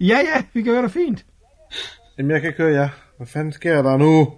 Ja, 0.00 0.18
ja, 0.34 0.42
vi 0.54 0.62
kan 0.62 0.72
høre 0.72 0.82
dig 0.82 0.90
fint. 0.90 1.24
Jamen, 2.18 2.30
jeg 2.30 2.42
kan 2.42 2.52
høre 2.58 2.72
jer. 2.72 2.88
Hvad 3.16 3.26
fanden 3.26 3.52
sker 3.52 3.82
der 3.82 3.96
nu? 3.96 4.32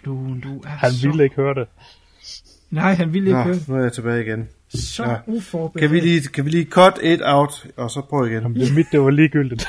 Fluen, 0.00 0.40
du 0.40 0.58
er 0.60 0.68
Han 0.68 0.92
så... 0.92 1.06
ville 1.08 1.24
ikke 1.24 1.36
høre 1.36 1.54
det. 1.54 1.66
Nej, 2.70 2.94
han 2.94 3.12
ville 3.12 3.28
ikke 3.28 3.38
Nå, 3.38 3.44
høre. 3.44 3.56
nu 3.68 3.74
er 3.76 3.82
jeg 3.82 3.92
tilbage 3.92 4.22
igen. 4.22 4.48
Så 4.74 5.02
Ja. 5.04 5.16
uforberedt. 5.26 5.80
Kan 5.80 5.90
vi 5.90 6.00
lige, 6.00 6.28
kan 6.28 6.44
vi 6.44 6.50
lige 6.50 6.64
cut 6.70 6.98
it 7.02 7.20
out, 7.24 7.66
og 7.76 7.90
så 7.90 8.00
prøve 8.00 8.26
igen? 8.30 8.42
Jamen, 8.42 8.60
det 8.60 8.68
er 8.70 8.74
mit, 8.74 8.86
det 8.92 9.00
var 9.00 9.10
ligegyldigt. 9.10 9.66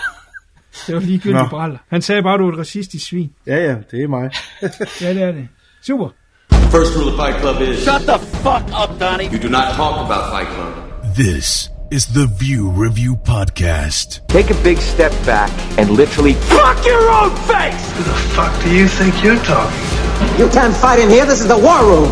Det 0.87 0.95
var 0.95 1.01
ligegyldigt, 1.01 1.41
Nå. 1.43 1.47
Braller. 1.49 1.77
Han 1.89 2.01
sagde 2.01 2.23
bare, 2.23 2.37
du 2.37 2.47
er 2.47 2.51
et 2.53 2.59
racistisk 2.59 3.05
svin. 3.05 3.31
Ja, 3.47 3.55
ja, 3.55 3.75
det 3.91 4.03
er 4.03 4.07
mig. 4.07 4.31
Ja, 5.01 5.13
det 5.13 5.21
er 5.23 5.31
det. 5.31 5.47
Super. 5.81 6.09
First 6.51 6.97
rule 6.97 7.11
of 7.13 7.19
Fight 7.25 7.41
Club 7.41 7.61
is 7.69 7.77
Shut 7.77 8.01
the 8.01 8.19
fuck 8.19 8.65
up, 8.81 8.99
Donnie. 9.01 9.27
you 9.33 9.39
do 9.43 9.49
not 9.49 9.67
talk 9.79 9.95
about 10.05 10.23
Fight 10.33 10.49
Club. 10.55 10.73
This 11.15 11.69
is 11.95 12.07
the 12.07 12.27
View 12.27 12.69
Review 12.69 13.15
Podcast. 13.15 14.27
Take 14.27 14.49
a 14.49 14.63
big 14.63 14.79
step 14.79 15.13
back 15.25 15.49
and 15.79 15.89
literally 15.89 16.33
Fuck 16.33 16.85
your 16.85 17.09
own 17.09 17.33
face! 17.47 17.91
Who 17.93 18.03
the 18.03 18.17
fuck 18.35 18.53
do 18.63 18.69
you 18.75 18.87
think 18.89 19.23
you're 19.23 19.41
talking 19.45 19.79
to? 19.79 20.43
You 20.43 20.49
can't 20.49 20.75
fight 20.75 20.99
in 20.99 21.09
here. 21.09 21.25
This 21.25 21.39
is 21.39 21.47
the 21.47 21.57
war 21.67 21.81
room. 21.91 22.11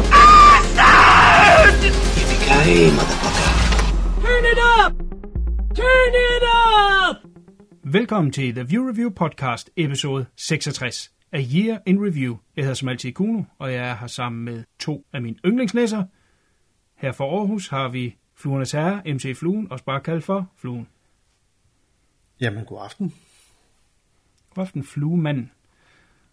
Yippee-ki-yay, 1.83 2.91
motherfucker. 2.97 3.47
Turn 4.25 4.45
it 4.53 4.59
up! 4.79 4.91
Turn 5.75 6.13
it 6.29 6.43
up! 6.43 7.15
Velkommen 7.83 8.31
til 8.31 8.55
The 8.55 8.63
View 8.63 8.87
Review 8.89 9.09
Podcast, 9.09 9.69
episode 9.77 10.25
66 10.35 11.11
A 11.33 11.39
Year 11.55 11.77
in 11.85 12.05
Review. 12.05 12.37
Jeg 12.55 12.63
hedder 12.63 12.75
som 12.75 12.89
altid 12.89 13.11
Kuno, 13.11 13.43
og 13.59 13.73
jeg 13.73 13.89
er 13.89 13.95
her 13.95 14.07
sammen 14.07 14.45
med 14.45 14.63
to 14.79 15.05
af 15.13 15.21
mine 15.21 15.37
yndlingsnæsser. 15.45 16.03
Her 16.97 17.11
fra 17.11 17.25
Aarhus 17.25 17.67
har 17.67 17.89
vi 17.89 18.15
Fluernes 18.43 18.71
Herre, 18.71 19.01
MC 19.13 19.35
Fluen, 19.35 19.71
også 19.71 19.85
bare 19.85 20.01
kaldt 20.01 20.23
for 20.23 20.49
Fluen. 20.57 20.87
Jamen, 22.41 22.65
god 22.65 22.79
aften. 22.83 23.13
God 24.55 24.63
aften, 24.63 24.83
Fluemanden. 24.83 25.51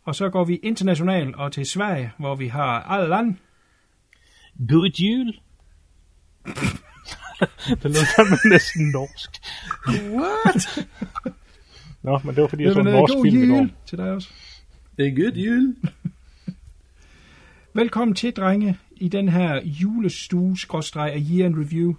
Og 0.04 0.14
så 0.14 0.30
går 0.30 0.44
vi 0.44 0.56
international 0.56 1.34
og 1.34 1.52
til 1.52 1.66
Sverige, 1.66 2.12
hvor 2.18 2.34
vi 2.34 2.46
har 2.48 2.82
Allan. 2.82 3.38
God 4.68 4.90
jul. 4.98 5.26
det 7.82 7.84
lød 7.84 8.06
fandme 8.16 8.36
næsten 8.52 8.88
norsk. 8.88 9.30
What? 9.88 10.86
Nå, 12.02 12.20
men 12.24 12.34
det 12.34 12.42
var 12.42 12.48
fordi, 12.48 12.62
jeg 12.62 12.72
så 12.72 12.80
en 12.80 12.86
norsk 12.86 13.14
god 13.14 13.24
film 13.24 13.42
i 13.42 13.46
går. 13.46 13.56
jul 13.56 13.72
til 13.86 13.98
dig 13.98 14.10
også. 14.10 14.28
Det 14.98 15.06
er 15.06 15.10
good 15.10 15.32
jul. 15.32 15.76
Velkommen 17.74 18.14
til, 18.14 18.32
drenge, 18.32 18.78
i 18.96 19.08
den 19.08 19.28
her 19.28 19.64
julestue, 19.64 20.58
skråstreg 20.58 21.12
af 21.12 21.20
Year 21.30 21.46
in 21.46 21.60
Review. 21.60 21.94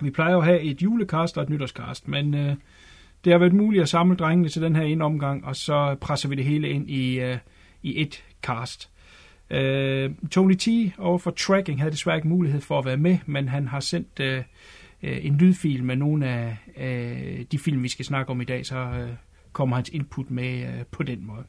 Vi 0.00 0.10
plejer 0.10 0.32
jo 0.32 0.38
at 0.38 0.44
have 0.44 0.60
et 0.60 0.82
julekast 0.82 1.36
og 1.38 1.42
et 1.42 1.48
nytårskast, 1.48 2.08
men 2.08 2.34
øh, 2.34 2.54
det 3.24 3.32
har 3.32 3.38
været 3.38 3.52
muligt 3.52 3.82
at 3.82 3.88
samle 3.88 4.16
drengene 4.16 4.48
til 4.48 4.62
den 4.62 4.76
her 4.76 4.82
ene 4.82 5.04
omgang, 5.04 5.44
og 5.44 5.56
så 5.56 5.96
presser 6.00 6.28
vi 6.28 6.34
det 6.34 6.44
hele 6.44 6.68
ind 6.68 6.90
i, 6.90 7.20
øh, 7.20 7.38
i 7.82 8.02
et 8.02 8.24
cast. 8.42 8.90
Øh, 9.50 10.10
Tony 10.30 10.54
T 10.54 10.68
over 10.98 11.18
for 11.18 11.30
Tracking 11.30 11.80
havde 11.80 11.92
desværre 11.92 12.16
ikke 12.16 12.28
mulighed 12.28 12.60
for 12.60 12.78
at 12.78 12.84
være 12.84 12.96
med, 12.96 13.18
men 13.26 13.48
han 13.48 13.68
har 13.68 13.80
sendt 13.80 14.20
øh, 14.20 14.42
øh, 15.02 15.26
en 15.26 15.36
lydfil 15.36 15.84
med 15.84 15.96
nogle 15.96 16.26
af 16.26 16.56
øh, 16.76 17.44
de 17.52 17.58
film, 17.58 17.82
vi 17.82 17.88
skal 17.88 18.04
snakke 18.04 18.30
om 18.30 18.40
i 18.40 18.44
dag, 18.44 18.66
så 18.66 18.76
øh, 18.76 19.10
kommer 19.52 19.76
hans 19.76 19.88
input 19.88 20.30
med 20.30 20.60
øh, 20.60 20.84
på 20.90 21.02
den 21.02 21.26
måde. 21.26 21.44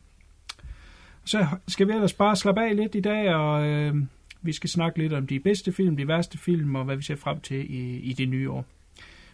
Så 1.26 1.48
skal 1.68 1.88
vi 1.88 1.94
ellers 1.94 2.14
bare 2.14 2.36
slappe 2.36 2.62
af 2.62 2.76
lidt 2.76 2.96
i 2.96 3.02
dag, 3.02 3.36
og 3.36 3.68
øh, 3.68 3.96
vi 4.42 4.54
skal 4.54 4.70
snakke 4.70 5.00
lidt 5.00 5.14
om 5.14 5.28
de 5.28 5.40
bedste 5.40 5.72
film, 5.72 5.98
de 5.98 6.08
værste 6.08 6.38
film, 6.38 6.76
og 6.76 6.86
hvad 6.86 6.96
vi 6.96 7.04
ser 7.04 7.16
frem 7.16 7.40
til 7.40 7.76
i, 7.76 8.00
i 8.00 8.14
det 8.14 8.30
nye 8.30 8.52
år. 8.52 8.66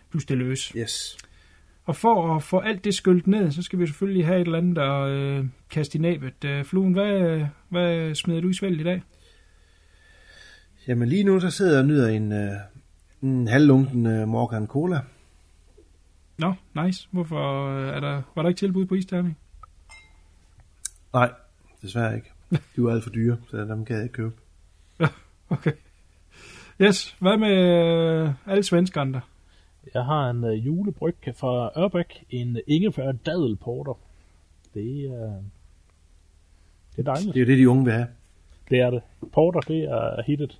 Plus 0.10 0.26
det 0.26 0.38
løs. 0.38 0.74
Yes. 0.78 1.18
Og 1.86 1.96
for 1.96 2.36
at 2.36 2.44
få 2.44 2.60
alt 2.60 2.84
det 2.84 2.94
skyldt 2.94 3.28
ned, 3.28 3.52
så 3.52 3.62
skal 3.62 3.80
vi 3.80 3.88
selvfølgelig 3.88 4.26
have 4.26 4.42
et 4.42 4.46
eller 4.46 4.58
andet 4.58 4.78
at 4.78 5.10
øh, 5.10 5.46
kaste 5.70 5.98
i 5.98 6.02
næbet. 6.02 6.44
Øh, 6.46 6.66
Fluen, 6.66 6.94
hvad, 6.94 7.46
hvad 7.70 8.16
smider 8.16 8.42
du 8.42 8.50
i 8.50 8.54
svælget 8.54 8.82
i 8.82 8.84
dag? 8.84 9.02
Jamen, 10.88 11.10
lige 11.10 11.24
nu, 11.24 11.40
så 11.40 11.50
sidder 11.50 11.72
jeg 11.72 11.82
og 11.82 11.88
nyder 11.88 12.08
en, 12.08 12.32
øh, 12.32 12.52
en 13.22 13.48
halvlunken 13.48 14.06
øh, 14.06 14.28
Morgan 14.28 14.68
Cola. 14.68 15.00
Nå, 16.38 16.54
nice. 16.84 17.08
Hvorfor 17.12 17.70
øh, 17.70 17.88
er 17.88 18.00
der, 18.00 18.22
var 18.36 18.42
der 18.42 18.50
ikke 18.50 18.60
tilbud 18.60 18.86
på 18.86 18.96
isterning? 18.96 19.38
Nej, 21.14 21.32
desværre 21.82 22.16
ikke. 22.16 22.32
De 22.76 22.84
var 22.84 22.92
alt 22.92 23.04
for 23.04 23.10
dyre, 23.10 23.38
så 23.48 23.58
dem 23.58 23.86
kan 23.86 23.96
jeg 23.96 24.04
ikke 24.04 24.14
købe. 24.14 24.32
Okay. 25.58 25.72
Yes, 26.82 27.16
hvad 27.20 27.38
med 27.38 27.58
øh, 27.58 28.30
alle 28.48 28.64
svenskerne 28.64 29.14
der? 29.14 29.20
Jeg 29.94 30.06
har 30.06 30.30
en 30.30 30.44
uh, 30.44 30.66
julebryg 30.66 31.16
fra 31.36 31.72
Ørbæk, 31.78 32.24
en 32.30 32.60
ingefær 32.68 33.12
dadelporter. 33.12 34.00
Det 34.74 35.06
er... 35.06 35.44
Det 36.96 37.08
er 37.08 37.14
dejligt. 37.14 37.34
Det 37.34 37.42
er 37.42 37.46
jo 37.46 37.52
det, 37.52 37.58
de 37.58 37.70
unge 37.70 37.86
vil 37.86 37.94
have. 37.94 38.08
Det 38.70 38.80
er 38.80 38.90
det. 38.90 39.02
Porter, 39.34 39.60
det 39.60 39.84
er 39.84 40.22
hittet. 40.28 40.60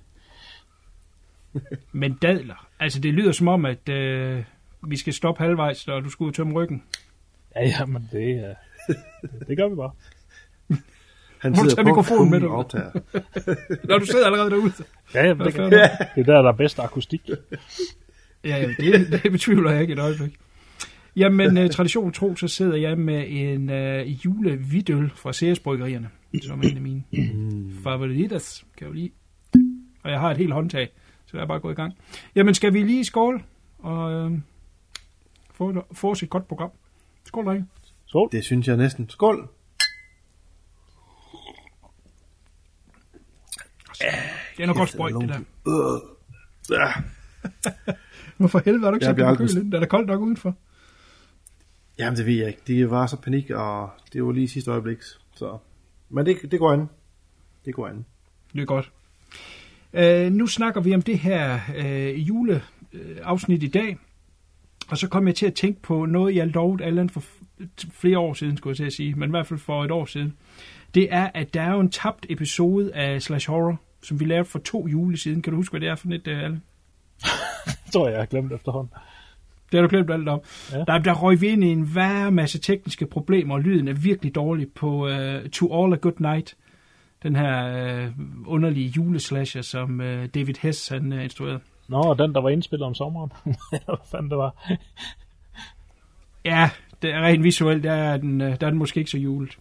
Men 1.92 2.18
dadler. 2.22 2.68
Altså, 2.80 3.00
det 3.00 3.14
lyder 3.14 3.32
som 3.32 3.48
om, 3.48 3.64
at 3.64 3.88
øh, 3.88 4.44
vi 4.82 4.96
skal 4.96 5.12
stoppe 5.12 5.42
halvvejs, 5.42 5.88
og 5.88 6.04
du 6.04 6.10
skulle 6.10 6.26
ud 6.26 6.30
og 6.30 6.34
tømme 6.34 6.54
ryggen. 6.54 6.82
Ja, 7.56 7.64
ja, 7.64 7.86
men 7.86 8.08
det 8.12 8.30
er... 8.30 8.54
Det, 9.22 9.48
det 9.48 9.56
gør 9.56 9.68
vi 9.68 9.74
bare. 9.74 9.90
Han 11.38 11.54
Må 11.56 11.62
du 11.62 11.70
tage 11.70 11.84
mikrofonen 11.84 12.30
med 12.30 12.40
dig? 12.40 12.48
Optager. 12.48 12.90
Når 13.88 13.98
du 13.98 14.06
sidder 14.06 14.26
allerede 14.26 14.50
derude. 14.50 14.72
Ja, 15.14 15.28
det, 15.28 15.38
kan, 15.38 15.52
fanden? 15.52 15.70
det 16.14 16.20
er 16.20 16.22
der, 16.34 16.42
der 16.42 16.48
er 16.48 16.56
bedst 16.56 16.78
akustik. 16.78 17.20
Ja, 18.44 18.56
ja 18.56 18.68
det, 18.78 19.22
det 19.22 19.32
betvivler 19.32 19.70
jeg 19.70 19.80
ikke 19.80 19.92
et 19.92 19.98
øjeblik. 19.98 20.36
Jamen, 21.16 21.58
uh, 21.58 21.70
tradition 21.70 22.12
tro, 22.12 22.36
så 22.36 22.48
sidder 22.48 22.76
jeg 22.76 22.98
med 22.98 23.24
en 23.28 23.70
uh, 23.70 24.24
julevidøl 24.24 25.10
fra 25.14 25.32
Ceres 25.32 25.60
Bryggerierne, 25.60 26.08
som 26.42 26.60
er 26.60 26.68
en 26.68 26.76
af 26.76 26.82
mine 26.82 27.02
favoritas, 27.84 28.64
kan 28.78 28.86
jeg 28.86 28.94
jo 28.94 28.94
lide. 28.94 29.10
Og 30.02 30.10
jeg 30.10 30.20
har 30.20 30.30
et 30.30 30.36
helt 30.36 30.52
håndtag, 30.52 30.88
så 31.26 31.36
jeg 31.36 31.42
er 31.42 31.46
bare 31.46 31.60
gået 31.60 31.72
i 31.72 31.76
gang. 31.76 31.94
Jamen, 32.34 32.54
skal 32.54 32.74
vi 32.74 32.82
lige 32.82 33.04
skåle 33.04 33.40
og 33.78 34.24
uh, 34.24 34.32
få, 35.54 35.86
få 35.92 36.10
os 36.10 36.22
et 36.22 36.30
godt 36.30 36.48
program? 36.48 36.70
Skål, 37.24 37.44
drenge. 37.44 37.66
Så, 38.06 38.28
Det 38.32 38.44
synes 38.44 38.68
jeg 38.68 38.76
næsten. 38.76 39.10
Skål. 39.10 39.48
Det 44.00 44.62
er 44.62 44.66
noget 44.66 44.76
godt 44.78 44.88
sprøjt, 44.90 45.14
det 45.20 45.28
der. 45.28 45.38
Øh. 45.68 46.00
Ja. 46.70 46.92
Hvorfor 48.36 48.62
helvede 48.64 48.86
er 48.86 48.90
du 48.90 48.96
ikke 48.96 49.06
Jeg 49.06 49.16
så 49.18 49.26
aldrig- 49.26 49.48
kølen? 49.54 49.72
Er 49.74 49.78
der 49.80 49.86
koldt 49.86 50.06
nok 50.06 50.20
udenfor? 50.20 50.54
Jamen, 51.98 52.16
det 52.16 52.26
ved 52.26 52.34
jeg 52.34 52.46
ikke. 52.48 52.60
Det 52.66 52.90
var 52.90 53.06
så 53.06 53.16
panik, 53.16 53.50
og 53.50 53.90
det 54.12 54.24
var 54.24 54.32
lige 54.32 54.48
sidste 54.48 54.70
øjeblik. 54.70 54.98
Så. 55.36 55.58
Men 56.10 56.26
det, 56.26 56.36
det 56.50 56.58
går 56.58 56.72
an. 56.72 56.88
Det 57.64 57.74
går 57.74 57.86
an. 57.88 58.04
Det 58.52 58.60
er 58.60 58.64
godt. 58.64 58.90
Uh, 59.92 60.32
nu 60.32 60.46
snakker 60.46 60.80
vi 60.80 60.94
om 60.94 61.02
det 61.02 61.18
her 61.18 61.60
uh, 61.78 62.28
juleafsnit 62.28 63.62
i 63.62 63.68
dag. 63.68 63.98
Og 64.88 64.98
så 64.98 65.08
kom 65.08 65.26
jeg 65.26 65.34
til 65.34 65.46
at 65.46 65.54
tænke 65.54 65.82
på 65.82 66.04
noget, 66.06 66.34
jeg 66.36 66.46
lovede 66.46 66.84
Allan 66.84 67.10
for 67.10 67.22
flere 67.92 68.18
år 68.18 68.34
siden, 68.34 68.56
skulle 68.56 68.70
jeg 68.72 68.76
til 68.76 68.84
at 68.84 68.92
sige, 68.92 69.14
men 69.14 69.28
i 69.28 69.30
hvert 69.30 69.46
fald 69.46 69.60
for 69.60 69.84
et 69.84 69.90
år 69.90 70.04
siden. 70.06 70.36
Det 70.94 71.08
er, 71.12 71.30
at 71.34 71.54
der 71.54 71.62
er 71.62 71.72
jo 71.72 71.80
en 71.80 71.90
tabt 71.90 72.26
episode 72.28 72.94
af 72.94 73.22
Slash 73.22 73.50
Horror, 73.50 73.80
som 74.06 74.20
vi 74.20 74.24
lavede 74.24 74.44
for 74.44 74.58
to 74.58 74.88
jule 74.88 75.16
siden. 75.16 75.42
Kan 75.42 75.50
du 75.50 75.56
huske, 75.56 75.72
hvad 75.72 75.80
det 75.80 75.88
er 75.88 75.94
for 75.94 76.08
et, 76.08 76.26
uh, 76.26 76.32
Allan? 76.32 76.62
tror 77.92 78.06
jeg, 78.06 78.12
jeg 78.12 78.20
har 78.20 78.26
glemt 78.26 78.52
efterhånden. 78.52 78.92
Det 79.72 79.80
har 79.80 79.82
du 79.82 79.88
glemt 79.88 80.10
alt 80.10 80.28
om. 80.28 80.40
Ja. 80.72 80.78
Der, 80.78 80.98
der 80.98 81.14
røg 81.14 81.40
vi 81.40 81.46
ind 81.46 81.64
i 81.64 81.66
en 81.66 81.94
værre 81.94 82.30
masse 82.30 82.58
tekniske 82.58 83.06
problemer, 83.06 83.54
og 83.54 83.60
lyden 83.60 83.88
er 83.88 83.92
virkelig 83.92 84.34
dårlig 84.34 84.72
på 84.72 85.08
uh, 85.08 85.50
To 85.52 85.84
All 85.84 85.92
A 85.92 85.96
Good 85.96 86.20
Night. 86.20 86.56
Den 87.22 87.36
her 87.36 88.06
uh, 88.06 88.12
underlige 88.46 88.88
juleslasher, 88.96 89.62
som 89.62 90.00
uh, 90.00 90.06
David 90.06 90.54
Hess 90.60 90.88
han 90.88 91.12
uh, 91.12 91.24
instruerede. 91.24 91.60
Nå, 91.88 91.98
og 91.98 92.18
den, 92.18 92.34
der 92.34 92.40
var 92.40 92.48
indspillet 92.48 92.86
om 92.86 92.94
sommeren. 92.94 93.32
Hvad 93.70 94.08
fanden 94.10 94.30
det 94.30 94.38
var? 94.38 94.76
Ja, 96.44 96.70
det 97.02 97.10
er 97.10 97.20
rent 97.20 97.44
visuelt, 97.44 97.84
der 97.84 97.92
er 97.92 98.16
den, 98.16 98.40
øh, 98.40 98.60
der 98.60 98.66
er 98.66 98.70
den 98.70 98.78
måske 98.78 98.98
ikke 98.98 99.10
så 99.10 99.18
julet. 99.18 99.58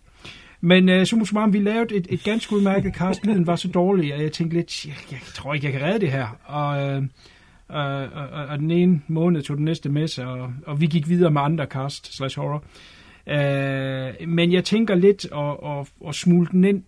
Men 0.62 0.90
øh, 0.90 1.00
uh, 1.00 1.06
summa 1.06 1.26
summarum, 1.26 1.54
vi 1.54 1.60
lavede 1.60 1.96
et, 1.96 2.08
et 2.10 2.24
ganske 2.24 2.56
udmærket 2.56 2.96
cast. 2.96 3.26
Lyden 3.26 3.48
var 3.48 3.56
så 3.56 3.68
dårlig, 3.68 4.14
at 4.14 4.22
jeg 4.22 4.32
tænkte 4.32 4.58
lidt, 4.58 4.86
jeg, 4.86 4.96
jeg 5.12 5.20
tror 5.34 5.54
ikke, 5.54 5.66
jeg 5.66 5.74
kan 5.74 5.82
redde 5.82 6.00
det 6.00 6.12
her. 6.12 6.28
Og, 6.44 6.90
øh, 6.90 7.04
og, 7.68 7.84
og, 7.96 8.28
og, 8.32 8.46
og 8.46 8.60
den 8.60 8.72
ene 8.72 9.02
måned 9.08 9.42
tog 9.42 9.58
den 9.58 9.66
næste 9.66 9.90
med 9.90 10.08
sig, 10.08 10.26
og, 10.26 10.54
og 10.66 10.82
vi 10.82 10.86
gik 10.86 11.10
videre 11.10 11.32
med 11.32 11.42
andre 11.42 11.66
cast 11.66 12.16
slash 12.16 12.40
horror. 12.40 12.64
Uh, 13.28 14.28
men 14.28 14.52
jeg 14.52 14.64
tænker 14.64 14.96
lidt 14.96 15.26
at, 15.36 15.72
at, 15.72 15.88
at 16.08 16.16
smule 16.16 16.48
den 16.52 16.64
ind 16.64 16.84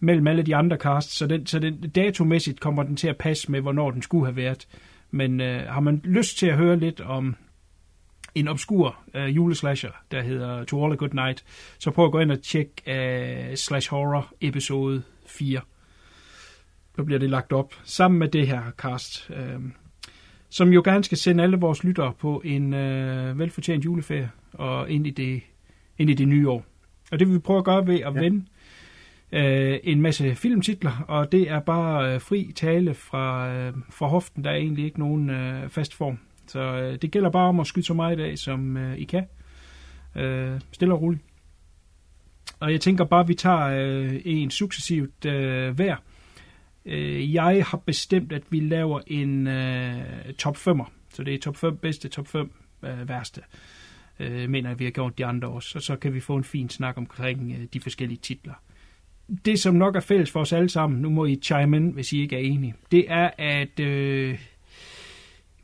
mellem 0.00 0.26
alle 0.26 0.42
de 0.42 0.56
andre 0.56 0.76
casts, 0.76 1.16
så, 1.16 1.26
den, 1.26 1.46
så 1.46 1.58
den, 1.58 1.90
datomæssigt 1.90 2.60
kommer 2.60 2.82
den 2.82 2.96
til 2.96 3.08
at 3.08 3.16
passe 3.16 3.50
med, 3.50 3.60
hvornår 3.60 3.90
den 3.90 4.02
skulle 4.02 4.26
have 4.26 4.36
været. 4.36 4.68
Men 5.10 5.40
uh, 5.40 5.46
har 5.46 5.80
man 5.80 6.00
lyst 6.04 6.38
til 6.38 6.46
at 6.46 6.56
høre 6.56 6.78
lidt 6.78 7.00
om 7.00 7.36
en 8.34 8.48
obskur 8.48 8.98
uh, 9.14 9.36
juleslasher, 9.36 9.90
der 10.10 10.22
hedder 10.22 10.64
To 10.64 10.84
All 10.84 10.92
A 10.92 10.96
Good 10.96 11.14
Night, 11.14 11.44
så 11.78 11.90
prøv 11.90 12.04
at 12.04 12.12
gå 12.12 12.18
ind 12.18 12.32
og 12.32 12.42
tjekke 12.42 12.72
uh, 12.86 13.54
Slash 13.54 13.90
Horror 13.90 14.32
episode 14.40 15.02
4. 15.26 15.60
Så 16.96 17.04
bliver 17.04 17.18
det 17.18 17.30
lagt 17.30 17.52
op 17.52 17.74
sammen 17.84 18.18
med 18.18 18.28
det 18.28 18.46
her 18.46 18.62
cast. 18.76 19.30
Uh, 19.30 19.64
som 20.50 20.72
jo 20.72 20.82
gerne 20.84 21.04
skal 21.04 21.18
sende 21.18 21.42
alle 21.42 21.56
vores 21.56 21.84
lyttere 21.84 22.12
på 22.18 22.42
en 22.44 22.74
øh, 22.74 23.38
velfortjent 23.38 23.84
juleferie 23.84 24.30
og 24.52 24.90
ind 24.90 25.06
i, 25.06 25.10
det, 25.10 25.42
ind 25.98 26.10
i 26.10 26.14
det 26.14 26.28
nye 26.28 26.48
år. 26.48 26.64
Og 27.12 27.18
det 27.18 27.28
vil 27.28 27.34
vi 27.34 27.40
prøve 27.40 27.58
at 27.58 27.64
gøre 27.64 27.86
ved 27.86 27.94
at 27.94 28.14
ja. 28.14 28.20
vende 28.20 28.44
øh, 29.32 29.78
en 29.82 30.02
masse 30.02 30.34
filmtitler, 30.34 31.04
og 31.08 31.32
det 31.32 31.50
er 31.50 31.60
bare 31.60 32.14
øh, 32.14 32.20
fri 32.20 32.52
tale 32.54 32.94
fra, 32.94 33.54
øh, 33.54 33.72
fra 33.90 34.06
hoften. 34.06 34.44
Der 34.44 34.50
er 34.50 34.56
egentlig 34.56 34.84
ikke 34.84 34.98
nogen 34.98 35.30
øh, 35.30 35.68
fast 35.68 35.94
form. 35.94 36.18
Så 36.48 36.60
øh, 36.60 36.98
det 37.02 37.10
gælder 37.10 37.30
bare 37.30 37.48
om 37.48 37.60
at 37.60 37.66
skyde 37.66 37.86
så 37.86 37.94
meget 37.94 38.18
i 38.18 38.22
dag, 38.22 38.38
som 38.38 38.76
øh, 38.76 38.98
I 38.98 39.04
kan. 39.04 39.26
Øh, 40.16 40.60
stille 40.72 40.94
og 40.94 41.02
roligt. 41.02 41.22
Og 42.60 42.72
jeg 42.72 42.80
tænker 42.80 43.04
bare, 43.04 43.20
at 43.20 43.28
vi 43.28 43.34
tager 43.34 43.66
øh, 43.66 44.20
en 44.24 44.50
successivt 44.50 45.24
øh, 45.24 45.74
hver. 45.74 45.96
Øh, 46.84 47.34
jeg 47.34 47.64
har 47.66 47.78
bestemt, 47.78 48.32
at 48.32 48.42
vi 48.50 48.60
laver 48.60 49.00
en 49.06 49.46
øh, 49.46 50.32
top 50.38 50.56
5'er. 50.56 50.90
Så 51.14 51.22
det 51.22 51.34
er 51.34 51.38
top 51.38 51.56
5 51.56 51.76
bedste, 51.76 52.08
top 52.08 52.28
5 52.28 52.50
øh, 52.82 53.08
værste. 53.08 53.40
Øh, 54.20 54.50
mener 54.50 54.70
jeg, 54.70 54.78
vi 54.78 54.84
har 54.84 54.90
gjort 54.90 55.18
de 55.18 55.26
andre 55.26 55.48
også. 55.48 55.78
Og 55.78 55.82
så 55.82 55.96
kan 55.96 56.14
vi 56.14 56.20
få 56.20 56.36
en 56.36 56.44
fin 56.44 56.68
snak 56.68 56.96
omkring 56.96 57.52
øh, 57.52 57.66
de 57.72 57.80
forskellige 57.80 58.18
titler. 58.18 58.54
Det, 59.44 59.60
som 59.60 59.74
nok 59.74 59.96
er 59.96 60.00
fælles 60.00 60.30
for 60.30 60.40
os 60.40 60.52
alle 60.52 60.68
sammen, 60.68 61.00
nu 61.00 61.10
må 61.10 61.24
I 61.24 61.38
chime 61.42 61.76
in, 61.76 61.90
hvis 61.90 62.12
I 62.12 62.20
ikke 62.20 62.36
er 62.36 62.40
enige, 62.40 62.74
det 62.92 63.04
er, 63.08 63.30
at 63.38 63.80
øh, 63.80 64.38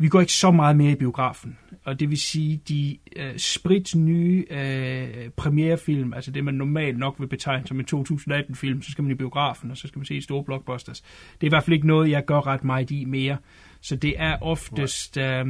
vi 0.04 0.08
går 0.08 0.20
ikke 0.20 0.32
så 0.32 0.50
meget 0.50 0.76
mere 0.76 0.92
i 0.92 0.94
biografen. 0.94 1.58
Og 1.84 2.00
det 2.00 2.10
vil 2.10 2.18
sige, 2.18 2.60
de 2.68 2.98
øh, 3.16 3.38
sprit 3.38 3.94
nye 3.94 4.44
øh, 4.50 5.30
premierefilm, 5.36 6.12
altså 6.12 6.30
det 6.30 6.44
man 6.44 6.54
normalt 6.54 6.98
nok 6.98 7.14
vil 7.18 7.26
betegne 7.26 7.66
som 7.66 7.80
en 7.80 7.86
2018-film, 7.94 8.82
så 8.82 8.90
skal 8.90 9.04
man 9.04 9.10
i 9.10 9.14
biografen, 9.14 9.70
og 9.70 9.76
så 9.76 9.88
skal 9.88 9.98
man 9.98 10.06
se 10.06 10.22
store 10.22 10.44
blockbusters. 10.44 11.00
Det 11.00 11.42
er 11.42 11.46
i 11.46 11.48
hvert 11.48 11.64
fald 11.64 11.74
ikke 11.74 11.86
noget, 11.86 12.10
jeg 12.10 12.24
gør 12.24 12.46
ret 12.46 12.64
meget 12.64 12.90
i 12.90 13.04
mere. 13.04 13.36
Så 13.80 13.96
det 13.96 14.14
er 14.16 14.42
oftest... 14.42 15.16
Øh, 15.16 15.46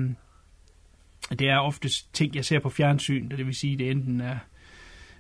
det 1.31 1.49
er 1.49 1.59
oftest 1.59 2.15
ting, 2.15 2.35
jeg 2.35 2.45
ser 2.45 2.59
på 2.59 2.69
fjernsyn, 2.69 3.29
det 3.29 3.47
vil 3.47 3.55
sige, 3.55 3.79
det 3.79 3.91
enten 3.91 4.21
er 4.21 4.37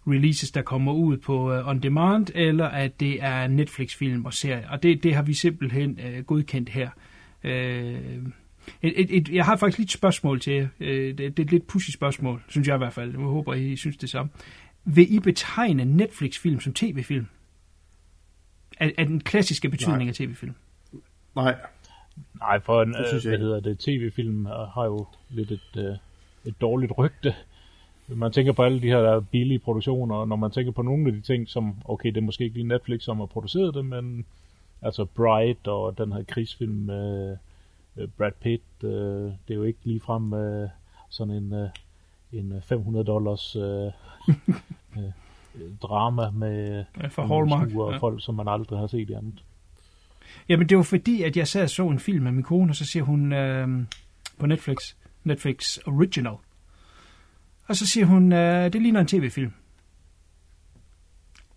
releases, 0.06 0.50
der 0.50 0.62
kommer 0.62 0.92
ud 0.92 1.16
på 1.16 1.58
uh, 1.58 1.68
on 1.68 1.78
demand, 1.80 2.26
eller 2.34 2.66
at 2.66 3.00
det 3.00 3.22
er 3.22 3.46
Netflix-film 3.46 4.24
og 4.24 4.34
serier. 4.34 4.68
Og 4.68 4.82
det, 4.82 5.02
det 5.02 5.14
har 5.14 5.22
vi 5.22 5.34
simpelthen 5.34 5.98
uh, 6.04 6.24
godkendt 6.24 6.68
her. 6.68 6.90
Uh, 7.44 8.32
et, 8.82 9.00
et, 9.00 9.16
et, 9.16 9.28
jeg 9.28 9.44
har 9.44 9.56
faktisk 9.56 9.78
lidt 9.78 9.90
spørgsmål 9.92 10.40
til 10.40 10.52
jer. 10.52 10.68
Uh, 10.80 10.86
det, 10.86 11.18
det 11.18 11.38
er 11.38 11.42
et 11.44 11.50
lidt 11.50 11.66
pussy 11.66 11.90
spørgsmål, 11.90 12.42
synes 12.48 12.68
jeg 12.68 12.74
i 12.74 12.78
hvert 12.78 12.92
fald. 12.92 13.10
Jeg 13.10 13.20
håber, 13.20 13.54
I 13.54 13.76
synes 13.76 13.96
det 13.96 14.10
samme. 14.10 14.30
Vil 14.84 15.14
I 15.14 15.18
betegne 15.18 15.84
Netflix-film 15.84 16.60
som 16.60 16.72
tv-film? 16.72 17.26
Er, 18.80 18.90
er 18.98 19.04
den 19.04 19.20
klassiske 19.20 19.68
betydning 19.68 19.98
Nej. 19.98 20.08
af 20.08 20.14
tv-film? 20.14 20.54
Nej. 21.36 21.54
Nej, 22.40 22.60
for 22.60 22.82
en, 22.82 22.92
Det 22.92 23.00
øh, 23.00 23.06
synes 23.06 23.24
jeg 23.24 23.30
hvad 23.30 23.38
ikke. 23.38 23.44
hedder 23.44 23.60
det, 23.60 23.78
tv-film 23.78 24.46
øh, 24.46 24.52
har 24.52 24.84
jo 24.84 25.06
lidt 25.30 25.50
et, 25.50 25.70
øh, 25.76 25.96
et 26.44 26.60
dårligt 26.60 26.92
rygte. 26.98 27.34
Man 28.08 28.32
tænker 28.32 28.52
på 28.52 28.62
alle 28.62 28.80
de 28.82 28.86
her 28.86 28.98
der 28.98 29.20
billige 29.20 29.58
produktioner, 29.58 30.14
og 30.14 30.28
når 30.28 30.36
man 30.36 30.50
tænker 30.50 30.72
på 30.72 30.82
nogle 30.82 31.06
af 31.06 31.12
de 31.12 31.20
ting, 31.20 31.48
som, 31.48 31.74
okay, 31.84 32.08
det 32.08 32.16
er 32.16 32.20
måske 32.20 32.44
ikke 32.44 32.56
lige 32.56 32.68
Netflix, 32.68 33.02
som 33.02 33.18
har 33.18 33.26
produceret 33.26 33.74
det, 33.74 33.84
men 33.84 34.24
altså 34.82 35.04
Bright 35.04 35.66
og 35.66 35.98
den 35.98 36.12
her 36.12 36.22
krigsfilm 36.22 36.74
med 36.74 37.30
øh, 37.30 37.36
Brad 38.18 38.32
Pitt, 38.40 38.62
øh, 38.82 38.90
det 38.90 39.50
er 39.50 39.54
jo 39.54 39.62
ikke 39.62 39.78
ligefrem 39.84 40.32
øh, 40.32 40.68
sådan 41.08 41.34
en, 41.34 41.52
øh, 41.52 41.68
en 42.32 42.52
øh, 42.52 42.62
500 42.62 43.04
dollars 43.06 43.56
øh, 43.56 43.62
øh, 44.96 45.12
drama 45.82 46.30
med 46.30 46.84
Ja, 47.02 47.08
nogle 47.16 47.34
Hallmark, 47.34 47.74
og 47.76 47.92
ja. 47.92 47.98
folk, 47.98 48.24
som 48.24 48.34
man 48.34 48.48
aldrig 48.48 48.78
har 48.78 48.86
set 48.86 49.10
i 49.10 49.12
andet. 49.12 49.44
Jamen, 50.48 50.68
det 50.68 50.76
var 50.76 50.82
fordi, 50.82 51.22
at 51.22 51.36
jeg 51.36 51.48
sad 51.48 51.62
og 51.62 51.70
så 51.70 51.88
en 51.88 51.98
film 51.98 52.24
med 52.24 52.32
min 52.32 52.42
kone, 52.42 52.70
og 52.70 52.76
så 52.76 52.84
siger 52.84 53.02
hun 53.02 53.32
øh, 53.32 53.68
på 54.38 54.46
Netflix, 54.46 54.94
Netflix 55.24 55.78
Original. 55.86 56.36
Og 57.66 57.76
så 57.76 57.86
siger 57.86 58.06
hun, 58.06 58.32
øh, 58.32 58.72
det 58.72 58.82
ligner 58.82 59.00
en 59.00 59.06
tv-film. 59.06 59.52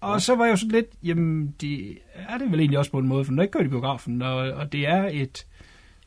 Og 0.01 0.21
så 0.21 0.35
var 0.35 0.45
jeg 0.45 0.51
jo 0.51 0.55
sådan 0.55 0.71
lidt, 0.71 0.87
jamen, 1.03 1.55
det 1.61 1.97
er 2.13 2.37
det 2.37 2.51
vel 2.51 2.59
egentlig 2.59 2.79
også 2.79 2.91
på 2.91 2.99
en 2.99 3.07
måde, 3.07 3.25
for 3.25 3.31
den 3.31 3.39
er 3.39 3.43
ikke 3.43 3.51
kørt 3.51 3.65
i 3.65 3.69
biografen, 3.69 4.21
og, 4.21 4.35
og 4.35 4.71
det 4.71 4.87
er 4.87 5.09
et, 5.11 5.47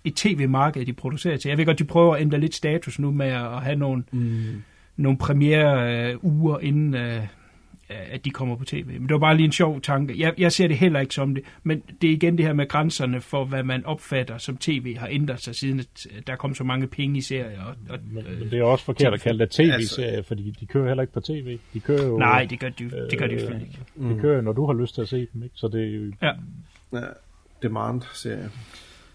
et 0.05 0.15
tv-marked, 0.15 0.87
de 0.87 0.93
producerer 0.93 1.37
til. 1.37 1.49
Jeg 1.49 1.59
ved 1.59 1.67
godt, 1.67 1.79
de 1.79 1.85
prøver 1.85 2.15
at 2.15 2.21
ændre 2.21 2.39
lidt 2.41 2.55
status 2.55 2.99
nu 2.99 3.11
med 3.11 3.27
at 3.27 3.63
have 3.63 3.77
nogle, 3.77 4.03
Mm. 4.11 4.63
nogle 4.97 5.19
premiere 5.19 5.95
øh, 6.13 6.25
uger 6.25 6.59
inden 6.59 6.95
øh, 6.95 7.23
at 8.11 8.25
de 8.25 8.31
kommer 8.31 8.57
på 8.57 8.65
tv. 8.65 8.87
Men 8.87 9.03
det 9.03 9.11
var 9.11 9.19
bare 9.19 9.37
lige 9.37 9.47
en 9.47 9.53
sjov 9.53 9.81
tanke. 9.81 10.15
Jeg, 10.19 10.35
jeg 10.39 10.53
ser 10.53 10.69
det 10.69 10.77
heller 10.79 11.01
ikke 11.01 11.15
som 11.15 11.35
det, 11.35 11.45
men 11.63 11.83
det 12.03 12.09
er 12.11 12.15
igen 12.15 12.39
det 12.39 12.47
her 12.47 12.53
med 12.53 12.69
grænserne 12.69 13.21
for, 13.21 13.45
hvad 13.45 13.63
man 13.63 13.87
opfatter 13.87 14.39
som 14.39 14.57
tv, 14.57 14.97
har 14.97 15.09
ændret 15.11 15.41
sig 15.43 15.55
siden, 15.55 15.79
at 15.81 16.27
der 16.27 16.37
kom 16.37 16.55
så 16.55 16.65
mange 16.65 16.87
penge 16.87 17.19
i 17.19 17.21
serier. 17.21 17.63
Og, 17.65 17.75
og, 17.89 17.99
Men, 18.13 18.27
øh, 18.27 18.39
men 18.41 18.51
det 18.51 18.59
er 18.59 18.63
også 18.65 18.85
forkert 18.85 19.15
at 19.15 19.21
kalde 19.21 19.39
det 19.39 19.51
tv-serie, 19.51 19.73
Altså- 20.09 20.23
fordi 20.29 20.51
de 20.61 20.67
kører 20.67 20.87
heller 20.89 21.03
ikke 21.03 21.13
på 21.13 21.21
tv. 21.21 21.59
De 21.75 21.81
kører 21.81 22.07
jo, 22.07 22.19
Nej, 22.19 22.45
det 22.51 22.61
gør 22.61 22.69
de, 22.69 22.91
det 23.11 23.19
gør 23.19 23.27
de 23.27 23.35
jo 23.35 23.49
øh, 23.51 23.61
ikke. 23.61 23.79
de 24.15 24.21
kører 24.21 24.37
jo, 24.37 24.43
når 24.43 24.53
du 24.53 24.67
har 24.67 24.73
lyst 24.75 24.95
til 24.95 25.03
at 25.03 25.09
se 25.09 25.27
dem, 25.35 25.43
ikke? 25.43 25.55
Så 25.55 25.69
det 25.69 25.81
er 25.85 25.97
jo... 25.97 26.13
Ja. 26.23 26.33
Ja, 26.93 27.07
Demand 27.63 28.03
serie. 28.15 28.51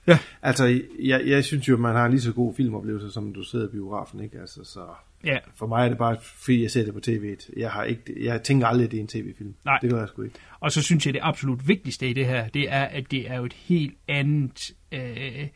Ja. 0.07 0.19
Altså, 0.42 0.81
jeg, 1.00 1.22
jeg 1.25 1.44
synes 1.44 1.68
jo, 1.68 1.74
at 1.74 1.80
man 1.80 1.96
har 1.96 2.07
lige 2.07 2.22
så 2.22 2.34
god 2.34 2.54
filmoplevelse, 2.56 3.12
som 3.12 3.34
du 3.34 3.44
sidder 3.44 3.68
i 3.68 3.72
biografen, 3.72 4.24
ikke? 4.24 4.40
Altså, 4.40 4.63
så 4.63 4.80
Ja, 5.25 5.38
for 5.56 5.68
mig 5.68 5.86
er 5.86 5.90
det 5.90 5.98
bare, 5.98 6.18
fordi 6.22 6.62
jeg 6.62 6.72
ser 6.72 6.86
det 6.86 6.94
på 6.94 7.00
tv. 7.00 7.36
Jeg, 7.57 7.72
har 7.72 7.84
ikke, 7.84 8.25
jeg 8.25 8.44
tænker 8.44 8.68
aldrig, 8.68 8.86
at 8.86 8.92
det 8.92 8.98
er 8.98 9.02
en 9.02 9.07
tv-film. 9.07 9.54
Nej. 9.66 9.80
Det 9.81 9.90
gør 9.90 10.00
jeg 10.00 10.07
sgu 10.07 10.22
ikke. 10.22 10.36
og 10.60 10.72
så 10.72 10.81
synes 10.81 11.06
jeg, 11.06 11.13
det 11.13 11.19
absolut 11.24 11.68
vigtigste 11.68 12.10
i 12.10 12.13
det 12.13 12.25
her, 12.25 12.48
det 12.48 12.72
er, 12.72 12.84
at 12.84 13.12
det 13.12 13.31
er 13.31 13.38
jo 13.38 13.46
et 13.46 13.54
helt 13.54 13.94
andet... 14.07 14.72
Øh, 14.92 15.48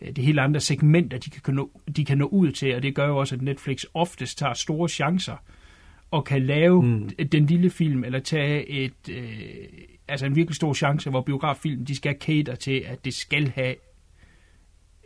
det 0.00 0.18
helt 0.18 0.38
andre 0.38 0.60
segmenter, 0.60 1.18
de 1.18 1.30
kan, 1.30 1.54
nå, 1.54 1.70
de 1.96 2.04
kan 2.04 2.18
nå 2.18 2.26
ud 2.26 2.52
til, 2.52 2.74
og 2.74 2.82
det 2.82 2.94
gør 2.94 3.06
jo 3.06 3.16
også, 3.16 3.34
at 3.34 3.42
Netflix 3.42 3.84
oftest 3.94 4.38
tager 4.38 4.54
store 4.54 4.88
chancer 4.88 5.36
og 6.10 6.24
kan 6.24 6.42
lave 6.42 6.82
mm. 6.82 7.10
den 7.32 7.46
lille 7.46 7.70
film, 7.70 8.04
eller 8.04 8.18
tage 8.18 8.68
et, 8.68 9.08
øh, 9.10 9.26
altså 10.08 10.26
en 10.26 10.36
virkelig 10.36 10.56
stor 10.56 10.74
chance, 10.74 11.10
hvor 11.10 11.20
biograffilm, 11.20 11.84
de 11.84 11.96
skal 11.96 12.16
cater 12.20 12.54
til, 12.54 12.84
at 12.86 13.04
det 13.04 13.14
skal 13.14 13.48
have 13.48 13.74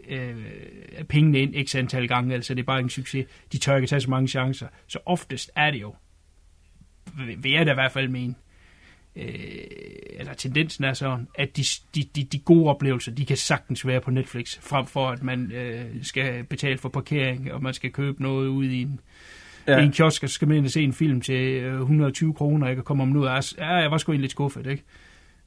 øh, 0.08 1.04
pengene 1.08 1.38
ind 1.38 1.66
x 1.66 1.74
antal 1.74 2.08
gange, 2.08 2.34
altså 2.34 2.54
det 2.54 2.60
er 2.60 2.66
bare 2.66 2.80
en 2.80 2.90
succes. 2.90 3.26
De 3.52 3.58
tør 3.58 3.76
ikke 3.76 3.86
tage 3.88 4.00
så 4.00 4.10
mange 4.10 4.28
chancer. 4.28 4.66
Så 4.86 4.98
oftest 5.06 5.50
er 5.56 5.70
det 5.70 5.80
jo, 5.80 5.94
vil 7.38 7.52
jeg 7.52 7.66
da 7.66 7.70
i 7.70 7.74
hvert 7.74 7.92
fald 7.92 8.08
mene, 8.08 8.34
øh, 9.16 9.24
eller 10.10 10.34
tendensen 10.34 10.84
er 10.84 10.92
sådan, 10.92 11.28
at 11.34 11.56
de, 11.56 11.64
de, 11.94 12.02
de, 12.16 12.24
de 12.24 12.38
gode 12.38 12.70
oplevelser, 12.70 13.12
de 13.12 13.26
kan 13.26 13.36
sagtens 13.36 13.86
være 13.86 14.00
på 14.00 14.10
Netflix, 14.10 14.58
frem 14.58 14.86
for 14.86 15.08
at 15.08 15.22
man 15.22 15.52
øh, 15.52 15.84
skal 16.02 16.44
betale 16.44 16.78
for 16.78 16.88
parkering, 16.88 17.52
og 17.52 17.62
man 17.62 17.74
skal 17.74 17.92
købe 17.92 18.22
noget 18.22 18.48
ud 18.48 18.64
i 18.64 18.82
en, 18.82 19.00
ja. 19.66 19.78
i 19.78 19.84
en 19.84 19.92
kiosk, 19.92 20.22
og 20.22 20.28
så 20.28 20.34
skal 20.34 20.48
man 20.48 20.56
ind 20.56 20.64
og 20.64 20.70
se 20.70 20.82
en 20.82 20.92
film 20.92 21.20
til 21.20 21.62
øh, 21.62 21.80
120 21.80 22.34
kroner, 22.34 22.68
ikke? 22.68 22.82
og 22.82 22.84
komme 22.84 23.02
om 23.02 23.08
nu, 23.08 23.26
og 23.26 23.42
ja, 23.58 23.74
jeg 23.74 23.90
var 23.90 23.98
sgu 23.98 24.12
egentlig 24.12 24.22
lidt 24.22 24.32
skuffet, 24.32 24.66
ikke? 24.66 24.82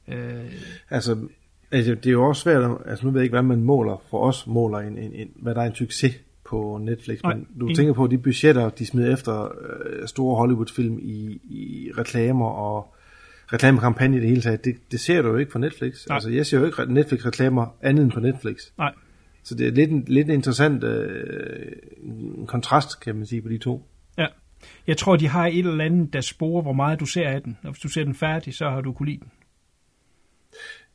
Øh, 0.08 0.52
Altså, 0.90 1.28
altså, 1.72 1.94
det 1.94 2.06
er 2.06 2.10
jo 2.10 2.28
også 2.28 2.42
svært, 2.42 2.70
altså 2.86 3.06
nu 3.06 3.10
ved 3.12 3.20
jeg 3.20 3.24
ikke, 3.24 3.34
hvad 3.34 3.42
man 3.42 3.62
måler, 3.62 4.02
for 4.10 4.18
os 4.18 4.46
måler 4.46 4.78
en, 4.78 4.98
en, 4.98 5.12
en, 5.14 5.30
hvad 5.36 5.54
der 5.54 5.60
er 5.62 5.66
en 5.66 5.74
succes 5.74 6.12
på 6.44 6.78
Netflix, 6.82 7.22
Nej, 7.22 7.34
men 7.34 7.46
du 7.60 7.64
ingen. 7.66 7.76
tænker 7.76 7.92
på, 7.92 8.06
de 8.06 8.18
budgetter, 8.18 8.68
de 8.70 8.86
smider 8.86 9.12
efter 9.12 9.44
øh, 9.44 10.08
store 10.08 10.36
Hollywood-film 10.36 10.98
i, 11.02 11.40
i 11.44 11.90
reklamer 11.98 12.46
og 12.46 12.94
reklamekampagne 13.52 14.16
i 14.16 14.20
det 14.20 14.28
hele 14.28 14.42
taget, 14.42 14.64
det, 14.64 14.76
det 14.90 15.00
ser 15.00 15.22
du 15.22 15.28
jo 15.28 15.36
ikke 15.36 15.50
på 15.52 15.58
Netflix. 15.58 16.06
Nej. 16.08 16.14
Altså, 16.14 16.30
jeg 16.30 16.46
ser 16.46 16.58
jo 16.58 16.64
ikke 16.64 16.94
Netflix-reklamer 16.94 17.66
andet 17.82 18.02
end 18.02 18.12
på 18.12 18.20
Netflix. 18.20 18.56
nej, 18.78 18.92
Så 19.42 19.54
det 19.54 19.66
er 19.66 19.70
lidt 19.70 19.90
en, 19.90 20.04
lidt 20.06 20.28
en 20.28 20.34
interessant 20.34 20.84
øh, 20.84 21.72
kontrast, 22.46 23.00
kan 23.00 23.16
man 23.16 23.26
sige, 23.26 23.42
på 23.42 23.48
de 23.48 23.58
to. 23.58 23.86
ja. 24.18 24.26
Jeg 24.86 24.96
tror, 24.96 25.16
de 25.16 25.28
har 25.28 25.46
et 25.46 25.58
eller 25.58 25.84
andet, 25.84 26.12
der 26.12 26.20
sporer, 26.20 26.62
hvor 26.62 26.72
meget 26.72 27.00
du 27.00 27.06
ser 27.06 27.28
af 27.28 27.42
den. 27.42 27.58
Og 27.62 27.70
hvis 27.70 27.80
du 27.80 27.88
ser 27.88 28.04
den 28.04 28.14
færdig, 28.14 28.54
så 28.54 28.70
har 28.70 28.80
du 28.80 28.92
kunne 28.92 29.08
lide 29.08 29.18
den. 29.20 29.30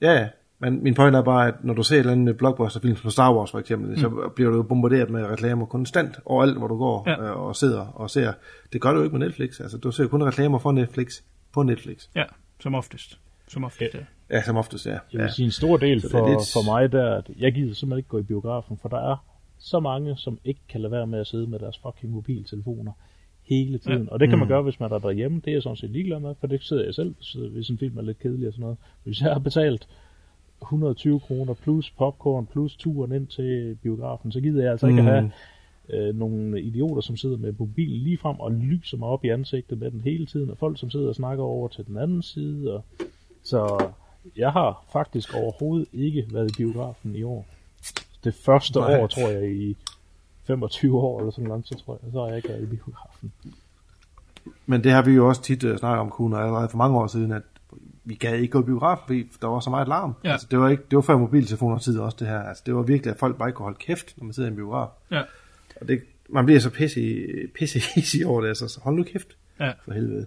Ja. 0.01 0.27
Men 0.59 0.83
min 0.83 0.93
point 0.95 1.15
er 1.15 1.21
bare, 1.21 1.47
at 1.47 1.53
når 1.63 1.73
du 1.73 1.83
ser 1.83 1.95
et 1.95 1.99
eller 1.99 2.11
andet 2.11 2.37
blockbusterfilm 2.37 2.95
som 2.95 3.09
Star 3.11 3.35
Wars 3.35 3.51
for 3.51 3.59
eksempel, 3.59 3.89
mm. 3.89 3.97
så 3.97 4.31
bliver 4.35 4.51
du 4.51 4.63
bombarderet 4.63 5.09
med 5.09 5.25
reklamer 5.25 5.65
konstant 5.65 6.19
overalt, 6.25 6.57
hvor 6.57 6.67
du 6.67 6.77
går 6.77 7.03
Ja. 7.09 7.23
ja. 7.25 7.31
og 7.31 7.55
sidder 7.55 7.79
og 7.85 8.09
ser. 8.09 8.33
Det 8.73 8.81
gør 8.81 8.91
du 8.91 8.97
jo 8.97 9.03
ikke 9.03 9.17
med 9.17 9.25
Netflix. 9.27 9.59
Altså, 9.59 9.77
du 9.77 9.91
ser 9.91 10.07
kun 10.07 10.23
reklamer 10.23 10.59
for 10.59 10.71
Netflix 10.71 11.21
på 11.53 11.63
Netflix. 11.63 12.07
Ja, 12.15 12.23
som 12.59 12.75
oftest. 12.75 13.19
Som 13.47 13.63
oftest, 13.63 13.93
ja. 13.93 13.99
Ja, 14.31 14.41
som 14.43 14.57
oftest 14.57 14.85
er. 14.87 14.91
Jeg 14.91 14.99
Ja. 15.13 15.21
vil 15.21 15.31
sige 15.31 15.45
en 15.45 15.51
stor 15.51 15.77
del 15.77 16.01
Så 16.01 16.07
er 16.07 16.11
for, 16.11 16.27
lidt- 16.29 16.39
for 16.53 16.71
mig 16.73 16.91
der, 16.91 17.15
at 17.15 17.29
jeg 17.39 17.53
gider 17.53 17.73
simpelthen 17.73 17.97
ikke 17.97 18.09
gå 18.09 18.17
i 18.19 18.23
biografen, 18.23 18.77
for 18.81 18.89
der 18.89 19.11
er 19.11 19.15
så 19.59 19.79
mange, 19.79 20.17
som 20.17 20.37
ikke 20.45 20.59
kan 20.69 20.81
lade 20.81 20.91
være 20.91 21.07
med 21.07 21.19
at 21.19 21.27
sidde 21.27 21.47
med 21.47 21.59
deres 21.59 21.79
fucking 21.85 22.13
mobiltelefoner 22.13 22.91
hele 23.43 23.77
tiden. 23.77 24.03
Ja. 24.03 24.11
Og 24.11 24.19
det 24.19 24.29
kan 24.29 24.39
man 24.39 24.47
gøre, 24.47 24.61
hvis 24.61 24.79
man 24.79 24.91
er 24.91 24.97
derhjemme. 24.99 25.37
Det 25.45 25.47
er 25.47 25.51
jeg 25.55 25.63
sådan 25.63 25.75
set 25.75 25.89
ligeglad 25.89 26.19
med, 26.19 26.35
for 26.39 26.47
det 26.47 26.63
sidder 26.63 26.83
jeg 26.85 26.93
selv, 26.93 27.15
så 27.19 27.49
hvis 27.53 27.69
en 27.69 27.77
film 27.77 27.97
er 27.97 28.01
lidt 28.01 28.19
kedelig 28.19 28.47
og 28.47 28.53
sådan 28.53 28.61
noget. 28.63 28.77
Hvis 29.03 29.21
jeg 29.21 29.31
har 29.33 29.39
betalt 29.39 29.87
120 30.61 31.19
kroner 31.19 31.53
plus 31.53 31.89
popcorn 31.97 32.45
plus 32.45 32.75
turen 32.75 33.11
ind 33.11 33.27
til 33.27 33.77
biografen, 33.83 34.31
så 34.31 34.41
gider 34.41 34.61
jeg 34.61 34.71
altså 34.71 34.87
ikke 34.87 35.01
Mm. 35.01 35.07
at 35.07 35.13
have 35.13 35.31
øh, 35.89 36.15
nogle 36.15 36.61
idioter, 36.61 37.01
som 37.01 37.17
sidder 37.17 37.37
med 37.37 37.53
mobilen 37.59 37.97
lige 38.01 38.17
frem 38.17 38.39
og 38.39 38.51
lyser 38.51 38.97
mig 38.97 39.07
op 39.07 39.25
i 39.25 39.29
ansigtet 39.29 39.77
med 39.79 39.91
den 39.91 40.01
hele 40.01 40.25
tiden, 40.25 40.49
og 40.49 40.57
folk, 40.57 40.79
som 40.79 40.89
sidder 40.89 41.07
og 41.07 41.15
snakker 41.15 41.43
over 41.43 41.67
til 41.67 41.85
den 41.87 41.97
anden 41.97 42.21
side. 42.21 42.73
Og... 42.73 42.83
Så 43.43 43.87
jeg 44.37 44.51
har 44.51 44.85
faktisk 44.93 45.35
overhovedet 45.35 45.87
ikke 45.93 46.27
været 46.31 46.51
i 46.51 46.53
biografen 46.57 47.15
i 47.15 47.23
år. 47.23 47.45
det 48.23 48.33
første 48.33 48.79
Nej. 48.79 48.99
år, 48.99 49.07
tror 49.07 49.27
jeg, 49.29 49.51
i 49.51 49.75
25 50.43 50.99
år 50.99 51.19
eller 51.19 51.31
sådan 51.31 51.47
noget, 51.47 51.67
så 51.67 51.75
tror 51.85 51.99
jeg, 52.03 52.11
så 52.11 52.19
har 52.19 52.27
jeg 52.27 52.37
ikke 52.37 52.49
været 52.49 52.63
i 52.63 52.65
biografen. 52.65 53.31
Men 54.65 54.83
det 54.83 54.91
har 54.91 55.01
vi 55.01 55.11
jo 55.11 55.27
også 55.27 55.41
tit 55.41 55.63
uh, 55.63 55.77
snakket 55.77 55.99
om, 55.99 56.09
Kuhn, 56.09 56.33
og 56.33 56.43
allerede 56.43 56.69
for 56.69 56.77
mange 56.77 56.97
år 56.99 57.07
siden, 57.07 57.31
at 57.31 57.41
vi 58.07 58.15
gad 58.15 58.33
ikke 58.35 58.51
gå 58.51 58.59
i 58.61 58.65
biografen, 58.65 59.03
fordi 59.07 59.27
der 59.41 59.47
var 59.47 59.59
så 59.59 59.69
meget 59.69 59.87
larm. 59.87 60.13
Ja. 60.23 60.31
Altså, 60.31 60.47
det, 60.51 60.59
var 60.59 60.69
ikke, 60.69 60.83
det 60.91 60.95
var 60.95 61.01
før 61.01 61.17
mobiltelefoner 61.17 61.77
tid 61.77 61.99
også, 61.99 62.17
det 62.19 62.27
her. 62.27 62.39
Altså, 62.39 62.63
det 62.65 62.75
var 62.75 62.81
virkelig, 62.81 63.11
at 63.13 63.19
folk 63.19 63.37
bare 63.37 63.49
ikke 63.49 63.55
kunne 63.55 63.63
holde 63.63 63.77
kæft, 63.79 64.13
når 64.17 64.23
man 64.25 64.33
sidder 64.33 64.49
i 64.49 64.51
en 64.51 64.55
biograf. 64.55 64.87
Ja. 65.11 65.21
Og 65.81 65.87
det, 65.87 66.01
man 66.29 66.45
bliver 66.45 66.59
så 66.59 66.69
pisse, 66.69 66.99
pisse 67.55 68.25
over 68.27 68.41
det, 68.41 68.47
altså, 68.47 68.67
så 68.67 68.79
hold 68.83 68.95
nu 68.95 69.03
kæft, 69.03 69.27
Ja. 69.59 69.71
for 69.85 69.93
helvede. 69.93 70.25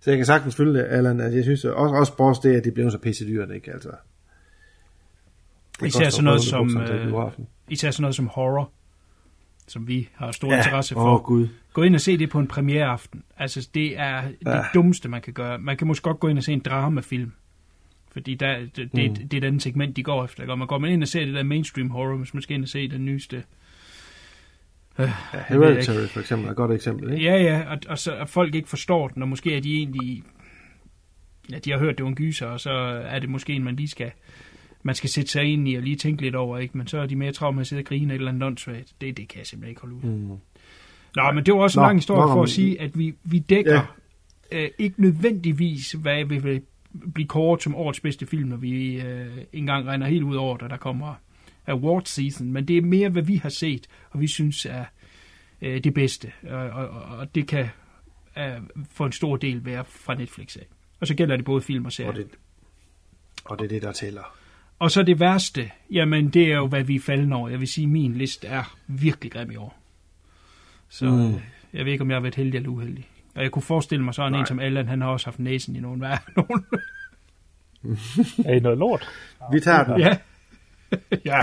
Så 0.00 0.10
jeg 0.10 0.16
kan 0.18 0.26
sagtens 0.26 0.56
følge 0.56 0.72
det, 0.78 0.86
Allan, 0.88 1.20
at 1.20 1.34
jeg 1.34 1.42
synes 1.44 1.64
også, 1.64 1.94
også 1.94 2.12
også 2.18 2.40
det, 2.44 2.56
at 2.56 2.64
de 2.64 2.70
blev 2.70 2.90
så 2.90 2.98
pisse 2.98 3.26
dyrt, 3.26 3.50
ikke? 3.50 3.72
Altså, 3.72 3.90
det 5.80 5.86
Især 5.86 6.08
sådan 6.10 6.24
noget 6.24 6.40
få 6.40 6.46
som, 6.46 6.76
øh. 6.80 7.30
Især 7.68 7.90
sådan 7.90 8.02
noget 8.02 8.14
som 8.14 8.26
horror, 8.26 8.70
som 9.70 9.88
vi 9.88 10.08
har 10.14 10.32
stor 10.32 10.52
Ja, 10.52 10.56
interesse 10.58 10.96
åh, 10.96 11.02
for. 11.02 11.18
Gud. 11.22 11.48
Gå 11.72 11.82
ind 11.82 11.94
og 11.94 12.00
se 12.00 12.16
det 12.18 12.30
på 12.30 12.38
en 12.38 12.46
premiereaften. 12.46 13.22
Altså, 13.36 13.68
det 13.74 13.98
er 13.98 14.22
det 14.22 14.36
Ja. 14.46 14.62
dummeste, 14.74 15.08
man 15.08 15.20
kan 15.22 15.32
gøre. 15.32 15.58
Man 15.58 15.76
kan 15.76 15.86
måske 15.86 16.02
godt 16.02 16.20
gå 16.20 16.28
ind 16.28 16.38
og 16.38 16.44
se 16.44 16.52
en 16.52 16.60
dramafilm. 16.60 17.32
Fordi 18.12 18.34
der, 18.34 18.58
det, 18.76 18.76
det, 18.96 19.10
Mm. 19.10 19.28
det 19.28 19.34
er 19.36 19.40
den 19.40 19.60
segment, 19.60 19.96
de 19.96 20.02
går 20.02 20.24
efter. 20.24 20.42
ikke? 20.42 20.52
Og 20.52 20.58
man 20.58 20.66
går 20.68 20.78
man 20.78 20.90
ind 20.92 21.02
og 21.02 21.08
ser 21.08 21.24
det 21.24 21.34
der 21.34 21.42
mainstream 21.42 21.90
horror, 21.90 22.16
hvis 22.16 22.34
man 22.34 22.42
skal 22.42 22.54
ind 22.54 22.62
og 22.62 22.68
se 22.68 22.88
den 22.88 23.04
nyeste. 23.04 23.36
Øh, 23.36 23.42
Ja, 24.98 25.04
det 25.32 25.44
Hereditary 25.48 26.06
for 26.06 26.20
eksempel 26.20 26.46
er 26.46 26.50
et 26.50 26.56
godt 26.56 26.72
eksempel, 26.72 27.12
ikke? 27.12 27.24
Ja, 27.24 27.36
ja, 27.42 27.64
og, 27.70 27.78
og 27.88 27.98
så 27.98 28.14
at 28.14 28.28
folk 28.28 28.54
ikke 28.54 28.68
forstår 28.68 29.08
den, 29.08 29.22
og 29.22 29.28
måske 29.28 29.56
er 29.56 29.60
de 29.60 29.74
egentlig... 29.74 30.22
Ja, 31.52 31.58
de 31.58 31.70
har 31.70 31.78
hørt, 31.78 31.98
det 31.98 32.02
var 32.04 32.08
en 32.08 32.14
gyser, 32.16 32.46
og 32.46 32.60
så 32.60 32.70
er 33.04 33.18
det 33.18 33.28
måske 33.28 33.52
en, 33.52 33.64
man 33.64 33.76
lige 33.76 33.88
skal... 33.88 34.12
Man 34.82 34.94
skal 34.94 35.10
sætte 35.10 35.30
sig 35.30 35.44
ind 35.44 35.68
i 35.68 35.74
og 35.74 35.82
lige 35.82 35.96
tænke 35.96 36.22
lidt 36.22 36.34
over, 36.34 36.58
ikke? 36.58 36.78
Men 36.78 36.86
så 36.86 36.98
er 36.98 37.06
de 37.06 37.16
mere 37.16 37.32
travlt 37.32 37.54
med 37.54 37.60
at 37.60 37.66
sidde 37.66 37.80
og 37.80 37.84
grine 37.84 38.14
et 38.14 38.18
eller 38.18 38.30
andet 38.30 38.42
åndssvagt. 38.42 38.94
Det, 39.00 39.16
det 39.16 39.28
kan 39.28 39.38
jeg 39.38 39.46
simpelthen 39.46 39.70
ikke 39.70 39.80
holde 39.80 39.94
ud. 39.94 40.02
Mm. 40.02 40.28
Nå, 41.16 41.32
men 41.34 41.46
det 41.46 41.54
var 41.54 41.60
også 41.60 41.80
en 41.80 41.84
lang 41.84 41.98
historie 41.98 42.26
nå, 42.26 42.32
for 42.32 42.42
at 42.42 42.48
sige, 42.48 42.80
at 42.80 42.98
vi, 42.98 43.14
vi 43.24 43.38
dækker 43.38 43.86
ja. 44.52 44.62
øh, 44.62 44.70
ikke 44.78 45.02
nødvendigvis, 45.02 45.92
hvad 45.92 46.24
vi 46.24 46.38
vil 46.38 46.62
blive 47.14 47.28
kåret 47.28 47.62
som 47.62 47.74
årets 47.74 48.00
bedste 48.00 48.26
film, 48.26 48.48
når 48.48 48.56
vi 48.56 49.00
øh, 49.00 49.38
engang 49.52 49.86
regner 49.86 50.06
helt 50.06 50.22
ud 50.22 50.36
over, 50.36 50.56
da 50.56 50.68
der 50.68 50.76
kommer 50.76 51.14
award 51.66 52.02
season, 52.04 52.52
men 52.52 52.68
det 52.68 52.76
er 52.76 52.82
mere, 52.82 53.08
hvad 53.08 53.22
vi 53.22 53.36
har 53.36 53.48
set, 53.48 53.86
og 54.10 54.20
vi 54.20 54.26
synes 54.26 54.66
er 54.66 54.84
øh, 55.62 55.84
det 55.84 55.94
bedste, 55.94 56.32
og, 56.50 56.70
og, 56.70 56.88
og 56.88 57.34
det 57.34 57.46
kan 57.48 57.68
øh, 58.38 58.52
for 58.90 59.06
en 59.06 59.12
stor 59.12 59.36
del 59.36 59.64
være 59.64 59.84
fra 59.84 60.14
Netflix 60.14 60.56
af. 60.56 60.66
Og 61.00 61.06
så 61.06 61.14
gælder 61.14 61.36
det 61.36 61.44
både 61.44 61.62
film 61.62 61.84
og 61.84 61.92
serier. 61.92 62.10
Og 62.10 62.16
det, 62.16 62.28
og 63.44 63.58
det 63.58 63.64
er 63.64 63.68
det, 63.68 63.82
der 63.82 63.92
tæller. 63.92 64.39
Og 64.80 64.90
så 64.90 65.02
det 65.02 65.20
værste, 65.20 65.70
jamen 65.90 66.28
det 66.28 66.42
er 66.52 66.56
jo, 66.56 66.66
hvad 66.66 66.82
vi 66.84 66.94
er 66.96 67.00
falden 67.00 67.32
over. 67.32 67.48
Jeg 67.48 67.60
vil 67.60 67.68
sige, 67.68 67.86
min 67.86 68.14
liste 68.14 68.46
er 68.46 68.76
virkelig 68.86 69.32
grim 69.32 69.50
i 69.50 69.56
år. 69.56 69.76
Så 70.88 71.04
Mm. 71.06 71.10
mm. 71.12 71.34
jeg 71.72 71.84
ved 71.84 71.92
ikke, 71.92 72.02
om 72.02 72.10
jeg 72.10 72.16
har 72.16 72.20
været 72.22 72.34
heldig 72.34 72.56
eller 72.56 72.68
uheldig. 72.70 73.08
Og 73.34 73.42
jeg 73.42 73.50
kunne 73.50 73.62
forestille 73.62 74.04
mig 74.04 74.14
sådan 74.14 74.32
Nej. 74.32 74.40
en 74.40 74.46
som 74.46 74.60
Allan, 74.60 74.88
han 74.88 75.00
har 75.00 75.08
også 75.08 75.26
haft 75.26 75.38
næsen 75.38 75.76
i 75.76 75.80
nogen 75.80 76.00
værre 76.00 76.18
nogen. 76.36 76.64
Er 78.46 78.54
I 78.54 78.60
noget 78.60 78.78
lort? 78.78 79.08
Vi 79.52 79.60
tager 79.60 79.84
den. 79.84 79.98
ja. 80.00 80.16
ja. 81.32 81.38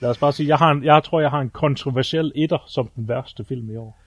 Lad 0.00 0.10
os 0.10 0.18
bare 0.18 0.32
sige, 0.32 0.48
jeg, 0.48 0.56
har 0.56 0.70
en, 0.70 0.84
jeg 0.84 1.02
tror, 1.04 1.20
jeg 1.20 1.30
har 1.30 1.40
en 1.40 1.50
kontroversiel 1.50 2.32
etter 2.36 2.58
som 2.68 2.88
den 2.96 3.08
værste 3.08 3.44
film 3.44 3.70
i 3.70 3.76
år. 3.76 4.00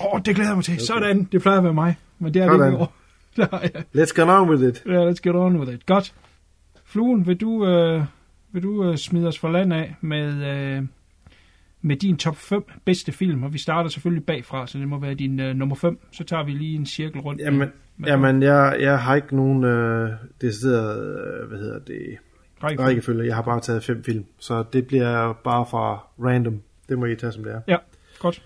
Åh, 0.00 0.14
oh, 0.14 0.20
det 0.24 0.34
glæder 0.34 0.50
jeg 0.50 0.56
mig 0.56 0.64
til. 0.64 0.74
Okay. 0.74 0.80
Sådan, 0.84 1.24
det 1.32 1.42
plejer 1.42 1.58
at 1.58 1.64
være 1.64 1.74
mig. 1.74 1.96
Men 2.18 2.34
det 2.34 2.42
er 2.42 2.46
det 2.46 2.52
Sådan. 2.58 2.72
ikke 2.72 2.78
i 2.78 2.82
år. 2.82 2.94
Let's 3.96 4.20
get 4.20 4.28
on 4.28 4.50
with 4.50 4.62
it. 4.68 4.82
Ja, 4.86 5.10
let's 5.10 5.20
get 5.22 5.34
on 5.34 5.56
with 5.56 5.72
it. 5.72 5.86
Godt. 5.86 6.14
Fluen, 6.92 7.26
vil 7.26 7.36
du, 7.36 7.66
øh, 7.66 8.02
vil 8.52 8.62
du 8.62 8.90
øh, 8.90 8.96
smide 8.96 9.28
os 9.28 9.38
for 9.38 9.48
land 9.50 9.72
af 9.72 9.94
med, 10.00 10.46
øh, 10.46 10.82
med 11.82 11.96
din 11.96 12.16
top 12.16 12.36
5 12.36 12.64
bedste 12.84 13.12
film? 13.12 13.42
Og 13.42 13.52
vi 13.52 13.58
starter 13.58 13.90
selvfølgelig 13.90 14.26
bagfra, 14.26 14.66
så 14.66 14.78
det 14.78 14.88
må 14.88 14.98
være 14.98 15.14
din 15.14 15.40
øh, 15.40 15.54
nummer 15.56 15.74
5. 15.76 15.98
Så 16.12 16.24
tager 16.24 16.44
vi 16.44 16.50
lige 16.52 16.74
en 16.74 16.86
cirkel 16.86 17.20
rundt. 17.20 17.38
med- 17.38 17.44
Jamen, 17.44 17.68
med 17.96 18.08
jamen 18.08 18.42
jeg, 18.42 18.76
jeg 18.80 18.98
har 19.02 19.14
ikke 19.14 19.36
nogen 19.36 19.64
øh, 19.64 20.10
decideret, 20.40 20.98
øh, 21.42 21.48
hvad 21.48 21.58
hedder 21.58 21.78
det, 21.78 22.16
rækkefølge. 22.62 22.88
rækkefølge. 22.88 23.26
Jeg 23.26 23.34
har 23.34 23.42
bare 23.42 23.60
taget 23.60 23.84
fem 23.84 24.04
film, 24.04 24.24
så 24.38 24.64
det 24.72 24.86
bliver 24.86 25.32
bare 25.32 25.66
fra 25.70 26.06
random. 26.24 26.62
Det 26.88 26.98
må 26.98 27.06
I 27.06 27.16
tage, 27.16 27.32
som 27.32 27.44
det 27.44 27.52
er. 27.52 27.60
Ja, 27.68 27.76
godt. 28.18 28.42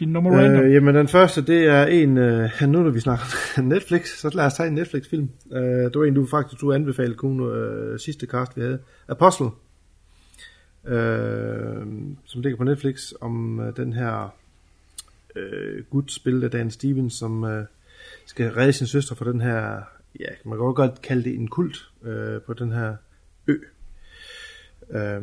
Din 0.00 0.08
nummer 0.08 0.32
øh, 0.32 0.38
random. 0.38 0.64
Øh, 0.64 0.72
jamen 0.72 0.94
den 0.94 1.08
første, 1.08 1.42
det 1.42 1.66
er 1.66 1.86
en, 1.86 2.18
øh, 2.18 2.50
nu 2.62 2.82
når 2.82 2.90
vi 2.90 3.00
snakker 3.00 3.60
Netflix, 3.62 4.08
så 4.18 4.30
lad 4.34 4.44
os 4.44 4.54
tage 4.54 4.68
en 4.68 4.74
Netflix-film. 4.74 5.30
Øh, 5.52 5.60
det 5.62 5.98
var 5.98 6.04
en, 6.04 6.14
du 6.14 6.26
faktisk 6.26 6.60
du 6.60 6.72
anbefalede, 6.72 7.14
kun 7.14 7.40
øh, 7.40 7.98
sidste 7.98 8.26
cast, 8.26 8.56
vi 8.56 8.60
havde. 8.62 8.78
Apostle, 9.08 9.50
øh, 10.86 11.86
som 12.24 12.40
ligger 12.40 12.56
på 12.56 12.64
Netflix, 12.64 13.12
om 13.20 13.60
øh, 13.60 13.76
den 13.76 13.92
her 13.92 14.34
øh, 15.36 15.84
gut 15.90 16.12
spillet 16.12 16.44
af 16.44 16.50
Dan 16.50 16.70
Stevens, 16.70 17.14
som 17.14 17.44
øh, 17.44 17.64
skal 18.26 18.52
redde 18.52 18.72
sin 18.72 18.86
søster 18.86 19.14
fra 19.14 19.32
den 19.32 19.40
her, 19.40 19.80
ja, 20.20 20.28
man 20.44 20.58
kan 20.58 20.74
godt 20.74 21.02
kalde 21.02 21.24
det 21.24 21.34
en 21.34 21.48
kult 21.48 21.90
øh, 22.02 22.40
på 22.40 22.54
den 22.54 22.72
her 22.72 22.96
ø. 23.46 23.56
Øh, 24.90 25.22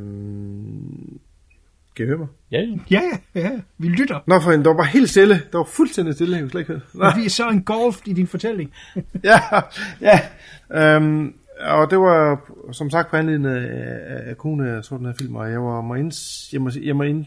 kan 1.96 2.06
I 2.06 2.08
høre 2.08 2.18
mig? 2.18 2.28
Ja, 2.52 2.62
ja. 2.62 2.78
Ja, 2.92 3.02
ja. 3.36 3.52
Vi 3.78 3.88
lytter. 3.88 4.20
Nå 4.28 4.40
for 4.40 4.52
en, 4.52 4.66
der 4.66 4.74
var 4.74 4.84
helt 4.84 5.10
stille. 5.10 5.42
Der 5.52 5.58
var 5.58 5.66
fuldstændig 5.66 6.14
stille, 6.14 6.38
jeg 6.38 6.50
slet 6.50 6.62
ikke 6.62 6.74
høre. 6.74 7.16
Vi 7.16 7.26
er 7.26 7.30
så 7.30 7.50
en 7.50 7.64
golf 7.64 8.02
i 8.06 8.14
din 8.14 8.28
fortælling. 8.28 8.74
ja, 9.24 9.40
ja. 10.02 10.20
Øhm, 10.72 11.34
og 11.60 11.92
det 11.92 12.00
var 12.00 12.52
som 12.72 12.90
sagt 12.90 13.10
på 13.10 13.16
anledning 13.16 13.56
af, 13.56 14.30
af 14.30 14.38
kone, 14.38 14.66
jeg 14.66 14.84
så 14.84 14.98
den 14.98 15.06
her 15.06 15.14
film, 15.20 15.36
og 15.36 15.52
jeg 15.52 15.62
var, 15.62 15.82
må 15.82 15.96
ind, 15.96 16.12
jeg 16.54 16.62
må, 16.62 16.72
jeg 16.82 16.96
må 16.96 17.04
ind, 17.04 17.26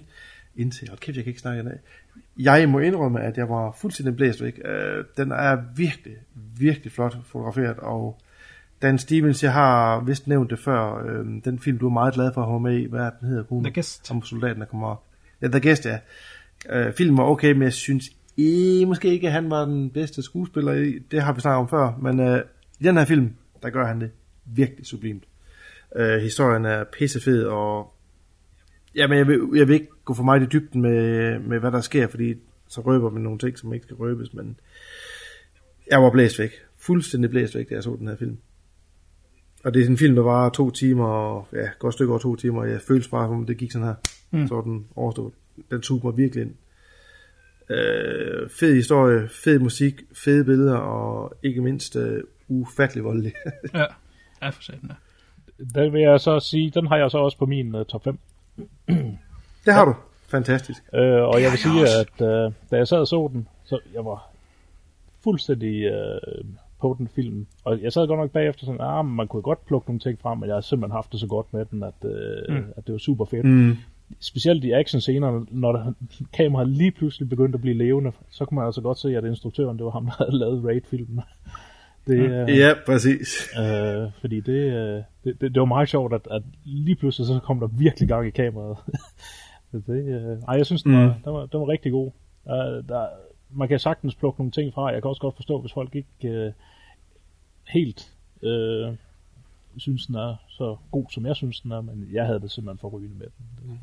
indse, 0.56 0.88
hold 0.88 0.98
kæft, 0.98 1.16
jeg 1.16 1.24
kan 1.24 1.30
ikke 1.30 1.40
snakke 1.40 1.62
i 1.62 1.64
dag. 1.64 1.78
Jeg 2.38 2.68
må 2.68 2.78
indrømme, 2.78 3.20
at 3.20 3.36
jeg 3.36 3.48
var 3.48 3.76
fuldstændig 3.80 4.16
blæst 4.16 4.42
væk. 4.42 4.60
Øh, 4.64 5.04
den 5.16 5.32
er 5.32 5.58
virkelig, 5.76 6.14
virkelig 6.58 6.92
flot 6.92 7.16
fotograferet, 7.24 7.76
og 7.78 8.20
Dan 8.82 8.98
Stevens, 8.98 9.42
jeg 9.42 9.52
har 9.52 10.04
vist 10.04 10.26
nævnt 10.26 10.50
det 10.50 10.58
før, 10.58 11.06
øh, 11.06 11.26
den 11.44 11.58
film, 11.58 11.78
du 11.78 11.86
er 11.86 11.92
meget 11.92 12.14
glad 12.14 12.32
for 12.34 12.42
at 12.42 12.48
have 12.48 12.60
med 12.60 12.78
i, 12.78 12.84
hvad 12.84 13.10
den 13.20 13.28
hedder, 13.28 13.42
kone? 13.42 13.64
The 13.64 13.74
Guest. 13.74 14.10
Om 14.10 14.22
soldaten, 14.22 14.60
der 14.60 14.66
kommer 14.66 14.86
op. 14.86 15.04
Ja, 15.42 15.48
The 15.48 15.60
Guest, 15.60 15.86
ja. 15.86 15.98
Øh, 16.70 16.92
filmen 16.92 17.18
var 17.18 17.24
okay, 17.24 17.52
men 17.52 17.62
jeg 17.62 17.72
synes 17.72 18.10
I, 18.36 18.84
måske 18.86 19.08
ikke, 19.08 19.26
at 19.26 19.32
han 19.32 19.50
var 19.50 19.64
den 19.64 19.90
bedste 19.90 20.22
skuespiller 20.22 20.72
i. 20.72 20.98
Det 21.10 21.22
har 21.22 21.32
vi 21.32 21.40
snakket 21.40 21.58
om 21.58 21.68
før, 21.68 21.98
men 22.02 22.20
øh, 22.20 22.42
i 22.80 22.84
den 22.84 22.96
her 22.96 23.04
film, 23.04 23.30
der 23.62 23.70
gør 23.70 23.86
han 23.86 24.00
det 24.00 24.10
virkelig 24.44 24.86
sublimt. 24.86 25.24
Øh, 25.96 26.18
historien 26.18 26.64
er 26.64 26.84
pissefed, 26.84 27.44
og 27.44 27.94
jamen, 28.94 29.18
jeg, 29.18 29.26
vil, 29.26 29.40
jeg 29.54 29.68
vil 29.68 29.74
ikke 29.74 29.88
gå 30.04 30.14
for 30.14 30.22
meget 30.22 30.42
i 30.42 30.46
dybden 30.46 30.82
med, 30.82 31.38
med, 31.38 31.58
hvad 31.58 31.72
der 31.72 31.80
sker, 31.80 32.08
fordi 32.08 32.34
så 32.68 32.80
røber 32.80 33.10
man 33.10 33.22
nogle 33.22 33.38
ting, 33.38 33.58
som 33.58 33.72
ikke 33.72 33.84
skal 33.84 33.96
røbes, 33.96 34.34
men 34.34 34.60
jeg 35.90 36.02
var 36.02 36.10
blæst 36.10 36.38
væk. 36.38 36.50
Fuldstændig 36.76 37.30
blæst 37.30 37.54
væk, 37.54 37.68
da 37.68 37.74
jeg 37.74 37.82
så 37.82 37.96
den 37.98 38.08
her 38.08 38.16
film. 38.16 38.38
Og 39.66 39.74
det 39.74 39.82
er 39.82 39.86
en 39.86 39.98
film, 39.98 40.14
der 40.14 40.22
var 40.22 40.48
to 40.48 40.70
timer, 40.70 41.06
og 41.06 41.48
ja, 41.52 41.68
godt 41.78 41.94
stykke 41.94 42.12
over 42.12 42.20
to 42.20 42.36
timer, 42.36 42.60
og 42.60 42.70
jeg 42.70 42.80
følte 42.80 43.10
bare, 43.10 43.26
som 43.26 43.34
om 43.34 43.46
det 43.46 43.56
gik 43.56 43.72
sådan 43.72 43.86
her. 43.86 43.94
Mm. 44.30 44.46
Så 44.46 44.54
var 44.54 44.62
den 44.62 44.86
overstået. 44.96 45.32
Den 45.70 45.80
tog 45.80 46.00
mig 46.04 46.16
virkelig 46.16 46.42
ind. 46.42 46.54
Øh, 47.70 48.50
fed 48.50 48.74
historie, 48.74 49.28
fed 49.28 49.58
musik, 49.58 50.02
fede 50.14 50.44
billeder, 50.44 50.76
og 50.76 51.32
ikke 51.42 51.60
mindst 51.60 51.96
øh, 51.96 52.22
ufattelig 52.48 53.04
voldelig. 53.04 53.32
Ja, 53.74 53.84
ja 54.42 54.48
for 54.48 54.62
satan. 54.62 54.92
Den 55.74 55.92
vil 55.92 56.00
jeg 56.00 56.20
så 56.20 56.40
sige, 56.40 56.70
den 56.70 56.86
har 56.86 56.96
jeg 56.96 57.10
så 57.10 57.18
også 57.18 57.38
på 57.38 57.46
min 57.46 57.74
uh, 57.74 57.84
top 57.84 58.04
5. 58.04 58.18
det 59.64 59.74
har 59.74 59.84
du. 59.84 59.94
Fantastisk. 60.28 60.82
Øh, 60.94 61.22
og 61.22 61.42
jeg 61.42 61.50
vil 61.50 61.58
sige, 61.58 61.82
at 62.00 62.20
uh, 62.20 62.52
da 62.70 62.76
jeg 62.76 62.88
sad 62.88 62.98
og 62.98 63.06
så 63.06 63.30
den, 63.32 63.48
så 63.64 63.78
jeg 63.94 64.04
var 64.04 64.30
fuldstændig 65.24 65.92
uh, 65.92 66.46
på 66.80 66.94
den 66.98 67.08
film. 67.08 67.46
Og 67.64 67.82
jeg 67.82 67.92
sad 67.92 68.06
godt 68.06 68.20
nok 68.20 68.30
bagefter 68.30 68.66
sådan, 68.66 68.80
ah, 68.80 69.04
man 69.04 69.28
kunne 69.28 69.42
godt 69.42 69.66
plukke 69.66 69.88
nogle 69.88 70.00
ting 70.00 70.20
frem, 70.20 70.38
men 70.38 70.48
jeg 70.48 70.56
har 70.56 70.60
simpelthen 70.60 70.92
haft 70.96 71.12
det 71.12 71.20
så 71.20 71.26
godt 71.26 71.52
med 71.52 71.64
den, 71.64 71.82
at, 71.82 71.94
uh, 72.04 72.54
mm. 72.54 72.64
at 72.76 72.86
det 72.86 72.92
var 72.92 72.98
super 72.98 73.24
fedt. 73.24 73.44
Mm. 73.44 73.76
Specielt 74.20 74.64
i 74.64 74.70
actionscenerne, 74.70 75.46
når 75.50 75.72
der, 75.72 75.92
kameraet 76.32 76.68
lige 76.68 76.90
pludselig 76.90 77.28
begyndte 77.28 77.56
at 77.56 77.60
blive 77.60 77.76
levende, 77.76 78.12
så 78.30 78.44
kunne 78.44 78.56
man 78.56 78.66
altså 78.66 78.80
godt 78.80 78.98
se, 78.98 79.16
at 79.16 79.24
instruktøren, 79.24 79.76
det 79.76 79.84
var 79.84 79.90
ham, 79.90 80.04
der 80.06 80.12
havde 80.18 80.38
lavet 80.38 80.64
Raid-filmen. 80.64 81.20
Det, 82.06 82.18
øh, 82.18 82.58
Ja, 82.58 82.72
præcis. 82.86 83.48
Øh, 83.60 84.10
fordi 84.20 84.40
det, 84.40 84.52
øh, 84.52 85.02
det, 85.24 85.40
det, 85.40 85.40
det 85.40 85.60
var 85.60 85.64
meget 85.64 85.88
sjovt, 85.88 86.12
at, 86.14 86.28
at 86.30 86.42
lige 86.64 86.96
pludselig 86.96 87.26
så 87.26 87.38
kom 87.44 87.60
der 87.60 87.66
virkelig 87.66 88.08
gang 88.08 88.26
i 88.26 88.30
kameraet. 88.30 88.76
Det, 89.86 90.04
øh, 90.08 90.38
ej, 90.48 90.54
jeg 90.56 90.66
synes, 90.66 90.82
den, 90.82 90.92
var, 90.94 91.06
Mm. 91.06 91.12
den, 91.24 91.32
var, 91.32 91.46
den 91.46 91.60
var 91.60 91.68
rigtig 91.68 91.92
god. 91.92 92.10
Uh, 92.46 92.88
der, 92.88 93.06
man 93.50 93.68
kan 93.68 93.78
sagtens 93.78 94.14
plukke 94.14 94.40
nogle 94.40 94.52
ting 94.52 94.74
fra. 94.74 94.86
Jeg 94.86 95.02
kan 95.02 95.08
også 95.08 95.20
godt 95.20 95.36
forstå, 95.36 95.60
hvis 95.60 95.72
folk 95.72 95.94
ikke 95.94 96.28
øh, 96.28 96.52
helt 97.68 98.12
øh, 98.42 98.94
synes, 99.76 100.06
den 100.06 100.14
er 100.14 100.36
så 100.48 100.76
god, 100.90 101.04
som 101.10 101.26
jeg 101.26 101.36
synes, 101.36 101.60
den 101.60 101.72
er, 101.72 101.80
men 101.80 102.08
jeg 102.12 102.26
havde 102.26 102.40
det 102.40 102.50
simpelthen 102.50 102.78
for 102.78 102.88
rygende 102.88 103.18
med 103.18 103.26
den. 103.26 103.80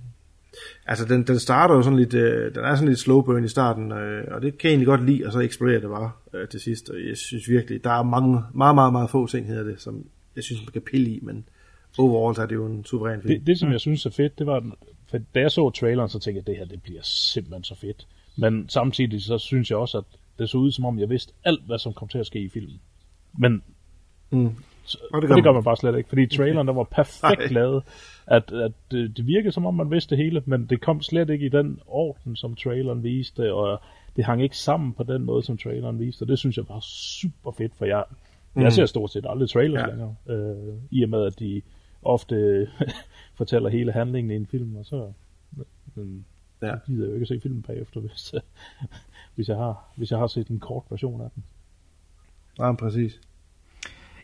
Altså, 0.86 1.06
den, 1.06 1.28
den 1.28 1.40
starter 1.40 1.76
jo 1.76 1.82
sådan 1.82 2.00
lidt, 2.00 2.14
øh, 2.14 2.56
den 2.56 2.64
er 2.64 2.76
sådan 2.76 2.88
lidt 2.88 3.00
slow 3.00 3.22
burn 3.22 3.44
i 3.44 3.48
starten, 3.48 3.92
øh, 3.92 4.36
og 4.36 4.42
det 4.42 4.58
kan 4.58 4.68
jeg 4.68 4.72
egentlig 4.72 4.88
godt 4.88 5.06
lide, 5.06 5.26
og 5.26 5.32
så 5.32 5.40
eksploderer 5.40 5.80
det 5.80 5.90
bare 5.90 6.12
øh, 6.34 6.48
til 6.48 6.60
sidst. 6.60 6.90
Og 6.90 6.96
jeg 7.08 7.18
synes 7.18 7.50
virkelig, 7.50 7.84
der 7.84 7.90
er 7.90 8.04
mange, 8.04 8.42
meget, 8.54 8.76
meget, 8.76 8.94
meget 8.94 9.10
få 9.10 9.28
ting, 9.28 9.48
hedder 9.48 9.64
det, 9.64 9.82
som 9.82 10.06
jeg 10.36 10.44
synes, 10.44 10.62
man 10.62 10.72
kan 10.72 10.82
pille 10.82 11.10
i, 11.10 11.20
men 11.22 11.46
overall 11.98 12.36
så 12.36 12.42
er 12.42 12.46
det 12.46 12.56
jo 12.56 12.66
en 12.66 12.86
suveræn 12.86 13.22
film. 13.22 13.40
Det, 13.40 13.48
det 13.48 13.60
som 13.60 13.72
jeg 13.72 13.80
synes 13.80 14.06
er 14.06 14.10
fedt, 14.10 14.40
det 14.40 14.48
var, 14.48 14.72
for 15.08 15.18
da 15.18 15.40
jeg 15.40 15.52
så 15.52 15.70
traileren, 15.70 16.10
så 16.10 16.20
tænkte 16.20 16.38
jeg, 16.38 16.42
at 16.42 16.48
det 16.48 16.58
her 16.58 16.66
det 16.66 16.84
bliver 16.84 17.02
simpelthen 17.04 17.64
så 17.64 17.76
fedt. 17.76 18.08
Men 18.38 18.70
samtidig 18.70 19.22
så 19.24 19.38
synes 19.38 19.70
jeg 19.70 19.78
også, 19.78 19.98
at 19.98 20.04
det 20.40 20.50
så 20.50 20.58
ud 20.58 20.72
som 20.72 20.86
om, 20.86 21.00
jeg 21.00 21.10
vidste 21.10 21.34
alt, 21.44 21.64
hvad 21.66 21.78
som 21.80 21.94
kom 21.94 22.08
til 22.08 22.18
at 22.18 22.26
ske 22.26 22.40
i 22.40 22.50
filmen. 22.50 22.80
Men 23.38 23.64
Mm. 24.32 24.56
så, 24.86 24.98
Og 25.14 25.22
det, 25.22 25.28
gør 25.28 25.36
det 25.36 25.44
gør 25.44 25.52
man. 25.52 25.64
bare 25.64 25.78
slet 25.78 25.98
ikke, 25.98 26.10
fordi 26.10 26.26
traileren 26.38 26.68
der 26.68 26.74
var 26.74 26.84
perfekt 26.84 27.52
lavet, 27.52 27.84
at, 28.28 28.52
at 28.52 28.72
det, 28.92 29.18
det 29.18 29.28
virkede 29.28 29.52
som 29.52 29.66
om, 29.66 29.74
man 29.74 29.92
vidste 29.92 30.16
det 30.16 30.24
hele, 30.24 30.44
men 30.46 30.66
det 30.66 30.82
kom 30.82 31.02
slet 31.02 31.30
ikke 31.30 31.46
i 31.46 31.50
den 31.50 31.80
orden, 31.88 32.36
som 32.36 32.56
traileren 32.56 33.04
viste, 33.04 33.54
og 33.54 33.82
det 34.16 34.26
hang 34.26 34.44
ikke 34.44 34.58
sammen 34.58 34.94
på 34.94 35.04
den 35.04 35.24
måde, 35.24 35.44
som 35.44 35.58
traileren 35.58 36.00
viste, 36.00 36.24
og 36.24 36.28
det 36.28 36.40
synes 36.40 36.58
jeg 36.58 36.66
var 36.70 36.80
super 36.80 37.52
fedt, 37.52 37.76
for 37.76 37.86
jeg, 37.86 38.04
jeg 38.56 38.64
Mm. 38.64 38.70
ser 38.72 38.86
stort 38.86 39.12
set 39.12 39.26
aldrig 39.30 39.50
trailers 39.50 39.80
Ja. 39.80 39.86
ja. 39.86 39.90
længere, 39.90 40.16
øh, 40.30 40.74
i 40.92 41.04
og 41.04 41.10
med, 41.10 41.26
at 41.26 41.40
de 41.40 41.62
ofte 42.02 42.68
fortæller 43.38 43.70
hele 43.70 43.92
handlingen 43.92 44.32
i 44.32 44.36
en 44.36 44.48
film, 44.48 44.76
og 44.76 44.86
så, 44.86 45.12
men, 45.96 46.26
Ja. 46.68 46.76
så 46.86 46.86
gider 46.86 47.06
jeg 47.06 47.10
jo 47.10 47.16
ikke 47.16 47.26
se 47.26 47.40
filmen 47.42 47.62
bagefter, 47.62 48.00
hvis, 48.06 48.34
hvis, 49.36 49.50
jeg 49.50 49.58
har, 49.58 49.94
hvis 49.96 50.12
jeg 50.12 50.20
har 50.20 50.28
set 50.28 50.48
en 50.48 50.60
kort 50.60 50.84
version 50.90 51.22
af 51.22 51.30
den. 51.36 51.44
Ja, 52.60 52.74
præcis. 52.74 53.20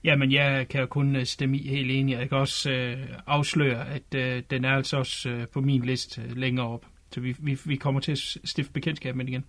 Jamen, 0.04 0.32
jeg 0.32 0.68
kan 0.68 0.82
jo 0.82 0.88
kun 0.88 1.16
øh, 1.16 1.26
stemme 1.26 1.58
i 1.58 1.68
helt 1.68 1.92
enig. 1.92 2.14
Jeg 2.18 2.30
kan 2.30 2.38
også 2.38 2.72
øh, 2.72 3.08
afsløre, 3.28 3.90
at 3.90 4.16
øh, 4.16 4.44
den 4.50 4.66
er 4.66 4.76
altså 4.76 4.98
også 4.98 5.30
øh, 5.30 5.48
på 5.48 5.62
min 5.62 5.82
liste 5.82 6.22
øh, 6.22 6.38
længere 6.38 6.68
op. 6.68 6.86
Så 7.12 7.20
vi, 7.22 7.36
vi, 7.40 7.58
vi 7.66 7.76
kommer 7.76 8.02
til 8.02 8.12
at 8.12 8.18
stifte 8.44 8.74
bekendtskab 8.74 9.16
med 9.16 9.26
den 9.26 9.34
igen. 9.34 9.46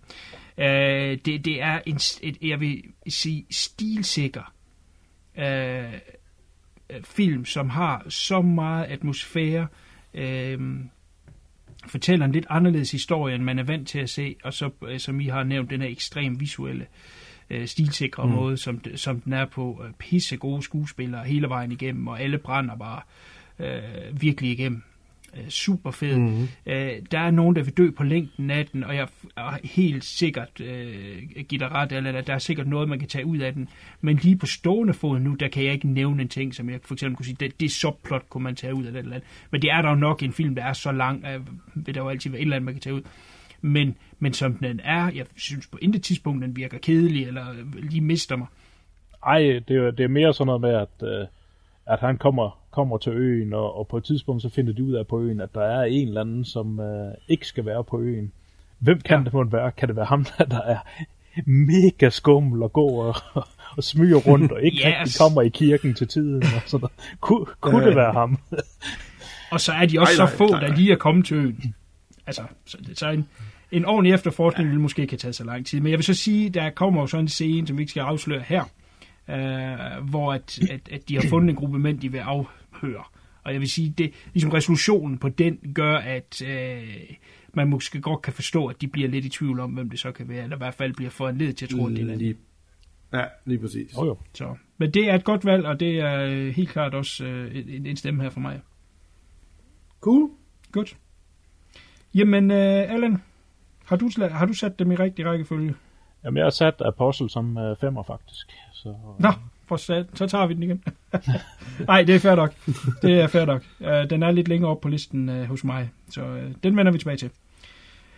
Øh, 0.57 1.17
det, 1.25 1.45
det 1.45 1.61
er 1.61 1.79
en, 1.85 1.95
et, 2.21 2.37
jeg 2.41 2.59
vil 2.59 2.83
sige, 3.07 3.45
stilsikker 3.51 4.53
øh, 5.37 5.93
øh, 6.89 7.03
film, 7.03 7.45
som 7.45 7.69
har 7.69 8.05
så 8.09 8.41
meget 8.41 8.85
atmosfære, 8.85 9.67
øh, 10.13 10.59
fortæller 11.87 12.25
en 12.25 12.31
lidt 12.31 12.45
anderledes 12.49 12.91
historie, 12.91 13.35
end 13.35 13.43
man 13.43 13.59
er 13.59 13.63
vant 13.63 13.87
til 13.87 13.99
at 13.99 14.09
se, 14.09 14.35
og 14.43 14.53
så, 14.53 14.69
øh, 14.87 14.99
som 14.99 15.19
I 15.19 15.25
har 15.25 15.43
nævnt, 15.43 15.69
den 15.69 15.81
er 15.81 15.87
ekstrem 15.87 16.39
visuelle 16.39 16.85
øh, 17.49 17.67
stilsikre 17.67 18.25
mm. 18.25 18.31
måde, 18.31 18.57
som, 18.57 18.81
som 18.95 19.21
den 19.21 19.33
er 19.33 19.45
på. 19.45 19.83
Øh, 19.85 19.93
pisse 19.93 20.37
gode 20.37 20.61
skuespillere 20.61 21.23
hele 21.23 21.49
vejen 21.49 21.71
igennem, 21.71 22.07
og 22.07 22.21
alle 22.21 22.37
brænder 22.37 22.75
bare 22.75 23.01
øh, 23.59 24.21
virkelig 24.21 24.51
igennem. 24.51 24.83
Øh, 25.37 25.49
super 25.49 25.91
fed. 25.91 26.17
Mm. 26.17 26.47
Øh, 26.65 26.91
der 27.11 27.19
er 27.19 27.31
nogen, 27.31 27.55
der 27.55 27.63
vil 27.63 27.77
dø 27.77 27.91
på 27.91 28.03
længden 28.03 28.49
af 28.49 28.65
den, 28.65 28.83
og 28.83 28.95
jeg 28.95 29.07
er 29.37 29.57
helt 29.63 30.03
sikkert 30.03 30.61
øh, 30.61 31.23
giver 31.49 31.59
dig 31.59 31.71
ret, 31.71 31.91
eller 31.91 32.21
der 32.21 32.33
er 32.33 32.39
sikkert 32.39 32.67
noget, 32.67 32.89
man 32.89 32.99
kan 32.99 33.07
tage 33.07 33.25
ud 33.25 33.37
af 33.37 33.53
den. 33.53 33.69
Men 34.01 34.17
lige 34.17 34.37
på 34.37 34.45
stående 34.45 34.93
fod 34.93 35.19
nu, 35.19 35.33
der 35.33 35.47
kan 35.47 35.63
jeg 35.63 35.73
ikke 35.73 35.87
nævne 35.87 36.21
en 36.21 36.29
ting, 36.29 36.55
som 36.55 36.69
jeg 36.69 36.79
for 36.83 36.93
eksempel 36.93 37.15
kunne 37.15 37.25
sige, 37.25 37.37
det, 37.39 37.59
det 37.59 37.71
subplot 37.71 38.29
kunne 38.29 38.43
man 38.43 38.55
tage 38.55 38.75
ud 38.75 38.85
af 38.85 38.91
det 38.91 38.99
eller 38.99 39.15
andet. 39.15 39.29
Men 39.51 39.61
det 39.61 39.71
er 39.71 39.81
der 39.81 39.89
jo 39.89 39.95
nok 39.95 40.23
en 40.23 40.33
film, 40.33 40.55
der 40.55 40.63
er 40.63 40.73
så 40.73 40.91
lang, 40.91 41.25
øh, 41.25 41.41
vil 41.75 41.95
der 41.95 42.01
jo 42.01 42.09
altid 42.09 42.29
være 42.29 42.39
et 42.39 42.43
eller 42.43 42.55
andet, 42.55 42.65
man 42.65 42.73
kan 42.73 42.81
tage 42.81 42.95
ud. 42.95 43.01
Men, 43.61 43.95
men 44.19 44.33
som 44.33 44.53
den 44.53 44.79
er, 44.83 45.11
jeg 45.15 45.25
synes 45.35 45.67
på 45.67 45.77
intet 45.81 46.03
tidspunkt, 46.03 46.43
den 46.43 46.55
virker 46.55 46.77
kedelig, 46.77 47.27
eller 47.27 47.45
lige 47.73 48.01
mister 48.01 48.35
mig. 48.35 48.47
Ej, 49.25 49.39
det 49.67 49.77
er, 49.77 49.91
det 49.91 50.03
er 50.03 50.07
mere 50.07 50.33
sådan 50.33 50.45
noget 50.45 50.61
med, 50.61 50.73
at, 50.73 51.21
øh, 51.21 51.27
at 51.85 51.99
han 51.99 52.17
kommer, 52.17 52.60
kommer 52.71 52.97
til 52.97 53.11
øen, 53.11 53.53
og, 53.53 53.77
og 53.77 53.87
på 53.87 53.97
et 53.97 54.03
tidspunkt 54.03 54.41
så 54.41 54.49
finder 54.49 54.73
de 54.73 54.83
ud 54.83 54.93
af 54.93 55.07
på 55.07 55.21
øen, 55.21 55.41
at 55.41 55.49
der 55.53 55.61
er 55.61 55.83
en 55.83 56.07
eller 56.07 56.21
anden, 56.21 56.45
som 56.45 56.79
øh, 56.79 57.13
ikke 57.27 57.47
skal 57.47 57.65
være 57.65 57.83
på 57.83 57.99
øen. 58.01 58.31
Hvem 58.79 58.99
kan 59.01 59.17
ja. 59.17 59.23
det 59.23 59.33
måtte 59.33 59.51
være? 59.51 59.71
Kan 59.71 59.87
det 59.87 59.95
være 59.95 60.05
ham, 60.05 60.25
der, 60.37 60.45
der 60.45 60.61
er 60.61 60.77
mega 61.45 62.09
skummel 62.09 62.63
og 62.63 62.73
går 62.73 63.03
og, 63.03 63.15
og 63.77 63.83
smyger 63.83 64.17
rundt, 64.17 64.51
og 64.51 64.61
ikke 64.63 64.77
Yes. 64.81 64.85
rigtig 64.85 65.19
kommer 65.19 65.41
i 65.41 65.49
kirken 65.49 65.93
til 65.93 66.07
tiden? 66.07 66.43
Og 66.43 66.61
sådan 66.65 66.79
noget. 66.81 66.91
Kunne, 67.19 67.45
kunne 67.59 67.81
Ja. 67.81 67.87
det 67.87 67.95
være 67.95 68.13
ham? 68.13 68.37
Og 69.51 69.61
så 69.61 69.71
er 69.71 69.85
de 69.85 69.99
også 69.99 70.13
Nej, 70.17 70.27
så 70.27 70.31
nej, 70.31 70.37
få, 70.37 70.47
nej, 70.51 70.59
der 70.59 70.67
nej. 70.67 70.77
lige 70.77 70.91
er 70.91 70.95
kommet 70.97 71.25
til 71.25 71.37
øen. 71.37 71.75
Altså, 72.27 72.41
så, 72.65 72.77
så 72.95 73.09
en, 73.09 73.27
en 73.71 73.85
ordentlig 73.85 74.13
efterforskning 74.13 74.69
vil 74.69 74.79
måske 74.79 75.01
ikke 75.01 75.11
have 75.11 75.17
taget 75.17 75.35
så 75.35 75.43
lang 75.43 75.65
tid. 75.65 75.79
Men 75.79 75.89
jeg 75.91 75.97
vil 75.97 76.05
så 76.05 76.13
sige, 76.13 76.49
der 76.49 76.69
kommer 76.69 77.01
jo 77.01 77.07
sådan 77.07 77.23
en 77.23 77.27
scene, 77.29 77.67
som 77.67 77.77
vi 77.77 77.81
ikke 77.81 77.91
skal 77.91 78.01
afsløre 78.01 78.41
her, 78.45 78.63
øh, 79.29 80.09
hvor 80.09 80.33
at, 80.33 80.59
at, 80.71 80.79
at 80.91 81.09
de 81.09 81.15
har 81.15 81.29
fundet 81.29 81.49
en 81.49 81.55
gruppe 81.55 81.79
mænd, 81.79 81.99
de 81.99 82.11
vil 82.11 82.19
afhøre. 82.83 83.03
Og 83.43 83.53
jeg 83.53 83.59
vil 83.59 83.69
sige, 83.69 83.89
det 83.97 84.13
ligesom 84.33 84.51
resolutionen 84.51 85.17
på 85.17 85.29
den 85.29 85.73
gør, 85.75 85.97
at 85.97 86.41
øh, 86.41 87.15
man 87.53 87.69
måske 87.69 88.01
godt 88.01 88.21
kan 88.21 88.33
forstå, 88.33 88.67
at 88.67 88.81
de 88.81 88.87
bliver 88.87 89.09
lidt 89.09 89.25
i 89.25 89.29
tvivl 89.29 89.59
om, 89.59 89.71
hvem 89.71 89.89
det 89.89 89.99
så 89.99 90.11
kan 90.11 90.29
være, 90.29 90.43
eller 90.43 90.55
i 90.55 90.57
hvert 90.57 90.73
fald 90.73 90.93
bliver 90.93 91.09
foranledet 91.09 91.55
til 91.55 91.65
at 91.65 91.69
tro, 91.69 91.87
at 91.87 91.91
det 91.91 92.11
er. 92.11 92.15
Lige, 92.15 92.35
ja, 93.13 93.23
lige 93.45 93.59
præcis. 93.59 93.93
Jo 93.93 94.05
jo. 94.05 94.17
Så. 94.33 94.55
Men 94.77 94.93
det 94.93 95.09
er 95.09 95.15
et 95.15 95.23
godt 95.23 95.45
valg, 95.45 95.65
og 95.65 95.79
det 95.79 95.99
er 95.99 96.21
øh, 96.21 96.47
helt 96.47 96.69
klart 96.69 96.93
også 96.93 97.25
øh, 97.25 97.75
en, 97.75 97.85
en 97.85 97.95
stemme 97.95 98.23
her 98.23 98.29
for 98.29 98.39
mig. 98.39 98.61
Cool. 100.01 100.29
Godt. 100.71 100.97
Jamen, 102.13 102.51
øh, 102.51 102.93
Allan, 102.93 103.21
har 103.85 103.95
du, 103.95 104.09
har 104.31 104.45
du 104.45 104.53
sat 104.53 104.79
dem 104.79 104.91
i 104.91 104.95
rigtig 104.95 105.25
rækkefølge? 105.25 105.75
Jamen, 106.23 106.37
jeg 106.37 106.45
har 106.45 106.49
sat 106.49 106.81
Apostle 106.81 107.29
som 107.29 107.57
øh, 107.57 107.77
femmer, 107.77 108.03
faktisk. 108.03 108.47
Så, 108.73 108.95
Nå, 109.19 109.29
for 109.71 109.77
sat, 109.77 110.05
så 110.13 110.27
tager 110.27 110.47
vi 110.47 110.53
den 110.53 110.63
igen. 110.63 110.83
Nej, 111.87 112.03
det 112.03 112.15
er 112.15 112.19
fair 112.19 112.35
nok. 112.35 112.53
Det 113.01 113.21
er 113.21 113.27
fair 113.27 113.45
nok. 113.45 113.63
Uh, 113.79 114.09
den 114.09 114.23
er 114.23 114.31
lidt 114.31 114.47
længere 114.47 114.71
op 114.71 114.81
på 114.81 114.87
listen 114.87 115.29
uh, 115.29 115.43
hos 115.43 115.63
mig, 115.63 115.89
så 116.09 116.21
uh, 116.21 116.51
den 116.63 116.77
vender 116.77 116.91
vi 116.91 116.97
tilbage 116.97 117.17
til. 117.17 117.29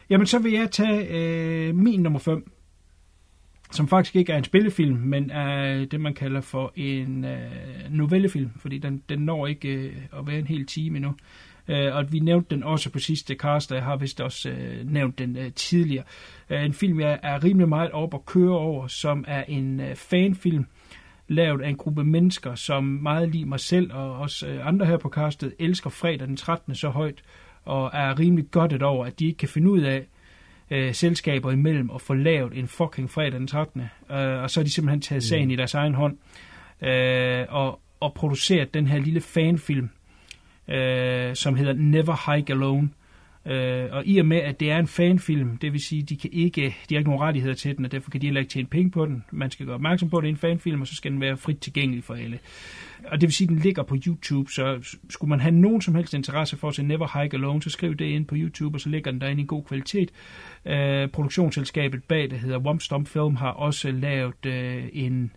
Jamen, 0.09 0.27
så 0.27 0.39
vil 0.39 0.51
jeg 0.51 0.71
tage 0.71 1.69
uh, 1.69 1.75
min 1.75 1.99
nummer 1.99 2.19
5, 2.19 2.51
som 3.71 3.87
faktisk 3.87 4.15
ikke 4.15 4.33
er 4.33 4.37
en 4.37 4.43
spillefilm, 4.43 4.95
men 4.95 5.29
er 5.29 5.85
det, 5.85 6.01
man 6.01 6.13
kalder 6.13 6.41
for 6.41 6.73
en 6.75 7.23
uh, 7.23 7.31
novellefilm, 7.89 8.51
fordi 8.57 8.77
den, 8.77 9.03
den 9.09 9.19
når 9.19 9.47
ikke 9.47 9.91
uh, 10.13 10.19
at 10.19 10.27
være 10.27 10.39
en 10.39 10.47
hel 10.47 10.65
time 10.65 10.97
endnu. 10.97 11.13
Uh, 11.69 11.95
og 11.95 12.11
vi 12.11 12.19
nævnte 12.19 12.55
den 12.55 12.63
også 12.63 12.89
på 12.89 12.99
sidste 12.99 13.35
cast, 13.35 13.71
og 13.71 13.75
jeg 13.75 13.85
har 13.85 13.95
vist 13.95 14.21
også 14.21 14.49
uh, 14.49 14.91
nævnt 14.91 15.19
den 15.19 15.37
uh, 15.37 15.45
tidligere. 15.55 16.03
Uh, 16.49 16.65
en 16.65 16.73
film, 16.73 16.99
jeg 16.99 17.19
er 17.23 17.43
rimelig 17.43 17.69
meget 17.69 17.91
op 17.91 18.13
at 18.13 18.25
køre 18.25 18.57
over, 18.57 18.87
som 18.87 19.25
er 19.27 19.43
en 19.43 19.79
uh, 19.79 19.95
fanfilm, 19.95 20.65
lavet 21.27 21.61
af 21.61 21.69
en 21.69 21.77
gruppe 21.77 22.03
mennesker, 22.03 22.55
som 22.55 22.83
meget 22.83 23.29
lige 23.29 23.45
mig 23.45 23.59
selv 23.59 23.93
og 23.93 24.19
også 24.19 24.47
øh, 24.47 24.67
andre 24.67 24.85
her 24.85 24.97
på 24.97 25.09
castet 25.09 25.53
elsker 25.59 25.89
fredag 25.89 26.27
den 26.27 26.37
13. 26.37 26.75
så 26.75 26.89
højt, 26.89 27.23
og 27.65 27.91
er 27.93 28.19
rimelig 28.19 28.51
godt 28.51 28.73
et 28.73 28.83
over, 28.83 29.05
at 29.05 29.19
de 29.19 29.25
ikke 29.25 29.37
kan 29.37 29.49
finde 29.49 29.69
ud 29.71 29.81
af 29.81 30.07
øh, 30.71 30.93
selskaber 30.93 31.51
imellem 31.51 31.89
at 31.95 32.01
få 32.01 32.13
lavet 32.13 32.57
en 32.57 32.67
fucking 32.67 33.09
fredag 33.09 33.31
den 33.39 33.47
13. 33.47 33.81
Øh, 33.81 33.87
og 34.17 34.49
så 34.49 34.59
har 34.59 34.63
de 34.63 34.71
simpelthen 34.71 35.01
taget 35.01 35.23
sagen 35.23 35.51
i 35.51 35.55
deres 35.55 35.73
egen 35.73 35.93
hånd 35.93 36.17
øh, 36.81 37.45
og, 37.49 37.79
og 37.99 38.13
produceret 38.13 38.73
den 38.73 38.87
her 38.87 38.99
lille 38.99 39.21
fanfilm, 39.21 39.89
øh, 40.67 41.35
som 41.35 41.55
hedder 41.55 41.73
Never 41.73 42.33
Hike 42.33 42.53
Alone. 42.53 42.89
Øh, 43.45 43.85
og 43.91 44.03
i 44.05 44.17
og 44.17 44.25
med, 44.25 44.37
at 44.37 44.59
det 44.59 44.71
er 44.71 44.77
en 44.77 44.87
fanfilm, 44.87 45.57
det 45.57 45.73
vil 45.73 45.81
sige, 45.81 46.01
de 46.01 46.17
kan 46.17 46.29
ikke, 46.33 46.61
de 46.61 46.95
har 46.95 46.99
ikke 46.99 47.09
nogen 47.09 47.21
rettigheder 47.21 47.55
til 47.55 47.77
den, 47.77 47.85
og 47.85 47.91
derfor 47.91 48.11
kan 48.11 48.21
de 48.21 48.27
heller 48.27 48.41
ikke 48.41 48.51
tjene 48.51 48.67
penge 48.67 48.91
på 48.91 49.05
den. 49.05 49.23
Man 49.31 49.51
skal 49.51 49.65
gøre 49.65 49.75
opmærksom 49.75 50.09
på, 50.09 50.17
at 50.17 50.21
det 50.21 50.29
er 50.29 50.33
en 50.33 50.37
fanfilm, 50.37 50.81
og 50.81 50.87
så 50.87 50.95
skal 50.95 51.11
den 51.11 51.21
være 51.21 51.37
frit 51.37 51.59
tilgængelig 51.59 52.03
for 52.03 52.13
alle. 52.13 52.39
Og 53.05 53.21
det 53.21 53.27
vil 53.27 53.33
sige, 53.33 53.45
at 53.45 53.49
den 53.49 53.59
ligger 53.59 53.83
på 53.83 53.97
YouTube, 54.07 54.51
så 54.51 54.95
skulle 55.09 55.29
man 55.29 55.39
have 55.39 55.51
nogen 55.51 55.81
som 55.81 55.95
helst 55.95 56.13
interesse 56.13 56.57
for 56.57 56.67
at 56.67 56.75
se 56.75 56.83
Never 56.83 57.21
Hike 57.21 57.37
Alone, 57.37 57.61
så 57.61 57.69
skriv 57.69 57.95
det 57.95 58.05
ind 58.05 58.25
på 58.25 58.35
YouTube, 58.37 58.75
og 58.75 58.81
så 58.81 58.89
ligger 58.89 59.11
den 59.11 59.21
derinde 59.21 59.43
i 59.43 59.45
god 59.47 59.63
kvalitet. 59.63 60.11
Øh, 60.65 61.07
produktionsselskabet 61.07 62.03
bag, 62.03 62.29
der 62.29 62.37
hedder 62.37 62.59
Womp 62.59 62.81
Stomp 62.81 63.07
Film, 63.07 63.35
har 63.35 63.51
også 63.51 63.91
lavet 63.91 64.45
øh, 64.45 64.83
en 64.93 65.31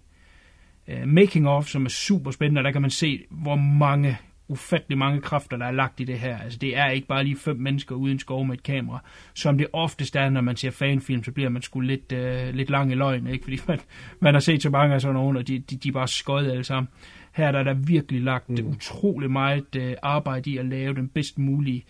øh, 0.89 1.09
making 1.09 1.49
of, 1.49 1.67
som 1.67 1.85
er 1.85 1.89
super 1.89 2.31
spændende, 2.31 2.61
og 2.61 2.65
der 2.65 2.71
kan 2.71 2.83
man 2.83 2.91
se, 2.91 3.25
hvor 3.31 3.57
mange 3.57 4.19
ufattelig 4.49 4.99
mange 4.99 5.21
kræfter, 5.21 5.57
der 5.57 5.67
er 5.67 5.71
lagt 5.71 6.01
i 6.01 6.05
det 6.05 6.19
her. 6.19 6.39
Altså, 6.39 6.59
det 6.59 6.77
er 6.77 6.89
ikke 6.89 7.07
bare 7.07 7.25
lige 7.25 7.37
fem 7.37 7.57
mennesker 7.57 7.95
uden 7.95 8.19
skov 8.19 8.47
med 8.47 8.57
et 8.57 8.63
kamera. 8.63 9.03
Som 9.35 9.59
det 9.59 9.67
oftest 9.73 10.17
er, 10.17 10.31
når 10.31 10.41
man 10.41 10.57
ser 10.57 10.71
fanfilm, 10.71 11.25
så 11.25 11.33
bliver 11.33 11.49
man 11.49 11.63
sgu 11.63 11.81
lidt, 11.81 12.13
øh, 12.13 12.55
lidt 12.55 12.71
lang 12.71 12.93
i 12.93 12.95
løgn, 12.95 13.27
ikke? 13.27 13.45
Fordi 13.47 13.59
man, 13.69 13.81
man 14.21 14.35
har 14.35 14.41
set 14.41 14.63
så 14.63 14.71
mange 14.71 14.95
af 14.95 15.01
sådan 15.01 15.15
nogle, 15.15 15.39
og 15.39 15.49
de, 15.49 15.59
de, 15.59 15.77
de 15.77 15.89
er 15.89 15.93
bare 15.93 16.09
skøjet 16.09 16.51
alle 16.51 16.65
sammen. 16.65 16.89
Her 17.33 17.53
der 17.53 17.59
er 17.59 17.63
der 17.63 17.75
virkelig 17.75 18.23
lagt 18.23 18.49
mm. 18.49 18.67
utrolig 18.67 19.31
meget 19.31 19.77
øh, 19.77 19.95
arbejde 20.03 20.51
i 20.51 20.57
at 20.57 20.67
lave 20.67 20.95
den 20.95 21.09
bedst 21.09 21.39
mulige 21.39 21.85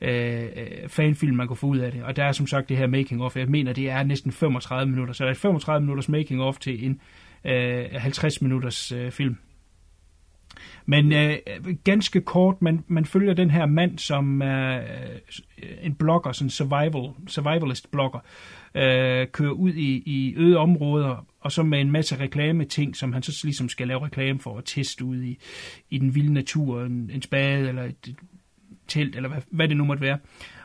øh, 0.00 0.42
øh, 0.42 0.88
fanfilm, 0.88 1.36
man 1.36 1.46
kan 1.46 1.56
få 1.56 1.66
ud 1.66 1.78
af 1.78 1.92
det. 1.92 2.02
Og 2.02 2.16
der 2.16 2.24
er 2.24 2.32
som 2.32 2.46
sagt 2.46 2.68
det 2.68 2.76
her 2.76 2.86
making 2.86 3.22
of. 3.22 3.36
Jeg 3.36 3.48
mener, 3.48 3.72
det 3.72 3.90
er 3.90 4.02
næsten 4.02 4.32
35 4.32 4.90
minutter. 4.90 5.14
Så 5.14 5.24
der 5.24 5.28
er 5.28 5.34
et 5.34 5.38
35 5.38 5.80
minutters 5.80 6.08
making 6.08 6.42
of 6.42 6.58
til 6.58 6.86
en 6.86 7.00
øh, 7.44 7.84
50 7.92 8.42
minutters 8.42 8.92
øh, 8.92 9.10
film. 9.10 9.36
Men 10.86 11.12
øh, 11.12 11.36
ganske 11.84 12.20
kort, 12.20 12.62
man, 12.62 12.84
man 12.88 13.04
følger 13.04 13.34
den 13.34 13.50
her 13.50 13.66
mand, 13.66 13.98
som 13.98 14.42
er 14.42 14.78
øh, 14.78 15.68
en 15.82 15.94
blogger, 15.94 16.32
sådan 16.32 16.50
survival, 16.50 17.10
survivalist 17.26 17.90
blogger, 17.90 18.20
øh, 18.74 19.26
kører 19.32 19.52
ud 19.52 19.72
i, 19.72 20.02
i 20.06 20.34
øde 20.36 20.56
områder, 20.56 21.26
og 21.40 21.52
så 21.52 21.62
med 21.62 21.80
en 21.80 21.90
masse 21.90 22.20
reklame 22.20 22.64
ting, 22.64 22.96
som 22.96 23.12
han 23.12 23.22
så 23.22 23.40
ligesom 23.44 23.68
skal 23.68 23.88
lave 23.88 24.04
reklame 24.04 24.40
for 24.40 24.58
at 24.58 24.64
teste 24.64 25.04
ud 25.04 25.22
i, 25.22 25.38
i 25.90 25.98
den 25.98 26.14
vilde 26.14 26.32
natur, 26.32 26.82
en, 26.82 27.10
en 27.14 27.22
spade 27.22 27.68
eller 27.68 27.82
et, 27.82 28.08
et 28.08 28.16
telt, 28.88 29.16
eller 29.16 29.28
hvad, 29.28 29.42
hvad 29.50 29.68
det 29.68 29.76
nu 29.76 29.84
måtte 29.84 30.02
være. 30.02 30.18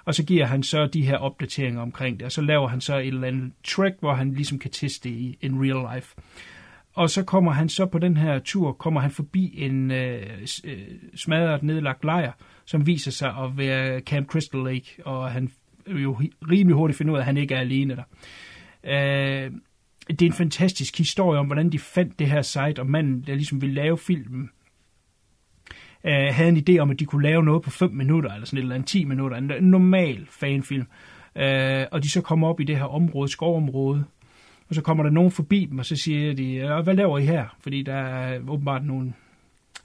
Og 0.05 0.15
så 0.15 0.25
giver 0.25 0.45
han 0.45 0.63
så 0.63 0.87
de 0.87 1.05
her 1.05 1.17
opdateringer 1.17 1.81
omkring 1.81 2.19
det, 2.19 2.25
og 2.25 2.31
så 2.31 2.41
laver 2.41 2.67
han 2.67 2.81
så 2.81 2.97
et 2.97 3.07
eller 3.07 3.27
andet 3.27 3.51
track, 3.63 3.95
hvor 3.99 4.13
han 4.13 4.33
ligesom 4.33 4.59
kan 4.59 4.71
teste 4.71 5.09
det 5.09 5.15
i 5.15 5.37
en 5.41 5.61
real 5.61 5.95
life 5.95 6.15
og 6.95 7.09
så 7.09 7.23
kommer 7.23 7.51
han 7.51 7.69
så 7.69 7.85
på 7.85 7.99
den 7.99 8.17
her 8.17 8.39
tur, 8.39 8.71
kommer 8.71 9.01
han 9.01 9.11
forbi 9.11 9.53
en 9.57 9.91
øh, 9.91 10.21
øh, 10.63 10.77
smadret 11.15 11.63
nedlagt 11.63 12.03
lejr, 12.03 12.31
som 12.65 12.87
viser 12.87 13.11
sig 13.11 13.29
at 13.29 13.57
være 13.57 13.99
Camp 13.99 14.27
Crystal 14.27 14.59
Lake, 14.59 15.01
og 15.05 15.31
han 15.31 15.51
jo 15.87 16.19
rimelig 16.49 16.75
hurtigt 16.75 16.97
finder 16.97 17.13
ud 17.13 17.17
af, 17.17 17.21
at 17.21 17.25
han 17.25 17.37
ikke 17.37 17.55
er 17.55 17.59
alene 17.59 17.95
der. 17.95 18.03
Øh, 18.83 19.51
det 20.09 20.21
er 20.21 20.25
en 20.25 20.33
fantastisk 20.33 20.97
historie 20.97 21.39
om, 21.39 21.45
hvordan 21.45 21.69
de 21.69 21.79
fandt 21.79 22.19
det 22.19 22.27
her 22.27 22.41
site, 22.41 22.79
og 22.79 22.87
manden, 22.87 23.21
der 23.21 23.35
ligesom 23.35 23.61
ville 23.61 23.75
lave 23.75 23.97
filmen, 23.97 24.49
øh, 26.03 26.27
havde 26.31 26.49
en 26.49 26.65
idé 26.69 26.77
om, 26.77 26.91
at 26.91 26.99
de 26.99 27.05
kunne 27.05 27.23
lave 27.23 27.43
noget 27.43 27.63
på 27.63 27.69
5 27.69 27.91
minutter, 27.91 28.33
eller 28.33 28.45
sådan 28.45 28.57
et 28.57 28.61
eller 28.61 28.75
andet 28.75 28.89
10 28.89 29.05
minutter, 29.05 29.37
en, 29.37 29.51
en 29.51 29.63
normal 29.63 30.27
fanfilm. 30.29 30.87
Øh, 31.35 31.85
og 31.91 32.03
de 32.03 32.09
så 32.09 32.21
kommer 32.21 32.47
op 32.47 32.59
i 32.59 32.63
det 32.63 32.77
her 32.77 32.83
område, 32.83 33.31
skovområde, 33.31 34.05
og 34.69 34.75
så 34.75 34.81
kommer 34.81 35.03
der 35.03 35.11
nogen 35.11 35.31
forbi 35.31 35.65
dem, 35.65 35.79
og 35.79 35.85
så 35.85 35.95
siger 35.95 36.33
de, 36.33 36.55
"Øh, 36.55 36.79
hvad 36.79 36.93
laver 36.95 37.17
I 37.19 37.25
her? 37.25 37.55
Fordi 37.59 37.83
der 37.83 37.95
er 37.95 38.39
åbenbart 38.47 38.85
nogen, 38.85 39.15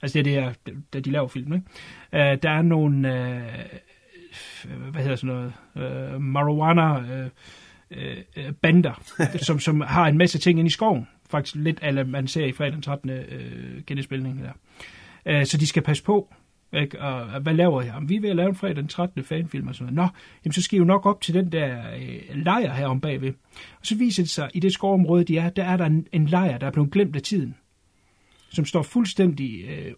altså 0.01 0.21
det 0.21 0.37
er 0.37 0.53
det, 0.65 0.75
der 0.93 0.99
de 0.99 1.11
laver 1.11 1.27
film, 1.27 1.53
ikke? 1.53 1.65
Øh, 2.13 2.37
der 2.43 2.49
er 2.49 2.61
nogle, 2.61 3.13
øh, 3.13 3.41
hvad 4.91 5.01
hedder 5.01 5.15
sådan 5.15 5.35
noget, 5.35 5.53
øh, 6.13 6.21
marijuana 6.21 6.99
øh, 6.99 7.29
øh, 7.91 8.17
øh, 8.37 8.51
bander, 8.53 9.03
som, 9.47 9.59
som 9.59 9.81
har 9.81 10.07
en 10.07 10.17
masse 10.17 10.37
ting 10.39 10.59
inde 10.59 10.67
i 10.67 10.71
skoven. 10.71 11.07
Faktisk 11.29 11.55
lidt, 11.55 11.79
eller 11.81 12.03
man 12.03 12.27
ser 12.27 12.45
i 12.45 12.51
fredag 12.51 12.73
den 12.73 12.81
13. 12.81 13.09
Øh, 13.09 13.83
genindspilning 13.87 14.43
der. 14.43 14.51
Øh, 15.25 15.45
så 15.45 15.57
de 15.57 15.67
skal 15.67 15.83
passe 15.83 16.03
på. 16.03 16.33
Ikke? 16.73 17.01
Og, 17.01 17.21
og 17.21 17.41
hvad 17.41 17.53
laver 17.53 17.81
jeg? 17.81 17.93
Jamen, 17.93 18.09
vi 18.09 18.15
er 18.15 18.21
ved 18.21 18.29
at 18.29 18.35
lave 18.35 18.49
en 18.49 18.55
fredag 18.55 18.75
den 18.75 18.87
13. 18.87 19.23
fanfilm 19.23 19.67
og 19.67 19.75
sådan 19.75 19.93
noget. 19.93 20.11
Nå, 20.11 20.19
jamen, 20.45 20.53
så 20.53 20.61
skal 20.61 20.75
I 20.75 20.79
jo 20.79 20.85
nok 20.85 21.05
op 21.05 21.21
til 21.21 21.33
den 21.33 21.51
der 21.51 21.77
øh, 21.95 22.35
lejr 22.35 22.73
her 22.73 22.87
om 22.87 23.01
bagved. 23.01 23.33
Og 23.79 23.85
så 23.85 23.95
viser 23.95 24.23
det 24.23 24.29
sig, 24.29 24.49
i 24.53 24.59
det 24.59 24.73
skovområde, 24.73 25.23
de 25.23 25.37
er, 25.37 25.49
der 25.49 25.63
er 25.63 25.77
der 25.77 25.85
en, 25.85 26.07
en 26.11 26.25
lejr, 26.25 26.57
der 26.57 26.67
er 26.67 26.71
blevet 26.71 26.91
glemt 26.91 27.15
af 27.15 27.21
tiden. 27.21 27.55
Som 28.49 28.65
står 28.65 28.81
fuldstændig 28.81 29.65
øh, 29.65 29.93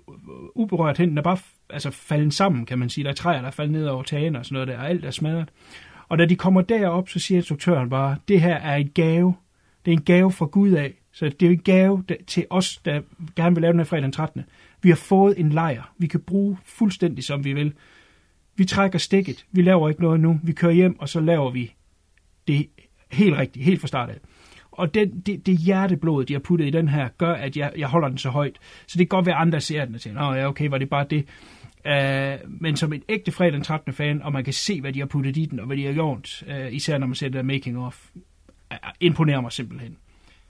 uberørt 0.56 0.98
hen. 0.98 1.10
Den 1.10 1.18
er 1.18 1.22
bare 1.22 1.38
altså, 1.70 1.92
faldet 1.92 2.34
sammen, 2.34 2.66
kan 2.66 2.80
man 2.80 2.90
sige. 2.90 3.04
Der 3.04 3.10
er 3.10 3.16
træer, 3.16 3.40
der 3.40 3.48
er 3.48 3.52
faldet 3.52 3.72
ned 3.72 3.88
over 3.88 4.04
tagene 4.04 4.40
og 4.40 4.46
sådan 4.46 4.54
noget 4.54 4.68
der, 4.68 4.78
og 4.78 4.90
alt 4.90 5.06
er 5.06 5.12
smadret. 5.12 5.50
Og 6.10 6.18
da 6.18 6.26
de 6.26 6.36
kommer 6.36 6.62
derop, 6.62 7.10
så 7.10 7.20
siger 7.20 7.38
instruktøren 7.38 7.90
bare, 7.90 8.18
det 8.28 8.42
her 8.42 8.56
er 8.56 8.76
en 8.76 8.90
gave. 8.90 9.36
Det 9.86 9.92
er 9.92 9.98
en 9.98 10.04
gave 10.04 10.32
fra 10.32 10.46
Gud 10.46 10.72
af. 10.72 10.94
Så 11.12 11.26
det 11.26 11.42
er 11.42 11.48
jo 11.48 11.54
en 11.54 11.60
gave 11.60 12.04
der, 12.10 12.16
til 12.28 12.46
os, 12.50 12.78
der 12.86 13.02
gerne 13.36 13.56
vil 13.56 13.62
lave 13.62 13.72
den 13.72 13.80
her 13.80 13.86
fredag 13.86 14.04
den 14.04 14.12
13. 14.12 14.44
Vi 14.84 14.90
har 14.90 14.96
fået 14.96 15.40
en 15.40 15.50
lejr. 15.50 15.94
Vi 15.98 16.08
kan 16.08 16.20
bruge 16.20 16.58
fuldstændig, 16.66 17.24
som 17.24 17.44
vi 17.44 17.54
vil. 17.54 17.74
Vi 18.56 18.66
trækker 18.66 19.00
stikket. 19.00 19.46
Vi 19.52 19.62
laver 19.62 19.90
ikke 19.90 20.02
noget 20.02 20.20
nu. 20.20 20.40
Vi 20.44 20.52
kører 20.52 20.74
hjem, 20.74 21.00
og 21.00 21.10
så 21.10 21.20
laver 21.20 21.52
vi 21.52 21.74
det 22.48 22.70
helt 23.12 23.38
rigtigt, 23.38 23.66
helt 23.66 23.82
fra 23.82 23.88
start 23.88 24.10
af. 24.10 24.18
Og 24.72 24.94
den, 24.94 25.20
det, 25.20 25.46
det 25.46 25.58
hjerteblod, 25.58 26.26
de 26.26 26.34
har 26.34 26.40
puttet 26.40 26.68
i 26.68 26.70
den 26.70 26.88
her, 26.88 27.10
gør, 27.18 27.34
at 27.34 27.58
jeg, 27.58 27.72
jeg 27.78 27.88
holder 27.88 28.08
den 28.08 28.18
så 28.18 28.30
højt. 28.30 28.60
Så 28.88 28.98
det 28.98 29.10
kan 29.10 29.18
godt 29.18 29.26
være, 29.26 29.36
at 29.36 29.42
andre 29.42 29.62
ser 29.62 29.86
den 29.86 29.96
og 29.96 30.02
tænker, 30.02 30.34
ja, 30.34 30.48
okay, 30.48 30.68
var 30.70 30.78
det 30.78 30.90
bare 30.90 31.06
det. 31.10 31.26
Uh, 31.86 32.62
men 32.62 32.76
som 32.76 32.94
en 32.94 33.04
ægte 33.10 33.32
fredag 33.32 33.54
den 33.54 33.62
13. 33.62 33.94
fan, 33.94 34.22
og 34.22 34.32
man 34.32 34.44
kan 34.44 34.54
se, 34.54 34.82
hvad 34.82 34.94
de 34.94 35.00
har 35.00 35.06
puttet 35.06 35.38
i 35.38 35.46
den, 35.46 35.60
og 35.60 35.66
hvad 35.66 35.78
de 35.78 35.86
har 35.86 35.94
gjort, 35.94 36.44
uh, 36.48 36.74
især 36.74 36.98
når 36.98 37.08
man 37.08 37.16
ser 37.16 37.28
det 37.28 37.34
der 37.34 37.44
making 37.44 37.80
of, 37.80 38.10
uh, 38.72 38.78
imponerer 39.00 39.42
mig 39.42 39.52
simpelthen. 39.52 39.98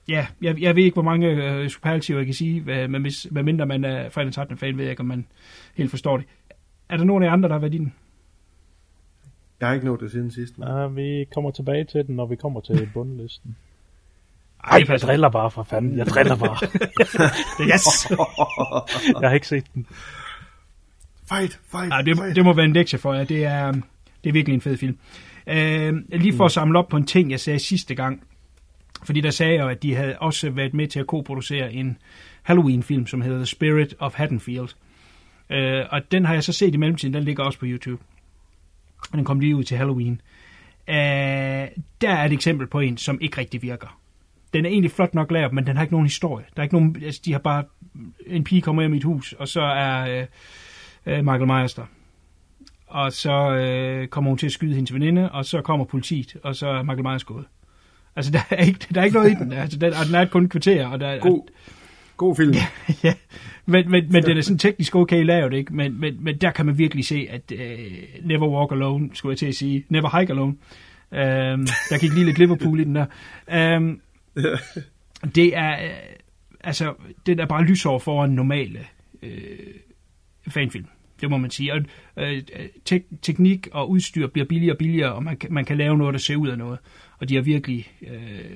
Ja, 0.08 0.28
jeg, 0.42 0.62
jeg 0.62 0.76
ved 0.76 0.84
ikke, 0.84 0.94
hvor 0.96 1.02
mange 1.04 1.60
uh, 1.63 1.68
superlativer 1.68 2.20
jeg 2.20 2.26
kan 2.26 2.36
sige, 2.36 2.62
uh, 2.62 2.89
men 2.89 3.02
hvis, 3.02 3.28
medmindre 3.32 3.66
man 3.66 3.84
er 3.86 4.10
fredag 4.10 4.26
den 4.26 4.34
13. 4.34 4.58
fan, 4.58 4.78
ved 4.78 4.84
jeg 4.84 4.92
ikke, 4.92 5.00
om 5.00 5.06
man 5.06 5.26
helt 5.76 5.89
forstår 5.89 6.18
det. 6.18 6.26
Er 6.89 6.98
der 6.98 7.04
nogen 7.04 7.24
af 7.24 7.28
jer 7.28 7.34
andre, 7.34 7.50
der 7.50 7.56
har 7.56 7.60
været 7.60 7.74
i 7.74 7.78
den? 7.78 7.94
Jeg 9.60 9.68
har 9.68 9.74
ikke 9.74 9.86
nået 9.86 10.00
det 10.00 10.12
siden 10.12 10.32
sidst. 10.32 10.58
men- 10.60 10.68
Ja, 10.68 10.88
vi 10.88 11.26
kommer 11.34 11.52
tilbage 11.52 11.84
til 11.84 12.08
den, 12.08 12.16
når 12.16 12.26
vi 12.26 12.36
kommer 12.36 12.62
til 12.62 12.89
bundlisten. 12.94 13.56
Ej, 14.63 14.78
Ej, 14.80 14.86
jeg 14.89 15.00
driller 15.00 15.30
bare 15.30 15.52
for 15.52 15.63
fanden. 15.63 15.98
Jeg 15.98 16.06
driller 16.06 16.36
bare. 16.36 16.58
Yes! 17.74 18.10
jeg 19.22 19.30
har 19.30 19.34
ikke 19.34 19.48
set 19.48 19.66
den. 19.74 19.88
Fight, 21.30 21.60
fight, 21.72 21.89
Nej, 21.89 22.02
det, 22.02 22.18
fight. 22.18 22.36
det 22.36 22.44
må 22.46 22.54
være 22.54 22.66
en 22.66 22.74
lektie 22.74 23.00
for 23.00 23.13
jer. 23.13 23.24
Det 23.24 23.46
er, 23.46 23.72
det 24.24 24.30
er 24.30 24.32
virkelig 24.34 24.54
en 24.56 24.62
fed 24.62 24.78
film. 24.78 24.98
Øh, 25.48 25.94
lige 26.12 26.34
for 26.34 26.46
at 26.46 26.52
samle 26.52 26.80
op 26.80 26.88
på 26.88 26.98
en 26.98 27.06
ting, 27.06 27.32
jeg 27.32 27.39
sagde 27.39 27.60
sidste 27.60 27.96
gang. 27.96 28.24
Fordi 29.06 29.22
der 29.22 29.30
sagde 29.30 29.54
jeg 29.54 29.63
jo, 29.63 29.68
at 29.68 29.84
de 29.84 29.96
havde 29.96 30.20
også 30.20 30.50
været 30.50 30.74
med 30.74 30.88
til 30.88 31.00
at 31.00 31.08
koproducere 31.08 31.74
en 31.74 31.98
Halloween-film, 32.44 33.08
som 33.08 33.22
hedder 33.22 33.38
The 33.38 33.46
Spirit 33.46 33.96
of 34.00 34.13
Haddonfield. 34.13 34.70
Øh, 35.50 35.86
og 35.89 36.12
den 36.12 36.26
har 36.26 36.34
jeg 36.34 36.44
så 36.44 36.54
set 36.54 36.74
i 36.74 36.78
mellemtiden. 36.78 37.13
Den 37.13 37.24
ligger 37.24 37.44
også 37.44 37.60
på 37.60 37.66
YouTube. 37.66 38.04
Og 39.12 39.18
den 39.18 39.26
kom 39.26 39.39
lige 39.39 39.56
ud 39.56 39.63
til 39.63 39.78
Halloween. 39.78 40.22
Øh, 40.88 40.96
der 42.02 42.10
er 42.10 42.26
et 42.26 42.34
eksempel 42.34 42.68
på 42.68 42.80
en, 42.80 42.98
som 42.98 43.18
ikke 43.22 43.38
rigtig 43.38 43.62
virker. 43.62 44.00
Den 44.54 44.66
er 44.66 44.70
egentlig 44.70 44.92
flot 44.92 45.13
nok 45.13 45.32
lavet, 45.32 45.54
men 45.54 45.68
den 45.68 45.76
har 45.76 45.84
ikke 45.84 45.94
nogen 45.94 46.08
historie. 46.08 46.46
Der 46.56 46.62
er 46.62 46.63
ikke 46.63 46.76
nogen, 46.76 47.04
altså, 47.06 47.22
de 47.26 47.32
har 47.32 47.39
bare... 47.39 47.63
En 48.28 48.44
pige 48.44 48.62
kommer 48.62 48.82
hjem 48.82 48.94
i 48.94 48.98
et 48.98 49.04
hus, 49.04 49.34
og 49.34 49.48
så 49.48 49.62
er... 49.62 50.20
Øh, 50.22 50.28
øh, 51.06 51.26
Michael 51.26 51.48
Myers 51.48 51.74
der. 51.74 51.86
Og 52.88 53.13
så 53.13 53.52
øh, 53.52 54.08
kommer 54.08 54.32
hun 54.32 54.38
til 54.38 54.46
at 54.46 54.52
skyde 54.52 54.76
hendes 54.76 54.94
veninde, 54.94 55.32
og 55.32 55.46
så 55.46 55.62
kommer 55.62 55.86
politiet, 55.86 56.38
og 56.44 56.56
så 56.56 56.68
er 56.68 56.84
Michael 56.84 57.04
Myers 57.04 57.24
gået. 57.24 57.46
Altså, 58.15 58.32
der 58.32 58.39
er 58.49 58.63
ikke, 58.63 58.80
der 58.93 59.02
er 59.02 59.06
ikke 59.06 59.17
noget 59.17 59.32
i 59.32 59.36
den. 59.36 59.52
Altså, 59.54 59.78
den, 59.80 59.93
og 59.93 60.06
den 60.08 60.15
er 60.15 60.26
kun 60.26 60.49
kvarter. 60.49 60.88
Og 60.88 60.99
der, 60.99 61.08
er- 61.08 61.19
God, 61.19 61.47
god 62.17 62.36
film. 62.36 62.54
ja, 63.04 63.13
men, 63.65 63.91
men, 63.91 64.12
men 64.12 64.23
den 64.23 64.38
er 64.38 64.41
sådan 64.41 64.58
teknisk 64.58 64.95
okay 64.95 65.26
lavet, 65.26 65.54
ikke? 65.54 65.76
Men, 65.76 65.99
men, 65.99 66.23
men 66.23 66.38
der 66.38 66.52
kan 66.52 66.65
man 66.65 66.78
virkelig 66.78 67.06
se, 67.06 67.28
at 67.30 67.52
øh, 67.56 67.78
Never 68.23 68.47
Walk 68.47 68.71
Alone, 68.71 69.10
skulle 69.13 69.32
jeg 69.32 69.38
til 69.38 69.45
at 69.45 69.56
sige, 69.56 69.86
Never 69.89 70.19
Hike 70.19 70.34
Alone, 70.34 70.54
øhm, 71.13 71.67
der 71.89 71.99
gik 71.99 72.13
lige 72.13 72.26
lidt 72.26 72.38
Liverpool 72.38 72.80
i 72.80 72.84
den 72.84 72.95
der. 72.95 73.06
Øhm, 73.52 74.02
det 75.36 75.58
er, 75.58 75.84
øh, 75.84 75.89
altså, 76.63 76.93
den 77.26 77.39
er 77.39 77.45
bare 77.45 77.63
lysår 77.63 77.99
foran 77.99 78.30
normale 78.30 78.80
øh, 79.23 79.32
fanfilm. 80.47 80.86
Det 81.21 81.30
må 81.30 81.38
man 81.38 81.52
sige. 81.52 81.73
Og 81.73 81.80
øh, 82.17 82.41
tek- 82.89 83.21
teknik 83.21 83.67
og 83.71 83.89
udstyr 83.89 84.28
bliver 84.28 84.45
billigere 84.45 84.73
og 84.73 84.78
billigere, 84.78 85.13
og 85.13 85.23
man 85.23 85.38
kan, 85.38 85.54
man 85.54 85.65
kan 85.65 85.78
lave 85.78 85.97
noget, 85.97 86.13
der 86.13 86.19
ser 86.19 86.36
ud 86.36 86.47
af 86.47 86.58
noget. 86.58 86.80
Og 87.23 87.29
de 87.29 87.36
har 87.36 87.41
virkelig 87.41 87.91
øh, 88.01 88.55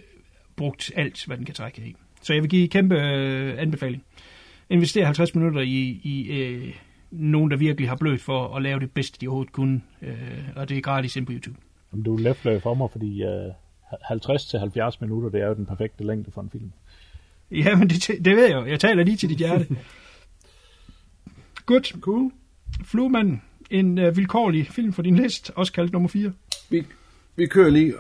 brugt 0.56 0.92
alt, 0.96 1.26
hvad 1.26 1.38
den 1.38 1.46
kan 1.46 1.56
trække 1.56 1.82
i. 1.82 1.96
Så 2.22 2.34
jeg 2.34 2.42
vil 2.42 2.50
give 2.50 2.68
kæmpe 2.68 2.96
øh, 2.96 3.62
anbefaling. 3.62 4.04
Investere 4.70 5.06
50 5.06 5.36
minutter 5.36 5.62
i, 5.62 6.02
i 6.04 6.42
øh, 6.42 6.76
nogen, 7.12 7.52
der 7.52 7.58
virkelig 7.58 7.90
har 7.90 7.96
blødt 7.96 8.22
for 8.22 8.56
at 8.56 8.62
lave 8.62 8.80
det 8.80 8.92
bedste, 8.92 9.18
de 9.22 9.28
overhovedet 9.28 9.54
kunne. 9.54 9.82
Øh, 10.02 10.48
og 10.56 10.70
det 10.70 10.78
er 10.78 10.82
gratis 10.82 11.16
ind 11.16 11.26
på 11.26 11.32
YouTube. 11.32 11.58
Jamen, 11.92 12.04
du 12.04 12.16
er 12.16 12.20
leftløg 12.20 12.62
for 12.62 12.74
mig, 12.74 12.92
fordi 12.92 13.24
uh, 13.24 13.30
50-70 14.92 14.98
minutter, 15.02 15.30
det 15.30 15.42
er 15.42 15.48
jo 15.48 15.54
den 15.54 15.66
perfekte 15.66 16.04
længde 16.04 16.32
for 16.32 16.42
en 16.42 16.50
film. 16.50 16.72
Ja, 17.52 17.76
men 17.76 17.90
det, 17.90 18.26
det 18.26 18.36
ved 18.36 18.46
jeg 18.46 18.56
jo. 18.56 18.66
Jeg 18.66 18.80
taler 18.80 19.04
lige 19.04 19.18
til 19.18 19.30
dit 19.30 19.38
hjerte. 19.38 19.68
Godt. 21.66 21.96
Cool. 22.00 22.32
Fluemanden. 22.86 23.42
En 23.70 23.98
øh, 23.98 24.18
vilkårlig 24.18 24.68
film 24.68 24.94
for 24.94 25.02
din 25.02 25.16
list, 25.16 25.52
også 25.56 25.74
kaldt 25.74 25.92
nummer 25.94 26.10
4. 26.10 26.32
Vi, 26.70 26.86
vi 27.36 27.46
kører 27.46 27.70
lige. 27.70 27.94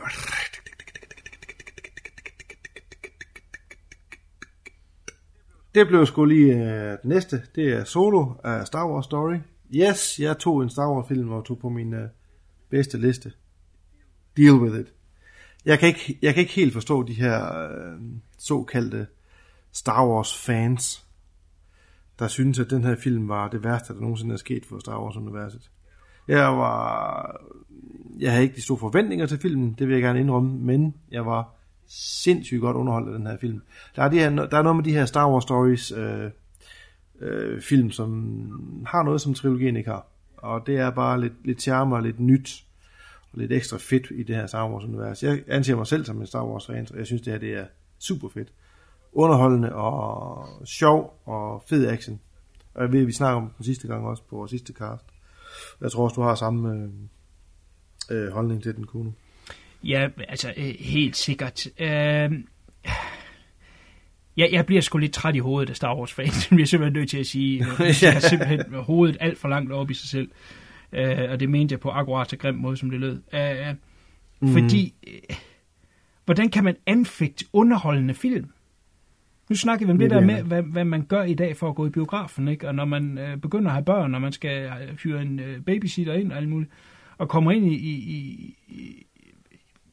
Det 5.77 5.87
blev 5.87 6.05
sgu 6.05 6.25
lige 6.25 6.53
øh, 6.53 6.97
den 7.01 7.09
næste. 7.09 7.41
Det 7.55 7.73
er 7.73 7.83
Solo 7.83 8.25
af 8.43 8.67
Star 8.67 8.87
Wars 8.87 9.05
Story. 9.05 9.35
Yes, 9.75 10.19
jeg 10.19 10.37
tog 10.37 10.63
en 10.63 10.69
Star 10.69 10.91
Wars 10.91 11.07
film 11.07 11.31
og 11.31 11.45
tog 11.45 11.59
på 11.59 11.69
min 11.69 11.93
øh, 11.93 12.09
bedste 12.69 12.97
liste. 12.97 13.31
Deal 14.37 14.53
with 14.53 14.79
it. 14.79 14.93
Jeg 15.65 15.79
kan 15.79 15.87
ikke, 15.87 16.19
jeg 16.21 16.33
kan 16.33 16.41
ikke 16.41 16.53
helt 16.53 16.73
forstå 16.73 17.03
de 17.03 17.13
her 17.13 17.61
øh, 17.63 18.01
såkaldte 18.37 19.07
Star 19.71 20.07
Wars 20.07 20.37
fans, 20.37 21.05
der 22.19 22.27
synes, 22.27 22.59
at 22.59 22.69
den 22.69 22.83
her 22.83 22.95
film 22.95 23.27
var 23.27 23.47
det 23.47 23.63
værste, 23.63 23.93
der 23.93 23.99
nogensinde 23.99 24.33
er 24.33 24.37
sket 24.37 24.65
for 24.65 24.79
Star 24.79 25.03
Wars-universet. 25.03 25.71
Jeg 26.27 26.47
var... 26.47 27.41
Jeg 28.19 28.31
havde 28.31 28.43
ikke 28.43 28.55
de 28.55 28.61
store 28.61 28.77
forventninger 28.77 29.25
til 29.25 29.39
filmen, 29.39 29.75
det 29.79 29.87
vil 29.87 29.93
jeg 29.93 30.03
gerne 30.03 30.19
indrømme, 30.19 30.59
men 30.59 30.95
jeg 31.11 31.25
var 31.25 31.56
sindssygt 31.87 32.61
godt 32.61 32.77
underholdt 32.77 33.07
af 33.07 33.17
den 33.17 33.27
her 33.27 33.37
film. 33.37 33.61
Der 33.95 34.03
er, 34.03 34.09
de 34.09 34.19
her, 34.19 34.29
der 34.29 34.57
er 34.57 34.61
noget 34.61 34.75
med 34.75 34.83
de 34.83 34.93
her 34.93 35.05
Star 35.05 35.31
Wars 35.31 35.43
Stories 35.43 35.91
øh, 35.91 36.31
øh, 37.19 37.61
film, 37.61 37.91
som 37.91 38.83
har 38.87 39.03
noget, 39.03 39.21
som 39.21 39.33
trilogien 39.33 39.75
ikke 39.75 39.89
har. 39.89 40.05
Og 40.37 40.67
det 40.67 40.77
er 40.77 40.89
bare 40.89 41.21
lidt, 41.21 41.33
lidt 41.45 41.61
charme 41.61 41.95
og 41.95 42.01
lidt 42.01 42.19
nyt, 42.19 42.63
og 43.31 43.39
lidt 43.39 43.51
ekstra 43.51 43.77
fedt 43.77 44.07
i 44.11 44.23
det 44.23 44.35
her 44.35 44.47
Star 44.47 44.69
Wars-univers. 44.69 45.23
Jeg 45.23 45.43
anser 45.47 45.75
mig 45.75 45.87
selv 45.87 46.05
som 46.05 46.21
en 46.21 46.27
Star 46.27 46.45
Wars-fan, 46.45 46.87
og 46.91 46.97
jeg 46.97 47.05
synes, 47.05 47.21
det 47.21 47.33
her 47.33 47.39
det 47.39 47.53
er 47.53 47.65
super 47.99 48.29
fedt. 48.29 48.53
Underholdende 49.13 49.75
og 49.75 50.47
sjov 50.65 51.21
og 51.25 51.63
fed 51.69 51.87
action. 51.87 52.19
Og 52.73 52.83
jeg 52.83 52.91
ved, 52.91 53.01
at 53.01 53.07
vi 53.07 53.11
snakker 53.11 53.41
om 53.41 53.49
den 53.57 53.65
sidste 53.65 53.87
gang 53.87 54.07
også 54.07 54.23
på 54.29 54.35
vores 54.35 54.51
sidste 54.51 54.73
cast. 54.73 55.05
Jeg 55.81 55.91
tror 55.91 56.03
også, 56.03 56.15
du 56.15 56.21
har 56.21 56.35
samme 56.35 56.73
øh, 56.73 56.89
øh, 58.17 58.31
holdning 58.31 58.63
til 58.63 58.75
den, 58.75 58.85
Kuno. 58.85 59.11
Ja, 59.83 60.07
altså 60.27 60.53
øh, 60.57 60.73
helt 60.79 61.15
sikkert. 61.15 61.67
Øh, 61.79 62.31
jeg, 64.37 64.49
jeg 64.51 64.65
bliver 64.65 64.81
sgu 64.81 64.97
lidt 64.97 65.13
træt 65.13 65.35
i 65.35 65.39
hovedet 65.39 65.69
af 65.69 65.75
Star 65.75 65.95
Wars 65.95 66.13
fans, 66.13 66.33
som 66.43 66.57
jeg 66.57 66.63
er 66.63 66.67
simpelthen 66.67 66.99
nødt 66.99 67.09
til 67.09 67.17
at 67.17 67.27
sige. 67.27 67.65
Jeg 68.01 68.13
har 68.13 68.19
simpelthen 68.19 68.73
hovedet 68.73 69.17
alt 69.19 69.37
for 69.37 69.47
langt 69.47 69.71
op 69.71 69.91
i 69.91 69.93
sig 69.93 70.09
selv. 70.09 70.29
Øh, 70.93 71.31
og 71.31 71.39
det 71.39 71.49
mente 71.49 71.73
jeg 71.73 71.79
på 71.79 71.89
akkurat 71.89 72.29
så 72.29 72.37
grim 72.37 72.55
måde, 72.55 72.77
som 72.77 72.89
det 72.89 72.99
lød. 72.99 73.21
Øh, 73.33 73.75
mm. 74.39 74.47
Fordi, 74.47 74.93
øh, 75.07 75.37
hvordan 76.25 76.49
kan 76.49 76.63
man 76.63 76.75
anfægte 76.85 77.45
underholdende 77.53 78.13
film? 78.13 78.49
Nu 79.49 79.55
snakker 79.55 79.85
vi 79.85 79.91
om 79.91 79.99
det 79.99 80.09
der 80.09 80.19
med, 80.19 80.43
hvad, 80.43 80.63
hvad 80.63 80.85
man 80.85 81.05
gør 81.05 81.23
i 81.23 81.33
dag 81.33 81.57
for 81.57 81.69
at 81.69 81.75
gå 81.75 81.85
i 81.87 81.89
biografen, 81.89 82.47
ikke? 82.47 82.67
Og 82.67 82.75
når 82.75 82.85
man 82.85 83.17
øh, 83.17 83.37
begynder 83.37 83.67
at 83.67 83.73
have 83.73 83.85
børn, 83.85 84.15
og 84.15 84.21
man 84.21 84.31
skal 84.31 84.63
øh, 84.63 84.95
hyre 85.03 85.21
en 85.21 85.39
øh, 85.39 85.61
babysitter 85.61 86.13
ind 86.13 86.31
og 86.31 86.37
alt 86.37 86.49
muligt, 86.49 86.71
og 87.17 87.29
kommer 87.29 87.51
ind 87.51 87.65
i, 87.65 87.75
i, 87.75 88.55
i 88.67 89.06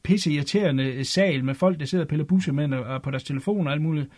pisse 0.05 0.31
irriterende 0.31 1.05
sal 1.05 1.45
med 1.45 1.55
folk, 1.55 1.79
der 1.79 1.85
sidder 1.85 2.03
og 2.03 2.09
piller 2.09 2.25
busser 2.25 2.51
med 2.51 2.73
og, 2.73 3.01
på 3.01 3.11
deres 3.11 3.23
telefoner 3.23 3.69
og 3.69 3.73
alt 3.73 3.81
muligt, 3.81 4.09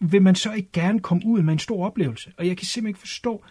vil 0.00 0.22
man 0.22 0.34
så 0.34 0.52
ikke 0.52 0.72
gerne 0.72 1.00
komme 1.00 1.22
ud 1.26 1.42
med 1.42 1.52
en 1.52 1.58
stor 1.58 1.86
oplevelse? 1.86 2.32
Og 2.38 2.46
jeg 2.46 2.56
kan 2.56 2.66
simpelthen 2.66 2.88
ikke 2.90 3.00
forstå, 3.00 3.44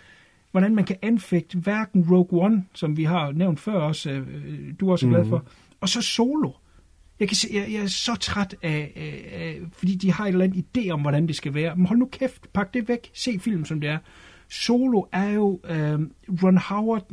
hvordan 0.51 0.75
man 0.75 0.85
kan 0.85 0.95
anfægte 1.01 1.57
hverken 1.57 2.05
Rogue 2.11 2.43
One, 2.43 2.65
som 2.73 2.97
vi 2.97 3.03
har 3.03 3.31
nævnt 3.31 3.59
før 3.59 3.73
også, 3.73 4.11
øh, 4.11 4.73
du 4.79 4.87
er 4.87 4.91
også 4.91 5.07
glad 5.07 5.25
for, 5.25 5.45
og 5.81 5.89
så 5.89 6.01
Solo. 6.01 6.51
Jeg, 7.19 7.27
kan 7.27 7.37
se, 7.37 7.47
jeg, 7.53 7.65
jeg 7.71 7.83
er 7.83 7.87
så 7.87 8.15
træt 8.15 8.55
af, 8.61 8.91
af, 8.95 9.29
af, 9.31 9.59
fordi 9.73 9.95
de 9.95 10.11
har 10.11 10.25
et 10.25 10.29
eller 10.29 10.45
andet 10.45 10.65
idé 10.77 10.89
om, 10.89 11.01
hvordan 11.01 11.27
det 11.27 11.35
skal 11.35 11.53
være. 11.53 11.75
Men 11.75 11.85
hold 11.85 11.99
nu 11.99 12.05
kæft, 12.05 12.53
pak 12.53 12.73
det 12.73 12.87
væk, 12.87 13.09
se 13.13 13.39
film 13.39 13.65
som 13.65 13.81
det 13.81 13.89
er. 13.89 13.97
Solo 14.49 15.05
er 15.11 15.29
jo 15.29 15.59
øh, 15.69 15.99
Ron 16.43 16.57
Howard, 16.57 17.05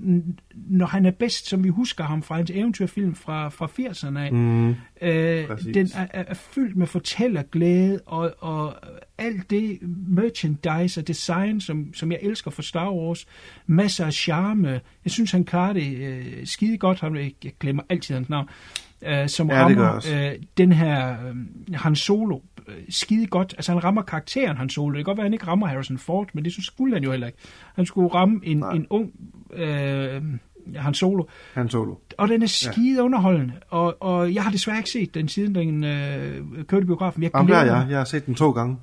når 0.54 0.86
han 0.86 1.06
er 1.06 1.10
bedst, 1.10 1.48
som 1.48 1.64
vi 1.64 1.68
husker 1.68 2.04
ham 2.04 2.22
fra 2.22 2.36
hans 2.36 2.50
eventyrfilm 2.50 3.14
fra, 3.14 3.48
fra 3.48 3.66
80'erne 3.66 4.18
af. 4.18 4.32
Mm. 4.32 4.70
Øh, 5.02 5.46
Præcis. 5.46 5.74
den 5.74 5.90
er, 5.94 6.06
er, 6.10 6.24
er 6.26 6.34
fyldt 6.34 6.76
med 6.76 6.86
fortællerglæde 6.86 8.00
og, 8.06 8.34
og 8.38 8.74
alt 9.18 9.50
det 9.50 9.78
merchandise 10.08 11.00
og 11.00 11.08
design, 11.08 11.60
som, 11.60 11.94
som 11.94 12.12
jeg 12.12 12.18
elsker 12.22 12.50
for 12.50 12.62
Star 12.62 12.92
Wars. 12.92 13.26
Masser 13.66 14.06
af 14.06 14.12
charme. 14.12 14.80
Jeg 15.04 15.12
synes, 15.12 15.32
han 15.32 15.44
klarer 15.44 15.72
det 15.72 15.96
øh, 15.96 16.46
skide 16.46 16.78
godt. 16.78 17.00
Han, 17.00 17.16
jeg 17.16 17.52
glemmer 17.60 17.82
altid 17.88 18.14
hans 18.14 18.28
navn. 18.28 18.48
Øh, 19.06 19.28
som 19.28 19.50
Ja, 19.50 19.64
rammer 19.64 19.96
øh, 20.14 20.30
den 20.58 20.72
her 20.72 21.10
øh, 21.12 21.34
Han 21.74 21.96
Solo 21.96 22.38
øh, 22.68 22.74
skide 22.88 23.26
godt. 23.26 23.54
Altså 23.56 23.72
han 23.72 23.84
rammer 23.84 24.02
karakteren 24.02 24.56
Han 24.56 24.68
Solo. 24.68 24.88
Det 24.90 24.96
kan 24.96 25.04
godt 25.04 25.16
være, 25.16 25.24
at 25.24 25.26
han 25.30 25.32
ikke 25.32 25.46
rammer 25.46 25.66
Harrison 25.66 25.98
Ford, 25.98 26.28
men 26.34 26.44
det 26.44 26.52
synes 26.52 26.66
skulle 26.66 26.94
han 26.94 27.04
jo 27.04 27.10
heller 27.10 27.26
ikke. 27.26 27.38
Han 27.74 27.86
skulle 27.86 28.08
ramme 28.14 28.40
en, 28.42 28.56
Nej. 28.56 28.72
en 28.72 28.86
ung 28.90 29.10
øh, 29.54 30.22
Han 30.76 30.94
Solo. 30.94 31.24
Han 31.54 31.68
solo. 31.68 31.94
Og 32.18 32.28
den 32.28 32.42
er 32.42 32.46
skide 32.46 33.02
underholdende. 33.02 33.52
Og, 33.70 34.02
og 34.02 34.34
jeg 34.34 34.42
har 34.42 34.50
desværre 34.50 34.76
ikke 34.78 34.90
set 34.90 35.14
den 35.14 35.28
siden 35.28 35.54
den 35.54 35.84
øh, 35.84 36.64
kørte 36.68 36.86
biografen. 36.86 37.22
Jeg 37.22 37.30
Jamen, 37.34 37.48
der 37.52 37.56
er 37.58 37.64
jeg. 37.64 37.86
Jeg 37.90 37.98
har 37.98 38.04
set 38.04 38.26
den 38.26 38.34
to 38.34 38.50
gange. 38.50 38.76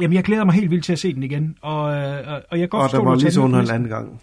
Jamen, 0.00 0.14
jeg 0.14 0.24
glæder 0.24 0.44
mig 0.44 0.54
helt 0.54 0.70
vildt 0.70 0.84
til 0.84 0.92
at 0.92 0.98
se 0.98 1.14
den 1.14 1.22
igen. 1.22 1.56
Og, 1.62 1.94
øh, 1.94 2.28
og, 2.28 2.42
og 2.50 2.58
jeg 2.58 2.58
kan 2.58 2.68
godt 2.68 2.82
Og 2.82 2.90
forstå, 2.90 2.98
der 2.98 3.04
var 3.04 3.14
lige 3.16 3.30
så 3.30 3.40
den 3.40 3.44
underholdende 3.44 3.60
listen. 3.62 3.74
anden 3.74 3.88
gang. 4.08 4.20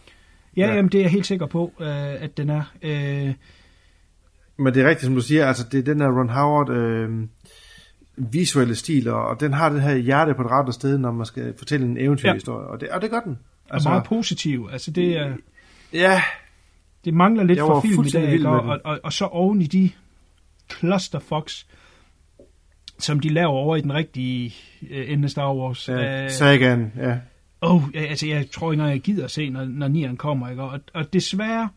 Ja, 0.58 0.68
Ja. 0.68 0.76
jamen, 0.76 0.92
det 0.92 0.98
er 0.98 1.02
jeg 1.04 1.12
helt 1.12 1.26
sikker 1.26 1.46
på, 1.46 1.72
øh, 1.80 1.88
at 2.24 2.38
den 2.38 2.50
er. 2.50 2.72
Øh, 2.82 3.34
Men 4.64 4.74
det 4.74 4.82
er 4.84 4.90
rigtigt, 4.90 5.06
som 5.06 5.16
du 5.16 5.22
siger, 5.22 5.48
altså 5.48 5.68
det 5.72 5.80
er 5.80 5.84
den 5.84 6.00
der 6.00 6.20
Ron 6.20 6.30
Howard 6.30 6.70
øh, 6.70 7.10
visuelle 8.18 8.76
stil, 8.76 9.08
og, 9.08 9.26
og 9.26 9.40
den 9.40 9.54
har 9.54 9.70
det 9.70 9.82
her 9.82 9.96
hjerte 9.96 10.34
på 10.34 10.44
det 10.44 10.52
rette 10.52 10.74
sted, 10.74 10.98
når 10.98 11.12
man 11.12 11.26
skal 11.26 11.54
fortælle 11.58 11.86
en 11.86 11.98
eventyrhistorie, 11.98 12.68
og, 12.68 12.82
det, 12.82 12.90
og 12.90 13.02
det 13.02 13.10
gør 13.10 13.20
den. 13.20 13.40
altså, 13.70 13.90
meget 13.90 14.04
positiv. 14.04 14.70
Altså, 14.72 14.92
det, 14.92 15.18
er, 15.18 15.34
ja, 15.94 16.22
det 17.06 17.14
mangler 17.14 17.44
lidt 17.44 17.62
var 17.62 17.82
film 17.82 18.06
i 18.06 18.10
dag. 18.10 18.34
Ikke? 18.34 18.50
Og, 18.50 18.62
og, 18.62 18.80
og, 18.84 19.00
og 19.04 19.14
så 19.14 19.26
oven 19.26 19.62
i 19.62 19.68
de 19.68 19.90
clusterfucks, 20.80 21.68
som 23.00 23.20
de 23.20 23.30
laver 23.30 23.52
over 23.52 23.76
i 23.76 23.82
den 23.82 23.94
rigtige 23.94 24.56
øh, 24.90 25.12
ende 25.12 25.30
Star 25.30 25.56
Wars. 25.56 25.90
ja 25.90 26.24
Øh, 26.24 26.32
Sagan, 26.32 26.92
ja. 26.98 27.18
Oh, 27.62 27.82
ja, 27.94 28.00
altså, 28.00 28.28
jeg 28.28 28.52
tror 28.52 28.72
ikke 28.72 28.82
engang, 28.82 28.94
jeg 28.94 29.02
gider 29.02 29.24
at 29.24 29.32
se, 29.32 29.50
når, 29.50 29.66
når 29.66 29.88
nieren 29.88 30.18
kommer. 30.18 30.50
Ikke? 30.50 30.64
Og, 30.64 30.80
og 30.94 31.14
desværre, 31.14 31.70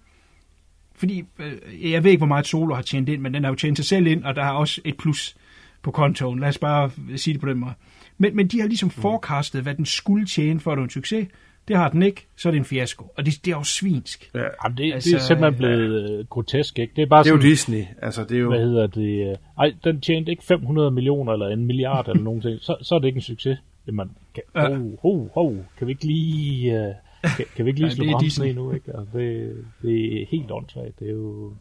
fordi 0.99 1.25
øh, 1.39 1.93
jeg 1.93 2.05
ved 2.05 2.11
ikke, 2.11 2.21
hvor 2.21 2.27
meget 2.27 2.47
Solo 2.47 2.75
har 2.75 2.83
tjent 2.83 3.09
ind, 3.09 3.21
men 3.23 3.35
den 3.35 3.45
har 3.45 3.51
jo 3.51 3.55
tjent 3.57 3.79
sig 3.79 3.87
selv 3.87 4.07
ind, 4.07 4.25
og 4.25 4.37
der 4.37 4.43
er 4.43 4.51
også 4.51 4.81
et 4.85 4.97
plus 4.97 5.37
på 5.83 5.91
kontoen. 5.91 6.39
Lad 6.39 6.49
os 6.49 6.59
bare 6.59 6.91
sige 7.17 7.35
det 7.35 7.41
på 7.41 7.49
den 7.49 7.59
måde. 7.59 7.73
Men, 8.19 8.37
men 8.37 8.49
de 8.49 8.61
har 8.61 8.67
ligesom 8.67 8.91
forecastet, 8.91 9.63
hvad 9.63 9.75
den 9.75 9.87
skulle 9.87 10.27
tjene 10.27 10.61
for 10.61 10.71
at 10.73 10.77
det 10.77 10.81
var 10.81 10.85
en 10.85 10.91
succes. 10.91 11.29
Det 11.69 11.77
har 11.77 11.89
den 11.89 12.03
ikke, 12.03 12.27
så 12.37 12.49
er 12.49 12.51
det 12.51 12.59
en 12.59 12.65
fiasko. 12.65 13.13
Og 13.17 13.27
det, 13.27 13.35
det 13.45 13.53
er 13.53 13.57
jo 13.57 13.65
svinsk. 13.65 14.31
ja. 14.35 14.41
Jamen, 14.65 14.79
det, 14.79 14.93
altså, 14.93 14.95
Altså, 14.95 15.11
det 15.11 15.17
er 15.17 15.21
simpelthen 15.21 15.55
blevet 15.55 16.19
øh, 16.19 16.27
grotesk, 16.27 16.79
ikke? 16.79 16.93
Det 16.97 17.03
er 17.03 17.07
bare 17.07 17.25
Det 17.25 17.31
er 17.31 17.35
jo 17.35 17.41
sådan, 17.41 17.51
Disney, 17.51 17.85
altså 18.03 18.25
det 18.25 18.37
er 18.37 18.41
jo... 18.41 18.49
hvad 18.49 18.61
hedder 18.61 18.87
det? 18.87 19.31
øh, 19.31 19.37
Ej, 19.59 19.73
den 19.85 20.01
tjente 20.01 20.31
ikke 20.31 20.45
500 20.45 20.91
millioner 20.91 21.33
eller 21.33 21.47
en 21.49 21.67
milliard 21.67 22.09
eller 22.09 22.23
nogen 22.23 22.41
ting. 22.41 22.59
Så, 22.61 22.77
så 22.83 22.95
er 22.95 22.99
det 22.99 23.07
ikke 23.07 23.17
en 23.17 23.23
succes. 23.23 23.59
Jamen, 23.87 24.11
kan, 24.35 24.43
Ja. 24.55 24.71
oh, 24.71 24.81
oh, 25.03 25.27
oh, 25.35 25.57
kan 25.79 25.87
vi 25.87 25.93
ikke 25.93 26.07
lige, 26.07 26.89
uh, 26.89 26.95
kan, 27.37 27.45
kan 27.57 27.65
vi 27.65 27.71
ikke 27.71 27.81
lige 27.81 27.89
Ja, 27.89 27.95
slå 27.95 28.05
bremsen 28.19 28.47
i 28.47 28.53
nu, 28.53 28.73
ikke? 28.73 28.97
Altså, 28.99 29.19
det, 29.19 29.65
det 29.83 30.23
er 30.23 30.27
helt 30.27 30.51
åndssvagt. 30.51 30.99
Det 31.01 31.09
er 31.09 31.13
jo... 31.13 31.55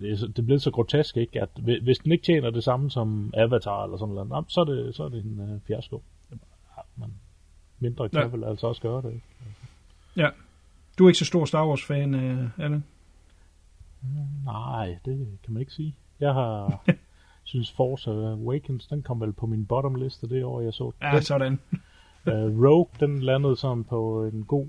Det 0.00 0.12
er, 0.12 0.16
så- 0.16 0.26
det 0.26 0.38
er 0.38 0.42
blevet 0.42 0.62
så 0.62 0.70
grotesk, 0.70 1.16
ikke? 1.16 1.42
At 1.42 1.48
hvi- 1.58 1.82
hvis 1.82 1.98
den 1.98 2.12
ikke 2.12 2.24
tjener 2.24 2.50
det 2.50 2.64
samme 2.64 2.90
som 2.90 3.34
Avatar 3.36 3.84
eller 3.84 3.96
sådan 3.96 4.14
noget, 4.14 4.44
så 4.48 4.60
er 4.60 4.64
det, 4.64 4.94
så 4.94 5.04
er 5.04 5.08
det 5.08 5.24
en 5.24 5.40
uh, 5.40 5.60
fiasko. 5.66 6.02
Ja, 6.30 6.36
Men 6.96 7.12
mindre 7.78 8.08
kan 8.08 8.20
Ja. 8.22 8.26
vel 8.26 8.44
altså 8.44 8.66
også 8.66 8.82
gøre 8.82 9.02
det. 9.02 9.08
ikke? 9.12 9.24
Ja. 10.16 10.28
Du 10.98 11.04
er 11.04 11.08
ikke 11.08 11.18
så 11.18 11.24
stor 11.24 11.44
Star 11.44 11.66
Wars-fan, 11.68 12.14
øh, 12.14 12.48
Allan? 12.58 12.84
Nej, 14.44 14.98
det 15.04 15.26
kan 15.44 15.52
man 15.52 15.60
ikke 15.60 15.72
sige. 15.72 15.94
Jeg 16.20 16.34
har 16.34 16.82
synes 17.44 17.72
Force 17.72 18.10
Awakens, 18.10 18.86
den 18.86 19.02
kom 19.02 19.20
vel 19.20 19.32
på 19.32 19.46
min 19.46 19.66
bottom 19.66 19.94
liste 19.94 20.28
det 20.28 20.44
år, 20.44 20.60
jeg 20.60 20.72
så 20.74 20.92
Ja, 21.02 21.20
sådan. 21.20 21.60
Uh, 22.26 22.32
Rogue, 22.64 22.86
den 23.00 23.22
landede 23.22 23.56
sådan 23.56 23.84
på 23.84 24.24
en 24.24 24.44
god, 24.48 24.66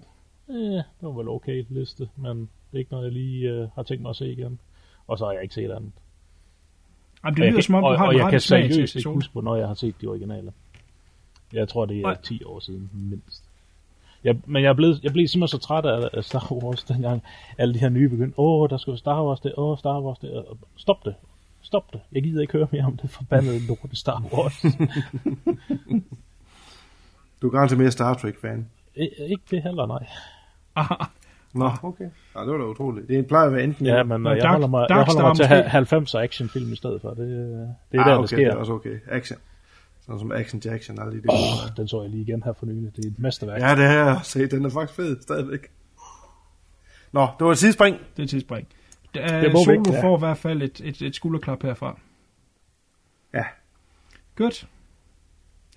eh, 0.50 0.56
det 0.56 0.84
var 1.02 1.10
vel 1.12 1.30
okay 1.30 1.66
liste, 1.70 2.10
men 2.16 2.38
det 2.40 2.48
er 2.74 2.78
ikke 2.78 2.92
noget, 2.92 3.06
jeg 3.06 3.14
lige 3.14 3.62
uh, 3.64 3.70
har 3.76 3.84
tænkt 3.84 4.02
mig 4.02 4.10
at 4.10 4.16
se 4.16 4.32
igen. 4.32 4.60
Og 5.08 5.18
så 5.18 5.26
har 5.26 5.32
jeg 5.32 5.42
ikke 5.44 5.54
set 5.56 5.72
andet. 5.72 5.74
Jamen, 5.82 5.92
Og 7.24 7.32
det 7.32 7.38
lyder 7.40 7.52
kan- 7.54 7.64
som 7.64 7.76
om, 7.76 7.82
du 7.84 7.88
og, 7.88 7.98
har 7.98 8.06
og 8.08 8.14
en 8.14 8.20
jeg 8.20 8.30
kan 8.30 8.40
seriøst 8.40 8.96
ikke 8.96 9.10
huske, 9.10 9.32
hvornår 9.32 9.56
jeg 9.56 9.68
har 9.68 9.74
set 9.74 9.96
de 10.02 10.08
originale. 10.08 10.54
Jeg 11.54 11.68
tror, 11.70 11.86
det 11.86 11.98
er 11.98 12.02
Nej. 12.02 12.18
10 12.24 12.44
år 12.44 12.60
siden, 12.60 12.90
mindst. 12.94 13.44
Jeg, 14.24 14.38
men 14.46 14.64
jeg 14.64 14.76
blev, 14.76 14.94
jeg 15.04 15.12
blev 15.14 15.28
simpelthen 15.28 15.60
så 15.60 15.66
træt 15.68 15.86
af, 15.86 16.24
Star 16.24 16.52
Wars 16.54 16.84
dengang. 16.84 17.24
Alle 17.58 17.74
de 17.74 17.80
her 17.80 17.90
nye 17.90 18.10
begyndte, 18.10 18.40
åh, 18.40 18.70
der 18.70 18.78
skal 18.78 18.92
være 18.92 18.98
Star 18.98 19.24
Wars 19.26 19.40
det, 19.40 19.54
åh, 19.58 19.78
Star 19.78 20.02
Wars 20.02 20.20
det. 20.20 20.32
Og 20.32 20.58
Stop 20.76 21.06
det. 21.06 21.16
Stop 21.62 21.94
det. 21.94 22.02
Jeg 22.12 22.24
gider 22.24 22.42
ikke 22.42 22.54
høre 22.54 22.68
mere 22.72 22.84
om 22.84 22.98
det 22.98 23.10
forbandede 23.10 23.68
lorte 23.68 23.96
Star 23.96 24.24
Wars. 24.34 24.64
Du 27.41 27.47
er 27.47 27.51
garanteret 27.51 27.80
mere 27.80 27.91
Star 27.91 28.13
Trek-fan. 28.13 28.69
I- 28.95 29.10
ikke 29.30 29.43
det 29.51 29.63
heller, 29.63 29.86
nej. 29.86 30.08
Aha. 30.75 30.93
Nå, 31.54 31.69
okay. 31.84 32.10
Ja, 32.36 32.39
det 32.41 32.47
var 32.51 32.58
da 32.58 32.63
utroligt. 32.63 33.08
Det 33.08 33.27
plejer 33.27 33.45
at 33.47 33.54
være 33.54 33.63
enten... 33.63 33.86
Ja, 33.86 34.04
men 34.04 34.27
Og 34.27 34.36
jeg 34.36 34.43
Dark- 34.43 34.51
holder 34.51 34.67
mig, 34.67 34.80
jeg 34.82 34.89
Dark 34.89 35.06
holder 35.08 35.21
Star 35.21 35.27
mig 35.27 35.36
til 35.36 35.58
måske? 35.58 35.69
90 35.69 36.15
actionfilm 36.15 36.73
i 36.73 36.75
stedet 36.75 37.01
for. 37.01 37.10
Det, 37.10 37.17
det 37.91 37.99
er 37.99 38.04
ah, 38.04 38.06
der, 38.10 38.13
okay, 38.13 38.21
det 38.21 38.30
sker. 38.30 38.38
det 38.38 38.47
er 38.47 38.56
også 38.56 38.73
okay. 38.73 38.99
Action. 39.08 39.39
Sådan 40.06 40.19
som 40.19 40.32
Action 40.32 40.62
Jackson 40.65 40.99
og 40.99 41.06
alle 41.06 41.17
de 41.21 41.27
der. 41.27 41.34
Oh, 41.34 41.75
den 41.77 41.88
så 41.88 42.01
jeg 42.01 42.10
lige 42.10 42.21
igen 42.21 42.43
her 42.43 42.54
for 42.54 42.65
nylig. 42.65 42.95
Det 42.95 43.06
er 43.06 43.10
et 43.10 43.19
mesterværk. 43.19 43.62
Ja, 43.62 43.69
det 43.75 43.86
har 43.86 43.93
jeg 43.93 44.19
set. 44.23 44.51
Den 44.51 44.65
er 44.65 44.69
faktisk 44.69 44.95
fed 44.95 45.21
stadigvæk. 45.21 45.71
Nå, 47.12 47.21
det 47.39 47.45
var 47.45 47.51
et 47.51 47.58
sidespring. 47.58 47.97
Det 48.17 48.23
er 48.23 48.27
tidsspring. 48.27 48.67
Uh, 49.17 49.23
må 49.23 49.39
vi 49.39 49.63
Solo 49.65 49.71
ikke, 49.71 49.93
ja. 49.93 50.04
får 50.04 50.17
i 50.17 50.19
hvert 50.19 50.38
fald 50.38 50.62
et, 50.62 50.82
et, 50.84 51.01
et 51.01 51.15
skulderklap 51.15 51.63
herfra. 51.63 51.99
Ja. 53.34 53.43
Godt. 54.36 54.67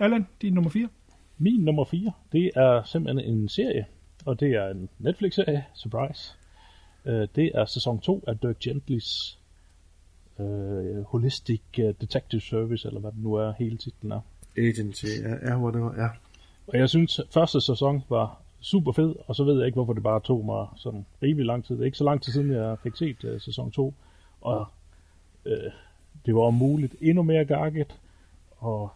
Allan, 0.01 0.27
din 0.43 0.53
nummer 0.53 0.71
4. 0.71 0.89
Min 1.39 1.61
nummer 1.61 1.85
4, 1.85 2.13
det 2.33 2.51
er 2.57 2.83
simpelthen 2.83 3.33
en 3.35 3.49
serie. 3.49 3.87
Og 4.25 4.41
det 4.41 4.53
er 4.53 4.69
en 4.69 4.89
Netflix-serie. 4.99 5.65
Surprise. 5.75 6.35
Uh, 7.05 7.13
det 7.13 7.51
er 7.55 7.65
sæson 7.65 8.01
2 8.01 8.25
af 8.27 8.39
Dirk 8.39 8.59
Gentlys 8.59 9.39
uh, 10.39 11.03
Holistic 11.03 11.61
øh, 11.79 11.95
Detective 12.01 12.41
Service, 12.41 12.89
eller 12.89 13.01
hvad 13.01 13.13
det 13.13 13.23
nu 13.23 13.35
er, 13.35 13.53
hele 13.59 13.77
titlen 13.77 14.13
er. 14.13 14.21
Agency, 14.59 15.07
ja, 15.23 15.49
ja, 15.49 15.55
var, 15.55 15.95
ja. 15.97 16.09
Og 16.67 16.79
jeg 16.79 16.89
synes, 16.89 17.21
første 17.31 17.61
sæson 17.61 18.03
var 18.09 18.43
super 18.61 18.93
fed, 18.93 19.15
og 19.27 19.37
så 19.37 19.45
ved 19.45 19.59
jeg 19.59 19.67
ikke, 19.67 19.77
hvorfor 19.77 19.93
det 19.93 20.03
bare 20.03 20.21
tog 20.21 20.45
mig 20.45 20.67
sådan 20.77 21.07
rimelig 21.23 21.47
lang 21.47 21.65
tid. 21.65 21.75
Det 21.75 21.81
er 21.81 21.85
ikke 21.85 21.99
så 21.99 22.05
lang 22.05 22.23
tid 22.23 22.33
siden, 22.33 22.53
jeg 22.53 22.77
fik 22.83 22.97
set 22.97 23.25
uh, 23.25 23.41
sæson 23.41 23.71
2, 23.71 23.95
og 24.41 24.67
øh, 25.45 25.73
det 26.27 26.35
var 26.35 26.41
om 26.41 26.55
muligt 26.55 26.95
endnu 27.01 27.23
mere 27.23 27.45
gakket, 27.45 28.01
og 28.57 28.91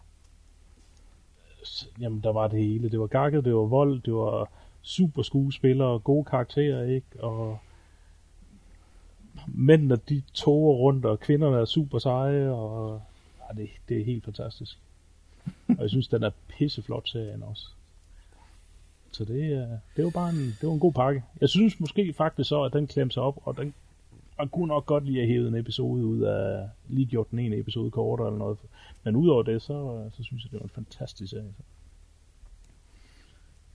jamen, 1.99 2.21
der 2.23 2.31
var 2.33 2.47
det 2.47 2.59
hele. 2.59 2.89
Det 2.89 2.99
var 2.99 3.07
gakket, 3.07 3.45
det 3.45 3.55
var 3.55 3.65
vold, 3.65 4.01
det 4.01 4.13
var 4.13 4.49
super 4.81 5.21
skuespillere, 5.23 5.99
gode 5.99 6.25
karakterer, 6.25 6.83
ikke? 6.83 7.07
Og 7.23 7.59
mændene, 9.47 9.95
de 9.95 10.21
toger 10.33 10.73
rundt, 10.75 11.05
og 11.05 11.19
kvinderne 11.19 11.57
er 11.57 11.65
super 11.65 11.99
seje, 11.99 12.49
og 12.49 13.01
ja, 13.39 13.61
det, 13.61 13.69
det 13.89 13.99
er 14.01 14.05
helt 14.05 14.25
fantastisk. 14.25 14.77
Og 15.67 15.75
jeg 15.81 15.89
synes, 15.89 16.07
den 16.07 16.23
er 16.23 16.29
pisseflot 16.47 17.09
serien 17.09 17.43
også. 17.43 17.67
Så 19.11 19.25
det, 19.25 19.53
er- 19.53 19.77
det 19.95 20.03
var 20.03 20.09
bare 20.09 20.29
en, 20.29 20.35
det 20.61 20.63
var 20.67 20.73
en 20.73 20.79
god 20.79 20.93
pakke. 20.93 21.23
Jeg 21.41 21.49
synes 21.49 21.79
måske 21.79 22.13
faktisk 22.13 22.49
så, 22.49 22.63
at 22.63 22.73
den 22.73 22.87
klemte 22.87 23.13
sig 23.13 23.23
op, 23.23 23.37
og 23.45 23.57
den 23.57 23.73
man 24.39 24.49
kunne 24.49 24.67
nok 24.67 24.85
godt 24.85 25.05
lige 25.05 25.17
have 25.19 25.27
hævet 25.27 25.47
en 25.47 25.55
episode 25.55 26.05
ud 26.05 26.21
af, 26.21 26.69
lige 26.87 27.05
gjort 27.05 27.31
den 27.31 27.39
ene 27.39 27.57
episode 27.57 27.91
kortere 27.91 28.27
eller 28.27 28.37
noget. 28.39 28.57
Men 29.03 29.15
udover 29.15 29.43
det, 29.43 29.61
så, 29.61 30.09
så 30.13 30.23
synes 30.23 30.43
jeg, 30.43 30.51
det 30.51 30.59
var 30.59 30.63
en 30.63 30.69
fantastisk 30.69 31.29
serie. 31.29 31.53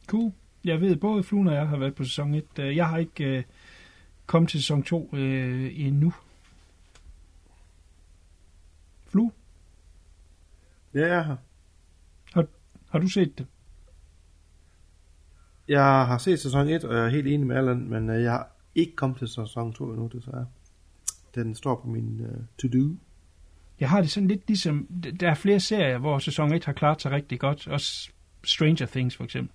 Cool. 0.07 0.33
Jeg 0.65 0.81
ved, 0.81 0.97
både 0.97 1.23
Fluen 1.23 1.47
og 1.49 1.55
jeg 1.55 1.69
har 1.69 1.77
været 1.77 1.95
på 1.95 2.05
sæson 2.05 2.35
1. 2.35 2.45
Øh, 2.59 2.77
Jeg 2.77 2.89
har 2.89 2.99
ikke 2.99 3.25
øh, 3.25 3.43
kommet 4.27 4.51
til 4.51 4.61
sæson 4.61 4.83
2 4.83 5.11
øh, 5.13 5.81
endnu. 5.87 6.13
Flu, 9.07 9.31
Ja, 10.95 11.07
jeg 11.15 11.25
har. 11.25 11.39
har, 12.35 12.47
Har 12.91 12.99
du 12.99 13.09
set 13.09 13.39
det? 13.39 13.47
Jeg 15.69 15.83
har 16.07 16.19
set 16.19 16.41
sæson 16.41 16.69
1, 16.69 16.85
og 16.85 16.97
jeg 16.97 17.05
er 17.05 17.09
helt 17.09 17.27
enig 17.27 17.47
med 17.47 17.57
Allan, 17.57 17.89
men 17.89 18.11
øh, 18.11 18.23
jeg 18.23 18.33
har 18.33 18.51
ikke 18.75 18.97
kommet 18.97 19.19
til 19.19 19.29
sæson 19.29 19.73
2 19.73 19.85
endnu, 19.91 20.07
desværre. 20.13 20.47
Den 21.35 21.55
står 21.55 21.81
på 21.81 21.89
min 21.89 22.21
uh, 22.21 22.45
to-do. 22.59 22.97
Jeg 23.81 23.89
har 23.91 24.01
det 24.01 24.11
sådan 24.11 24.29
lidt 24.29 24.43
ligesom, 24.49 24.87
der 25.21 25.31
er 25.31 25.35
flere 25.35 25.61
serier, 25.61 25.99
hvor 25.99 26.19
sæson 26.19 26.53
1 26.55 26.65
har 26.65 26.73
klaret 26.73 27.03
sig 27.03 27.11
rigtig 27.11 27.41
godt, 27.41 27.69
også 27.69 28.11
Stranger 28.45 28.87
Things 28.87 29.17
for 29.17 29.25
eksempel. 29.25 29.55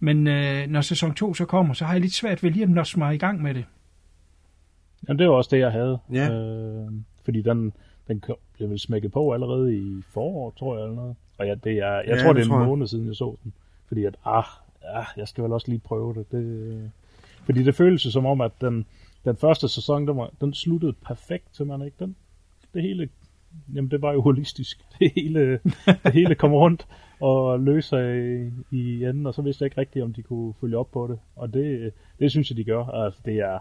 Men 0.00 0.26
øh, 0.26 0.66
når 0.66 0.80
sæson 0.80 1.14
2 1.14 1.34
så 1.34 1.44
kommer, 1.44 1.74
så 1.74 1.84
har 1.84 1.92
jeg 1.92 2.00
lidt 2.00 2.14
svært 2.14 2.42
ved 2.42 2.50
lige 2.50 2.62
at 2.62 2.70
nå 2.70 2.84
mig 2.96 3.14
i 3.14 3.18
gang 3.18 3.42
med 3.42 3.54
det. 3.54 3.64
Jamen, 5.08 5.18
det 5.18 5.28
var 5.28 5.34
også 5.34 5.48
det, 5.56 5.60
jeg 5.60 5.72
havde. 5.72 5.98
Ja. 6.12 6.30
Øh, 6.30 6.92
fordi 7.24 7.42
den, 7.42 7.72
den 8.08 8.22
blev 8.52 8.70
vel 8.70 8.78
smækket 8.78 9.12
på 9.12 9.32
allerede 9.32 9.76
i 9.76 10.02
forår, 10.08 10.50
tror 10.58 10.76
jeg, 10.76 10.82
eller 10.84 10.96
noget. 10.96 11.16
Og 11.38 11.46
ja, 11.46 11.54
det 11.54 11.72
er, 11.78 11.92
jeg 11.94 12.04
Ja, 12.06 12.22
tror, 12.22 12.32
det 12.32 12.36
det 12.44 12.50
er 12.50 12.54
en 12.54 12.60
jeg. 12.60 12.68
måned 12.68 12.86
siden, 12.86 13.06
jeg 13.06 13.16
så 13.16 13.36
den. 13.44 13.52
Fordi 13.88 14.04
at, 14.04 14.16
ah, 14.24 14.44
ah, 14.82 15.04
jeg 15.16 15.28
skal 15.28 15.44
vel 15.44 15.52
også 15.52 15.68
lige 15.68 15.78
prøve 15.80 16.14
det. 16.14 16.32
det 16.32 16.90
fordi 17.50 17.64
det 17.64 17.74
føles 17.74 18.02
som 18.02 18.26
om, 18.26 18.40
at 18.40 18.52
den, 18.60 18.86
den 19.24 19.36
første 19.36 19.68
sæson, 19.68 20.08
den, 20.08 20.16
var, 20.16 20.30
den 20.40 20.54
sluttede 20.54 20.92
perfekt, 20.92 21.56
simpelthen 21.56 21.86
ikke? 21.86 21.96
Den, 21.98 22.16
det 22.74 22.82
hele, 22.82 23.08
jamen 23.74 23.90
det 23.90 24.02
var 24.02 24.12
jo 24.12 24.22
holistisk. 24.22 24.84
Det 24.98 25.12
hele, 25.14 25.60
det 26.04 26.12
hele 26.12 26.34
kom 26.34 26.52
rundt 26.52 26.86
og 27.20 27.60
løser 27.60 27.88
sig 27.88 28.50
i, 28.72 28.76
i 28.76 29.04
enden, 29.04 29.26
og 29.26 29.34
så 29.34 29.42
vidste 29.42 29.62
jeg 29.62 29.66
ikke 29.66 29.80
rigtigt, 29.80 30.04
om 30.04 30.12
de 30.12 30.22
kunne 30.22 30.54
følge 30.60 30.76
op 30.76 30.90
på 30.90 31.06
det. 31.06 31.18
Og 31.36 31.54
det, 31.54 31.92
det 32.18 32.30
synes 32.30 32.50
jeg, 32.50 32.56
de 32.56 32.64
gør. 32.64 32.84
Altså, 32.84 33.20
det 33.24 33.36
er, 33.36 33.58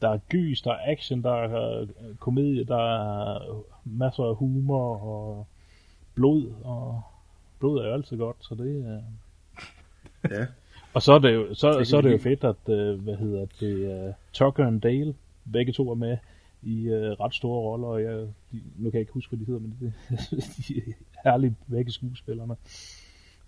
der 0.00 0.08
er 0.08 0.18
gys, 0.28 0.62
der 0.62 0.72
er 0.72 0.92
action, 0.92 1.22
der 1.22 1.34
er 1.34 1.80
øh, 1.80 1.88
komedie, 2.18 2.64
der 2.64 3.00
er 3.00 3.62
masser 3.84 4.24
af 4.24 4.36
humor 4.36 4.96
og 4.96 5.46
blod, 6.14 6.52
og 6.64 7.02
blod 7.58 7.78
er 7.78 7.86
jo 7.86 7.92
altid 7.92 8.16
godt, 8.16 8.36
så 8.40 8.54
det 8.54 8.84
er... 8.86 9.00
Ja. 10.30 10.46
Og 10.94 11.02
så 11.02 11.12
er 11.12 11.18
det 11.18 11.34
jo, 11.34 11.54
så, 11.54 11.84
så 11.84 11.96
er 11.96 12.00
det 12.00 12.12
jo 12.12 12.18
fedt, 12.18 12.44
at, 12.44 12.68
øh, 12.68 13.02
hvad 13.02 13.16
hedder 13.16 13.46
det, 13.60 14.06
uh, 14.08 14.14
Tucker 14.32 14.66
and 14.66 14.80
Dale, 14.80 15.14
begge 15.52 15.72
to 15.72 15.90
er 15.90 15.94
med 15.94 16.16
i 16.62 16.86
uh, 16.88 16.94
ret 16.94 17.34
store 17.34 17.60
roller, 17.60 17.88
og 17.88 18.02
jeg, 18.02 18.18
de, 18.52 18.60
nu 18.76 18.90
kan 18.90 18.92
jeg 18.98 19.00
ikke 19.00 19.12
huske, 19.12 19.36
hvad 19.36 19.38
de 19.46 19.52
hedder, 19.52 19.60
men 19.60 19.76
det, 19.80 19.92
de 20.68 20.76
er 20.76 20.92
herlige 21.30 21.56
begge 21.70 21.92
skuespillerne. 21.92 22.56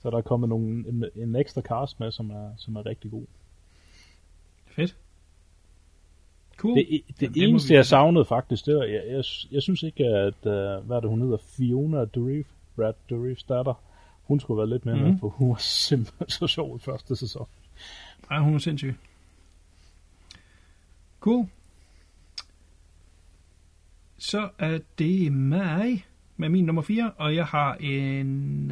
Så 0.02 0.11
der 0.11 0.16
er 0.16 0.22
kommet 0.22 0.48
nogle, 0.48 0.88
en, 0.88 1.05
en 1.16 1.37
ekstra 1.37 1.61
cast 1.61 2.00
med, 2.00 2.11
som 2.12 2.31
er, 2.31 2.50
som 2.57 2.76
er 2.76 2.87
rigtig 2.87 3.11
god. 3.11 3.24
Fedt. 4.66 4.96
Cool. 6.57 6.76
Det, 6.76 6.87
det, 6.90 7.22
Jamen, 7.22 7.35
det 7.35 7.48
eneste, 7.48 7.68
vi- 7.68 7.74
jeg 7.74 7.87
savnede 7.87 8.24
faktisk, 8.24 8.66
det 8.66 8.76
var, 8.76 8.83
jeg, 8.85 9.02
jeg, 9.09 9.24
jeg 9.52 9.62
synes 9.62 9.83
ikke, 9.83 10.05
at, 10.05 10.35
uh, 10.46 10.87
hvad 10.87 10.96
er 10.96 11.00
det, 11.00 11.11
hun 11.11 11.20
hedder, 11.22 11.37
Fiona 11.57 12.05
Dourif, 12.05 12.46
Brad 12.76 12.92
Dourifs 13.11 13.42
datter, 13.44 13.83
hun 14.33 14.40
skulle 14.40 14.59
være 14.59 14.68
lidt 14.71 14.87
mere 14.87 14.97
Mhm. 14.97 15.05
med, 15.05 15.18
for 15.21 15.29
hun 15.29 15.49
var 15.49 15.57
simpelthen 15.57 16.29
så 16.29 16.47
sjov 16.47 16.77
i 16.77 16.79
første 16.79 17.16
sæson. 17.16 17.47
Ej, 18.31 18.38
hun 18.38 18.55
er 18.55 18.59
sindssyg. 18.59 18.95
Cool. 21.21 21.47
Så 24.18 24.49
er 24.59 24.79
det 24.99 25.33
mig 25.33 26.07
med 26.37 26.49
min 26.49 26.64
nummer 26.64 26.83
4, 26.83 27.11
og 27.16 27.35
jeg 27.35 27.47
har 27.47 27.75
en 27.75 28.27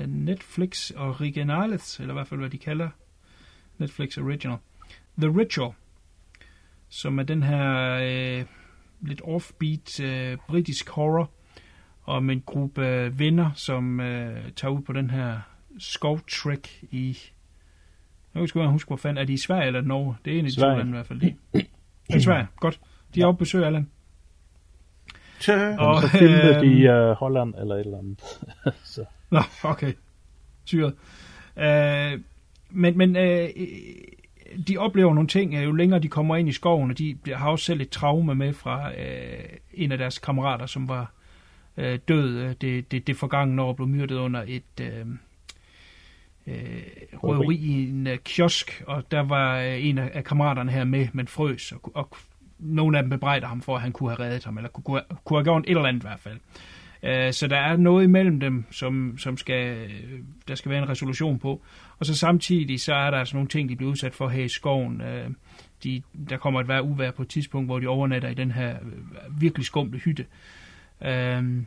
Netflix 0.08 0.90
Originales, 0.96 2.00
eller 2.00 2.12
i 2.12 2.16
hvert 2.16 2.28
fald 2.28 2.40
hvad 2.40 2.50
de 2.50 2.58
kalder 2.58 2.88
Netflix 3.78 4.18
Original. 4.18 4.58
The 5.18 5.38
Ritual, 5.38 5.72
som 6.88 7.18
er 7.18 7.22
den 7.22 7.42
her 7.42 7.90
øh, 8.02 8.44
lidt 9.00 9.20
offbeat 9.24 10.00
øh, 10.00 10.38
britisk 10.48 10.88
horror 10.88 11.30
om 12.06 12.30
en 12.30 12.40
gruppe 12.46 13.18
venner, 13.18 13.50
som 13.54 14.00
øh, 14.00 14.52
tager 14.56 14.72
ud 14.72 14.82
på 14.82 14.92
den 14.92 15.10
her 15.10 15.40
skovtrek 15.80 16.84
i 16.90 17.18
jeg 18.34 18.40
husker, 18.40 18.60
jeg 18.60 18.70
husker, 18.70 18.88
hvor 18.88 18.96
fanden 18.96 19.18
er 19.18 19.26
de 19.26 19.32
i 19.32 19.36
Sverige 19.36 19.66
eller 19.66 19.80
Norge? 19.80 20.16
Det 20.24 20.34
er 20.34 20.38
en 20.38 20.44
af 20.44 20.50
de 20.50 20.60
to 20.60 20.66
lande 20.66 20.88
i 20.88 20.92
hvert 20.92 21.06
fald. 21.06 21.20
De. 21.20 21.36
I 22.16 22.20
Sverige, 22.20 22.46
godt. 22.56 22.80
De 23.14 23.20
er 23.20 23.26
oppe 23.26 23.38
besøg, 23.38 23.64
Allan. 23.64 23.90
Tja. 25.40 25.76
Og 25.78 26.02
så 26.02 26.08
filmede 26.08 26.54
de 26.54 26.66
i 26.66 26.88
uh, 26.88 27.10
Holland 27.10 27.54
eller 27.60 27.74
et 27.74 27.80
eller 27.80 27.98
andet. 27.98 28.22
så. 28.94 29.04
Nå, 29.30 29.40
okay. 29.62 29.92
Syret. 30.64 30.94
Øh, 31.56 32.20
men 32.70 32.98
men 32.98 33.16
øh, 33.16 33.48
de 34.68 34.78
oplever 34.78 35.14
nogle 35.14 35.28
ting, 35.28 35.54
øh, 35.54 35.64
jo 35.64 35.72
længere 35.72 36.00
de 36.00 36.08
kommer 36.08 36.36
ind 36.36 36.48
i 36.48 36.52
skoven, 36.52 36.90
og 36.90 36.98
de 36.98 37.16
har 37.26 37.50
også 37.50 37.64
selv 37.64 37.80
et 37.80 37.90
traume 37.90 38.34
med 38.34 38.52
fra 38.52 38.92
øh, 38.92 39.44
en 39.74 39.92
af 39.92 39.98
deres 39.98 40.18
kammerater, 40.18 40.66
som 40.66 40.88
var 40.88 41.12
øh, 41.76 41.98
død 42.08 42.38
øh, 42.38 42.54
det, 42.60 42.92
det, 42.92 43.06
det 43.06 43.16
forgangne 43.16 43.62
år, 43.62 43.72
blev 43.72 43.88
myrdet 43.88 44.16
under 44.16 44.44
et 44.46 44.80
øh, 44.80 45.06
øh, 46.46 46.82
røveri 47.12 47.56
i 47.56 47.88
en 47.88 48.06
øh, 48.06 48.18
kiosk, 48.18 48.82
og 48.86 49.10
der 49.10 49.20
var 49.20 49.60
øh, 49.60 49.86
en 49.86 49.98
af, 49.98 50.10
af 50.14 50.24
kammeraterne 50.24 50.70
her 50.70 50.84
med, 50.84 51.08
men 51.12 51.28
frøs, 51.28 51.72
og, 51.72 51.90
og 51.94 52.16
nogle 52.58 52.98
af 52.98 53.02
dem 53.02 53.10
bebrejder 53.10 53.46
ham 53.46 53.62
for, 53.62 53.76
at 53.76 53.82
han 53.82 53.92
kunne 53.92 54.10
have 54.10 54.20
reddet 54.20 54.44
ham, 54.44 54.56
eller 54.56 54.68
kunne, 54.70 55.02
kunne, 55.24 55.38
have 55.38 55.44
gjort 55.44 55.62
et 55.62 55.70
eller 55.70 55.84
andet 55.84 56.02
i 56.02 56.06
hvert 56.06 56.20
fald. 56.20 56.38
Øh, 57.02 57.32
Så 57.32 57.46
der 57.46 57.56
er 57.56 57.76
noget 57.76 58.04
imellem 58.04 58.40
dem, 58.40 58.64
som, 58.70 59.18
som 59.18 59.36
skal, 59.36 59.76
øh, 59.76 59.90
der 60.48 60.54
skal 60.54 60.70
være 60.70 60.82
en 60.82 60.88
resolution 60.88 61.38
på. 61.38 61.62
Og 61.98 62.06
så 62.06 62.16
samtidig, 62.16 62.80
så 62.80 62.94
er 62.94 63.10
der 63.10 63.18
altså 63.18 63.36
nogle 63.36 63.48
ting, 63.48 63.68
de 63.68 63.76
bliver 63.76 63.90
udsat 63.90 64.14
for 64.14 64.28
her 64.28 64.44
i 64.44 64.48
skoven. 64.48 65.00
Øh, 65.00 65.30
De, 65.84 66.02
der 66.30 66.36
kommer 66.36 66.60
et 66.60 66.68
værd 66.68 66.84
uvær 66.84 67.10
på 67.10 67.22
et 67.22 67.28
tidspunkt, 67.28 67.68
hvor 67.68 67.78
de 67.78 67.86
overnatter 67.86 68.28
i 68.28 68.34
den 68.34 68.50
her 68.50 68.70
øh, 68.70 69.40
virkelig 69.40 69.66
skumle 69.66 69.98
hytte. 69.98 70.26
Øhm, 71.04 71.66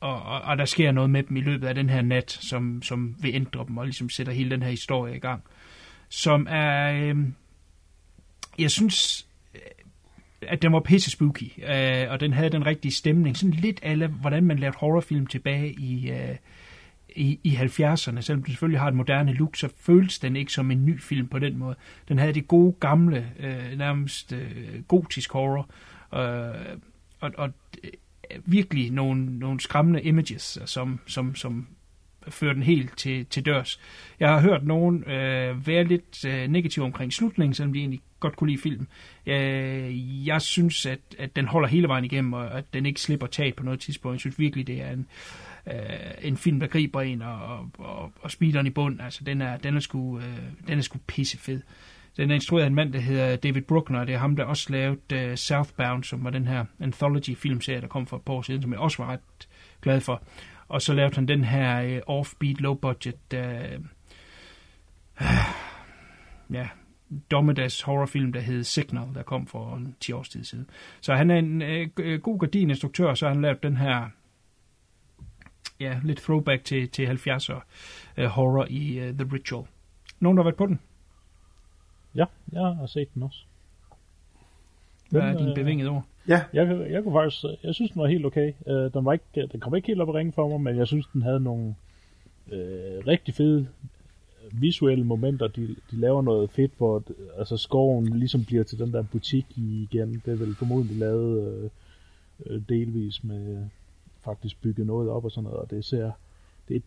og, 0.00 0.22
og, 0.22 0.40
og 0.40 0.58
der 0.58 0.64
sker 0.64 0.92
noget 0.92 1.10
med 1.10 1.22
dem 1.22 1.36
i 1.36 1.40
løbet 1.40 1.66
af 1.66 1.74
den 1.74 1.90
her 1.90 2.02
nat, 2.02 2.30
som, 2.30 2.82
som 2.82 3.16
vil 3.18 3.34
ændre 3.34 3.64
dem, 3.68 3.76
og 3.76 3.84
ligesom 3.84 4.08
sætter 4.08 4.32
hele 4.32 4.50
den 4.50 4.62
her 4.62 4.70
historie 4.70 5.16
i 5.16 5.18
gang. 5.18 5.42
Som 6.08 6.46
er... 6.50 6.92
Øh, 6.92 7.16
jeg 8.58 8.70
synes, 8.70 9.26
øh, 9.54 9.60
at 10.42 10.62
den 10.62 10.72
var 10.72 10.80
pisse 10.80 11.10
spooky, 11.10 11.64
øh, 11.70 12.10
og 12.10 12.20
den 12.20 12.32
havde 12.32 12.50
den 12.50 12.66
rigtige 12.66 12.92
stemning. 12.92 13.36
Sådan 13.36 13.54
lidt 13.54 13.80
af, 13.82 14.08
hvordan 14.08 14.44
man 14.44 14.58
lavede 14.58 14.76
horrorfilm 14.78 15.26
tilbage 15.26 15.72
i, 15.72 16.10
øh, 16.10 16.36
i, 17.08 17.40
i 17.44 17.56
70'erne. 17.56 18.20
Selvom 18.20 18.42
den 18.42 18.46
selvfølgelig 18.46 18.80
har 18.80 18.88
et 18.88 18.94
moderne 18.94 19.32
look, 19.32 19.56
så 19.56 19.68
føles 19.76 20.18
den 20.18 20.36
ikke 20.36 20.52
som 20.52 20.70
en 20.70 20.84
ny 20.84 21.00
film 21.00 21.28
på 21.28 21.38
den 21.38 21.58
måde. 21.58 21.76
Den 22.08 22.18
havde 22.18 22.32
det 22.32 22.48
gode, 22.48 22.72
gamle, 22.80 23.32
øh, 23.38 23.78
nærmest 23.78 24.32
øh, 24.32 24.82
gotisk 24.88 25.32
horror, 25.32 25.68
øh, 26.14 26.78
og, 27.20 27.32
og 27.38 27.52
virkelig 28.44 28.90
nogle, 28.90 29.38
nogle 29.38 29.60
skræmmende 29.60 30.02
images, 30.02 30.58
øh, 30.60 30.66
som, 30.66 31.00
som, 31.06 31.34
som 31.34 31.66
fører 32.28 32.52
den 32.52 32.62
helt 32.62 32.98
til, 32.98 33.26
til 33.26 33.46
dørs. 33.46 33.80
Jeg 34.20 34.28
har 34.28 34.40
hørt 34.40 34.64
nogen 34.64 35.04
øh, 35.04 35.66
være 35.66 35.84
lidt 35.84 36.24
øh, 36.24 36.48
negativ 36.48 36.82
omkring 36.82 37.12
slutningen, 37.12 37.54
selvom 37.54 37.72
de 37.72 37.78
egentlig 37.78 38.00
godt 38.20 38.36
kunne 38.36 38.50
lide 38.50 38.62
filmen. 38.62 38.88
Øh, 39.26 40.26
jeg 40.26 40.42
synes, 40.42 40.86
at, 40.86 41.00
at 41.18 41.36
den 41.36 41.46
holder 41.46 41.68
hele 41.68 41.88
vejen 41.88 42.04
igennem, 42.04 42.32
og 42.32 42.58
at 42.58 42.64
den 42.74 42.86
ikke 42.86 43.00
slipper 43.00 43.26
tag 43.26 43.56
på 43.56 43.62
noget 43.62 43.80
tidspunkt. 43.80 44.14
Jeg 44.14 44.20
synes 44.20 44.38
virkelig, 44.38 44.66
det 44.66 44.82
er 44.82 44.90
en, 44.90 45.06
øh, 45.66 45.74
en 46.22 46.36
film, 46.36 46.60
der 46.60 46.66
griber 46.66 47.00
en 47.00 47.22
og, 47.22 47.44
og, 47.44 47.70
og, 47.78 48.12
og 48.20 48.30
speederen 48.30 48.66
i 48.66 48.70
bund. 48.70 49.00
Altså, 49.00 49.24
den 49.24 49.42
er, 49.42 49.56
den 49.56 49.76
er 49.76 49.80
sgu, 49.80 50.18
øh, 50.18 50.38
den 50.68 50.78
er 50.78 50.82
sgu 50.82 50.98
pissefed. 51.06 51.60
Den 52.16 52.30
er 52.30 52.34
instrueret 52.34 52.64
af 52.64 52.66
en 52.66 52.74
mand, 52.74 52.92
der 52.92 52.98
hedder 52.98 53.36
David 53.36 53.62
Bruckner, 53.62 54.00
og 54.00 54.06
det 54.06 54.14
er 54.14 54.18
ham, 54.18 54.36
der 54.36 54.44
også 54.44 54.72
lavede 54.72 55.30
uh, 55.30 55.34
Southbound, 55.34 56.04
som 56.04 56.24
var 56.24 56.30
den 56.30 56.46
her 56.46 56.64
anthology-filmserie, 56.80 57.80
der 57.80 57.86
kom 57.86 58.06
for 58.06 58.16
et 58.16 58.22
par 58.22 58.32
år 58.32 58.42
siden, 58.42 58.62
som 58.62 58.72
jeg 58.72 58.80
også 58.80 59.02
var 59.02 59.12
ret 59.12 59.48
glad 59.82 60.00
for. 60.00 60.22
Og 60.68 60.82
så 60.82 60.94
lavede 60.94 61.14
han 61.14 61.28
den 61.28 61.44
her 61.44 61.96
uh, 61.96 62.16
offbeat, 62.16 62.60
low-budget, 62.60 63.18
uh, 63.34 63.84
ja, 66.56 66.68
dommedags 67.30 67.82
horrorfilm, 67.82 68.32
der 68.32 68.40
hed 68.40 68.64
Signal, 68.64 69.14
der 69.14 69.22
kom 69.22 69.46
for 69.46 69.76
en 69.76 69.96
10 70.00 70.12
års 70.12 70.28
tid 70.28 70.44
siden. 70.44 70.70
Så 71.00 71.14
han 71.14 71.30
er 71.30 71.36
en 71.36 71.62
uh, 71.62 72.20
god 72.22 72.38
gardininstruktør, 72.38 73.14
så 73.14 73.26
har 73.26 73.32
han 73.32 73.42
lavet 73.42 73.62
den 73.62 73.76
her 73.76 74.08
ja, 75.80 76.00
lidt 76.04 76.18
throwback 76.18 76.64
til, 76.64 76.88
til 76.88 77.06
70'er 77.06 77.60
uh, 78.18 78.24
horror 78.24 78.66
i 78.70 79.08
uh, 79.08 79.16
The 79.16 79.28
Ritual. 79.32 79.64
Nogen, 80.20 80.36
der 80.36 80.42
har 80.42 80.50
været 80.50 80.58
på 80.58 80.66
den? 80.66 80.80
Ja, 82.16 82.24
jeg 82.52 82.76
har 82.76 82.86
set 82.86 83.14
den 83.14 83.22
også. 83.22 83.38
Hvad 85.10 85.20
er 85.20 85.36
dine 85.38 85.50
øh, 85.50 85.54
bevingede 85.54 85.90
ord? 85.90 86.04
Ja, 86.28 86.42
Jeg, 86.52 86.90
jeg 86.90 87.02
kunne 87.02 87.14
faktisk, 87.14 87.44
jeg 87.62 87.74
synes 87.74 87.90
den 87.90 88.02
var 88.02 88.08
helt 88.08 88.26
okay. 88.26 88.52
Uh, 88.66 88.72
den, 88.72 89.04
var 89.04 89.12
ikke, 89.12 89.46
den 89.52 89.60
kom 89.60 89.74
ikke 89.74 89.88
helt 89.88 90.00
op 90.00 90.08
i 90.08 90.12
ringen 90.12 90.32
for 90.32 90.48
mig, 90.48 90.60
men 90.60 90.76
jeg 90.76 90.86
synes 90.86 91.06
den 91.12 91.22
havde 91.22 91.40
nogle 91.40 91.74
uh, 92.46 93.06
rigtig 93.06 93.34
fede 93.34 93.68
visuelle 94.52 95.04
momenter. 95.04 95.46
De, 95.48 95.66
de 95.90 95.96
laver 96.00 96.22
noget 96.22 96.50
fedt, 96.50 96.72
hvor 96.76 97.02
altså 97.38 97.56
skoven 97.56 98.18
ligesom 98.18 98.44
bliver 98.44 98.64
til 98.64 98.78
den 98.78 98.92
der 98.92 99.02
butik 99.02 99.46
igen. 99.58 100.22
Det 100.24 100.32
er 100.32 100.36
vel 100.36 100.54
formodentlig 100.54 100.96
lavet 100.96 101.70
uh, 102.38 102.62
delvis 102.68 103.24
med 103.24 103.66
faktisk 104.24 104.62
bygget 104.62 104.86
noget 104.86 105.10
op 105.10 105.24
og 105.24 105.30
sådan 105.30 105.44
noget, 105.44 105.58
og 105.58 105.70
det 105.70 105.84
ser, 105.84 106.10
det 106.68 106.76
er 106.76 106.80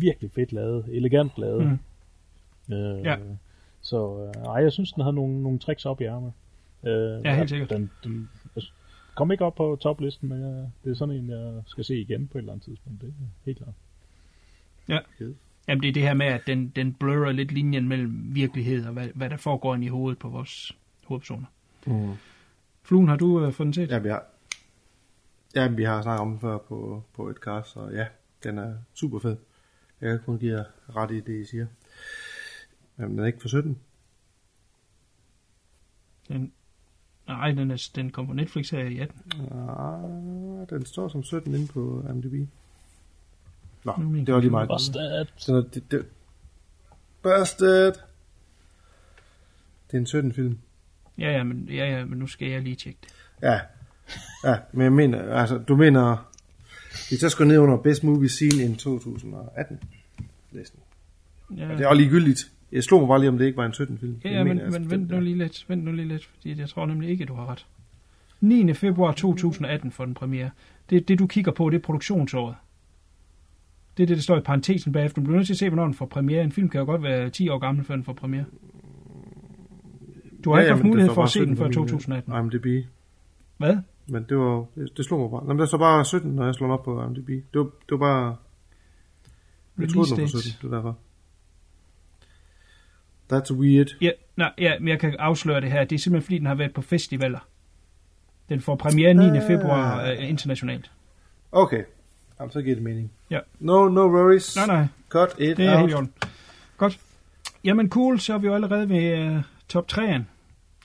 virkelig 0.00 0.30
fedt 0.30 0.52
lavet, 0.52 0.84
elegant 0.88 1.32
lavet. 1.38 1.66
Mm. 1.66 1.78
Uh, 2.74 3.04
Ja. 3.04 3.16
Så 3.88 4.06
uh, 4.06 4.54
ej, 4.54 4.62
jeg 4.62 4.72
synes, 4.72 4.92
den 4.92 5.02
havde 5.02 5.14
nogle, 5.14 5.42
nogle 5.42 5.58
tricks 5.58 5.86
op 5.86 6.00
i 6.00 6.04
ærmet. 6.04 6.32
Uh, 6.82 6.88
Ja, 7.24 7.36
helt 7.36 7.48
sikkert. 7.48 7.70
Den, 7.70 7.90
den, 8.04 8.30
altså, 8.56 8.70
kom 9.14 9.32
ikke 9.32 9.44
op 9.44 9.54
på 9.54 9.78
toplisten, 9.80 10.28
men 10.28 10.40
jeg, 10.40 10.70
det 10.84 10.90
er 10.90 10.94
sådan 10.94 11.14
en, 11.14 11.30
jeg 11.30 11.62
skal 11.66 11.84
se 11.84 12.00
igen 12.00 12.28
på 12.28 12.38
et 12.38 12.42
eller 12.42 12.52
andet 12.52 12.64
tidspunkt. 12.64 13.00
Det 13.00 13.08
er 13.08 13.12
helt 13.44 13.58
klart. 13.58 13.74
Ja. 14.88 14.98
Jamen, 15.68 15.82
det 15.82 15.88
er 15.88 15.92
det 15.92 16.02
her 16.02 16.14
med, 16.14 16.26
at 16.26 16.40
den, 16.46 16.68
den 16.76 16.92
blurrer 16.92 17.32
lidt 17.32 17.52
linjen 17.52 17.88
mellem 17.88 18.34
virkelighed 18.34 18.86
og 18.86 18.92
hvad, 18.92 19.08
hvad 19.14 19.30
der 19.30 19.36
foregår 19.36 19.74
ind 19.74 19.84
i 19.84 19.88
hovedet 19.88 20.18
på 20.18 20.28
vores 20.28 20.76
hovedpersoner. 21.04 21.46
Mm. 21.86 22.12
Fluen, 22.82 23.08
har 23.08 23.16
du 23.16 23.44
øh, 23.44 23.52
fået 23.52 23.64
den 23.64 23.74
set? 23.74 23.90
Ja, 23.90 23.98
vi 23.98 24.08
har, 24.08 24.24
ja, 25.54 25.68
vi 25.68 25.84
har 25.84 26.02
snakket 26.02 26.20
om 26.20 26.30
den 26.30 26.40
før 26.40 26.58
på, 26.58 27.02
på 27.16 27.28
et 27.28 27.36
cast, 27.36 27.70
så 27.70 27.88
ja, 27.92 28.06
den 28.42 28.58
er 28.58 28.74
super 28.94 29.18
fed. 29.18 29.36
Jeg 30.00 30.10
kan 30.10 30.18
kun 30.26 30.38
give 30.38 30.56
jer 30.56 30.64
ret 30.96 31.10
i 31.10 31.20
det, 31.20 31.40
I 31.40 31.44
siger. 31.44 31.66
Jamen, 32.98 33.16
den 33.16 33.22
er 33.22 33.26
ikke 33.26 33.40
for 33.40 33.48
17. 33.48 33.78
Den, 36.28 36.52
nej, 37.26 37.50
den, 37.50 37.70
er, 37.70 37.90
den 37.94 38.10
kom 38.10 38.26
på 38.26 38.32
Netflix 38.32 38.70
her 38.70 38.84
i 38.84 38.98
18. 38.98 39.22
Ah, 39.50 40.68
den 40.70 40.86
står 40.86 41.08
som 41.08 41.22
17 41.22 41.54
inde 41.54 41.66
på 41.66 42.04
MDB. 42.14 42.48
Nå, 43.84 43.92
er 43.92 43.98
min 43.98 44.26
det 44.26 44.34
var 44.34 44.40
lige 44.40 44.50
meget. 44.50 44.68
Busted. 44.68 45.26
Så 45.36 45.52
når 45.52 45.60
det, 45.60 45.90
det, 45.90 46.06
Busted! 47.22 47.92
Det 49.86 49.94
er 49.94 49.98
en 49.98 50.06
17 50.06 50.32
film. 50.32 50.58
Ja, 51.18 51.30
ja, 51.30 51.42
men, 51.42 51.68
ja, 51.68 51.98
ja, 51.98 52.04
men 52.04 52.18
nu 52.18 52.26
skal 52.26 52.48
jeg 52.48 52.62
lige 52.62 52.76
tjekke 52.76 52.98
det. 53.02 53.12
Ja. 53.42 53.60
Ja, 54.44 54.58
men 54.72 54.82
jeg 54.82 54.92
mener, 54.92 55.32
altså, 55.32 55.58
du 55.58 55.76
mener, 55.76 56.30
vi 57.10 57.16
så 57.16 57.28
skal 57.28 57.46
ned 57.46 57.58
under 57.58 57.76
Best 57.76 58.04
Movie 58.04 58.28
Scene 58.28 58.64
in 58.64 58.76
2018 58.76 59.80
listen. 60.50 60.80
Ja, 61.56 61.70
Og 61.70 61.78
det 61.78 61.84
er 61.84 61.88
også 61.88 62.00
ligegyldigt. 62.00 62.52
Jeg 62.72 62.84
slog 62.84 63.00
mig 63.00 63.08
bare 63.08 63.18
lige, 63.20 63.28
om 63.28 63.38
det 63.38 63.46
ikke 63.46 63.56
var 63.56 63.66
en 63.66 63.72
17 63.72 63.98
film. 63.98 64.20
ja, 64.24 64.28
Jeg 64.28 64.38
ja 64.38 64.44
men, 64.44 64.56
mener, 64.56 64.70
men 64.70 64.90
vent 64.90 65.10
nu 65.10 65.20
lige 65.20 65.38
lidt, 65.38 65.64
vent 65.68 65.84
nu 65.84 65.92
lige 65.92 66.08
lidt, 66.08 66.24
fordi 66.24 66.60
jeg 66.60 66.68
tror 66.68 66.86
nemlig 66.86 67.10
ikke, 67.10 67.24
du 67.24 67.34
har 67.34 67.46
ret. 67.50 67.66
9. 68.40 68.74
februar 68.74 69.12
2018 69.12 69.90
for 69.90 70.04
den 70.04 70.14
premiere. 70.14 70.50
Det, 70.90 71.08
det 71.08 71.18
du 71.18 71.26
kigger 71.26 71.52
på, 71.52 71.70
det 71.70 71.76
er 71.76 71.82
produktionsåret. 71.82 72.54
Det 73.96 74.02
er 74.02 74.06
det, 74.06 74.16
der 74.16 74.22
står 74.22 74.36
i 74.36 74.40
parentesen 74.40 74.92
bagefter. 74.92 75.20
Du 75.20 75.24
bliver 75.24 75.36
nødt 75.36 75.46
til 75.46 75.54
at 75.54 75.58
se, 75.58 75.68
hvornår 75.68 75.84
den 75.84 75.94
får 75.94 76.06
premiere. 76.06 76.44
En 76.44 76.52
film 76.52 76.68
kan 76.68 76.78
jo 76.78 76.84
godt 76.86 77.02
være 77.02 77.30
10 77.30 77.48
år 77.48 77.58
gammel, 77.58 77.84
før 77.84 77.94
den 77.94 78.04
får 78.04 78.12
premiere. 78.12 78.44
Du 80.44 80.50
har 80.50 80.56
Ja, 80.56 80.62
ikke 80.62 80.68
ja, 80.68 80.72
haft 80.74 80.82
det 80.82 80.86
mulighed 80.90 81.14
for 81.14 81.22
at 81.22 81.30
se 81.30 81.38
den 81.40 81.46
17 81.46 81.56
før 81.56 81.64
på 81.64 81.68
min, 81.68 81.88
2018. 81.88 82.32
øh, 82.32 82.38
IMDb. 82.40 82.86
Hvad? 83.56 83.76
Men 84.08 84.24
det 84.28 84.36
var, 84.38 84.64
det, 84.74 84.96
det 84.96 85.04
slog 85.04 85.20
mig 85.20 85.30
bare. 85.30 85.42
Nå, 85.44 85.48
men 85.52 85.58
der 85.58 85.66
står 85.66 85.78
bare 85.78 86.04
17, 86.04 86.30
når 86.32 86.44
jeg 86.44 86.54
slår 86.54 86.72
op 86.72 86.84
på 86.84 87.04
IMDb. 87.04 87.28
Det 87.28 87.58
var, 87.60 87.64
det 87.64 87.90
var 87.90 87.96
bare, 87.98 88.36
jeg 89.78 89.88
troede, 89.88 90.08
den 90.10 90.16
var 90.16 90.24
dates. 90.24 90.44
17, 90.44 90.58
det 90.62 90.72
er 90.72 90.76
derfor. 90.76 90.98
That's 93.32 93.54
weird. 93.54 93.86
Ja, 94.00 94.10
nej, 94.36 94.52
ja, 94.58 94.78
men 94.78 94.88
jeg 94.88 95.00
kan 95.00 95.16
afsløre 95.18 95.60
det 95.60 95.72
her. 95.72 95.84
Det 95.84 95.96
er 95.96 96.00
simpelthen, 96.00 96.24
fordi 96.26 96.38
den 96.38 96.46
har 96.46 96.54
været 96.54 96.74
på 96.74 96.82
festivaler. 96.82 97.38
Den 98.48 98.60
får 98.60 98.76
premiere 98.76 99.14
9. 99.14 99.38
Ah. 99.38 99.46
februar 99.46 100.04
øh, 100.10 100.28
internationalt. 100.28 100.90
Okay. 101.52 101.82
Jamen, 102.40 102.50
så 102.52 102.62
giver 102.62 102.74
det 102.74 102.84
mening. 102.84 103.12
Ja. 103.30 103.40
No, 103.58 103.88
no 103.88 104.00
worries. 104.00 104.56
Nej, 104.56 104.66
nej, 104.66 104.86
Cut 105.08 105.28
it 105.38 105.56
det 105.56 105.66
er 105.66 105.80
out. 105.80 105.90
helt 105.90 106.08
i. 106.08 106.26
Godt. 106.76 106.98
Jamen 107.64 107.88
cool, 107.90 108.20
så 108.20 108.34
er 108.34 108.38
vi 108.38 108.46
jo 108.46 108.54
allerede 108.54 108.88
ved 108.88 109.26
uh, 109.36 109.42
top 109.68 109.86
3'eren. 109.92 110.22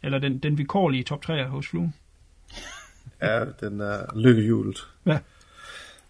Eller 0.04 0.20
den, 0.20 0.38
den 0.38 0.58
vilkårlige 0.58 1.04
top 1.04 1.26
3'er 1.30 1.44
hos 1.48 1.68
Flue. 1.68 1.94
Ja, 3.22 3.46
den 3.60 3.82
er 3.82 4.18
lykkehjulet. 4.20 4.88
Ja. 5.06 5.20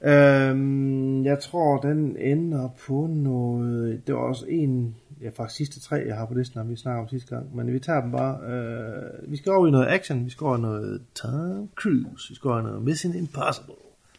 Øhm, 0.06 1.26
jeg 1.26 1.40
tror, 1.40 1.78
den 1.78 2.18
ender 2.18 2.70
på 2.88 3.08
noget... 3.12 4.08
Det 4.08 4.16
var 4.16 4.22
også 4.22 4.46
en... 4.50 4.96
Ja, 5.22 5.30
faktisk 5.30 5.58
sidste 5.58 5.80
tre, 5.80 6.04
jeg 6.08 6.16
har 6.16 6.26
på 6.26 6.34
listen, 6.34 6.60
om 6.60 6.70
vi 6.70 6.76
snakker 6.76 7.02
om 7.02 7.10
sidste 7.10 7.36
gang. 7.36 7.56
Men 7.56 7.74
vi 7.74 7.80
tager 7.80 8.02
dem 8.02 8.12
bare... 8.12 8.40
Øh, 8.54 9.32
vi 9.32 9.38
skal 9.38 9.52
over 9.52 9.68
i 9.68 9.72
noget 9.72 9.88
action. 9.88 10.26
Vi 10.26 10.30
skal 10.30 10.46
over 10.46 10.58
i 10.58 10.62
noget 10.62 11.02
Tom 11.16 11.70
Cruise. 11.76 12.30
Vi 12.30 12.36
skal 12.36 12.50
over 12.50 12.60
i 12.60 12.64
noget 12.64 12.82
Mission 12.82 13.14
Impossible. 13.14 13.76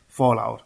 Fallout. 0.09 0.65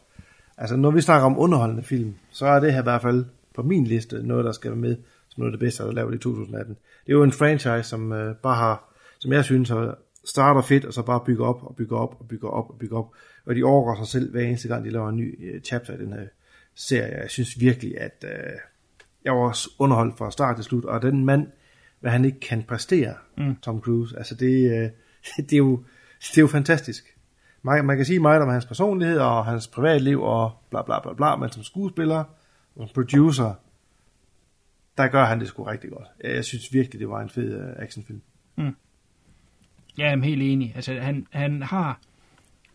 Altså, 0.59 0.77
når 0.77 0.91
vi 0.91 1.01
snakker 1.01 1.27
om 1.27 1.39
underholdende 1.39 1.83
film, 1.83 2.15
så 2.31 2.47
er 2.47 2.61
det 2.61 2.73
her 2.73 2.81
i 2.81 2.83
hvert 2.83 3.03
fald 3.03 3.25
på 3.55 3.63
min 3.63 3.85
liste 3.85 4.27
noget, 4.27 4.45
der 4.45 4.53
skal 4.53 4.71
være 4.71 4.81
med 4.81 4.97
som 5.29 5.41
noget 5.41 5.53
af 5.53 5.59
det 5.59 5.67
bedste, 5.67 5.83
der 5.83 5.89
er 5.89 5.93
lavet 5.93 6.15
i 6.15 6.19
2018. 6.19 6.77
Det 7.07 7.13
er 7.13 7.17
jo 7.17 7.23
en 7.23 7.33
franchise, 7.33 7.83
som 7.83 8.13
øh, 8.13 8.35
bare 8.35 8.57
har, 8.57 8.95
som 9.19 9.33
jeg 9.33 9.45
synes, 9.45 9.69
har 9.69 9.99
starter 10.25 10.61
fedt, 10.61 10.85
og 10.85 10.93
så 10.93 11.03
bare 11.03 11.21
bygger 11.27 11.47
op, 11.47 11.63
og 11.63 11.77
bygger 11.77 11.97
op, 11.97 12.17
og 12.21 12.29
bygger 12.29 12.49
op, 12.49 12.71
og 12.71 12.79
bygger 12.79 12.99
op. 12.99 13.13
Og 13.47 13.55
de 13.55 13.65
overgår 13.65 14.05
sig 14.05 14.07
selv 14.07 14.31
hver 14.31 14.43
eneste 14.43 14.69
gang, 14.69 14.85
de 14.85 14.91
laver 14.91 15.09
en 15.09 15.17
ny 15.17 15.55
øh, 15.55 15.61
chapter 15.61 15.95
i 15.95 15.97
den 15.97 16.13
her 16.13 16.27
serie. 16.75 17.21
Jeg 17.21 17.31
synes 17.31 17.61
virkelig, 17.61 18.01
at 18.01 18.25
øh, 18.25 18.53
jeg 19.25 19.33
var 19.33 19.41
også 19.41 19.71
underholdt 19.79 20.19
fra 20.19 20.31
start 20.31 20.57
til 20.57 20.65
slut, 20.65 20.85
og 20.85 21.03
den 21.03 21.25
mand, 21.25 21.47
hvad 22.01 22.11
han 22.11 22.25
ikke 22.25 22.41
kan 22.41 22.63
præstere, 22.63 23.15
mm. 23.37 23.57
Tom 23.57 23.81
Cruise, 23.81 24.19
altså 24.19 24.35
det, 24.35 24.71
øh, 24.73 24.91
det, 25.51 25.53
er 25.53 25.57
jo, 25.57 25.83
det 26.21 26.39
er 26.39 26.43
jo 26.43 26.47
fantastisk. 26.47 27.15
Man, 27.63 27.85
man 27.85 27.97
kan 27.97 28.07
sige 28.07 28.21
meget 28.21 28.43
om 28.43 28.49
hans 28.49 28.67
personlighed 28.67 29.19
og 29.19 29.45
hans 29.45 29.69
privatliv 29.69 30.23
og 30.23 30.53
bla 30.71 30.83
bla 30.83 31.01
bla 31.01 31.13
bla, 31.13 31.37
men 31.37 31.51
som 31.51 31.63
skuespiller 31.63 32.25
og 32.77 32.91
producer, 32.95 33.55
der 34.99 35.09
gør 35.09 35.25
han 35.25 35.41
det 35.41 35.49
sgu 35.49 35.63
rigtig 35.63 35.91
godt. 35.91 36.09
Jeg, 36.25 36.45
synes 36.45 36.73
virkelig, 36.73 37.01
det 37.01 37.09
var 37.09 37.21
en 37.21 37.31
fed 37.31 37.61
uh, 37.61 37.83
actionfilm. 37.83 38.23
Ja, 39.99 40.05
jeg 40.05 40.19
er 40.19 40.23
helt 40.23 40.43
enig. 40.43 40.73
Altså, 40.75 40.95
han, 41.01 41.27
han 41.31 41.63
har... 41.63 42.01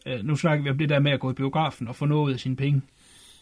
Øh, 0.05 0.19
nu 0.23 0.35
snakker 0.35 0.63
vi 0.63 0.69
om 0.69 0.77
det 0.77 0.89
der 0.89 0.99
med 0.99 1.11
at 1.11 1.19
gå 1.19 1.31
i 1.31 1.33
biografen 1.33 1.87
og 1.87 1.95
få 1.95 2.05
noget 2.05 2.33
af 2.33 2.39
sine 2.39 2.55
penge. 2.55 2.81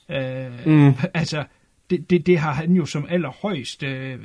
Øh, 0.10 0.66
mm. 0.66 0.94
Altså, 1.14 1.44
det, 1.90 2.10
det, 2.10 2.26
det 2.28 2.40
har 2.40 2.54
han 2.54 2.72
jo 2.74 2.86
som 2.86 3.06
allerhøjst... 3.10 3.84
Øh, 3.84 4.14
øh, 4.14 4.20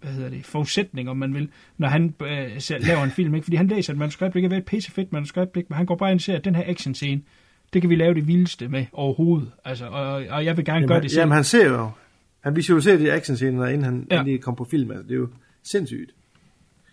hvad 0.00 0.12
hedder 0.12 0.28
det, 0.30 0.44
forudsætning, 0.44 1.10
om 1.10 1.16
man 1.16 1.34
vil, 1.34 1.48
når 1.78 1.88
han 1.88 2.14
øh, 2.22 2.50
laver 2.80 3.04
en 3.04 3.10
film, 3.10 3.34
ikke? 3.34 3.44
Fordi 3.44 3.56
han 3.56 3.66
læser 3.66 3.92
et 3.92 3.98
manuskript, 3.98 4.34
det 4.34 4.42
kan 4.42 4.50
være 4.50 4.58
et 4.58 4.64
pissefedt 4.64 5.12
manuskript, 5.12 5.56
ikke? 5.56 5.66
men 5.70 5.76
han 5.76 5.86
går 5.86 5.96
bare 5.96 6.10
ind 6.10 6.16
og 6.16 6.20
siger, 6.20 6.36
at 6.38 6.44
den 6.44 6.54
her 6.54 6.62
action 6.66 6.94
scene, 6.94 7.22
det 7.72 7.82
kan 7.82 7.90
vi 7.90 7.94
lave 7.96 8.14
det 8.14 8.26
vildeste 8.26 8.68
med 8.68 8.86
overhovedet. 8.92 9.50
Altså, 9.64 9.86
og, 9.86 10.12
og 10.30 10.44
jeg 10.44 10.56
vil 10.56 10.64
gerne 10.64 10.76
Jamen, 10.76 10.88
gøre 10.88 11.00
det 11.00 11.10
selv. 11.10 11.20
jamen 11.20 11.34
han 11.34 11.44
ser 11.44 11.68
jo, 11.68 11.90
han 12.40 12.56
visualiserer 12.56 12.98
de 12.98 13.12
actionscener, 13.12 13.66
inden 13.66 13.84
han 13.84 14.06
Ja. 14.10 14.22
lige 14.22 14.38
kom 14.38 14.56
på 14.56 14.64
film. 14.64 14.90
Altså, 14.90 15.02
det 15.02 15.10
er 15.12 15.16
jo 15.16 15.28
sindssygt. 15.62 16.10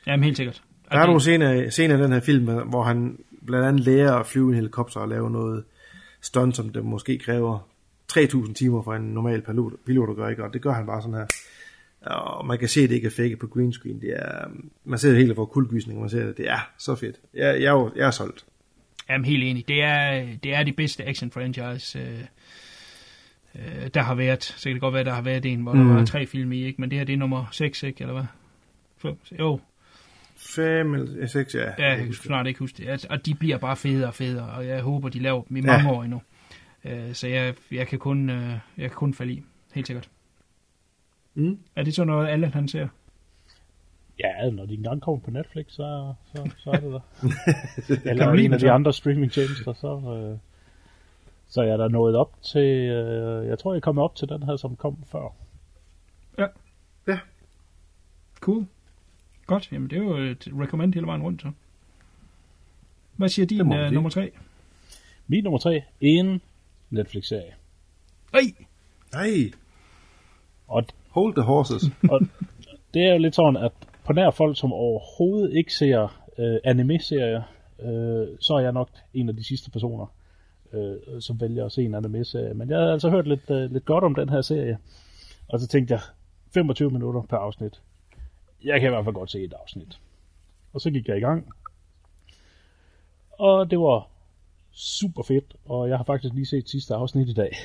Jamen, 0.08 0.24
helt 0.24 0.38
sikkert. 0.38 0.62
Der 0.92 0.98
er 1.00 1.06
nogle 1.06 1.22
scener, 1.22 1.70
scener 1.70 1.98
i 1.98 2.02
den 2.02 2.12
her 2.12 2.20
film, 2.20 2.44
hvor 2.46 2.84
han 2.84 3.20
blandt 3.46 3.66
andet 3.68 3.82
lærer 3.86 4.14
at 4.14 4.26
flyve 4.26 4.48
en 4.50 4.56
helikopter 4.56 5.00
og 5.00 5.08
lave 5.10 5.32
noget 5.32 5.64
stunt, 6.22 6.56
som 6.56 6.70
det 6.70 6.86
måske 6.86 7.18
kræver 7.18 7.60
3.000 8.14 8.54
timer 8.54 8.82
for 8.84 8.94
en 8.94 9.02
normal 9.02 9.42
pilot, 9.42 9.74
pilot 9.86 10.10
at 10.10 10.16
gøre, 10.16 10.32
ikke? 10.32 10.44
og 10.44 10.54
det 10.54 10.62
gør 10.62 10.72
han 10.74 10.86
bare 10.86 11.02
sådan 11.02 11.16
her. 11.16 11.26
Og 12.02 12.46
man 12.46 12.60
kan 12.60 12.68
se, 12.68 12.82
at 12.82 12.90
det 12.90 12.96
ikke 12.96 13.08
er 13.08 13.12
fake 13.12 13.38
på 13.38 13.48
green 13.48 13.74
screen. 13.74 14.02
Det 14.02 14.14
er, 14.16 14.48
man 14.84 15.00
ser 15.00 15.10
det 15.10 15.18
helt 15.18 15.36
for 15.36 15.46
kuldgysning, 15.46 16.00
man 16.00 16.10
ser 16.10 16.26
det. 16.26 16.38
Det 16.38 16.50
er 16.50 16.70
så 16.78 16.96
fedt. 16.96 17.16
Jeg, 17.34 17.62
jeg, 17.62 17.68
er, 17.68 17.72
jo- 17.72 17.92
jeg 17.96 18.08
er 18.08 18.12
solgt. 18.12 18.46
Jamen, 19.10 19.26
helt 19.26 19.44
enig. 19.44 19.68
Det 19.68 19.84
er, 19.84 20.26
det 20.44 20.54
er 20.56 20.64
de 20.64 20.72
bedste 20.74 21.04
action-franchise, 21.04 22.00
øh, 22.00 22.20
øh, 23.56 23.88
der 23.94 24.02
har 24.02 24.16
været. 24.16 24.44
Så 24.44 24.64
kan 24.64 24.74
det 24.74 24.82
godt 24.82 24.94
være, 24.94 25.04
der 25.04 25.14
har 25.14 25.22
været 25.22 25.46
en, 25.46 25.62
hvor 25.62 25.74
mm. 25.74 25.88
der 25.88 25.94
var 25.94 26.06
tre 26.06 26.26
film 26.26 26.52
i, 26.52 26.64
ikke? 26.64 26.82
men 26.82 26.92
det 26.92 26.98
her 26.98 27.06
det 27.06 27.14
er 27.14 27.18
nummer 27.18 27.46
6, 27.52 27.84
ikke? 27.84 28.02
Eller 28.02 28.14
hvad? 28.14 29.14
Jo, 29.40 29.60
5 30.56 30.94
eller 30.94 31.28
6, 31.28 31.56
ja. 31.56 31.60
ja, 31.62 31.88
jeg 31.90 31.98
kan 31.98 32.14
snart 32.14 32.48
ikke 32.48 32.60
huske 32.60 32.78
det. 32.78 32.90
Altså, 32.90 33.08
Og 33.10 33.26
de 33.26 33.36
bliver 33.36 33.58
bare 33.58 33.76
federe 33.76 34.08
og 34.08 34.14
federe, 34.14 34.50
og 34.50 34.68
jeg 34.68 34.82
håber, 34.82 35.10
de 35.10 35.20
laver 35.20 35.42
dem 35.44 35.58
i 35.58 35.60
Ja. 35.60 35.66
mange 35.66 35.92
år 35.92 36.04
endnu. 36.04 36.22
Øh, 36.86 37.14
så 37.14 37.28
jeg, 37.28 37.54
jeg, 37.72 37.88
kan 37.88 38.00
kun, 38.00 38.30
øh, 38.30 38.50
jeg 38.78 38.90
kan 38.90 38.96
kun 38.96 39.14
falde 39.14 39.34
i, 39.34 39.44
helt 39.74 39.88
sikkert. 39.88 40.10
Mm. 41.34 41.60
Er 41.76 41.84
det 41.84 41.96
så 41.96 42.04
noget, 42.04 42.28
alle 42.28 42.48
han 42.48 42.68
ser? 42.68 42.88
Ja, 44.20 44.50
når 44.50 44.66
de 44.66 44.74
engang 44.74 45.02
kommer 45.02 45.22
på 45.22 45.32
Netflix, 45.32 45.66
så, 45.70 46.14
så, 46.36 46.50
så 46.58 46.70
er 46.72 46.80
det 46.80 46.92
der. 46.92 47.00
Eller 48.10 48.32
en 48.32 48.54
af 48.54 48.60
de 48.60 48.66
så? 48.66 48.72
andre 48.72 48.94
streamingtjenester, 48.94 49.74
så, 49.74 50.18
øh, 50.32 50.38
så 51.48 51.62
er 51.62 51.66
jeg 51.66 51.80
der 51.80 51.88
nået 51.88 52.16
op 52.16 52.42
til, 52.44 52.90
øh, 52.90 53.48
jeg 53.48 53.60
tror, 53.60 53.74
jeg 53.74 53.82
kom 53.82 53.98
op 53.98 54.16
til 54.16 54.30
den 54.30 54.44
her, 54.44 54.56
som 54.56 54.76
kom 54.76 54.98
før. 55.12 55.36
Cool. 58.40 58.66
Godt, 59.46 59.72
jamen 59.72 59.90
det 59.90 59.98
er 59.98 60.04
jo 60.04 60.16
et 60.18 60.48
recommend 60.60 60.94
hele 60.94 61.08
vejen 61.08 61.22
rundt, 61.22 61.42
så. 61.42 61.52
Hvad 63.16 63.30
siger 63.30 63.46
din 63.46 63.62
uh, 63.62 63.92
nummer 63.92 64.10
3? 64.10 64.32
Min 65.28 65.44
nummer 65.44 65.60
tre, 65.60 65.84
en 66.02 66.42
Netflix-serie. 66.90 67.54
Ej! 68.34 68.42
Nej, 69.14 69.52
Og, 70.68 70.84
hold 71.10 71.36
the 71.36 71.44
horses. 71.44 71.84
og 72.12 72.22
det 72.94 73.02
er 73.06 73.14
jo 73.14 73.20
lidt 73.20 73.36
sådan, 73.36 73.58
at 73.58 73.72
på 74.06 74.14
nær 74.14 74.32
folk, 74.32 74.58
som 74.58 74.74
overhovedet 74.74 75.54
ikke 75.58 75.74
ser 75.74 76.22
øh, 76.38 76.58
anime-serier, 76.64 77.42
øh, 77.80 78.38
så 78.40 78.54
er 78.54 78.60
jeg 78.60 78.72
nok 78.72 78.90
en 79.14 79.30
af 79.30 79.36
de 79.36 79.44
sidste 79.44 79.72
personer, 79.72 80.06
øh, 80.74 81.22
som 81.22 81.42
vælger 81.42 81.66
at 81.66 81.72
se 81.72 81.84
en 81.84 81.96
anime-serie. 81.96 82.54
Men 82.54 82.70
jeg 82.70 82.80
har 82.80 82.92
altså 82.92 83.10
hørt 83.10 83.28
lidt, 83.28 83.50
øh, 83.50 83.72
lidt 83.72 83.86
godt 83.86 84.04
om 84.04 84.16
den 84.16 84.30
her 84.30 84.42
serie, 84.42 84.78
og 85.48 85.60
så 85.60 85.68
tænkte 85.68 85.94
jeg, 85.94 86.02
25 86.54 86.92
minutter 86.92 87.22
per 87.22 87.38
afsnit. 87.38 87.82
Jeg 88.66 88.82
kan 88.82 88.90
i 88.90 88.94
hvert 88.94 89.04
fald 89.04 89.16
godt 89.16 89.32
se 89.32 89.44
et 89.44 89.54
afsnit. 89.54 90.00
Og 90.74 90.82
så 90.82 90.92
gik 90.92 91.08
jeg 91.08 91.18
i 91.18 91.20
gang. 91.20 91.54
Og 93.32 93.72
det 93.72 93.80
var 93.80 94.08
super 94.72 95.24
fedt, 95.24 95.56
og 95.66 95.90
jeg 95.90 95.98
har 95.98 96.04
faktisk 96.04 96.34
lige 96.34 96.46
set 96.46 96.70
sidste 96.70 96.96
afsnit 96.96 97.30
i 97.30 97.34
dag. 97.34 97.58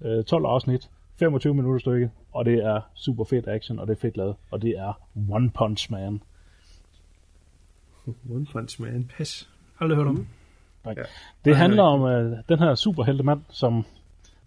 Øh, 0.00 0.24
12 0.24 0.46
afsnit, 0.46 0.90
25 1.18 1.54
minutter 1.54 1.80
stykke, 1.80 2.10
og 2.32 2.44
det 2.44 2.54
er 2.54 2.80
super 2.94 3.24
fedt 3.24 3.48
action, 3.48 3.78
og 3.78 3.86
det 3.86 3.96
er 3.96 4.00
fedt 4.00 4.16
lavet, 4.16 4.36
og 4.50 4.62
det 4.62 4.70
er 4.70 5.00
One 5.30 5.50
Punch 5.50 5.92
Man. 5.92 6.22
One 8.34 8.46
Punch 8.52 8.82
Man. 8.82 9.10
Pas. 9.16 9.48
Aldrig 9.80 9.96
hørt 9.96 10.06
om. 10.06 10.26
Nej. 10.84 10.94
Ja. 10.96 11.02
Det 11.44 11.56
handler 11.56 11.82
om 11.82 12.00
uh, 12.00 12.38
den 12.48 12.58
her 12.58 12.74
superheltemand, 12.74 13.40
som 13.48 13.84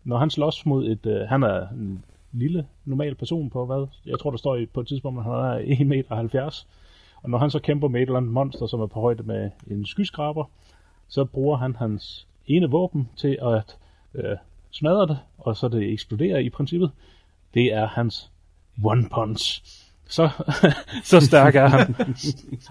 når 0.04 0.18
han 0.18 0.30
slås 0.30 0.66
mod 0.66 0.88
et, 0.88 1.06
uh, 1.06 1.30
han 1.30 1.43
er 1.43 1.68
en 1.68 2.06
lille, 2.40 2.68
normal 2.86 3.16
person 3.16 3.50
på, 3.50 3.66
hvad? 3.66 3.88
Jeg 4.06 4.20
tror, 4.20 4.32
der 4.32 4.38
står 4.38 4.60
på 4.74 4.80
et 4.80 4.88
tidspunkt, 4.88 5.20
at 5.20 5.24
han 5.24 5.34
er 5.34 5.60
1,70 5.60 5.84
meter. 5.84 6.66
Og 7.24 7.30
når 7.30 7.38
han 7.38 7.50
så 7.52 7.60
kæmper 7.60 7.88
med 7.88 8.02
et 8.02 8.06
eller 8.06 8.18
andet 8.18 8.32
monster, 8.32 8.68
som 8.68 8.82
er 8.82 8.88
på 8.88 9.00
højde 9.00 9.24
med 9.24 9.52
en 9.68 9.86
skyskraber, 9.86 10.46
så 11.08 11.26
bruger 11.26 11.58
han 11.58 11.76
hans 11.76 12.28
ene 12.48 12.70
våben 12.70 13.10
til 13.16 13.38
at 13.42 13.78
øh, 14.16 14.38
smadre 14.72 15.08
det, 15.08 15.20
og 15.38 15.58
så 15.58 15.68
det 15.68 15.94
eksploderer 15.94 16.40
i 16.40 16.50
princippet. 16.50 16.92
Det 17.54 17.74
er 17.74 17.88
hans 17.88 18.32
one 18.84 19.10
punch. 19.10 19.64
Så, 20.08 20.30
så 21.04 21.20
stærk 21.20 21.56
er 21.56 21.68
han. 21.68 21.96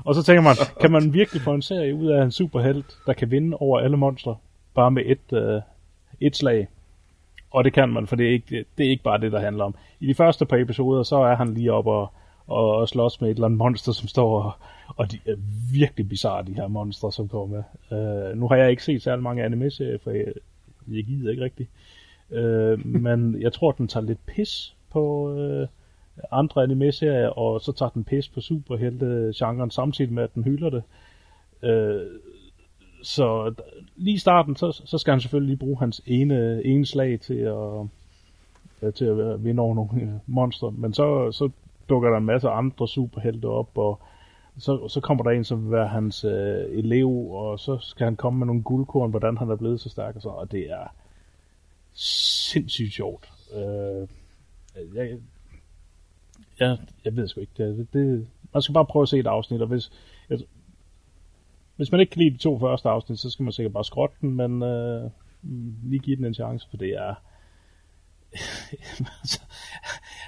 og 0.05 0.15
så 0.15 0.23
tænker 0.23 0.43
man, 0.43 0.57
kan 0.81 0.93
man 0.93 1.13
virkelig 1.13 1.43
få 1.43 1.55
en 1.55 1.63
serie 1.63 1.95
ud 1.95 2.07
af 2.07 2.23
en 2.23 2.31
superhelt, 2.31 2.97
der 3.07 3.13
kan 3.13 3.31
vinde 3.31 3.57
over 3.57 3.81
alle 3.81 3.97
monstre, 3.97 4.37
bare 4.75 4.91
med 4.91 5.03
et, 5.07 5.33
øh, 5.33 5.61
et 6.21 6.37
slag? 6.37 6.69
Og 7.55 7.65
det 7.65 7.73
kan 7.73 7.89
man, 7.89 8.07
for 8.07 8.17
det 8.17 8.27
er, 8.27 8.31
ikke, 8.31 8.65
det 8.79 8.87
er 8.87 8.91
ikke 8.91 9.03
bare 9.03 9.21
det, 9.21 9.33
der 9.33 9.41
handler 9.41 9.65
om. 9.65 9.75
I 10.01 10.07
de 10.07 10.15
første 10.15 10.47
par 10.47 10.57
episoder, 10.57 11.03
så 11.03 11.17
er 11.17 11.37
han 11.37 11.55
lige 11.55 11.73
op 11.73 11.87
og, 11.87 12.13
og, 12.47 12.77
og 12.77 12.89
slås 12.89 13.21
med 13.21 13.31
et 13.31 13.35
eller 13.35 13.47
andet 13.47 13.59
monster, 13.59 13.93
som 13.93 14.09
står 14.09 14.43
og, 14.43 14.53
og 14.97 15.13
de 15.13 15.19
er 15.27 15.37
virkelig 15.73 16.09
bizarre, 16.09 16.45
de 16.45 16.55
her 16.55 16.69
monstre, 16.69 17.13
som 17.13 17.29
kommer 17.29 17.57
med. 17.57 17.63
Uh, 18.31 18.39
nu 18.39 18.49
har 18.49 18.57
jeg 18.57 18.71
ikke 18.71 18.85
set 18.85 19.03
særlig 19.03 19.23
mange 19.23 19.45
anime-serier, 19.45 19.99
for 19.99 20.11
jeg, 20.11 20.33
jeg 20.89 21.05
gider 21.05 21.31
ikke 21.31 21.45
rigtigt. 21.45 21.71
Uh, 22.31 22.39
øh, 22.39 22.87
men 22.87 23.43
jeg 23.43 23.53
tror, 23.53 23.73
den 23.73 23.89
tager 23.89 24.07
lidt 24.07 24.27
pis 24.27 24.75
på 24.91 25.33
uh, 25.33 25.69
andre 26.33 26.63
anime-serier, 26.63 27.29
og 27.29 27.61
så 27.61 27.73
tager 27.73 27.91
den 27.91 28.05
pis 28.05 28.29
på 28.29 28.41
superhelte-genren, 28.41 29.71
samtidig 29.71 30.13
med, 30.13 30.23
at 30.23 30.35
den 30.35 30.45
hylder 30.45 30.71
det. 30.71 30.83
Uh, 31.63 32.07
så 33.05 33.55
lige 33.97 34.15
i 34.15 34.19
starten, 34.19 34.57
så, 34.57 34.83
så 34.85 34.99
skal 34.99 35.13
han 35.13 35.21
selvfølgelig 35.21 35.49
lige 35.49 35.59
bruge 35.59 35.79
hans 35.79 36.03
ene, 36.07 36.65
ene 36.65 36.87
slag 36.87 37.21
til 37.21 37.35
at, 37.35 37.87
ja, 38.83 38.91
til 38.91 39.05
at 39.05 39.45
vinde 39.45 39.61
over 39.61 39.75
nogle 39.75 39.91
monster. 39.91 40.21
monstre. 40.27 40.71
Men 40.71 40.95
så, 40.95 41.33
så 41.33 41.51
dukker 41.89 42.11
der 42.11 42.17
en 42.17 42.25
masse 42.25 42.49
andre 42.49 42.89
superhelte 42.89 43.47
op, 43.47 43.79
og 43.79 44.01
så, 44.59 44.89
så 44.89 45.01
kommer 45.01 45.25
der 45.25 45.31
en, 45.31 45.45
som 45.45 45.65
vil 45.65 45.71
være 45.71 45.89
hans 45.89 46.25
øh, 46.25 46.79
elev, 46.79 47.31
og 47.31 47.61
så 47.61 47.79
skal 47.79 48.05
han 48.05 48.17
komme 48.17 48.39
med 48.39 48.47
nogle 48.47 48.63
guldkorn, 48.63 49.11
hvordan 49.11 49.37
han 49.37 49.51
er 49.51 49.57
blevet 49.57 49.81
så 49.81 49.89
stærk 49.89 50.17
og 50.17 50.23
så, 50.23 50.29
og 50.29 50.53
det 50.53 50.71
er 50.71 50.95
sindssygt 51.95 52.93
sjovt. 52.93 53.33
Øh, 53.55 54.09
jeg, 54.95 55.19
jeg, 56.61 56.79
jeg 57.05 57.17
ved 57.17 57.29
sgu 57.29 57.41
ikke, 57.41 57.53
det, 57.57 57.87
det, 57.93 58.27
man 58.53 58.63
skal 58.63 58.73
bare 58.73 58.87
prøve 58.87 59.03
at 59.03 59.09
se 59.09 59.19
et 59.19 59.27
afsnit, 59.27 59.61
og 59.61 59.69
hvis, 59.69 59.93
jeg, 60.31 60.39
hvis 61.77 61.93
man 61.93 62.01
ikke 62.01 62.11
kan 62.11 62.23
lide 62.23 62.35
de 62.35 62.43
to 62.43 62.59
første 62.59 62.89
afsnit, 62.89 63.19
så 63.19 63.31
skal 63.31 63.43
man 63.43 63.53
sikkert 63.53 63.73
bare 63.73 63.85
skrotte 63.85 64.17
den, 64.21 64.35
men 64.35 64.63
øh, 64.63 65.11
lige 65.83 66.01
give 66.01 66.17
den 66.17 66.25
en 66.25 66.35
chance, 66.35 66.67
for 66.71 66.77
det 66.77 66.89
er... 66.89 67.15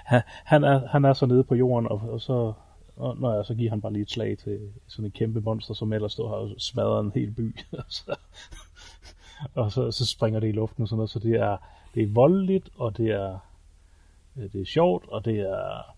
han, 0.44 0.64
er, 0.64 0.86
han 0.88 1.04
er 1.04 1.12
så 1.12 1.26
nede 1.26 1.44
på 1.44 1.54
jorden, 1.54 1.88
og, 1.88 2.00
og 2.08 2.20
så, 2.20 2.52
og, 2.96 3.16
når 3.18 3.34
jeg, 3.34 3.44
så 3.44 3.54
giver 3.54 3.70
han 3.70 3.80
bare 3.80 3.92
lige 3.92 4.02
et 4.02 4.10
slag 4.10 4.38
til 4.38 4.60
sådan 4.86 5.04
en 5.04 5.10
kæmpe 5.10 5.40
monster, 5.40 5.74
som 5.74 5.92
ellers 5.92 6.12
står 6.12 6.28
her 6.28 6.36
og 6.36 6.50
smadrer 6.58 7.00
en 7.00 7.12
hel 7.14 7.30
by. 7.30 7.56
og 7.72 7.84
så, 7.88 8.16
og 9.54 9.72
så, 9.72 9.90
så 9.90 10.06
springer 10.06 10.40
det 10.40 10.48
i 10.48 10.52
luften 10.52 10.82
og 10.82 10.88
sådan 10.88 10.96
noget, 10.96 11.10
så 11.10 11.18
det 11.18 11.34
er, 11.34 11.56
det 11.94 12.02
er 12.02 12.12
voldeligt, 12.12 12.68
og 12.76 12.96
det 12.96 13.10
er, 13.10 13.38
øh, 14.36 14.52
det 14.52 14.60
er 14.60 14.66
sjovt, 14.66 15.08
og 15.08 15.24
det 15.24 15.40
er, 15.40 15.95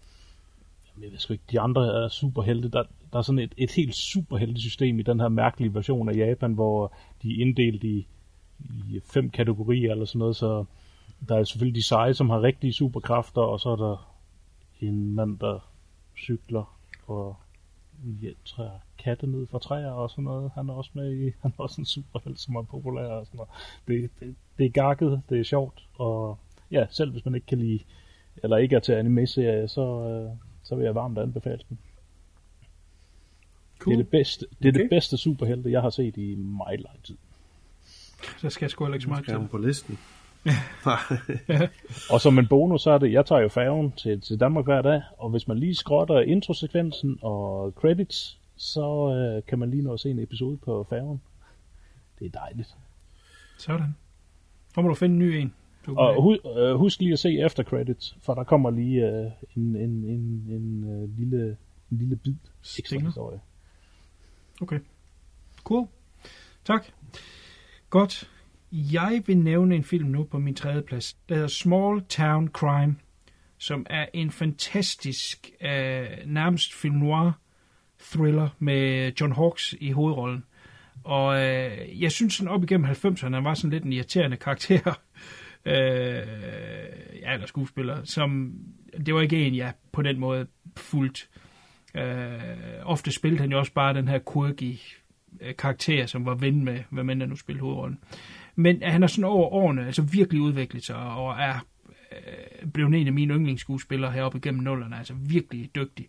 jeg 1.02 1.12
ved 1.12 1.18
sgu 1.18 1.32
ikke, 1.32 1.44
de 1.50 1.60
andre 1.60 2.04
er 2.04 2.08
superhelte, 2.08 2.68
der, 2.68 2.82
der 3.12 3.18
er 3.18 3.22
sådan 3.22 3.38
et, 3.38 3.54
et 3.56 3.70
helt 3.70 3.94
superheltesystem 3.94 4.98
i 4.98 5.02
den 5.02 5.20
her 5.20 5.28
mærkelige 5.28 5.74
version 5.74 6.08
af 6.08 6.16
Japan, 6.16 6.52
hvor 6.52 6.94
de 7.22 7.30
er 7.30 7.46
inddelt 7.46 7.84
i, 7.84 8.06
i 8.90 9.00
fem 9.04 9.30
kategorier 9.30 9.92
eller 9.92 10.04
sådan 10.04 10.18
noget, 10.18 10.36
så 10.36 10.64
der 11.28 11.36
er 11.36 11.44
selvfølgelig 11.44 11.76
de 11.76 11.86
seje, 11.86 12.14
som 12.14 12.30
har 12.30 12.42
rigtige 12.42 12.72
superkræfter, 12.72 13.40
og 13.40 13.60
så 13.60 13.68
er 13.68 13.76
der 13.76 14.14
en 14.80 15.14
mand, 15.14 15.38
der 15.38 15.70
cykler 16.16 16.78
og 17.06 17.36
ja, 18.22 18.30
træer 18.44 18.78
katte 18.98 19.26
ned 19.26 19.46
fra 19.46 19.58
træer 19.58 19.90
og 19.90 20.10
sådan 20.10 20.24
noget. 20.24 20.50
Han 20.54 20.68
er 20.68 20.72
også 20.74 20.90
med 20.94 21.12
i, 21.12 21.32
han 21.42 21.52
er 21.58 21.62
også 21.62 21.80
en 21.80 21.84
superhelt, 21.84 22.40
som 22.40 22.54
er 22.54 22.62
populær 22.62 23.06
og 23.06 23.26
sådan 23.26 23.36
noget. 23.38 23.50
Det, 23.88 24.10
det, 24.20 24.34
det 24.58 24.66
er 24.66 24.70
gakket, 24.70 25.22
det 25.28 25.40
er 25.40 25.44
sjovt, 25.44 25.88
og 25.98 26.38
ja, 26.70 26.86
selv 26.90 27.12
hvis 27.12 27.24
man 27.24 27.34
ikke 27.34 27.46
kan 27.46 27.58
lide, 27.58 27.80
eller 28.42 28.56
ikke 28.56 28.76
er 28.76 28.80
til 28.80 28.92
anime-serie, 28.92 29.68
så, 29.68 29.82
øh, 29.82 30.47
så 30.68 30.74
vil 30.74 30.84
jeg 30.84 30.94
varmt 30.94 31.18
anbefale 31.18 31.60
den. 31.68 31.78
Cool. 33.78 33.92
Det 33.94 34.00
er 34.00 34.02
det 34.04 34.10
bedste, 34.10 34.46
det, 34.62 34.68
er 34.68 34.72
Okay. 34.72 34.82
det 34.82 34.90
bedste 34.90 35.16
superhelte, 35.16 35.70
jeg 35.70 35.82
har 35.82 35.90
set 35.90 36.16
i 36.16 36.34
meget 36.34 36.80
lang 36.80 37.02
tid. 37.04 37.16
Så 38.38 38.50
skal 38.50 38.64
jeg 38.64 38.70
sgu 38.70 38.84
heller 38.84 38.94
ikke 38.94 39.02
så 39.04 39.08
meget 39.10 39.24
til. 39.24 39.48
på 39.50 39.58
listen? 39.58 39.98
Og 42.12 42.20
som 42.20 42.38
en 42.38 42.46
bonus, 42.48 42.82
så 42.82 42.90
er 42.90 42.98
det, 42.98 43.12
jeg 43.12 43.26
tager 43.26 43.40
jo 43.40 43.48
færgen 43.48 43.92
til, 43.92 44.20
til 44.20 44.40
Danmark 44.40 44.64
hver 44.64 44.82
dag, 44.82 45.02
og 45.18 45.30
hvis 45.30 45.48
man 45.48 45.58
lige 45.58 45.74
skrotter 45.74 46.20
introsekvensen 46.20 47.18
og 47.22 47.72
credits, 47.76 48.38
så 48.56 49.14
øh, 49.14 49.42
kan 49.46 49.58
man 49.58 49.70
lige 49.70 49.82
nå 49.82 49.92
at 49.92 50.00
se 50.00 50.10
en 50.10 50.18
episode 50.18 50.56
på 50.56 50.86
færgen. 50.90 51.20
Det 52.18 52.26
er 52.26 52.30
dejligt. 52.40 52.76
Sådan. 53.58 53.94
Så 54.74 54.80
må 54.82 54.88
du 54.88 54.94
finde 54.94 55.12
en 55.12 55.18
ny 55.18 55.24
en. 55.34 55.54
Kan- 55.84 55.94
Og 55.96 56.22
hu, 56.22 56.36
øh, 56.58 56.74
husk 56.74 57.00
lige 57.00 57.12
at 57.12 57.18
se 57.18 57.38
efter 57.44 57.62
credits, 57.62 58.16
for 58.22 58.34
der 58.34 58.44
kommer 58.44 58.70
lige 58.70 59.06
øh, 59.06 59.30
en, 59.56 59.76
en, 59.76 60.04
en, 60.04 60.44
en 60.48 60.84
øh, 61.02 61.18
lille, 61.18 61.56
en 61.92 61.98
lille 61.98 62.16
bid 62.16 62.34
ekstra 62.78 62.98
historie. 63.06 63.40
Okay. 64.60 64.78
Cool. 65.64 65.86
Tak. 66.64 66.86
Godt. 67.90 68.30
Jeg 68.72 69.22
vil 69.26 69.38
nævne 69.38 69.74
en 69.76 69.84
film 69.84 70.08
nu 70.08 70.24
på 70.24 70.38
min 70.38 70.54
tredje 70.54 70.82
plads. 70.82 71.12
Der 71.28 71.34
hedder 71.34 71.48
Small 71.48 72.02
Town 72.02 72.48
Crime, 72.48 72.96
som 73.58 73.86
er 73.90 74.06
en 74.12 74.30
fantastisk, 74.30 75.50
øh, 75.60 76.06
nærmest 76.26 76.74
film 76.74 76.94
noir 76.94 77.30
thriller 78.12 78.48
med 78.58 79.12
John 79.20 79.32
Hawkes 79.32 79.74
i 79.80 79.90
hovedrollen. 79.90 80.44
Og 81.04 81.34
øh, 81.44 82.02
jeg 82.02 82.12
synes 82.12 82.34
sådan 82.34 82.48
op 82.50 82.62
igennem 82.62 82.90
90'erne, 82.90 83.34
han 83.34 83.44
var 83.44 83.54
sådan 83.54 83.70
lidt 83.70 83.84
en 83.84 83.92
irriterende 83.92 84.36
karakter 84.36 85.00
øh, 85.64 85.74
ja, 87.22 87.34
eller 87.34 87.46
skuespiller, 87.46 88.04
som, 88.04 88.52
det 89.06 89.14
var 89.14 89.20
ikke 89.20 89.46
en, 89.46 89.56
jeg 89.56 89.72
på 89.92 90.02
den 90.02 90.18
måde 90.18 90.46
fuldt. 90.76 91.28
Øh, 91.94 92.40
ofte 92.82 93.12
spillede 93.12 93.40
han 93.40 93.50
jo 93.50 93.58
også 93.58 93.72
bare 93.72 93.94
den 93.94 94.08
her 94.08 94.18
quirky 94.32 94.78
øh, 95.40 95.56
karakter, 95.56 96.06
som 96.06 96.26
var 96.26 96.34
ven 96.34 96.64
med, 96.64 96.80
hvad 96.90 97.04
man 97.04 97.20
der 97.20 97.26
nu 97.26 97.36
spillede 97.36 97.62
hovedrollen. 97.62 97.98
Men 98.56 98.82
han 98.82 99.02
har 99.02 99.08
sådan 99.08 99.24
over 99.24 99.48
årene 99.48 99.86
altså 99.86 100.02
virkelig 100.02 100.42
udviklet 100.42 100.84
sig, 100.84 100.96
og 100.96 101.36
er 101.40 101.66
øh, 102.12 102.70
blevet 102.72 102.94
en 102.94 103.06
af 103.06 103.12
mine 103.12 103.34
yndlingsskuespillere 103.34 104.12
heroppe 104.12 104.38
igennem 104.38 104.62
nullerne, 104.62 104.98
altså 104.98 105.14
virkelig 105.14 105.70
dygtig. 105.74 106.08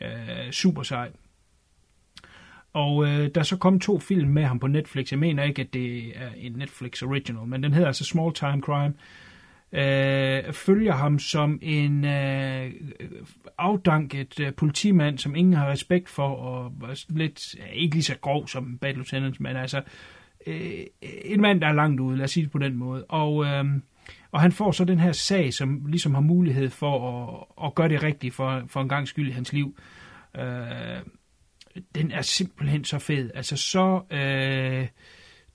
Øh, 0.00 0.50
super 0.50 0.82
sej. 0.82 1.10
Og 2.76 3.04
øh, 3.04 3.30
der 3.34 3.40
er 3.40 3.44
så 3.44 3.56
kommet 3.56 3.82
to 3.82 3.98
film 3.98 4.30
med 4.30 4.44
ham 4.44 4.58
på 4.58 4.66
Netflix. 4.66 5.10
Jeg 5.10 5.18
mener 5.18 5.42
ikke, 5.42 5.62
at 5.62 5.74
det 5.74 6.06
er 6.16 6.30
en 6.36 6.52
Netflix 6.52 7.02
original, 7.02 7.46
men 7.46 7.62
den 7.62 7.72
hedder 7.72 7.86
altså 7.86 8.04
Small 8.04 8.34
Time 8.34 8.60
Crime. 8.60 8.94
Øh, 9.72 10.52
følger 10.52 10.92
ham 10.92 11.18
som 11.18 11.58
en 11.62 12.04
øh, 12.04 12.72
afdanket 13.58 14.40
øh, 14.40 14.54
politimand, 14.54 15.18
som 15.18 15.34
ingen 15.34 15.54
har 15.54 15.70
respekt 15.70 16.08
for, 16.08 16.28
og 16.28 16.72
lidt, 17.08 17.54
ikke 17.72 17.94
lige 17.94 18.04
så 18.04 18.18
grov 18.20 18.48
som 18.48 18.78
Bad 18.78 18.94
Lieutenant, 18.94 19.40
men 19.40 19.56
altså 19.56 19.82
øh, 20.46 20.70
en 21.24 21.40
mand, 21.40 21.60
der 21.60 21.66
er 21.66 21.72
langt 21.72 22.00
ude, 22.00 22.16
lad 22.16 22.24
os 22.24 22.30
sige 22.30 22.44
det 22.44 22.52
på 22.52 22.58
den 22.58 22.76
måde. 22.76 23.04
Og, 23.04 23.44
øh, 23.44 23.64
og 24.32 24.40
han 24.40 24.52
får 24.52 24.72
så 24.72 24.84
den 24.84 24.98
her 24.98 25.12
sag, 25.12 25.54
som 25.54 25.86
ligesom 25.86 26.14
har 26.14 26.22
mulighed 26.22 26.70
for 26.70 27.24
at, 27.60 27.66
at 27.66 27.74
gøre 27.74 27.88
det 27.88 28.02
rigtigt 28.02 28.34
for, 28.34 28.62
for 28.66 28.80
en 28.80 28.88
gang 28.88 29.08
skyld 29.08 29.28
i 29.28 29.32
hans 29.32 29.52
liv. 29.52 29.76
Øh, 30.38 31.00
den 31.94 32.10
er 32.10 32.22
simpelthen 32.22 32.84
så 32.84 32.98
fed. 32.98 33.30
Altså 33.34 33.56
så 33.56 34.00
øh, 34.10 34.88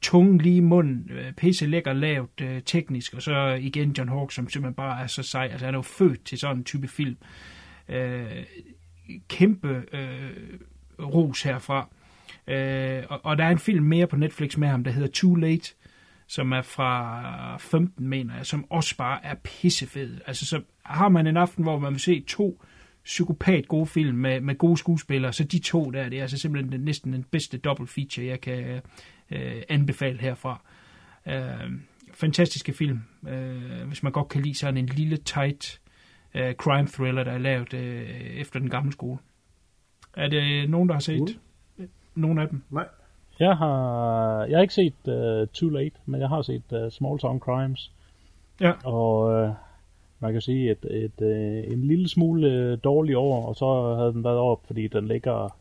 tung 0.02 0.42
lige 0.42 0.56
i 0.56 0.60
munden, 0.60 1.12
øh, 1.12 1.34
pisse 1.34 1.66
lækker 1.66 1.94
lavt 1.94 2.42
øh, 2.42 2.62
teknisk, 2.66 3.14
og 3.14 3.22
så 3.22 3.58
igen 3.62 3.92
John 3.92 4.10
Hawk, 4.10 4.32
som 4.32 4.50
simpelthen 4.50 4.76
bare 4.76 5.04
er 5.04 5.08
så 5.08 5.24
sej. 5.24 5.48
Altså 5.52 5.66
han 5.66 5.76
er 5.76 5.78
jo 5.78 5.82
født 5.82 6.26
til 6.26 6.38
sådan 6.38 6.58
en 6.58 6.64
type 6.64 6.88
film. 6.88 7.18
Øh, 7.90 8.44
kæmpe 9.30 9.84
øh, 9.94 10.32
ros 11.00 11.44
herfra. 11.44 11.90
Øh, 12.48 13.04
og, 13.10 13.20
og 13.24 13.38
der 13.38 13.44
er 13.44 13.50
en 13.50 13.60
film 13.60 13.86
mere 13.86 14.08
på 14.08 14.16
Netflix 14.16 14.58
med 14.58 14.68
ham, 14.68 14.84
der 14.84 14.92
hedder 14.92 15.10
Too 15.14 15.36
Late, 15.36 15.74
som 16.28 16.52
er 16.52 16.62
fra 16.62 17.58
15, 17.58 18.08
mener 18.08 18.36
jeg, 18.36 18.46
som 18.46 18.66
også 18.72 18.98
bare 18.98 19.26
er 19.26 19.36
pissefed. 19.44 20.18
Altså 20.28 20.46
så 20.46 20.62
har 20.84 21.10
man 21.10 21.28
en 21.28 21.38
aften, 21.38 21.64
hvor 21.64 21.80
man 21.80 21.92
vil 21.92 22.00
se 22.00 22.24
to 22.28 22.64
psykopat 23.04 23.68
gode 23.68 23.86
film 23.86 24.18
med, 24.18 24.42
med 24.42 24.58
gode 24.58 24.78
skuespillere, 24.78 25.34
så 25.34 25.44
de 25.44 25.60
to 25.60 25.92
der, 25.92 26.10
det 26.10 26.18
er 26.18 26.22
altså 26.22 26.38
simpelthen 26.38 26.72
den, 26.72 26.82
næsten 26.82 27.14
den 27.14 27.24
bedste 27.24 27.58
double 27.58 27.88
feature, 27.88 28.26
jeg 28.26 28.42
kan 28.42 28.82
øh, 29.32 29.62
anbefale 29.70 30.20
herfra. 30.20 30.62
Øh, 31.28 31.72
fantastiske 32.14 32.74
film, 32.74 33.00
øh, 33.28 33.88
hvis 33.88 34.04
man 34.04 34.12
godt 34.12 34.28
kan 34.30 34.42
lide 34.42 34.56
sådan 34.56 34.78
en 34.78 34.86
lille 34.86 35.18
tight 35.18 35.82
øh, 36.36 36.54
crime 36.54 36.88
thriller, 36.88 37.24
der 37.24 37.32
er 37.32 37.38
lavet 37.38 37.74
øh, 37.74 38.10
efter 38.20 38.60
den 38.60 38.70
gamle 38.70 38.92
skole. 38.92 39.20
Er 40.14 40.28
det 40.28 40.70
nogen, 40.70 40.90
der 40.90 40.96
har 40.96 41.02
set 41.02 41.40
Uh. 41.78 41.86
nogle 42.16 42.42
af 42.42 42.50
dem? 42.50 42.64
Nej. 42.70 42.88
Jeg 43.40 43.58
har, 43.58 44.46
jeg 44.46 44.58
har 44.58 44.62
ikke 44.62 44.74
set 44.74 44.94
uh, 45.08 45.48
Too 45.48 45.70
Late, 45.70 45.96
men 46.06 46.22
jeg 46.22 46.30
har 46.30 46.42
set 46.42 46.64
uh, 46.72 46.92
Small 46.92 47.20
Town 47.20 47.40
Crimes. 47.40 47.92
Ja. 48.60 48.72
Og 48.86 49.44
uh, 49.44 49.56
man 50.22 50.32
kan 50.34 50.42
sige, 50.42 50.72
et, 50.72 50.86
et, 50.92 51.22
øh, 51.22 51.74
en 51.74 51.84
lille 51.84 52.10
smule 52.10 52.48
øh, 52.48 52.78
dårlig 52.84 53.18
over, 53.18 53.48
og 53.48 53.56
så 53.56 53.96
havde 53.96 54.14
den 54.14 54.24
været 54.24 54.38
op, 54.38 54.68
fordi 54.68 54.88
den 54.88 55.08
ligger, 55.08 55.58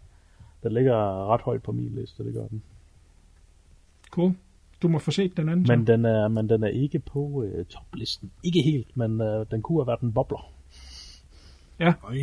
den 0.62 0.72
ligger 0.72 1.26
ret 1.32 1.40
højt 1.40 1.62
på 1.62 1.72
min 1.72 1.94
liste, 1.94 2.24
det 2.24 2.34
gør 2.34 2.46
den. 2.46 2.62
Cool. 4.10 4.34
Du 4.82 4.88
må 4.88 4.98
få 4.98 5.10
set 5.10 5.36
den 5.36 5.48
anden. 5.48 5.66
Men 5.68 5.86
den 5.86 6.04
er, 6.04 6.28
men 6.28 6.48
den 6.48 6.64
er 6.64 6.68
ikke 6.68 6.98
på 6.98 7.42
øh, 7.42 7.64
toplisten. 7.64 8.30
Ikke 8.42 8.62
helt, 8.62 8.96
men 8.96 9.20
øh, 9.20 9.46
den 9.50 9.62
kunne 9.62 9.80
have 9.80 9.86
været 9.86 10.00
en 10.00 10.12
bobler. 10.12 10.52
Ja, 11.78 11.92
Øj, 12.04 12.18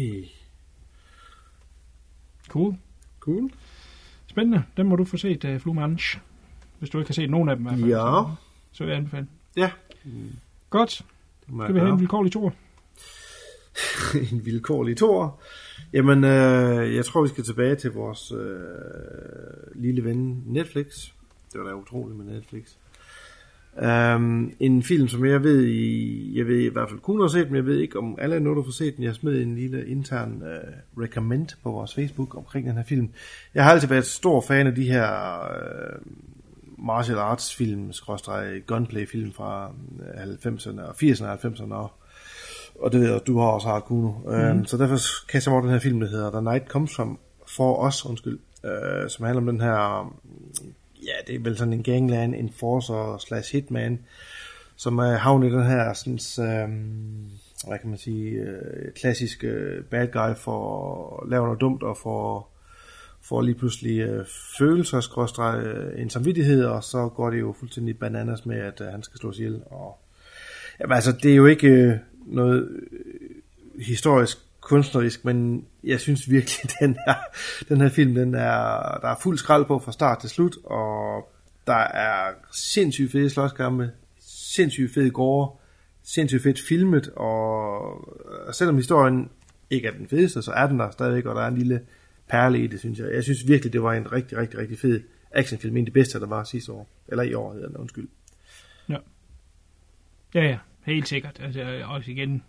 cool. 2.48 2.76
cool. 3.20 3.52
Spændende. 4.28 4.64
Den 4.78 4.88
må 4.88 4.96
du 4.96 5.06
få 5.06 5.18
set, 5.18 5.46
uh, 5.46 5.58
Flu 5.60 5.74
Manche. 5.74 6.20
Hvis 6.80 6.90
du 6.90 6.98
ikke 7.00 7.10
har 7.10 7.14
set 7.14 7.30
nogen 7.30 7.50
af 7.50 7.56
dem 7.56 7.66
i 7.66 7.70
hvert 7.70 7.80
fald. 7.80 7.90
Ja. 7.90 7.96
Så, 7.98 8.36
så 8.72 8.84
vil 8.84 8.92
jeg 8.92 8.98
anbefale. 8.98 9.28
Ja. 9.58 9.72
Godt. 10.70 11.06
Må 11.48 11.64
Skal 11.64 11.76
vi 11.76 11.80
have 11.80 11.92
en 11.94 12.00
vilkårlig 12.00 12.32
tur? 12.32 12.54
en 14.32 14.46
vilkårlig 14.46 14.98
tor. 14.98 15.42
Jamen, 15.94 16.24
øh, 16.24 16.96
jeg 16.96 17.06
tror, 17.06 17.22
vi 17.22 17.28
skal 17.28 17.44
tilbage 17.44 17.76
til 17.76 17.92
vores 17.92 18.32
øh, 18.32 19.76
lille 19.76 20.04
ven 20.04 20.44
Netflix. 20.46 20.86
Det 21.54 21.62
var 21.62 21.68
da 21.68 21.76
utroligt 21.76 22.18
med 22.18 22.26
Netflix. 22.26 22.64
Um, 23.82 24.52
en 24.60 24.84
film, 24.84 25.08
som 25.08 25.26
jeg 25.26 25.44
ved, 25.44 25.66
I, 25.66 26.38
jeg 26.38 26.48
ved 26.48 26.60
i 26.60 26.70
hvert 26.70 26.90
fald 26.90 27.00
kun 27.00 27.22
har 27.22 27.28
set, 27.28 27.48
men 27.48 27.56
jeg 27.56 27.66
ved 27.66 27.80
ikke, 27.80 28.00
om 28.00 28.16
alle 28.20 28.36
er 28.36 28.40
noget, 28.40 28.58
der 28.58 28.64
får 28.64 28.72
set 28.72 28.96
den. 28.96 29.04
Jeg 29.04 29.16
smed 29.16 29.42
en 29.42 29.56
lille 29.56 29.88
intern 29.88 30.42
uh, 30.42 31.02
recommend 31.04 31.48
på 31.64 31.72
vores 31.72 31.96
Facebook 31.96 32.36
omkring 32.36 32.68
den 32.68 32.76
her 32.76 32.84
film. 32.84 33.10
Jeg 33.54 33.64
har 33.64 33.72
altid 33.72 33.88
været 33.88 34.06
stor 34.06 34.42
fan 34.42 34.68
af 34.68 34.76
de 34.76 34.84
her 34.84 35.40
uh, 35.40 36.02
martial 36.78 37.18
arts 37.18 37.56
film, 37.56 37.94
skråstreg 37.94 38.62
gunplay 38.66 39.08
film 39.08 39.34
fra 39.34 39.72
øh, 40.00 40.24
90'erne 40.24 40.82
og 40.82 40.96
80'erne 41.04 41.26
og 41.26 41.34
90'erne 41.34 41.74
og 41.74 41.92
og 42.80 42.92
det 42.92 43.02
ved 43.02 43.12
jeg, 43.12 43.22
du 43.28 43.40
har 43.40 43.48
også 43.48 43.68
har 43.68 43.80
Kuno. 43.80 44.12
Mm. 44.12 44.60
Um, 44.60 44.66
så 44.66 44.78
derfor 44.78 44.98
kaster 45.30 45.52
jeg 45.52 45.54
mig 45.54 45.58
over 45.58 45.62
den 45.62 45.72
her 45.72 45.80
film, 45.80 46.00
der 46.00 46.08
hedder 46.08 46.32
The 46.32 46.42
Night 46.42 46.68
Comes 46.68 46.96
From 46.96 47.20
For 47.48 47.88
Us, 47.88 48.06
undskyld, 48.06 48.40
uh, 48.64 49.10
som 49.10 49.26
handler 49.26 49.42
om 49.42 49.48
den 49.48 49.62
her, 49.62 50.16
ja, 51.04 51.14
det 51.28 51.36
er 51.36 51.40
vel 51.40 51.58
sådan 51.58 51.74
en 51.74 51.84
gangland 51.84 52.36
enforcer 52.36 53.18
slash 53.18 53.56
hitman, 53.56 54.00
som 54.76 55.00
er 55.00 55.18
havnet 55.18 55.48
i 55.48 55.52
den 55.52 55.66
her, 55.66 55.94
sådan, 55.94 56.64
um, 56.64 57.30
hvad 57.68 57.80
kan 57.80 57.90
man 57.90 57.98
sige, 57.98 58.42
uh, 58.42 58.94
klassisk 58.96 59.44
uh, 59.44 59.84
bad 59.84 60.08
guy 60.08 60.36
for 60.36 61.20
at 61.24 61.30
lave 61.30 61.46
noget 61.46 61.62
dumt 61.62 61.84
og 61.84 61.98
for 61.98 62.48
får 63.30 63.42
lige 63.42 63.56
pludselig 63.56 64.00
øh, 64.00 64.26
følelser, 64.58 65.00
skråstrej, 65.00 65.60
øh, 65.60 66.02
en 66.02 66.10
samvittighed, 66.10 66.66
og 66.66 66.84
så 66.84 67.10
går 67.10 67.30
det 67.30 67.40
jo 67.40 67.56
fuldstændig 67.60 68.00
bananas 68.00 68.46
med, 68.46 68.58
at 68.58 68.82
øh, 68.82 68.88
han 68.88 69.04
skal 69.04 69.20
slås 69.20 69.38
ihjel, 69.38 69.62
og 69.66 70.00
Jamen 70.80 70.96
altså, 70.96 71.12
det 71.12 71.32
er 71.32 71.36
jo 71.36 71.46
ikke 71.46 71.68
øh, 71.68 71.94
noget 72.26 72.70
øh, 72.92 73.84
historisk 73.86 74.38
kunstnerisk, 74.62 75.26
men 75.26 75.66
jeg 75.84 76.00
synes 76.00 76.30
virkelig, 76.32 76.72
den 76.82 76.98
her, 77.08 77.16
den 77.70 77.82
her 77.82 77.90
film, 77.90 78.16
den 78.16 78.36
er, 78.36 78.98
der 79.02 79.08
er 79.08 79.16
fuld 79.22 79.38
skrald 79.38 79.66
på 79.66 79.80
fra 79.80 79.92
start 79.92 80.20
til 80.20 80.30
slut, 80.30 80.58
og 80.64 81.30
der 81.68 81.74
er 81.94 82.32
sindssygt 82.52 83.12
fede 83.12 83.30
slåskampe, 83.30 83.92
sindssygt 84.20 84.94
fede 84.94 85.12
gårde, 85.12 85.52
sindssygt 86.04 86.44
fedt 86.44 86.62
filmet, 86.68 87.10
og 87.16 87.78
og 88.48 88.56
selvom 88.56 88.76
historien 88.76 89.30
ikke 89.70 89.88
er 89.88 89.92
den 89.92 90.08
fedeste, 90.08 90.42
så 90.42 90.52
er 90.52 90.68
den 90.68 90.80
der 90.80 90.92
stadigvæk, 90.92 91.26
og 91.26 91.36
der 91.36 91.42
er 91.42 91.48
en 91.48 91.58
lille 91.58 91.82
perle 92.30 92.64
i 92.64 92.68
det, 92.68 92.80
synes 92.80 93.00
jeg. 93.00 93.08
Jeg 93.14 93.24
synes 93.24 93.48
virkelig, 93.48 93.74
det 93.74 93.82
var 93.84 93.94
en 93.94 94.12
rigtig, 94.12 94.38
rigtig, 94.38 94.60
rigtig 94.60 94.80
fed 94.80 95.04
actionfilm, 95.32 95.78
en 95.78 95.82
af 95.82 95.86
de 95.86 95.92
bedste, 95.92 96.20
der 96.20 96.28
var 96.28 96.44
sidste 96.44 96.72
år, 96.72 96.88
eller 97.08 97.24
i 97.24 97.34
år 97.34 97.54
hedder 97.54 97.68
den, 97.68 97.78
undskyld. 97.78 98.08
Ja, 100.34 100.44
ja. 100.44 100.58
Helt 100.86 101.08
sikkert. 101.08 101.40
Altså, 101.44 101.82
også 101.86 102.12
igen, 102.12 102.44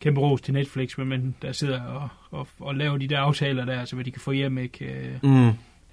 kæmpe 0.00 0.20
ros 0.20 0.40
til 0.40 0.54
Netflix, 0.54 0.98
men 0.98 1.08
man 1.08 1.34
der 1.42 1.52
sidder 1.52 1.82
og, 1.82 2.08
og, 2.30 2.48
og 2.58 2.74
laver 2.74 2.96
de 2.98 3.08
der 3.08 3.18
aftaler 3.18 3.64
der, 3.64 3.84
så 3.84 3.96
hvad 3.96 4.04
de 4.04 4.10
kan 4.10 4.20
få 4.20 4.32
hjem, 4.32 4.58
ikke? 4.58 4.84
Øh, 4.84 5.12
Mm. 5.22 5.30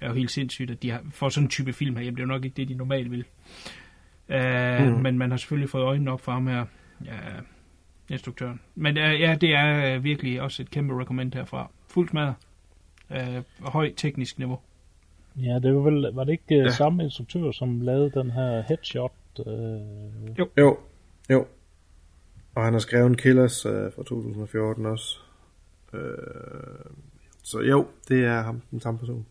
er 0.00 0.08
jo 0.08 0.14
helt 0.14 0.30
sindssygt, 0.30 0.70
at 0.70 0.82
de 0.82 0.90
har, 0.90 1.02
får 1.10 1.28
sådan 1.28 1.44
en 1.44 1.50
type 1.50 1.72
film 1.72 1.96
herhjemme. 1.96 2.16
Det 2.16 2.22
er 2.22 2.26
jo 2.26 2.32
nok 2.32 2.44
ikke 2.44 2.56
det, 2.56 2.68
de 2.68 2.74
normalt 2.74 3.10
vil. 3.10 3.24
Uh, 4.28 4.86
Mm. 4.86 4.94
mm. 4.96 5.02
Men 5.02 5.18
man 5.18 5.30
har 5.30 5.36
selvfølgelig 5.36 5.70
fået 5.70 5.84
øjnene 5.84 6.10
op 6.12 6.20
for 6.20 6.32
ham 6.32 6.46
her, 6.46 6.64
ja, 7.04 7.12
instruktøren. 8.08 8.60
Men 8.74 8.96
uh, 8.96 9.20
ja, 9.20 9.36
det 9.40 9.50
er 9.54 9.96
uh, 9.96 10.04
virkelig 10.04 10.40
også 10.42 10.62
et 10.62 10.70
kæmpe 10.70 11.00
recommend 11.00 11.34
herfra. 11.34 11.70
Fuldt 11.88 12.10
smadret. 12.10 12.34
Uh, 13.14 13.44
høj 13.72 13.94
teknisk 13.96 14.38
niveau. 14.38 14.58
Ja, 15.36 15.58
det 15.62 15.74
var 15.74 15.80
vel, 15.80 16.14
var 16.14 16.24
det 16.24 16.32
ikke 16.32 16.54
ja. 16.54 16.62
Ja. 16.62 16.70
samme 16.70 17.04
instruktør, 17.04 17.52
som 17.52 17.80
lavede 17.80 18.10
den 18.10 18.30
her 18.30 18.62
headshot? 18.62 19.12
Øh, 19.46 20.38
Jo, 20.58 20.78
jo. 21.30 21.46
Og 22.54 22.64
han 22.64 22.72
har 22.72 22.80
skrevet 22.80 23.06
en 23.06 23.16
Killers 23.16 23.66
øh, 23.66 23.92
fra 23.92 24.02
2014 24.02 24.86
også. 24.86 25.16
Øh, 25.92 26.00
så 27.42 27.60
jo, 27.60 27.86
det 28.08 28.24
er 28.24 28.42
ham, 28.42 28.62
den 28.70 28.80
samme 28.80 28.98
person. 28.98 29.26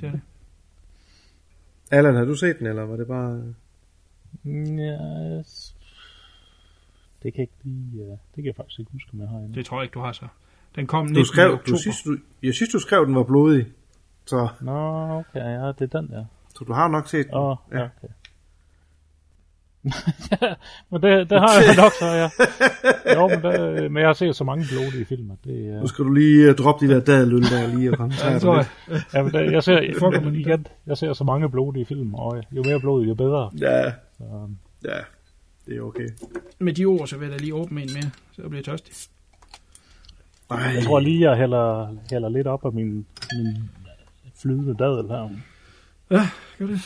Det 0.00 0.06
er 0.06 0.10
det. 0.10 0.20
Allan, 1.90 2.14
har 2.14 2.24
du 2.24 2.34
set 2.34 2.58
den, 2.58 2.66
eller 2.66 2.82
var 2.82 2.96
det 2.96 3.06
bare... 3.06 3.54
ja, 4.78 5.42
s- 5.42 5.73
det 7.24 7.34
kan 7.34 7.40
jeg 7.40 7.48
ikke 7.48 7.64
lige, 7.64 8.02
uh, 8.02 8.08
det 8.08 8.18
kan 8.34 8.46
jeg 8.46 8.56
faktisk 8.56 8.78
ikke 8.78 8.92
huske, 8.92 9.10
om 9.12 9.20
jeg 9.20 9.28
har 9.28 9.38
endnu. 9.38 9.54
Det 9.54 9.66
tror 9.66 9.76
jeg 9.78 9.84
ikke, 9.84 9.94
du 9.94 10.00
har 10.00 10.12
så. 10.12 10.26
Den 10.76 10.86
kom 10.86 11.04
19. 11.04 11.14
Du 11.20 11.24
skrev, 11.24 11.52
oktober. 11.52 11.76
du 11.76 11.82
synes, 11.82 12.02
du, 12.02 12.16
jeg 12.42 12.54
synes, 12.54 12.70
du 12.72 12.78
skrev, 12.78 13.06
den 13.06 13.14
var 13.14 13.22
blodig. 13.22 13.66
Så, 14.26 14.48
Nå, 14.60 14.72
okay, 15.18 15.40
ja, 15.40 15.72
det 15.78 15.94
er 15.94 16.00
den 16.00 16.08
der. 16.08 16.24
så 16.48 16.64
du 16.64 16.72
har 16.72 16.88
nok 16.88 17.08
set 17.08 17.26
den. 17.26 17.34
Åh, 17.34 17.50
oh, 17.50 17.56
Ja. 17.72 17.78
ja. 17.78 17.84
okay. 17.84 18.08
men 20.90 21.02
det, 21.02 21.30
det 21.30 21.40
har 21.40 21.60
jeg 21.66 21.76
nok 21.76 21.92
så, 21.92 22.06
ja. 22.06 22.28
Jo, 23.14 23.28
men, 23.28 23.42
det, 23.42 23.92
men 23.92 24.00
jeg 24.00 24.08
har 24.08 24.12
set 24.12 24.36
så 24.36 24.44
mange 24.44 24.64
blodige 24.72 25.04
film, 25.04 25.30
at 25.30 25.36
det 25.44 25.68
er... 25.74 25.80
Nu 25.80 25.86
skal 25.86 26.04
du 26.04 26.12
lige 26.12 26.50
uh, 26.50 26.56
droppe 26.56 26.86
de 26.86 26.94
der 26.94 27.00
dadelyl 27.00 27.42
der 27.42 27.76
lige 27.76 27.90
og 27.90 27.98
koncentrere 27.98 28.56
Ja, 28.56 28.62
dig 28.62 28.66
lidt. 28.88 29.14
Ja, 29.14 29.22
men 29.22 29.32
det, 29.32 29.52
jeg 29.52 29.62
ser, 29.62 29.92
Fuck, 29.98 30.24
men 30.24 30.34
igen, 30.34 30.66
jeg 30.86 30.96
ser 30.96 31.12
så 31.12 31.24
mange 31.24 31.50
blodige 31.50 31.86
film, 31.86 32.14
og 32.14 32.42
jo 32.52 32.62
mere 32.62 32.80
blod, 32.80 33.04
jo 33.04 33.14
bedre. 33.14 33.50
Ja, 33.58 33.92
Så, 34.18 34.48
ja, 34.84 34.98
det 35.66 35.76
er 35.76 35.82
okay. 35.82 36.08
Med 36.58 36.72
de 36.72 36.84
ord, 36.84 37.06
så 37.06 37.18
vil 37.18 37.28
jeg 37.28 37.38
da 37.38 37.42
lige 37.42 37.54
åbne 37.54 37.82
en 37.82 37.90
mere, 37.94 38.10
så 38.32 38.42
jeg 38.42 38.50
bliver 38.50 38.62
tørstig. 38.62 38.94
Ej, 40.50 40.58
jeg 40.58 40.82
tror 40.82 41.00
lige, 41.00 41.30
jeg 41.30 41.38
hælder, 41.38 41.96
hælder 42.10 42.28
lidt 42.28 42.46
op 42.46 42.64
af 42.64 42.72
min, 42.72 43.06
min 43.36 43.70
flydende 44.34 44.76
dadel 44.76 45.08
her. 45.08 45.30
Ja, 46.10 46.28
gør 46.58 46.66
det. 46.66 46.80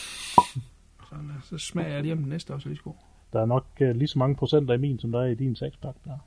Sådan, 1.08 1.30
så 1.44 1.58
smager 1.58 1.88
jeg 1.88 2.02
lige 2.02 2.12
om 2.12 2.18
den 2.18 2.28
næste 2.28 2.54
også 2.54 2.68
lige 2.68 2.80
god. 2.84 2.94
Der 3.32 3.40
er 3.40 3.46
nok 3.46 3.66
uh, 3.80 3.90
lige 3.90 4.08
så 4.08 4.18
mange 4.18 4.36
procenter 4.36 4.74
i 4.74 4.78
min, 4.78 4.98
som 4.98 5.12
der 5.12 5.20
er 5.20 5.26
i 5.26 5.34
din 5.34 5.56
sexpack 5.56 5.96
der. 6.04 6.18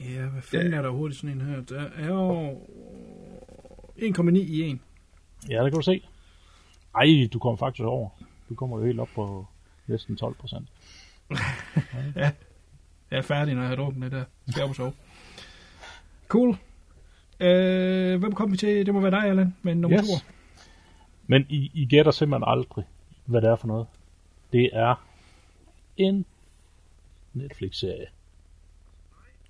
Ja, 0.00 0.26
hvad 0.26 0.42
fanden 0.42 0.72
ja. 0.72 0.78
er 0.78 0.82
der 0.82 0.90
hurtigt 0.90 1.20
sådan 1.20 1.36
en 1.36 1.46
her? 1.46 1.60
Der 1.60 1.84
er 1.96 2.06
jo 2.06 2.50
1,9 3.96 4.36
i 4.36 4.62
en. 4.62 4.80
Ja, 5.50 5.64
det 5.64 5.72
kan 5.72 5.78
du 5.78 5.82
se. 5.82 6.06
Ej, 6.94 7.28
du 7.32 7.38
kommer 7.38 7.56
faktisk 7.56 7.84
over. 7.84 8.08
Du 8.48 8.54
kommer 8.54 8.78
jo 8.78 8.84
helt 8.84 9.00
op 9.00 9.08
på 9.14 9.46
næsten 9.86 10.16
12 10.16 10.34
procent. 10.34 10.68
Jeg 13.10 13.18
er 13.18 13.22
færdig, 13.22 13.54
når 13.54 13.62
jeg 13.62 13.68
har 13.68 13.76
drukket 13.76 14.02
det 14.02 14.12
der. 14.12 14.24
Skal 14.48 14.60
jeg 14.60 14.64
op 14.64 14.70
og 14.70 14.76
sove. 14.76 14.92
Cool. 16.28 16.56
Øh, 17.40 18.18
hvem 18.20 18.32
kom 18.32 18.52
vi 18.52 18.56
til? 18.56 18.86
Det 18.86 18.94
må 18.94 19.00
være 19.00 19.10
dig, 19.10 19.24
Allan, 19.24 19.54
med 19.62 19.74
nummer 19.74 19.98
Yes. 20.00 20.08
to. 20.08 20.14
Men 21.26 21.46
I, 21.48 21.70
I 21.74 21.86
gætter 21.86 22.12
simpelthen 22.12 22.44
aldrig, 22.46 22.84
hvad 23.24 23.40
det 23.42 23.50
er 23.50 23.56
for 23.56 23.66
noget. 23.66 23.86
Det 24.52 24.70
er 24.72 25.04
en 25.96 26.24
Netflix-serie. 27.32 28.06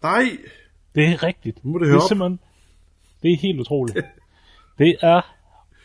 Nej, 0.03 0.23
Det 0.95 1.05
er 1.09 1.23
rigtigt. 1.23 1.65
Nu 1.65 1.73
må 1.73 1.79
det 1.79 1.87
høre 1.89 1.97
er 1.99 2.03
op. 2.03 2.09
simpelthen, 2.09 2.39
det 3.23 3.33
er 3.33 3.37
helt 3.37 3.61
utroligt. 3.61 3.99
det 4.79 4.97
er, 5.03 5.35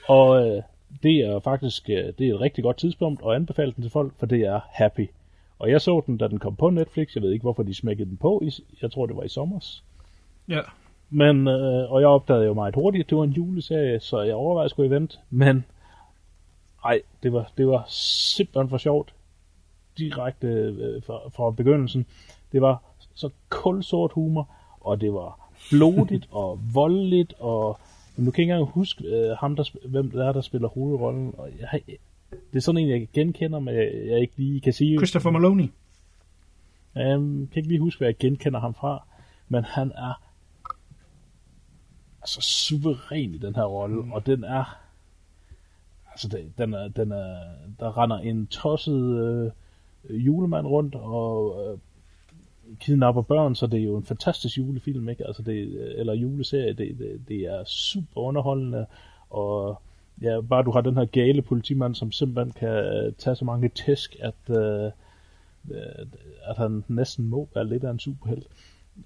og 0.08 0.48
øh, 0.48 0.64
det 1.04 1.16
er 1.20 1.40
faktisk, 1.40 1.90
øh, 1.90 2.14
det 2.18 2.28
er 2.30 2.34
et 2.34 2.42
rigtig 2.42 2.64
godt 2.64 2.78
tidspunkt 2.78 3.22
at 3.26 3.36
anbefale 3.36 3.72
den 3.72 3.84
til 3.84 3.92
folk, 3.92 4.14
for 4.20 4.26
det 4.26 4.42
er 4.42 4.60
Happy. 4.74 5.08
Og 5.60 5.70
jeg 5.70 5.82
så 5.82 6.04
den, 6.06 6.18
da 6.18 6.28
den 6.28 6.40
kom 6.40 6.56
på 6.56 6.70
Netflix. 6.70 7.16
Jeg 7.16 7.24
ved 7.24 7.32
ikke, 7.32 7.44
hvorfor 7.44 7.64
de 7.64 7.74
smækkede 7.74 8.10
den 8.10 8.18
på. 8.18 8.44
Jeg 8.82 8.92
tror, 8.92 9.06
det 9.06 9.16
var 9.16 9.24
i 9.24 9.30
sommers. 9.30 9.84
Ja. 10.48 10.62
Men, 11.10 11.48
øh, 11.48 11.92
og 11.92 12.02
jeg 12.02 12.10
opdagede 12.10 12.46
jo 12.46 12.54
meget 12.54 12.76
hurtigt, 12.76 13.04
at 13.04 13.10
det 13.10 13.18
var 13.18 13.24
en 13.24 13.32
juleserie, 13.32 14.00
så 14.00 14.22
jeg 14.22 14.36
overvejede 14.36 14.66
at 14.66 14.72
skulle 14.72 14.88
event. 14.88 15.20
Men, 15.30 15.66
ej, 16.86 17.02
det 17.24 17.34
var, 17.34 17.52
det 17.58 17.68
var 17.68 17.86
simpelthen 17.90 18.70
for 18.70 18.78
sjovt. 18.78 19.14
Direkte 19.98 20.48
øh, 20.48 21.04
fra, 21.04 21.30
fra 21.30 21.52
begyndelsen. 21.52 22.06
Det 22.52 22.62
var 22.62 22.84
så 23.14 23.30
kulsort 23.50 24.12
humor, 24.12 24.50
og 24.82 25.02
det 25.02 25.14
var 25.14 25.50
blodigt 25.70 26.28
og 26.42 26.60
voldeligt, 26.74 27.34
og 27.40 27.80
men 28.20 28.26
nu 28.26 28.32
kan 28.32 28.42
jeg 28.42 28.44
ikke 28.44 28.54
engang 28.54 28.72
huske, 28.72 29.04
øh, 29.08 29.38
ham, 29.38 29.56
der, 29.56 29.88
hvem 29.88 30.12
det 30.12 30.26
er, 30.26 30.32
der 30.32 30.42
spiller 30.42 30.68
hovedrollen. 30.68 31.36
Og 31.38 31.50
jeg, 31.60 31.82
det 32.32 32.56
er 32.56 32.60
sådan 32.60 32.82
en, 32.82 32.90
jeg 32.90 33.08
genkender, 33.14 33.60
men 33.60 33.76
jeg, 33.76 33.92
jeg 34.06 34.20
ikke 34.20 34.38
lige 34.38 34.62
kan 34.62 34.74
sige. 34.74 34.98
Christopher 34.98 35.32
Maloney. 35.32 35.68
Jeg 36.96 37.18
kan 37.20 37.50
ikke 37.56 37.68
lige 37.68 37.80
huske, 37.80 38.00
hvad 38.00 38.08
jeg 38.08 38.18
genkender 38.18 38.60
ham 38.60 38.74
fra, 38.74 39.08
men 39.50 39.64
han 39.64 39.92
er 39.92 40.30
altså 42.22 42.42
suveræn 42.42 43.34
i 43.34 43.38
den 43.38 43.56
her 43.56 43.64
rolle, 43.64 44.02
mm. 44.02 44.12
og 44.12 44.26
den 44.26 44.44
er 44.44 44.80
altså 46.12 46.28
det, 46.28 46.52
den 46.58 46.74
er, 46.74 46.88
den 46.88 47.12
er, 47.12 47.40
der 47.80 47.98
render 47.98 48.18
en 48.18 48.48
tosset 48.48 49.54
øh, 50.10 50.26
julemand 50.26 50.68
rundt 50.68 50.96
og 50.96 51.66
øh, 51.72 51.80
kidnapper 52.80 53.22
børn, 53.22 53.56
så 53.56 53.68
det 53.68 53.80
er 53.80 53.84
jo 53.84 53.98
en 53.98 54.04
fantastisk 54.04 54.58
julefilm, 54.58 55.10
ikke? 55.10 55.28
Altså 55.28 55.42
det, 55.42 55.58
eller 56.00 56.14
juleserie, 56.14 56.74
det, 56.74 56.98
det, 57.00 57.22
det 57.28 57.38
er 57.38 57.64
super 57.64 58.22
underholdende, 58.22 58.86
og 59.30 59.82
ja, 60.22 60.42
bare 60.42 60.64
du 60.64 60.72
har 60.72 60.82
den 60.82 60.98
her 60.98 61.06
gale 61.06 61.42
politimand, 61.42 61.96
som 61.96 62.12
simpelthen 62.12 62.52
kan 62.52 62.70
øh, 62.70 63.14
tage 63.14 63.36
så 63.36 63.46
mange 63.46 63.70
tæsk, 63.70 64.16
at, 64.20 64.58
øh, 64.58 64.92
øh, 65.72 66.06
at 66.44 66.58
han 66.58 66.84
næsten 66.88 67.26
må 67.26 67.50
være 67.56 67.68
lidt 67.68 67.84
af 67.84 67.92
en 67.92 68.00
superhelt. 68.00 68.48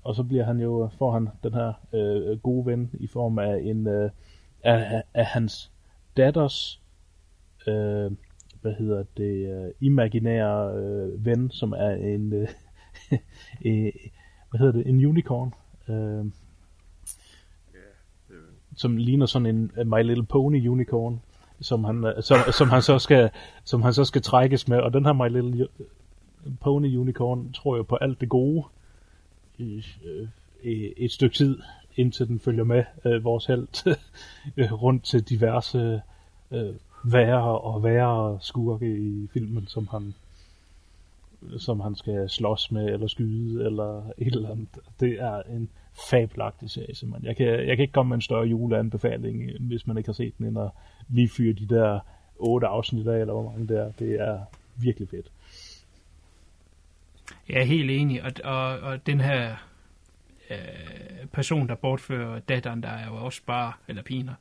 Og 0.03 0.15
så 0.15 0.23
bliver 0.23 0.43
han 0.43 0.59
jo, 0.59 0.89
får 0.97 1.11
han 1.11 1.29
den 1.43 1.53
her 1.53 1.73
øh, 1.93 2.39
gode 2.39 2.65
ven 2.65 2.91
i 2.93 3.07
form 3.07 3.39
af 3.39 3.61
en 3.63 3.87
øh, 3.87 4.09
af, 4.63 5.03
af 5.13 5.25
hans 5.25 5.71
datters 6.17 6.81
øh, 7.67 8.11
hvad 8.61 8.73
hedder 8.73 9.03
det, 9.17 9.63
øh, 9.65 9.71
imaginære 9.81 10.75
øh, 10.75 11.25
ven, 11.25 11.51
som 11.51 11.71
er 11.71 11.89
en 11.89 12.33
øh, 12.33 12.47
øh, 13.65 13.91
hvad 14.49 14.59
hedder 14.59 14.71
det, 14.71 14.87
en 14.87 15.05
unicorn. 15.05 15.53
Øh, 15.89 16.25
som 18.75 18.97
ligner 18.97 19.25
sådan 19.25 19.45
en 19.45 19.71
My 19.85 20.03
Little 20.03 20.25
Pony 20.25 20.67
unicorn, 20.67 21.21
som 21.59 21.83
han, 21.83 22.05
øh, 22.05 22.23
som, 22.23 22.37
som 22.51 22.69
han 22.69 22.81
så 22.81 22.99
skal, 22.99 23.29
som 23.63 23.81
han 23.81 23.93
så 23.93 24.05
skal 24.05 24.21
trækkes 24.21 24.67
med. 24.67 24.77
Og 24.77 24.93
den 24.93 25.05
her 25.05 25.13
My 25.13 25.29
Little 25.29 25.67
Pony 26.61 26.97
unicorn 26.97 27.51
tror 27.53 27.75
jeg 27.75 27.87
på 27.87 27.95
alt 27.95 28.21
det 28.21 28.29
gode 28.29 28.63
øh, 29.59 29.83
i, 30.63 30.93
i 30.97 31.05
et 31.05 31.11
stykke 31.11 31.35
tid, 31.35 31.59
indtil 31.95 32.27
den 32.27 32.39
følger 32.39 32.63
med 32.63 32.83
øh, 33.05 33.23
vores 33.23 33.45
held 33.45 33.67
øh, 34.57 34.73
rundt 34.73 35.03
til 35.03 35.29
diverse 35.29 36.01
øh, 36.51 36.75
værre 37.03 37.59
og 37.59 37.83
værre 37.83 38.37
skurke 38.41 38.97
i 38.97 39.27
filmen, 39.33 39.67
som 39.67 39.87
han 39.91 40.13
som 41.57 41.79
han 41.79 41.95
skal 41.95 42.29
slås 42.29 42.71
med, 42.71 42.85
eller 42.85 43.07
skyde, 43.07 43.65
eller 43.65 44.03
et 44.17 44.35
eller 44.35 44.51
andet. 44.51 44.67
Det 44.99 45.21
er 45.21 45.41
en 45.41 45.69
fabelagtig 46.09 46.69
serie, 46.69 46.95
simpelthen. 46.95 47.27
Jeg 47.27 47.35
kan, 47.37 47.47
jeg 47.47 47.77
kan 47.77 47.83
ikke 47.83 47.93
komme 47.93 48.09
med 48.09 48.15
en 48.15 48.21
større 48.21 48.45
juleanbefaling, 48.45 49.51
hvis 49.59 49.87
man 49.87 49.97
ikke 49.97 50.07
har 50.07 50.13
set 50.13 50.37
den, 50.37 50.45
end 50.45 50.59
at 50.59 50.69
lige 51.09 51.29
fyre 51.29 51.53
de 51.53 51.67
der 51.67 51.99
otte 52.35 52.67
afsnit 52.67 53.07
af, 53.07 53.19
eller 53.19 53.33
hvor 53.33 53.51
mange 53.51 53.67
der. 53.67 53.91
Det 53.91 54.21
er 54.21 54.39
virkelig 54.75 55.09
fedt. 55.09 55.31
Jeg 57.49 57.61
er 57.61 57.65
helt 57.65 57.91
enig, 57.91 58.23
og, 58.23 58.31
og, 58.43 58.79
og 58.79 59.05
den 59.05 59.21
her 59.21 59.55
øh, 60.49 61.27
person, 61.31 61.67
der 61.67 61.75
bortfører 61.75 62.39
datteren, 62.39 62.83
der 62.83 62.89
er 62.89 63.07
jo 63.07 63.15
også 63.15 63.41
bare, 63.45 63.73
eller 63.87 64.03
piner, 64.03 64.33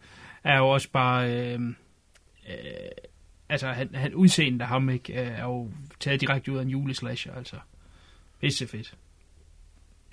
er 0.45 0.59
jo 0.59 0.69
også 0.69 0.91
bare, 0.91 1.33
øh, 1.33 1.61
øh, 2.49 2.55
altså 3.49 3.69
han, 3.69 3.95
han 3.95 4.15
udseende 4.15 4.65
af 4.65 4.69
ham, 4.69 4.91
ikke, 4.91 5.15
er 5.15 5.45
jo 5.45 5.71
taget 6.01 6.21
direkte 6.21 6.53
ud 6.53 6.59
af 6.59 6.63
en 6.63 6.69
juleslasher, 6.69 7.35
altså. 7.35 7.57
Pisse 8.41 8.67
fedt. 8.67 8.97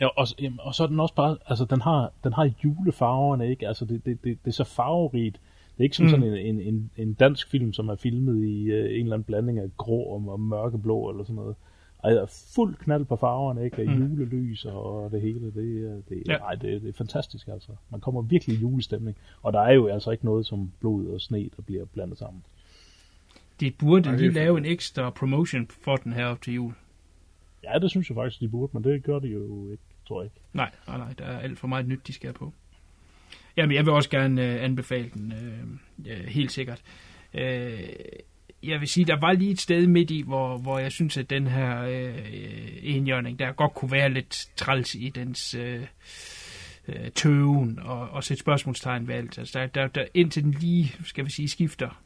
Ja, 0.02 0.08
og, 0.08 0.28
jamen, 0.42 0.60
og 0.62 0.76
så 0.76 0.84
er 0.84 0.88
den 0.88 1.00
også 1.00 1.16
bare, 1.16 1.38
altså 1.46 1.66
den 1.66 1.82
har, 1.82 2.12
den 2.24 2.34
har 2.34 2.52
julefarverne, 2.64 3.50
ikke? 3.50 3.68
Altså 3.68 3.86
det, 3.86 4.06
det, 4.06 4.24
det, 4.24 4.38
det 4.46 4.52
er 4.52 4.56
så 4.56 4.64
farverigt. 4.64 5.42
Det 5.74 5.80
er 5.80 5.84
ikke 5.84 5.96
som 5.96 6.06
mm. 6.06 6.10
sådan 6.10 6.24
en, 6.24 6.34
en, 6.34 6.62
en, 6.62 6.92
en 6.98 7.14
dansk 7.14 7.50
film, 7.50 7.74
som 7.74 7.90
er 7.90 7.96
filmet 7.96 8.46
i 8.46 8.72
uh, 8.72 8.78
en 8.78 8.90
eller 8.90 9.14
anden 9.14 9.24
blanding 9.24 9.60
af 9.60 9.78
grå 9.78 10.02
og, 10.02 10.24
og 10.28 10.40
mørkeblå 10.40 11.10
eller 11.10 11.24
sådan 11.24 11.36
noget. 11.36 11.56
Ej, 12.04 12.10
der 12.10 12.22
er 12.22 12.52
fuld 12.56 12.76
knald 12.76 13.06
på 13.06 13.16
farverne, 13.16 13.66
ikke? 13.66 13.84
Mm. 13.84 13.94
Julelys 13.94 14.66
og 14.66 15.12
det 15.12 15.22
hele. 15.22 15.46
Det, 15.46 16.04
det, 16.10 16.24
ja. 16.28 16.36
ej, 16.36 16.56
det, 16.56 16.82
det 16.82 16.90
er 16.90 16.94
fantastisk, 16.94 17.48
altså. 17.48 17.72
Man 17.90 18.02
kommer 18.02 18.22
virkelig 18.22 18.56
i 18.56 18.60
julestemning. 18.60 19.18
Og 19.42 19.54
der 19.54 19.60
er 19.60 19.72
jo 19.72 19.88
altså 19.88 20.12
ikke 20.12 20.26
noget 20.26 20.46
som 20.46 20.72
blod 20.80 21.08
og 21.08 21.22
sne, 21.22 21.50
der 21.58 21.62
bliver 21.66 21.86
blandet 21.86 22.18
sammen. 22.18 22.44
De 23.60 23.72
burde 23.72 24.18
lige 24.18 24.32
lave 24.32 24.58
en 24.58 24.66
ekstra 24.66 25.10
promotion 25.10 25.68
for 25.68 25.96
den 25.96 26.14
her 26.14 26.26
op 26.26 26.42
til 26.42 26.54
jul. 26.54 26.74
Ja, 27.64 27.80
det 27.80 27.90
synes 27.90 28.10
jeg 28.10 28.16
faktisk, 28.16 28.40
de 28.40 28.48
burde, 28.48 28.72
men 28.74 28.84
det 28.84 29.04
gør 29.04 29.20
de 29.20 29.28
jo 29.28 29.72
ikke, 29.72 29.84
tror 30.10 30.22
jeg 30.22 30.26
ikke. 30.26 30.48
Nej, 30.54 30.72
nej, 30.88 30.98
nej, 30.98 31.14
der 31.18 31.26
er 31.26 31.40
alt 31.40 31.60
for 31.60 31.68
meget 31.68 31.88
nyt, 31.88 32.08
de 32.08 32.14
skal 32.14 32.34
på. 32.34 32.54
Jamen, 33.58 33.76
jeg 33.76 33.86
vil 33.86 33.94
også 33.94 34.10
gerne 34.10 34.46
øh, 34.46 34.64
anbefale 34.64 35.10
den, 35.14 35.34
øh, 35.34 36.12
øh, 36.12 36.26
helt 36.26 36.52
sikkert. 36.52 36.82
Øh, 37.34 37.90
jeg 38.64 38.80
vil 38.80 38.88
sige, 38.88 39.06
der 39.06 39.20
var 39.20 39.34
lige 39.34 39.52
et 39.52 39.60
sted 39.60 39.88
midt 39.88 40.12
i, 40.12 40.22
hvor, 40.22 40.58
hvor 40.58 40.80
jeg 40.80 40.92
synes, 40.92 41.18
at 41.18 41.30
den 41.30 41.48
her 41.48 41.82
øh, 41.82 42.78
enhjørning, 42.82 43.40
der 43.40 43.52
godt 43.52 43.74
kunne 43.74 43.92
være 43.92 44.10
lidt 44.10 44.50
træls 44.56 44.96
i 44.96 45.10
dens 45.10 45.56
øh, 45.56 45.86
øh, 46.88 47.12
tøven 47.16 47.80
og, 47.80 48.10
og 48.10 48.24
sætte 48.24 48.42
spørgsmålstegn 48.42 49.08
ved 49.08 49.16
alt. 49.16 49.38
Altså, 49.38 49.60
der, 49.60 49.68
der, 49.68 49.88
der, 49.88 50.06
indtil 50.14 50.44
den 50.44 50.52
lige, 50.52 50.96
skal 51.04 51.26
vi 51.26 51.32
sige, 51.32 51.50
skifter 51.50 52.02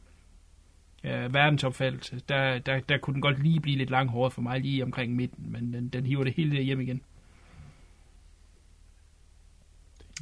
øh, 1.04 1.34
verdensopfattelse, 1.34 2.22
der, 2.30 2.60
der, 2.60 2.80
der 2.80 2.97
kunne 2.97 3.14
den 3.14 3.22
godt 3.22 3.43
lige 3.43 3.60
blive 3.60 3.78
lidt 3.78 3.89
langhåret 3.89 4.34
for 4.34 4.41
mig 4.41 4.60
lige 4.60 4.84
omkring 4.84 5.16
midten, 5.16 5.51
men 5.51 5.74
den, 5.74 5.89
den 5.89 6.06
hiver 6.06 6.24
det 6.24 6.34
hele 6.34 6.62
hjem 6.62 6.82
igen. 6.82 7.01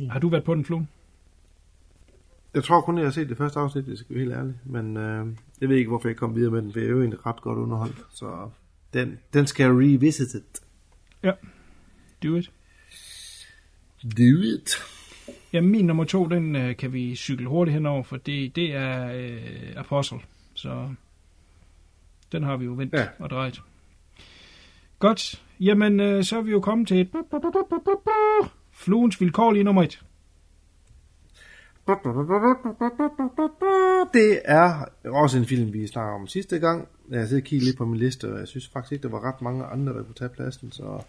Har 0.10 0.20
du 0.20 0.30
været 0.30 0.44
på 0.44 0.56
den, 0.56 0.66
Flo? 0.66 0.82
Jeg 2.54 2.64
tror 2.64 2.82
kun, 2.82 2.98
jeg 2.98 3.06
har 3.06 3.12
set 3.12 3.30
det 3.30 3.38
første 3.38 3.60
afsnit, 3.60 3.86
det 3.86 4.00
skal 4.00 4.16
være 4.16 4.24
helt 4.24 4.36
ærligt. 4.36 4.58
Men 4.66 4.98
øh, 4.98 5.28
jeg 5.62 5.70
ved 5.70 5.78
ikke, 5.78 5.90
hvorfor 5.90 6.08
jeg 6.08 6.18
kom 6.18 6.36
videre 6.36 6.52
med 6.52 6.62
den, 6.62 6.74
for 6.74 6.80
jeg 6.80 6.88
er 6.88 6.92
jo 6.92 7.00
egentlig 7.00 7.26
ret 7.26 7.42
godt 7.42 7.60
underholdt. 7.60 8.06
Så 8.10 8.50
den, 8.94 9.20
den 9.34 9.48
skal 9.48 9.72
revisited. 9.72 10.44
Ja, 11.24 11.32
do 12.24 12.36
it. 12.36 12.52
Do 14.04 14.42
it. 14.56 14.76
Ja, 15.54 15.62
min 15.62 15.86
nummer 15.86 16.04
to, 16.04 16.28
den 16.28 16.56
øh, 16.56 16.78
kan 16.78 16.94
vi 16.94 17.16
cykle 17.16 17.48
hurtigt 17.48 17.74
henover, 17.74 18.04
for 18.04 18.18
det, 18.18 18.56
det 18.56 18.76
er 18.76 19.12
øh, 19.14 19.74
Apostle. 19.76 20.20
Så 20.54 20.90
den 22.32 22.44
har 22.44 22.58
vi 22.58 22.66
jo 22.66 22.74
vendt 22.74 22.94
ja. 22.94 23.08
og 23.20 23.30
drejet. 23.30 23.62
Godt. 25.00 25.44
Jamen, 25.60 26.00
øh, 26.00 26.24
så 26.24 26.38
er 26.38 26.42
vi 26.42 26.52
jo 26.52 26.60
kommet 26.60 26.88
til 26.88 27.02
et... 27.02 27.10
Fluens 28.82 29.22
vilkårlige 29.22 29.64
nummer 29.64 29.84
et. 29.84 30.02
Det 34.14 34.40
er 34.46 34.86
også 35.06 35.38
en 35.38 35.46
film, 35.46 35.74
vi 35.74 35.88
snakker 35.88 36.14
om 36.14 36.28
sidste 36.28 36.60
gang. 36.60 36.88
Jeg 37.12 37.28
sidder 37.28 37.42
og 37.42 37.46
kigger 37.46 37.66
lidt 37.66 37.78
på 37.78 37.86
min 37.86 38.00
liste, 38.00 38.34
og 38.34 38.40
jeg 38.40 38.48
synes 38.48 38.70
faktisk 38.74 38.92
ikke, 38.92 39.04
der 39.04 39.10
var 39.10 39.28
ret 39.28 39.42
mange 39.42 39.64
andre, 39.64 39.94
der 39.94 40.04
kunne 40.04 40.16
tage 40.16 40.30
pladsen. 40.30 40.72
Så 40.72 41.04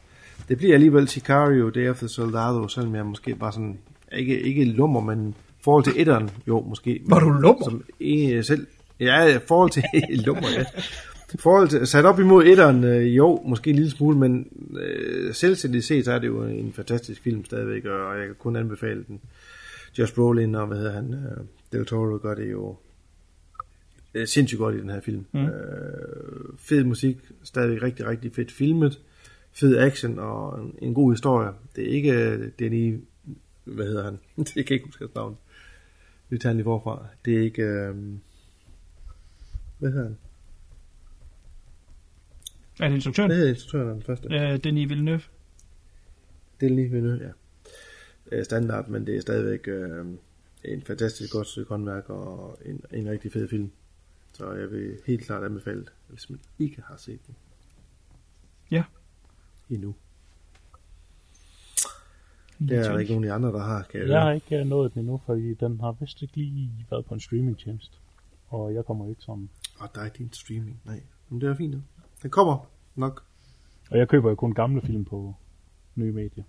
det 0.48 0.58
bliver 0.58 0.74
alligevel 0.74 1.08
Sicario, 1.08 1.70
the 1.70 2.08
Soldado, 2.08 2.68
selvom 2.68 2.94
jeg 2.94 3.06
måske 3.06 3.34
bare 3.34 3.52
sådan, 3.52 3.78
ikke, 4.12 4.40
ikke 4.40 4.64
lummer, 4.64 5.00
men 5.00 5.34
forhold 5.60 5.84
til 5.84 5.92
etteren, 5.96 6.30
jo 6.48 6.60
måske. 6.60 7.00
Var 7.04 7.20
du 7.20 7.30
lummer? 7.30 7.64
Som 7.64 7.84
en, 8.00 8.44
selv, 8.44 8.66
ja, 9.00 9.36
i 9.36 9.38
forhold 9.48 9.70
til 9.70 9.82
lummer, 10.26 10.48
ja. 10.56 10.64
Forhold 11.40 11.68
til, 11.68 11.86
sat 11.86 12.04
op 12.04 12.20
imod 12.20 12.44
etteren, 12.44 12.84
øh, 12.84 13.16
jo, 13.16 13.42
måske 13.44 13.70
en 13.70 13.76
lille 13.76 13.90
smule, 13.90 14.18
men 14.18 14.46
øh, 14.80 15.34
selvstændigt 15.34 15.84
set, 15.84 16.04
så 16.04 16.12
er 16.12 16.18
det 16.18 16.26
jo 16.26 16.42
en 16.42 16.72
fantastisk 16.72 17.22
film 17.22 17.44
stadigvæk, 17.44 17.84
og 17.84 18.18
jeg 18.18 18.26
kan 18.26 18.34
kun 18.38 18.56
anbefale 18.56 19.04
den. 19.08 19.20
Josh 19.98 20.14
Brolin 20.14 20.54
og 20.54 20.66
hvad 20.66 20.76
hedder 20.76 20.92
han, 20.92 21.14
uh, 21.14 21.46
Del 21.72 21.86
Toro 21.86 22.18
gør 22.22 22.34
det 22.34 22.50
jo 22.50 22.76
uh, 24.14 24.24
sindssygt 24.24 24.58
godt 24.58 24.74
i 24.74 24.80
den 24.80 24.90
her 24.90 25.00
film. 25.00 25.24
Mm. 25.32 25.44
Uh, 25.44 25.50
fed 26.58 26.84
musik, 26.84 27.18
stadig 27.42 27.82
rigtig, 27.82 28.06
rigtig 28.06 28.34
fedt 28.34 28.52
filmet, 28.52 29.00
fed 29.52 29.78
action 29.78 30.18
og 30.18 30.60
en, 30.60 30.74
en 30.82 30.94
god 30.94 31.12
historie. 31.12 31.52
Det 31.76 31.84
er 31.84 31.92
ikke 31.92 32.38
uh, 32.38 32.44
Danny, 32.58 33.00
hvad 33.64 33.86
hedder 33.86 34.04
han? 34.04 34.18
det 34.54 34.66
kan 34.66 34.74
ikke 34.74 34.86
huske 34.86 35.04
hans 35.04 35.14
navn. 35.14 35.38
Vi 36.28 36.38
tager 36.38 36.52
lige 36.52 36.64
forfra. 36.64 37.06
Det 37.24 37.36
er 37.36 37.42
ikke, 37.42 37.62
uh, 37.62 37.96
hvad 39.78 39.90
hedder 39.90 40.04
han? 40.04 40.16
Er 42.80 42.88
det 42.88 42.94
instruktøren? 42.94 43.30
Det 43.30 43.44
er 43.44 43.48
instruktøren 43.48 43.88
den 43.88 44.02
første. 44.02 44.26
Uh, 44.26 44.56
Denis 44.64 44.88
Villeneuve. 44.88 45.22
Denis 46.60 46.92
Villeneuve, 46.92 47.24
ja 47.24 47.30
standard, 48.42 48.88
men 48.88 49.06
det 49.06 49.16
er 49.16 49.20
stadigvæk 49.20 49.68
øh, 49.68 50.06
en 50.64 50.82
fantastisk 50.82 51.32
godt 51.32 51.46
stykke 51.46 51.68
håndværk 51.68 52.10
og 52.10 52.58
en, 52.64 52.80
en 52.92 53.10
rigtig 53.10 53.32
fed 53.32 53.48
film. 53.48 53.70
Så 54.32 54.52
jeg 54.52 54.70
vil 54.70 54.98
helt 55.06 55.24
klart 55.24 55.44
anbefale 55.44 55.80
det, 55.80 55.92
hvis 56.08 56.30
man 56.30 56.40
ikke 56.58 56.82
har 56.86 56.96
set 56.96 57.26
den. 57.26 57.34
Ja. 58.70 58.84
Endnu. 59.70 59.94
Det 62.58 62.78
er 62.78 62.92
der 62.92 62.98
ikke 62.98 63.12
nogen 63.12 63.24
af 63.24 63.28
de 63.28 63.32
andre, 63.32 63.48
der 63.48 63.64
har. 63.64 63.82
Kan 63.82 64.00
jeg, 64.00 64.08
jeg 64.08 64.22
har 64.22 64.32
ikke 64.32 64.58
øh, 64.58 64.66
nået 64.66 64.94
den 64.94 65.00
endnu, 65.00 65.20
fordi 65.26 65.54
den 65.54 65.80
har 65.80 65.96
vist 66.00 66.22
ikke 66.22 66.36
lige 66.36 66.86
været 66.90 67.04
på 67.04 67.14
en 67.14 67.20
streamingtjeneste. 67.20 67.96
Og 68.48 68.74
jeg 68.74 68.84
kommer 68.84 69.08
ikke 69.08 69.22
som... 69.22 69.48
Og 69.78 69.88
der 69.94 70.00
er 70.00 70.04
ikke 70.04 70.18
din 70.18 70.32
streaming, 70.32 70.80
nej. 70.84 71.02
Men 71.28 71.40
det 71.40 71.48
er 71.48 71.54
fint. 71.54 71.76
Den 72.22 72.30
kommer 72.30 72.70
nok. 72.94 73.24
Og 73.90 73.98
jeg 73.98 74.08
køber 74.08 74.28
jo 74.28 74.34
kun 74.34 74.54
gamle 74.54 74.82
film 74.82 75.04
på 75.04 75.34
nye 75.94 76.12
medier. 76.12 76.44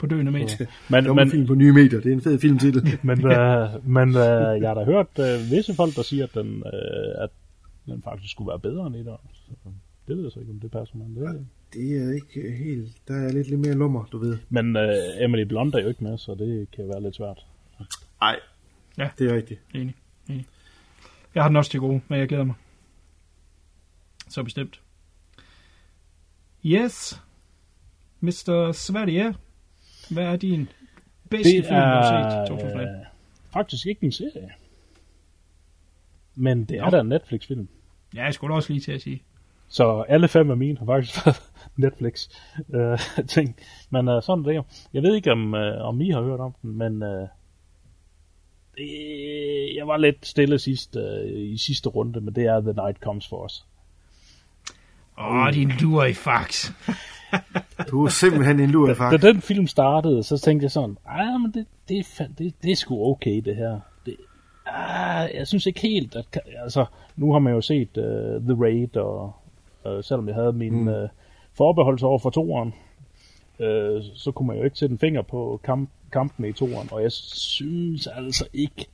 på 0.00 0.06
døende 0.06 0.32
medier. 0.32 0.66
Men, 0.90 1.14
men, 1.16 1.30
film 1.30 1.46
på 1.46 1.54
nye 1.54 1.72
medier, 1.72 2.00
det 2.00 2.08
er 2.08 2.12
en 2.12 2.20
fed 2.20 2.38
filmtitel. 2.38 2.82
men 3.08 3.18
uh, 3.18 3.88
men 3.88 4.08
uh, 4.08 4.60
jeg 4.62 4.68
har 4.68 4.74
da 4.74 4.84
hørt 4.84 5.18
uh, 5.18 5.50
visse 5.50 5.74
folk, 5.74 5.96
der 5.96 6.02
siger, 6.02 6.24
at 6.24 6.34
den, 6.34 6.62
uh, 6.62 7.24
at 7.24 7.30
den 7.86 8.02
faktisk 8.02 8.30
skulle 8.30 8.48
være 8.48 8.58
bedre 8.58 8.86
end 8.86 8.96
et 8.96 9.06
det 10.08 10.16
ved 10.16 10.24
jeg 10.24 10.32
så 10.32 10.40
ikke, 10.40 10.52
om 10.52 10.60
det 10.60 10.70
passer 10.70 10.96
med 10.96 11.06
det. 11.06 11.22
Ja, 11.22 11.32
det 11.72 12.02
er 12.02 12.14
ikke 12.14 12.56
helt... 12.64 12.96
Der 13.08 13.14
er 13.14 13.32
lidt, 13.32 13.48
lidt 13.48 13.60
mere 13.60 13.74
lummer, 13.74 14.04
du 14.12 14.18
ved. 14.18 14.38
Men 14.48 14.76
uh, 14.76 14.82
Emily 15.24 15.42
Blunt 15.42 15.74
er 15.74 15.82
jo 15.82 15.88
ikke 15.88 16.04
med, 16.04 16.18
så 16.18 16.34
det 16.34 16.70
kan 16.70 16.88
være 16.88 17.02
lidt 17.02 17.14
svært. 17.14 17.46
Nej. 18.20 18.40
Det 19.18 19.30
er 19.30 19.36
rigtigt. 19.36 19.60
Enig. 19.74 19.94
Enig. 20.28 20.46
Jeg 21.34 21.42
har 21.42 21.48
den 21.48 21.56
også 21.56 21.70
til 21.70 21.80
gode, 21.80 22.00
men 22.08 22.18
jeg 22.20 22.28
glæder 22.28 22.44
mig. 22.44 22.54
Så 24.28 24.42
bestemt. 24.42 24.80
Yes. 26.66 27.22
Mr. 28.20 28.72
Sverige. 28.72 29.34
Hvad 30.10 30.24
er 30.24 30.36
din 30.36 30.68
bedste 31.30 31.56
Det 31.56 31.64
film, 31.64 31.74
du 31.76 31.80
har 31.80 32.12
er 32.12 32.44
set 32.44 32.44
i 32.44 32.48
2018? 32.48 32.94
øh, 32.94 33.06
faktisk 33.52 33.86
ikke 33.86 34.04
en 34.04 34.12
serie. 34.12 34.50
Men 36.34 36.64
det 36.64 36.78
er 36.78 36.84
Nå. 36.84 36.90
da 36.90 37.00
en 37.00 37.08
Netflix-film. 37.08 37.68
Ja, 38.14 38.24
jeg 38.24 38.34
skulle 38.34 38.54
også 38.54 38.72
lige 38.72 38.80
til 38.82 38.92
at 38.92 39.02
sige. 39.02 39.22
Så 39.68 40.04
alle 40.08 40.28
fem 40.28 40.50
af 40.50 40.56
mine 40.56 40.78
har 40.78 40.86
faktisk 40.86 41.16
været 41.26 41.42
Netflix 41.76 42.28
øh, 42.74 42.98
ting. 43.28 43.56
Men 43.90 44.08
øh, 44.08 44.22
sådan 44.22 44.44
er 44.44 44.48
det 44.48 44.56
jo. 44.56 44.62
Jeg 44.92 45.02
ved 45.02 45.14
ikke, 45.14 45.32
om, 45.32 45.54
øh, 45.54 45.80
om 45.84 46.00
I 46.00 46.10
har 46.10 46.22
hørt 46.22 46.40
om 46.40 46.54
den, 46.62 46.78
men 46.78 47.02
øh, 47.02 47.28
det, 48.80 49.76
jeg 49.76 49.86
var 49.86 49.96
lidt 49.96 50.26
stille 50.26 50.58
sidst, 50.58 50.96
øh, 50.96 51.52
i 51.52 51.58
sidste 51.58 51.88
runde, 51.88 52.20
men 52.20 52.34
det 52.34 52.44
er 52.44 52.60
The 52.60 52.72
Night 52.72 52.98
Comes 52.98 53.28
For 53.28 53.44
Us. 53.44 53.64
Åh, 55.18 55.46
oh, 55.46 55.52
din 55.52 55.72
lur 55.80 56.04
i 56.04 56.12
fax. 56.12 56.70
Du 57.90 58.04
er 58.04 58.08
simpelthen 58.08 58.60
en 58.60 58.70
lur, 58.70 58.86
Da, 58.86 58.92
far. 58.92 59.10
da 59.10 59.16
den 59.16 59.40
film 59.40 59.66
startede, 59.66 60.22
så 60.22 60.38
tænkte 60.38 60.64
jeg 60.64 60.70
sådan, 60.70 60.96
ah, 61.06 61.40
men 61.40 61.52
det, 61.54 61.66
det, 61.88 61.98
er, 61.98 62.24
det, 62.38 62.54
det 62.62 62.70
er 62.70 62.76
sgu 62.76 63.10
okay, 63.10 63.40
det 63.44 63.56
her. 63.56 63.80
Det, 64.06 64.16
ah, 64.66 65.30
jeg 65.34 65.46
synes 65.46 65.66
ikke 65.66 65.80
helt, 65.80 66.16
at... 66.16 66.38
Altså, 66.62 66.84
nu 67.16 67.32
har 67.32 67.38
man 67.38 67.52
jo 67.52 67.60
set 67.60 67.88
uh, 67.96 68.04
The 68.42 68.64
Raid, 68.64 68.96
og 68.96 69.32
uh, 69.84 70.04
selvom 70.04 70.28
jeg 70.28 70.34
havde 70.34 70.52
min 70.52 70.82
mm. 70.82 70.88
uh, 70.88 71.08
forbeholdelse 71.52 72.06
over 72.06 72.18
for 72.18 72.30
toeren, 72.30 72.74
uh, 73.58 74.02
så 74.14 74.32
kunne 74.34 74.46
man 74.46 74.56
jo 74.56 74.64
ikke 74.64 74.78
sætte 74.78 74.92
en 74.92 74.98
finger 74.98 75.22
på 75.22 75.60
kamp, 75.64 75.90
kampen 76.10 76.44
i 76.44 76.52
toeren, 76.52 76.88
og 76.92 77.02
jeg 77.02 77.12
synes 77.12 78.06
altså 78.06 78.48
ikke, 78.52 78.86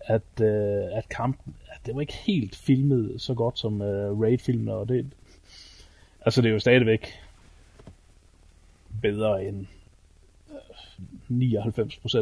at, 0.00 0.40
øh, 0.40 0.98
at 0.98 1.08
kampen, 1.08 1.54
at 1.68 1.86
det 1.86 1.94
var 1.94 2.00
ikke 2.00 2.16
helt 2.26 2.56
filmet 2.56 3.20
så 3.20 3.34
godt 3.34 3.58
som 3.58 3.82
øh, 3.82 4.20
Raid-filmen, 4.20 4.68
og 4.68 4.88
det, 4.88 5.06
altså 6.20 6.42
det 6.42 6.48
er 6.48 6.52
jo 6.52 6.58
stadigvæk 6.58 7.06
bedre 9.02 9.44
end 9.44 9.66
øh, 11.30 11.58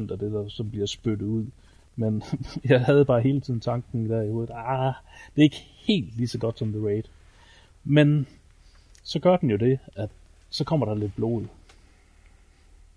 99% 0.06 0.12
af 0.12 0.18
det, 0.18 0.32
der 0.32 0.48
som 0.48 0.70
bliver 0.70 0.86
spyttet 0.86 1.26
ud. 1.26 1.46
Men 1.96 2.22
jeg 2.70 2.84
havde 2.84 3.04
bare 3.04 3.20
hele 3.20 3.40
tiden 3.40 3.60
tanken 3.60 4.10
der 4.10 4.22
i 4.22 4.30
hovedet, 4.30 4.54
ah, 4.54 4.92
det 5.34 5.40
er 5.40 5.44
ikke 5.44 5.66
helt 5.76 6.16
lige 6.16 6.28
så 6.28 6.38
godt 6.38 6.58
som 6.58 6.72
The 6.72 6.86
Raid. 6.86 7.04
Men 7.84 8.26
så 9.02 9.18
gør 9.18 9.36
den 9.36 9.50
jo 9.50 9.56
det, 9.56 9.78
at 9.94 10.10
så 10.50 10.64
kommer 10.64 10.86
der 10.86 10.94
lidt 10.94 11.16
blod. 11.16 11.44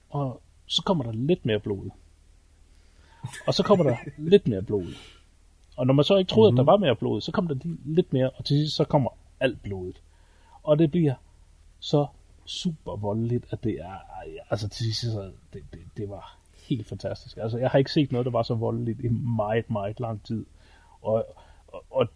Og 0.09 0.41
så 0.65 0.83
kommer 0.83 1.03
der 1.03 1.11
lidt 1.11 1.45
mere 1.45 1.59
blod. 1.59 1.89
Og 3.47 3.53
så 3.53 3.63
kommer 3.63 3.83
der 3.83 3.95
lidt 4.31 4.47
mere 4.47 4.61
blod. 4.61 4.93
Og 5.77 5.87
når 5.87 5.93
man 5.93 6.05
så 6.05 6.17
ikke 6.17 6.29
troede, 6.29 6.51
mm-hmm. 6.51 6.59
at 6.59 6.65
der 6.65 6.71
var 6.71 6.77
mere 6.77 6.95
blod, 6.95 7.21
så 7.21 7.31
kommer 7.31 7.53
der 7.53 7.59
lige 7.63 7.77
lidt 7.85 8.13
mere, 8.13 8.29
og 8.29 8.45
til 8.45 8.57
sidst 8.57 8.75
så 8.75 8.83
kommer 8.83 9.09
alt 9.39 9.63
blodet. 9.63 10.01
Og 10.63 10.79
det 10.79 10.91
bliver 10.91 11.13
så 11.79 12.07
super 12.45 12.95
voldeligt, 12.95 13.45
at 13.49 13.63
det 13.63 13.79
er, 13.79 13.95
altså 14.49 14.69
til 14.69 14.85
sidst, 14.85 15.01
så, 15.01 15.31
det, 15.53 15.63
det, 15.73 15.79
det 15.97 16.09
var 16.09 16.37
helt 16.67 16.87
fantastisk. 16.87 17.37
Altså, 17.37 17.57
jeg 17.57 17.69
har 17.69 17.79
ikke 17.79 17.91
set 17.91 18.11
noget, 18.11 18.25
der 18.25 18.31
var 18.31 18.43
så 18.43 18.53
voldeligt 18.53 18.99
i 18.99 19.07
meget, 19.07 19.69
meget 19.69 19.99
lang 19.99 20.23
tid. 20.23 20.45
Og, 21.01 21.25
og, 21.67 21.83
og 21.89 22.07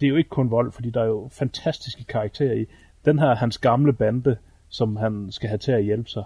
det 0.00 0.06
er 0.06 0.10
jo 0.10 0.16
ikke 0.16 0.30
kun 0.30 0.50
vold, 0.50 0.72
fordi 0.72 0.90
der 0.90 1.00
er 1.00 1.06
jo 1.06 1.28
fantastiske 1.32 2.04
karakterer 2.04 2.54
i. 2.54 2.66
Den 3.04 3.18
her, 3.18 3.34
hans 3.34 3.58
gamle 3.58 3.92
bande, 3.92 4.36
som 4.68 4.96
han 4.96 5.32
skal 5.32 5.48
have 5.48 5.58
til 5.58 5.72
at 5.72 5.84
hjælpe 5.84 6.10
sig. 6.10 6.24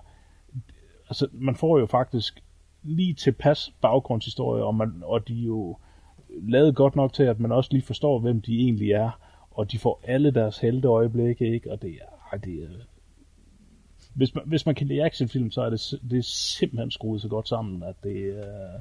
Altså, 1.08 1.28
man 1.32 1.54
får 1.54 1.78
jo 1.78 1.86
faktisk 1.86 2.42
lige 2.82 3.14
tilpas 3.14 3.72
baggrundshistorie, 3.80 4.64
og, 4.64 4.74
man, 4.74 5.02
og 5.02 5.28
de 5.28 5.40
er 5.42 5.46
jo 5.46 5.76
lavet 6.28 6.76
godt 6.76 6.96
nok 6.96 7.12
til, 7.12 7.22
at 7.22 7.40
man 7.40 7.52
også 7.52 7.70
lige 7.72 7.82
forstår, 7.82 8.18
hvem 8.18 8.40
de 8.40 8.58
egentlig 8.58 8.90
er, 8.90 9.10
og 9.50 9.72
de 9.72 9.78
får 9.78 10.00
alle 10.04 10.30
deres 10.30 10.58
helteøjeblikke, 10.58 11.54
ikke? 11.54 11.72
Og 11.72 11.82
det 11.82 11.98
er, 12.32 12.36
det 12.38 12.62
er 12.62 12.68
hvis 14.18 14.34
man, 14.34 14.44
hvis 14.46 14.66
man 14.66 14.74
kan 14.74 14.86
lide 14.86 15.04
actionfilm, 15.04 15.50
så 15.50 15.62
er 15.62 15.70
det, 15.70 16.00
det 16.10 16.18
er 16.18 16.22
simpelthen 16.22 16.90
skruet 16.90 17.22
så 17.22 17.28
godt 17.28 17.48
sammen, 17.48 17.82
at 17.82 17.94
det 18.02 18.38
er... 18.38 18.80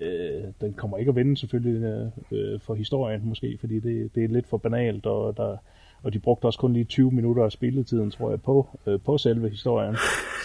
Øh, 0.00 0.44
den 0.60 0.72
kommer 0.72 0.98
ikke 0.98 1.08
at 1.08 1.16
vinde 1.16 1.36
selvfølgelig 1.36 1.82
øh, 1.82 2.06
øh 2.30 2.60
for 2.60 2.74
historien 2.74 3.28
måske, 3.28 3.56
fordi 3.60 3.80
det, 3.80 4.14
det 4.14 4.24
er 4.24 4.28
lidt 4.28 4.46
for 4.46 4.56
banalt, 4.56 5.06
og, 5.06 5.36
der, 5.36 5.56
og 6.02 6.12
de 6.12 6.18
brugte 6.18 6.46
også 6.46 6.58
kun 6.58 6.72
lige 6.72 6.84
20 6.84 7.10
minutter 7.10 7.44
af 7.44 7.52
spilletiden, 7.52 8.10
tror 8.10 8.30
jeg, 8.30 8.42
på, 8.42 8.68
øh, 8.86 9.00
på 9.00 9.18
selve 9.18 9.48
historien. 9.48 9.96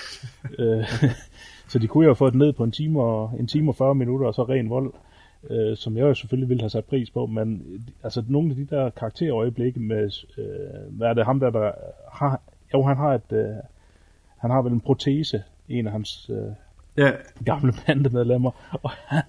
øh, 0.59 0.85
så 1.67 1.79
de 1.79 1.87
kunne 1.87 2.03
jo 2.03 2.09
have 2.09 2.15
fået 2.15 2.33
den 2.33 2.39
ned 2.39 2.53
på 2.53 2.63
en 2.63 2.71
time 2.71 3.01
og, 3.01 3.31
en 3.39 3.47
time 3.47 3.71
og 3.71 3.75
40 3.75 3.95
minutter, 3.95 4.27
og 4.27 4.33
så 4.33 4.43
ren 4.43 4.69
vold, 4.69 4.93
øh, 5.49 5.77
som 5.77 5.97
jeg 5.97 6.03
jo 6.03 6.13
selvfølgelig 6.13 6.49
ville 6.49 6.61
have 6.61 6.69
sat 6.69 6.85
pris 6.85 7.09
på, 7.09 7.25
men 7.25 7.63
øh, 7.73 7.79
altså 8.03 8.23
nogle 8.27 8.49
af 8.49 8.55
de 8.55 8.65
der 8.65 8.89
karakterøjeblikke 8.89 9.79
med, 9.79 10.25
øh, 10.37 10.97
hvad 10.97 11.07
er 11.07 11.13
det 11.13 11.25
ham 11.25 11.39
der, 11.39 11.49
der 11.49 11.71
har, 12.11 12.41
jo 12.73 12.83
han 12.83 12.97
har 12.97 13.13
et, 13.13 13.31
øh, 13.31 13.55
han 14.37 14.51
har 14.51 14.61
vel 14.61 14.73
en 14.73 14.81
protese, 14.81 15.43
en 15.69 15.85
af 15.87 15.91
hans 15.91 16.29
øh, 16.29 16.51
Ja, 16.97 17.11
gamle 17.45 17.73
bandemedlemmer, 17.85 18.51
og 18.83 18.91
han, 18.91 19.23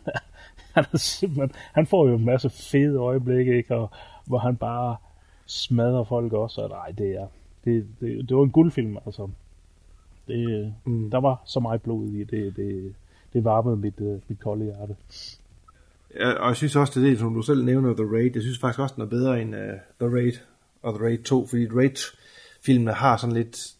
han, 0.75 0.85
er 0.93 0.99
simpelthen, 0.99 1.51
han 1.73 1.87
får 1.87 2.09
jo 2.09 2.15
en 2.15 2.25
masse 2.25 2.51
fede 2.51 2.99
øjeblikke, 2.99 3.57
ikke? 3.57 3.77
Og, 3.77 3.91
hvor 4.27 4.39
han 4.39 4.57
bare 4.57 4.97
smadrer 5.47 6.05
folk 6.05 6.33
også, 6.33 6.61
og 6.61 6.69
nej, 6.69 6.91
det 6.99 7.11
er, 7.11 7.27
det, 7.65 7.87
det, 8.01 8.29
det 8.29 8.37
var 8.37 8.43
en 8.43 8.51
guldfilm, 8.51 8.97
altså. 9.07 9.29
Det, 10.29 10.75
mm. 10.85 11.11
Der 11.11 11.21
var 11.21 11.43
så 11.45 11.61
meget 11.61 11.83
blod 11.83 12.07
i, 12.07 12.25
det, 12.25 12.57
det, 12.57 12.95
det 13.33 13.45
varmede 13.45 13.77
mit, 13.77 14.01
øh, 14.01 14.21
mit 14.29 14.41
kolde 14.41 14.65
hjerte. 14.65 14.97
Ja, 16.15 16.33
og 16.33 16.49
jeg 16.49 16.57
synes 16.57 16.77
også, 16.77 17.01
det 17.01 17.07
er 17.07 17.11
det, 17.11 17.19
som 17.19 17.35
du 17.35 17.43
selv 17.43 17.65
nævner, 17.65 17.95
The 17.95 18.05
Raid. 18.13 18.31
Jeg 18.35 18.43
synes 18.43 18.59
faktisk 18.59 18.81
også, 18.81 18.95
den 18.95 19.03
er 19.03 19.07
bedre 19.07 19.43
end 19.43 19.55
uh, 19.55 19.61
The 20.01 20.17
Raid 20.17 20.33
og 20.83 20.95
The 20.95 21.05
Raid 21.05 21.19
2, 21.19 21.47
fordi 21.47 21.67
The 21.67 21.77
Raid-filmene 21.79 22.93
har 22.93 23.17
sådan 23.17 23.37
lidt... 23.37 23.75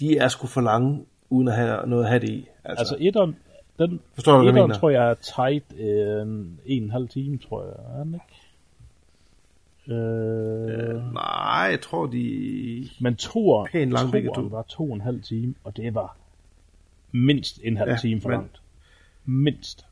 De 0.00 0.18
er 0.18 0.28
sgu 0.28 0.46
for 0.46 0.60
lange, 0.60 1.04
uden 1.30 1.48
at 1.48 1.54
have 1.54 1.86
noget 1.86 2.04
at 2.04 2.08
have 2.08 2.20
det 2.20 2.28
i. 2.28 2.48
Altså, 2.64 2.80
Altså 2.80 2.96
etteren, 3.00 3.36
den, 3.78 4.00
Forstår 4.14 4.40
du, 4.40 4.48
etteren 4.48 4.70
tror 4.70 4.90
jeg 4.90 5.10
er 5.10 5.14
tight 5.14 5.64
øh, 5.78 6.22
en, 6.22 6.60
en 6.66 6.90
halv 6.90 7.08
time, 7.08 7.38
tror 7.38 7.64
jeg, 7.64 7.98
er 7.98 8.04
den 8.04 8.14
ikke? 8.14 8.43
Øh, 9.88 11.12
nej, 11.14 11.66
jeg 11.70 11.80
tror, 11.82 12.06
de... 12.06 12.88
Men 13.00 13.14
toer, 13.16 13.66
Pænt 13.72 13.92
langt 13.92 14.12
begge 14.12 14.30
to. 14.34 14.40
var 14.42 14.62
to 14.62 14.84
og 14.88 14.94
en 14.94 15.00
halv 15.00 15.22
time, 15.22 15.54
og 15.64 15.76
det 15.76 15.94
var 15.94 16.16
mindst 17.12 17.60
en 17.64 17.76
halv 17.76 17.90
Ja, 17.90 17.96
time 17.96 18.20
for 18.20 18.28
men- 18.28 18.38
langt. 18.38 18.60
Mindst. 19.24 19.86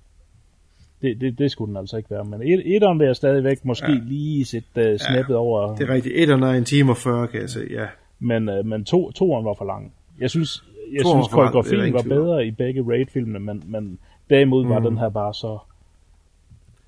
Det, 1.02 1.20
det, 1.20 1.38
det 1.38 1.50
skulle 1.50 1.68
den 1.68 1.76
altså 1.76 1.96
ikke 1.96 2.10
være, 2.10 2.24
men 2.24 2.42
et, 2.42 2.74
etteren 2.76 2.98
vil 2.98 3.04
jeg 3.06 3.16
stadigvæk 3.16 3.64
måske 3.64 3.92
ja. 3.92 3.98
lige 4.04 4.44
sætte 4.44 4.92
uh, 4.92 4.96
snappet 4.98 5.34
ja, 5.34 5.38
over, 5.38 5.76
Det 5.76 5.88
er 5.90 5.94
rigtigt. 5.94 6.14
Et 6.16 6.28
er 6.30 6.36
en 6.50 6.64
time 6.64 6.90
og 6.92 6.96
40, 6.96 7.28
kan 7.28 7.40
jeg 7.40 7.50
se, 7.50 7.60
ja. 7.70 7.86
men, 8.18 8.48
uh, 8.48 8.66
men 8.66 8.84
to, 8.84 9.10
toeren 9.10 9.44
var 9.44 9.54
for 9.54 9.64
lang. 9.64 9.92
Jeg 10.20 10.30
synes, 10.30 10.64
jeg 10.92 11.02
Toeren 11.02 11.22
synes 11.24 11.32
var 11.32 11.38
koreografien 11.38 11.92
var 11.92 11.98
om. 12.00 12.08
bedre 12.08 12.46
i 12.46 12.50
begge 12.50 12.82
Raid-filmene, 12.88 13.38
men, 13.40 13.62
men 13.66 13.98
derimod 14.30 14.66
var 14.66 14.78
Mm. 14.78 14.84
den 14.84 14.98
her 14.98 15.08
bare 15.08 15.34
så 15.34 15.58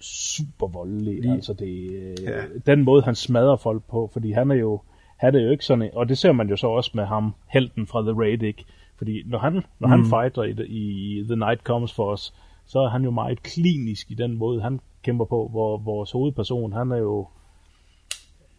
super 0.05 0.66
voldelig. 0.66 1.20
Lige- 1.20 1.32
Altså 1.32 1.52
det, 1.52 1.90
øh, 1.92 2.14
Ja. 2.22 2.42
den 2.66 2.84
måde, 2.84 3.02
han 3.02 3.14
smadrer 3.14 3.57
folk 3.57 3.82
på, 3.90 4.11
fordi 4.12 4.32
han 4.32 4.50
er 4.50 4.55
jo, 4.55 4.80
han 5.16 5.34
er 5.34 5.40
jo 5.40 5.50
ikke 5.50 5.64
sådan, 5.64 5.90
og 5.94 6.09
det 6.09 6.18
ser 6.18 6.32
man 6.32 6.48
jo 6.48 6.57
så 6.57 6.66
også 6.66 6.90
med 6.94 7.05
ham, 7.05 7.34
helten 7.52 7.86
fra 7.86 8.02
The 8.02 8.12
Raid, 8.20 8.42
ikke? 8.42 8.64
Fordi 8.96 9.22
når 9.26 9.38
han, 9.38 9.62
når 9.78 9.88
han 9.88 9.98
Mm. 9.98 10.05
fighter 10.07 10.42
i, 10.42 10.50
i 10.68 11.24
The 11.24 11.36
Night 11.36 11.61
Comes 11.62 11.92
For 11.92 12.12
Us, 12.12 12.34
så 12.66 12.78
er 12.78 12.88
han 12.88 13.05
jo 13.05 13.11
meget 13.11 13.42
klinisk 13.42 14.11
i 14.11 14.14
den 14.14 14.34
måde, 14.38 14.62
han 14.62 14.80
kæmper 15.02 15.24
på, 15.24 15.48
hvor 15.48 15.78
vores 15.78 16.11
hovedperson, 16.12 16.72
han 16.72 16.92
er 16.92 16.96
jo, 16.96 17.26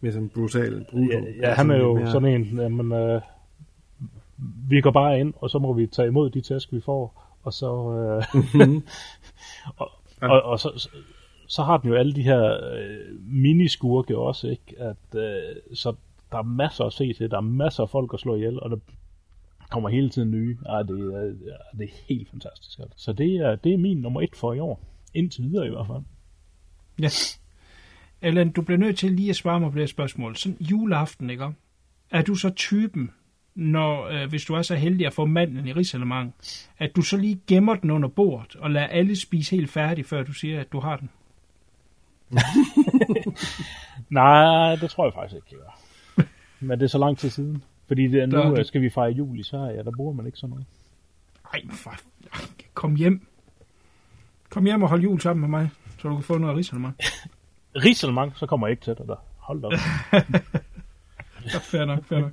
Med 0.00 0.12
sådan 0.12 0.28
brutal, 0.28 0.84
brutal. 0.90 1.08
ja, 1.40 1.48
ja 1.48 1.54
han 1.54 1.70
er 1.70 1.76
jo 1.76 1.94
mere- 1.94 2.10
sådan 2.10 2.28
en, 2.40 2.60
jamen, 2.60 2.92
øh, 2.92 3.20
vi 4.68 4.80
går 4.80 4.90
bare 4.90 5.20
ind, 5.20 5.34
og 5.36 5.50
så 5.50 5.58
må 5.58 5.72
vi 5.72 5.86
tage 5.86 6.08
imod 6.08 6.30
de 6.30 6.40
tæsk, 6.40 6.72
vi 6.72 6.80
får, 6.80 7.22
og 7.42 7.52
så, 7.52 7.92
øh, 7.92 8.42
Mhm. 8.64 8.82
og, 9.80 9.90
og, 10.22 10.42
og 10.42 10.60
så, 10.60 10.88
så 11.46 11.62
har 11.62 11.76
den 11.76 11.90
jo 11.90 11.96
alle 11.96 12.12
de 12.12 12.22
her 12.22 12.58
øh, 12.72 13.20
miniskurke 13.20 14.18
også, 14.18 14.48
ikke? 14.48 14.74
At, 14.78 15.20
øh, 15.20 15.56
så 15.74 15.94
der 16.32 16.38
er 16.38 16.42
masser 16.42 16.84
at 16.84 16.92
se 16.92 17.12
til, 17.12 17.30
der 17.30 17.36
er 17.36 17.40
masser 17.40 17.82
af 17.82 17.90
folk 17.90 18.14
at 18.14 18.20
slå 18.20 18.34
ihjel, 18.34 18.60
og 18.60 18.70
der 18.70 18.76
kommer 19.70 19.88
hele 19.88 20.10
tiden 20.10 20.30
nye. 20.30 20.58
Ej, 20.66 20.82
det, 20.82 21.14
er, 21.14 21.24
øh, 21.24 21.34
det 21.78 21.84
er 21.84 22.04
helt 22.08 22.30
fantastisk. 22.30 22.78
Altså. 22.78 22.94
Så 22.96 23.12
det 23.12 23.36
er, 23.36 23.56
det 23.56 23.74
er 23.74 23.78
min 23.78 23.96
nummer 23.96 24.20
et 24.20 24.36
for 24.36 24.52
i 24.52 24.58
år. 24.58 24.80
Indtil 25.14 25.44
videre 25.44 25.66
i 25.66 25.70
hvert 25.70 25.86
fald. 25.86 26.02
Ja. 27.00 27.08
Ellen, 28.22 28.52
du 28.52 28.62
bliver 28.62 28.78
nødt 28.78 28.98
til 28.98 29.12
lige 29.12 29.30
at 29.30 29.36
svare 29.36 29.60
mig 29.60 29.70
på 29.70 29.74
det 29.74 29.82
her 29.82 29.86
spørgsmål. 29.86 30.36
Sådan 30.36 30.56
juleaften, 30.60 31.30
ikke? 31.30 31.52
Er 32.10 32.22
du 32.22 32.34
så 32.34 32.50
typen, 32.50 33.10
når, 33.54 34.06
øh, 34.06 34.28
hvis 34.28 34.44
du 34.44 34.54
er 34.54 34.62
så 34.62 34.74
heldig 34.74 35.06
at 35.06 35.12
få 35.12 35.26
manden 35.26 35.66
i 35.66 35.72
risalemang, 35.72 36.34
at 36.78 36.96
du 36.96 37.02
så 37.02 37.16
lige 37.16 37.40
gemmer 37.46 37.74
den 37.74 37.90
under 37.90 38.08
bordet 38.08 38.56
og 38.56 38.70
lader 38.70 38.86
alle 38.86 39.16
spise 39.16 39.56
helt 39.56 39.70
færdig, 39.70 40.06
før 40.06 40.22
du 40.22 40.32
siger, 40.32 40.60
at 40.60 40.72
du 40.72 40.80
har 40.80 40.96
den? 40.96 41.10
Nej, 44.10 44.76
det 44.76 44.90
tror 44.90 45.04
jeg 45.04 45.14
faktisk 45.14 45.36
ikke, 45.36 45.46
jeg 45.50 45.58
gør. 45.58 46.24
Men 46.60 46.78
det 46.78 46.84
er 46.84 46.88
så 46.88 46.98
lang 46.98 47.18
tid 47.18 47.30
siden. 47.30 47.62
Fordi 47.86 48.08
det 48.08 48.22
er 48.22 48.26
Der 48.26 48.48
nu, 48.48 48.56
det... 48.56 48.66
skal 48.66 48.82
vi 48.82 48.90
fejre 48.90 49.10
jul 49.10 49.38
i 49.38 49.42
Sverige, 49.42 49.84
der 49.84 49.90
bruger 49.96 50.12
man 50.12 50.26
ikke 50.26 50.38
sådan 50.38 50.50
noget. 50.50 50.66
Ej, 51.54 51.62
for... 51.70 51.94
kom 52.74 52.94
hjem. 52.94 53.26
Kom 54.48 54.64
hjem 54.64 54.82
og 54.82 54.88
hold 54.88 55.02
jul 55.02 55.20
sammen 55.20 55.40
med 55.40 55.60
mig. 55.60 55.70
så 55.98 56.08
du 56.08 56.14
kan 56.14 56.24
få 56.24 56.38
noget 56.38 56.56
risalemang. 56.56 56.96
Risalemang, 57.84 58.32
så 58.36 58.46
kommer 58.46 58.66
jeg 58.66 58.72
ikke 58.72 58.84
til 58.84 58.94
dig 58.98 59.06
der. 59.08 59.16
Hold 59.36 59.62
da 59.62 59.66
op. 59.66 59.72
Ja, 61.44 61.58
fair 61.70 61.84
nok, 61.84 62.04
fair 62.04 62.18
nok. 62.18 62.32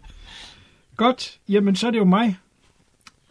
Godt, 0.95 1.39
jamen 1.49 1.75
så 1.75 1.87
er 1.87 1.91
det 1.91 1.97
jo 1.97 2.05
mig, 2.05 2.37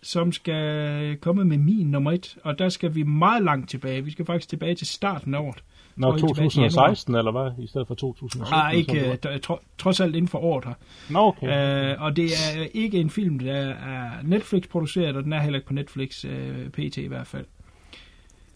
som 0.03 0.33
skal 0.33 1.17
komme 1.17 1.45
med 1.45 1.59
min 1.59 1.91
nummer 1.91 2.13
et, 2.13 2.37
og 2.45 2.59
der 2.59 2.69
skal 2.69 2.95
vi 2.95 3.03
meget 3.03 3.43
langt 3.43 3.71
tilbage. 3.71 4.05
Vi 4.05 4.11
skal 4.11 4.27
faktisk 4.27 4.49
tilbage 4.49 4.75
til 4.75 4.87
starten 4.87 5.35
af 5.35 5.39
året. 5.39 5.65
Nå, 5.97 6.07
Og 6.07 6.17
ikke 6.17 6.29
tilbage 6.29 6.51
til 6.51 6.61
januar. 6.61 6.69
2016 6.69 7.15
eller 7.15 7.33
hvad? 7.33 7.65
I 7.65 7.67
stedet 7.67 7.87
for 7.87 7.95
2017? 7.95 8.53
Nej, 8.53 8.73
ikke, 8.73 9.11
øh, 9.33 9.41
tro, 9.41 9.59
trods 9.79 10.01
alt 10.01 10.15
inden 10.17 10.29
for 10.29 10.39
året 10.39 10.65
her. 10.65 10.75
Nå, 11.11 11.19
okay. 11.19 11.93
Øh, 11.93 12.03
og 12.03 12.17
det 12.17 12.25
er 12.25 12.67
ikke 12.75 12.99
en 13.01 13.11
film, 13.11 13.39
der 13.39 13.55
er 13.55 14.11
Netflix-produceret, 14.25 15.17
og 15.17 15.25
den 15.25 15.33
er 15.33 15.41
heller 15.41 15.59
ikke 15.59 15.67
på 15.67 15.75
Netflix, 15.75 16.25
øh, 16.25 16.69
pt. 16.69 16.97
i 16.97 17.07
hvert 17.07 17.27
fald. 17.27 17.45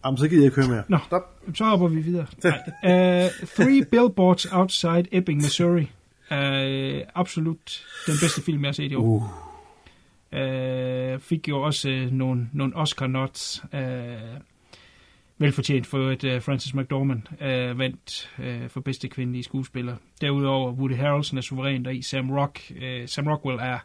Jamen, 0.05 0.19
så 0.19 0.29
gider 0.29 0.43
jeg 0.43 0.45
ikke 0.45 0.57
høre 0.57 0.69
mere. 0.75 0.83
Nå, 0.89 0.99
Stop. 1.07 1.23
så 1.55 1.65
hopper 1.65 1.89
vi 1.89 2.01
videre. 2.01 2.27
Nej. 2.45 3.25
Uh, 3.25 3.31
Three 3.49 3.85
Billboards 3.91 4.45
Outside 4.45 5.05
Ebbing, 5.13 5.43
Missouri. 5.43 5.91
Uh, 6.31 7.01
absolut 7.15 7.85
den 8.07 8.15
bedste 8.21 8.43
film, 8.43 8.63
jeg 8.65 8.69
har 8.69 8.73
set 8.73 8.93
i 8.93 8.95
år. 8.95 9.33
Uh. 10.33 11.21
fik 11.21 11.49
jo 11.49 11.63
også 11.63 11.89
uh, 11.89 12.13
nogle, 12.13 12.49
nogle 12.53 12.77
Oscar-nots. 12.77 13.65
Uh, 13.73 13.79
velfortjent 15.39 15.87
for 15.87 16.11
et 16.11 16.25
uh, 16.25 16.43
Francis 16.43 16.75
McDormand 16.75 17.23
uh, 17.33 17.79
vandt 17.79 18.33
uh, 18.39 18.69
for 18.69 18.81
bedste 18.81 19.09
kvindelige 19.09 19.43
skuespiller. 19.43 19.97
Derudover 20.21 20.73
Woody 20.73 20.95
Harrelson 20.95 21.39
er 21.39 21.43
suveræn 21.43 21.85
der 21.85 21.91
i. 21.91 22.03
Sam 22.03 22.31
Rock, 22.31 22.61
uh, 22.71 23.07
Sam 23.07 23.27
Rockwell 23.27 23.59
er 23.59 23.79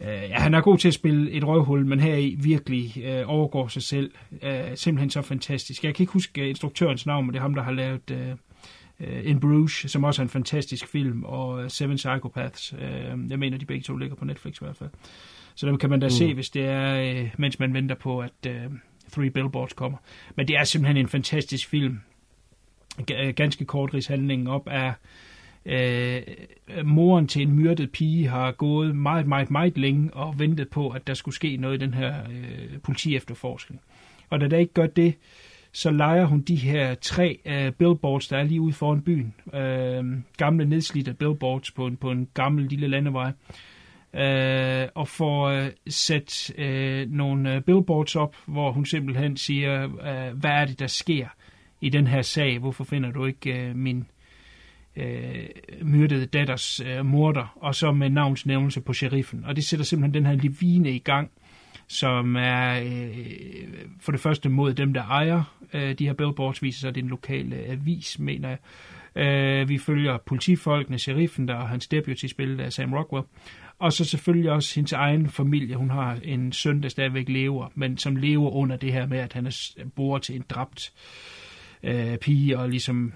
Uh, 0.00 0.06
ja, 0.06 0.38
han 0.40 0.54
er 0.54 0.60
god 0.60 0.78
til 0.78 0.88
at 0.88 0.94
spille 0.94 1.30
et 1.30 1.44
røvhul, 1.44 1.86
men 1.86 2.00
her 2.00 2.16
i 2.16 2.36
virkelig 2.38 2.94
uh, 2.96 3.30
overgår 3.30 3.68
sig 3.68 3.82
selv. 3.82 4.10
Uh, 4.32 4.48
simpelthen 4.74 5.10
så 5.10 5.22
fantastisk. 5.22 5.84
Jeg 5.84 5.94
kan 5.94 6.02
ikke 6.02 6.12
huske 6.12 6.48
instruktørens 6.48 7.06
navn, 7.06 7.26
men 7.26 7.32
det 7.32 7.38
er 7.38 7.42
ham, 7.42 7.54
der 7.54 7.62
har 7.62 7.72
lavet 7.72 8.10
uh, 8.10 8.16
uh, 9.08 9.26
In 9.26 9.40
Bruges, 9.40 9.72
som 9.72 10.04
også 10.04 10.22
er 10.22 10.24
en 10.24 10.28
fantastisk 10.28 10.88
film, 10.88 11.24
og 11.24 11.70
Seven 11.70 11.96
Psychopaths. 11.96 12.72
Uh, 12.72 13.30
jeg 13.30 13.38
mener, 13.38 13.58
de 13.58 13.66
begge 13.66 13.82
to 13.82 13.96
ligger 13.96 14.16
på 14.16 14.24
Netflix 14.24 14.54
i 14.54 14.64
hvert 14.64 14.76
fald. 14.76 14.90
Så 15.54 15.66
dem 15.66 15.78
kan 15.78 15.90
man 15.90 16.00
da 16.00 16.06
mm. 16.06 16.10
se, 16.10 16.34
hvis 16.34 16.50
det 16.50 16.64
er, 16.64 17.22
uh, 17.22 17.28
mens 17.38 17.58
man 17.58 17.74
venter 17.74 17.94
på, 17.94 18.20
at 18.20 18.46
uh, 18.46 18.72
Three 19.12 19.30
Billboards 19.30 19.72
kommer. 19.72 19.98
Men 20.36 20.48
det 20.48 20.56
er 20.56 20.64
simpelthen 20.64 20.96
en 20.96 21.08
fantastisk 21.08 21.68
film. 21.68 22.00
G- 23.10 23.22
øh, 23.26 23.34
ganske 23.34 23.64
kort 23.64 24.06
handlingen 24.08 24.46
op 24.46 24.68
af 24.68 24.92
øh, 25.66 26.22
moren 26.84 27.28
til 27.28 27.42
en 27.42 27.52
myrdet 27.52 27.92
pige 27.92 28.28
har 28.28 28.52
gået 28.52 28.96
meget, 28.96 29.26
meget, 29.26 29.50
meget 29.50 29.78
længe 29.78 30.14
og 30.14 30.38
ventet 30.38 30.68
på, 30.68 30.88
at 30.88 31.06
der 31.06 31.14
skulle 31.14 31.34
ske 31.34 31.56
noget 31.56 31.82
i 31.82 31.84
den 31.84 31.94
her 31.94 32.14
øh, 32.30 32.78
politi-efterforskning. 32.82 33.80
Og 34.30 34.40
da 34.40 34.48
der 34.48 34.58
ikke 34.58 34.74
gør 34.74 34.86
det, 34.86 35.14
så 35.72 35.90
leger 35.90 36.24
hun 36.24 36.40
de 36.40 36.56
her 36.56 36.94
tre 36.94 37.38
øh, 37.44 37.72
billboards, 37.72 38.28
der 38.28 38.38
er 38.38 38.42
lige 38.42 38.60
ude 38.60 38.72
foran 38.72 39.02
byen. 39.02 39.34
Øh, 39.54 40.04
gamle 40.36 40.64
nedslidte 40.64 41.14
billboards 41.14 41.70
på 41.70 41.86
en, 41.86 41.96
på 41.96 42.10
en 42.10 42.28
gammel 42.34 42.64
lille 42.64 42.88
landevej. 42.88 43.28
Øh, 43.28 43.32
øh, 44.16 44.88
og 44.94 45.08
får 45.08 45.46
øh, 45.46 45.70
sat 45.88 46.52
øh, 46.58 47.10
nogle 47.10 47.54
øh, 47.54 47.62
billboards 47.62 48.16
op, 48.16 48.36
hvor 48.46 48.72
hun 48.72 48.86
simpelthen 48.86 49.36
siger, 49.36 49.84
øh, 49.84 50.38
hvad 50.38 50.50
er 50.50 50.64
det, 50.64 50.78
der 50.78 50.86
sker 50.86 51.26
i 51.80 51.88
den 51.88 52.06
her 52.06 52.22
sag? 52.22 52.58
Hvorfor 52.58 52.84
finder 52.84 53.10
du 53.10 53.24
ikke 53.24 53.52
øh, 53.52 53.76
min 53.76 54.06
øh, 54.96 55.48
myrdede 55.82 56.26
datters 56.26 56.80
øh, 56.80 57.06
morder, 57.06 57.56
og 57.60 57.74
så 57.74 57.92
med 57.92 58.10
navnsnævnelse 58.10 58.80
på 58.80 58.92
sheriffen. 58.92 59.44
Og 59.44 59.56
det 59.56 59.64
sætter 59.64 59.84
simpelthen 59.84 60.14
den 60.14 60.26
her 60.26 60.36
livine 60.36 60.90
i 60.90 60.98
gang, 60.98 61.30
som 61.88 62.36
er 62.36 62.80
øh, 62.80 63.18
for 64.00 64.12
det 64.12 64.20
første 64.20 64.48
mod 64.48 64.74
dem, 64.74 64.94
der 64.94 65.02
ejer 65.02 65.56
øh, 65.72 65.98
de 65.98 66.06
her 66.06 66.12
billboards, 66.12 66.62
viser 66.62 66.80
sig, 66.80 66.88
at 66.88 66.94
det 66.94 67.00
er 67.00 67.04
en 67.04 67.10
lokal 67.10 67.52
øh, 67.52 67.70
avis, 67.70 68.18
mener 68.18 68.48
jeg. 68.48 68.58
Øh, 69.16 69.68
vi 69.68 69.78
følger 69.78 70.18
politifolkene, 70.26 70.98
sheriffen 70.98 71.48
der, 71.48 71.54
og 71.54 71.68
hans 71.68 71.88
deputy 71.88 72.26
spillet 72.26 72.60
af 72.60 72.72
Sam 72.72 72.94
Rockwell. 72.94 73.24
Og 73.78 73.92
så 73.92 74.04
selvfølgelig 74.04 74.50
også 74.50 74.74
hendes 74.74 74.92
egen 74.92 75.28
familie. 75.28 75.76
Hun 75.76 75.90
har 75.90 76.18
en 76.24 76.52
søn, 76.52 76.82
der 76.82 76.88
stadigvæk 76.88 77.28
lever, 77.28 77.68
men 77.74 77.98
som 77.98 78.16
lever 78.16 78.50
under 78.50 78.76
det 78.76 78.92
her 78.92 79.06
med, 79.06 79.18
at 79.18 79.32
han 79.32 79.46
er 79.46 79.50
s- 79.50 79.76
bror 79.96 80.18
til 80.18 80.36
en 80.36 80.44
dræbt 80.48 80.92
øh, 81.82 82.18
pige, 82.18 82.58
og 82.58 82.68
ligesom 82.68 83.12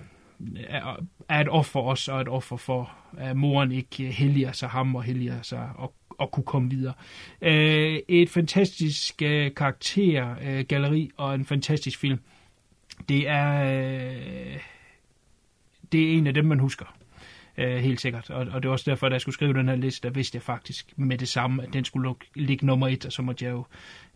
er, 0.69 0.97
er 1.29 1.41
et 1.41 1.49
offer 1.49 1.81
også, 1.81 2.13
og 2.13 2.21
et 2.21 2.29
offer 2.29 2.57
for, 2.57 2.93
at 3.19 3.37
moren 3.37 3.73
ikke 3.73 4.05
øh, 4.05 4.11
helliger 4.11 4.53
sig 4.53 4.69
ham, 4.69 4.95
og 4.95 5.03
helliger 5.03 5.43
sig 5.43 5.69
og, 5.77 5.95
og 6.19 6.31
kunne 6.31 6.45
komme 6.45 6.71
videre. 6.71 6.95
Øh, 7.43 7.99
et 8.09 8.31
fantastisk 8.31 9.23
øh, 9.23 9.55
karaktergalleri 9.55 10.59
øh, 10.59 10.65
galleri 10.69 11.11
og 11.17 11.35
en 11.35 11.45
fantastisk 11.45 11.99
film. 11.99 12.19
Det 13.09 13.29
er, 13.29 13.65
øh, 13.65 14.57
det 15.93 16.01
er 16.13 16.19
en 16.19 16.27
af 16.27 16.35
dem, 16.35 16.45
man 16.45 16.59
husker. 16.59 17.00
Øh, 17.61 17.77
helt 17.77 18.01
sikkert. 18.01 18.31
Og, 18.31 18.47
og 18.53 18.63
det 18.63 18.69
er 18.69 18.73
også 18.73 18.91
derfor, 18.91 19.07
at 19.07 19.13
jeg 19.13 19.21
skulle 19.21 19.35
skrive 19.35 19.55
den 19.55 19.69
her 19.69 19.77
liste, 19.77 20.09
der 20.09 20.15
vidste 20.15 20.37
jeg 20.37 20.43
faktisk 20.43 20.93
med 20.97 21.19
det 21.19 21.29
samme, 21.29 21.63
at 21.63 21.69
den 21.73 21.85
skulle 21.85 22.15
ligge 22.35 22.67
nummer 22.67 22.89
et, 22.89 23.07
og 23.07 23.13
så 23.13 23.23
måtte 23.23 23.45
jeg 23.45 23.51
jo 23.53 23.65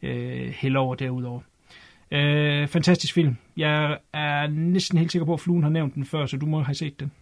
øh, 0.03 0.49
hælde 0.49 0.79
over 0.79 0.95
derudover. 0.95 1.41
Øh, 2.11 2.69
fantastisk 2.69 3.15
film. 3.15 3.37
Jeg 3.57 3.99
er 4.13 4.47
næsten 4.47 4.99
helt 4.99 5.13
sikker 5.13 5.27
på, 5.27 5.35
at 5.35 5.41
Fluen 5.41 5.63
har 5.63 5.71
nævnt 5.71 5.95
den 5.95 6.05
før, 6.05 6.27
så 6.27 6.37
du 6.37 6.47
må 6.47 6.63
have 6.63 6.75
set 6.75 7.01
den. 7.01 7.13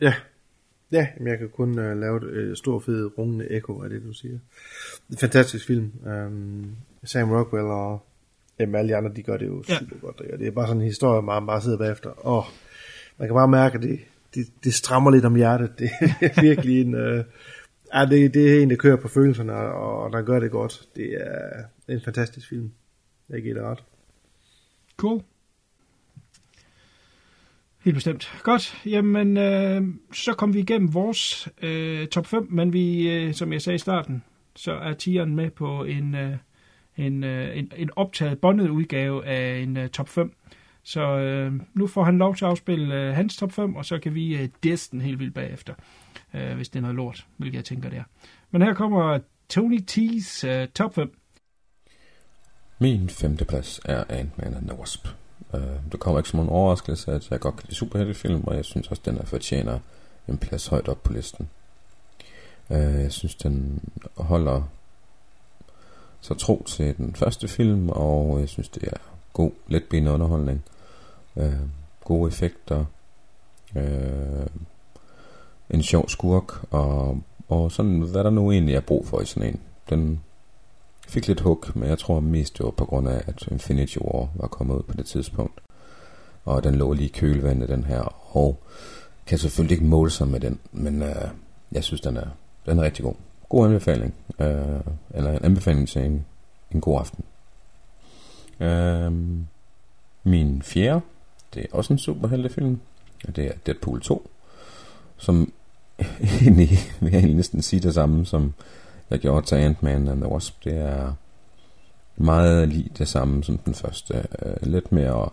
Ja. 0.00 0.14
Ja, 0.92 1.06
men 1.18 1.28
jeg 1.28 1.38
kan 1.38 1.48
kun 1.48 1.70
uh, 1.70 2.00
lave 2.00 2.16
et 2.16 2.50
uh, 2.50 2.56
stor, 2.56 2.78
fed, 2.80 3.18
rungende 3.18 3.50
ekko 3.50 3.82
af 3.82 3.90
det, 3.90 4.02
du 4.02 4.12
siger. 4.12 4.38
En 5.10 5.16
fantastisk 5.20 5.66
film. 5.66 5.92
Um, 6.06 6.76
Sam 7.04 7.30
Rockwell 7.30 7.64
og 7.66 8.06
jamen, 8.60 8.74
alle 8.74 8.88
de 8.88 8.96
andre, 8.96 9.12
de 9.16 9.22
gør 9.22 9.36
det 9.36 9.46
jo 9.46 9.64
Ja. 9.68 9.78
super 9.78 9.96
godt. 9.96 10.20
Og 10.20 10.38
det 10.38 10.46
er 10.46 10.50
bare 10.50 10.66
sådan 10.66 10.80
en 10.80 10.86
historie, 10.86 11.22
man 11.22 11.46
bare 11.46 11.60
sidder 11.62 11.78
bagefter. 11.78 12.26
Åh, 12.26 12.44
man 13.18 13.28
kan 13.28 13.34
bare 13.34 13.48
mærke, 13.48 13.76
at 13.76 13.82
det, 13.82 14.00
det, 14.34 14.46
det 14.64 14.74
strammer 14.74 15.10
lidt 15.10 15.24
om 15.24 15.34
hjertet. 15.34 15.70
Det 15.78 15.90
er 16.20 16.40
virkelig 16.40 16.80
en... 16.80 16.94
Øh, 16.94 17.24
ja, 17.94 18.04
det, 18.04 18.34
det 18.34 18.52
er 18.52 18.62
en, 18.62 18.70
der 18.70 18.76
kører 18.76 18.96
på 18.96 19.08
følelserne, 19.08 19.52
og, 19.52 20.02
og 20.02 20.12
der 20.12 20.22
gør 20.22 20.40
det 20.40 20.50
godt. 20.50 20.88
Det 20.96 21.16
er 21.20 21.64
en 21.88 22.00
fantastisk 22.04 22.48
film. 22.48 22.70
Jeg 23.30 23.42
giver 23.42 23.54
det 23.54 23.62
ret. 23.62 23.84
Cool. 24.96 25.22
Helt 27.84 27.94
bestemt. 27.94 28.32
Godt. 28.42 28.82
Jamen, 28.86 29.36
øh, 29.36 29.82
så 30.12 30.32
kom 30.32 30.54
vi 30.54 30.58
igennem 30.58 30.94
vores 30.94 31.48
øh, 31.62 32.06
top 32.06 32.26
5, 32.26 32.46
men 32.50 32.72
vi, 32.72 33.10
øh, 33.10 33.34
som 33.34 33.52
jeg 33.52 33.62
sagde 33.62 33.74
i 33.74 33.78
starten, 33.78 34.22
så 34.56 34.72
er 34.72 34.92
tieren 34.92 35.36
med 35.36 35.50
på 35.50 35.84
en, 35.84 36.14
øh, 36.14 36.36
en, 36.96 37.24
øh, 37.24 37.58
en, 37.58 37.72
en 37.76 37.90
optaget 37.96 38.38
bondet 38.38 38.68
udgave 38.68 39.26
af 39.26 39.58
en 39.58 39.76
øh, 39.76 39.88
top 39.88 40.08
5. 40.08 40.32
Så 40.84 41.00
øh, 41.00 41.52
nu 41.74 41.86
får 41.86 42.04
han 42.04 42.18
lov 42.18 42.36
til 42.36 42.44
at 42.44 42.50
afspille 42.50 42.94
øh, 42.94 43.14
hans 43.14 43.36
top 43.36 43.52
5, 43.52 43.76
og 43.76 43.84
så 43.84 43.98
kan 43.98 44.14
vi 44.14 44.36
øh, 44.36 44.48
den 44.92 45.00
helt 45.00 45.18
vildt 45.18 45.34
bagefter, 45.34 45.74
øh, 46.34 46.56
hvis 46.56 46.68
det 46.68 46.78
er 46.78 46.80
noget 46.80 46.96
lort, 46.96 47.26
hvilket 47.36 47.56
jeg 47.56 47.64
tænker 47.64 47.88
det 47.88 47.98
er. 47.98 48.04
Men 48.50 48.62
her 48.62 48.74
kommer 48.74 49.18
Tony 49.48 49.80
T's 49.90 50.46
øh, 50.46 50.68
top 50.68 50.94
5. 50.94 51.14
Min 52.78 53.08
femte 53.08 53.44
plads 53.44 53.80
er 53.84 54.04
Ant-Man 54.08 54.54
and 54.54 54.68
the 54.68 54.78
Wasp. 54.78 55.08
Øh, 55.54 55.60
det 55.92 56.00
kommer 56.00 56.20
ikke 56.20 56.28
som 56.28 56.40
en 56.40 56.48
overraskelse, 56.48 57.12
at 57.12 57.30
jeg 57.30 57.40
godt 57.40 57.56
kan 57.56 57.64
lide 57.66 57.76
superheltefilm, 57.76 58.44
og 58.44 58.56
jeg 58.56 58.64
synes 58.64 58.88
også, 58.88 59.02
den 59.04 59.18
er 59.18 59.24
fortjener 59.24 59.78
en 60.28 60.38
plads 60.38 60.66
højt 60.66 60.88
op 60.88 61.02
på 61.02 61.12
listen. 61.12 61.48
Øh, 62.70 62.78
jeg 62.78 63.12
synes, 63.12 63.34
den 63.34 63.80
holder 64.16 64.62
så 66.20 66.34
tro 66.34 66.64
til 66.66 66.96
den 66.96 67.14
første 67.14 67.48
film, 67.48 67.88
og 67.88 68.40
jeg 68.40 68.48
synes, 68.48 68.68
det 68.68 68.82
er 68.82 68.96
god, 69.32 69.50
letbenet 69.68 70.10
underholdning 70.10 70.64
øh, 71.36 71.60
gode 72.04 72.28
effekter. 72.28 72.84
øh, 73.76 74.46
en 75.70 75.82
sjov 75.82 76.08
skurk, 76.08 76.72
og, 76.72 77.20
og 77.48 77.72
sådan, 77.72 78.00
hvad 78.00 78.24
der 78.24 78.30
nu 78.30 78.52
egentlig 78.52 78.74
er 78.74 78.80
brug 78.80 79.06
for 79.06 79.20
i 79.20 79.26
sådan 79.26 79.48
en. 79.48 79.60
Den 79.90 80.20
fik 81.08 81.28
lidt 81.28 81.40
hug, 81.40 81.64
men 81.74 81.88
jeg 81.88 81.98
tror 81.98 82.20
mest 82.20 82.58
det 82.58 82.64
var 82.64 82.70
på 82.70 82.84
grund 82.84 83.08
af, 83.08 83.22
at 83.26 83.48
Infinity 83.50 83.98
War 83.98 84.28
var 84.34 84.46
kommet 84.46 84.74
ud 84.74 84.82
på 84.82 84.94
det 84.96 85.06
tidspunkt. 85.06 85.60
Og 86.44 86.64
den 86.64 86.74
lå 86.74 86.92
lige 86.92 87.08
i 87.08 87.12
kølvandet, 87.12 87.68
den 87.68 87.84
her, 87.84 88.36
og 88.36 88.62
kan 89.26 89.38
selvfølgelig 89.38 89.74
ikke 89.74 89.86
måle 89.86 90.10
sig 90.10 90.28
med 90.28 90.40
den, 90.40 90.58
men 90.72 91.02
øh, 91.02 91.28
jeg 91.72 91.84
synes, 91.84 92.00
den 92.00 92.16
er, 92.16 92.28
den 92.66 92.78
er 92.78 92.82
rigtig 92.82 93.04
god. 93.04 93.14
God 93.48 93.66
anbefaling, 93.66 94.14
øh, 94.38 94.80
eller 95.10 95.32
en 95.32 95.44
anbefaling 95.44 95.88
til 95.88 96.04
en, 96.04 96.24
en 96.70 96.80
god 96.80 96.98
aften. 96.98 97.24
Øh, 98.60 99.12
min 100.24 100.62
fjerde, 100.62 101.00
det 101.54 101.62
er 101.62 101.76
også 101.76 101.92
en 101.92 101.98
superheltefilm, 101.98 102.80
og 103.28 103.36
det 103.36 103.46
er 103.46 103.52
Deadpool 103.66 104.00
2, 104.00 104.30
som 105.16 105.52
egentlig, 106.40 106.68
vil 107.00 107.10
jeg 107.10 107.18
egentlig 107.18 107.36
næsten 107.36 107.62
sige 107.62 107.80
det 107.80 107.94
samme, 107.94 108.26
som 108.26 108.54
jeg 109.10 109.18
gjorde 109.18 109.46
til 109.46 109.56
Ant-Man 109.56 110.08
and 110.08 110.20
the 110.20 110.32
Wasp. 110.32 110.64
Det 110.64 110.76
er 110.78 111.12
meget 112.16 112.68
lige 112.68 112.90
det 112.98 113.08
samme 113.08 113.44
som 113.44 113.58
den 113.58 113.74
første. 113.74 114.26
Øh, 114.42 114.56
lidt 114.62 114.92
mere 114.92 115.28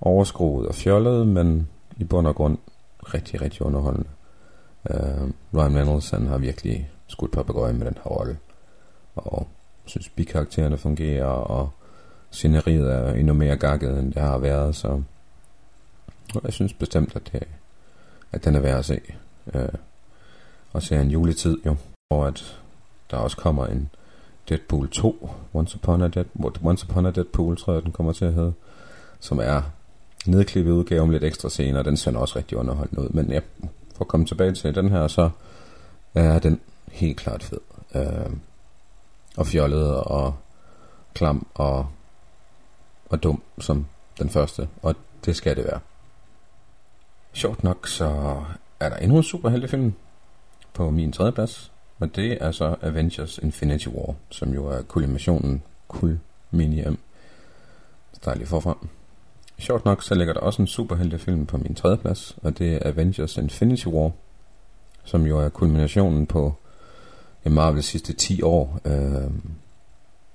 overskruet 0.00 0.68
og 0.68 0.74
fjollet, 0.74 1.26
men 1.26 1.68
i 1.96 2.04
bund 2.04 2.26
og 2.26 2.34
grund 2.34 2.58
rigtig, 3.14 3.42
rigtig 3.42 3.62
underholdende. 3.62 4.08
Uh, 4.90 5.30
Ryan 5.54 5.76
Reynolds 5.76 6.10
han 6.10 6.26
har 6.26 6.38
virkelig 6.38 6.90
skudt 7.06 7.32
på 7.32 7.42
begøje 7.42 7.72
med 7.72 7.86
den 7.86 7.94
her 8.04 8.10
rolle. 8.10 8.38
Og 9.16 9.48
synes 9.84 10.08
bikaraktererne 10.08 10.78
fungerer, 10.78 11.26
og 11.26 11.70
sceneriet 12.30 12.92
er 12.92 13.14
endnu 13.14 13.34
mere 13.34 13.56
gakket, 13.56 13.98
end 13.98 14.12
det 14.12 14.22
har 14.22 14.38
været, 14.38 14.76
så 14.76 15.02
og 16.34 16.40
jeg 16.44 16.52
synes 16.52 16.72
bestemt, 16.72 17.16
at, 17.16 17.32
det, 17.32 17.42
at 18.32 18.44
den 18.44 18.54
er 18.54 18.60
værd 18.60 18.78
at 18.78 18.84
se. 18.84 19.00
Øh, 19.54 19.68
og 20.72 20.82
se 20.82 20.96
en 20.96 21.10
juletid 21.10 21.56
jo, 21.66 21.76
hvor 22.08 22.24
at 22.24 22.58
der 23.10 23.16
også 23.16 23.36
kommer 23.36 23.66
en 23.66 23.90
Deadpool 24.48 24.88
2, 24.90 25.30
Once 25.54 25.76
Upon 25.76 26.02
a, 26.02 26.08
Dead, 26.08 26.24
Once 26.62 26.86
Upon 26.88 27.06
a 27.06 27.10
Deadpool, 27.10 27.56
tror 27.56 27.72
jeg, 27.72 27.82
den 27.82 27.92
kommer 27.92 28.12
til 28.12 28.24
at 28.24 28.34
hedde, 28.34 28.52
som 29.20 29.38
er 29.38 29.62
nedklippet 30.26 30.72
udgave 30.72 31.02
om 31.02 31.10
lidt 31.10 31.24
ekstra 31.24 31.48
scener, 31.48 31.82
den 31.82 31.96
ser 31.96 32.18
også 32.18 32.38
rigtig 32.38 32.58
underholdende 32.58 33.02
ud. 33.02 33.08
Men 33.08 33.30
ja, 33.30 33.40
for 33.94 34.00
at 34.00 34.08
komme 34.08 34.26
tilbage 34.26 34.54
til 34.54 34.74
den 34.74 34.88
her, 34.88 35.08
så 35.08 35.30
er 36.14 36.38
den 36.38 36.60
helt 36.92 37.16
klart 37.16 37.42
fed. 37.42 37.58
Øh, 37.94 38.30
og 39.36 39.46
fjollet 39.46 39.94
og 39.94 40.34
klam 41.14 41.46
og, 41.54 41.86
og 43.10 43.22
dum 43.22 43.42
som 43.58 43.86
den 44.18 44.30
første, 44.30 44.68
og 44.82 44.94
det 45.24 45.36
skal 45.36 45.56
det 45.56 45.64
være. 45.64 45.80
Sjovt 47.38 47.64
nok, 47.64 47.88
så 47.88 48.36
er 48.80 48.88
der 48.88 48.96
endnu 48.96 49.16
en 49.16 49.22
superheltefilm 49.22 49.92
på 50.74 50.90
min 50.90 51.12
tredje 51.12 51.32
plads, 51.32 51.72
og 51.98 52.16
det 52.16 52.38
er 52.40 52.50
så 52.50 52.76
Avengers 52.82 53.38
Infinity 53.38 53.88
War, 53.88 54.14
som 54.30 54.54
jo 54.54 54.66
er 54.66 54.82
kulminationen, 54.82 55.62
kulminium. 55.88 56.98
Så 58.22 58.34
lige 58.34 58.46
forfra. 58.46 58.86
Sjovt 59.58 59.84
nok, 59.84 60.02
så 60.02 60.14
ligger 60.14 60.34
der 60.34 60.40
også 60.40 60.62
en 60.62 60.66
superheltefilm 60.66 61.46
på 61.46 61.56
min 61.56 61.74
tredje 61.74 61.96
plads, 61.96 62.36
og 62.42 62.58
det 62.58 62.74
er 62.74 62.88
Avengers 62.88 63.36
Infinity 63.36 63.86
War, 63.86 64.10
som 65.04 65.26
jo 65.26 65.38
er 65.38 65.48
kulminationen 65.48 66.26
på 66.26 66.54
ja, 67.44 67.50
Marvels 67.50 67.86
sidste 67.86 68.12
10 68.12 68.42
år, 68.42 68.80
øh, 68.84 69.30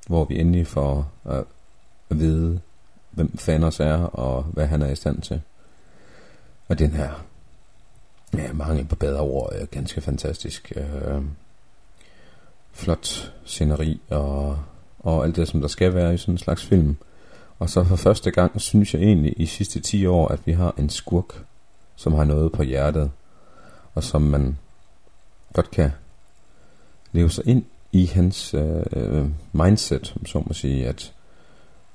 hvor 0.07 0.25
vi 0.25 0.39
endelig 0.39 0.67
får 0.67 1.11
at, 1.25 1.43
at 2.09 2.19
vide, 2.19 2.59
hvem 3.11 3.37
Thanos 3.37 3.79
er, 3.79 3.97
og 3.97 4.43
hvad 4.43 4.67
han 4.67 4.81
er 4.81 4.91
i 4.91 4.95
stand 4.95 5.21
til. 5.21 5.41
Og 6.67 6.79
den 6.79 6.91
her, 6.91 7.25
ja, 8.33 8.53
mange 8.53 8.85
på 8.85 8.95
bedre 8.95 9.19
ord, 9.19 9.53
er 9.53 9.65
ganske 9.65 10.01
fantastisk. 10.01 10.73
Øh, 10.75 11.21
flot 12.73 13.33
sceneri, 13.45 14.01
og, 14.09 14.59
og 14.99 15.25
alt 15.25 15.35
det, 15.35 15.47
som 15.47 15.61
der 15.61 15.67
skal 15.67 15.93
være 15.93 16.13
i 16.13 16.17
sådan 16.17 16.33
en 16.33 16.37
slags 16.37 16.65
film. 16.65 16.95
Og 17.59 17.69
så 17.69 17.83
for 17.83 17.95
første 17.95 18.31
gang, 18.31 18.61
synes 18.61 18.93
jeg 18.93 19.01
egentlig 19.01 19.33
i 19.37 19.45
sidste 19.45 19.79
10 19.79 20.05
år, 20.05 20.27
at 20.27 20.39
vi 20.45 20.51
har 20.51 20.73
en 20.77 20.89
skurk, 20.89 21.45
som 21.95 22.13
har 22.13 22.23
noget 22.23 22.51
på 22.51 22.63
hjertet, 22.63 23.11
og 23.95 24.03
som 24.03 24.21
man 24.21 24.57
godt 25.53 25.71
kan 25.71 25.91
leve 27.11 27.29
sig 27.29 27.47
ind 27.47 27.63
i 27.91 28.05
hans 28.05 28.53
øh, 28.53 28.83
øh 28.91 29.25
mindset, 29.51 30.15
så 30.25 30.43
må 30.47 30.53
sige, 30.53 30.87
at, 30.87 31.13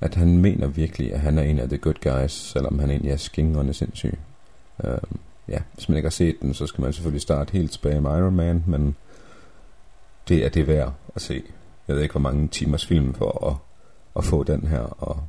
at 0.01 0.15
han 0.15 0.37
mener 0.37 0.67
virkelig, 0.67 1.13
at 1.13 1.19
han 1.19 1.37
er 1.37 1.43
en 1.43 1.59
af 1.59 1.69
the 1.69 1.77
good 1.77 2.01
guys, 2.03 2.31
selvom 2.31 2.79
han 2.79 2.89
egentlig 2.89 3.11
er 3.11 3.17
skingrende 3.17 3.73
sindssyg. 3.73 4.17
Øh, 4.83 4.97
ja, 5.47 5.59
hvis 5.73 5.89
man 5.89 5.97
ikke 5.97 6.05
har 6.05 6.11
set 6.11 6.35
den, 6.41 6.53
så 6.53 6.67
skal 6.67 6.81
man 6.81 6.93
selvfølgelig 6.93 7.21
starte 7.21 7.51
helt 7.51 7.71
tilbage 7.71 8.01
med 8.01 8.17
Iron 8.17 8.35
Man, 8.35 8.63
men 8.67 8.95
det 10.27 10.45
er 10.45 10.49
det 10.49 10.67
værd 10.67 10.93
at 11.15 11.21
se. 11.21 11.43
Jeg 11.87 11.95
ved 11.95 12.03
ikke, 12.03 12.13
hvor 12.13 12.21
mange 12.21 12.47
timers 12.47 12.85
film 12.85 13.13
for 13.13 13.47
at, 13.47 13.55
at 14.17 14.23
få 14.23 14.43
den 14.43 14.67
her, 14.67 14.79
og 14.79 15.23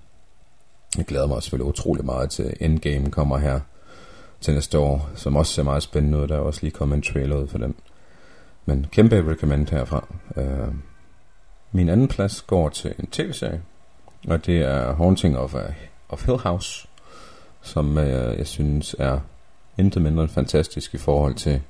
jeg 0.97 1.07
glæder 1.07 1.27
mig 1.27 1.43
selvfølgelig 1.43 1.69
utrolig 1.69 2.05
meget 2.05 2.31
til 2.31 2.57
Endgame 2.61 3.11
kommer 3.11 3.39
her 3.39 3.61
til 4.41 4.55
næste 4.55 4.79
år, 4.79 5.11
som 5.15 5.37
også 5.37 5.53
ser 5.53 5.63
meget 5.63 5.83
spændende 5.83 6.19
ud. 6.19 6.29
Der 6.29 6.37
er 6.37 6.41
også 6.41 6.61
lige 6.63 6.71
kommet 6.71 6.97
en 6.97 7.03
trailer 7.03 7.37
ud 7.37 7.49
for 7.49 7.59
den. 7.59 7.75
Men 8.67 8.87
kæmpe 8.93 9.31
recommend 9.31 9.69
herfra. 9.71 10.07
Øh, 10.37 10.75
min 11.73 11.89
anden 11.89 12.09
plads 12.09 12.43
går 12.43 12.69
til 12.69 12.95
en 12.99 13.07
tv-serie, 13.07 13.63
og 14.29 14.47
det 14.47 14.59
er 14.59 14.95
Haunting 14.95 15.39
of, 15.39 15.55
a, 15.55 15.75
of 16.09 16.27
Hill 16.27 16.39
House, 16.39 16.89
som 17.63 17.97
uh, 17.97 18.05
jeg 18.39 18.47
synes 18.47 18.97
er 18.99 19.21
intet 19.81 20.03
mindre 20.03 20.23
end 20.23 20.31
fantastisk 20.31 20.95
i 20.95 20.99
forhold 20.99 21.35
til 21.35 21.63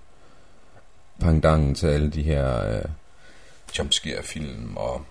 pangdangen 1.21 1.75
til 1.75 1.87
alle 1.87 2.11
de 2.11 2.23
her 2.23 2.69
øh, 2.69 2.85
jumpscare-film 3.79 4.77
og 4.77 5.03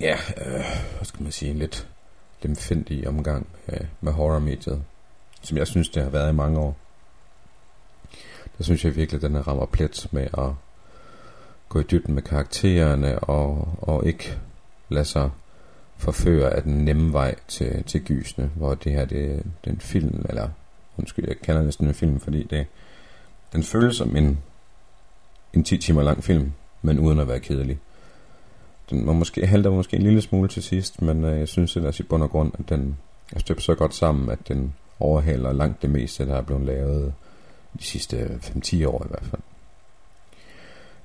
ja, 0.00 0.16
øh, 0.36 0.64
hvad 0.96 1.04
skal 1.04 1.22
man 1.22 1.32
sige, 1.32 1.54
lidt 1.54 1.88
lemfindig 2.42 3.08
omgang 3.08 3.46
med, 3.66 3.78
med 4.00 4.12
horror-mediet, 4.12 4.82
som 5.42 5.56
jeg 5.56 5.66
synes, 5.66 5.88
det 5.88 6.02
har 6.02 6.10
været 6.10 6.32
i 6.32 6.36
mange 6.36 6.58
år. 6.58 6.76
Der 8.58 8.64
synes 8.64 8.84
jeg 8.84 8.96
virkelig, 8.96 9.24
at 9.24 9.30
den 9.30 9.46
rammer 9.46 9.66
plet 9.66 10.08
med 10.10 10.28
at 10.38 10.50
gå 11.68 11.80
i 11.80 11.82
dybden 11.82 12.14
med 12.14 12.22
karaktererne 12.22 13.18
og, 13.18 13.78
og 13.80 14.06
ikke 14.06 14.38
lade 14.88 15.04
sig 15.04 15.30
forføre 15.96 16.50
af 16.50 16.62
den 16.62 16.84
nemme 16.84 17.12
vej 17.12 17.34
til, 17.48 17.84
til 17.84 18.04
gysene, 18.04 18.50
hvor 18.54 18.74
det 18.74 18.92
her 18.92 19.04
det, 19.04 19.42
det 19.64 19.70
er 19.70 19.74
en 19.74 19.80
film, 19.80 20.26
eller 20.28 20.48
undskyld, 21.00 21.28
jeg 21.28 21.36
kalder 21.40 21.62
næsten 21.62 21.88
en 21.88 21.94
film, 21.94 22.20
fordi 22.20 22.42
det, 22.42 22.66
den 23.52 23.62
føles 23.62 23.96
som 23.96 24.16
en, 24.16 24.38
en 25.54 25.64
10 25.64 25.78
timer 25.78 26.02
lang 26.02 26.24
film, 26.24 26.52
men 26.82 26.98
uden 26.98 27.18
at 27.18 27.28
være 27.28 27.40
kedelig. 27.40 27.78
Den 28.90 29.06
var 29.06 29.12
måske, 29.12 29.46
halter 29.46 29.70
måske 29.70 29.96
en 29.96 30.02
lille 30.02 30.22
smule 30.22 30.48
til 30.48 30.62
sidst, 30.62 31.02
men 31.02 31.24
øh, 31.24 31.38
jeg 31.38 31.48
synes 31.48 31.76
ellers 31.76 32.00
i 32.00 32.02
bund 32.02 32.22
og 32.22 32.30
grund, 32.30 32.52
at 32.58 32.68
den 32.68 32.96
er 33.32 33.38
støbt 33.38 33.62
så 33.62 33.74
godt 33.74 33.94
sammen, 33.94 34.30
at 34.30 34.48
den 34.48 34.74
overhaler 35.00 35.52
langt 35.52 35.82
det 35.82 35.90
meste, 35.90 36.26
der 36.26 36.36
er 36.36 36.42
blevet 36.42 36.66
lavet 36.66 37.14
de 37.78 37.84
sidste 37.84 38.40
5-10 38.42 38.86
år 38.86 39.04
i 39.04 39.08
hvert 39.08 39.24
fald. 39.24 39.42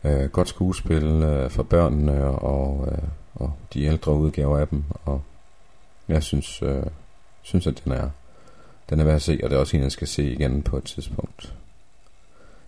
Øh, 0.04 0.30
godt 0.30 0.50
skuespil 0.50 1.04
øh, 1.04 1.50
for 1.50 1.64
børnene 1.64 2.26
og, 2.26 2.88
øh, 2.92 3.08
og 3.36 3.54
de 3.74 3.84
ældre 3.84 4.14
udgaver 4.14 4.58
af 4.58 4.68
dem, 4.68 4.84
og 5.06 5.22
jeg 6.08 6.24
synes, 6.24 6.62
øh, 6.62 6.84
synes 7.42 7.68
at 7.68 7.82
den 7.86 7.92
er, 7.92 8.10
den 8.90 9.00
er 9.00 9.04
værd 9.04 9.16
at 9.16 9.22
se, 9.22 9.40
og 9.44 9.50
det 9.50 9.56
er 9.56 9.60
også 9.60 9.78
en, 9.78 9.84
jeg 9.84 9.92
skal 9.92 10.08
se 10.08 10.34
igen 10.34 10.64
på 10.64 10.78
et 10.78 10.84
tidspunkt. 10.84 11.54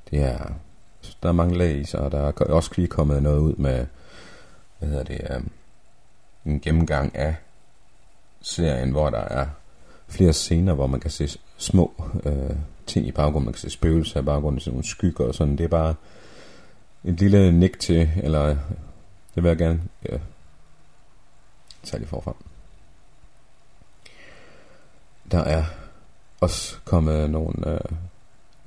Det 0.09 0.19
er, 0.19 0.51
altså, 0.99 1.17
der 1.23 1.29
er 1.29 1.33
mange 1.33 1.57
lag 1.57 1.77
i 1.77 1.85
sig, 1.85 1.99
og 1.99 2.11
der 2.11 2.19
er 2.19 2.31
også 2.31 2.71
lige 2.75 2.87
kommet 2.87 3.23
noget 3.23 3.39
ud 3.39 3.55
med, 3.55 3.85
hvad 4.79 4.89
hedder 4.89 5.03
det, 5.03 5.37
um, 5.37 5.51
en 6.45 6.59
gennemgang 6.59 7.15
af 7.15 7.35
serien, 8.41 8.91
hvor 8.91 9.09
der 9.09 9.19
er 9.19 9.47
flere 10.07 10.33
scener, 10.33 10.73
hvor 10.73 10.87
man 10.87 10.99
kan 10.99 11.11
se 11.11 11.39
små 11.57 12.03
øh, 12.23 12.55
ting 12.85 13.07
i 13.07 13.11
baggrunden. 13.11 13.45
Man 13.45 13.53
kan 13.53 13.59
se 13.59 13.69
spøgelser 13.69 14.19
i 14.19 14.23
baggrunden, 14.23 14.59
sådan 14.59 14.73
nogle 14.73 14.87
skygger 14.87 15.25
og 15.25 15.35
sådan. 15.35 15.57
Det 15.57 15.63
er 15.63 15.67
bare 15.67 15.95
et 17.03 17.19
lille 17.19 17.51
nik 17.51 17.79
til, 17.79 18.11
eller 18.23 18.47
det 19.35 19.43
vil 19.43 19.45
jeg 19.45 19.57
gerne 19.57 19.81
ja, 20.09 20.17
tage 21.83 21.99
lige 21.99 22.09
forfra. 22.09 22.35
Der 25.31 25.39
er 25.39 25.63
også 26.41 26.75
kommet 26.85 27.29
nogle, 27.29 27.73
øh, 27.73 27.79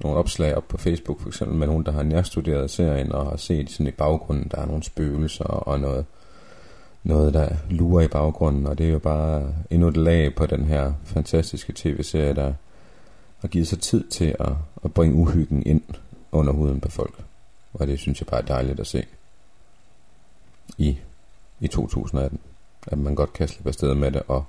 nogle 0.00 0.18
opslag 0.18 0.56
op 0.56 0.68
på 0.68 0.76
Facebook, 0.76 1.20
for 1.20 1.28
eksempel 1.28 1.58
med 1.58 1.66
nogen, 1.66 1.86
der 1.86 1.92
har 1.92 2.02
nærstuderet 2.02 2.70
serien 2.70 3.12
og 3.12 3.26
har 3.26 3.36
set 3.36 3.70
sådan 3.70 3.86
i 3.86 3.90
baggrunden, 3.90 4.48
der 4.50 4.58
er 4.58 4.66
nogle 4.66 4.82
spøgelser 4.82 5.44
og 5.44 5.80
noget, 5.80 6.06
noget 7.02 7.34
der 7.34 7.48
lurer 7.70 8.04
i 8.04 8.08
baggrunden, 8.08 8.66
og 8.66 8.78
det 8.78 8.86
er 8.86 8.90
jo 8.90 8.98
bare 8.98 9.54
endnu 9.70 9.88
et 9.88 9.96
lag 9.96 10.34
på 10.34 10.46
den 10.46 10.64
her 10.64 10.92
fantastiske 11.04 11.72
tv-serie, 11.76 12.34
der 12.34 12.52
har 13.38 13.48
givet 13.48 13.66
sig 13.66 13.80
tid 13.80 14.08
til 14.08 14.36
at, 14.40 14.52
at 14.84 14.94
bringe 14.94 15.16
uhyggen 15.16 15.62
ind 15.66 15.82
under 16.32 16.52
huden 16.52 16.80
på 16.80 16.90
folk. 16.90 17.24
Og 17.74 17.86
det 17.86 17.98
synes 17.98 18.20
jeg 18.20 18.26
bare 18.26 18.40
er 18.40 18.46
dejligt 18.46 18.80
at 18.80 18.86
se 18.86 19.04
i, 20.78 20.98
i 21.60 21.68
2018. 21.68 22.38
At 22.86 22.98
man 22.98 23.14
godt 23.14 23.32
kan 23.32 23.48
slippe 23.48 23.68
afsted 23.68 23.94
med 23.94 24.10
det, 24.10 24.22
og 24.28 24.44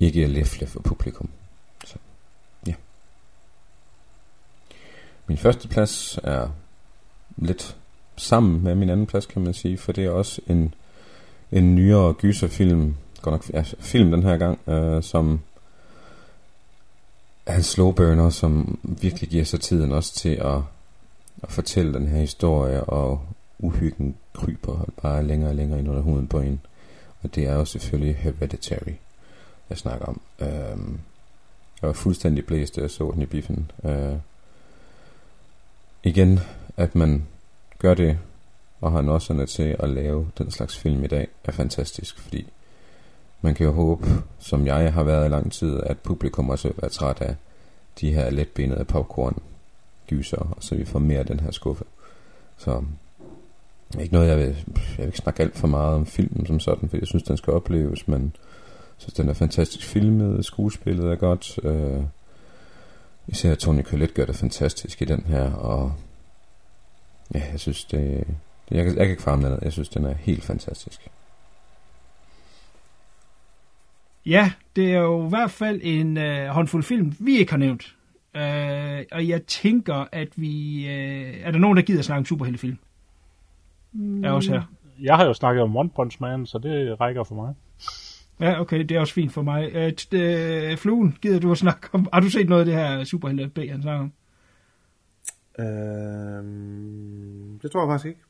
ikke 0.00 0.26
læfle 0.26 0.66
for 0.66 0.80
publikum. 0.80 1.28
Så, 1.84 1.96
ja. 2.66 2.74
Min 5.26 5.38
første 5.38 5.68
plads 5.68 6.18
er 6.22 6.48
lidt 7.36 7.76
sammen 8.16 8.64
med 8.64 8.74
min 8.74 8.90
anden 8.90 9.06
plads, 9.06 9.26
kan 9.26 9.42
man 9.42 9.54
sige, 9.54 9.78
for 9.78 9.92
det 9.92 10.04
er 10.04 10.10
også 10.10 10.40
en, 10.46 10.74
en 11.52 11.74
nyere 11.74 12.12
gyserfilm, 12.12 12.96
godt 13.22 13.32
nok 13.32 13.50
ja, 13.54 13.64
film 13.80 14.10
den 14.10 14.22
her 14.22 14.36
gang, 14.36 14.68
øh, 14.68 15.02
som 15.02 15.40
er 17.46 17.56
en 17.56 17.62
slow 17.62 17.90
burner, 17.90 18.30
som 18.30 18.78
virkelig 18.82 19.28
giver 19.28 19.44
sig 19.44 19.60
tiden 19.60 19.92
også 19.92 20.14
til 20.14 20.34
at, 20.34 20.60
at 21.42 21.52
fortælle 21.52 21.94
den 21.94 22.06
her 22.06 22.20
historie, 22.20 22.84
og 22.84 23.20
uhyggen 23.58 24.16
kryber 24.34 24.84
bare 25.02 25.26
længere 25.26 25.50
og 25.50 25.56
længere 25.56 25.78
ind 25.78 25.88
under 25.88 26.02
huden 26.02 26.26
på 26.26 26.40
en. 26.40 26.60
Og 27.22 27.34
det 27.34 27.46
er 27.46 27.54
jo 27.54 27.64
selvfølgelig 27.64 28.16
Hereditary, 28.16 28.92
jeg 29.70 29.78
snakker 29.78 30.06
om. 30.06 30.20
Øhm, 30.38 31.00
jeg 31.82 31.88
var 31.88 31.92
fuldstændig 31.92 32.46
blæst, 32.46 32.76
da 32.76 32.80
jeg 32.80 32.90
så 32.90 33.10
den 33.14 33.22
i 33.22 33.26
biffen. 33.26 33.70
Øh, 33.84 34.16
igen, 36.02 36.40
at 36.76 36.94
man 36.94 37.26
gør 37.78 37.94
det, 37.94 38.18
og 38.80 38.92
har 38.92 39.00
nosserne 39.00 39.46
til 39.46 39.76
at 39.78 39.90
lave 39.90 40.30
den 40.38 40.50
slags 40.50 40.78
film 40.78 41.04
i 41.04 41.06
dag, 41.06 41.28
er 41.44 41.52
fantastisk, 41.52 42.18
fordi 42.20 42.48
man 43.40 43.54
kan 43.54 43.66
jo 43.66 43.72
håbe, 43.72 44.06
som 44.38 44.66
jeg 44.66 44.92
har 44.92 45.02
været 45.02 45.26
i 45.26 45.28
lang 45.28 45.52
tid, 45.52 45.80
at 45.80 45.98
publikum 45.98 46.50
også 46.50 46.68
vil 46.68 46.76
være 46.82 46.90
træt 46.90 47.20
af 47.20 47.36
de 48.00 48.12
her 48.12 48.30
letbenede 48.30 48.84
popcorn 48.84 49.42
gyser, 50.06 50.54
og 50.56 50.56
så 50.60 50.74
vi 50.74 50.84
får 50.84 50.98
mere 50.98 51.18
af 51.18 51.26
den 51.26 51.40
her 51.40 51.50
skuffe. 51.50 51.84
Så 52.56 52.84
ikke 54.00 54.14
noget, 54.14 54.28
jeg 54.28 54.38
vil, 54.38 54.46
jeg 54.46 54.98
vil 54.98 55.06
ikke 55.06 55.18
snakke 55.18 55.42
alt 55.42 55.56
for 55.56 55.66
meget 55.66 55.94
om 55.94 56.06
filmen 56.06 56.46
som 56.46 56.60
sådan, 56.60 56.88
for 56.88 56.96
jeg 56.96 57.06
synes, 57.06 57.22
den 57.22 57.36
skal 57.36 57.52
opleves, 57.52 58.08
men 58.08 58.36
så 58.98 59.14
den 59.16 59.28
er 59.28 59.32
fantastisk 59.32 59.86
filmet, 59.86 60.44
skuespillet 60.44 61.12
er 61.12 61.16
godt. 61.16 61.58
Øh, 61.64 62.02
især 63.26 63.54
Tony 63.54 63.82
Collette 63.82 64.14
gør 64.14 64.26
det 64.26 64.36
fantastisk 64.36 65.02
i 65.02 65.04
den 65.04 65.24
her, 65.26 65.52
og 65.52 65.92
ja, 67.34 67.42
jeg 67.52 67.60
synes 67.60 67.84
det, 67.84 68.24
jeg, 68.70 68.84
kan, 68.84 68.96
jeg 68.96 69.04
kan 69.06 69.10
ikke 69.10 69.22
farme 69.22 69.50
den. 69.50 69.58
Jeg 69.62 69.72
synes, 69.72 69.88
den 69.88 70.04
er 70.04 70.14
helt 70.14 70.44
fantastisk. 70.44 71.08
Ja, 74.26 74.52
det 74.76 74.94
er 74.94 74.98
jo 74.98 75.26
i 75.26 75.28
hvert 75.28 75.50
fald 75.50 75.80
en 75.82 76.16
øh, 76.16 76.48
håndfuld 76.48 76.82
film, 76.82 77.16
vi 77.18 77.38
ikke 77.38 77.52
har 77.52 77.58
nævnt. 77.58 77.94
Øh, 78.34 79.04
og 79.12 79.28
jeg 79.28 79.42
tænker, 79.46 80.04
at 80.12 80.28
vi... 80.36 80.86
Øh, 80.88 81.40
er 81.42 81.50
der 81.50 81.58
nogen, 81.58 81.76
der 81.76 81.82
gider 81.82 82.02
snakke 82.02 82.18
om 82.18 82.24
superheltefilm? 82.24 82.78
Mm. 83.92 84.24
Er 84.24 84.30
også 84.30 84.52
her. 84.52 84.62
Jeg 85.00 85.16
har 85.16 85.24
jo 85.24 85.34
snakket 85.34 85.62
om 85.62 85.76
One 85.76 85.90
Punch 85.90 86.16
Man, 86.20 86.46
så 86.46 86.58
det 86.58 87.00
rækker 87.00 87.24
for 87.24 87.34
mig. 87.34 87.54
Ja, 88.40 88.60
okay, 88.60 88.78
det 88.78 88.90
er 88.90 89.00
også 89.00 89.14
fint 89.14 89.32
for 89.32 89.42
mig. 89.42 89.70
Øh, 89.74 89.92
t- 90.00 90.16
øh, 90.16 90.76
Fluen, 90.76 91.18
gider 91.22 91.40
du 91.40 91.52
at 91.52 91.58
snakke 91.58 91.88
om... 91.92 92.08
Har 92.12 92.20
du 92.20 92.30
set 92.30 92.48
noget 92.48 92.60
af 92.60 92.66
det 92.66 92.74
her 92.74 93.04
superhelte 93.04 93.48
B, 93.48 93.58
han 93.58 93.82
snakker 93.82 94.00
om? 94.00 94.12
Øhm, 95.64 97.58
det 97.62 97.70
tror 97.70 97.80
jeg 97.80 97.88
faktisk 97.88 98.06
ikke. 98.06 98.20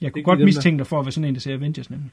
Jeg 0.00 0.12
kunne 0.12 0.20
Ikke 0.20 0.26
godt 0.26 0.38
lige 0.38 0.44
dem, 0.44 0.48
mistænke 0.48 0.78
dig 0.78 0.86
for 0.86 0.98
at 1.00 1.06
være 1.06 1.12
sådan 1.12 1.28
en, 1.28 1.34
der 1.34 1.40
ser 1.40 1.54
Avengers 1.54 1.90
nemlig. 1.90 2.10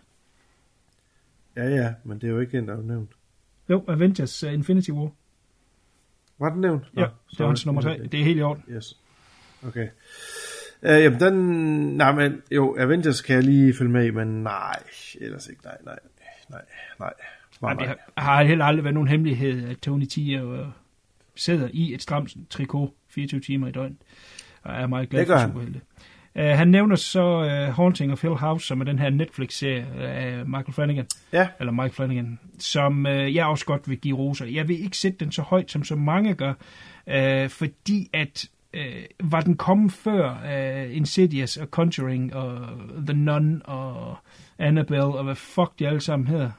Ja, 1.56 1.70
ja, 1.70 1.94
men 2.04 2.20
det 2.22 2.28
er 2.28 2.32
jo 2.32 2.40
ikke 2.40 2.58
en, 2.58 2.68
der 2.68 2.78
er 2.78 2.82
nævnt. 2.82 3.10
Jo, 3.70 3.84
Avengers 3.88 4.44
uh, 4.44 4.54
Infinity 4.54 4.90
War. 4.90 5.12
Var 6.40 6.50
den 6.50 6.62
nævnt? 6.62 6.84
Ja, 6.98 7.08
det 7.32 7.40
er 7.40 7.48
hans 7.48 7.66
nummer 7.66 7.82
tre. 7.82 8.00
Det 8.12 8.20
er 8.20 8.24
helt 8.24 8.40
i 8.40 8.42
orden. 8.42 8.64
Yes. 8.70 9.00
Okay. 9.68 9.88
Uh, 10.82 10.90
jamen, 10.90 11.20
den... 11.20 11.34
Nej, 11.98 12.12
men 12.12 12.42
jo, 12.52 12.76
Avengers 12.80 13.22
kan 13.22 13.36
jeg 13.36 13.44
lige 13.44 13.74
følge 13.74 13.92
med 13.92 14.06
i, 14.06 14.12
men 14.12 14.28
nej, 14.28 14.84
ellers 15.22 15.48
ikke. 15.48 15.62
Nej, 15.64 15.78
nej, 15.86 16.00
nej, 16.50 16.62
nej. 17.00 17.14
Nej, 17.62 17.74
nej, 17.74 17.86
det 17.86 17.88
har, 17.88 18.22
har 18.22 18.44
heller 18.44 18.66
aldrig 18.66 18.84
været 18.84 18.94
nogen 18.94 19.10
hemmelighed, 19.10 19.70
at 19.70 19.78
Tony 19.78 20.06
T 20.06 20.18
uh, 20.18 20.68
sidder 21.36 21.70
i 21.74 21.94
et 21.94 22.02
stramt 22.02 22.32
trikot 22.50 22.90
24 23.10 23.42
timer 23.42 23.68
i 23.68 23.72
døgnet, 23.72 23.98
og 24.64 24.74
er 24.74 24.88
meget 24.88 25.10
glad 25.10 25.26
for 25.26 25.36
han. 25.36 25.50
superhelte. 25.50 25.82
Uh, 26.36 26.44
han 26.44 26.68
nævner 26.68 26.96
så 26.96 27.40
uh, 27.40 27.76
Haunting 27.76 28.12
of 28.12 28.22
Hill 28.22 28.36
House, 28.36 28.68
som 28.68 28.82
er 28.82 28.86
den 28.86 29.00
her 29.00 29.10
Netflix-serie 29.10 29.86
af 30.02 30.46
Michael 30.46 30.74
Flanagan, 30.74 31.08
Ja, 31.34 31.48
eller 31.60 31.74
Mike 31.74 31.96
Flanagan, 31.96 32.40
som 32.60 33.06
uh, 33.06 33.36
jeg 33.36 33.46
også 33.46 33.66
godt 33.66 33.90
vil 33.90 33.98
give 33.98 34.18
roser. 34.18 34.46
Jeg 34.46 34.68
vil 34.68 34.84
ikke 34.84 34.98
sætte 34.98 35.18
den 35.18 35.32
så 35.32 35.42
højt, 35.42 35.72
som 35.72 35.84
så 35.84 35.96
mange 35.96 36.34
gør, 36.34 36.54
uh, 37.08 37.50
fordi 37.50 38.10
at 38.14 38.46
øh, 38.74 39.04
var 39.20 39.42
den 39.42 39.58
kommet 39.58 39.92
før 39.92 40.38
øh, 40.46 40.96
Insidious 40.96 41.58
og 41.58 41.68
Conjuring 41.68 42.36
og 42.36 42.68
The 43.08 43.18
Nun 43.18 43.62
og 43.66 44.18
Annabelle 44.60 45.04
og 45.04 45.24
hvad 45.24 45.36
fuck 45.36 45.80
de 45.80 45.88
alle 45.88 46.02
sammen 46.02 46.28
hedder, 46.28 46.52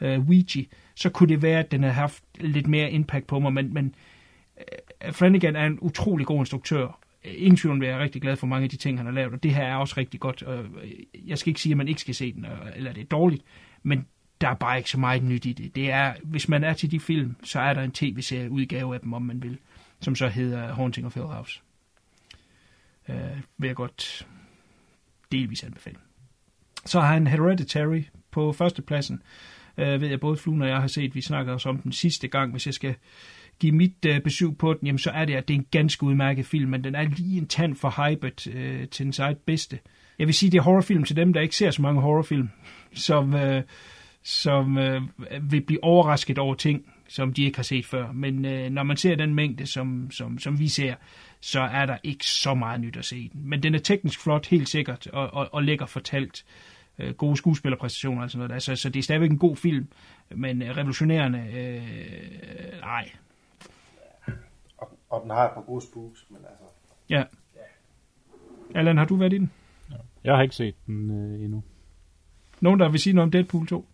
øh, 0.00 0.18
Ouija, 0.18 0.62
så 0.94 1.10
kunne 1.10 1.28
det 1.28 1.42
være, 1.42 1.58
at 1.58 1.70
den 1.70 1.82
havde 1.82 1.94
haft 1.94 2.24
lidt 2.40 2.66
mere 2.66 2.90
impact 2.90 3.26
på 3.26 3.38
mig, 3.38 3.52
men, 3.52 3.74
men 3.74 3.94
øh, 4.58 5.12
Flanagan 5.12 5.56
er 5.56 5.66
en 5.66 5.78
utrolig 5.80 6.26
god 6.26 6.38
instruktør. 6.38 6.98
Ingen 7.24 7.56
tvivl 7.56 7.72
om 7.72 7.80
det, 7.80 7.86
jeg 7.86 7.94
er 7.96 8.02
rigtig 8.02 8.22
glad 8.22 8.36
for 8.36 8.46
mange 8.46 8.64
af 8.64 8.70
de 8.70 8.76
ting, 8.76 8.98
han 8.98 9.06
har 9.06 9.12
lavet, 9.12 9.32
og 9.32 9.42
det 9.42 9.54
her 9.54 9.62
er 9.62 9.76
også 9.76 9.94
rigtig 9.96 10.20
godt. 10.20 10.42
Og 10.42 10.64
jeg 11.26 11.38
skal 11.38 11.50
ikke 11.50 11.60
sige, 11.60 11.72
at 11.72 11.76
man 11.76 11.88
ikke 11.88 12.00
skal 12.00 12.14
se 12.14 12.32
den, 12.32 12.44
eller 12.44 12.72
eller 12.76 12.92
det 12.92 13.00
er 13.00 13.06
dårligt, 13.06 13.42
men 13.82 14.06
der 14.40 14.48
er 14.48 14.54
bare 14.54 14.76
ikke 14.78 14.90
så 14.90 15.00
meget 15.00 15.22
nyt 15.22 15.46
i 15.46 15.52
det. 15.52 15.74
det 15.74 15.90
er, 15.90 16.14
hvis 16.22 16.48
man 16.48 16.64
er 16.64 16.72
til 16.72 16.90
de 16.90 17.00
film, 17.00 17.36
så 17.44 17.60
er 17.60 17.74
der 17.74 17.82
en 17.82 17.92
tv-serie 17.92 18.50
udgave 18.50 18.94
af 18.94 19.00
dem, 19.00 19.12
om 19.12 19.22
man 19.22 19.42
vil, 19.42 19.58
som 20.00 20.14
så 20.14 20.28
hedder 20.28 20.74
Haunting 20.74 21.06
of 21.06 21.14
Hill 21.14 21.26
House. 21.26 21.60
Øh, 23.08 23.16
vil 23.58 23.66
jeg 23.66 23.76
godt 23.76 24.26
delvis 25.32 25.64
anbefale. 25.64 25.96
Så 26.86 27.00
har 27.00 27.12
han 27.12 27.26
Hereditary 27.26 28.02
på 28.30 28.52
førstepladsen. 28.52 29.22
Øh, 29.78 30.00
ved 30.00 30.08
jeg, 30.08 30.20
både 30.20 30.36
Fluen 30.36 30.62
og 30.62 30.68
jeg 30.68 30.80
har 30.80 30.86
set, 30.86 31.14
vi 31.14 31.20
snakkede 31.20 31.54
også 31.54 31.68
om 31.68 31.78
den 31.78 31.92
sidste 31.92 32.28
gang, 32.28 32.50
hvis 32.50 32.66
jeg 32.66 32.74
skal 32.74 32.94
give 33.58 33.72
mit 33.72 34.06
øh, 34.06 34.20
besøg 34.20 34.56
på 34.58 34.74
den, 34.74 34.86
jamen 34.86 34.98
så 34.98 35.10
er 35.10 35.24
det, 35.24 35.34
at 35.34 35.48
det 35.48 35.54
er 35.54 35.58
en 35.58 35.66
ganske 35.70 36.04
udmærket 36.04 36.46
film, 36.46 36.70
men 36.70 36.84
den 36.84 36.94
er 36.94 37.02
lige 37.02 37.38
en 37.38 37.46
tand 37.46 37.76
for 37.76 38.08
hypet 38.08 38.46
øh, 38.46 38.88
til 38.88 39.06
den 39.06 39.14
eget 39.18 39.38
bedste. 39.38 39.78
Jeg 40.18 40.26
vil 40.26 40.34
sige, 40.34 40.50
det 40.50 40.58
er 40.58 40.62
horrorfilm 40.62 41.04
til 41.04 41.16
dem, 41.16 41.32
der 41.32 41.40
ikke 41.40 41.56
ser 41.56 41.70
så 41.70 41.82
mange 41.82 42.00
horrorfilm, 42.00 42.48
som, 42.94 43.34
øh, 43.34 43.62
som 44.22 44.78
øh, 44.78 45.02
vil 45.42 45.60
blive 45.60 45.84
overrasket 45.84 46.38
over 46.38 46.54
ting, 46.54 46.84
som 47.10 47.32
de 47.32 47.44
ikke 47.44 47.58
har 47.58 47.62
set 47.62 47.86
før. 47.86 48.12
Men 48.12 48.44
uh, 48.44 48.72
når 48.72 48.82
man 48.82 48.96
ser 48.96 49.14
den 49.14 49.34
mængde, 49.34 49.66
som, 49.66 50.10
som, 50.10 50.38
som 50.38 50.58
vi 50.58 50.68
ser, 50.68 50.94
så 51.40 51.60
er 51.60 51.86
der 51.86 51.96
ikke 52.02 52.26
så 52.26 52.54
meget 52.54 52.80
nyt 52.80 52.96
at 52.96 53.04
se 53.04 53.18
i 53.18 53.28
den. 53.28 53.48
Men 53.48 53.62
den 53.62 53.74
er 53.74 53.78
teknisk 53.78 54.20
flot, 54.20 54.46
helt 54.46 54.68
sikkert, 54.68 55.06
og, 55.06 55.34
og, 55.34 55.48
og 55.52 55.62
lækker 55.62 55.86
fortalt. 55.86 56.44
Uh, 56.98 57.10
gode 57.10 57.36
skuespillerpræstationer 57.36 58.22
og 58.22 58.30
sådan 58.30 58.38
noget. 58.38 58.52
Altså, 58.52 58.76
så 58.76 58.88
det 58.88 58.98
er 58.98 59.02
stadigvæk 59.02 59.30
en 59.30 59.38
god 59.38 59.56
film, 59.56 59.88
men 60.30 60.62
uh, 60.62 60.68
revolutionerende, 60.68 61.38
uh, 61.38 62.80
nej, 62.80 63.10
og, 64.78 64.98
og 65.10 65.22
den 65.22 65.30
har 65.30 65.48
et 65.48 65.54
par 65.54 65.62
gode 65.62 65.84
spooks, 65.86 66.26
men 66.30 66.38
altså... 66.50 66.64
Ja. 67.08 67.24
Allan, 68.74 68.96
har 68.96 69.04
du 69.04 69.16
været 69.16 69.32
i 69.32 69.38
den? 69.38 69.50
Jeg 70.24 70.36
har 70.36 70.42
ikke 70.42 70.54
set 70.54 70.74
den 70.86 71.10
øh, 71.10 71.44
endnu. 71.44 71.62
Nogen, 72.60 72.80
der 72.80 72.88
vil 72.88 73.00
sige 73.00 73.12
noget 73.12 73.26
om 73.26 73.30
Deadpool 73.30 73.66
2? 73.66 73.86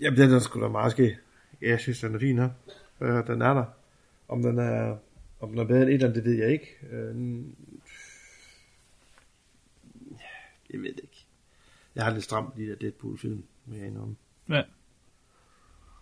Jamen, 0.00 0.18
den 0.18 0.32
er 0.32 0.38
sgu 0.38 0.60
da 0.60 0.68
meget 0.68 0.92
ske. 0.92 1.16
Jeg 1.62 1.80
synes, 1.80 2.00
den 2.00 2.14
er 2.14 2.18
fin 2.18 2.38
her. 2.38 2.50
Øh, 3.00 3.26
den 3.26 3.42
er 3.42 3.54
der. 3.54 3.64
Om 4.28 4.42
den 4.42 4.58
er, 4.58 4.96
om 5.40 5.50
den 5.50 5.58
er 5.58 5.64
bedre 5.64 5.82
end 5.82 5.88
et 5.88 5.94
eller 5.94 6.08
andet, 6.08 6.24
det 6.24 6.30
ved 6.30 6.38
jeg 6.38 6.50
ikke. 6.52 6.76
Øh, 6.90 7.44
jeg 10.72 10.80
ved 10.80 10.92
det 10.92 11.00
ikke. 11.02 11.26
Jeg 11.94 12.04
har 12.04 12.12
lidt 12.12 12.24
stramt 12.24 12.56
de 12.56 12.66
der 12.66 12.74
Deadpool-film 12.74 13.42
med 13.66 13.86
en 13.86 13.96
om. 13.96 14.16
Ja. 14.48 14.62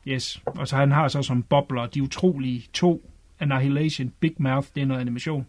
Yes. 0.09 0.43
Og 0.45 0.69
så 0.69 0.77
han 0.77 0.93
har 0.93 1.09
så 1.09 1.23
som 1.23 1.43
bobler 1.43 1.87
de 1.87 2.03
utrolige 2.03 2.69
to 2.73 3.11
Annihilation, 3.41 4.13
Big 4.21 4.35
Mouth, 4.39 4.69
det 4.75 4.83
er 4.83 4.87
noget 4.87 5.01
animation. 5.01 5.47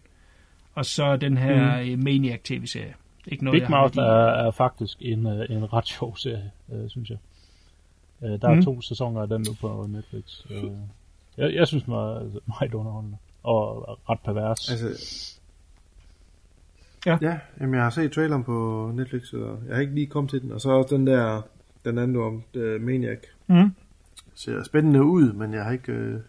Og 0.74 0.86
så 0.86 1.16
den 1.16 1.36
her 1.36 1.96
mm. 1.96 2.02
Maniac 2.02 2.40
tv-serie. 2.44 2.94
Ikke 3.26 3.44
noget, 3.44 3.54
Big 3.54 3.62
jeg 3.62 3.70
Mouth 3.70 3.98
er, 3.98 4.46
er 4.46 4.50
faktisk 4.50 4.96
en, 5.00 5.26
øh, 5.26 5.50
en 5.50 5.72
ret 5.72 5.86
sjov 5.86 6.16
serie, 6.16 6.50
øh, 6.72 6.88
synes 6.88 7.10
jeg. 7.10 7.18
Øh, 8.24 8.30
der 8.40 8.48
er 8.48 8.54
Mm. 8.54 8.62
to 8.64 8.80
sæsoner 8.80 9.20
af 9.22 9.28
den 9.28 9.44
nu 9.48 9.54
på 9.60 9.86
Netflix. 9.88 10.24
Øh, 10.50 10.64
jeg, 11.36 11.54
jeg 11.54 11.66
synes, 11.66 11.84
den 11.84 11.92
var 11.94 12.18
altså, 12.20 12.38
meget 12.60 12.74
underholdende. 12.74 13.16
Og 13.42 13.98
ret 14.10 14.20
pervers. 14.20 14.70
Altså, 14.70 14.86
Ja. 17.06 17.18
ja, 17.22 17.38
jamen, 17.60 17.74
jeg 17.74 17.82
har 17.82 17.90
set 17.90 18.12
traileren 18.12 18.44
på 18.44 18.90
Netflix, 18.94 19.32
og 19.32 19.58
jeg 19.68 19.74
har 19.74 19.80
ikke 19.80 19.94
lige 19.94 20.06
kommet 20.06 20.30
til 20.30 20.42
den. 20.42 20.52
Og 20.52 20.60
så 20.60 20.70
også 20.70 20.96
den 20.96 21.06
der, 21.06 21.42
den 21.84 21.98
anden 21.98 22.14
du 22.14 22.22
om, 22.22 22.42
The 22.54 22.78
Maniac. 22.78 23.18
Mm. 23.46 23.70
Ser 24.34 24.62
spændende 24.64 25.02
ud, 25.04 25.32
men 25.32 25.54
jeg 25.54 25.64
har 25.64 25.72
ikke 25.72 25.92
øh, 25.92 26.20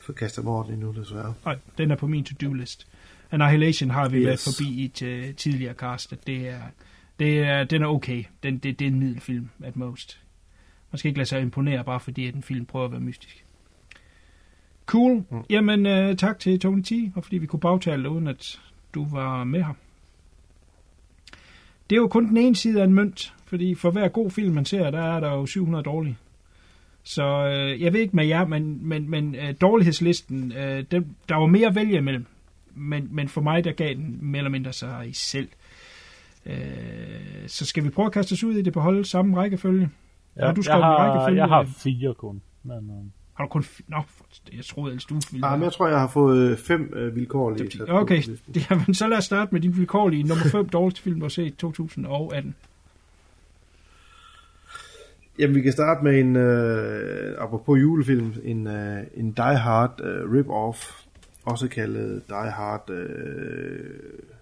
fået 0.00 0.18
kastet 0.18 0.44
mig 0.44 0.52
over 0.52 0.62
den 0.64 0.72
endnu, 0.74 0.92
desværre. 0.92 1.34
Nej, 1.44 1.58
den 1.78 1.90
er 1.90 1.96
på 1.96 2.06
min 2.06 2.24
to-do-list. 2.24 2.86
Annihilation 3.30 3.90
har 3.90 4.08
vi 4.08 4.16
yes. 4.16 4.22
Yes. 4.22 4.26
været 4.26 4.40
forbi 4.56 4.80
i 4.80 4.84
et 4.84 5.28
uh, 5.30 5.34
tidligere 5.36 5.74
cast, 5.74 6.12
at 6.12 6.26
det 6.26 6.48
er, 6.48 6.60
det 7.18 7.38
er, 7.38 7.64
den 7.64 7.82
er 7.82 7.86
okay. 7.86 8.24
Den, 8.42 8.58
det, 8.58 8.78
det 8.78 8.84
er 8.86 8.90
en 8.90 8.98
middelfilm, 8.98 9.48
at 9.64 9.76
most. 9.76 10.19
Man 10.92 10.98
skal 10.98 11.08
ikke 11.08 11.18
lade 11.18 11.28
sig 11.28 11.40
imponere, 11.40 11.84
bare 11.84 12.00
fordi 12.00 12.26
at 12.26 12.34
en 12.34 12.42
film 12.42 12.66
prøver 12.66 12.84
at 12.84 12.92
være 12.92 13.00
mystisk. 13.00 13.44
Cool. 14.86 15.24
Mm. 15.30 15.44
Jamen, 15.50 15.86
uh, 15.86 16.16
tak 16.16 16.38
til 16.38 16.60
Tony 16.60 16.82
T, 16.82 16.92
og 17.14 17.24
fordi 17.24 17.38
vi 17.38 17.46
kunne 17.46 17.60
bagtale 17.60 18.10
uden 18.10 18.26
at 18.26 18.60
du 18.94 19.06
var 19.10 19.44
med 19.44 19.62
her. 19.62 19.74
Det 21.90 21.96
er 21.96 22.00
jo 22.00 22.08
kun 22.08 22.28
den 22.28 22.36
ene 22.36 22.56
side 22.56 22.80
af 22.80 22.84
en 22.84 22.94
mønt, 22.94 23.34
fordi 23.44 23.74
for 23.74 23.90
hver 23.90 24.08
god 24.08 24.30
film, 24.30 24.54
man 24.54 24.64
ser, 24.64 24.90
der 24.90 25.16
er 25.16 25.20
der 25.20 25.32
jo 25.32 25.46
700 25.46 25.84
dårlige. 25.84 26.16
Så 27.02 27.46
øh, 27.46 27.82
jeg 27.82 27.92
ved 27.92 28.00
ikke 28.00 28.16
med 28.16 28.26
jer, 28.26 28.46
men, 28.46 28.88
men, 28.88 29.10
men 29.10 29.34
øh, 29.34 29.54
dårlighedslisten, 29.60 30.52
øh, 30.52 30.84
den, 30.90 31.16
der 31.28 31.34
var 31.34 31.46
mere 31.46 31.68
at 31.68 31.74
vælge 31.74 31.96
imellem. 31.96 32.26
Men, 32.74 33.08
men 33.10 33.28
for 33.28 33.40
mig, 33.40 33.64
der 33.64 33.72
gav 33.72 33.94
den 33.94 34.18
mere 34.20 34.38
eller 34.38 34.50
mindre 34.50 34.72
sig 34.72 35.08
i 35.08 35.12
selv. 35.12 35.48
Øh, 36.46 36.54
så 37.46 37.66
skal 37.66 37.84
vi 37.84 37.90
prøve 37.90 38.06
at 38.06 38.12
kaste 38.12 38.32
os 38.32 38.44
ud 38.44 38.54
i 38.54 38.62
det, 38.62 38.72
beholde 38.72 39.04
samme 39.04 39.36
rækkefølge? 39.36 39.90
Ja, 40.36 40.44
har 40.46 40.52
du 40.52 40.58
jeg, 40.58 40.64
skrevet 40.64 40.82
en 40.82 41.20
har, 41.20 41.30
jeg 41.30 41.46
har 41.48 41.64
fire 41.76 42.14
kun. 42.14 42.42
Men, 42.64 42.76
øh, 42.76 43.04
Har 43.34 43.44
du 43.44 43.48
kun... 43.48 43.62
f- 43.62 43.80
Nå, 43.88 43.96
for- 44.08 44.24
jeg 44.56 44.64
troede 44.64 44.90
ellers 44.90 45.04
du 45.04 45.14
ville... 45.32 45.46
Ah, 45.46 45.58
men 45.58 45.64
jeg 45.64 45.72
tror, 45.72 45.88
jeg 45.88 46.00
har 46.00 46.08
fået 46.08 46.50
øh, 46.50 46.58
fem 46.58 46.92
øh, 46.96 47.16
vilkårlige. 47.16 47.70
på 47.86 47.92
Okay, 47.98 48.22
jamen, 48.70 48.94
så 48.94 49.08
lad 49.08 49.18
os 49.18 49.24
starte 49.24 49.48
med 49.52 49.60
din 49.60 49.76
vilkårlige 49.76 50.22
nummer 50.22 50.44
5 50.44 50.68
dårligste 50.78 51.02
film, 51.02 51.20
du 51.20 51.24
har 51.24 51.28
set 51.30 51.46
i 51.46 51.50
2018. 51.50 52.54
Jamen, 55.38 55.56
vi 55.56 55.60
kan 55.60 55.72
starte 55.72 56.04
med 56.04 56.20
en, 56.20 56.36
øh, 56.36 57.34
apropos 57.42 57.80
julefilm, 57.80 58.34
en, 58.44 58.66
øh, 58.66 59.02
en 59.14 59.32
Die 59.32 59.56
Hard 59.56 60.00
øh, 60.04 60.32
rip-off, 60.32 61.04
også 61.44 61.68
kaldet 61.68 62.22
Die 62.28 62.50
Hard 62.50 62.90
øh, 62.90 63.80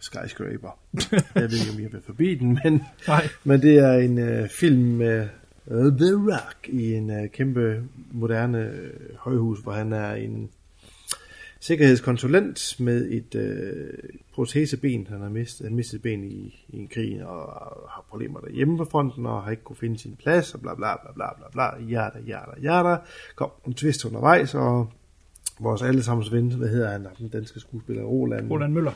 Skyscraper. 0.00 0.78
jeg 1.34 1.42
ved 1.42 1.52
ikke, 1.60 1.72
om 1.74 1.78
I 1.78 1.82
har 1.82 1.90
været 1.90 2.04
forbi 2.04 2.34
den, 2.34 2.58
men, 2.64 2.82
Nej. 3.08 3.28
men 3.44 3.62
det 3.62 3.78
er 3.78 3.92
en 3.92 4.18
øh, 4.18 4.48
film 4.48 4.82
med 4.82 5.28
Øh, 5.70 5.92
The 5.92 6.14
Rock 6.14 6.68
i 6.68 6.94
en 6.94 7.10
øh, 7.10 7.28
kæmpe 7.28 7.82
moderne 8.12 8.58
øh, 8.58 9.16
højhus, 9.16 9.60
hvor 9.60 9.72
han 9.72 9.92
er 9.92 10.12
en 10.12 10.50
sikkerhedskonsulent 11.60 12.80
med 12.80 13.10
et 13.10 13.34
øh, 13.34 13.88
proteseben. 14.34 15.06
Han 15.10 15.20
har 15.20 15.28
mistet, 15.28 15.66
han 15.66 15.76
mistet 15.76 16.02
ben 16.02 16.24
i, 16.24 16.64
i 16.68 16.78
en 16.78 16.88
krig 16.88 17.26
og 17.26 17.46
har 17.90 18.04
problemer 18.08 18.40
derhjemme 18.40 18.78
på 18.78 18.84
fronten 18.84 19.26
og 19.26 19.42
har 19.42 19.50
ikke 19.50 19.62
kunne 19.62 19.76
finde 19.76 19.98
sin 19.98 20.16
plads 20.16 20.54
og 20.54 20.60
bla 20.60 20.74
bla 20.74 20.96
bla 20.96 21.12
bla 21.12 21.26
bla 21.36 21.46
bla. 21.52 21.84
Yada, 21.90 22.18
yada, 22.28 22.60
yada. 22.62 22.96
Kom 23.36 23.50
en 23.66 23.74
twist 23.74 24.04
undervejs 24.04 24.54
og 24.54 24.92
vores 25.60 25.82
allesammens 25.82 26.32
ven, 26.32 26.52
hvad 26.52 26.68
hedder 26.68 26.90
han, 26.90 27.06
den 27.18 27.28
danske 27.28 27.60
skuespiller, 27.60 28.02
Roland. 28.02 28.50
Roland 28.50 28.72
Møller. 28.72 28.92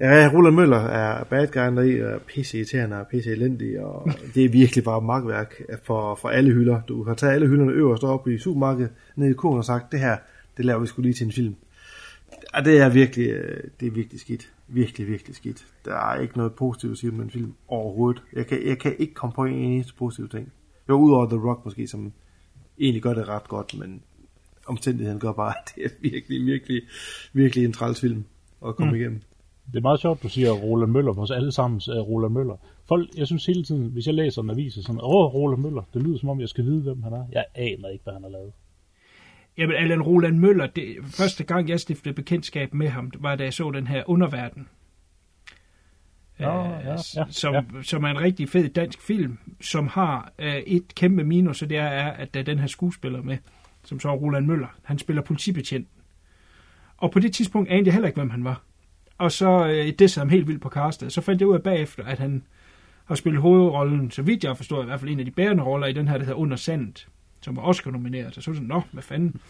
Ja, 0.00 0.30
Roland 0.32 0.56
Møller 0.56 0.78
er 0.78 1.24
bad 1.24 1.46
guy 1.46 1.76
deri, 1.76 2.02
og 2.02 2.22
pisse 2.22 2.56
irriterende 2.56 3.00
og 3.00 3.06
pisse 3.06 3.30
elendig, 3.30 3.80
og 3.80 4.08
det 4.34 4.44
er 4.44 4.48
virkelig 4.48 4.84
bare 4.84 5.00
magtværk 5.00 5.62
for, 5.82 6.14
for 6.14 6.28
alle 6.28 6.52
hylder. 6.52 6.82
Du 6.88 7.04
har 7.04 7.14
taget 7.14 7.34
alle 7.34 7.46
hylderne 7.46 7.72
øverst 7.72 8.04
op 8.04 8.28
i 8.28 8.38
supermarkedet, 8.38 8.90
ned 9.16 9.30
i 9.30 9.32
kurven 9.32 9.58
og 9.58 9.64
sagt, 9.64 9.92
det 9.92 10.00
her, 10.00 10.16
det 10.56 10.64
laver 10.64 10.80
vi 10.80 10.86
skulle 10.86 11.06
lige 11.06 11.14
til 11.14 11.26
en 11.26 11.32
film. 11.32 11.54
Ja, 12.54 12.60
det 12.60 12.80
er 12.80 12.88
virkelig, 12.88 13.28
øh, 13.28 13.64
det 13.80 13.86
er 13.86 13.90
virkelig 13.90 14.20
skidt. 14.20 14.50
Virkelig, 14.68 15.06
virkelig 15.08 15.36
skidt. 15.36 15.66
Der 15.84 15.94
er 15.94 16.20
ikke 16.20 16.36
noget 16.36 16.54
positivt 16.54 16.92
at 16.92 16.98
sige 16.98 17.10
om 17.10 17.20
en 17.20 17.30
film 17.30 17.54
overhovedet. 17.68 18.22
Jeg 18.32 18.46
kan, 18.46 18.66
jeg 18.66 18.78
kan 18.78 18.94
ikke 18.98 19.14
komme 19.14 19.32
på 19.34 19.44
en 19.44 19.54
eneste 19.54 19.94
positiv 19.94 20.28
ting. 20.28 20.52
Jo, 20.88 20.94
udover 20.94 21.26
The 21.26 21.38
Rock 21.38 21.64
måske, 21.64 21.86
som 21.86 22.12
egentlig 22.78 23.02
gør 23.02 23.14
det 23.14 23.28
ret 23.28 23.48
godt, 23.48 23.78
men 23.78 24.02
omstændigheden 24.66 25.20
gør 25.20 25.32
bare, 25.32 25.54
at 25.60 25.72
det 25.74 25.84
er 25.84 25.88
virkelig, 26.00 26.46
virkelig, 26.46 26.82
virkelig 27.32 27.64
en 27.64 27.72
træls 27.72 28.00
film 28.00 28.24
at 28.66 28.76
komme 28.76 28.92
mm. 28.92 28.98
igennem. 28.98 29.20
Det 29.72 29.76
er 29.76 29.82
meget 29.82 30.00
sjovt, 30.00 30.22
du 30.22 30.28
siger 30.28 30.52
Roland 30.52 30.92
Møller, 30.92 31.12
vores 31.12 31.30
allesammens 31.30 31.88
uh, 31.88 31.96
Roland 31.96 32.32
Møller. 32.32 32.56
Folk, 32.88 33.08
jeg 33.16 33.26
synes 33.26 33.46
hele 33.46 33.64
tiden, 33.64 33.86
hvis 33.86 34.06
jeg 34.06 34.14
læser 34.14 34.42
en 34.42 34.50
avis, 34.50 34.76
er 34.76 34.82
sådan, 34.82 35.00
åh, 35.02 35.34
Roland 35.34 35.62
Møller, 35.62 35.82
det 35.94 36.02
lyder 36.02 36.18
som 36.18 36.28
om, 36.28 36.40
jeg 36.40 36.48
skal 36.48 36.64
vide, 36.64 36.82
hvem 36.82 37.02
han 37.02 37.12
er. 37.12 37.24
Jeg 37.32 37.44
aner 37.54 37.88
ikke, 37.88 38.04
hvad 38.04 38.12
han 38.12 38.22
har 38.22 38.30
lavet. 38.30 38.52
Jamen, 39.58 39.76
Allan 39.76 40.02
Roland 40.02 40.38
Møller, 40.38 40.66
det, 40.66 40.96
første 41.04 41.44
gang 41.44 41.68
jeg 41.68 41.80
stiftede 41.80 42.14
bekendtskab 42.14 42.74
med 42.74 42.88
ham, 42.88 43.10
var 43.18 43.36
da 43.36 43.44
jeg 43.44 43.54
så 43.54 43.70
den 43.70 43.86
her 43.86 44.02
Underverden. 44.06 44.68
Ja, 46.40 46.64
øh, 46.64 46.86
ja, 46.86 46.90
ja, 47.16 47.26
som, 47.30 47.54
ja. 47.54 47.62
som 47.82 48.04
er 48.04 48.08
en 48.08 48.20
rigtig 48.20 48.48
fed 48.48 48.68
dansk 48.68 49.00
film, 49.00 49.38
som 49.60 49.86
har 49.86 50.32
øh, 50.38 50.56
et 50.56 50.94
kæmpe 50.94 51.24
minus, 51.24 51.62
og 51.62 51.70
det 51.70 51.78
er, 51.78 51.82
er, 51.86 52.10
at 52.10 52.34
der 52.34 52.40
er 52.40 52.44
den 52.44 52.58
her 52.58 52.66
skuespiller 52.66 53.22
med, 53.22 53.38
som 53.84 54.00
så 54.00 54.08
er 54.08 54.12
Roland 54.12 54.46
Møller. 54.46 54.68
Han 54.82 54.98
spiller 54.98 55.22
politibetjent. 55.22 55.88
Og 56.96 57.10
på 57.10 57.18
det 57.18 57.34
tidspunkt 57.34 57.70
anede 57.70 57.86
jeg 57.86 57.94
heller 57.94 58.08
ikke, 58.08 58.20
hvem 58.20 58.30
han 58.30 58.44
var. 58.44 58.62
Og 59.20 59.32
så 59.32 59.66
øh, 59.66 59.92
det 59.98 60.14
ham 60.14 60.28
helt 60.28 60.48
vildt 60.48 60.62
på 60.62 60.68
castet. 60.68 61.12
Så 61.12 61.20
fandt 61.20 61.40
jeg 61.40 61.48
ud 61.48 61.54
af 61.54 61.62
bagefter, 61.62 62.04
at 62.04 62.18
han 62.18 62.42
har 63.04 63.14
spillet 63.14 63.42
hovedrollen, 63.42 64.10
så 64.10 64.22
vidt 64.22 64.44
jeg 64.44 64.56
forstår, 64.56 64.82
i 64.82 64.84
hvert 64.84 65.00
fald 65.00 65.10
en 65.10 65.18
af 65.18 65.24
de 65.24 65.30
bærende 65.30 65.62
roller 65.62 65.86
i 65.86 65.92
den 65.92 66.08
her, 66.08 66.18
der 66.18 66.24
hedder 66.24 66.38
Under 66.38 66.56
Sandet, 66.56 67.08
som 67.40 67.56
var 67.56 67.62
Oscar-nomineret. 67.62 68.34
Så 68.34 68.40
så 68.40 68.54
sådan, 68.54 68.68
nå, 68.68 68.82
hvad 68.92 69.02
fanden. 69.02 69.40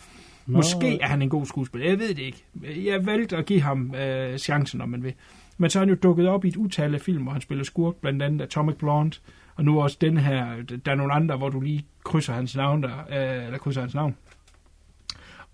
Nå. 0.46 0.56
Måske 0.56 0.98
er 1.00 1.06
han 1.06 1.22
en 1.22 1.28
god 1.28 1.46
skuespiller, 1.46 1.88
jeg 1.88 1.98
ved 1.98 2.08
det 2.08 2.18
ikke. 2.18 2.44
Jeg 2.84 3.06
valgte 3.06 3.36
at 3.36 3.46
give 3.46 3.60
ham 3.60 3.94
øh, 3.94 4.38
chancen, 4.38 4.80
om 4.80 4.88
man 4.88 5.02
vil. 5.02 5.14
Men 5.58 5.70
så 5.70 5.78
er 5.78 5.80
han 5.80 5.88
jo 5.88 5.96
dukket 6.02 6.28
op 6.28 6.44
i 6.44 6.48
et 6.48 6.56
utal 6.56 6.94
af 6.94 7.00
film, 7.00 7.22
hvor 7.22 7.32
han 7.32 7.40
spiller 7.40 7.64
skurk, 7.64 7.94
blandt 7.96 8.22
andet 8.22 8.42
Atomic 8.42 8.76
Blonde, 8.76 9.16
og 9.54 9.64
nu 9.64 9.82
også 9.82 9.96
den 10.00 10.16
her, 10.16 10.62
der 10.84 10.92
er 10.92 10.96
nogle 10.96 11.12
andre, 11.12 11.36
hvor 11.36 11.48
du 11.48 11.60
lige 11.60 11.84
krydser 12.04 12.32
hans 12.32 12.56
navn 12.56 12.82
der, 12.82 12.98
øh, 13.10 13.44
eller 13.46 13.58
krydser 13.58 13.80
hans 13.80 13.94
navn. 13.94 14.16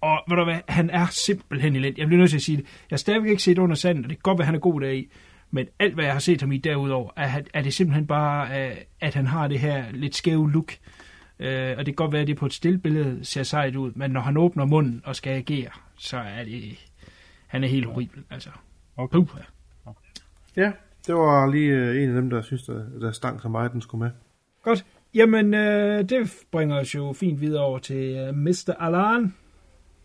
Og 0.06 0.22
ved 0.28 0.36
du 0.36 0.44
hvad, 0.44 0.60
han 0.68 0.90
er 0.90 1.06
simpelthen 1.06 1.76
elendig. 1.76 1.98
Jeg 1.98 2.06
bliver 2.06 2.18
nødt 2.18 2.30
til 2.30 2.36
at 2.36 2.42
sige 2.42 2.56
det. 2.56 2.64
Jeg 2.64 2.96
har 2.96 2.96
stadigvæk 2.96 3.30
ikke 3.30 3.42
set 3.42 3.58
under 3.58 3.76
sandet, 3.76 4.04
og 4.04 4.10
det 4.10 4.18
kan 4.18 4.22
godt 4.22 4.38
være, 4.38 4.46
han 4.46 4.54
er 4.54 4.58
god 4.58 4.80
deri. 4.80 5.08
Men 5.50 5.66
alt, 5.78 5.94
hvad 5.94 6.04
jeg 6.04 6.12
har 6.12 6.20
set 6.20 6.40
ham 6.40 6.52
i 6.52 6.58
derudover, 6.58 7.10
er, 7.16 7.40
er 7.54 7.62
det 7.62 7.74
simpelthen 7.74 8.06
bare, 8.06 8.68
øh, 8.68 8.76
at 9.00 9.14
han 9.14 9.26
har 9.26 9.48
det 9.48 9.58
her 9.58 9.84
lidt 9.92 10.14
skæve 10.14 10.52
look. 10.52 10.72
Øh, 11.38 11.70
og 11.78 11.86
det 11.86 11.86
kan 11.86 11.94
godt 11.94 12.12
være, 12.12 12.22
at 12.22 12.28
det 12.28 12.36
på 12.36 12.46
et 12.46 12.52
stillbillede 12.52 13.24
ser 13.24 13.42
sejt 13.42 13.76
ud, 13.76 13.92
men 13.94 14.10
når 14.10 14.20
han 14.20 14.36
åbner 14.36 14.64
munden 14.64 15.02
og 15.04 15.16
skal 15.16 15.30
agere, 15.30 15.70
så 15.98 16.16
er 16.16 16.44
det... 16.44 16.88
Han 17.46 17.64
er 17.64 17.68
helt 17.68 17.86
horribel, 17.86 18.22
altså. 18.30 18.50
Okay. 18.96 19.18
Uh, 19.18 19.28
Ja, 20.56 20.72
det 21.06 21.14
var 21.14 21.50
lige 21.50 21.72
øh, 21.72 22.02
en 22.02 22.08
af 22.08 22.14
dem, 22.14 22.30
der 22.30 22.42
synes, 22.42 22.62
der, 22.62 22.82
der 23.00 23.12
stank 23.12 23.42
så 23.42 23.48
meget, 23.48 23.72
den 23.72 23.80
skulle 23.80 24.04
med. 24.04 24.10
Godt. 24.62 24.84
Jamen, 25.14 25.54
øh, 25.54 26.08
det 26.08 26.34
bringer 26.52 26.80
os 26.80 26.94
jo 26.94 27.12
fint 27.12 27.40
videre 27.40 27.62
over 27.62 27.78
til 27.78 28.16
øh, 28.16 28.34
Mr. 28.34 28.74
Alan. 28.80 29.34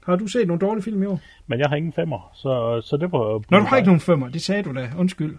Har 0.06 0.16
du 0.16 0.28
set 0.28 0.48
nogle 0.48 0.60
dårlige 0.60 0.84
film 0.84 1.04
i 1.04 1.06
år? 1.06 1.20
Men 1.48 1.60
jeg 1.60 1.70
har 1.70 1.76
ingen 1.76 1.94
femmer, 1.94 2.32
så, 2.34 2.82
så 2.86 2.98
det 2.98 3.12
var... 3.12 3.44
Nå, 3.52 3.60
du 3.60 3.66
har 3.66 3.78
ikke 3.78 3.88
nogen 3.88 4.02
femmer. 4.02 4.30
Det 4.30 4.42
sagde 4.42 4.64
du 4.64 4.74
da. 4.74 4.90
Undskyld. 4.98 5.38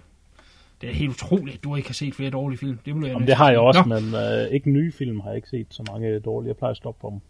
Det 0.81 0.91
er 0.91 0.95
helt 0.95 1.11
utroligt, 1.11 1.57
at 1.57 1.65
du 1.65 1.77
ikke 1.77 1.89
har 1.89 1.95
set 1.95 2.15
flere 2.15 2.31
dårlige 2.31 2.59
film. 2.59 2.79
Det, 2.85 2.97
må 2.97 3.07
jeg 3.07 3.13
Jamen, 3.13 3.29
det 3.29 3.37
har 3.37 3.51
jeg 3.51 3.59
også, 3.59 3.85
Nå. 3.87 4.01
men 4.01 4.15
øh, 4.15 4.49
ikke 4.51 4.71
nye 4.71 4.93
film 4.93 5.21
har 5.21 5.29
jeg 5.29 5.37
ikke 5.37 5.49
set 5.49 5.67
så 5.71 5.85
mange 5.93 6.21
dårlige. 6.21 6.49
Jeg 6.49 6.57
plejer 6.57 6.71
at 6.71 6.77
stoppe 6.77 7.01
på 7.01 7.11
dem. 7.11 7.21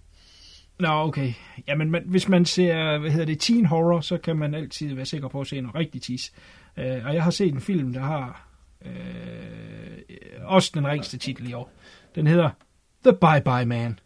Nå, 0.79 0.89
okay. 0.89 1.33
Jamen, 1.69 1.91
man, 1.91 2.03
hvis 2.07 2.29
man 2.29 2.45
ser, 2.45 2.99
hvad 2.99 3.11
hedder 3.11 3.27
det, 3.27 3.41
teen 3.41 3.67
horror, 3.67 4.01
så 4.01 4.19
kan 4.19 4.37
man 4.37 4.55
altid 4.55 4.95
være 4.95 5.07
sikker 5.07 5.29
på 5.29 5.41
at 5.41 5.47
se 5.47 5.61
noget 5.61 5.75
rigtig 5.75 6.03
tis. 6.03 6.33
Uh, 6.77 7.07
og 7.07 7.15
jeg 7.15 7.23
har 7.23 7.31
set 7.31 7.55
en 7.55 7.61
film, 7.61 7.93
der 7.93 8.01
har 8.01 8.49
uh, 8.81 8.91
også 10.45 10.71
den 10.75 10.87
ringste 10.87 11.19
titel 11.19 11.51
i 11.51 11.53
år. 11.53 11.71
Den 12.15 12.27
hedder 12.27 12.51
The 13.05 13.13
Bye 13.13 13.43
Bye 13.45 13.67
Man. 13.67 13.99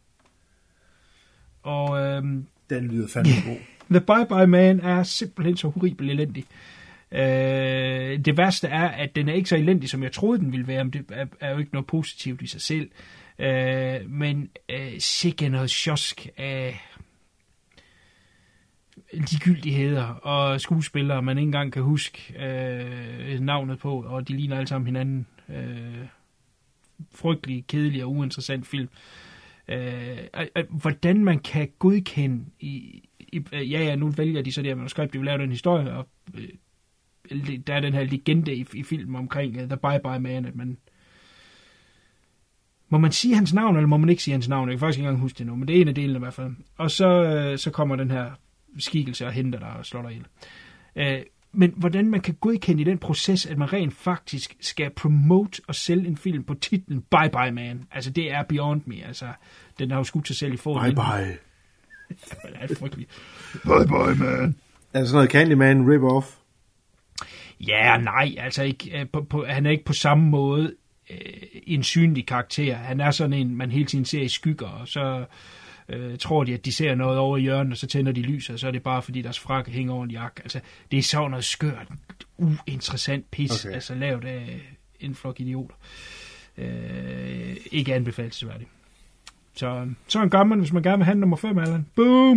Og 1.62 1.90
uh, 1.90 2.24
Den 2.70 2.88
lyder 2.88 3.08
fandme 3.08 3.32
god. 3.46 3.58
The 3.90 4.00
Bye 4.00 4.36
Bye 4.36 4.46
Man 4.46 4.80
er 4.80 5.02
simpelthen 5.02 5.56
så 5.56 5.68
horribel 5.68 6.10
elendig. 6.10 6.44
Uh, 7.12 7.18
det 8.24 8.36
værste 8.36 8.68
er, 8.68 8.88
at 8.88 9.16
den 9.16 9.28
er 9.28 9.32
ikke 9.32 9.48
så 9.48 9.56
elendig, 9.56 9.88
som 9.88 10.02
jeg 10.02 10.12
troede, 10.12 10.38
den 10.38 10.52
ville 10.52 10.66
være, 10.66 10.84
men 10.84 10.92
det 10.92 11.04
er, 11.12 11.26
er 11.40 11.50
jo 11.50 11.58
ikke 11.58 11.72
noget 11.72 11.86
positivt 11.86 12.42
i 12.42 12.46
sig 12.46 12.60
selv. 12.60 12.90
Uh, 13.38 14.10
men 14.10 14.50
uh, 14.72 14.78
sikke 14.98 15.48
noget 15.48 15.70
sjosk 15.70 16.28
af 16.36 16.80
ligegyldigheder 19.12 20.04
og 20.04 20.60
skuespillere, 20.60 21.22
man 21.22 21.38
ikke 21.38 21.46
engang 21.46 21.72
kan 21.72 21.82
huske 21.82 22.34
uh, 22.34 23.40
navnet 23.40 23.78
på, 23.78 24.02
og 24.02 24.28
de 24.28 24.36
ligner 24.36 24.56
alle 24.56 24.68
sammen 24.68 24.86
hinanden. 24.86 25.26
Uh, 25.48 25.54
frygtelig, 27.14 27.64
kedelig 27.66 28.04
og 28.04 28.12
uinteressant 28.12 28.66
film 28.66 28.88
øh, 29.68 30.18
hvordan 30.70 31.24
man 31.24 31.38
kan 31.38 31.68
godkende 31.78 32.44
i, 32.60 33.02
i, 33.18 33.42
øh, 33.52 33.72
ja, 33.72 33.84
ja, 33.84 33.96
nu 33.96 34.08
vælger 34.08 34.42
de 34.42 34.52
så 34.52 34.62
det 34.62 34.70
her 34.70 34.76
manuskript, 34.76 35.12
de 35.12 35.18
vil 35.18 35.26
lave 35.26 35.38
den 35.38 35.50
historie, 35.50 35.92
og 35.92 36.08
øh, 36.34 36.48
der 37.66 37.74
er 37.74 37.80
den 37.80 37.94
her 37.94 38.04
legende 38.04 38.54
i, 38.54 38.66
i 38.74 38.82
filmen 38.82 39.16
omkring 39.16 39.62
uh, 39.62 39.68
The 39.68 39.76
Bye 39.76 40.00
Bye 40.04 40.20
Man, 40.20 40.44
at 40.44 40.56
man 40.56 40.78
må 42.88 42.98
man 42.98 43.12
sige 43.12 43.34
hans 43.34 43.54
navn, 43.54 43.76
eller 43.76 43.86
må 43.86 43.96
man 43.96 44.08
ikke 44.08 44.22
sige 44.22 44.32
hans 44.32 44.48
navn? 44.48 44.68
Jeg 44.68 44.74
kan 44.74 44.80
faktisk 44.80 44.98
ikke 44.98 45.08
engang 45.08 45.22
huske 45.22 45.38
det 45.38 45.46
nu, 45.46 45.56
men 45.56 45.68
det 45.68 45.76
er 45.76 45.80
en 45.80 45.88
af 45.88 45.94
delene 45.94 46.16
i 46.16 46.18
hvert 46.18 46.34
fald. 46.34 46.54
Og 46.76 46.90
så, 46.90 47.08
øh, 47.08 47.58
så 47.58 47.70
kommer 47.70 47.96
den 47.96 48.10
her 48.10 48.30
skikkelse 48.78 49.26
og 49.26 49.32
henter 49.32 49.58
dig 49.58 49.68
og 49.68 49.86
slår 49.86 50.02
dig 50.02 50.10
ihjel. 50.10 50.26
Øh, 50.96 51.22
men 51.56 51.72
hvordan 51.76 52.10
man 52.10 52.20
kan 52.20 52.34
godkende 52.40 52.80
i 52.80 52.84
den 52.84 52.98
proces, 52.98 53.46
at 53.46 53.58
man 53.58 53.72
rent 53.72 53.94
faktisk 53.94 54.56
skal 54.60 54.90
promote 54.90 55.62
og 55.68 55.74
sælge 55.74 56.08
en 56.08 56.16
film 56.16 56.44
på 56.44 56.54
titlen 56.54 57.04
Bye 57.10 57.30
Bye 57.32 57.50
Man. 57.50 57.84
Altså, 57.90 58.10
det 58.10 58.32
er 58.32 58.42
beyond 58.42 58.82
me. 58.86 59.06
Altså, 59.06 59.26
den 59.78 59.90
har 59.90 59.98
jo 59.98 60.04
skudt 60.04 60.26
sig 60.26 60.36
selv 60.36 60.54
i 60.54 60.56
foden. 60.56 60.82
Bye 60.82 60.94
bye. 60.94 61.36
det 62.68 62.70
er 62.70 62.74
frygteligt. 62.74 63.10
Bye 63.52 63.86
bye, 63.86 64.24
man. 64.24 64.56
Er 64.92 64.98
det 64.98 65.08
sådan 65.08 65.16
noget 65.16 65.30
Candyman 65.30 65.86
rip-off? 65.86 66.26
Ja, 67.60 67.96
nej, 67.96 68.34
altså 68.38 68.62
ikke, 68.62 69.00
øh, 69.00 69.06
på, 69.12 69.22
på, 69.22 69.44
han 69.48 69.66
er 69.66 69.70
ikke 69.70 69.84
på 69.84 69.92
samme 69.92 70.24
måde 70.24 70.74
øh, 71.10 71.16
en 71.66 71.82
synlig 71.82 72.26
karakter. 72.26 72.74
Han 72.74 73.00
er 73.00 73.10
sådan 73.10 73.32
en, 73.32 73.56
man 73.56 73.70
hele 73.70 73.86
tiden 73.86 74.04
ser 74.04 74.22
i 74.22 74.28
skygger, 74.28 74.68
og 74.68 74.88
så 74.88 75.24
øh, 75.88 76.18
tror 76.18 76.44
de, 76.44 76.54
at 76.54 76.64
de 76.64 76.72
ser 76.72 76.94
noget 76.94 77.18
over 77.18 77.36
i 77.36 77.40
hjørnet, 77.40 77.72
og 77.72 77.78
så 77.78 77.86
tænder 77.86 78.12
de 78.12 78.22
lys, 78.22 78.50
og 78.50 78.58
så 78.58 78.66
er 78.66 78.70
det 78.70 78.82
bare, 78.82 79.02
fordi 79.02 79.22
deres 79.22 79.38
frak 79.38 79.68
hænger 79.68 79.94
over 79.94 80.04
en 80.04 80.10
jakke. 80.10 80.42
Altså, 80.42 80.60
det 80.90 80.98
er 80.98 81.02
sådan 81.02 81.30
noget 81.30 81.44
skørt, 81.44 81.88
uinteressant 82.38 83.30
pis, 83.30 83.64
okay. 83.64 83.74
altså 83.74 83.94
lavet 83.94 84.24
af 84.24 84.60
en 85.00 85.14
flok 85.14 85.40
idioter. 85.40 85.74
Øh, 86.58 87.56
ikke 87.72 87.94
anbefalesværdigt. 87.94 88.70
Så, 89.54 89.88
så 90.08 90.22
en 90.22 90.30
gammel, 90.30 90.58
hvis 90.58 90.72
man 90.72 90.82
gerne 90.82 90.96
vil 90.96 91.04
have 91.04 91.18
nummer 91.18 91.36
5, 91.36 91.58
Allan. 91.58 91.86
Boom! 91.94 92.36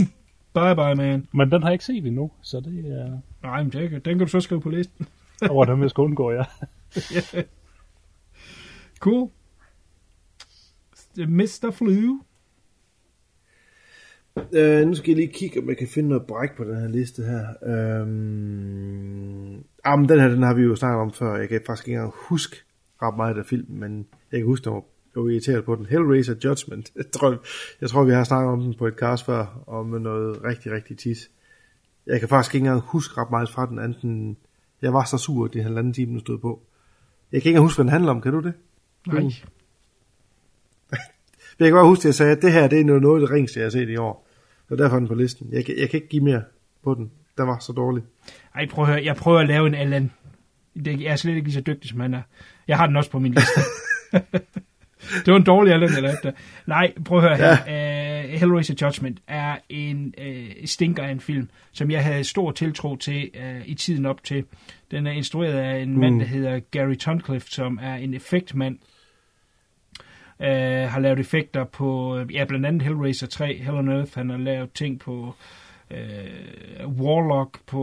Bye 0.54 0.76
bye, 0.76 0.96
man. 0.96 1.28
Men 1.32 1.52
den 1.52 1.62
har 1.62 1.70
jeg 1.70 1.74
ikke 1.74 1.86
set 1.86 2.06
endnu, 2.06 2.32
så 2.42 2.60
det 2.60 2.86
er... 3.00 3.20
Nej, 3.44 3.64
men 3.64 3.72
det, 3.72 3.92
den 4.06 4.18
kan 4.18 4.20
du 4.20 4.28
så 4.28 4.40
skrive 4.40 4.62
på 4.62 4.70
listen. 4.70 5.08
Hvordan 5.52 5.82
jeg 5.82 5.90
skal 5.90 6.02
undgå, 6.02 6.32
ja. 6.32 6.44
yeah. 7.14 7.44
Cool. 9.00 9.30
Mr. 11.18 11.72
Flu. 11.72 12.20
Uh, 14.36 14.88
nu 14.88 14.94
skal 14.94 15.12
jeg 15.12 15.16
lige 15.16 15.34
kigge, 15.34 15.60
om 15.60 15.70
jeg 15.70 15.78
kan 15.78 15.88
finde 15.88 16.10
noget 16.10 16.26
bræk 16.28 16.58
på 16.58 16.64
den 16.64 16.76
her 16.76 16.88
liste 16.88 17.24
her. 17.24 17.46
Um, 18.02 19.64
ah, 19.84 20.00
men 20.00 20.10
den 20.10 20.20
her, 20.20 20.28
den 20.28 20.44
har 20.44 20.54
vi 20.54 20.62
jo 20.62 20.76
snakket 20.76 21.02
om 21.02 21.14
før. 21.14 21.36
Jeg 21.36 21.50
kan 21.50 21.62
faktisk 21.66 21.88
ikke 21.88 21.96
engang 21.96 22.14
huske 22.16 22.58
ret 23.02 23.18
meget 23.18 23.38
af 23.38 23.46
filmen, 23.46 23.80
men 23.80 24.08
jeg 24.32 24.40
kan 24.40 24.48
huske, 24.48 24.70
at 24.70 24.74
jeg 25.16 25.24
var 25.24 25.30
irriteret 25.30 25.66
på 25.66 25.76
den. 25.76 25.86
Hellraiser 25.86 26.36
Judgment. 26.44 26.92
Jeg 26.98 27.12
tror, 27.12 27.44
jeg 27.82 27.90
tror, 27.90 28.04
vi 28.04 28.12
har 28.12 28.24
snakket 28.24 28.52
om 28.52 28.62
den 28.62 28.74
på 28.74 28.88
et 28.88 28.94
cast 28.94 29.26
før, 29.26 29.64
om 29.68 29.88
noget 29.88 30.44
rigtig, 30.44 30.72
rigtig 30.72 30.98
tis. 30.98 31.32
Jeg 32.08 32.20
kan 32.20 32.30
faktisk 32.30 32.56
ikke 32.56 32.66
engang 32.66 32.82
huske 32.82 33.22
ret 33.22 33.32
meget 33.32 33.50
fra 33.50 33.66
den, 33.66 33.80
anden 33.80 34.38
jeg 34.82 34.94
var 34.94 35.04
så 35.04 35.18
sur, 35.18 35.46
at 35.46 35.54
det 35.54 35.64
halvanden 35.64 35.94
time, 35.94 36.12
den 36.12 36.20
stod 36.20 36.38
på. 36.38 36.62
Jeg 37.32 37.42
kan 37.42 37.50
ikke 37.50 37.50
engang 37.50 37.66
huske, 37.66 37.78
hvad 37.78 37.84
den 37.84 37.92
handler 37.92 38.12
om. 38.12 38.22
Kan 38.22 38.34
du 38.34 38.40
det? 38.40 38.54
Nej. 39.08 39.32
Jeg 41.60 41.68
kan 41.68 41.76
bare 41.76 41.88
huske, 41.88 42.02
at 42.02 42.06
jeg 42.06 42.16
sagde, 42.16 42.32
at 42.32 42.42
det 42.42 42.52
her 42.52 42.68
det 42.68 42.80
er 42.80 42.86
noget, 42.86 43.02
noget 43.02 43.22
af 43.22 43.28
det 43.28 43.36
ringste, 43.36 43.60
jeg 43.60 43.66
har 43.66 43.70
set 43.70 43.90
i 43.90 43.98
år. 43.98 44.28
Og 44.70 44.78
derfor 44.78 44.96
er 44.96 45.00
den 45.00 45.08
på 45.08 45.16
listen. 45.16 45.48
Jeg, 45.52 45.66
kan, 45.66 45.78
jeg 45.78 45.90
kan 45.90 45.98
ikke 45.98 46.10
give 46.10 46.24
mere. 46.24 46.44
på 46.84 46.94
den. 46.94 47.12
Den 47.38 47.48
var 47.48 47.60
så 47.60 47.74
dårlig. 47.74 48.04
Ej, 48.56 48.68
prøv 48.68 48.86
at 48.86 48.92
høre. 48.92 49.06
Jeg 49.06 49.16
prøver 49.16 49.40
at 49.40 49.48
lave 49.48 49.68
en 49.68 49.76
Allan. 49.76 50.12
Jeg 50.86 51.12
er 51.12 51.16
slet 51.16 51.36
ikke 51.36 51.48
lige 51.48 51.54
så 51.54 51.62
dygtig, 51.62 51.90
som 51.90 52.00
han 52.00 52.14
er. 52.14 52.22
Jeg 52.68 52.78
har 52.78 52.88
den 52.88 52.96
også 52.96 53.12
på 53.12 53.20
min 53.20 53.34
liste. 53.34 53.62
det 55.26 55.32
var 55.32 55.36
en 55.36 55.44
dårlig 55.44 55.74
Allan, 55.74 55.90
jeg 55.94 56.02
lavede 56.02 56.20
der. 56.24 56.32
Nej, 56.66 56.94
prøv 57.06 57.18
at 57.18 57.24
høre 57.24 57.38
her. 57.38 58.24
Uh, 58.24 58.40
Hellraiser 58.40 58.74
Judgment 58.82 59.20
er 59.28 59.58
en 59.70 60.14
uh, 60.18 60.66
stinker 60.66 61.04
af 61.04 61.12
en 61.12 61.20
film, 61.20 61.50
som 61.72 61.92
jeg 61.92 62.04
havde 62.04 62.24
stor 62.24 62.52
tiltro 62.52 62.96
til 62.96 63.30
uh, 63.36 63.70
i 63.70 63.74
tiden 63.74 64.06
op 64.06 64.24
til. 64.24 64.44
Den 64.92 65.08
er 65.08 65.12
instrueret 65.12 65.54
af 65.54 65.80
en 65.80 65.94
mm. 65.94 66.00
mand, 66.00 66.20
der 66.20 66.26
hedder 66.26 66.60
Gary 66.72 66.96
Tuncliffe, 66.96 67.52
som 67.52 67.80
er 67.82 67.96
en 67.96 68.14
effektmand. 68.14 68.78
Uh, 70.40 70.46
har 70.92 71.00
lavet 71.00 71.20
effekter 71.20 71.64
på, 71.64 72.20
ja, 72.34 72.46
blandt 72.46 72.66
andet 72.66 72.82
Hellraiser 72.82 73.28
3, 73.28 73.58
Hell 73.58 73.78
on 73.78 73.90
Earth. 73.90 74.12
Han 74.18 74.30
har 74.30 74.38
lavet 74.38 74.74
ting 74.74 75.00
på 75.00 75.36
uh, 75.92 77.00
Warlock, 77.02 77.60
på 77.66 77.82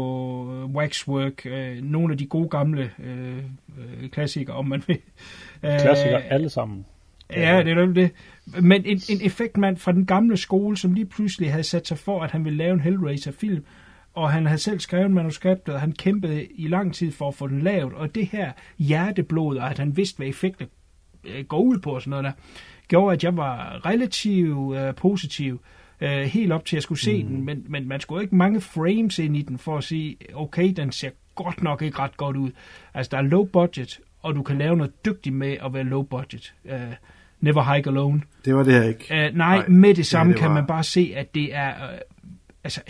Waxwork, 0.75 1.47
uh, 1.47 1.85
nogle 1.85 2.13
af 2.13 2.19
de 2.19 2.27
gode 2.27 2.49
gamle 2.49 2.91
uh, 2.99 4.09
klassikere, 4.11 4.57
om 4.57 4.67
man 4.67 4.83
vil. 4.87 4.99
Uh, 5.63 5.81
Klassikere 5.81 6.23
alle 6.23 6.49
sammen. 6.49 6.87
Ja, 7.31 7.63
det 7.63 7.73
er 7.73 7.87
det. 7.87 8.11
Men 8.63 8.85
en, 8.85 9.01
en 9.09 9.27
effektmand 9.27 9.77
fra 9.77 9.93
den 9.93 10.07
gamle 10.07 10.37
skole, 10.37 10.77
som 10.77 10.93
lige 10.93 11.07
pludselig 11.07 11.51
havde 11.51 11.65
sat 11.65 11.87
sig 11.87 11.99
for, 11.99 12.23
at 12.23 12.31
han 12.31 12.45
ville 12.45 12.57
lave 12.57 12.73
en 12.73 12.81
Hellraiser-film, 12.81 13.65
og 14.15 14.31
han 14.31 14.47
havde 14.47 14.59
selv 14.59 14.81
skrevet 14.81 15.11
manuskriptet, 15.11 15.75
og 15.75 15.81
han 15.81 15.93
kæmpede 15.93 16.45
i 16.45 16.69
lang 16.69 16.95
tid 16.95 17.13
for 17.13 17.29
at 17.29 17.35
få 17.35 17.47
den 17.47 17.63
lavet, 17.63 17.93
og 17.93 18.15
det 18.15 18.27
her 18.27 18.53
hjerteblod, 18.79 19.57
og 19.57 19.71
at 19.71 19.79
han 19.79 19.97
vidste, 19.97 20.17
hvad 20.17 20.27
effekter 20.27 20.67
øh, 20.67 20.86
går 21.49 21.61
ud 21.61 21.79
på 21.79 21.91
og 21.91 22.03
sådan 22.03 22.11
noget 22.11 22.25
der, 22.25 22.33
gjorde, 22.89 23.13
at 23.13 23.25
jeg 23.25 23.37
var 23.37 23.87
relativt 23.87 24.77
øh, 24.77 24.95
positiv, 24.95 25.61
øh, 26.01 26.11
helt 26.11 26.53
op 26.53 26.65
til 26.65 26.77
at 26.77 26.83
skulle 26.83 27.01
se 27.01 27.23
mm. 27.23 27.29
den, 27.29 27.45
men, 27.45 27.65
men 27.69 27.89
man 27.89 28.01
skulle 28.01 28.23
ikke 28.23 28.37
mange 28.37 28.61
frames 28.61 29.19
ind 29.19 29.37
i 29.37 29.43
den, 29.43 29.59
for 29.59 29.79
at 29.79 29.85
sige, 29.85 30.17
okay, 30.35 30.73
den 30.73 30.93
ser 30.93 31.11
godt 31.35 31.63
nok 31.63 31.83
ikke 31.83 31.99
ret 31.99 32.17
godt 32.17 32.37
ud. 32.37 32.51
Altså, 32.95 33.11
der 33.11 33.19
er 33.19 33.23
low 33.23 33.45
budget, 33.45 34.01
og 34.23 34.35
du 34.35 34.43
kan 34.43 34.59
lave 34.59 34.77
noget 34.77 35.05
dygtigt 35.05 35.35
med 35.35 35.57
at 35.65 35.75
være 35.75 35.85
low 35.85 36.03
budget. 36.03 36.55
Uh, 36.65 36.73
Never 37.41 37.75
Hike 37.75 37.91
Alone. 37.91 38.23
Det 38.45 38.55
var 38.55 38.63
det 38.63 38.75
her 38.75 38.83
ikke. 38.83 39.05
Uh, 39.11 39.17
nej, 39.17 39.31
nej, 39.57 39.69
med 39.69 39.95
det 39.95 40.07
samme 40.07 40.31
ja, 40.31 40.33
det 40.33 40.41
kan 40.41 40.49
var... 40.49 40.55
man 40.55 40.67
bare 40.67 40.85
se, 40.85 41.13
at 41.17 41.35
det 41.35 41.55
er... 41.55 41.69
Uh, 41.69 41.99
altså, 42.65 42.81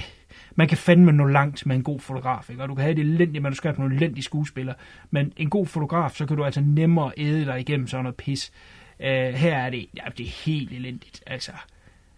man 0.56 0.68
kan 0.68 0.78
fandme 0.78 1.12
nå 1.12 1.24
langt 1.24 1.66
med 1.66 1.76
en 1.76 1.82
god 1.82 2.00
fotograf, 2.00 2.50
ikke? 2.50 2.62
og 2.62 2.68
du 2.68 2.74
kan 2.74 2.82
have 2.82 2.92
et 2.92 2.98
elendigt 2.98 3.42
manuskript 3.42 3.78
med 3.78 3.86
en 3.86 3.92
elendig 3.92 4.24
skuespiller, 4.24 4.74
men 5.10 5.32
en 5.36 5.50
god 5.50 5.66
fotograf, 5.66 6.10
så 6.10 6.26
kan 6.26 6.36
du 6.36 6.44
altså 6.44 6.60
nemmere 6.60 7.12
æde 7.16 7.44
dig 7.44 7.60
igennem 7.60 7.86
sådan 7.86 8.04
noget 8.04 8.16
pis. 8.16 8.52
Uh, 9.00 9.06
her 9.06 9.56
er 9.56 9.70
det, 9.70 9.86
ja, 9.96 10.02
det 10.18 10.26
er 10.26 10.44
helt 10.44 10.72
elendigt, 10.72 11.22
altså. 11.26 11.52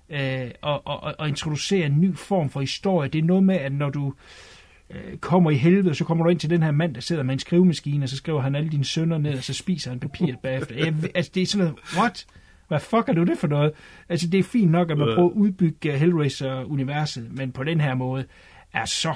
Uh, 0.09 0.51
og, 0.62 0.86
og, 0.86 1.15
og 1.19 1.28
introducere 1.28 1.86
en 1.86 2.01
ny 2.01 2.16
form 2.16 2.51
for 2.51 2.60
historie, 2.60 3.09
det 3.09 3.19
er 3.19 3.23
noget 3.23 3.43
med, 3.43 3.56
at 3.56 3.73
når 3.73 3.90
du 3.90 4.15
øh, 4.90 5.16
kommer 5.16 5.51
i 5.51 5.55
helvede, 5.55 5.94
så 5.94 6.05
kommer 6.05 6.24
du 6.24 6.31
ind 6.31 6.40
til 6.40 6.51
den 6.51 6.62
her 6.62 6.70
mand, 6.70 6.94
der 6.94 7.01
sidder 7.01 7.23
med 7.23 7.32
en 7.32 7.39
skrivemaskine, 7.39 8.05
og 8.05 8.09
så 8.09 8.16
skriver 8.16 8.40
han 8.40 8.55
alle 8.55 8.69
dine 8.69 8.85
sønner 8.85 9.19
ned, 9.19 9.36
og 9.36 9.44
så 9.44 9.55
spiser 9.55 9.90
han 9.90 10.01
papiret 10.01 10.39
bagefter. 10.43 10.74
Jeg, 10.77 10.94
altså, 11.15 11.31
det 11.35 11.43
er 11.43 11.47
sådan 11.47 11.66
noget, 11.66 11.78
what? 11.97 12.27
Hvad 12.68 12.80
fuck 12.80 13.08
er 13.08 13.12
du 13.12 13.24
det 13.24 13.38
for 13.38 13.46
noget? 13.46 13.72
Altså, 14.08 14.28
det 14.28 14.38
er 14.38 14.44
fint 14.44 14.70
nok, 14.70 14.90
at 14.90 14.98
man 14.98 15.08
prøver 15.14 15.30
at 15.30 15.34
udbygge 15.34 15.98
Hellraiser-universet, 15.98 17.28
men 17.30 17.52
på 17.52 17.64
den 17.64 17.80
her 17.80 17.94
måde 17.94 18.24
er 18.72 18.84
så 18.84 19.14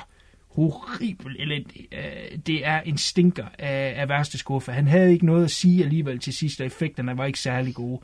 horribelt 0.54 1.36
elendig. 1.40 1.88
Øh, 1.92 2.38
det 2.46 2.66
er 2.66 2.80
en 2.80 2.98
stinker 2.98 3.44
af, 3.58 3.94
af 3.96 4.08
værste 4.08 4.38
skuffe. 4.38 4.72
Han 4.72 4.86
havde 4.86 5.12
ikke 5.12 5.26
noget 5.26 5.44
at 5.44 5.50
sige 5.50 5.84
alligevel 5.84 6.18
til 6.18 6.32
sidst, 6.32 6.60
og 6.60 6.66
effekterne 6.66 7.18
var 7.18 7.24
ikke 7.24 7.38
særlig 7.38 7.74
gode. 7.74 8.00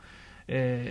Øh, 0.48 0.86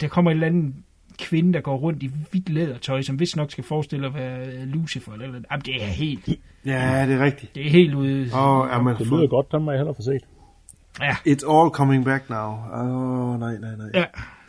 der 0.00 0.08
kommer 0.08 0.30
et 0.30 0.34
eller 0.34 0.46
andet 0.46 0.74
kvinde, 1.18 1.52
der 1.52 1.60
går 1.60 1.76
rundt 1.76 2.02
i 2.02 2.10
hvidt 2.30 2.48
lædertøj, 2.48 3.02
som 3.02 3.20
vist 3.20 3.36
nok 3.36 3.50
skal 3.50 3.64
forestille 3.64 4.06
at 4.06 4.14
være 4.14 4.66
Lucifer. 4.66 5.12
Eller, 5.12 5.26
eller, 5.26 5.40
jamen, 5.50 5.62
det 5.64 5.82
er 5.82 5.86
helt... 5.86 6.28
Ja, 6.66 7.06
det 7.06 7.14
er 7.14 7.24
rigtigt. 7.24 7.54
Det 7.54 7.66
er 7.66 7.70
helt 7.70 7.94
ude... 7.94 8.30
Oh, 8.34 8.68
ja, 8.72 8.82
men 8.82 8.96
det 8.96 9.06
lyder 9.06 9.26
godt, 9.26 9.52
den 9.52 9.62
må 9.62 9.70
jeg 9.70 9.78
heller 9.78 9.92
få 9.92 10.02
set. 10.02 10.22
Ja. 11.00 11.16
It's 11.26 11.44
all 11.52 11.70
coming 11.70 12.04
back 12.04 12.30
now. 12.30 12.50
Åh, 12.72 13.32
oh, 13.32 13.40
nej, 13.40 13.58
nej, 13.58 13.76
nej. 13.76 13.90
Ja. 13.94 14.04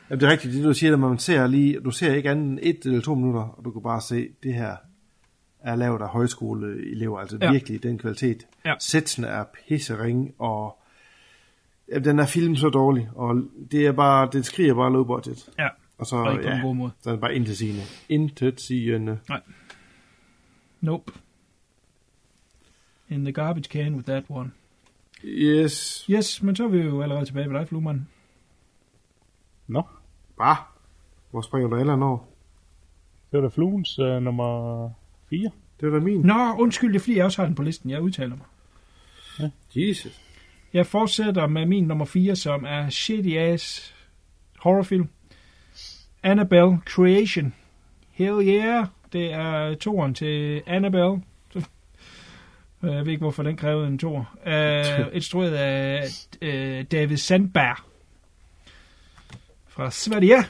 Jamen, 0.09 0.19
det 0.19 0.27
er 0.27 0.31
rigtigt, 0.31 0.53
det 0.53 0.63
du 0.63 0.73
siger, 0.73 0.93
at 0.93 0.99
man 0.99 1.19
ser 1.19 1.47
lige, 1.47 1.79
du 1.79 1.91
ser 1.91 2.13
ikke 2.13 2.29
andet 2.29 2.45
end 2.45 2.59
et 2.61 2.85
eller 2.85 3.01
to 3.01 3.15
minutter, 3.15 3.41
og 3.41 3.65
du 3.65 3.71
kan 3.71 3.81
bare 3.81 4.01
se, 4.01 4.29
det 4.43 4.53
her 4.53 4.75
er 5.59 5.75
lavet 5.75 6.01
af 6.01 6.07
højskoleelever, 6.07 7.19
altså 7.19 7.37
ja. 7.41 7.51
virkelig 7.51 7.83
den 7.83 7.97
kvalitet. 7.97 8.47
Ja. 8.65 8.73
Sætsen 8.79 9.23
er 9.23 9.43
pissering, 9.67 10.33
og 10.39 10.77
ja, 11.91 11.99
den 11.99 12.19
er 12.19 12.25
film 12.25 12.55
så 12.55 12.69
dårlig, 12.69 13.09
og 13.15 13.43
det 13.71 13.87
er 13.87 13.91
bare, 13.91 14.29
den 14.31 14.43
skriger 14.43 14.73
bare 14.73 14.91
low 14.93 15.03
budget. 15.03 15.49
Ja. 15.59 15.67
Og 15.97 16.05
så, 16.05 16.15
Og 16.15 16.31
ikke 16.31 16.43
på 16.43 16.49
ja, 16.49 16.55
en 16.55 16.61
god 16.61 16.75
måde. 16.75 16.91
så 17.01 17.09
er 17.09 17.13
det 17.13 17.21
bare 17.21 17.35
intet 17.35 17.57
sigende. 17.57 17.81
Intet 18.09 18.61
sigende. 18.61 19.19
Nej. 19.29 19.41
Nope. 20.81 21.13
In 23.09 23.23
the 23.25 23.31
garbage 23.33 23.69
can 23.69 23.95
with 23.95 24.05
that 24.07 24.23
one. 24.29 24.51
Yes. 25.23 26.05
Yes, 26.09 26.43
men 26.43 26.55
så 26.55 26.63
er 26.63 26.67
vi 26.67 26.77
jo 26.77 27.01
allerede 27.01 27.25
tilbage 27.25 27.49
ved 27.49 27.59
dig, 27.59 27.67
Fluemann. 27.67 28.07
Nå, 29.67 29.83
Bare. 30.37 30.57
Hvor 31.31 31.41
springer 31.41 31.69
du 31.69 31.75
alle 31.75 31.93
over? 32.05 32.17
det 33.31 33.41
var 33.41 33.41
da 33.41 33.47
Fluens 33.47 33.99
uh, 33.99 34.23
nummer 34.23 34.89
4. 35.29 35.51
Det 35.81 35.91
var 35.91 35.99
da 35.99 36.03
min. 36.03 36.21
Nå, 36.21 36.55
undskyld, 36.59 36.89
det 36.89 36.95
er 36.95 36.99
fordi, 36.99 37.17
jeg 37.17 37.25
også 37.25 37.41
har 37.41 37.45
den 37.45 37.55
på 37.55 37.63
listen. 37.63 37.89
Jeg 37.89 38.01
udtaler 38.01 38.35
mig. 38.35 39.51
Jesus. 39.75 40.21
Jeg 40.73 40.85
fortsætter 40.85 41.47
med 41.47 41.65
min 41.65 41.83
nummer 41.83 42.05
4, 42.05 42.35
som 42.35 42.65
er 42.67 42.89
shitty 42.89 43.29
ass 43.29 43.95
horrorfilm. 44.59 45.09
Annabelle 46.23 46.77
Creation. 46.85 47.53
Hell 48.11 48.47
yeah. 48.47 48.87
Det 49.13 49.33
er 49.33 49.75
toren 49.75 50.13
til 50.13 50.61
Annabelle. 50.67 51.21
Jeg 52.83 53.05
ved 53.05 53.11
ikke, 53.11 53.21
hvorfor 53.21 53.43
den 53.43 53.57
krævede 53.57 53.87
en 53.87 53.97
tor. 53.97 54.29
Uh, 54.45 55.15
instrueret 55.15 55.55
af 55.67 56.03
uh, 56.41 56.85
David 56.91 57.17
Sandberg 57.17 57.77
fra 59.67 59.91
Sverige, 59.91 60.43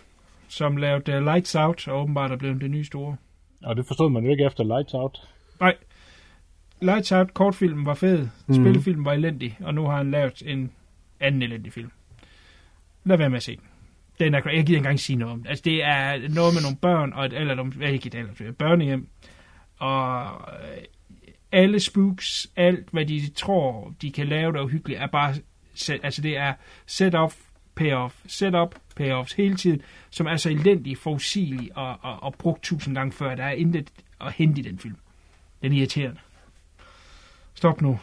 som 0.47 0.77
lavede 0.77 1.17
uh, 1.17 1.23
Lights 1.23 1.55
Out, 1.55 1.87
og 1.87 2.01
åbenbart 2.01 2.31
er 2.31 2.37
blevet 2.37 2.61
det 2.61 2.71
nye 2.71 2.85
store. 2.85 3.15
Og 3.63 3.75
det 3.75 3.87
forstod 3.87 4.09
man 4.09 4.23
jo 4.23 4.31
ikke 4.31 4.45
efter 4.45 4.63
Lights 4.63 4.93
Out. 4.93 5.17
Nej, 5.59 5.75
Lights 6.81 7.11
Out, 7.11 7.33
kortfilmen 7.33 7.85
var 7.85 7.93
fed, 7.93 8.27
mm. 8.47 8.53
spillefilmen 8.53 9.05
var 9.05 9.13
elendig, 9.13 9.57
og 9.61 9.73
nu 9.73 9.85
har 9.85 9.97
han 9.97 10.11
lavet 10.11 10.43
en 10.45 10.71
anden 11.19 11.41
elendig 11.41 11.73
film. 11.73 11.91
Lad 13.03 13.17
være 13.17 13.29
med 13.29 13.37
at 13.37 13.43
se 13.43 13.55
den. 13.55 13.65
Den 14.19 14.33
er, 14.33 14.37
jeg 14.37 14.43
gider 14.45 14.59
ikke 14.59 14.77
engang 14.77 14.99
sige 14.99 15.15
noget 15.15 15.33
om 15.33 15.41
det. 15.41 15.49
Altså, 15.49 15.61
det 15.65 15.83
er 15.83 16.29
noget 16.29 16.53
med 16.53 16.61
nogle 16.61 16.77
børn, 16.81 17.13
og 17.13 17.25
et, 17.25 17.33
eller 17.33 17.55
nogle, 17.55 17.91
ikke 17.91 18.07
et 18.07 18.41
et 18.47 18.57
børnehjem, 18.57 19.07
og 19.79 20.23
øh, 20.23 20.83
alle 21.51 21.79
spooks, 21.79 22.47
alt 22.55 22.89
hvad 22.91 23.05
de 23.05 23.29
tror, 23.29 23.93
de 24.01 24.11
kan 24.11 24.27
lave, 24.27 24.53
der 24.53 24.59
er 24.59 24.63
uhyggeligt, 24.63 24.99
er 24.99 25.07
bare, 25.07 25.35
set, 25.73 25.99
altså 26.03 26.21
det 26.21 26.37
er 26.37 26.53
set-off, 26.85 27.35
payoff, 27.75 28.15
set-up, 28.27 28.75
payoffs 28.95 29.33
hele 29.33 29.55
tiden, 29.55 29.81
som 30.09 30.27
er 30.27 30.35
så 30.35 30.49
elendig, 30.49 30.97
forudsigelig 30.97 31.77
og, 31.77 31.97
og, 32.01 32.23
og 32.23 32.33
brugt 32.33 32.63
tusind 32.63 32.95
gange 32.95 33.11
før. 33.11 33.35
Der 33.35 33.43
er 33.43 33.51
intet 33.51 33.91
at 34.21 34.33
hente 34.33 34.61
i 34.61 34.63
den 34.63 34.79
film. 34.79 34.95
Den 35.61 35.73
er 35.73 35.77
irriterende. 35.77 36.19
Stop 37.53 37.81
nu 37.81 37.99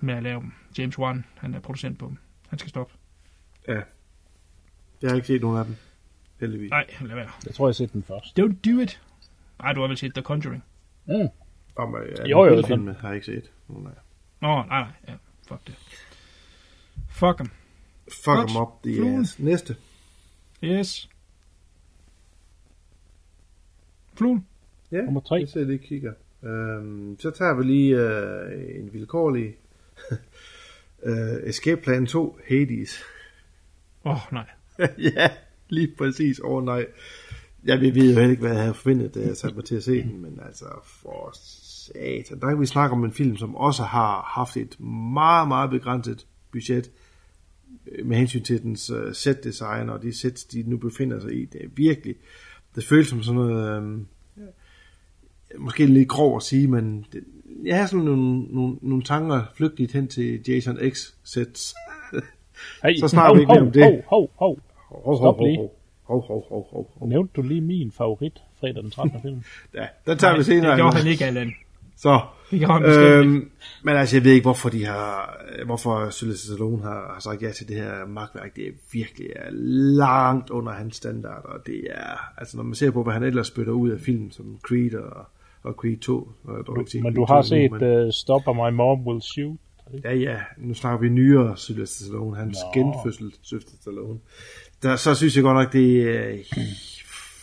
med 0.00 0.14
at 0.14 0.22
lave 0.22 0.40
dem. 0.40 0.52
James 0.78 0.98
Wan, 0.98 1.24
han 1.36 1.54
er 1.54 1.60
producent 1.60 1.98
på 1.98 2.06
dem. 2.06 2.16
Han 2.48 2.58
skal 2.58 2.68
stoppe. 2.68 2.94
Ja. 3.68 3.80
Jeg 5.02 5.10
har 5.10 5.14
ikke 5.14 5.26
set 5.26 5.40
nogen 5.40 5.58
af 5.58 5.64
dem. 5.64 5.76
Heldigvis. 6.40 6.70
Nej, 6.70 6.86
lad 7.00 7.14
være. 7.14 7.30
Jeg 7.46 7.54
tror, 7.54 7.66
jeg 7.66 7.68
har 7.68 7.72
set 7.72 7.92
den 7.92 8.02
først. 8.02 8.38
Don't 8.40 8.70
do 8.70 8.80
it. 8.80 9.02
Nej, 9.62 9.72
du 9.72 9.80
har 9.80 9.88
vel 9.88 9.96
set 9.96 10.14
The 10.14 10.22
Conjuring. 10.22 10.64
Mm. 11.06 11.28
Om, 11.82 11.96
ja, 12.18 12.26
Jo, 12.26 12.44
jo, 12.44 12.62
film 12.66 12.86
har 12.86 13.08
jeg 13.08 13.14
ikke 13.14 13.26
set. 13.26 13.50
Nogen 13.68 13.86
af. 13.86 13.92
Nå, 14.40 14.48
nej, 14.48 14.66
nej. 14.66 14.88
Ja, 15.08 15.14
fuck 15.48 15.66
det. 15.66 15.74
Fuck 17.08 17.38
dem. 17.38 17.46
Fuck 18.12 18.48
dem 18.48 18.56
op, 18.56 18.82
Fluen. 18.82 19.20
ass. 19.20 19.38
Næste. 19.38 19.76
Yes. 20.64 21.08
Fluen. 24.14 24.46
Ja, 24.92 25.02
Nummer 25.02 25.20
tre. 25.20 25.34
jeg 25.34 25.48
ser 25.48 25.64
lige 25.64 25.78
kigger. 25.78 26.12
Øhm, 26.42 27.16
så 27.20 27.30
tager 27.30 27.54
vi 27.54 27.62
lige 27.64 27.96
øh, 27.96 28.80
en 28.80 28.92
vilkårlig 28.92 29.56
øh, 31.08 31.36
Escape 31.44 31.80
Plan 31.82 32.06
2 32.06 32.38
Hades. 32.48 33.02
Åh, 34.04 34.12
oh, 34.12 34.32
nej. 34.32 34.46
ja, 35.16 35.30
lige 35.68 35.94
præcis. 35.98 36.40
Åh 36.44 36.50
oh, 36.50 36.64
nej. 36.64 36.86
Jeg 37.64 37.80
ved 37.80 37.92
ved 37.92 38.02
jo 38.02 38.06
heller 38.06 38.30
ikke, 38.30 38.40
hvad 38.40 38.50
jeg 38.52 38.60
havde 38.60 38.74
forventet, 38.74 39.14
da 39.14 39.20
jeg 39.20 39.36
satte 39.36 39.56
mig 39.56 39.64
til 39.64 39.74
at 39.76 39.82
se 39.84 40.02
den, 40.02 40.22
men 40.22 40.40
altså, 40.46 40.66
for 40.84 41.30
satan. 41.94 42.40
Der 42.40 42.48
kan 42.48 42.60
vi 42.60 42.66
snakke 42.66 42.96
om 42.96 43.04
en 43.04 43.12
film, 43.12 43.36
som 43.36 43.56
også 43.56 43.82
har 43.82 44.32
haft 44.34 44.56
et 44.56 44.80
meget, 45.14 45.48
meget 45.48 45.70
begrænset 45.70 46.26
budget 46.52 46.90
øh, 47.92 48.06
med 48.06 48.16
hensyn 48.16 48.42
til 48.42 48.62
dens 48.62 48.90
uh, 48.90 49.12
set 49.12 49.44
design 49.44 49.88
og 49.88 50.02
de 50.02 50.18
sets, 50.18 50.44
de 50.44 50.62
nu 50.66 50.76
befinder 50.76 51.20
sig 51.20 51.32
i. 51.32 51.44
Det 51.44 51.64
er 51.64 51.68
virkelig, 51.74 52.14
det 52.74 52.84
føles 52.84 53.08
som 53.08 53.22
sådan 53.22 53.40
noget, 53.40 53.76
øhm, 53.76 54.06
måske 55.58 55.86
lidt 55.86 56.08
grov 56.08 56.36
at 56.36 56.42
sige, 56.42 56.68
men 56.68 57.06
det, 57.12 57.24
jeg 57.64 57.78
har 57.78 57.86
sådan 57.86 58.04
nogle, 58.04 58.42
nogle, 58.42 58.76
nogle 58.82 59.02
tanker 59.02 59.42
flygtigt 59.54 59.92
hen 59.92 60.08
til 60.08 60.40
Jason 60.48 60.78
X 60.90 61.14
sets. 61.24 61.74
Hey, 62.84 62.96
Så 62.96 63.08
snakker 63.08 63.34
vi 63.34 63.40
ikke 63.40 63.52
mere 63.52 63.62
om 63.62 63.72
det. 63.72 64.02
Hov, 64.06 64.30
hov, 64.38 64.58
hov. 64.88 65.16
Stop 65.16 65.40
lige. 65.40 65.56
hov, 65.56 65.80
Hov, 66.26 66.48
hov, 66.48 66.88
hov. 66.98 67.08
Nævnte 67.08 67.32
du 67.36 67.42
lige 67.42 67.60
min 67.60 67.90
favorit 67.92 68.42
fredag 68.60 68.82
den 68.82 68.90
13. 68.90 69.22
film? 69.22 69.42
Ja, 69.74 69.86
den 70.06 70.18
tager 70.18 70.36
vi 70.36 70.42
senere. 70.42 70.70
Det 70.70 70.78
gjorde 70.78 70.96
han 70.96 71.06
ikke, 71.06 71.24
Allan. 71.24 71.52
Så, 72.02 72.20
Det 72.50 72.56
ikke. 72.60 73.18
øhm, 73.18 73.50
men 73.84 73.96
altså, 73.96 74.16
jeg 74.16 74.24
ved 74.24 74.32
ikke, 74.32 74.44
hvorfor 74.44 74.68
de 74.68 74.84
har, 74.86 75.36
hvorfor 75.66 76.10
Sylvester 76.10 76.46
Stallone 76.46 76.82
har, 76.82 77.10
har 77.14 77.20
sagt 77.20 77.42
ja 77.42 77.50
til 77.52 77.68
det 77.68 77.76
her 77.76 78.06
magtværk. 78.06 78.56
Det 78.56 78.66
er 78.66 78.72
virkelig 78.92 79.26
er 79.36 79.50
langt 79.96 80.50
under 80.50 80.72
hans 80.72 80.96
standard, 80.96 81.44
og 81.44 81.66
det 81.66 81.80
er, 81.90 82.32
altså 82.40 82.56
når 82.56 82.64
man 82.64 82.74
ser 82.74 82.90
på, 82.90 83.02
hvad 83.02 83.12
han 83.12 83.22
ellers 83.22 83.46
spytter 83.46 83.72
ud 83.72 83.90
af 83.90 84.00
film, 84.00 84.30
som 84.30 84.58
Creed 84.68 84.94
og, 84.94 85.26
og 85.62 85.72
Creed 85.74 85.96
2. 85.98 86.28
Og 86.44 86.66
dog 86.66 86.78
ikke 86.80 87.02
Men 87.02 87.02
Creed 87.02 87.14
du 87.14 87.20
2 87.26 87.34
har 87.34 87.42
set 87.42 87.72
men- 87.72 88.04
uh, 88.06 88.12
Stop 88.12 88.42
or 88.46 88.70
My 88.70 88.74
Mom 88.76 89.06
Will 89.06 89.22
Shoot. 89.22 89.56
Ja, 90.04 90.14
ja, 90.14 90.36
nu 90.58 90.74
snakker 90.74 90.98
vi 91.00 91.08
nyere 91.08 91.56
Sylvester 91.56 92.04
Stallone, 92.04 92.36
hans 92.36 92.58
Nå. 92.76 92.82
genfødsel 92.82 93.32
Sylvester 93.42 93.72
Stallone. 93.80 94.18
Der, 94.82 94.96
så 94.96 95.14
synes 95.14 95.36
jeg 95.36 95.42
godt 95.44 95.56
nok, 95.56 95.72
det 95.72 96.16
er 96.16 96.30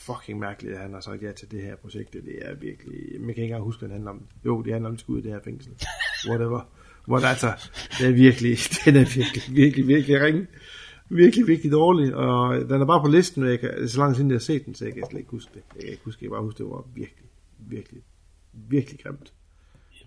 fucking 0.07 0.39
mærkeligt, 0.39 0.75
at 0.75 0.81
han 0.81 0.93
har 0.93 0.99
sagt 0.99 1.23
ja 1.23 1.31
til 1.31 1.51
det 1.51 1.61
her 1.61 1.75
projekt. 1.75 2.13
Det 2.13 2.23
er 2.41 2.55
virkelig, 2.55 2.95
man 3.11 3.19
kan 3.19 3.29
ikke 3.29 3.43
engang 3.43 3.63
huske, 3.63 3.79
hvad 3.79 3.89
det 3.89 3.93
handler 3.93 4.11
om. 4.11 4.21
Jo, 4.45 4.61
det 4.61 4.73
handler 4.73 4.89
om, 4.89 4.95
at 4.95 5.03
ud 5.07 5.19
i 5.19 5.21
det 5.21 5.31
her 5.31 5.39
fængsel. 5.43 5.71
Whatever. 6.29 6.61
Hvor 7.07 7.17
der, 7.17 7.27
altså, 7.27 7.51
det 7.99 8.07
er 8.07 8.13
virkelig, 8.13 8.57
den 8.85 8.95
er 8.95 9.15
virkelig, 9.15 9.55
virkelig, 9.55 9.87
virkelig 9.87 10.21
ringe. 10.21 10.47
Virkelig, 11.09 11.47
virkelig 11.47 11.71
dårlig, 11.71 12.15
og 12.15 12.55
den 12.69 12.81
er 12.81 12.85
bare 12.85 13.01
på 13.01 13.07
listen, 13.07 13.43
og 13.43 13.49
jeg 13.49 13.59
kan, 13.59 13.87
så 13.87 13.99
lang 13.99 14.15
siden, 14.15 14.29
jeg 14.29 14.35
har 14.35 14.39
set 14.39 14.65
den, 14.65 14.75
så 14.75 14.85
jeg 14.85 14.93
kan 14.93 15.03
slet 15.09 15.19
ikke 15.19 15.31
huske 15.31 15.51
det. 15.53 15.63
Jeg 15.75 15.81
kan 15.83 15.91
ikke 15.91 16.05
huske, 16.05 16.25
jeg 16.25 16.31
bare 16.31 16.41
huske, 16.41 16.57
det 16.57 16.65
var 16.65 16.85
virkelig, 16.95 17.25
virkelig, 17.59 18.01
virkelig 18.53 18.99
grimt. 18.99 19.33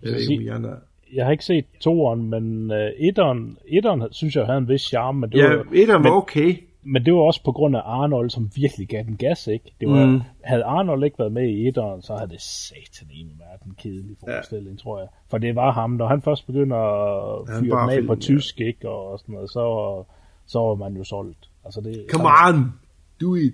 Jeg 0.03 0.11
ved 0.13 0.29
ikke, 0.29 0.51
andre... 0.51 0.75
Jeg 1.13 1.25
har 1.25 1.31
ikke 1.31 1.45
set 1.45 1.65
toeren, 1.79 2.29
men 2.29 2.71
uh, 2.71 2.77
etteren, 2.77 3.57
etteren 3.67 4.03
synes 4.11 4.35
jeg 4.35 4.45
havde 4.45 4.57
en 4.57 4.67
vis 4.67 4.81
charme. 4.81 5.19
Men 5.19 5.31
det 5.31 5.37
Ja, 5.37 5.55
var, 5.55 5.65
etteren 5.73 6.03
var 6.03 6.09
men, 6.09 6.17
okay. 6.17 6.55
Men 6.83 7.05
det 7.05 7.13
var 7.13 7.19
også 7.19 7.43
på 7.43 7.51
grund 7.51 7.75
af 7.75 7.81
Arnold, 7.85 8.29
som 8.29 8.51
virkelig 8.55 8.87
gav 8.87 9.03
den 9.03 9.17
gas, 9.17 9.47
ikke? 9.47 9.73
Det 9.81 9.89
var, 9.89 10.05
Mm. 10.05 10.21
Havde 10.43 10.63
Arnold 10.63 11.03
ikke 11.03 11.19
været 11.19 11.31
med 11.31 11.49
i 11.49 11.67
etteren, 11.67 12.01
så 12.01 12.15
havde 12.15 12.29
det 12.29 12.41
satan 12.41 13.07
i 13.11 13.31
været 13.39 13.61
en 13.65 13.75
kedelig 13.77 14.15
forestilling, 14.19 14.75
ja. 14.77 14.81
tror 14.83 14.99
jeg. 14.99 15.07
For 15.29 15.37
det 15.37 15.55
var 15.55 15.71
ham, 15.71 15.89
når 15.91 16.07
han 16.07 16.21
først 16.21 16.45
begynder 16.47 16.77
at 16.77 17.49
Han 17.53 17.63
fyre 17.63 17.81
den 17.81 17.89
af 17.89 17.95
film, 17.95 18.07
på 18.07 18.13
ja. 18.13 18.19
tysk, 18.19 18.59
ikke? 18.59 18.89
Og 18.89 19.19
sådan 19.19 19.33
noget, 19.35 19.49
så, 19.51 20.03
så 20.45 20.59
var 20.59 20.75
man 20.75 20.93
jo 20.97 21.03
solgt. 21.03 21.49
Altså 21.65 21.81
det, 21.81 22.05
Come 22.11 22.23
så- 22.23 22.53
on, 22.53 22.73
do 23.21 23.35
it. 23.35 23.53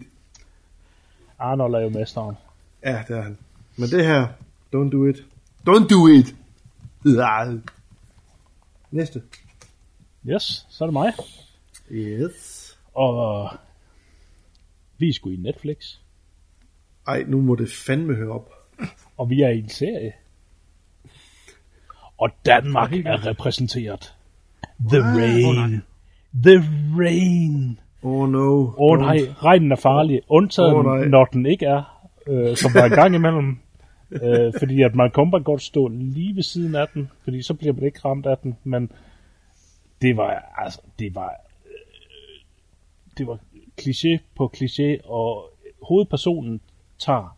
Arnold 1.40 1.76
er 1.76 1.80
jo 1.80 1.90
mesteren. 1.90 2.36
Ja, 2.86 3.04
det 3.08 3.18
er 3.18 3.22
han. 3.22 3.38
Men 3.78 3.90
det 3.90 4.06
her, 4.06 4.28
don't 4.76 4.90
do 4.91 5.06
it. 5.06 5.18
Don't 5.70 5.88
do 5.90 6.08
it! 6.08 6.36
Ja. 7.06 7.45
Næste. 8.91 9.22
Yes, 10.28 10.66
så 10.70 10.84
er 10.84 10.88
det 10.88 10.94
mig. 10.94 11.14
Yes. 11.91 12.56
Og 12.98 13.49
vi 14.98 15.10
er 15.10 15.14
sgu 15.14 15.30
i 15.30 15.36
Netflix, 15.36 15.78
Ej, 17.07 17.24
nu 17.28 17.41
må 17.41 17.56
det 17.56 17.69
fandme 17.88 18.15
høre 18.15 18.32
op. 18.32 18.49
og 19.18 19.30
vi 19.30 19.41
er 19.41 19.49
i 19.49 19.60
en 19.60 19.69
serie. 19.69 20.14
Og 22.18 22.30
Danmark 22.45 22.94
er 22.94 23.26
repræsenteret. 23.26 24.14
The 24.90 24.99
Rain. 24.99 25.82
The 26.44 26.64
Rain. 26.98 27.80
Oh 28.03 28.30
no. 28.30 28.61
Åh 28.61 28.74
oh, 28.78 28.99
nej, 28.99 29.18
regnen 29.44 29.72
er 29.72 29.76
farlig. 29.76 30.22
Undtaget, 30.30 30.74
Åh, 30.74 30.80
oh, 30.80 30.86
nej. 30.86 31.06
når 31.07 31.26
den 31.26 31.45
ikke 31.45 31.65
er, 31.65 32.10
øh, 32.28 32.56
som 32.56 32.72
der 32.72 32.82
er 32.82 32.86
en 32.86 32.91
gang 32.91 33.15
imellem. 33.15 33.57
øh, 34.24 34.53
fordi 34.60 34.82
at 34.82 34.95
man 34.95 35.11
bare 35.15 35.44
godt 35.44 35.61
stå 35.61 35.88
lige 35.88 36.36
ved 36.36 36.44
siden 36.44 36.76
af 36.76 36.88
den, 36.94 37.10
fordi 37.24 37.41
så 37.41 37.53
bliver 37.53 37.74
man 37.74 37.84
ikke 37.84 37.99
ramt 38.06 38.26
af 38.26 38.38
den. 38.38 38.57
Men 38.64 38.91
det 40.02 40.18
var, 40.18 40.53
altså, 40.57 40.82
det 40.99 41.15
var, 41.15 41.30
øh, 41.30 41.47
det 43.18 43.27
var 43.27 43.39
kliché 43.81 44.18
på 44.35 44.52
kliché, 44.57 45.10
og 45.10 45.49
hovedpersonen 45.81 46.61
tager 46.99 47.38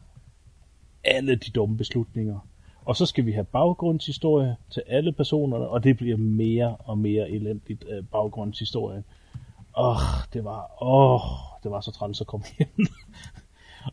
alle 1.04 1.36
de 1.36 1.52
dumme 1.52 1.78
beslutninger. 1.78 2.40
Og 2.86 2.96
så 2.96 3.06
skal 3.06 3.26
vi 3.26 3.32
have 3.32 3.46
baggrundshistorie 3.46 4.56
til 4.70 4.84
alle 4.88 5.12
personerne, 5.12 5.68
og 5.68 5.84
det 5.84 5.98
bliver 5.98 6.18
mere 6.18 6.76
og 6.80 6.98
mere 6.98 7.30
elendigt 7.30 7.86
øh, 7.90 8.04
baggrundshistorie. 8.12 9.04
Åh, 9.78 9.98
det 10.34 10.44
var, 10.44 10.84
åh, 10.84 11.22
det 11.64 11.72
var 11.72 11.82
så 11.82 11.92
træls 11.92 12.22
at 12.22 12.28
komme 12.28 12.46
hjem. 12.58 12.88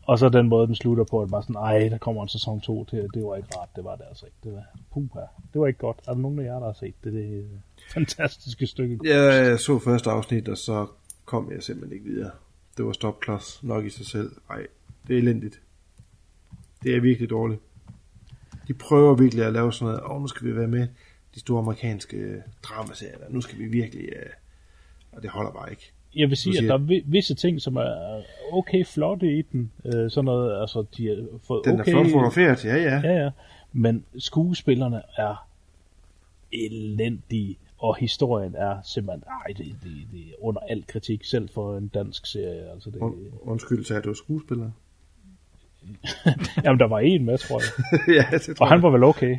og 0.02 0.18
så 0.18 0.28
den 0.28 0.48
måde, 0.48 0.66
den 0.66 0.74
slutter 0.74 1.04
på, 1.04 1.22
at 1.22 1.30
bare 1.30 1.42
sådan, 1.42 1.56
ej, 1.56 1.88
der 1.88 1.98
kommer 1.98 2.22
en 2.22 2.28
sæson 2.28 2.60
2 2.60 2.84
til, 2.84 3.08
det 3.14 3.24
var 3.24 3.36
ikke 3.36 3.58
rart, 3.58 3.68
det 3.76 3.84
var 3.84 3.96
det 3.96 4.04
altså 4.08 4.26
ikke. 4.26 4.36
Det 4.44 4.52
var, 4.52 4.64
puha, 4.92 5.26
det 5.52 5.60
var 5.60 5.66
ikke 5.66 5.78
godt. 5.78 5.98
Er 6.06 6.12
der 6.12 6.20
nogen 6.20 6.38
af 6.38 6.44
jer, 6.44 6.58
der 6.58 6.66
har 6.66 6.72
set 6.72 6.94
det? 7.04 7.12
Det 7.12 7.24
er 7.24 7.38
et 7.38 7.60
fantastiske 7.94 8.66
stykke. 8.66 8.98
Jeg 9.04 9.58
så 9.58 9.78
første 9.78 10.10
afsnit, 10.10 10.48
og 10.48 10.56
så 10.56 10.86
kom 11.26 11.52
jeg 11.52 11.62
simpelthen 11.62 11.98
ikke 11.98 12.10
videre. 12.10 12.30
Det 12.76 12.84
var 12.84 12.92
stopklods 12.92 13.62
nok 13.62 13.84
i 13.84 13.90
sig 13.90 14.06
selv. 14.06 14.30
Ej, 14.50 14.66
det 15.08 15.14
er 15.14 15.18
elendigt. 15.18 15.60
Det 16.82 16.96
er 16.96 17.00
virkelig 17.00 17.30
dårligt. 17.30 17.60
De 18.68 18.74
prøver 18.74 19.14
virkelig 19.14 19.44
at 19.44 19.52
lave 19.52 19.72
sådan 19.72 19.86
noget, 19.86 20.00
og 20.00 20.20
nu 20.20 20.26
skal 20.26 20.46
vi 20.46 20.56
være 20.56 20.68
med 20.68 20.88
de 21.34 21.40
store 21.40 21.58
amerikanske 21.58 22.42
dramaserier. 22.62 23.18
der. 23.18 23.24
Nu 23.30 23.40
skal 23.40 23.58
vi 23.58 23.64
virkelig, 23.64 24.04
øh, 24.08 24.26
og 25.12 25.22
det 25.22 25.30
holder 25.30 25.52
bare 25.52 25.70
ikke. 25.70 25.92
Jeg 26.16 26.28
vil 26.28 26.36
sige, 26.36 26.52
Du 26.52 26.56
at 26.56 26.60
siger- 26.62 26.68
der 26.76 26.82
er 26.84 26.86
vi- 26.86 27.04
visse 27.06 27.34
ting, 27.34 27.60
som 27.60 27.76
er 27.76 28.22
okay 28.52 28.84
flotte 28.86 29.38
i 29.38 29.42
den. 29.42 29.72
Øh, 29.84 30.10
sådan 30.10 30.24
noget, 30.24 30.60
altså, 30.60 30.84
de 30.96 31.06
har 31.08 31.38
fået 31.46 31.64
Den 31.64 31.80
okay... 31.80 31.90
er 31.90 31.94
flot 31.94 32.06
fotograferet, 32.06 32.64
ja 32.64 32.76
ja. 32.76 33.00
Ja, 33.04 33.24
ja. 33.24 33.30
Men 33.72 34.04
skuespillerne 34.18 35.02
er 35.16 35.48
elendige, 36.52 37.58
og 37.78 37.96
historien 37.96 38.54
er 38.54 38.76
simpelthen, 38.84 39.22
ej, 39.46 39.52
det, 39.56 39.66
det, 39.82 39.92
det 40.12 40.20
er 40.20 40.32
under 40.44 40.60
al 40.68 40.84
kritik, 40.88 41.24
selv 41.24 41.48
for 41.54 41.76
en 41.76 41.88
dansk 41.88 42.26
serie. 42.26 42.70
Altså 42.72 42.90
det, 42.90 43.00
Und, 43.00 43.14
undskyld, 43.42 43.84
sagde 43.84 44.02
du 44.02 44.10
er 44.10 44.14
skuespiller? 44.14 44.70
jamen, 46.64 46.78
der 46.80 46.86
var 46.88 46.98
en 46.98 47.24
med, 47.24 47.38
tror 47.38 47.60
jeg. 47.60 48.00
ja, 48.32 48.38
det 48.38 48.56
tror 48.56 48.64
Og 48.64 48.68
han 48.68 48.76
jeg. 48.78 48.82
var 48.82 48.90
vel 48.90 49.04
okay. 49.04 49.38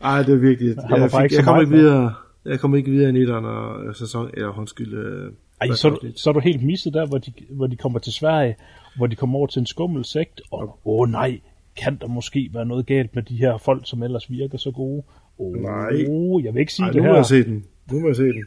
Ej, 0.00 0.22
det 0.22 0.34
er 0.34 0.38
virkelig. 0.38 0.74
Han 0.76 0.90
var 0.90 0.96
Jeg, 0.96 1.04
ikke 1.04 1.18
fik, 1.32 1.36
jeg 1.36 1.44
kom 1.44 1.60
ikke 1.60 1.72
videre. 1.72 2.14
Jeg 2.44 2.60
kom 2.60 2.74
ikke 2.74 2.90
videre 2.90 3.10
i 3.18 3.24
19'eren 3.24 3.46
og 3.46 3.96
sæson, 3.96 4.30
eller 4.34 4.58
undskyld. 4.58 4.94
Øh, 4.94 5.32
Ej, 5.60 5.66
så, 5.74 5.90
du- 5.90 6.12
så 6.16 6.30
er 6.30 6.34
du 6.34 6.40
helt 6.40 6.62
misset 6.62 6.94
der, 6.94 7.06
hvor 7.06 7.18
de, 7.18 7.32
hvor 7.50 7.66
de 7.66 7.76
kommer 7.76 7.98
til 7.98 8.12
Sverige, 8.12 8.56
hvor 8.96 9.06
de 9.06 9.16
kommer 9.16 9.38
over 9.38 9.46
til 9.46 9.60
en 9.60 9.66
skummel 9.66 10.04
sekt, 10.04 10.40
og 10.50 10.62
åh 10.62 11.00
oh, 11.00 11.08
nej, 11.10 11.40
kan 11.76 11.98
der 12.00 12.06
måske 12.06 12.50
være 12.52 12.66
noget 12.66 12.86
galt 12.86 13.14
med 13.14 13.22
de 13.22 13.36
her 13.36 13.58
folk, 13.58 13.82
som 13.88 14.02
ellers 14.02 14.30
virker 14.30 14.58
så 14.58 14.70
gode? 14.70 15.02
Oh, 15.38 15.54
Nej. 15.54 16.42
jeg 16.44 16.54
vil 16.54 16.60
ikke 16.60 16.72
sige 16.72 16.86
Ej, 16.86 16.92
det 16.92 17.02
nu 17.02 17.02
må 17.02 17.08
her. 17.08 17.16
jeg 17.16 17.26
se 17.26 17.44
den. 17.44 17.64
Nu 17.92 18.00
må 18.00 18.06
jeg 18.06 18.16
se 18.16 18.22
den. 18.24 18.44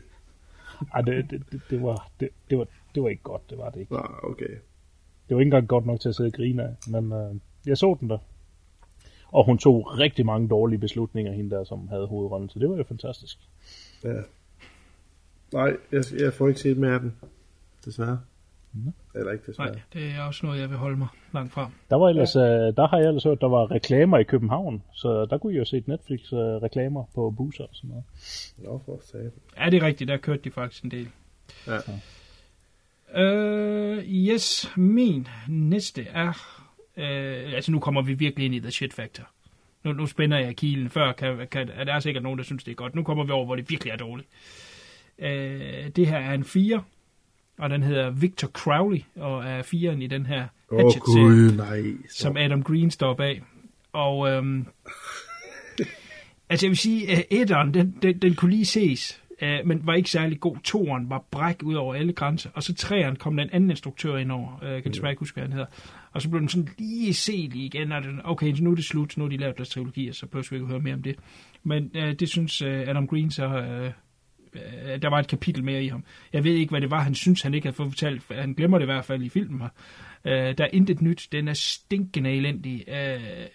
Ej, 0.94 1.02
det, 1.02 1.26
det, 1.30 1.44
det, 1.52 1.62
det, 1.70 1.82
var, 1.84 2.12
det, 2.20 2.30
det, 2.50 2.58
var, 2.58 2.68
det 2.96 3.04
var 3.04 3.10
ikke 3.10 3.24
godt, 3.24 3.50
det 3.50 3.58
var 3.58 3.70
det 3.70 3.80
ikke. 3.80 3.94
Nå, 3.94 4.06
okay. 4.24 4.50
Det 5.30 5.36
var 5.36 5.40
ikke 5.42 5.48
engang 5.48 5.68
godt 5.68 5.86
nok 5.86 6.00
til 6.00 6.10
at 6.10 6.16
sidde 6.16 6.28
og 6.28 6.34
grine 6.34 6.64
af, 6.64 6.76
men 6.88 7.12
øh, 7.14 7.36
jeg 7.66 7.78
så 7.78 7.98
den 8.00 8.10
der. 8.10 8.18
Og 9.32 9.46
hun 9.46 9.58
tog 9.58 10.00
rigtig 10.00 10.26
mange 10.26 10.48
dårlige 10.50 10.80
beslutninger, 10.80 11.32
hende 11.32 11.56
der, 11.56 11.64
som 11.64 11.88
havde 11.88 12.08
hovedrollen, 12.08 12.50
så 12.50 12.60
det 12.60 12.70
var 12.70 12.78
jo 12.78 12.84
fantastisk. 12.84 13.38
Ja. 14.04 14.14
Nej, 15.54 15.78
jeg, 15.92 16.04
jeg 16.20 16.34
får 16.34 16.48
ikke 16.48 16.60
set 16.60 16.78
mere 16.78 16.94
af 16.94 17.00
den. 17.00 17.16
Desværre. 17.86 18.20
Nå. 18.74 18.92
Eller 19.16 19.32
ikke 19.32 19.44
desværre. 19.48 19.72
Nej, 19.72 19.82
det 19.94 20.12
er 20.12 20.22
også 20.22 20.46
noget, 20.46 20.60
jeg 20.60 20.70
vil 20.70 20.78
holde 20.78 20.98
mig 20.98 21.08
langt 21.34 21.54
fra. 21.54 21.72
Der 21.90 21.96
var 21.96 22.10
ellers, 22.10 22.36
ja. 22.36 22.42
øh, 22.42 22.76
der 22.76 22.88
har 22.88 22.98
jeg 22.98 23.08
ellers 23.08 23.24
hørt, 23.24 23.42
der 23.42 23.50
var 23.50 23.72
reklamer 23.72 24.18
i 24.18 24.24
København, 24.24 24.84
så 24.94 25.26
der 25.30 25.38
kunne 25.38 25.54
jeg 25.54 25.60
jo 25.60 25.66
set 25.66 25.88
Netflix-reklamer 25.88 27.04
på 27.16 27.34
busser 27.38 27.64
og 27.64 27.70
sådan 27.74 27.90
noget. 27.90 28.04
Nå, 28.58 28.82
for 28.86 29.00
satan. 29.04 29.32
Ja, 29.58 29.70
det 29.70 29.84
er 29.84 29.88
rigtigt, 29.88 30.08
der 30.08 30.18
kørte 30.18 30.42
de 30.44 30.52
faktisk 30.52 30.84
en 30.84 30.92
del. 30.92 31.08
Ja. 31.68 31.78
Øh, 33.22 34.04
yes, 34.04 34.72
min 34.78 35.28
næste 35.48 36.04
er... 36.04 36.30
Øh, 36.98 37.54
altså, 37.54 37.72
nu 37.72 37.80
kommer 37.80 38.02
vi 38.02 38.14
virkelig 38.14 38.46
ind 38.46 38.56
i 38.56 38.60
The 38.60 38.72
Shit 38.72 38.94
Factor. 38.94 39.24
Nu, 39.84 39.94
nu 39.94 40.06
spænder 40.06 40.40
jeg 40.40 40.56
kilen. 40.56 40.90
Før 40.90 41.12
kan, 41.12 41.48
kan, 41.52 41.70
er 41.70 41.84
der 41.84 42.00
sikkert 42.00 42.24
nogen, 42.24 42.38
der 42.38 42.44
synes, 42.44 42.64
det 42.64 42.72
er 42.72 42.76
godt. 42.76 42.96
Nu 42.96 43.04
kommer 43.04 43.24
vi 43.24 43.32
over, 43.32 43.46
hvor 43.46 43.56
det 43.56 43.70
virkelig 43.70 43.92
er 43.92 43.98
dårligt. 43.98 44.30
Øh, 45.20 45.90
det 45.96 46.08
her 46.08 46.18
er 46.18 46.34
en 46.34 46.44
4, 46.44 46.84
og 47.60 47.70
den 47.70 47.84
hedder 47.84 48.10
Victor 48.10 48.48
Crowley, 48.48 49.02
og 49.16 49.46
er 49.46 49.62
4'eren 49.62 50.02
i 50.04 50.08
den 50.08 50.26
her 50.26 50.48
Åh, 50.72 50.86
oh, 50.86 50.92
gud, 51.00 51.52
nej. 51.58 51.84
Så. 52.10 52.18
som 52.18 52.38
Adam 52.38 52.64
Green 52.64 52.92
står 52.92 53.14
bag. 53.14 53.42
Og 53.94 54.30
øhm, 54.30 54.66
altså 56.50 56.66
jeg 56.66 56.70
vil 56.70 56.78
sige, 56.78 57.12
at 57.12 57.26
etteren, 57.30 57.74
den, 57.74 57.96
den, 58.02 58.18
den 58.18 58.36
kunne 58.36 58.52
lige 58.52 58.66
ses, 58.66 59.22
øh, 59.42 59.60
men 59.66 59.82
var 59.84 59.94
ikke 59.94 60.10
særlig 60.10 60.40
god. 60.40 60.58
Toeren 60.64 61.10
var 61.10 61.24
bræk 61.32 61.64
ud 61.64 61.74
over 61.74 61.96
alle 61.96 62.14
grænser, 62.14 62.50
og 62.54 62.64
så 62.64 62.76
treeren 62.76 63.16
kom 63.16 63.38
der 63.38 63.44
en 63.44 63.50
anden 63.54 63.70
instruktør 63.70 64.18
ind 64.18 64.32
over, 64.32 64.64
øh, 64.64 64.72
jeg 64.72 64.84
kan 64.84 64.92
desværre 64.92 65.12
ikke 65.12 65.20
huske, 65.20 65.36
hvad 65.36 65.44
han 65.44 65.54
hedder. 65.54 65.68
Og 66.12 66.22
så 66.22 66.30
blev 66.30 66.40
den 66.40 66.50
sådan 66.50 66.70
lige 66.78 67.14
selig 67.14 67.62
igen, 67.62 67.92
og 67.92 68.04
den, 68.04 68.22
okay, 68.24 68.56
så 68.56 68.64
nu 68.64 68.72
er 68.72 68.76
det 68.76 68.86
slut, 68.86 69.18
nu 69.18 69.24
har 69.24 69.30
de 69.30 69.38
lavet 69.38 69.58
deres 69.58 69.70
trilogi, 69.70 70.10
og 70.10 70.16
så 70.16 70.26
behøver 70.26 70.48
vi 70.50 70.56
ikke 70.56 70.68
høre 70.68 70.80
mere 70.80 70.94
om 70.94 71.04
det. 71.04 71.16
Men 71.64 71.92
øh, 71.96 72.14
det 72.14 72.30
synes 72.30 72.62
øh, 72.62 72.88
Adam 72.88 73.08
Green 73.08 73.32
så... 73.32 73.46
Øh, 73.46 73.92
øh, 74.56 75.02
der 75.02 75.10
var 75.10 75.20
et 75.20 75.28
kapitel 75.28 75.64
mere 75.64 75.84
i 75.84 75.88
ham. 75.88 76.04
Jeg 76.34 76.44
ved 76.44 76.54
ikke, 76.54 76.70
hvad 76.70 76.82
det 76.82 76.92
var, 76.92 77.04
han 77.04 77.16
synes, 77.16 77.42
han 77.42 77.54
ikke 77.54 77.66
havde 77.66 77.76
fået 77.76 77.92
fortalt. 77.92 78.24
Han 78.32 78.54
glemmer 78.54 78.78
det 78.78 78.86
i 78.86 78.92
hvert 78.92 79.06
fald 79.06 79.24
i 79.24 79.30
filmen 79.30 79.62
her. 79.62 79.70
Øh, 80.26 80.58
der 80.58 80.64
er 80.64 80.70
intet 80.74 81.02
nyt. 81.02 81.28
Den 81.32 81.48
er 81.48 81.54
stinkende 81.54 82.32
elendig. 82.32 82.84
Øh, 82.88 83.46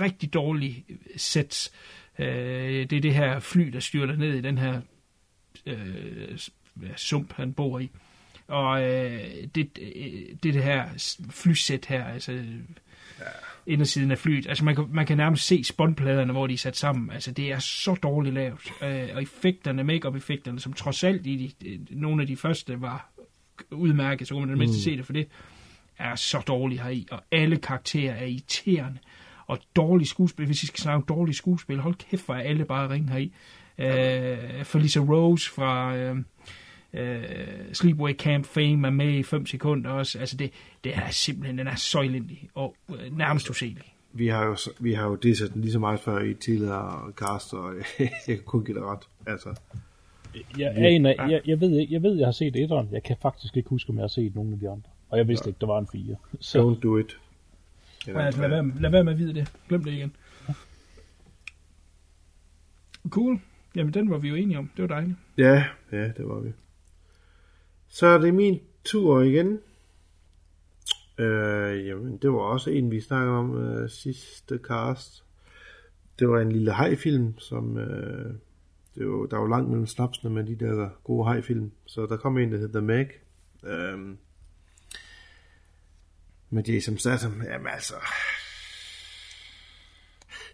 rigtig 0.00 0.34
dårlig 0.34 0.84
øh, 0.88 0.96
sæt. 1.16 1.70
Øh, 2.18 2.26
det 2.90 2.92
er 2.92 3.00
det 3.00 3.14
her 3.14 3.40
fly, 3.40 3.68
der 3.68 3.80
styrter 3.80 4.16
ned 4.16 4.34
i 4.34 4.40
den 4.40 4.58
her 4.58 4.80
øh, 5.66 6.38
sump, 6.96 7.32
han 7.32 7.52
bor 7.52 7.78
i. 7.78 7.90
Og 8.46 8.82
øh, 8.82 9.46
det, 9.54 9.78
øh, 9.80 10.36
det, 10.42 10.54
det 10.54 10.64
her 10.64 10.88
flysæt 11.30 11.86
her, 11.86 12.04
altså 12.04 12.44
ja. 13.20 13.24
indersiden 13.66 14.10
af 14.10 14.18
flyet, 14.18 14.46
altså 14.46 14.64
man 14.64 14.74
kan, 14.76 14.86
man 14.92 15.06
kan 15.06 15.16
nærmest 15.16 15.46
se 15.46 15.64
spåndpladerne, 15.64 16.32
hvor 16.32 16.46
de 16.46 16.54
er 16.54 16.58
sat 16.58 16.76
sammen. 16.76 17.10
Altså 17.10 17.30
det 17.32 17.52
er 17.52 17.58
så 17.58 17.94
dårligt 17.94 18.34
lavet. 18.34 18.72
Øh, 18.82 19.08
og 19.14 19.22
effekterne, 19.22 19.84
make-up-effekterne, 19.84 20.60
som 20.60 20.72
trods 20.72 21.04
alt 21.04 21.26
i 21.26 21.54
de, 21.60 21.78
nogle 21.90 22.22
af 22.22 22.26
de 22.26 22.36
første 22.36 22.80
var 22.80 23.08
udmærket, 23.70 24.28
så 24.28 24.34
kunne 24.34 24.40
man 24.46 24.50
det 24.50 24.58
mindste 24.58 24.76
Mm. 24.78 24.82
se 24.82 24.96
det 24.96 25.06
for 25.06 25.12
det, 25.12 25.28
er 25.98 26.14
så 26.14 26.40
dårligt 26.40 26.82
heri. 26.82 27.06
Og 27.10 27.22
alle 27.32 27.56
karakterer 27.56 28.14
er 28.14 28.24
irriterende. 28.24 28.98
Og 29.46 29.58
dårlig 29.76 30.06
skuespil, 30.06 30.46
hvis 30.46 30.62
vi 30.62 30.66
skal 30.66 30.80
snakke 30.80 30.96
om 30.96 31.02
dårlig 31.02 31.34
skuespil, 31.34 31.78
hold 31.80 31.94
kæft, 31.94 32.24
hvor 32.24 32.34
er 32.34 32.40
alle 32.40 32.64
bare 32.64 32.88
ringe 32.90 33.08
heri. 33.10 33.32
Øh, 33.78 34.64
Felisa 34.64 35.00
Rose 35.00 35.50
fra 35.50 35.96
øh, 35.96 36.16
øh, 36.94 37.24
Sleepaway 37.72 38.14
Camp 38.14 38.46
Fame 38.46 38.86
er 38.86 38.90
med 38.90 39.08
i 39.12 39.22
5 39.22 39.46
sekunder 39.46 39.90
også. 39.90 40.18
Altså 40.18 40.36
det, 40.36 40.50
det 40.84 40.96
er 40.96 41.10
simpelthen, 41.10 41.58
den 41.58 41.66
er 41.66 41.74
så 41.74 42.00
elendig 42.00 42.48
og 42.54 42.76
øh, 42.90 43.16
nærmest 43.18 43.50
uselig. 43.50 43.76
Vi 44.12 44.26
har 44.28 44.44
jo, 44.46 44.56
vi 44.80 44.92
har 44.92 45.06
jo 45.06 45.14
disset 45.14 45.54
den 45.54 45.60
lige 45.62 45.72
så 45.72 45.78
meget 45.78 46.00
før 46.00 46.18
i 46.18 46.34
tidligere 46.34 47.12
cast, 47.12 47.54
og 47.54 47.74
jeg 47.98 48.10
kan 48.26 48.38
kun 48.44 48.64
give 48.64 48.76
det 48.76 48.84
ret. 48.86 49.02
Altså, 49.26 49.54
Jeg, 50.58 50.72
aner, 50.76 51.14
jeg, 51.28 51.40
jeg, 51.46 51.60
ved, 51.60 51.78
ikke- 51.78 51.94
jeg 51.94 52.02
ved, 52.02 52.16
jeg 52.18 52.26
har 52.26 52.32
set 52.32 52.56
etteren. 52.56 52.88
Jeg 52.92 53.02
kan 53.02 53.16
faktisk 53.22 53.56
ikke 53.56 53.68
huske, 53.68 53.90
om 53.90 53.96
jeg 53.96 54.02
har 54.02 54.08
set 54.08 54.34
nogen 54.34 54.52
af 54.52 54.58
de 54.58 54.68
andre. 54.68 54.88
Og 55.10 55.18
jeg 55.18 55.28
vidste 55.28 55.48
ikke, 55.48 55.58
der 55.60 55.66
var 55.66 55.78
en 55.78 55.88
fire. 55.92 56.16
Så 56.40 56.58
don't 56.76 56.80
do 56.80 56.96
it. 56.98 57.18
Ja, 58.06 58.20
altså, 58.26 58.40
lad, 58.40 58.48
være, 58.48 58.72
lad 58.80 58.90
være 58.90 59.04
med 59.04 59.12
at 59.12 59.18
vide 59.18 59.34
det. 59.34 59.52
Glem 59.68 59.84
det 59.84 59.92
igen. 59.92 60.12
Cool. 63.08 63.40
Jamen, 63.76 63.94
den 63.94 64.10
var 64.10 64.18
vi 64.18 64.28
jo 64.28 64.34
enige 64.34 64.58
om. 64.58 64.70
Det 64.76 64.82
var 64.82 64.88
dejligt. 64.88 65.16
Ja, 65.38 65.64
ja, 65.92 66.04
det 66.08 66.28
var 66.28 66.40
vi. 66.40 66.52
Så 67.92 68.06
er 68.06 68.18
det 68.18 68.34
min 68.34 68.60
tur 68.84 69.22
igen. 69.22 69.58
Øh, 71.18 71.86
jamen, 71.86 72.16
det 72.16 72.32
var 72.32 72.38
også 72.38 72.70
en, 72.70 72.90
vi 72.90 73.00
snakkede 73.00 73.36
om 73.36 73.62
øh, 73.62 73.90
sidste 73.90 74.58
cast. 74.58 75.24
Det 76.18 76.28
var 76.28 76.40
en 76.40 76.52
lille 76.52 76.72
hajfilm, 76.72 77.38
som... 77.38 77.78
Øh, 77.78 78.34
det 78.94 79.08
var, 79.08 79.26
der 79.26 79.36
var 79.36 79.48
langt 79.48 79.68
mellem 79.68 79.86
snapsene 79.86 80.30
med 80.30 80.44
de 80.44 80.56
der 80.56 80.88
gode 81.04 81.28
hajfilm. 81.28 81.70
Så 81.86 82.06
der 82.06 82.16
kom 82.16 82.38
en, 82.38 82.52
der 82.52 82.58
hedder 82.58 82.80
The 82.80 82.86
Meg. 82.86 83.08
Øh, 83.64 84.16
med 86.50 86.64
Jason 86.64 86.98
Statham. 86.98 87.42
Jamen 87.42 87.72
altså... 87.72 87.94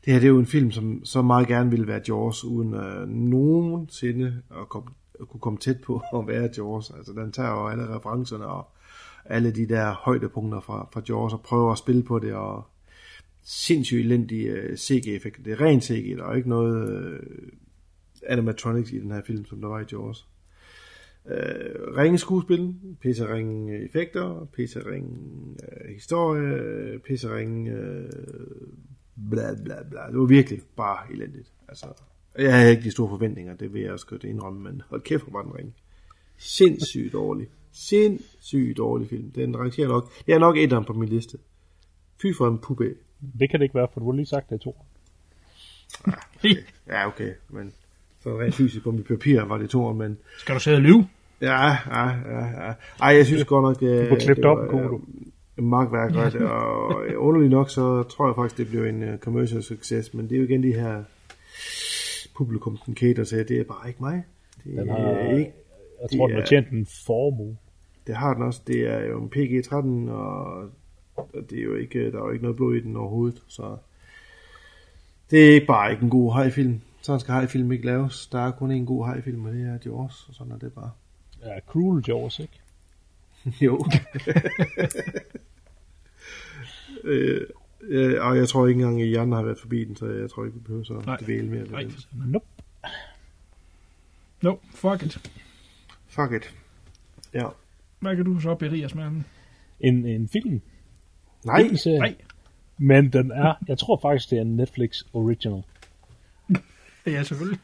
Det 0.05 0.13
her 0.13 0.21
det 0.21 0.27
er 0.27 0.33
jo 0.33 0.39
en 0.39 0.47
film, 0.47 0.71
som 0.71 1.05
så 1.05 1.23
meget 1.23 1.49
gerne 1.49 1.71
ville 1.71 1.87
være 1.87 2.03
Jaws, 2.09 2.45
uden 2.45 2.75
øh, 2.75 3.09
nogensinde 3.09 4.43
at, 4.51 4.69
komme, 4.69 4.91
at 5.21 5.29
kunne 5.29 5.41
komme 5.41 5.59
tæt 5.59 5.81
på 5.81 6.03
at 6.15 6.27
være 6.27 6.51
Jaws. 6.57 6.91
Altså 6.91 7.13
den 7.13 7.33
tager 7.33 7.51
jo 7.51 7.69
alle 7.69 7.97
referencerne 7.97 8.47
og 8.47 8.69
alle 9.25 9.51
de 9.51 9.69
der 9.69 9.93
højdepunkter 9.93 10.61
fra, 10.61 10.89
fra 10.93 11.03
Jaws 11.09 11.33
og 11.33 11.41
prøver 11.41 11.73
at 11.73 11.79
spille 11.79 12.03
på 12.03 12.19
det, 12.19 12.35
og 12.35 12.67
sindssygt 13.43 14.01
elendige 14.01 14.51
øh, 14.51 14.77
CG-effekter. 14.77 15.43
Det 15.43 15.53
er 15.53 15.61
rent 15.61 15.85
CG, 15.85 16.17
der 16.17 16.25
er 16.25 16.35
ikke 16.35 16.49
noget 16.49 16.91
øh, 16.91 17.21
animatronics 18.27 18.93
i 18.93 18.99
den 18.99 19.11
her 19.11 19.23
film, 19.23 19.45
som 19.45 19.61
der 19.61 19.69
var 19.69 19.81
i 19.81 19.85
Jaws. 19.93 20.29
Øh, 21.27 21.97
ringe 21.97 22.19
skuespil, 22.19 22.75
pisse 23.01 23.35
ringe 23.35 23.73
øh, 23.73 23.85
effekter, 23.85 24.49
pisse 24.53 24.91
ringe 24.91 25.17
øh, 25.63 25.95
historie, 25.95 26.99
pisse 26.99 27.35
ringe 27.37 27.71
øh, 27.71 28.11
bla 29.31 29.55
bla 29.65 29.83
bla. 29.91 30.01
Det 30.11 30.19
var 30.19 30.25
virkelig 30.25 30.61
bare 30.77 31.13
elendigt. 31.13 31.53
Altså, 31.69 31.87
jeg 32.39 32.59
havde 32.59 32.71
ikke 32.71 32.83
de 32.83 32.91
store 32.91 33.09
forventninger, 33.09 33.57
det 33.57 33.75
vil 33.75 33.83
jeg 33.83 33.93
også 33.93 34.07
godt 34.07 34.25
indrømme, 34.25 34.61
men 34.61 34.83
hold 34.89 35.03
kæft, 35.03 35.23
hvor 35.25 35.33
var 35.33 35.43
den 35.43 35.55
ringe. 35.59 35.73
Sindssygt 36.39 37.13
dårlig. 37.13 37.47
Sindssygt 37.73 38.77
dårlig 38.77 39.09
film. 39.09 39.31
Den 39.31 39.59
rangerer 39.59 39.89
nok. 39.89 40.13
Det 40.27 40.35
er 40.35 40.39
nok 40.39 40.57
etteren 40.57 40.85
på 40.85 40.93
min 40.93 41.09
liste. 41.09 41.39
Fy 42.23 42.27
for 42.37 42.49
en 42.49 42.59
puppe. 42.59 42.95
det 43.39 43.51
kan 43.51 43.61
det 43.61 43.65
ikke 43.65 43.75
være, 43.75 43.89
for 43.93 44.01
du 44.01 44.11
har 44.11 44.17
lige 44.17 44.27
sagt 44.27 44.51
det 44.51 44.57
i 44.57 44.59
to. 44.59 44.77
Ja, 46.89 47.07
okay, 47.07 47.33
men 47.49 47.73
så 48.23 48.41
rent 48.41 48.55
fysisk 48.55 48.85
på 48.85 48.91
mit 48.91 49.07
papir 49.07 49.45
var 49.45 49.59
det 49.59 49.71
to, 49.71 49.93
men 49.93 50.19
Skal 50.39 50.55
du 50.55 50.61
sidde 50.61 50.77
og 50.77 50.83
lyve? 50.83 51.09
Ja, 51.41 51.69
ja, 51.71 52.09
ja, 52.09 52.67
ja. 52.67 52.73
Ej, 53.01 53.09
jeg 53.17 53.27
synes 53.27 53.45
godt 53.45 53.63
nok... 53.63 53.81
Du 53.81 54.09
får 54.09 54.17
klippet 54.17 54.45
op, 54.45 54.69
Kodo. 54.69 54.95
uh, 54.95 55.65
magtværk, 55.65 56.35
og, 56.35 56.87
og 56.95 57.07
øh, 57.07 57.15
underligt 57.17 57.51
nok, 57.51 57.71
så 57.71 58.03
tror 58.03 58.27
jeg 58.27 58.35
faktisk, 58.35 58.59
det 58.59 58.69
blev 58.69 58.85
en 58.85 59.03
uh, 59.03 59.19
commercial 59.19 59.63
succes, 59.63 60.15
men 60.15 60.29
det 60.29 60.35
er 60.35 60.39
jo 60.39 60.45
igen 60.45 60.63
de 60.63 60.73
her 60.73 61.05
publikum, 62.39 62.79
den 62.87 62.97
cater 62.97 63.25
til, 63.25 63.49
det 63.49 63.61
er 63.61 63.65
bare 63.65 63.89
ikke 63.89 64.03
mig. 64.03 64.23
Det 64.65 64.65
Den 64.77 64.89
er 64.89 64.95
har, 65.25 65.31
ikke, 65.39 65.53
jeg 66.03 66.11
tror, 66.19 66.27
det 66.27 66.35
den 66.35 66.35
har 66.35 66.43
er- 66.43 66.47
tjent 66.47 66.69
en 66.71 66.87
formue. 67.07 67.57
det 68.07 68.17
har 68.17 68.35
den 68.35 68.43
også, 68.43 68.61
det 68.67 68.81
er 68.87 69.01
jo 69.07 69.23
en 69.23 69.31
PG-13, 69.37 70.11
og, 70.11 70.71
og 71.17 71.51
det 71.51 71.59
er 71.59 71.63
jo 71.63 71.75
ikke, 71.75 72.13
der 72.13 72.19
er 72.19 72.25
jo 72.25 72.31
ikke 72.31 72.43
noget 72.43 72.57
blod 72.57 72.75
i 72.77 72.81
den 72.81 72.97
overhovedet, 72.97 73.43
så 73.49 73.77
det 75.31 75.57
er 75.57 75.67
bare 75.67 75.91
ikke 75.93 76.03
en 76.03 76.11
god 76.11 76.33
hajfilm. 76.33 76.81
Sådan 77.03 77.21
skal 77.21 77.35
hajfilm 77.35 77.73
ikke 77.73 77.87
laves. 77.87 78.27
Der 78.27 78.39
er 78.41 78.51
kun 78.51 78.71
en 78.71 78.87
god 78.87 79.07
hajfilm, 79.07 79.45
og 79.45 79.53
det 79.53 79.63
er 79.67 79.79
Jaws, 79.87 80.27
og 80.29 80.35
sådan 80.35 80.53
er 80.53 80.59
det 80.59 80.73
bare. 80.73 80.91
Ja, 81.45 81.61
Cruel 81.67 82.05
Jaws, 82.09 82.39
ikke? 82.39 82.61
Jo. 83.65 83.85
øh, 87.05 87.47
øh, 87.81 88.25
og 88.27 88.37
jeg 88.37 88.49
tror 88.49 88.67
ikke 88.67 88.81
engang, 88.81 89.03
at 89.03 89.09
I 89.09 89.15
andre 89.15 89.37
har 89.37 89.45
været 89.45 89.59
forbi 89.61 89.85
den, 89.85 89.97
så 89.97 90.07
jeg 90.07 90.31
tror 90.31 90.45
ikke, 90.45 90.55
vi 90.55 90.61
behøver 90.61 90.85
så 90.85 91.03
Nej. 91.07 91.17
dvæle 91.17 91.49
mere 91.49 91.61
ved 91.61 91.69
Nej, 91.69 91.83
den. 91.83 91.93
Nope. 92.27 92.47
No, 94.43 94.57
fuck 94.75 95.03
it. 95.03 95.31
Fuck 96.07 96.33
it. 96.33 96.55
Ja. 97.35 97.47
Hvad 98.01 98.17
kan 98.17 98.25
du 98.25 98.41
så 98.41 98.55
berige 98.55 98.85
os 98.85 98.95
med? 98.95 99.05
En, 99.81 100.07
en 100.07 100.29
film. 100.29 100.61
Nej, 101.45 101.59
En 101.59 101.77
serie. 101.77 101.99
Nej. 101.99 102.15
Men 102.79 103.13
den 103.13 103.31
er, 103.31 103.55
jeg 103.69 103.79
tror 103.79 103.99
faktisk, 104.03 104.31
det 104.31 104.39
er 104.39 104.43
en 104.43 104.57
Netflix 104.57 105.03
original. 105.13 105.63
Ja, 107.07 107.23
selvfølgelig. 107.23 107.61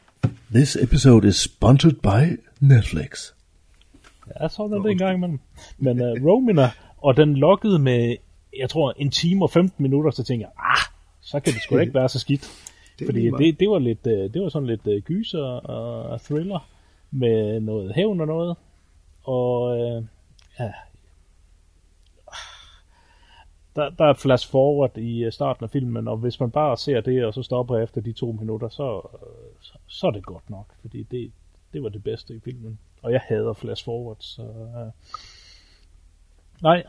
This 0.53 0.75
episode 0.75 1.27
is 1.27 1.35
sponsored 1.35 1.95
by 1.95 2.39
Netflix. 2.59 3.31
Ja, 4.41 4.47
sådan 4.47 4.73
er 4.77 4.81
det 4.81 4.91
en 4.91 4.97
gang 4.97 5.17
imellem. 5.17 5.39
Men 5.77 6.01
uh, 6.01 6.25
Romina, 6.25 6.71
og 6.97 7.17
den 7.17 7.37
lokkede 7.37 7.79
med, 7.79 8.15
jeg 8.59 8.69
tror, 8.69 8.93
en 8.97 9.11
time 9.11 9.45
og 9.45 9.49
15 9.49 9.83
minutter, 9.83 10.11
så 10.11 10.23
tænker 10.23 10.45
jeg, 10.45 10.53
ah, 10.57 10.93
så 11.21 11.39
kan 11.39 11.53
det 11.53 11.61
sgu 11.61 11.77
ikke 11.77 11.93
være 11.93 12.09
så 12.09 12.19
skidt. 12.19 12.49
Det 12.99 13.07
Fordi 13.07 13.29
det, 13.29 13.59
det, 13.59 13.69
var 13.69 13.79
lidt, 13.79 14.07
øh, 14.07 14.33
det 14.33 14.41
var 14.41 14.49
sådan 14.49 14.67
lidt 14.67 14.87
øh, 14.87 15.01
gyser 15.01 15.43
og 15.43 16.21
thriller 16.21 16.69
med 17.11 17.59
noget 17.59 17.95
hævn 17.95 18.21
og 18.21 18.27
noget. 18.27 18.55
Og 19.23 19.79
øh, 19.79 20.03
ja, 20.59 20.71
der, 23.75 23.89
der 23.89 24.05
er 24.05 24.09
et 24.09 24.17
flash 24.17 24.51
forward 24.51 24.97
i 24.97 25.31
starten 25.31 25.63
af 25.63 25.69
filmen, 25.69 26.07
og 26.07 26.17
hvis 26.17 26.39
man 26.39 26.51
bare 26.51 26.77
ser 26.77 27.01
det, 27.01 27.25
og 27.25 27.33
så 27.33 27.43
stopper 27.43 27.77
efter 27.77 28.01
de 28.01 28.13
to 28.13 28.31
minutter, 28.31 28.69
så, 28.69 29.01
så, 29.61 29.73
så 29.87 30.07
er 30.07 30.11
det 30.11 30.25
godt 30.25 30.49
nok, 30.49 30.65
fordi 30.81 31.03
det, 31.03 31.31
det 31.73 31.83
var 31.83 31.89
det 31.89 32.03
bedste 32.03 32.35
i 32.35 32.39
filmen. 32.39 32.79
Og 33.01 33.11
jeg 33.11 33.21
hader 33.23 33.53
flash 33.53 33.85
forward, 33.85 34.17
så... 34.19 34.41
Øh, 34.43 34.91
nej, 36.61 36.83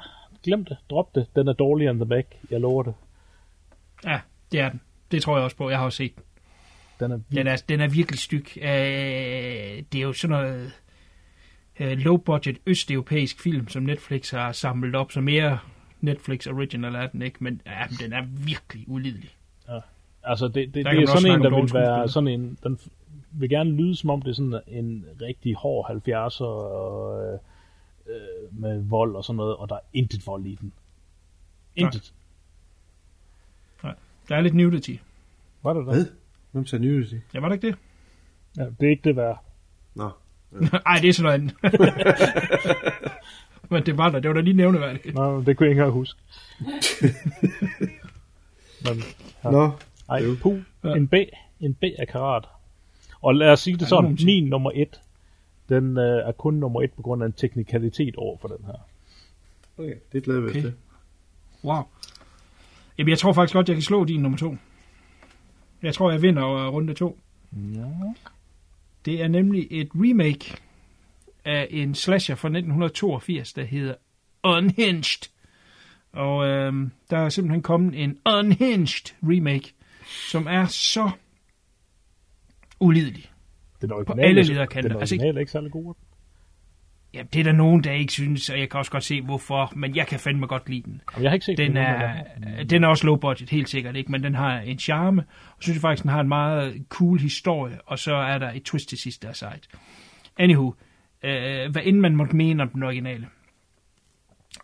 glem 0.46 0.64
det, 0.64 0.76
drop 0.90 1.14
det, 1.14 1.26
den 1.36 1.48
er 1.48 1.52
dårligere 1.52 1.90
end 1.90 2.00
The 2.00 2.08
Meg, 2.08 2.24
jeg 2.50 2.60
lover 2.60 2.82
det. 2.82 2.94
Ja, 4.04 4.20
det 4.52 4.60
er 4.60 4.68
den. 4.68 4.80
Det 5.10 5.22
tror 5.22 5.36
jeg 5.36 5.44
også 5.44 5.56
på. 5.56 5.70
Jeg 5.70 5.78
har 5.78 5.84
også 5.84 5.96
set 5.96 6.12
den. 6.16 6.22
Den 7.00 7.12
er, 7.12 7.18
Den 7.32 7.46
er, 7.46 7.56
den 7.68 7.80
er 7.80 7.88
virkelig 7.88 8.18
styg. 8.20 8.46
Øh, 8.56 8.64
det 9.92 9.94
er 9.94 10.02
jo 10.02 10.12
sådan 10.12 10.36
noget 10.36 10.72
øh, 11.80 11.98
low-budget 11.98 12.58
østeuropæisk 12.66 13.42
film, 13.42 13.68
som 13.68 13.82
Netflix 13.82 14.30
har 14.30 14.52
samlet 14.52 14.94
op, 14.94 15.12
så 15.12 15.20
mere 15.20 15.58
Netflix 16.00 16.46
original 16.46 16.94
er 16.94 17.06
den 17.06 17.22
ikke, 17.22 17.44
men 17.44 17.60
ja, 17.66 18.04
den 18.04 18.12
er 18.12 18.22
virkelig 18.46 18.84
ulidelig. 18.88 19.30
Altså, 20.26 20.48
det, 20.48 20.54
det, 20.54 20.74
det 20.74 20.84
Der 20.84 20.90
er 20.90 21.06
sådan 21.06 21.38
en, 21.38 21.44
der 21.44 21.60
vil 21.60 21.74
være 21.74 22.08
sådan 22.08 22.28
en, 22.28 22.58
den 22.62 22.78
vil 23.30 23.48
gerne 23.48 23.70
lyde 23.70 23.96
som 23.96 24.10
om 24.10 24.22
det 24.22 24.30
er 24.30 24.34
sådan 24.34 24.60
en 24.66 25.04
rigtig 25.20 25.54
hård 25.54 25.90
70'er 25.90 26.44
og, 26.44 27.40
øh, 28.08 28.60
med 28.60 28.82
vold 28.82 29.16
og 29.16 29.24
sådan 29.24 29.36
noget, 29.36 29.56
og 29.56 29.68
der 29.68 29.74
er 29.74 29.80
intet 29.92 30.26
vold 30.26 30.46
i 30.46 30.54
den. 30.60 30.72
Intet. 31.76 32.12
Der 34.28 34.36
er 34.36 34.40
lidt 34.40 34.54
nudity. 34.54 34.96
Var 35.62 35.72
det 35.72 35.86
der? 35.86 35.92
Hvad? 35.92 36.06
Hvem 36.52 36.66
sagde 36.66 36.84
nudity? 36.86 37.14
Ja, 37.34 37.40
var 37.40 37.48
det 37.48 37.54
ikke 37.56 37.66
det? 37.66 37.76
Ja, 38.56 38.64
det 38.80 38.86
er 38.86 38.90
ikke 38.90 39.04
det 39.04 39.16
værd. 39.16 39.44
Nå. 39.94 40.10
Ej, 40.86 40.98
det 41.02 41.08
er 41.08 41.12
sådan 41.12 41.50
noget. 41.62 41.94
Men 43.70 43.86
det 43.86 43.98
var 43.98 44.08
der. 44.10 44.20
Det 44.20 44.28
var 44.28 44.34
da 44.34 44.40
lige 44.40 44.56
nævneværdigt. 44.56 45.14
Nå, 45.14 45.42
det 45.42 45.56
kunne 45.56 45.66
jeg 45.66 45.70
ikke 45.70 45.80
engang 45.80 45.92
huske. 45.92 46.20
Men, 48.84 49.02
ja. 49.44 49.50
Nå, 49.50 49.70
Ej, 50.08 50.22
puh, 50.42 50.58
Ja. 50.84 50.94
en 50.94 51.08
B, 51.08 51.14
en 51.60 51.74
B 51.74 51.82
er 51.98 52.04
karat. 52.04 52.44
Og 53.22 53.34
lad 53.34 53.52
os 53.52 53.60
sige 53.60 53.74
det 53.74 53.82
Ja, 53.82 53.86
sådan, 53.88 54.18
min 54.24 54.44
nummer 54.44 54.70
et, 54.74 55.00
den 55.68 55.98
øh, 55.98 56.28
er 56.28 56.32
kun 56.32 56.54
nummer 56.54 56.82
et 56.82 56.92
på 56.92 57.02
grund 57.02 57.22
af 57.22 57.26
en 57.26 57.32
teknikalitet 57.32 58.16
over 58.16 58.38
for 58.38 58.48
den 58.48 58.64
her. 58.66 58.74
okay, 59.78 59.94
det 60.12 60.24
glæder 60.24 60.40
vi 60.40 60.48
Okay. 60.50 60.60
til. 60.60 60.74
Wow. 61.64 61.82
Jamen, 62.98 63.10
jeg 63.10 63.18
tror 63.18 63.32
faktisk 63.32 63.54
godt, 63.54 63.68
jeg 63.68 63.76
kan 63.76 63.82
slå 63.82 64.04
din 64.04 64.20
nummer 64.22 64.38
to. 64.38 64.56
Jeg 65.82 65.94
tror, 65.94 66.10
jeg 66.10 66.22
vinder 66.22 66.42
over 66.42 66.68
runde 66.68 66.94
to. 66.94 67.18
Ja. 67.74 67.86
Det 69.04 69.22
er 69.22 69.28
nemlig 69.28 69.66
et 69.70 69.88
remake 69.94 70.56
af 71.44 71.66
en 71.70 71.94
slasher 71.94 72.34
fra 72.34 72.48
1982, 72.48 73.52
der 73.52 73.64
hedder 73.64 73.94
Unhinged. 74.44 75.28
Og 76.12 76.46
øh, 76.46 76.72
der 77.10 77.18
er 77.18 77.28
simpelthen 77.28 77.62
kommet 77.62 78.02
en 78.02 78.18
Unhinged 78.26 79.14
remake, 79.22 79.74
som 80.30 80.46
er 80.46 80.66
så 80.66 81.10
ulidelig. 82.80 83.30
Den 83.80 83.88
På 83.88 83.94
originale, 83.94 84.28
alle 84.28 84.42
lederkanter. 84.42 84.88
Den 84.88 84.98
Altså, 85.00 85.14
originale 85.14 85.36
er 85.38 85.40
ikke 85.40 85.52
særlig 85.52 85.70
god. 85.70 85.94
Ja, 87.14 87.22
det 87.32 87.40
er 87.40 87.44
der 87.44 87.52
nogen, 87.52 87.84
der 87.84 87.92
ikke 87.92 88.12
synes, 88.12 88.50
og 88.50 88.58
jeg 88.58 88.70
kan 88.70 88.78
også 88.78 88.90
godt 88.90 89.04
se, 89.04 89.22
hvorfor, 89.22 89.72
men 89.76 89.96
jeg 89.96 90.06
kan 90.06 90.20
fandme 90.20 90.46
godt 90.46 90.68
lide 90.68 90.82
den. 90.82 91.00
Jamen, 91.14 91.22
jeg 91.22 91.30
har 91.30 91.34
ikke 91.34 91.46
set 91.46 91.58
Den 91.58 91.68
den. 91.68 91.76
er, 91.76 92.22
den 92.70 92.84
er 92.84 92.88
også 92.88 93.06
low 93.06 93.16
budget, 93.16 93.50
helt 93.50 93.68
sikkert 93.68 93.96
ikke, 93.96 94.12
men 94.12 94.22
den 94.22 94.34
har 94.34 94.58
en 94.60 94.78
charme, 94.78 95.24
og 95.56 95.62
synes 95.62 95.76
jeg 95.76 95.80
faktisk, 95.80 96.02
den 96.02 96.10
har 96.10 96.20
en 96.20 96.28
meget 96.28 96.82
cool 96.88 97.18
historie, 97.20 97.78
og 97.86 97.98
så 97.98 98.14
er 98.14 98.38
der 98.38 98.50
et 98.52 98.62
twist 98.62 98.88
til 98.88 98.98
sidst, 98.98 99.22
der 99.22 99.28
er 99.28 99.32
sejt. 99.32 99.68
Anywho, 100.38 100.72
øh, 101.24 101.70
hvad 101.72 101.82
end 101.84 101.98
man 102.00 102.16
måtte 102.16 102.36
mene 102.36 102.62
om 102.62 102.68
den 102.68 102.82
originale. 102.82 103.26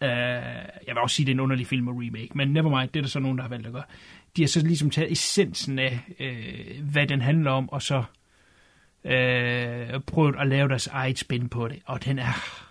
Øh, 0.02 0.08
jeg 0.08 0.88
vil 0.88 0.98
også 0.98 1.16
sige, 1.16 1.26
det 1.26 1.32
er 1.32 1.36
en 1.36 1.40
underlig 1.40 1.66
film 1.66 1.88
og 1.88 1.94
remake, 1.96 2.28
men 2.34 2.48
never 2.52 2.78
mind, 2.80 2.90
det 2.90 3.00
er 3.00 3.02
der 3.02 3.08
så 3.08 3.20
nogen, 3.20 3.38
der 3.38 3.42
har 3.44 3.48
valgt 3.50 3.66
at 3.66 3.72
gøre. 3.72 3.82
De 4.36 4.42
har 4.42 4.46
så 4.48 4.66
ligesom 4.66 4.90
taget 4.90 5.12
essensen 5.12 5.78
af, 5.78 6.00
øh, 6.20 6.84
hvad 6.92 7.06
den 7.06 7.20
handler 7.20 7.50
om, 7.50 7.68
og 7.68 7.82
så 7.82 8.02
øh, 9.04 10.00
prøvet 10.06 10.36
at 10.38 10.46
lave 10.46 10.68
deres 10.68 10.86
eget 10.86 11.18
spin 11.18 11.48
på 11.48 11.68
det, 11.68 11.78
og 11.86 12.04
den 12.04 12.18
er 12.18 12.62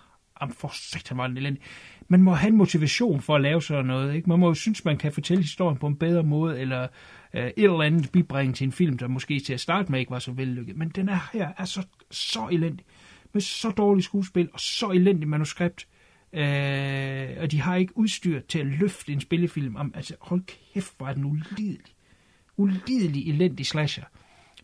am 0.42 0.52
for 0.52 0.70
satan 0.74 1.18
var 1.18 1.26
den 1.26 1.36
elendig. 1.36 1.62
Man 2.08 2.22
må 2.22 2.34
have 2.34 2.48
en 2.48 2.56
motivation 2.56 3.20
for 3.20 3.34
at 3.34 3.40
lave 3.40 3.62
sådan 3.62 3.84
noget, 3.84 4.14
ikke? 4.14 4.28
Man 4.28 4.38
må 4.38 4.48
jo 4.48 4.54
synes, 4.54 4.84
man 4.84 4.98
kan 4.98 5.12
fortælle 5.12 5.42
historien 5.42 5.78
på 5.78 5.86
en 5.86 5.96
bedre 5.96 6.22
måde, 6.22 6.60
eller 6.60 6.88
øh, 7.34 7.46
et 7.46 7.52
eller 7.56 7.82
andet 7.82 8.10
bibringe 8.12 8.54
til 8.54 8.64
en 8.64 8.72
film, 8.72 8.98
der 8.98 9.08
måske 9.08 9.40
til 9.40 9.52
at 9.52 9.60
starte 9.60 9.92
med 9.92 10.00
ikke 10.00 10.10
var 10.10 10.18
så 10.18 10.32
vellykket. 10.32 10.76
Men 10.76 10.88
den 10.88 11.08
er 11.08 11.30
her 11.32 11.52
er 11.58 11.64
så, 11.64 11.86
så 12.10 12.48
elendig. 12.52 12.86
Med 13.32 13.42
så 13.42 13.70
dårligt 13.70 14.04
skuespil, 14.04 14.48
og 14.52 14.60
så 14.60 14.90
elendig 14.90 15.28
manuskript. 15.28 15.88
Øh, 16.32 17.28
og 17.40 17.50
de 17.50 17.60
har 17.60 17.76
ikke 17.76 17.98
udstyr 17.98 18.40
til 18.40 18.58
at 18.58 18.66
løfte 18.66 19.12
en 19.12 19.20
spillefilm 19.20 19.76
om, 19.76 19.92
altså 19.94 20.14
hold 20.20 20.42
kæft, 20.74 20.94
hvor 20.96 21.06
er 21.06 21.14
den 21.14 21.24
ulidelig. 21.24 21.78
Ulidelig 22.56 23.28
elendig 23.28 23.66
slasher. 23.66 24.04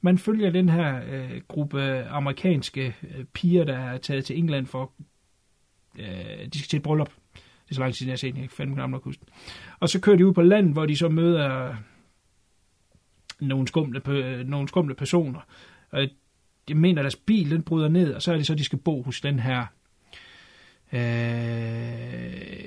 Man 0.01 0.19
følger 0.19 0.51
den 0.51 0.69
her 0.69 1.01
øh, 1.11 1.41
gruppe 1.49 2.05
amerikanske 2.05 2.97
øh, 3.03 3.25
piger, 3.25 3.65
der 3.65 3.79
er 3.79 3.99
taget 3.99 4.25
til 4.25 4.39
England 4.39 4.67
for 4.67 4.93
øh, 5.99 6.47
de 6.53 6.59
skal 6.59 6.69
til 6.69 6.77
et 6.77 6.83
bryllup. 6.83 7.11
Det 7.35 7.71
er 7.71 7.75
så 7.75 7.81
lang 7.81 7.93
tid 7.93 7.99
siden, 7.99 8.09
jeg 8.09 8.13
har 8.13 8.17
set 8.17 8.35
den. 8.35 8.41
Jeg 8.41 8.49
kan 8.49 8.57
fandme 8.57 8.75
knap 8.75 8.91
nok 8.91 9.05
huske. 9.05 9.25
Og 9.81 9.89
så 9.89 10.01
kører 10.01 10.17
de 10.17 10.27
ud 10.27 10.33
på 10.33 10.43
land, 10.43 10.73
hvor 10.73 10.87
de 10.87 10.97
så 10.97 11.09
møder 11.09 11.77
nogle 13.41 13.69
skumle, 13.69 14.09
øh, 14.09 14.47
nogle 14.47 14.69
skumle 14.69 14.95
personer. 14.95 15.41
Og 15.91 16.09
de 16.69 16.75
mener, 16.75 17.01
at 17.01 17.05
deres 17.05 17.17
bil 17.17 17.51
den 17.51 17.63
bryder 17.63 17.89
ned, 17.89 18.15
og 18.15 18.23
så 18.23 18.33
er 18.33 18.37
det 18.37 18.47
så, 18.47 18.53
at 18.53 18.59
de 18.59 18.65
skal 18.65 18.79
bo 18.79 19.03
hos 19.03 19.21
den 19.21 19.39
her 19.39 19.67
øh, 20.93 21.01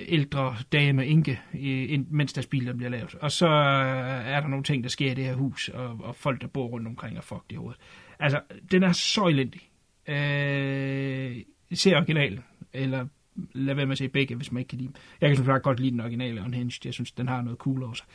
ældre 0.07 0.55
dame 0.71 1.07
Inge, 1.07 1.39
i, 1.53 2.03
mens 2.09 2.33
deres 2.33 2.47
bil 2.47 2.73
bliver 2.75 2.89
lavet. 2.89 3.15
Og 3.15 3.31
så 3.31 3.47
øh, 3.47 4.27
er 4.27 4.39
der 4.39 4.47
nogle 4.47 4.63
ting, 4.63 4.83
der 4.83 4.89
sker 4.89 5.11
i 5.11 5.13
det 5.13 5.23
her 5.23 5.35
hus, 5.35 5.69
og, 5.69 5.99
og 6.03 6.15
folk, 6.15 6.41
der 6.41 6.47
bor 6.47 6.67
rundt 6.67 6.87
omkring, 6.87 7.17
og 7.17 7.23
fuck 7.23 7.43
det 7.49 7.55
i 7.55 7.57
hovedet. 7.57 7.79
Altså, 8.19 8.41
den 8.71 8.83
er 8.83 8.91
så 8.91 9.23
elendig. 9.27 9.61
Øh, 10.07 11.43
se 11.73 11.95
originalen, 11.95 12.39
eller 12.73 13.05
lad 13.53 13.75
være 13.75 13.85
med 13.85 13.91
at 13.91 13.97
se 13.97 14.07
begge, 14.07 14.35
hvis 14.35 14.51
man 14.51 14.59
ikke 14.59 14.69
kan 14.69 14.77
lide 14.77 14.87
dem. 14.87 14.95
Jeg 15.21 15.29
kan 15.29 15.37
som 15.37 15.45
sagt 15.45 15.63
godt 15.63 15.79
lide 15.79 15.91
den 15.91 15.99
originale 15.99 16.41
Unhinged. 16.41 16.85
Jeg 16.85 16.93
synes, 16.93 17.11
den 17.11 17.27
har 17.27 17.41
noget 17.41 17.59
cool 17.59 17.83
over 17.83 17.93
sig. 17.93 18.05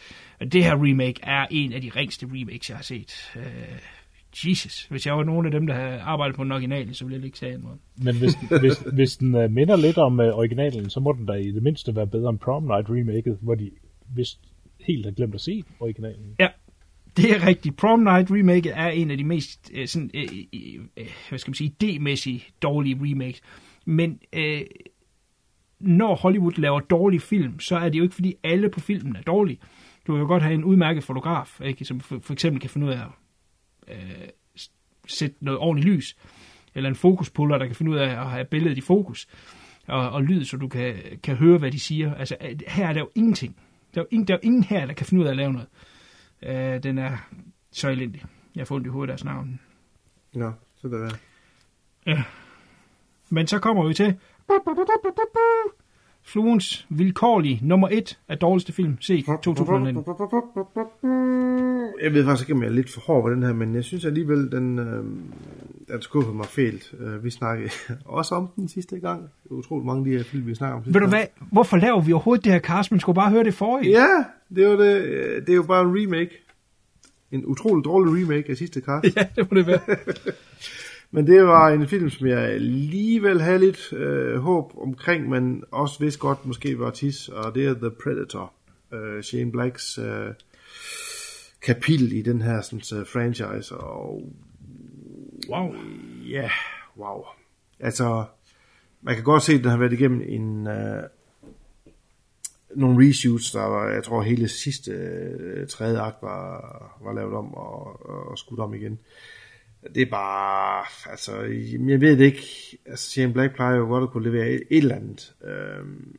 Og 0.41 0.53
det 0.53 0.65
her 0.65 0.75
remake 0.75 1.21
er 1.23 1.47
en 1.51 1.73
af 1.73 1.81
de 1.81 1.91
ringste 1.97 2.27
remakes, 2.27 2.71
jeg 2.71 2.79
har 2.79 2.83
set. 2.83 3.33
Øh, 3.37 3.43
Jesus. 4.45 4.87
Hvis 4.91 5.07
jeg 5.07 5.17
var 5.17 5.25
nogen 5.25 5.47
af 5.47 5.53
dem, 5.53 5.67
der 5.67 5.75
havde 5.75 6.01
arbejdet 6.01 6.37
på 6.37 6.45
den 6.45 6.53
originale, 6.53 6.95
så 6.95 7.05
ville 7.05 7.17
jeg 7.17 7.25
ikke 7.25 7.39
sige 7.39 7.59
noget. 7.59 7.79
Men 7.97 8.17
hvis, 8.17 8.35
hvis, 8.61 8.79
hvis 8.93 9.17
den 9.17 9.35
uh, 9.35 9.51
minder 9.51 9.77
lidt 9.77 9.99
om 9.99 10.21
uh, 10.21 10.27
originalen, 10.27 10.91
så 10.91 11.01
må 11.01 11.13
den 11.13 11.27
da 11.27 11.33
i 11.33 11.51
det 11.53 11.63
mindste 11.63 11.97
være 11.97 12.07
bedre 12.07 12.31
end 12.31 12.39
Prom 12.39 12.63
Night 12.63 12.91
remaket, 12.91 13.39
hvor 13.41 13.55
de 13.55 13.71
vist 14.15 14.41
helt 14.81 15.07
har 15.07 15.13
glemt 15.13 15.35
at 15.35 15.41
se 15.41 15.65
originalen. 15.81 16.37
Ja, 16.39 16.49
det 17.17 17.31
er 17.31 17.47
rigtigt. 17.47 17.77
Prom 17.77 18.01
Night 18.01 18.31
remake 18.31 18.71
er 18.71 18.89
en 18.89 19.11
af 19.11 19.17
de 19.17 19.25
mest 19.25 19.71
øh, 19.75 19.87
sådan, 19.87 20.11
øh, 20.15 20.23
øh, 20.97 21.07
hvad 21.29 21.39
skal 21.39 21.51
man 21.51 21.55
sige, 21.55 21.75
idémæssigt 21.83 22.59
dårlige 22.63 22.99
remakes. 23.01 23.43
Men 23.85 24.19
øh, 24.33 24.61
når 25.81 26.15
Hollywood 26.15 26.61
laver 26.61 26.81
dårlige 26.81 27.21
film, 27.21 27.61
så 27.61 27.77
er 27.77 27.89
det 27.89 27.99
jo 27.99 28.03
ikke 28.03 28.15
fordi 28.15 28.35
alle 28.45 28.69
på 28.69 28.81
filmen 28.81 29.17
er 29.17 29.23
dårlige. 29.23 29.59
Du 30.07 30.13
kan 30.13 30.21
jo 30.21 30.27
godt 30.27 30.43
have 30.43 30.55
en 30.55 30.65
udmærket 30.65 31.05
fotograf, 31.05 31.61
ikke, 31.65 31.85
som 31.85 32.01
for, 32.01 32.19
for 32.23 32.33
eksempel 32.33 32.61
kan 32.61 32.71
finde 32.71 32.87
ud 32.87 32.93
af 32.93 33.01
øh, 33.89 34.29
sætte 35.07 35.37
noget 35.41 35.61
ordentligt 35.61 35.95
lys, 35.95 36.17
eller 36.75 36.91
en 36.91 36.97
fokuspuller, 36.97 37.59
der 37.59 37.67
kan 37.67 37.75
finde 37.75 37.93
ud 37.93 37.97
af 37.97 38.09
at 38.09 38.31
have 38.31 38.45
billedet 38.45 38.79
i 38.79 38.81
fokus, 38.81 39.27
og, 39.87 40.11
og 40.11 40.23
lyd, 40.23 40.45
så 40.45 40.57
du 40.57 40.69
kan, 40.69 40.95
kan 41.23 41.37
høre, 41.37 41.59
hvad 41.59 41.71
de 41.73 41.81
siger. 41.81 42.15
Altså, 42.15 42.37
øh, 42.41 42.59
her 42.69 42.87
er 42.87 42.93
der 42.93 43.01
jo 43.01 43.11
ingenting. 43.15 43.57
Der 43.95 44.01
er 44.01 44.05
jo 44.05 44.09
ingen, 44.11 44.29
der 44.29 44.35
er 44.35 44.39
jo 44.43 44.47
ingen 44.47 44.65
her, 44.65 44.87
der 44.87 44.93
kan 44.95 45.07
finde 45.07 45.23
ud 45.23 45.27
af 45.27 45.31
at 45.31 45.37
lave 45.37 45.53
noget. 45.53 45.69
Øh, 46.43 46.83
den 46.83 46.99
er 46.99 47.17
så 47.71 47.89
elendig. 47.89 48.25
Jeg 48.55 48.67
får 48.67 48.75
ondt 48.75 48.87
i 48.87 48.91
hovedet 48.91 49.11
af 49.11 49.17
deres 49.17 49.25
navn. 49.25 49.61
Nå, 50.35 50.53
så 50.77 50.89
det 50.89 51.01
være. 51.01 51.11
Ja. 52.07 52.23
Men 53.31 53.47
så 53.47 53.59
kommer 53.59 53.89
vi 53.89 53.95
til 53.95 54.17
Fluens 56.27 56.87
vilkårlige 56.89 57.61
nummer 57.63 57.89
et 57.93 58.19
af 58.29 58.39
dårligste 58.39 58.73
film 58.73 58.97
set 59.01 59.25
2019. 59.43 60.05
Jeg 62.03 62.13
ved 62.13 62.25
faktisk 62.25 62.49
ikke, 62.49 62.57
om 62.57 62.63
jeg 62.63 62.69
er 62.69 62.73
lidt 62.73 62.91
for 62.91 63.01
hård 63.01 63.23
på 63.23 63.31
den 63.31 63.43
her, 63.43 63.53
men 63.53 63.75
jeg 63.75 63.85
synes 63.85 64.05
alligevel, 64.05 64.53
den, 64.53 64.79
øh, 64.79 65.05
den 65.89 66.03
skuffede 66.03 66.37
mig 66.37 66.47
fælt. 66.47 66.95
Øh, 67.01 67.25
vi 67.25 67.31
snakkede 67.31 67.71
også 68.05 68.35
om 68.35 68.49
den 68.57 68.69
sidste 68.69 68.99
gang. 68.99 69.23
Utroligt 69.51 69.87
mange 69.87 70.01
af 70.01 70.05
de 70.05 70.17
her 70.17 70.25
film, 70.25 70.47
vi 70.47 70.55
snakker 70.55 70.77
om 70.77 70.85
sidste 70.85 71.01
Ved 71.01 71.07
du 71.07 71.09
hvad? 71.09 71.25
Hvorfor 71.53 71.77
laver 71.77 72.01
vi 72.01 72.13
overhovedet 72.13 72.45
det 72.45 72.53
her 72.53 72.61
cast? 72.61 72.91
Man 72.91 73.01
skulle 73.01 73.17
bare 73.17 73.31
høre 73.31 73.45
det 73.45 73.55
forrige. 73.55 73.91
Ja, 73.91 74.25
det, 74.57 74.69
var 74.69 74.77
det, 74.77 75.03
øh, 75.03 75.41
det 75.41 75.49
er 75.49 75.55
jo 75.55 75.63
bare 75.63 75.83
en 75.83 76.03
remake. 76.03 76.43
En 77.31 77.47
utrolig 77.47 77.85
dårlig 77.85 78.23
remake 78.23 78.51
af 78.51 78.57
sidste 78.57 78.81
cast. 78.81 79.05
ja 79.17 79.27
det 79.37 79.51
må 79.51 79.57
det 79.59 79.67
være. 79.67 79.81
Men 81.11 81.27
det 81.27 81.43
var 81.43 81.69
en 81.69 81.89
film, 81.89 82.11
som 82.11 82.27
jeg 82.27 82.39
alligevel 82.39 83.41
havde 83.41 83.59
lidt 83.59 83.93
øh, 83.93 84.39
håb 84.39 84.73
omkring, 84.77 85.29
men 85.29 85.65
også 85.71 85.99
vidste 85.99 86.21
godt 86.21 86.47
måske 86.47 86.79
var 86.79 86.91
tis, 86.91 87.29
og 87.29 87.55
det 87.55 87.67
er 87.67 87.75
The 87.75 87.91
Predator. 87.91 88.53
Øh, 88.93 89.23
Shane 89.23 89.53
Blacks 89.53 89.99
øh, 89.99 90.35
kapitel 91.63 92.13
i 92.13 92.23
den 92.23 92.43
her 92.43 92.61
sådan, 92.61 93.01
uh, 93.01 93.07
franchise, 93.07 93.75
og 93.75 94.23
Wow. 95.49 95.75
ja, 96.31 96.51
wow. 96.97 97.23
Altså, 97.81 98.25
man 99.03 99.15
kan 99.15 99.25
godt 99.25 99.43
se, 99.43 99.53
at 99.53 99.61
den 99.61 99.71
har 99.71 99.79
været 99.79 99.93
igennem 99.93 100.23
en, 100.29 100.67
øh, 100.67 101.03
nogle 102.75 103.09
reshoots, 103.09 103.53
der 103.53 103.63
var, 103.63 103.89
jeg 103.89 104.05
tror 104.05 104.23
hele 104.23 104.49
sidste 104.49 104.91
øh, 104.91 105.69
tredje 105.69 106.01
akt 106.01 106.23
var, 106.23 106.99
var 107.05 107.13
lavet 107.13 107.35
om 107.35 107.55
og, 107.55 108.07
og 108.11 108.39
skudt 108.39 108.61
om 108.61 108.75
igen. 108.75 108.99
Det 109.95 110.03
er 110.03 110.11
bare, 110.11 110.85
altså, 111.11 111.41
jeg 111.89 112.01
ved 112.01 112.17
det 112.17 112.25
ikke, 112.25 112.79
altså 112.87 113.11
Shane 113.11 113.33
Black 113.33 113.55
plejer 113.55 113.77
jo 113.77 113.87
godt 113.87 114.03
at 114.03 114.11
kunne 114.11 114.31
levere 114.31 114.51
et, 114.51 114.63
et 114.71 114.79
eller 114.79 114.95
andet, 114.95 115.35
øhm, 115.45 116.17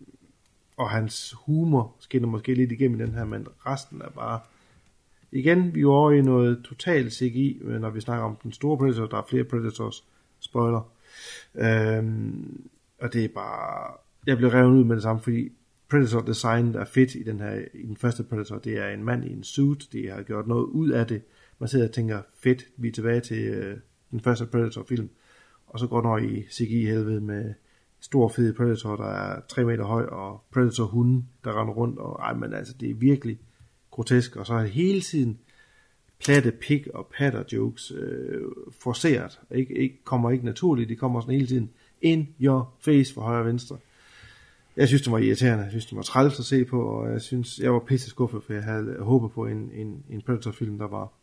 og 0.77 0.89
hans 0.89 1.35
humor 1.45 1.95
skinner 1.99 2.27
måske 2.27 2.53
lidt 2.53 2.71
igennem 2.71 3.01
i 3.01 3.03
den 3.03 3.13
her, 3.13 3.25
men 3.25 3.47
resten 3.65 4.01
er 4.01 4.09
bare, 4.09 4.39
igen, 5.31 5.73
vi 5.73 5.79
er 5.79 5.81
jo 5.81 5.93
over 5.93 6.11
i 6.11 6.21
noget 6.21 6.61
totalt 6.63 7.13
CGI, 7.13 7.61
øh, 7.63 7.81
når 7.81 7.89
vi 7.89 8.01
snakker 8.01 8.25
om 8.25 8.37
den 8.43 8.51
store 8.51 8.77
Predator, 8.77 9.05
der 9.05 9.17
er 9.17 9.25
flere 9.29 9.43
Predators, 9.43 10.03
spoiler, 10.39 10.91
øhm, 11.55 12.69
og 13.01 13.13
det 13.13 13.25
er 13.25 13.29
bare, 13.35 13.93
jeg 14.27 14.37
blev 14.37 14.49
revet 14.49 14.71
ud 14.71 14.83
med 14.83 14.95
det 14.95 15.03
samme, 15.03 15.21
fordi 15.21 15.51
Predator 15.89 16.21
design 16.21 16.75
er 16.75 16.85
fedt 16.85 17.15
i 17.15 17.23
den 17.23 17.39
her, 17.39 17.61
i 17.73 17.85
den 17.85 17.97
første 17.97 18.23
Predator, 18.23 18.57
det 18.57 18.77
er 18.77 18.89
en 18.89 19.03
mand 19.03 19.25
i 19.25 19.33
en 19.33 19.43
suit, 19.43 19.87
det 19.91 20.11
har 20.11 20.21
gjort 20.21 20.47
noget 20.47 20.65
ud 20.65 20.89
af 20.89 21.07
det, 21.07 21.21
man 21.59 21.69
sidder 21.69 21.87
og 21.87 21.93
tænker, 21.93 22.21
fedt, 22.39 22.65
vi 22.77 22.87
er 22.87 22.91
tilbage 22.91 23.21
til 23.21 23.47
øh, 23.47 23.77
den 24.11 24.19
første 24.19 24.45
Predator-film, 24.45 25.09
og 25.67 25.79
så 25.79 25.87
går 25.87 26.01
der 26.01 26.17
i 26.17 26.45
CGI-helvede 26.51 27.21
med 27.21 27.53
stor 27.99 28.27
fed 28.27 28.53
Predator, 28.53 28.95
der 28.95 29.07
er 29.07 29.41
3 29.49 29.65
meter 29.65 29.83
høj, 29.83 30.03
og 30.03 30.43
Predator-hunde, 30.51 31.23
der 31.43 31.61
render 31.61 31.73
rundt, 31.73 31.99
og 31.99 32.19
ej, 32.19 32.33
men 32.33 32.53
altså, 32.53 32.73
det 32.79 32.89
er 32.89 32.95
virkelig 32.95 33.39
grotesk, 33.91 34.35
og 34.35 34.45
så 34.45 34.53
er 34.53 34.61
det 34.61 34.71
hele 34.71 35.01
tiden 35.01 35.39
platte 36.19 36.51
pik 36.51 36.87
og 36.87 37.07
patter 37.17 37.43
jokes 37.53 37.91
øh, 37.91 38.41
forceret, 38.79 39.39
ikke, 39.51 39.77
ikke, 39.77 40.03
kommer 40.03 40.31
ikke 40.31 40.45
naturligt, 40.45 40.89
de 40.89 40.95
kommer 40.95 41.21
sådan 41.21 41.35
hele 41.35 41.47
tiden 41.47 41.69
in 42.01 42.35
your 42.41 42.73
face 42.79 43.13
fra 43.13 43.21
højre 43.21 43.39
og 43.39 43.45
venstre. 43.45 43.77
Jeg 44.77 44.87
synes, 44.87 45.01
det 45.01 45.11
var 45.11 45.17
irriterende, 45.17 45.63
jeg 45.63 45.71
synes, 45.71 45.85
det 45.85 45.95
var 45.95 46.01
træls 46.01 46.39
at 46.39 46.45
se 46.45 46.65
på, 46.65 46.81
og 46.81 47.11
jeg 47.11 47.21
synes, 47.21 47.59
jeg 47.59 47.73
var 47.73 47.79
pisse 47.79 48.09
skuffet, 48.09 48.43
for 48.43 48.53
jeg 48.53 48.63
havde 48.63 48.97
håbet 48.99 49.31
på 49.31 49.45
en, 49.45 49.71
en, 49.73 50.03
en 50.09 50.21
Predator-film, 50.21 50.77
der 50.77 50.87
var, 50.87 51.13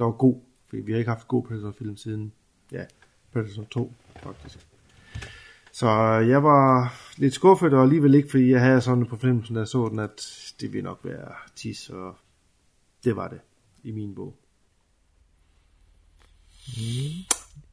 der 0.00 0.06
var 0.06 0.12
god, 0.12 0.40
vi 0.70 0.92
har 0.92 0.98
ikke 0.98 1.10
haft 1.10 1.28
god 1.28 1.42
Predator-film 1.44 1.96
siden, 1.96 2.32
ja, 2.72 2.84
Predator 3.32 3.64
2, 3.64 3.92
faktisk. 4.16 4.66
Så 5.72 5.88
jeg 6.28 6.42
var 6.42 6.94
lidt 7.18 7.34
skuffet, 7.34 7.72
og 7.74 7.82
alligevel 7.82 8.14
ikke, 8.14 8.30
fordi 8.30 8.50
jeg 8.50 8.60
havde 8.60 8.80
sådan 8.80 9.06
på 9.06 9.16
fornemmelsen, 9.16 9.54
da 9.54 9.60
jeg 9.60 9.68
så 9.68 9.88
den, 9.88 9.98
at 9.98 10.26
det 10.60 10.72
ville 10.72 10.84
nok 10.84 11.00
være 11.04 11.32
tis, 11.56 11.90
og 11.90 12.14
det 13.04 13.16
var 13.16 13.28
det 13.28 13.40
i 13.82 13.92
min 13.92 14.14
bog. 14.14 14.36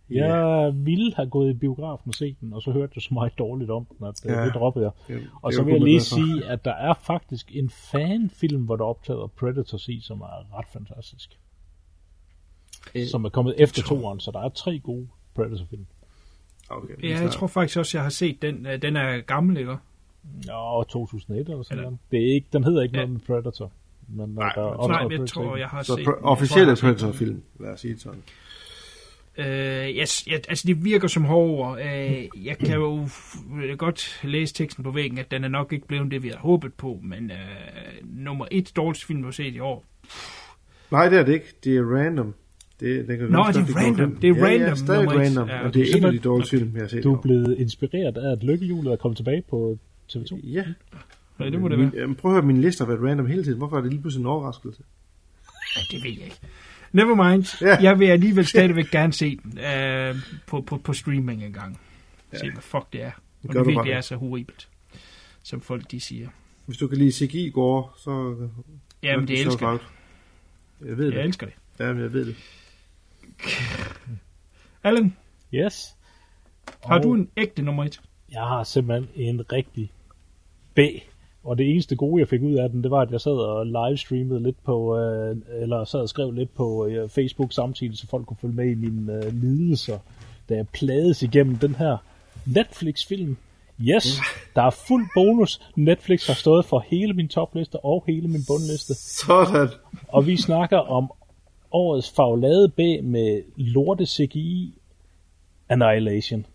Jeg 0.10 0.72
ville 0.76 1.14
have 1.16 1.30
gået 1.30 1.49
i 1.49 1.54
biografen 1.54 2.10
og 2.10 2.14
set 2.14 2.40
den, 2.41 2.54
og 2.54 2.62
så 2.62 2.72
hørte 2.72 2.91
jeg 2.95 3.02
så 3.02 3.14
meget 3.14 3.34
dårligt 3.38 3.72
om 3.72 3.86
den, 3.86 4.08
at 4.08 4.26
ja. 4.26 4.40
Ja. 4.40 4.45
det 4.45 4.54
droppede 4.54 4.86
jeg. 4.86 4.91
Det- 5.18 5.30
Og 5.41 5.54
så 5.54 5.64
vil 5.64 5.72
jeg 5.72 5.82
lige 5.82 6.02
sige, 6.02 6.45
at 6.45 6.66
der 6.66 6.74
er 6.74 6.94
faktisk 6.94 7.56
en 7.56 7.70
fanfilm, 7.70 8.62
hvor 8.66 8.76
der 8.76 8.84
er 8.84 8.90
optaget 8.90 9.32
Predators 9.32 9.88
i, 9.88 9.99
som 10.02 10.22
er 10.22 10.58
ret 10.58 10.68
fantastisk. 10.74 11.40
Som 13.12 13.26
er 13.26 13.30
kommet 13.30 13.56
efter 13.58 13.82
toeren, 13.82 14.20
så 14.20 14.32
der 14.32 14.40
er 14.40 14.50
tre 14.50 14.80
gode 14.80 15.08
Predator-film. 15.36 15.86
Okay, 16.70 16.94
Ja, 17.04 17.20
jeg 17.22 17.32
tror 17.32 17.48
faktisk 17.48 17.78
også, 17.80 17.98
jeg 17.98 18.04
har 18.04 18.10
set 18.10 18.42
den. 18.42 18.66
Øh, 18.66 18.82
Den 18.82 18.96
er 18.96 19.22
gammel, 19.22 19.58
ikke? 19.58 19.76
Ja, 20.48 20.84
2001 20.90 21.50
eller 21.50 21.64
sådan 21.64 21.84
noget. 21.84 21.98
Det 22.12 22.30
er 22.30 22.34
ikke, 22.34 22.48
den 22.54 22.64
hedder 22.64 22.84
ikke 22.84 22.98
Ja. 22.98 23.06
noget 23.06 23.12
med 23.14 23.22
Predator. 23.42 23.72
Men 24.10 24.30
Nej, 24.30 24.52
der 24.56 24.62
er 24.62 24.88
Nej, 24.88 24.98
jeg 24.98 25.08
Predator 25.08 25.26
tror, 25.26 25.56
jeg 25.58 25.68
har 25.68 25.84
Så 25.84 25.96
set 25.96 26.06
den. 26.06 26.14
officielle 26.22 26.70
Jeg 26.70 26.78
tror, 26.78 26.88
jeg 26.88 26.94
har 26.94 26.98
set 27.00 27.06
Predator-film, 27.08 27.44
lad 27.60 27.70
os 27.70 27.80
sige 27.80 27.94
det 27.94 28.02
sådan. 28.02 28.24
Øh, 29.38 29.90
yes, 29.90 30.28
ja, 30.28 30.38
altså 30.50 30.64
det 30.68 30.84
virker 30.86 31.08
som 31.08 31.24
hård. 31.26 31.80
Øh, 31.80 32.46
jeg 32.46 32.58
kan 32.58 32.74
jo 32.76 33.04
f- 33.06 33.76
godt 33.76 34.20
læse 34.24 34.54
teksten 34.54 34.84
på 34.84 34.92
væggen, 34.92 35.18
at 35.18 35.32
den 35.32 35.44
er 35.44 35.48
nok 35.48 35.74
ikke 35.74 35.88
blevet 35.88 36.12
det, 36.12 36.24
vi 36.24 36.28
havde 36.28 36.40
håbet 36.40 36.74
på, 36.74 37.00
men 37.04 37.32
øh, 37.32 37.38
nummer 38.04 38.46
et 38.52 38.72
dårligste 38.76 39.06
film, 39.06 39.20
vi 39.20 39.24
har 39.26 39.32
set 39.32 39.54
i 39.56 39.60
år. 39.60 39.86
Nej, 40.92 41.10
det 41.10 41.20
er 41.20 41.24
det 41.26 41.34
ikke. 41.34 41.46
Det 41.64 41.78
er 41.78 41.96
random. 41.96 42.34
Det, 42.80 43.08
det 43.08 43.18
kan 43.18 43.30
Nå, 43.30 43.45
det 43.48 43.56
er 43.56 43.76
random. 43.76 44.16
Det 44.16 44.30
er 44.30 44.36
ja, 44.36 44.45
Ja, 44.45 44.60
random 44.62 44.76
stadig 44.78 45.06
nummer 45.06 45.22
et. 45.22 45.28
random. 45.28 45.48
Ja, 45.48 45.66
og 45.66 45.74
det 45.74 45.82
er 45.82 45.98
en 45.98 46.06
af 46.06 46.12
de 46.12 46.20
dårligste 46.20 46.58
film, 46.58 46.72
jeg 46.74 46.82
har 46.82 46.88
set. 46.88 47.04
Du 47.04 47.16
er 47.16 47.22
blevet 47.22 47.58
inspireret 47.58 48.18
af, 48.18 48.32
at 48.32 48.44
lykkehjulet 48.44 48.91
er 48.91 48.95
kommet 48.95 49.18
tilbage 49.18 49.44
på 49.49 49.78
TV2. 50.14 50.40
Ja. 50.44 50.64
Nej, 51.40 51.49
det 51.49 51.62
må 51.62 51.68
det 51.68 51.80
være. 51.80 52.08
Min, 52.08 52.16
prøv 52.16 52.32
at 52.32 52.36
høre, 52.36 52.45
min 52.45 52.62
liste 52.62 52.82
har 52.82 52.88
været 52.88 53.10
random 53.10 53.26
hele 53.28 53.44
tiden. 53.44 53.58
Hvorfor 53.58 53.78
er 53.78 53.82
det 53.82 53.91
lige 53.91 54.02
pludselig 54.02 54.22
en 54.22 54.28
overraskelse? 54.28 54.84
Ja, 55.76 55.82
det 55.91 56.04
ved 56.04 56.12
jeg 56.12 56.24
ikke. 56.24 56.38
Never 56.91 57.30
mind. 57.32 57.62
Ja. 57.62 57.78
Jeg 57.82 57.99
vil 57.99 58.06
alligevel 58.06 58.45
stadigvæk 58.56 58.91
gerne 58.91 59.14
se 59.14 59.40
den 59.44 59.60
øh, 59.60 60.16
på, 60.48 60.62
på, 60.62 60.78
på 60.78 60.94
streaming 60.94 61.44
en 61.44 61.54
gang. 61.54 61.80
Se, 62.34 62.52
hvad 62.52 62.62
fuck 62.62 62.94
det 62.94 63.04
er. 63.04 63.12
Og 63.44 63.54
det 63.54 63.56
du 63.56 63.64
virkelig 63.64 63.91
er 63.94 64.02
så 64.02 64.16
horribelt, 64.16 64.68
som 65.44 65.62
folk 65.62 65.91
de 65.91 65.99
siger. 65.99 66.28
Hvis 66.66 66.78
du 66.78 66.88
kan 66.88 66.98
lide 66.98 67.12
CGI 67.12 67.49
går, 67.49 67.95
så... 68.04 68.36
Jamen, 69.04 69.28
det 69.28 69.41
elsker 69.41 69.70
jeg. 69.70 69.80
Jeg 70.88 70.98
ved 70.98 71.06
det. 71.08 71.14
Jeg 71.14 71.26
elsker 71.26 71.45
det. 71.45 71.56
Jamen, 71.80 72.04
jeg 72.04 72.14
ved 72.14 72.26
det. 72.26 72.36
Allen, 74.84 75.16
Yes. 75.54 75.96
har 76.86 76.96
Og 76.98 77.04
du 77.04 77.14
en 77.14 77.30
ægte 77.38 77.62
nummer 77.62 77.84
et? 77.84 78.02
Jeg 78.32 78.42
har 78.42 78.64
simpelthen 78.64 79.10
en 79.16 79.52
rigtig 79.52 79.92
B. 80.76 80.80
Og 81.44 81.58
det 81.58 81.70
eneste 81.72 81.96
gode, 81.96 82.20
jeg 82.20 82.28
fik 82.28 82.42
ud 82.42 82.54
af 82.54 82.70
den, 82.70 82.84
det 82.84 82.92
var, 82.92 83.00
at 83.02 83.12
jeg 83.12 83.22
sad 83.22 83.32
og 83.32 83.66
livestreamede 83.66 84.44
lidt 84.44 84.64
på, 84.64 84.98
øh, 84.98 85.36
eller 85.62 85.86
sad 85.86 86.00
og 86.00 86.10
skrev 86.10 86.32
lidt 86.32 86.56
på 86.56 86.86
øh, 86.86 87.10
Facebook 87.10 87.54
samtidig, 87.54 87.98
så 87.98 88.08
folk 88.08 88.26
kunne 88.26 88.38
følge 88.42 88.56
med 88.56 88.72
i 88.72 88.76
mine 88.76 89.14
øh, 89.14 89.34
lidelser, 89.34 90.00
da 90.50 90.56
jeg 90.56 90.68
plades 90.68 91.24
igennem 91.24 91.56
den 91.56 91.76
her 91.76 91.98
Netflix-film. 92.46 93.38
Yes, 93.82 94.20
der 94.56 94.62
er 94.62 94.70
fuld 94.70 95.06
bonus. 95.16 95.62
Netflix 95.76 96.28
har 96.28 96.34
stået 96.34 96.66
for 96.66 96.86
hele 96.88 97.14
min 97.14 97.28
topliste 97.28 97.86
og 97.86 98.04
hele 98.08 98.28
min 98.28 98.42
bundliste. 98.48 98.94
Sådan. 98.94 99.68
Og 100.08 100.28
vi 100.28 100.38
snakker 100.38 100.78
om 100.78 101.12
årets 101.72 102.11
faglade 102.11 102.69
B 102.69 102.80
med 103.03 103.41
lorte 103.56 104.06
CGI 104.06 104.73
Annihilation. 105.69 106.45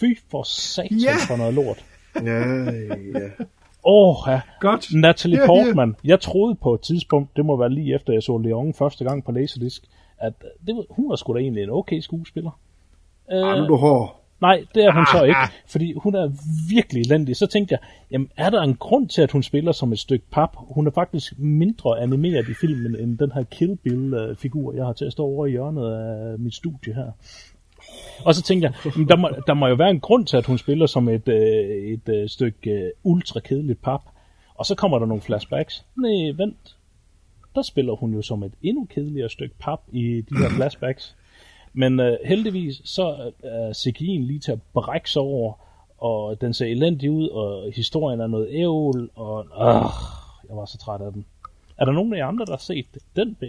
Fy 0.00 0.04
for 0.30 0.42
satan 0.42 0.98
Ja! 0.98 1.12
for 1.28 1.36
noget 1.36 1.54
lort. 1.54 1.84
Ja, 2.14 2.38
ja. 3.20 3.28
Åh, 3.84 4.16
ja. 4.26 4.40
Godt. 4.60 4.94
Natalie 4.94 5.40
ja. 5.40 5.46
Portman. 5.46 5.96
Jeg 6.04 6.20
troede 6.20 6.54
på 6.54 6.74
et 6.74 6.80
tidspunkt, 6.80 7.36
det 7.36 7.44
må 7.46 7.56
være 7.56 7.70
lige 7.70 7.94
efter 7.94 8.12
jeg 8.12 8.22
så 8.22 8.38
Leon 8.38 8.74
første 8.74 9.04
gang 9.04 9.24
på 9.24 9.32
Laserdisc, 9.32 9.82
at 10.18 10.32
det, 10.66 10.76
var- 10.76 10.84
hun 10.90 11.08
var 11.08 11.16
sgu 11.16 11.34
da 11.34 11.38
egentlig 11.38 11.62
en 11.62 11.70
okay 11.70 12.00
skuespiller. 12.00 12.50
Ej, 13.28 13.36
nu 13.58 13.64
er 13.64 13.66
du 13.68 13.76
hård. 13.76 14.21
Nej, 14.42 14.64
det 14.74 14.84
er 14.84 14.92
hun 14.92 15.06
så 15.12 15.18
Ah, 15.18 15.28
ikke, 15.28 15.38
ah. 15.38 15.48
fordi 15.66 15.94
hun 15.96 16.14
er 16.14 16.28
virkelig 16.74 17.00
elendig. 17.00 17.36
Så 17.36 17.46
tænkte 17.46 17.72
jeg, 17.72 17.78
jamen 18.10 18.28
er 18.36 18.50
der 18.50 18.62
en 18.62 18.74
grund 18.74 19.08
til, 19.08 19.22
at 19.22 19.30
hun 19.30 19.42
spiller 19.42 19.72
som 19.72 19.92
et 19.92 19.98
stykke 19.98 20.24
pap? 20.30 20.50
Hun 20.56 20.86
er 20.86 20.90
faktisk 20.90 21.38
mindre 21.38 22.00
animeret 22.00 22.48
i 22.48 22.54
filmen, 22.60 22.96
end 23.00 23.18
den 23.18 23.32
her 23.32 23.42
Kill 23.42 23.76
Bill-figur, 23.76 24.72
jeg 24.72 24.84
har 24.84 24.92
til 24.92 25.04
at 25.04 25.12
stå 25.12 25.24
over 25.24 25.46
i 25.46 25.50
hjørnet 25.50 25.92
af 25.92 26.38
mit 26.38 26.54
studie 26.54 26.94
her. 26.94 27.10
Og 28.24 28.34
så 28.34 28.42
tænkte 28.42 28.66
jeg, 28.66 28.92
der, 29.08 29.16
må, 29.16 29.30
der 29.46 29.54
må 29.54 29.66
jo 29.66 29.74
være 29.74 29.90
en 29.90 30.00
grund 30.00 30.26
til, 30.26 30.36
at 30.36 30.46
hun 30.46 30.58
spiller 30.58 30.86
som 30.86 31.08
et, 31.08 31.28
øh, 31.28 31.92
et 31.92 32.08
øh, 32.08 32.28
stykke 32.28 32.70
øh, 32.70 32.90
ultra 33.02 33.40
kedeligt 33.40 33.82
pap. 33.82 34.02
Og 34.54 34.66
så 34.66 34.74
kommer 34.74 34.98
der 34.98 35.06
nogle 35.06 35.22
flashbacks. 35.22 35.84
Nej, 35.96 36.32
vent. 36.36 36.76
Der 37.54 37.62
spiller 37.62 37.94
hun 37.94 38.14
jo 38.14 38.22
som 38.22 38.42
et 38.42 38.52
endnu 38.62 38.84
kedeligere 38.84 39.30
stykke 39.30 39.54
pap 39.58 39.80
i 39.92 40.20
de 40.20 40.36
her 40.38 40.48
flashbacks. 40.56 41.16
Men 41.72 42.00
øh, 42.00 42.18
heldigvis 42.24 42.80
så 42.84 43.32
er 43.42 43.72
CGI'en 43.72 44.26
lige 44.26 44.38
til 44.38 44.52
at 44.52 44.58
brække 44.72 45.10
sig 45.10 45.22
over, 45.22 45.52
og 45.98 46.40
den 46.40 46.54
ser 46.54 46.66
elendig 46.66 47.10
ud, 47.10 47.28
og 47.28 47.72
historien 47.72 48.20
er 48.20 48.26
noget 48.26 48.48
ævl, 48.50 49.10
og 49.14 49.44
øh, 49.44 49.84
jeg 50.48 50.56
var 50.56 50.64
så 50.64 50.78
træt 50.78 51.00
af 51.00 51.12
den. 51.12 51.24
Er 51.78 51.84
der 51.84 51.92
nogen 51.92 52.14
af 52.14 52.18
jer 52.18 52.26
andre, 52.26 52.44
der 52.44 52.52
har 52.52 52.58
set 52.58 52.86
den 53.16 53.34
B? 53.34 53.42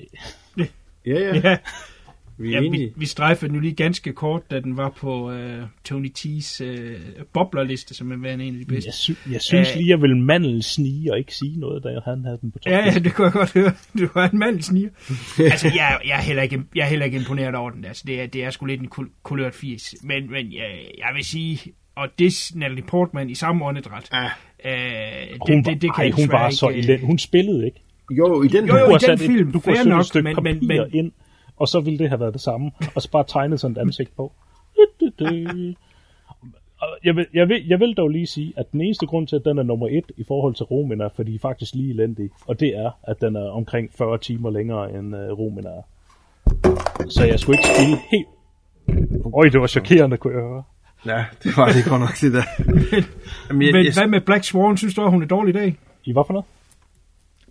Ja, 1.06 1.20
ja. 1.20 1.42
Ja, 1.44 1.58
Vi 2.38 2.52
ja 2.52 2.60
vi, 2.60 2.92
vi 2.96 3.06
strejfede 3.06 3.48
den 3.50 3.56
jo 3.56 3.62
lige 3.62 3.76
ganske 3.76 4.14
kort, 4.14 4.52
da 4.52 4.60
den 4.60 4.78
var 4.78 4.90
på 4.90 5.32
øh, 5.32 5.64
Tony 5.84 6.12
T's 6.20 6.64
øh, 6.64 7.00
boblerliste, 7.34 7.94
som 7.96 8.12
er 8.12 8.18
værende 8.18 8.46
en 8.46 8.54
af 8.54 8.60
de 8.60 8.66
bedste. 8.66 8.88
Jeg, 8.88 8.94
sy- 8.94 9.32
jeg 9.32 9.42
synes 9.42 9.70
Øh. 9.72 9.78
lige, 9.78 9.90
jeg 9.90 10.02
vil 10.02 10.18
mandel 10.18 10.64
snige 10.64 11.12
og 11.14 11.18
ikke 11.20 11.36
sige 11.36 11.60
noget, 11.60 11.84
da 11.84 11.90
han 12.06 12.24
havde 12.26 12.38
den 12.42 12.52
på 12.52 12.60
Ja, 12.66 12.78
ja, 12.78 12.86
toppen. 12.86 13.04
det 13.04 13.14
kunne 13.14 13.26
jeg 13.26 13.34
godt 13.34 13.54
høre. 13.54 13.72
Du 14.00 14.08
var 14.16 14.30
en 14.30 14.40
mand, 14.40 14.62
sniger. 14.62 14.90
altså, 15.52 15.68
jeg, 15.76 16.00
jeg, 16.08 16.18
er 16.18 16.22
heller 16.22 16.44
ikke, 16.44 16.62
jeg 16.76 16.82
er 16.86 16.90
heller 16.90 17.06
ikke 17.06 17.18
imponeret 17.18 17.56
over 17.56 17.70
den. 17.72 17.86
Altså, 17.86 18.04
det 18.08 18.22
er, 18.22 18.26
det 18.28 18.44
er 18.44 18.50
sgu 18.50 18.66
lidt 18.66 18.82
en 18.82 18.90
kul- 18.96 19.20
kulørt 19.24 19.56
fis. 19.56 19.96
Men, 20.04 20.32
men 20.32 20.54
jeg, 20.54 20.70
jeg 20.98 21.12
vil 21.16 21.24
sige, 21.26 21.60
og 21.96 22.08
det 22.20 22.52
Natalie 22.56 22.84
Portman 22.84 23.30
i 23.30 23.36
samme 23.36 23.66
åndedræt, 23.66 24.10
Ja. 24.14 24.24
øh, 24.24 25.28
det, 25.30 25.38
Hun, 25.50 25.64
det, 25.64 25.82
det, 25.82 25.96
kan 25.96 26.06
ej, 26.06 26.12
hun 26.12 26.32
var 26.32 26.50
så 26.50 26.68
ikke, 26.70 26.80
øh, 26.80 26.84
elendig. 26.86 27.06
Hun 27.08 27.18
spillede 27.20 27.66
ikke. 27.66 27.80
Jo, 28.18 28.44
i 28.44 28.48
den 28.48 28.68
Jo, 28.68 28.78
jo, 28.78 28.96
i 28.96 29.00
den 29.08 29.18
film, 29.18 29.52
du 29.52 29.60
kunne 29.60 29.76
fair 29.76 29.86
nok, 29.86 30.00
et 30.00 30.06
stykke 30.06 30.24
men- 30.24 30.44
men- 30.44 30.68
men- 30.68 30.90
ind, 30.94 31.12
og 31.64 31.68
så 31.68 31.80
ville 31.80 32.00
det 32.00 32.10
have 32.10 32.20
været 32.20 32.34
det 32.34 32.42
samme. 32.42 32.72
Og 32.96 33.02
så 33.02 33.12
bare 33.12 33.24
tegnet 33.28 33.60
sådan 33.60 33.78
et 33.78 33.82
ansigt 33.82 34.16
på. 34.16 34.32
Jeg 37.04 37.16
vil, 37.16 37.26
jeg, 37.34 37.50
vil, 37.50 37.68
jeg 37.68 37.80
vil 37.80 37.94
dog 37.94 38.10
lige 38.10 38.28
sige, 38.28 38.54
at 38.58 38.72
den 38.72 38.82
eneste 38.82 39.06
grund 39.06 39.28
til, 39.28 39.36
at 39.36 39.46
den 39.46 39.58
er 39.58 39.64
nummer 39.64 39.88
et 39.88 40.12
i 40.18 40.24
forhold 40.28 40.56
til 40.56 40.66
Romin 40.66 41.02
er, 41.02 41.10
fordi 41.16 41.32
de 41.32 41.36
er 41.36 41.40
faktisk 41.40 41.76
lige 41.76 41.90
elendige. 41.90 42.30
Og 42.48 42.60
det 42.60 42.78
er, 42.78 42.92
at 43.04 43.22
den 43.22 43.36
er 43.36 43.50
omkring 43.50 43.90
40 43.98 44.18
timer 44.18 44.50
længere, 44.50 44.94
end 44.94 45.16
uh, 45.16 45.40
Romin 45.40 45.66
er. 45.66 45.82
Så 47.10 47.26
jeg 47.26 47.40
skulle 47.40 47.58
ikke 47.60 47.70
spille 47.76 47.98
helt... 48.12 48.28
Øj, 49.36 49.44
det 49.44 49.62
var 49.62 49.68
chokerende, 49.68 50.18
kunne 50.18 50.34
jeg 50.34 50.44
høre. 50.44 50.64
Ja, 51.06 51.26
det 51.44 51.58
var 51.58 51.66
det 51.66 51.86
godt 51.90 52.02
nok 52.02 52.16
det 52.22 52.34
der. 52.34 52.44
Jamen, 53.50 53.62
jeg, 53.62 53.74
Men 53.74 53.86
jeg, 53.86 53.94
hvad 53.94 54.08
med 54.08 54.22
Black 54.22 54.44
Swan? 54.44 54.78
Synes 54.78 54.96
du, 54.96 55.04
at 55.04 55.12
hun 55.12 55.24
er 55.24 55.28
dårlig 55.28 55.56
i 55.56 55.58
dag? 55.60 55.78
I 56.04 56.14
hvad 56.14 56.24
for 56.28 56.34
noget? 56.34 56.46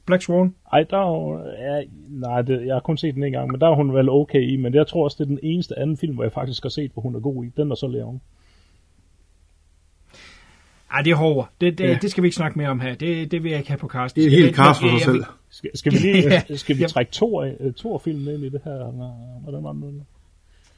Black 0.06 0.22
Swan? 0.22 0.54
Ej, 0.72 0.82
der 0.90 0.96
er 0.98 1.06
jo, 1.08 1.38
ja, 1.58 1.82
nej, 2.08 2.42
det, 2.42 2.66
jeg 2.66 2.74
har 2.74 2.80
kun 2.80 2.96
set 2.96 3.14
den 3.14 3.24
en 3.24 3.32
gang, 3.32 3.50
men 3.50 3.60
der 3.60 3.68
er 3.70 3.74
hun 3.74 3.94
vel 3.94 4.08
okay 4.08 4.42
i, 4.42 4.56
men 4.56 4.74
jeg 4.74 4.86
tror 4.86 5.04
også, 5.04 5.16
det 5.18 5.24
er 5.24 5.28
den 5.28 5.38
eneste 5.42 5.78
anden 5.78 5.96
film, 5.96 6.14
hvor 6.14 6.22
jeg 6.24 6.32
faktisk 6.32 6.62
har 6.62 6.70
set, 6.70 6.90
hvor 6.92 7.02
hun 7.02 7.14
er 7.14 7.20
god 7.20 7.44
i. 7.44 7.48
Den 7.56 7.70
er 7.70 7.74
så 7.74 7.86
Leon. 7.86 8.20
Ej, 10.92 11.02
det 11.02 11.10
er 11.10 11.14
hårdt. 11.16 11.50
Det, 11.60 11.78
det, 11.78 11.84
Ja. 11.84 11.98
det 12.02 12.10
skal 12.10 12.22
vi 12.22 12.26
ikke 12.26 12.36
snakke 12.36 12.58
mere 12.58 12.68
om 12.68 12.80
her. 12.80 12.94
Det, 12.94 13.30
det 13.30 13.42
vil 13.42 13.50
jeg 13.50 13.58
ikke 13.58 13.70
have 13.70 13.78
på 13.78 13.88
cast. 13.88 14.16
det 14.16 14.26
er 14.26 14.30
helt 14.30 14.56
cast 14.56 14.80
for 14.80 14.88
sig 14.98 15.00
selv. 15.00 15.24
Skal, 15.50 15.70
skal 15.74 15.92
vi 15.92 15.96
lige 15.98 16.22
Ja. 16.50 16.56
skal 16.56 16.78
vi 16.78 16.84
trække 16.84 17.12
to, 17.12 17.44
øh, 17.44 17.72
to 17.72 17.98
filmen 17.98 18.34
ind 18.34 18.44
i 18.44 18.48
det 18.48 18.60
her? 18.64 18.72
eller 18.72 19.38
Hvordan 19.42 19.64
var 19.64 19.72
nu? 19.72 19.92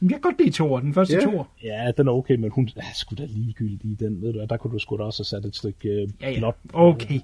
Jeg 0.03 0.11
kan 0.11 0.21
godt 0.21 0.39
lide 0.39 0.51
toer, 0.51 0.81
den 0.81 0.95
første 0.95 1.15
Ja. 1.15 1.21
toer. 1.25 1.45
Ja, 1.63 1.91
den 1.97 2.09
er 2.09 2.13
okay, 2.13 2.37
men 2.37 2.51
hun 2.51 2.69
er 2.77 2.83
sgu 2.95 3.15
da 3.19 3.25
ligegyldig 3.29 3.91
i 3.91 3.95
den, 3.95 4.23
ved 4.23 4.33
du 4.33 4.47
Der 4.51 4.57
kunne 4.57 4.73
du 4.73 4.79
sgu 4.79 4.97
da 4.97 5.03
også 5.03 5.21
have 5.21 5.43
sat 5.43 5.49
et 5.49 5.57
stykke 5.57 5.89
øh, 5.89 6.09
Ja, 6.23 6.31
ja. 6.31 6.39
blåt. 6.39 6.55
Okay. 6.73 7.21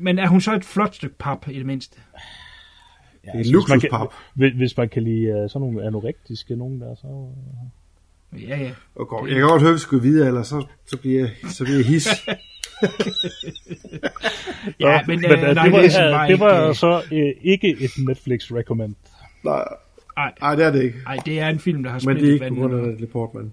Men 0.00 0.18
er 0.18 0.26
hun 0.26 0.40
så 0.40 0.54
et 0.54 0.64
flot 0.64 0.94
stykke 0.94 1.16
pap 1.18 1.48
i 1.48 1.58
det 1.58 1.66
mindste? 1.66 1.96
Ja, 3.24 3.30
Det 3.30 3.34
er 3.34 3.38
altså, 3.38 3.52
hvis 3.52 3.68
man 3.68 3.80
kan- 3.80 3.88
luksuspap. 3.90 4.12
Hvis, 4.34 4.52
hvis 4.52 4.76
man 4.76 4.88
kan 4.88 5.02
lide 5.02 5.28
uh, 5.44 5.50
sådan 5.50 5.60
nogle 5.68 5.86
anorektiske 5.86 6.56
nogen 6.56 6.80
der, 6.80 6.94
så... 6.94 7.06
Uh, 7.06 7.32
Ja, 8.48 8.58
ja. 8.58 8.70
Og 8.94 9.08
godt, 9.08 9.30
jeg 9.30 9.38
kan 9.38 9.48
godt 9.48 9.62
høre, 9.62 9.70
at 9.70 9.74
vi 9.74 9.78
skal 9.78 10.02
videre, 10.02 10.28
eller 10.28 10.42
så, 10.42 10.66
så 10.86 10.96
bliver 10.96 11.28
så 11.48 11.64
bliver 11.64 11.76
jeg 11.78 11.86
his. 11.86 12.08
Ja, 14.80 15.00
men, 15.06 15.20
men 15.20 15.30
øh, 15.32 15.48
øh, 15.48 15.54
nej, 15.54 15.64
det 15.64 15.72
var, 15.72 15.78
øh, 16.06 16.12
var 16.12 16.26
det 16.26 16.40
var 16.40 16.68
øh, 16.68 16.74
så 16.74 17.02
øh, 17.12 17.32
ikke 17.42 17.68
et 17.80 17.90
Netflix-recommend. 18.08 18.94
Nej, 19.44 19.64
Ej, 20.16 20.32
nej, 20.40 20.54
det 20.54 20.64
er 20.64 20.70
det 20.70 20.82
ikke. 20.82 20.98
ej, 21.06 21.16
det 21.26 21.40
er 21.40 21.48
en 21.48 21.58
film, 21.58 21.82
der 21.82 21.90
har 21.90 21.96
Men 21.96 22.00
spillet 22.00 22.22
det 22.22 22.28
er 22.28 22.32
ikke 22.32 22.48
på 22.48 22.54
grund 22.54 22.74
af. 22.74 22.80
Natalie 22.86 23.06
Portman. 23.06 23.52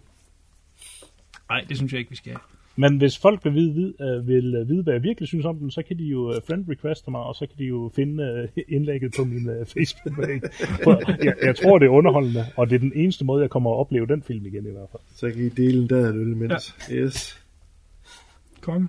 Nej, 1.50 1.66
det 1.70 1.78
synes 1.78 1.92
jeg 1.92 2.00
ikke, 2.00 2.10
vi 2.10 2.16
skal. 2.16 2.36
Men 2.76 2.98
hvis 2.98 3.18
folk 3.18 3.46
vil 3.46 3.54
vide, 3.54 3.74
vid, 3.74 3.94
øh, 4.02 4.28
vil 4.28 4.56
øh, 4.56 4.70
vide, 4.70 4.84
hvad 4.84 4.94
jeg 4.94 5.04
virkelig 5.04 5.28
synes 5.28 5.46
om 5.46 5.58
den, 5.58 5.72
så 5.72 5.82
kan 5.82 5.98
de 5.98 6.04
jo 6.04 6.34
øh, 6.34 6.42
friend 6.48 6.66
requeste 6.70 7.12
mig, 7.12 7.22
og 7.22 7.36
så 7.36 7.46
kan 7.46 7.58
de 7.58 7.64
jo 7.64 7.92
finde 7.96 8.24
øh, 8.24 8.64
indlægget 8.76 9.14
på 9.18 9.24
min 9.24 9.50
øh, 9.50 9.66
facebook 9.66 10.18
jeg, 11.24 11.34
jeg 11.44 11.56
tror, 11.56 11.80
det 11.80 11.86
er 11.86 11.90
underholdende, 11.90 12.46
og 12.56 12.70
det 12.70 12.76
er 12.76 12.80
den 12.80 12.92
eneste 12.96 13.26
måde, 13.26 13.42
jeg 13.42 13.50
kommer 13.50 13.72
at 13.72 13.78
opleve 13.78 14.08
den 14.08 14.24
film 14.24 14.46
igen 14.46 14.66
i 14.66 14.72
hvert 14.72 14.90
fald. 14.92 15.02
Så 15.16 15.30
kan 15.30 15.46
I 15.46 15.50
dele 15.50 15.82
en 15.82 15.88
dadøl 15.88 16.32
imens. 16.32 16.76
Ja. 16.90 16.96
Yes. 16.96 17.42
Konge. 18.62 18.88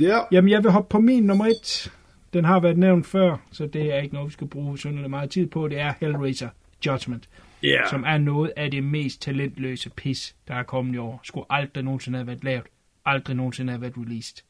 Ja. 0.00 0.18
Jamen, 0.32 0.50
jeg 0.50 0.62
vil 0.62 0.70
hoppe 0.70 0.88
på 0.90 1.00
min 1.00 1.22
nummer 1.22 1.46
et. 1.46 1.92
Den 2.32 2.44
har 2.44 2.60
været 2.60 2.78
nævnt 2.78 3.06
før, 3.06 3.36
så 3.52 3.66
det 3.66 3.94
er 3.94 4.00
ikke 4.00 4.14
noget, 4.14 4.28
vi 4.28 4.32
skal 4.32 4.46
bruge 4.46 4.78
synderligt 4.78 5.10
meget 5.10 5.30
tid 5.30 5.46
på. 5.46 5.68
Det 5.68 5.80
er 5.80 5.92
Hellraiser 6.00 6.48
Judgment. 6.86 7.28
Ja. 7.62 7.88
som 7.90 8.04
er 8.06 8.18
noget 8.18 8.52
af 8.56 8.70
det 8.70 8.84
mest 8.84 9.22
talentløse 9.22 9.90
pis, 9.90 10.36
der 10.48 10.54
er 10.54 10.62
kommet 10.62 10.94
i 10.94 10.98
år. 10.98 11.20
Skulle 11.22 11.46
aldrig 11.50 11.84
nogensinde 11.84 12.18
have 12.18 12.26
været 12.26 12.44
lavet. 12.44 12.64
Aldrig 13.04 13.36
nogensinde 13.36 13.72
have 13.72 13.80
været 13.80 13.94
released. 13.98 14.44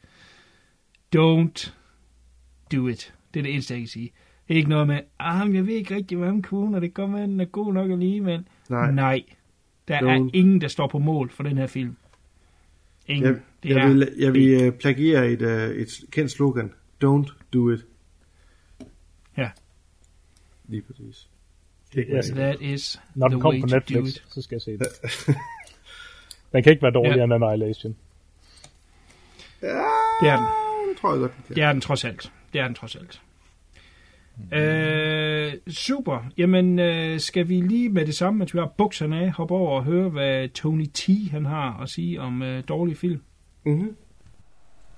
Don't 1.17 1.73
do 2.73 2.89
it. 2.89 3.15
Det 3.35 3.41
er 3.41 3.45
det 3.45 3.53
eneste, 3.53 3.75
jeg 3.75 3.81
kan 3.81 3.89
sige. 3.89 4.13
Ikke 4.49 4.69
noget 4.69 4.87
med, 4.87 5.01
ah, 5.19 5.55
jeg 5.55 5.67
ved 5.67 5.75
ikke 5.75 5.95
rigtig, 5.95 6.19
hvad 6.19 6.43
kunne, 6.43 6.77
og 6.77 6.83
det 6.83 6.95
kommer 6.95 7.19
med, 7.19 7.29
den 7.29 7.41
er 7.41 7.45
god 7.45 7.73
nok 7.73 7.91
alligevel. 7.91 8.45
Nej. 8.71 8.91
Nej. 8.91 9.23
Der 9.89 9.99
Don't. 9.99 10.05
er 10.05 10.31
ingen, 10.35 10.61
der 10.61 10.69
står 10.69 10.87
på 10.87 10.99
mål 10.99 11.31
for 11.31 11.43
den 11.43 11.59
her 11.59 11.67
film. 11.67 11.97
Ingen. 13.07 13.25
Jeg, 13.25 13.41
det 13.63 13.69
jeg, 13.69 13.79
er 13.79 13.89
vil, 13.89 14.09
jeg 14.19 14.33
vil 14.33 14.69
uh, 14.69 14.75
plagiere 14.75 15.31
et, 15.31 15.43
uh, 15.43 15.77
et 15.77 15.89
kendt 16.11 16.31
slogan. 16.31 16.73
Don't 17.05 17.35
do 17.53 17.71
it. 17.71 17.87
Ja. 19.37 19.51
Lige 20.69 20.83
præcis. 20.83 21.29
Yes. 21.99 22.27
That 22.27 22.61
is 22.61 23.01
Når 23.15 23.29
den 23.29 23.41
kommer 23.41 23.61
på 23.61 23.67
Netflix, 23.67 24.23
så 24.29 24.43
skal 24.43 24.55
jeg 24.57 24.63
se 24.63 24.71
den. 24.71 24.81
den 26.53 26.63
kan 26.63 26.73
ikke 26.73 26.83
være 26.83 26.93
dårligere 26.93 27.19
Ja. 27.19 27.25
end 27.25 27.45
Annihilation. 27.45 27.97
Det 30.23 30.29
er 30.29 30.37
den. 30.37 30.47
Det 30.89 31.01
tror 31.01 31.11
jeg 31.11 31.21
godt, 31.21 31.37
den 31.37 31.45
kan. 31.47 31.57
Det 31.57 31.63
er 31.63 31.73
den 31.73 31.81
trods 31.81 32.05
alt. 32.05 32.33
Det 32.53 32.61
er 32.61 32.65
den 32.65 32.75
trods 32.75 32.97
alt. 32.97 33.21
Øh, 34.53 35.53
super. 35.69 36.27
Jamen, 36.39 36.79
øh, 36.79 37.21
skal 37.21 37.49
vi 37.49 37.61
lige 37.61 37.89
med 37.89 38.07
det 38.07 38.15
samme, 38.15 38.45
at 38.45 38.55
vi 38.55 38.59
har 38.59 38.67
bukserne 38.67 39.21
af, 39.21 39.31
hoppe 39.31 39.55
over 39.55 39.77
og 39.79 39.85
høre, 39.85 40.09
hvad 40.09 40.49
Tony 40.49 40.87
T. 40.87 41.09
han 41.31 41.45
har 41.45 41.83
at 41.83 41.89
sige 41.89 42.21
om 42.21 42.43
øh, 42.43 42.65
dårlige 42.69 42.97
film? 42.97 43.23
Mm-hmm. 43.65 43.97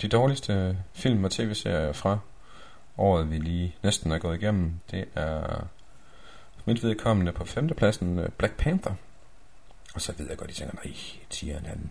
De 0.02 0.08
dårligste 0.08 0.78
film 0.94 1.24
og 1.24 1.30
tv-serier 1.30 1.92
fra 1.92 2.18
året, 2.98 3.30
vi 3.30 3.38
lige 3.38 3.74
næsten 3.82 4.12
er 4.12 4.18
gået 4.18 4.42
igennem, 4.42 4.72
det 4.90 5.04
er 5.14 5.66
mit 6.64 6.82
vedkommende 6.82 7.32
på 7.32 7.44
femtepladsen 7.44 8.18
øh, 8.18 8.28
Black 8.28 8.56
Panther. 8.56 8.94
Og 9.94 10.00
så 10.00 10.12
ved 10.18 10.28
jeg 10.28 10.36
godt, 10.36 10.50
I 10.50 10.54
tænker, 10.54 10.74
nej, 10.74 10.94
siger 11.30 11.54
han, 11.54 11.66
han 11.66 11.90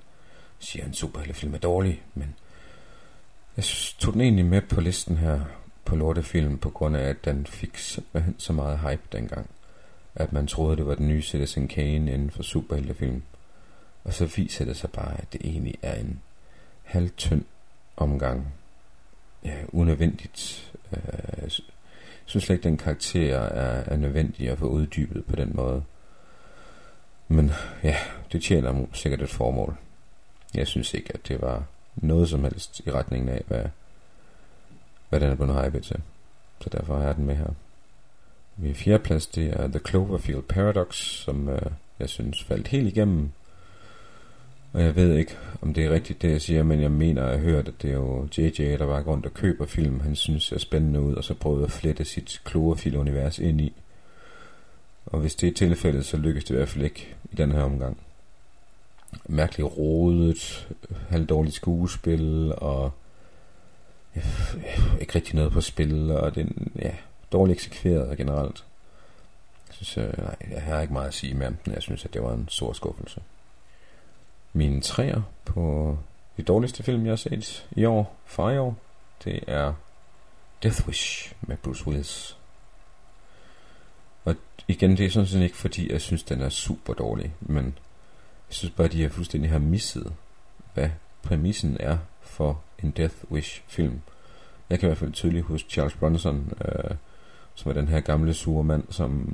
siger, 0.59 0.83
han 0.83 0.93
superheltefilm 0.93 1.53
er 1.53 1.57
dårlig, 1.57 2.03
men 2.13 2.35
jeg 3.57 3.65
tog 3.99 4.13
den 4.13 4.21
egentlig 4.21 4.45
med 4.45 4.61
på 4.61 4.81
listen 4.81 5.17
her 5.17 5.41
på 5.85 5.95
lortefilm, 5.95 6.57
på 6.57 6.69
grund 6.69 6.97
af, 6.97 7.09
at 7.09 7.25
den 7.25 7.45
fik 7.45 7.77
simpelthen 7.77 8.35
så 8.37 8.53
meget 8.53 8.79
hype 8.79 9.01
dengang, 9.11 9.49
at 10.15 10.33
man 10.33 10.47
troede, 10.47 10.77
det 10.77 10.87
var 10.87 10.95
den 10.95 11.07
nye 11.07 11.21
Citizen 11.21 11.67
Kane 11.67 12.13
inden 12.13 12.31
for 12.31 12.43
superheltefilm. 12.43 13.21
Og 14.03 14.13
så 14.13 14.25
viser 14.25 14.65
det 14.65 14.77
sig 14.77 14.91
bare, 14.91 15.17
at 15.17 15.33
det 15.33 15.41
egentlig 15.43 15.75
er 15.81 15.95
en 15.95 16.21
halvtynd 16.83 17.45
omgang. 17.97 18.53
Ja, 19.43 19.55
unødvendigt. 19.67 20.73
Øh, 20.91 21.41
jeg 21.41 21.51
synes 22.25 22.43
slet 22.43 22.55
ikke, 22.55 22.63
den 22.63 22.77
karakter 22.77 23.37
er, 23.37 23.83
er 23.93 23.95
nødvendig 23.95 24.49
at 24.49 24.57
få 24.57 24.67
uddybet 24.67 25.25
på 25.25 25.35
den 25.35 25.51
måde. 25.53 25.83
Men 27.27 27.51
ja, 27.83 27.97
det 28.31 28.43
tjener 28.43 28.85
sikkert 28.93 29.21
et 29.21 29.29
formål. 29.29 29.77
Jeg 30.53 30.67
synes 30.67 30.93
ikke, 30.93 31.13
at 31.13 31.27
det 31.27 31.41
var 31.41 31.63
noget 31.95 32.29
som 32.29 32.43
helst 32.43 32.81
i 32.85 32.91
retningen 32.91 33.29
af, 33.29 33.43
hvad, 33.47 33.63
hvad 35.09 35.19
den 35.19 35.29
er 35.29 35.35
blevet 35.35 35.65
hypet 35.65 35.83
til. 35.83 36.01
Så 36.61 36.69
derfor 36.69 36.97
har 36.97 37.05
jeg 37.05 37.15
den 37.15 37.25
med 37.25 37.35
her. 37.35 37.49
Min 38.57 38.75
fjerde 38.75 39.03
plads, 39.03 39.27
det 39.27 39.47
er 39.47 39.67
The 39.67 39.79
Cloverfield 39.79 40.41
Paradox, 40.41 40.95
som 40.95 41.49
øh, 41.49 41.61
jeg 41.99 42.09
synes 42.09 42.43
faldt 42.43 42.67
helt 42.67 42.87
igennem. 42.87 43.31
Og 44.73 44.81
jeg 44.81 44.95
ved 44.95 45.15
ikke, 45.15 45.37
om 45.61 45.73
det 45.73 45.85
er 45.85 45.89
rigtigt, 45.89 46.21
det 46.21 46.31
jeg 46.31 46.41
siger, 46.41 46.63
men 46.63 46.81
jeg 46.81 46.91
mener, 46.91 47.23
at 47.23 47.31
jeg 47.31 47.39
har 47.39 47.45
hørt, 47.45 47.67
at 47.67 47.81
det 47.81 47.89
er 47.89 47.93
jo 47.93 48.27
JJ, 48.37 48.77
der 48.77 48.85
var 48.85 49.01
rundt 49.01 49.25
og 49.25 49.33
køber 49.33 49.65
film, 49.65 49.99
han 49.99 50.15
synes 50.15 50.43
ser 50.43 50.57
spændende 50.57 51.01
ud, 51.01 51.15
og 51.15 51.23
så 51.23 51.33
prøvede 51.33 51.65
at 51.65 51.71
flette 51.71 52.05
sit 52.05 52.41
Cloverfield-univers 52.49 53.39
ind 53.39 53.61
i. 53.61 53.73
Og 55.05 55.19
hvis 55.19 55.35
det 55.35 55.49
er 55.49 55.53
tilfældet, 55.53 56.05
så 56.05 56.17
lykkes 56.17 56.43
det 56.43 56.53
i 56.53 56.57
hvert 56.57 56.69
fald 56.69 56.83
ikke 56.83 57.15
i 57.31 57.35
den 57.35 57.51
her 57.51 57.61
omgang. 57.61 57.97
Mærkeligt 59.25 59.77
rodet, 59.77 60.67
halvdårligt 61.09 61.55
skuespil, 61.55 62.53
og 62.57 62.91
ja, 64.15 64.21
ikke 65.01 65.15
rigtig 65.15 65.35
noget 65.35 65.51
på 65.51 65.61
spil, 65.61 66.11
og 66.11 66.35
den, 66.35 66.71
ja, 66.75 66.91
dårligt 67.31 67.57
eksekveret 67.57 68.17
generelt. 68.17 68.65
Jeg 69.67 69.75
synes, 69.75 69.97
øh, 69.97 70.23
nej, 70.23 70.35
jeg 70.51 70.61
har 70.61 70.81
ikke 70.81 70.93
meget 70.93 71.07
at 71.07 71.13
sige 71.13 71.33
med 71.33 71.47
den. 71.47 71.73
Jeg 71.73 71.81
synes, 71.81 72.05
at 72.05 72.13
det 72.13 72.23
var 72.23 72.33
en 72.33 72.47
stor 72.49 72.73
skuffelse. 72.73 73.21
Mine 74.53 74.81
træer 74.81 75.21
på 75.45 75.97
de 76.37 76.43
dårligste 76.43 76.83
film, 76.83 77.05
jeg 77.05 77.11
har 77.11 77.15
set 77.15 77.67
i 77.71 77.85
år, 77.85 78.15
fra 78.25 78.51
i 78.51 78.57
år, 78.57 78.77
det 79.23 79.39
er 79.47 79.73
Death 80.63 80.87
Wish 80.87 81.33
med 81.41 81.57
Bruce 81.57 81.87
Willis. 81.87 82.37
Og 84.25 84.35
igen, 84.67 84.97
det 84.97 85.05
er 85.05 85.09
sådan 85.09 85.27
set 85.27 85.41
ikke 85.41 85.57
fordi, 85.57 85.91
jeg 85.91 86.01
synes, 86.01 86.23
den 86.23 86.41
er 86.41 86.49
super 86.49 86.93
dårlig, 86.93 87.33
men 87.39 87.77
synes 88.49 88.75
bare, 88.75 88.87
de 88.87 89.01
har 89.01 89.09
fuldstændig 89.09 89.51
har 89.51 89.59
misset, 89.59 90.13
hvad 90.73 90.89
præmissen 91.23 91.77
er 91.79 91.97
for 92.21 92.61
en 92.83 92.91
Death 92.91 93.15
Wish 93.31 93.63
film. 93.67 94.01
Jeg 94.69 94.79
kan 94.79 94.87
i 94.87 94.89
hvert 94.89 94.97
fald 94.97 95.11
tydeligt 95.11 95.45
huske 95.45 95.69
Charles 95.69 95.95
Bronson, 95.95 96.53
øh, 96.65 96.95
som 97.55 97.69
er 97.69 97.73
den 97.73 97.87
her 97.87 97.99
gamle 97.99 98.33
sure 98.33 98.63
mand, 98.63 98.83
som 98.89 99.29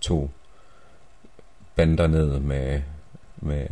tog 0.00 0.30
bander 1.76 2.06
ned 2.06 2.40
med, 2.40 2.82
med, 3.36 3.66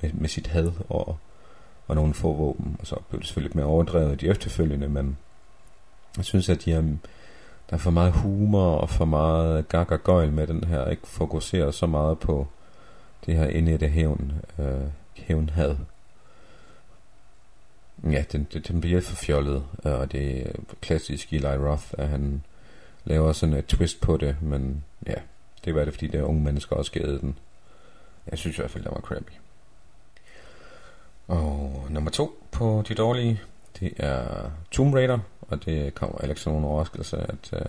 med, 0.00 0.12
med 0.12 0.28
sit 0.28 0.46
had 0.46 0.72
og, 0.88 1.18
og 1.88 1.94
nogle 1.94 2.14
få 2.14 2.34
våben. 2.34 2.76
Og 2.80 2.86
så 2.86 2.96
blev 3.08 3.20
det 3.20 3.26
selvfølgelig 3.26 3.48
lidt 3.48 3.54
mere 3.54 3.66
overdrevet 3.66 4.20
de 4.20 4.28
efterfølgende, 4.28 4.88
men 4.88 5.18
jeg 6.16 6.24
synes, 6.24 6.48
at 6.48 6.64
de 6.64 6.70
har, 6.70 6.80
der 7.70 7.76
er 7.76 7.76
for 7.76 7.90
meget 7.90 8.12
humor 8.12 8.74
og 8.74 8.90
for 8.90 9.04
meget 9.04 9.68
gag 9.68 9.92
og 9.92 10.02
gøjl 10.02 10.32
med 10.32 10.46
den 10.46 10.64
her, 10.64 10.86
ikke 10.86 11.06
fokuserer 11.06 11.70
så 11.70 11.86
meget 11.86 12.18
på 12.18 12.46
det 13.26 13.36
her 13.36 13.46
inde 13.46 13.74
i 13.74 13.76
det 13.76 13.90
hævn, 13.90 14.32
øh, 14.58 14.80
hævnhad. 15.14 15.76
Ja, 18.04 18.24
den, 18.32 18.48
den, 18.52 18.62
den 18.62 18.80
bliver 18.80 19.00
for 19.00 19.16
fjollet, 19.16 19.64
øh, 19.84 19.92
og 19.92 20.12
det 20.12 20.46
er 20.46 20.52
klassisk 20.80 21.32
Eli 21.32 21.46
Roth, 21.46 21.84
at 21.92 22.08
han 22.08 22.42
laver 23.04 23.32
sådan 23.32 23.54
et 23.54 23.66
twist 23.66 24.00
på 24.00 24.16
det, 24.16 24.36
men 24.42 24.84
ja, 25.06 25.14
det 25.64 25.74
var 25.74 25.84
det, 25.84 25.94
fordi 25.94 26.06
der 26.06 26.22
unge 26.22 26.42
mennesker 26.42 26.76
også 26.76 26.92
gædede 26.92 27.20
den. 27.20 27.38
Jeg 28.30 28.38
synes 28.38 28.58
i 28.58 28.60
hvert 28.60 28.70
fald, 28.70 28.84
det 28.84 28.92
var 28.92 29.00
crappy. 29.00 29.32
Og 31.28 31.86
nummer 31.90 32.10
to 32.10 32.44
på 32.50 32.84
de 32.88 32.94
dårlige, 32.94 33.40
det 33.80 33.92
er 33.96 34.50
Tomb 34.70 34.94
Raider, 34.94 35.18
og 35.40 35.64
det 35.64 35.94
kommer 35.94 36.18
heller 36.20 36.32
ikke 36.32 36.40
som 36.40 36.52
nogen 36.52 36.66
overraskelse, 36.66 37.16
at 37.16 37.52
øh, 37.52 37.66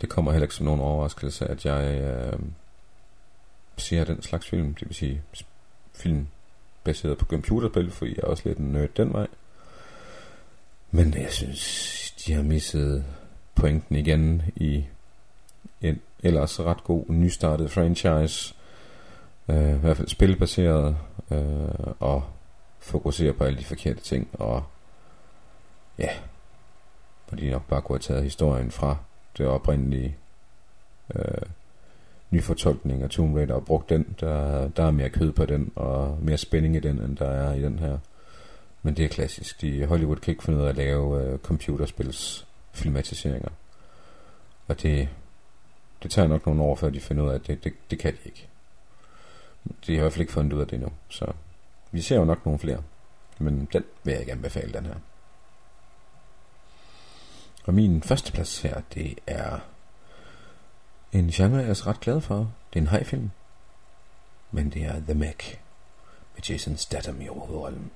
det 0.00 0.08
kommer 0.08 0.32
heller 0.32 0.44
ikke 0.44 0.54
som 0.54 0.66
nogen 0.66 0.80
overraskelse, 0.80 1.46
at 1.46 1.66
jeg 1.66 2.00
øh, 2.00 2.38
ser 3.76 4.04
den 4.04 4.22
slags 4.22 4.48
film, 4.48 4.74
det 4.74 4.88
vil 4.88 4.94
sige 4.94 5.22
film 5.94 6.26
baseret 6.84 7.18
på 7.18 7.24
computerspil, 7.24 7.90
for 7.90 8.04
jeg 8.04 8.14
er 8.18 8.26
også 8.26 8.42
lidt 8.46 8.58
en 8.58 8.72
nørd 8.72 8.88
den 8.96 9.12
vej. 9.12 9.26
Men 10.90 11.14
jeg 11.14 11.32
synes, 11.32 12.14
de 12.26 12.32
har 12.32 12.42
misset 12.42 13.04
pointen 13.54 13.96
igen 13.96 14.42
i 14.56 14.84
en 15.80 16.00
ellers 16.22 16.60
ret 16.60 16.84
god 16.84 17.04
nystartet 17.08 17.70
franchise. 17.70 18.54
Øh, 19.48 19.76
I 19.76 19.78
hvert 19.78 19.96
fald 19.96 20.08
spilbaseret 20.08 20.96
øh, 21.30 21.94
og 22.00 22.24
fokuserer 22.78 23.32
på 23.32 23.44
alle 23.44 23.58
de 23.58 23.64
forkerte 23.64 24.00
ting. 24.00 24.28
Og 24.32 24.64
ja, 25.98 26.08
hvor 27.28 27.36
de 27.36 27.50
nok 27.50 27.68
bare 27.68 27.82
kunne 27.82 27.94
have 27.94 28.02
taget 28.02 28.24
historien 28.24 28.70
fra 28.70 28.96
det 29.38 29.46
oprindelige 29.46 30.16
øh, 31.14 31.42
nyfortolkning 32.32 33.02
af 33.02 33.10
Tomb 33.10 33.36
Raider 33.36 33.54
og 33.54 33.64
brugt 33.64 33.88
den. 33.88 34.16
Der, 34.20 34.68
der 34.68 34.84
er 34.84 34.90
mere 34.90 35.10
kød 35.10 35.32
på 35.32 35.44
den 35.44 35.72
og 35.74 36.18
mere 36.22 36.38
spænding 36.38 36.76
i 36.76 36.80
den, 36.80 36.98
end 36.98 37.16
der 37.16 37.28
er 37.28 37.54
i 37.54 37.62
den 37.62 37.78
her. 37.78 37.98
Men 38.82 38.96
det 38.96 39.04
er 39.04 39.08
klassisk. 39.08 39.60
De, 39.60 39.86
Hollywood 39.86 40.16
kan 40.16 40.32
ikke 40.32 40.44
finde 40.44 40.58
ud 40.58 40.64
af 40.64 40.68
at 40.68 40.76
lave 40.76 41.22
øh, 41.24 41.38
computerspils 41.38 42.46
filmatiseringer. 42.72 43.48
Og 44.68 44.82
det, 44.82 45.08
det 46.02 46.10
tager 46.10 46.28
nok 46.28 46.46
nogle 46.46 46.62
år, 46.62 46.74
før 46.74 46.90
de 46.90 47.00
finder 47.00 47.24
ud 47.24 47.30
af, 47.30 47.34
at 47.34 47.46
det, 47.46 47.64
det, 47.64 47.72
det 47.90 47.98
kan 47.98 48.12
de 48.12 48.18
ikke. 48.24 48.48
De 49.86 49.92
har 49.92 49.98
i 49.98 50.00
hvert 50.00 50.12
fald 50.12 50.20
ikke 50.20 50.32
fundet 50.32 50.52
ud 50.52 50.60
af 50.60 50.66
det 50.66 50.74
endnu. 50.74 50.92
Så 51.08 51.32
vi 51.90 52.00
ser 52.00 52.16
jo 52.16 52.24
nok 52.24 52.46
nogle 52.46 52.58
flere. 52.58 52.82
Men 53.38 53.68
den 53.72 53.84
vil 54.04 54.12
jeg 54.12 54.20
ikke 54.20 54.32
anbefale, 54.32 54.72
den 54.72 54.86
her. 54.86 54.94
Og 57.64 57.74
min 57.74 58.02
første 58.02 58.32
plads 58.32 58.62
her, 58.62 58.80
det 58.94 59.18
er 59.26 59.58
en 61.12 61.28
genre, 61.28 61.56
jeg 61.56 61.68
er 61.68 61.86
ret 61.86 62.00
glad 62.00 62.20
for. 62.20 62.36
Det 62.36 62.78
er 62.78 62.80
en 62.80 62.88
hejfilm. 62.88 63.30
Men 64.50 64.70
det 64.70 64.84
er 64.84 65.00
The 65.00 65.14
Mac. 65.14 65.36
med 66.34 66.42
Jason 66.48 66.76
Statham 66.76 67.20
i 67.20 67.26
hovedrollen. 67.26 67.90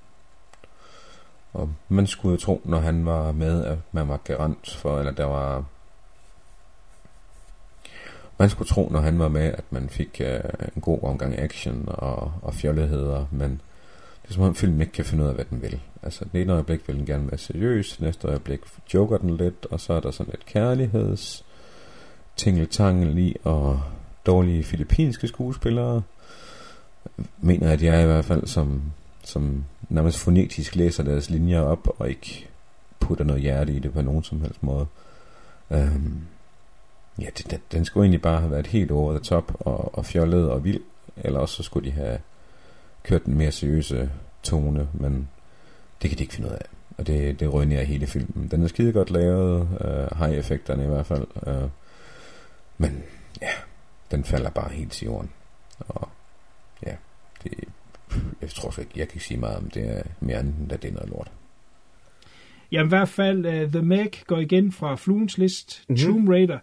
Og 1.53 1.73
man 1.89 2.07
skulle 2.07 2.33
jo 2.33 2.41
tro, 2.41 2.61
når 2.65 2.79
han 2.79 3.07
var 3.07 3.33
med, 3.33 3.65
at 3.65 3.79
man 3.93 4.09
var 4.09 4.17
garant 4.17 4.71
for, 4.71 4.99
eller 4.99 5.13
der 5.13 5.25
var... 5.25 5.65
Man 8.39 8.51
skulle 8.51 8.69
tro, 8.69 8.89
når 8.89 9.01
han 9.01 9.19
var 9.19 9.29
med, 9.29 9.43
at 9.43 9.65
man 9.71 9.89
fik 9.89 10.21
uh, 10.21 10.67
en 10.77 10.83
god 10.83 11.03
omgang 11.03 11.39
action 11.39 11.85
og, 11.89 12.33
og 12.43 12.55
fjolligheder, 12.55 13.27
men 13.31 13.51
det 14.23 14.29
er 14.31 14.35
som 14.35 14.43
om 14.43 14.55
filmen 14.55 14.81
ikke 14.81 14.93
kan 14.93 15.05
finde 15.05 15.25
ud 15.25 15.29
af, 15.29 15.35
hvad 15.35 15.45
den 15.45 15.63
vil. 15.63 15.81
Altså, 16.03 16.25
det 16.33 16.43
ene 16.43 16.53
øjeblik 16.53 16.89
vil 16.89 16.97
den 16.97 17.07
gerne 17.07 17.31
være 17.31 17.39
seriøs, 17.39 18.01
næste 18.01 18.29
øjeblik 18.29 18.61
joker 18.95 19.19
den 19.19 19.37
lidt, 19.37 19.67
og 19.71 19.81
så 19.81 19.93
er 19.93 20.01
der 20.01 20.11
sådan 20.11 20.35
et 20.35 20.47
kærligheds 20.47 21.46
tingeltangel 22.37 23.19
i, 23.19 23.37
og 23.45 23.81
dårlige 24.27 24.65
filippinske 24.65 25.29
skuespillere, 25.29 26.03
mener 27.39 27.71
at 27.71 27.83
jeg 27.83 28.03
i 28.03 28.07
hvert 28.07 28.25
fald, 28.25 28.47
som, 28.47 28.83
som 29.25 29.65
nærmest 29.89 30.19
fonetisk 30.19 30.77
læser 30.77 31.03
deres 31.03 31.31
linjer 31.31 31.61
op, 31.61 31.89
og 31.99 32.09
ikke 32.09 32.49
putter 33.01 33.25
noget 33.25 33.43
hjerte 33.43 33.73
i 33.73 33.79
det 33.79 33.93
på 33.93 34.03
nogen 34.03 34.23
som 34.23 34.41
helst 34.41 34.63
måde. 34.63 34.87
Øhm, 35.71 36.21
ja, 37.19 37.27
det, 37.39 37.51
den, 37.51 37.61
den 37.73 37.85
skulle 37.85 38.05
egentlig 38.05 38.23
bare 38.23 38.41
have 38.41 38.51
været 38.51 38.67
helt 38.67 38.91
over 38.91 39.13
the 39.13 39.25
top, 39.25 39.53
og, 39.61 39.99
og 39.99 40.07
fjollet 40.07 40.51
og 40.51 40.65
vild, 40.65 40.81
eller 41.17 41.41
også 41.41 41.55
så 41.55 41.63
skulle 41.63 41.91
de 41.91 41.95
have 41.95 42.19
kørt 43.03 43.25
den 43.25 43.39
mere 43.39 43.53
seriøse 43.53 44.11
tone, 44.43 44.89
men 44.93 45.29
det 46.03 46.11
kan 46.11 46.19
de 46.19 46.23
ikke 46.23 46.35
finde 46.35 46.49
ud 46.49 46.55
af. 46.55 46.67
Og 46.99 47.07
det, 47.07 47.41
det 47.41 47.53
ruinerer 47.53 47.85
hele 47.85 48.07
filmen. 48.07 48.49
Den 48.51 48.63
er 48.63 48.69
skide 48.69 48.93
godt 48.93 49.11
lavet, 49.11 49.69
øh, 49.81 50.19
high 50.19 50.39
effekterne 50.39 50.85
i 50.85 50.87
hvert 50.87 51.07
fald, 51.07 51.27
øh, 51.47 51.69
men 52.79 53.03
ja, 53.43 53.51
den 54.11 54.25
falder 54.25 54.51
bare 54.51 54.73
helt 54.73 54.93
til 54.93 55.05
jorden. 55.05 55.31
Og 55.79 56.09
ja, 56.87 56.97
det, 57.45 57.53
jeg 58.41 58.51
tror 58.51 58.71
sgu 58.71 58.81
ikke, 58.81 58.93
jeg 58.97 59.09
kan 59.09 59.17
ikke 59.17 59.27
sige 59.27 59.41
meget 59.41 59.57
om 59.57 59.71
det 59.71 59.99
er 59.99 60.03
mere 60.21 60.41
end, 60.41 60.73
at 60.73 60.83
det 60.83 60.89
er 60.89 60.95
noget 60.95 61.09
lort. 61.11 61.31
Jamen 62.73 62.87
i 62.87 62.89
hvert 62.89 63.09
fald, 63.09 63.47
uh, 63.47 63.71
The 63.71 63.83
Meg 63.83 64.11
går 64.27 64.39
igen 64.39 64.73
fra 64.73 64.97
Fluens 64.97 65.39
list, 65.39 65.85
mm-hmm. 65.89 66.05
Tomb 66.07 66.29
Raider. 66.29 66.59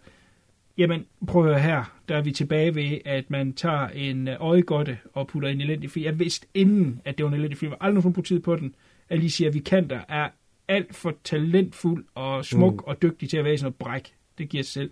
Jamen, 0.78 1.06
prøv 1.28 1.46
at 1.46 1.50
høre 1.50 1.62
her, 1.62 2.00
der 2.10 2.18
er 2.18 2.22
vi 2.22 2.32
tilbage 2.32 2.76
ved, 2.76 2.98
at 3.06 3.30
man 3.30 3.54
tager 3.54 3.88
en 3.88 4.28
uh, 4.28 4.34
øjegodte 4.40 4.98
og 5.14 5.28
putter 5.28 5.50
en 5.50 5.62
elendig 5.62 5.92
film. 5.92 6.06
Jeg 6.06 6.20
vidste 6.20 6.48
inden, 6.54 7.02
at 7.06 7.18
det 7.18 7.24
var 7.24 7.32
en 7.32 7.38
elendig 7.38 7.58
film. 7.58 7.72
Jeg 7.72 7.78
har 7.82 7.88
aldrig 7.88 8.04
nogen 8.04 8.24
tid 8.24 8.40
på 8.40 8.56
den. 8.56 8.76
Alicia 9.10 9.50
Vikander 9.50 10.00
er 10.10 10.30
alt 10.68 10.96
for 10.96 11.14
talentfuld 11.24 12.06
og 12.16 12.46
smuk 12.46 12.74
mm. 12.74 12.84
og 12.88 13.02
dygtig 13.02 13.30
til 13.30 13.38
at 13.38 13.46
være 13.46 13.58
sådan 13.58 13.66
noget 13.66 13.76
bræk. 13.76 14.14
Det 14.38 14.50
giver 14.50 14.64
sig 14.64 14.74
selv. 14.74 14.92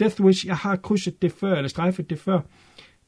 Death 0.00 0.20
Wish, 0.20 0.46
jeg 0.46 0.56
har 0.56 0.76
krydset 0.76 1.22
det 1.22 1.32
før, 1.32 1.54
eller 1.54 1.68
strejfet 1.68 2.10
det 2.10 2.18
før. 2.18 2.40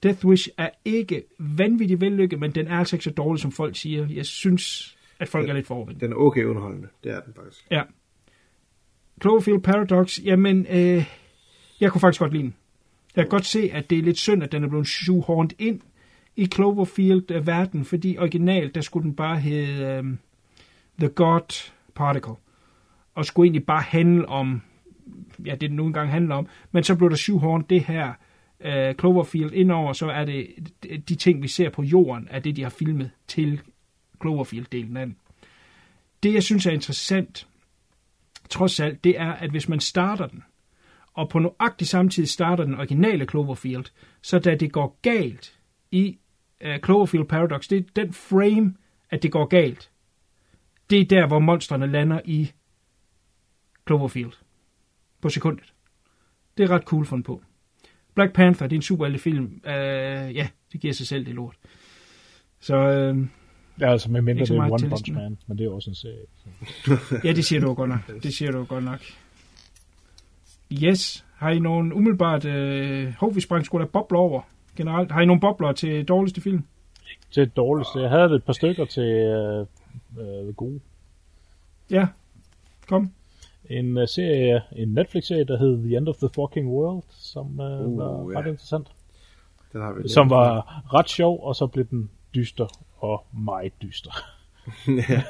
Death 0.03 0.27
Wish 0.27 0.49
er 0.59 0.71
ikke 0.85 1.23
vanvittigt 1.39 2.01
vellykket, 2.01 2.41
men 2.41 2.51
den 2.55 2.67
er 2.67 2.79
altså 2.79 2.97
ikke 2.97 3.05
så 3.05 3.11
dårlig, 3.11 3.41
som 3.41 3.53
folk 3.53 3.77
siger. 3.77 4.07
Jeg 4.11 4.27
synes, 4.27 4.97
at 5.19 5.29
folk 5.29 5.43
den, 5.43 5.51
er 5.51 5.55
lidt 5.55 5.67
forventet. 5.67 6.01
Den 6.01 6.13
er 6.13 6.17
okay 6.17 6.45
underholdende, 6.45 6.89
det 7.05 7.13
er 7.13 7.21
den 7.21 7.35
faktisk. 7.35 7.67
Ja. 7.71 7.83
Cloverfield 9.21 9.61
Paradox, 9.61 10.19
jamen, 10.25 10.67
øh, 10.71 11.05
jeg 11.81 11.93
kunne 11.93 12.01
faktisk 12.01 12.21
godt 12.21 12.33
lide 12.33 12.43
den. 12.43 12.55
Jeg 13.17 13.25
kan 13.25 13.31
godt 13.31 13.47
se, 13.47 13.71
at 13.73 13.91
det 13.91 13.99
er 13.99 14.03
lidt 14.03 14.19
synd, 14.19 14.43
at 14.43 14.53
den 14.53 14.65
er 14.65 14.69
blevet 14.69 14.87
shoehorned 14.87 15.51
ind 15.59 15.81
i 16.37 16.47
Cloverfield-verden, 16.47 17.85
fordi 17.85 18.17
originalt, 18.19 18.75
der 18.75 18.81
skulle 18.81 19.05
den 19.05 19.17
bare 19.17 19.41
hedde 19.41 19.99
um, 19.99 20.19
The 20.99 21.09
God 21.09 21.71
Particle, 21.95 22.35
og 23.15 23.25
skulle 23.25 23.47
egentlig 23.47 23.67
bare 23.67 23.83
handle 23.83 24.29
om, 24.29 24.63
ja, 25.47 25.51
det 25.51 25.61
den 25.61 25.77
nogle 25.77 25.93
gange 25.93 26.13
handler 26.13 26.35
om, 26.35 26.49
men 26.73 26.85
så 26.85 26.97
blev 26.97 27.11
der 27.11 27.17
shoehorned 27.17 27.67
det 27.67 27.85
her 27.85 28.13
øh, 28.61 28.95
Cloverfield 28.95 29.53
indover, 29.53 29.93
så 29.93 30.07
er 30.07 30.25
det 30.25 30.47
de 31.09 31.15
ting, 31.15 31.43
vi 31.43 31.49
ser 31.49 31.71
på 31.71 31.83
jorden, 31.83 32.29
er 32.31 32.39
det, 32.39 32.57
de 32.57 32.63
har 32.63 32.71
filmet 32.71 33.11
til 33.27 33.61
Cloverfield-delen 34.25 34.97
af 34.97 35.07
den. 35.07 35.17
Det, 36.23 36.35
jeg 36.35 36.43
synes 36.43 36.67
er 36.67 36.71
interessant, 36.71 37.49
trods 38.51 38.81
alt, 38.81 39.05
det 39.05 39.21
er, 39.21 39.33
at 39.33 39.51
hvis 39.51 39.69
man 39.69 39.81
starter 39.81 40.27
den, 40.27 40.43
og 41.15 41.29
på 41.29 41.39
nøjagtig 41.39 41.87
samtidig 41.87 42.29
starter 42.29 42.65
den 42.65 42.75
originale 42.75 43.27
Cloverfield, 43.27 43.85
så 44.23 44.39
da 44.39 44.55
det 44.55 44.73
går 44.73 44.99
galt 45.03 45.59
i 45.91 46.19
uh, 46.65 46.77
Cloverfield 46.85 47.25
Paradox, 47.27 47.69
det 47.69 47.79
er 47.79 48.05
den 48.05 48.13
frame, 48.13 48.75
at 49.11 49.23
det 49.23 49.33
går 49.33 49.45
galt. 49.45 49.91
Det 50.91 51.01
er 51.01 51.05
der, 51.05 51.27
hvor 51.27 51.39
monstrene 51.39 51.87
lander 51.87 52.21
i 52.25 52.53
Cloverfield. 53.87 54.33
På 55.23 55.29
sekundet. 55.29 55.73
Det 56.57 56.65
er 56.65 56.71
ret 56.71 56.83
cool 56.83 57.07
fundet 57.07 57.27
på. 57.27 57.43
Black 58.15 58.33
Panther, 58.33 58.67
det 58.67 58.77
er 58.77 58.79
en 58.79 58.83
super 58.83 59.19
film. 59.19 59.45
Uh, 59.65 59.73
ja, 60.37 60.49
det 60.73 60.81
giver 60.81 60.95
sig 60.95 61.07
selv, 61.07 61.27
det 61.27 61.35
lort. 61.35 61.57
Så 62.61 63.11
uh, 63.11 63.27
Ja, 63.81 63.91
altså 63.91 64.11
med 64.11 64.23
mindre 64.23 64.45
det 64.45 64.51
er 64.51 64.71
One 64.71 64.89
Punch 64.89 65.15
Man, 65.15 65.39
men 65.47 65.59
det 65.59 65.67
er 65.67 65.71
også 65.71 65.91
en 65.91 65.95
serie. 65.95 66.27
Ja, 67.25 67.33
det 67.33 67.45
siger 67.45 67.61
du 67.61 67.75
godt 67.75 67.89
nok. 67.89 68.23
Det 68.23 68.35
siger 68.35 68.53
du 68.53 68.65
godt 68.65 68.85
nok. 68.85 69.01
Yes. 70.73 71.25
Har 71.35 71.51
I 71.51 71.59
nogen 71.59 71.93
umiddelbart... 71.93 72.45
Øh, 72.45 73.15
hov, 73.19 73.35
vi 73.35 73.41
sprang 73.41 73.67
sgu 73.67 73.79
da 73.79 73.85
bobler 73.85 74.19
over 74.19 74.43
generelt. 74.77 75.13
Har 75.13 75.21
I 75.21 75.27
nogle 75.27 75.41
bobler 75.41 75.73
til 75.73 76.05
dårligste 76.05 76.41
film? 76.41 76.65
Ikke 77.11 77.23
til 77.31 77.49
dårligste. 77.49 77.99
Jeg 77.99 78.11
havde 78.11 78.35
et 78.35 78.45
par 78.45 78.53
stykker 78.53 78.85
til 78.85 79.03
øh, 79.03 79.67
øh, 80.19 80.55
gode. 80.55 80.81
Ja, 81.91 82.07
kom. 82.89 83.11
En 83.79 83.97
uh, 83.97 84.07
serie, 84.07 84.63
en 84.77 84.89
Netflix-serie, 84.89 85.45
der 85.45 85.59
hed 85.59 85.83
The 85.83 85.97
End 85.97 86.09
of 86.09 86.17
the 86.17 86.29
Fucking 86.35 86.69
World, 86.69 87.03
som 87.09 87.61
uh, 87.61 87.67
uh, 87.67 87.99
var 87.99 88.33
ja. 88.33 88.39
ret 88.39 88.47
interessant. 88.47 88.89
Den 89.73 89.81
har 89.81 89.93
vi 89.93 90.09
som 90.09 90.31
var 90.31 90.83
ret 90.95 91.09
sjov, 91.09 91.41
og 91.43 91.57
så 91.57 91.67
blev 91.67 91.85
den 91.91 92.11
dyster 92.35 92.67
og 92.99 93.25
meget 93.33 93.73
dyster. 93.83 94.11
ja. 95.09 95.23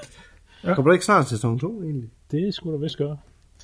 ja. 0.64 0.74
Kommer 0.74 0.90
der 0.90 0.92
ikke 0.92 1.04
snart 1.04 1.26
sæson 1.26 1.58
2 1.58 1.82
egentlig? 1.82 2.10
Det 2.30 2.54
skulle 2.54 2.74
der 2.74 2.80
vist 2.80 2.98
gøre. 2.98 3.18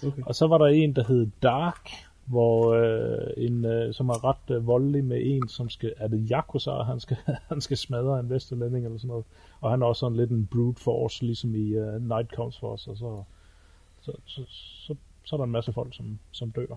Okay. 0.07 0.23
Og 0.27 0.35
så 0.35 0.47
var 0.47 0.59
der 0.59 0.67
en, 0.67 0.97
der 0.97 1.05
hed 1.09 1.27
Dark, 1.43 1.91
hvor 2.27 2.75
øh, 2.75 3.19
en, 3.37 3.65
øh, 3.65 3.95
som 3.95 4.09
er 4.09 4.25
ret 4.25 4.57
øh, 4.57 4.67
voldelig 4.67 5.05
med 5.05 5.19
en, 5.23 5.49
som 5.49 5.69
skal, 5.69 5.93
er 5.97 6.09
det 6.09 6.29
Yakuza, 6.31 6.71
han 6.71 7.01
skal, 7.01 7.17
han 7.49 7.61
skal 7.61 7.77
smadre 7.77 8.21
en 8.21 8.31
vesterlænding 8.31 8.85
eller 8.85 8.99
sådan 8.99 9.09
noget. 9.09 9.25
Og 9.61 9.71
han 9.71 9.83
er 9.83 9.87
også 9.87 10.01
sådan 10.01 10.17
lidt 10.17 10.31
en 10.31 10.47
brute 10.47 10.83
force, 10.83 11.25
ligesom 11.25 11.55
i 11.55 11.79
uh, 11.79 12.09
Night 12.09 12.31
Comes 12.35 12.59
for 12.59 12.73
os, 12.73 12.87
og 12.87 12.97
så, 12.97 13.23
så, 14.09 14.13
så, 14.27 14.45
så, 14.87 14.95
så 15.25 15.37
er 15.37 15.37
der 15.37 15.45
en 15.45 15.51
masse 15.51 15.73
folk, 15.73 15.95
som, 15.95 16.19
som 16.31 16.51
dør. 16.51 16.77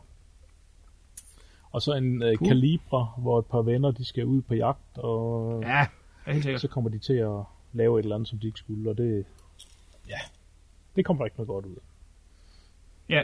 Og 1.72 1.82
så 1.82 1.94
en 1.94 2.24
uh, 2.24 2.34
cool. 2.34 2.48
kalibre, 2.48 3.12
hvor 3.18 3.40
et 3.40 3.46
par 3.46 3.62
venner, 3.62 3.92
de 3.92 4.06
skal 4.06 4.26
ud 4.26 4.42
på 4.42 4.54
jagt, 4.54 4.98
og 4.98 5.62
ja, 5.64 5.88
helt 6.26 6.44
sikkert. 6.44 6.62
så 6.62 6.68
kommer 6.68 6.90
de 6.90 7.00
til 7.00 7.14
at 7.14 7.44
lave 7.74 8.00
et 8.00 8.04
eller 8.04 8.16
andet, 8.16 8.30
som 8.30 8.40
de 8.40 8.48
ikke 8.48 8.60
skulle, 8.60 8.90
og 8.90 8.98
det, 8.98 9.26
ja, 10.10 10.20
det 10.96 11.06
kommer 11.06 11.24
der 11.24 11.26
ikke 11.26 11.38
noget 11.38 11.48
godt 11.48 11.66
ud 11.66 11.76
af. 11.76 11.82
Ja, 13.10 13.24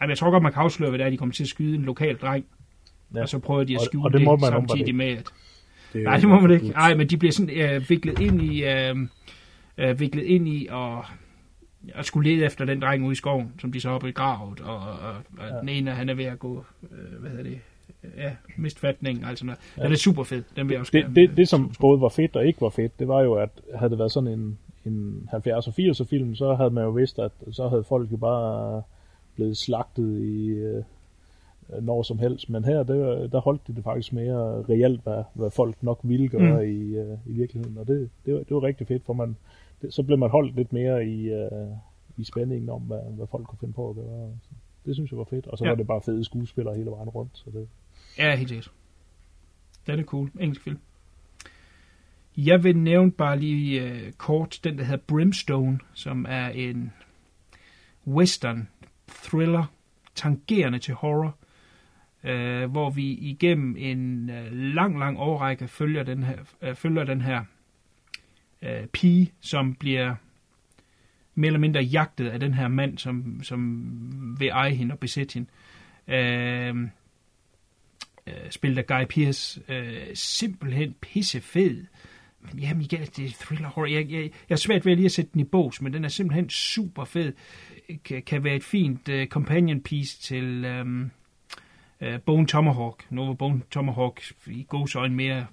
Jamen, 0.00 0.10
jeg 0.10 0.18
tror 0.18 0.30
godt, 0.30 0.42
man 0.42 0.52
kan 0.52 0.62
afsløre, 0.62 0.90
hvad 0.90 0.98
det 0.98 1.06
er, 1.06 1.10
de 1.10 1.16
kommer 1.16 1.32
til 1.32 1.42
at 1.42 1.48
skyde 1.48 1.74
en 1.74 1.82
lokal 1.82 2.16
dreng. 2.16 2.44
Ja. 3.14 3.22
Og 3.22 3.28
så 3.28 3.38
prøver 3.38 3.64
de 3.64 3.74
at 3.74 3.80
skjule 3.80 4.02
og, 4.02 4.06
og 4.06 4.12
det, 4.12 4.22
må 4.22 4.32
det 4.32 4.40
man 4.40 4.50
samtidig 4.50 4.94
med, 4.94 5.06
at... 5.06 5.24
Det 5.92 6.04
Nej, 6.04 6.16
det 6.16 6.28
må 6.28 6.40
man 6.40 6.50
ikke. 6.50 6.68
Nej, 6.68 6.94
men 6.94 7.06
de 7.06 7.16
bliver 7.16 7.32
sådan 7.32 7.50
øh, 7.50 7.90
viklet 7.90 8.20
ind 8.20 8.42
i... 8.42 8.64
Øh, 8.64 8.96
øh, 9.78 10.00
viklet 10.00 10.22
ind 10.22 10.48
i 10.48 10.68
og 10.70 11.04
at 11.94 12.06
skulle 12.06 12.30
lede 12.30 12.44
efter 12.44 12.64
den 12.64 12.82
dreng 12.82 13.04
ude 13.04 13.12
i 13.12 13.14
skoven, 13.14 13.52
som 13.60 13.72
de 13.72 13.80
så 13.80 13.90
har 13.90 13.98
begravet, 13.98 14.60
og, 14.60 14.76
og, 14.76 15.14
og 15.38 15.48
ja. 15.50 15.60
den 15.60 15.68
ene, 15.68 15.90
han 15.90 16.08
er 16.08 16.14
ved 16.14 16.24
at 16.24 16.38
gå, 16.38 16.64
øh, 16.92 17.20
hvad 17.20 17.30
hedder 17.30 17.44
det, 17.44 17.58
ja, 18.16 18.30
mistfatning, 18.56 19.24
altså 19.24 19.46
noget. 19.46 19.58
Ja. 19.76 19.82
Den 19.82 19.92
er 19.92 19.96
super 19.96 20.24
fed, 20.24 20.42
den 20.56 20.68
vil 20.68 20.74
jeg 20.74 20.80
også 20.80 20.90
det, 20.92 21.02
gerne. 21.02 21.14
Det, 21.14 21.36
det, 21.36 21.48
som 21.48 21.72
både 21.80 22.00
var 22.00 22.08
fedt 22.08 22.36
og 22.36 22.46
ikke 22.46 22.60
var 22.60 22.70
fedt, 22.70 22.98
det 22.98 23.08
var 23.08 23.20
jo, 23.22 23.34
at 23.34 23.50
havde 23.74 23.90
det 23.90 23.98
været 23.98 24.12
sådan 24.12 24.28
en, 24.28 24.58
en 24.84 25.28
70'er 25.32 25.54
og 25.54 25.74
80'er 25.78 26.04
film, 26.04 26.34
så 26.34 26.54
havde 26.54 26.70
man 26.70 26.84
jo 26.84 26.90
vidst, 26.90 27.18
at 27.18 27.32
så 27.52 27.68
havde 27.68 27.84
folk 27.84 28.12
jo 28.12 28.16
bare 28.16 28.82
blevet 29.34 29.56
slagtet 29.56 30.20
i 30.20 30.48
øh, 30.48 30.82
når 31.82 32.02
som 32.02 32.18
helst. 32.18 32.50
Men 32.50 32.64
her, 32.64 32.82
der, 32.82 33.26
der 33.26 33.40
holdt 33.40 33.66
de 33.66 33.74
det 33.74 33.84
faktisk 33.84 34.12
mere 34.12 34.64
reelt, 34.68 35.00
hvad, 35.02 35.22
hvad 35.34 35.50
folk 35.50 35.82
nok 35.82 36.00
ville 36.02 36.28
gøre 36.28 36.64
mm. 36.64 36.70
i, 36.70 36.96
øh, 36.96 37.18
i 37.26 37.32
virkeligheden. 37.32 37.78
Og 37.78 37.86
det, 37.86 38.10
det, 38.26 38.34
var, 38.34 38.40
det 38.40 38.54
var 38.54 38.62
rigtig 38.62 38.86
fedt, 38.86 39.04
for 39.04 39.12
man, 39.12 39.36
det, 39.84 39.94
så 39.94 40.02
blev 40.02 40.18
man 40.18 40.30
holdt 40.30 40.56
lidt 40.56 40.72
mere 40.72 41.06
i, 41.06 41.28
øh, 41.28 41.76
i 42.16 42.24
spændingen 42.24 42.70
om, 42.70 42.82
hvad, 42.82 43.00
hvad 43.16 43.26
folk 43.26 43.46
kunne 43.46 43.58
finde 43.58 43.74
på 43.74 43.90
at 43.90 43.96
gøre. 43.96 44.30
Så 44.42 44.48
det 44.86 44.94
synes 44.94 45.10
jeg 45.10 45.18
var 45.18 45.24
fedt. 45.24 45.46
Og 45.46 45.58
så 45.58 45.64
ja. 45.64 45.70
var 45.70 45.76
det 45.76 45.86
bare 45.86 46.00
fede 46.02 46.24
skuespillere 46.24 46.76
hele 46.76 46.90
vejen 46.90 47.08
rundt. 47.08 47.30
Så 47.38 47.50
det... 47.50 47.68
Ja, 48.18 48.36
helt 48.36 48.48
sikkert. 48.48 48.72
Det 49.86 50.00
er 50.00 50.02
cool. 50.02 50.30
Engelsk 50.40 50.62
film. 50.62 50.78
Jeg 52.36 52.64
vil 52.64 52.76
nævne 52.76 53.12
bare 53.12 53.38
lige 53.38 53.84
uh, 53.84 54.12
kort 54.18 54.60
den, 54.64 54.78
der 54.78 54.84
hedder 54.84 55.04
Brimstone, 55.06 55.78
som 55.94 56.26
er 56.28 56.48
en 56.48 56.92
western 58.06 58.68
thriller, 59.08 59.64
tangerende 60.14 60.78
til 60.78 60.94
horror, 60.94 61.36
uh, 62.24 62.70
hvor 62.70 62.90
vi 62.90 63.12
igennem 63.12 63.76
en 63.78 64.30
uh, 64.30 64.52
lang, 64.52 64.98
lang 64.98 65.18
årrække 65.18 65.68
følger 65.68 66.02
den 66.02 66.22
her, 66.22 66.38
uh, 66.68 66.74
følger 66.74 67.04
den 67.04 67.20
her 67.20 67.44
øh, 68.64 68.86
pige, 68.86 69.32
som 69.40 69.74
bliver 69.74 70.14
mere 71.34 71.46
eller 71.46 71.60
mindre 71.60 71.80
jagtet 71.80 72.28
af 72.28 72.40
den 72.40 72.54
her 72.54 72.68
mand, 72.68 72.98
som, 72.98 73.42
som 73.42 73.86
vil 74.38 74.48
eje 74.48 74.74
hende 74.74 74.92
og 74.92 74.98
besætte 74.98 75.34
hende. 75.34 75.48
Øh, 76.08 76.68
øh 76.68 76.84
uh, 78.26 78.50
spillet 78.50 78.78
af 78.78 78.86
Guy 78.86 79.04
Pearce. 79.14 79.60
øh, 79.68 80.06
simpelthen 80.14 80.94
pissefed. 81.00 81.84
Men 82.40 82.58
jamen 82.58 82.82
igen, 82.82 83.00
det 83.00 83.24
er 83.24 83.30
thriller 83.40 83.68
horror. 83.68 83.86
Jeg, 83.86 84.10
jeg, 84.10 84.22
jeg 84.22 84.30
er 84.48 84.56
svært 84.56 84.86
ved 84.86 84.96
lige 84.96 85.04
at 85.04 85.12
sætte 85.12 85.30
den 85.32 85.40
i 85.40 85.44
bås, 85.44 85.82
men 85.82 85.92
den 85.92 86.04
er 86.04 86.08
simpelthen 86.08 86.50
super 86.50 87.04
fed. 87.04 87.32
Kan, 88.04 88.22
kan 88.22 88.44
være 88.44 88.56
et 88.56 88.64
fint 88.64 89.08
øh, 89.08 89.26
companion 89.26 89.80
piece 89.80 90.20
til 90.20 90.64
øh, 90.64 91.06
øh, 92.00 92.20
Bone 92.20 92.46
Tomahawk. 92.46 93.06
Nu 93.10 93.26
var 93.26 93.34
Bone 93.34 93.60
Tomahawk 93.70 94.22
i 94.46 94.66
gods 94.68 94.94
øjne 94.94 95.14
mere 95.14 95.46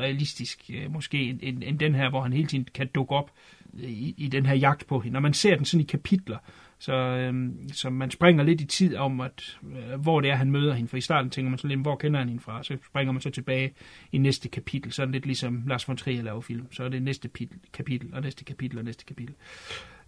realistisk 0.00 0.70
uh, 0.74 0.92
måske 0.92 1.22
end, 1.22 1.62
end, 1.62 1.78
den 1.78 1.94
her, 1.94 2.10
hvor 2.10 2.22
han 2.22 2.32
hele 2.32 2.48
tiden 2.48 2.66
kan 2.74 2.88
dukke 2.94 3.14
op 3.14 3.30
øh, 3.74 3.90
i, 3.90 4.14
i 4.18 4.28
den 4.28 4.46
her 4.46 4.54
jagt 4.54 4.86
på 4.86 5.00
hende. 5.00 5.12
Når 5.12 5.20
man 5.20 5.34
ser 5.34 5.56
den 5.56 5.64
sådan 5.64 5.84
i 5.84 5.86
kapitler, 5.86 6.38
Så, 6.80 6.92
øh, 6.92 7.50
så 7.72 7.90
man 7.90 8.10
springer 8.10 8.44
lidt 8.44 8.60
i 8.60 8.64
tid 8.64 8.96
om, 8.96 9.20
at, 9.20 9.58
øh, 9.76 10.00
hvor 10.00 10.20
det 10.20 10.30
er, 10.30 10.36
han 10.36 10.50
møder 10.50 10.74
hende. 10.74 10.88
For 10.88 10.96
i 10.96 11.00
starten 11.00 11.30
tænker 11.30 11.50
man 11.50 11.58
så 11.58 11.66
lidt, 11.66 11.80
hvor 11.80 11.96
kender 11.96 12.18
han 12.18 12.28
hende 12.28 12.42
fra? 12.42 12.62
Så 12.62 12.76
springer 12.86 13.12
man 13.12 13.22
så 13.22 13.30
tilbage 13.30 13.72
i 14.12 14.18
næste 14.18 14.48
kapitel. 14.48 14.92
Så 14.92 15.06
lidt 15.06 15.26
ligesom 15.26 15.62
Lars 15.66 15.88
von 15.88 15.96
Trier 15.96 16.22
laver 16.22 16.40
film. 16.40 16.72
Så 16.72 16.84
er 16.84 16.88
det 16.88 17.02
næste 17.02 17.30
kapitel, 17.72 18.14
og 18.14 18.22
næste 18.22 18.44
kapitel, 18.44 18.78
og 18.78 18.84
næste 18.84 19.04
kapitel. 19.04 19.34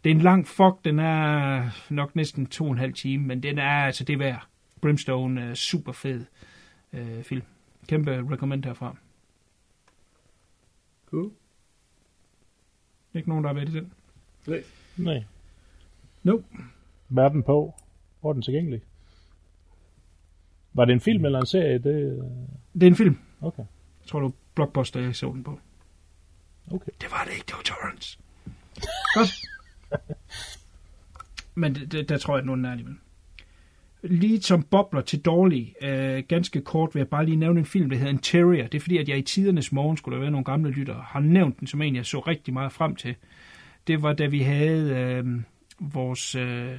Det 0.05 0.11
er 0.11 0.15
en 0.15 0.20
lang 0.20 0.47
fuck, 0.47 0.85
den 0.85 0.98
er 0.98 1.70
nok 1.90 2.16
næsten 2.16 2.47
to 2.47 2.65
og 2.65 2.73
en 2.73 2.78
halv 2.78 2.93
time, 2.93 3.27
men 3.27 3.43
den 3.43 3.59
er 3.59 3.85
altså 3.85 4.05
det 4.05 4.19
værd. 4.19 4.47
Brimstone 4.82 5.40
er 5.43 5.55
super 5.55 5.93
fed 5.93 6.24
øh, 6.93 7.23
film. 7.23 7.43
Kæmpe 7.89 8.32
recommend 8.32 8.65
herfra. 8.65 8.97
Cool. 11.11 11.31
Ikke 13.15 13.28
nogen, 13.28 13.45
der 13.45 13.49
har 13.49 13.55
været 13.55 13.69
i 13.69 13.73
den? 13.73 13.93
Nej. 14.47 14.65
Nej. 14.97 15.24
Nope. 16.23 16.45
Hvad 17.09 17.24
er 17.24 17.28
den 17.28 17.43
på? 17.43 17.74
Hvor 18.20 18.31
er 18.31 18.32
den 18.32 18.43
tilgængelig? 18.43 18.82
Var 20.73 20.85
det 20.85 20.93
en 20.93 21.01
film 21.01 21.24
eller 21.24 21.41
en 21.41 21.47
serie? 21.47 21.78
Det... 21.78 22.24
Det 22.73 22.82
er 22.82 22.87
en 22.87 22.97
film. 22.97 23.19
Okay. 23.41 23.62
Jeg 24.01 24.09
tror, 24.09 24.20
det 24.20 24.24
var 24.24 24.32
Blockbuster, 24.55 25.01
jeg 25.01 25.16
så 25.16 25.32
den 25.32 25.45
på. 25.45 25.61
Okay. 26.70 26.93
Det 27.01 27.11
var 27.11 27.24
det 27.24 27.32
ikke, 27.32 27.45
det 27.47 27.55
var 27.57 27.62
Torrance. 27.62 28.19
Godt. 29.15 29.31
Men 31.61 31.74
det, 31.74 31.93
det, 31.93 32.09
der 32.09 32.19
tror 32.19 32.35
jeg, 32.35 32.41
at 32.41 32.47
nogen 32.47 32.65
er 32.65 32.70
alligevel. 32.70 32.97
Lige 34.02 34.43
som 34.43 34.62
bobler 34.62 35.01
til 35.01 35.20
dårlig, 35.20 35.74
øh, 35.82 36.22
ganske 36.28 36.60
kort 36.60 36.94
vil 36.94 37.01
jeg 37.01 37.09
bare 37.09 37.24
lige 37.24 37.36
nævne 37.36 37.60
en 37.60 37.66
film, 37.66 37.90
der 37.90 37.97
hedder 37.97 38.12
Interior. 38.12 38.66
Det 38.66 38.74
er 38.74 38.81
fordi, 38.81 38.98
at 38.98 39.09
jeg 39.09 39.18
i 39.18 39.22
tidernes 39.22 39.72
morgen, 39.72 39.97
skulle 39.97 40.14
der 40.14 40.20
være 40.20 40.31
nogle 40.31 40.44
gamle 40.44 40.70
lyttere, 40.70 41.05
har 41.06 41.20
nævnt 41.20 41.60
den, 41.60 41.66
som 41.66 41.82
en 41.82 41.97
jeg 41.97 42.06
så 42.06 42.18
rigtig 42.18 42.55
meget 42.55 42.72
frem 42.72 42.97
til. 42.97 43.14
Det 43.86 44.02
var, 44.02 44.12
da 44.12 44.27
vi 44.27 44.39
havde 44.39 44.90
øh, 44.94 45.24
vores 45.81 46.35
øh, 46.35 46.78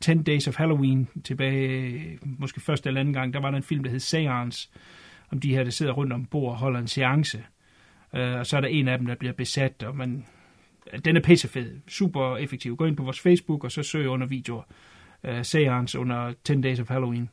10 0.00 0.14
Days 0.14 0.48
of 0.48 0.56
Halloween 0.56 1.08
tilbage, 1.24 2.18
måske 2.22 2.60
første 2.60 2.88
eller 2.88 3.00
anden 3.00 3.14
gang, 3.14 3.34
der 3.34 3.40
var 3.40 3.50
der 3.50 3.56
en 3.56 3.62
film, 3.62 3.82
der 3.82 3.90
hed 3.90 4.00
Seance, 4.00 4.68
om 5.30 5.40
de 5.40 5.54
her, 5.54 5.64
der 5.64 5.70
sidder 5.70 5.92
rundt 5.92 6.12
om 6.12 6.24
bord 6.24 6.50
og 6.50 6.58
holder 6.58 6.80
en 6.80 6.88
seance. 6.88 7.44
Øh, 8.14 8.36
og 8.36 8.46
så 8.46 8.56
er 8.56 8.60
der 8.60 8.68
en 8.68 8.88
af 8.88 8.98
dem, 8.98 9.06
der 9.06 9.14
bliver 9.14 9.32
besat, 9.32 9.82
og 9.82 9.96
man, 9.96 10.26
den 11.04 11.16
er 11.16 11.20
pissefed, 11.20 11.80
super 11.88 12.36
effektiv. 12.36 12.76
Gå 12.76 12.84
ind 12.84 12.96
på 12.96 13.02
vores 13.02 13.20
Facebook, 13.20 13.64
og 13.64 13.72
så 13.72 13.82
søg 13.82 14.08
under 14.08 14.26
videoer 14.26 14.62
øh, 15.24 15.44
Seance 15.44 15.98
under 15.98 16.32
10 16.44 16.60
Days 16.60 16.80
of 16.80 16.88
Halloween. 16.88 17.30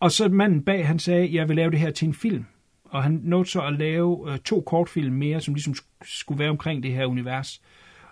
Og 0.00 0.10
så 0.10 0.28
manden 0.28 0.64
bag, 0.64 0.86
han 0.86 0.98
sagde, 0.98 1.34
jeg 1.34 1.48
vil 1.48 1.56
lave 1.56 1.70
det 1.70 1.78
her 1.78 1.90
til 1.90 2.08
en 2.08 2.14
film. 2.14 2.46
Og 2.84 3.02
han 3.02 3.20
nåede 3.22 3.48
så 3.48 3.60
at 3.60 3.72
lave 3.72 4.32
øh, 4.32 4.38
to 4.38 4.60
kortfilm 4.60 5.14
mere, 5.14 5.40
som 5.40 5.54
ligesom 5.54 5.74
skulle 6.02 6.38
være 6.38 6.50
omkring 6.50 6.82
det 6.82 6.92
her 6.92 7.06
univers. 7.06 7.62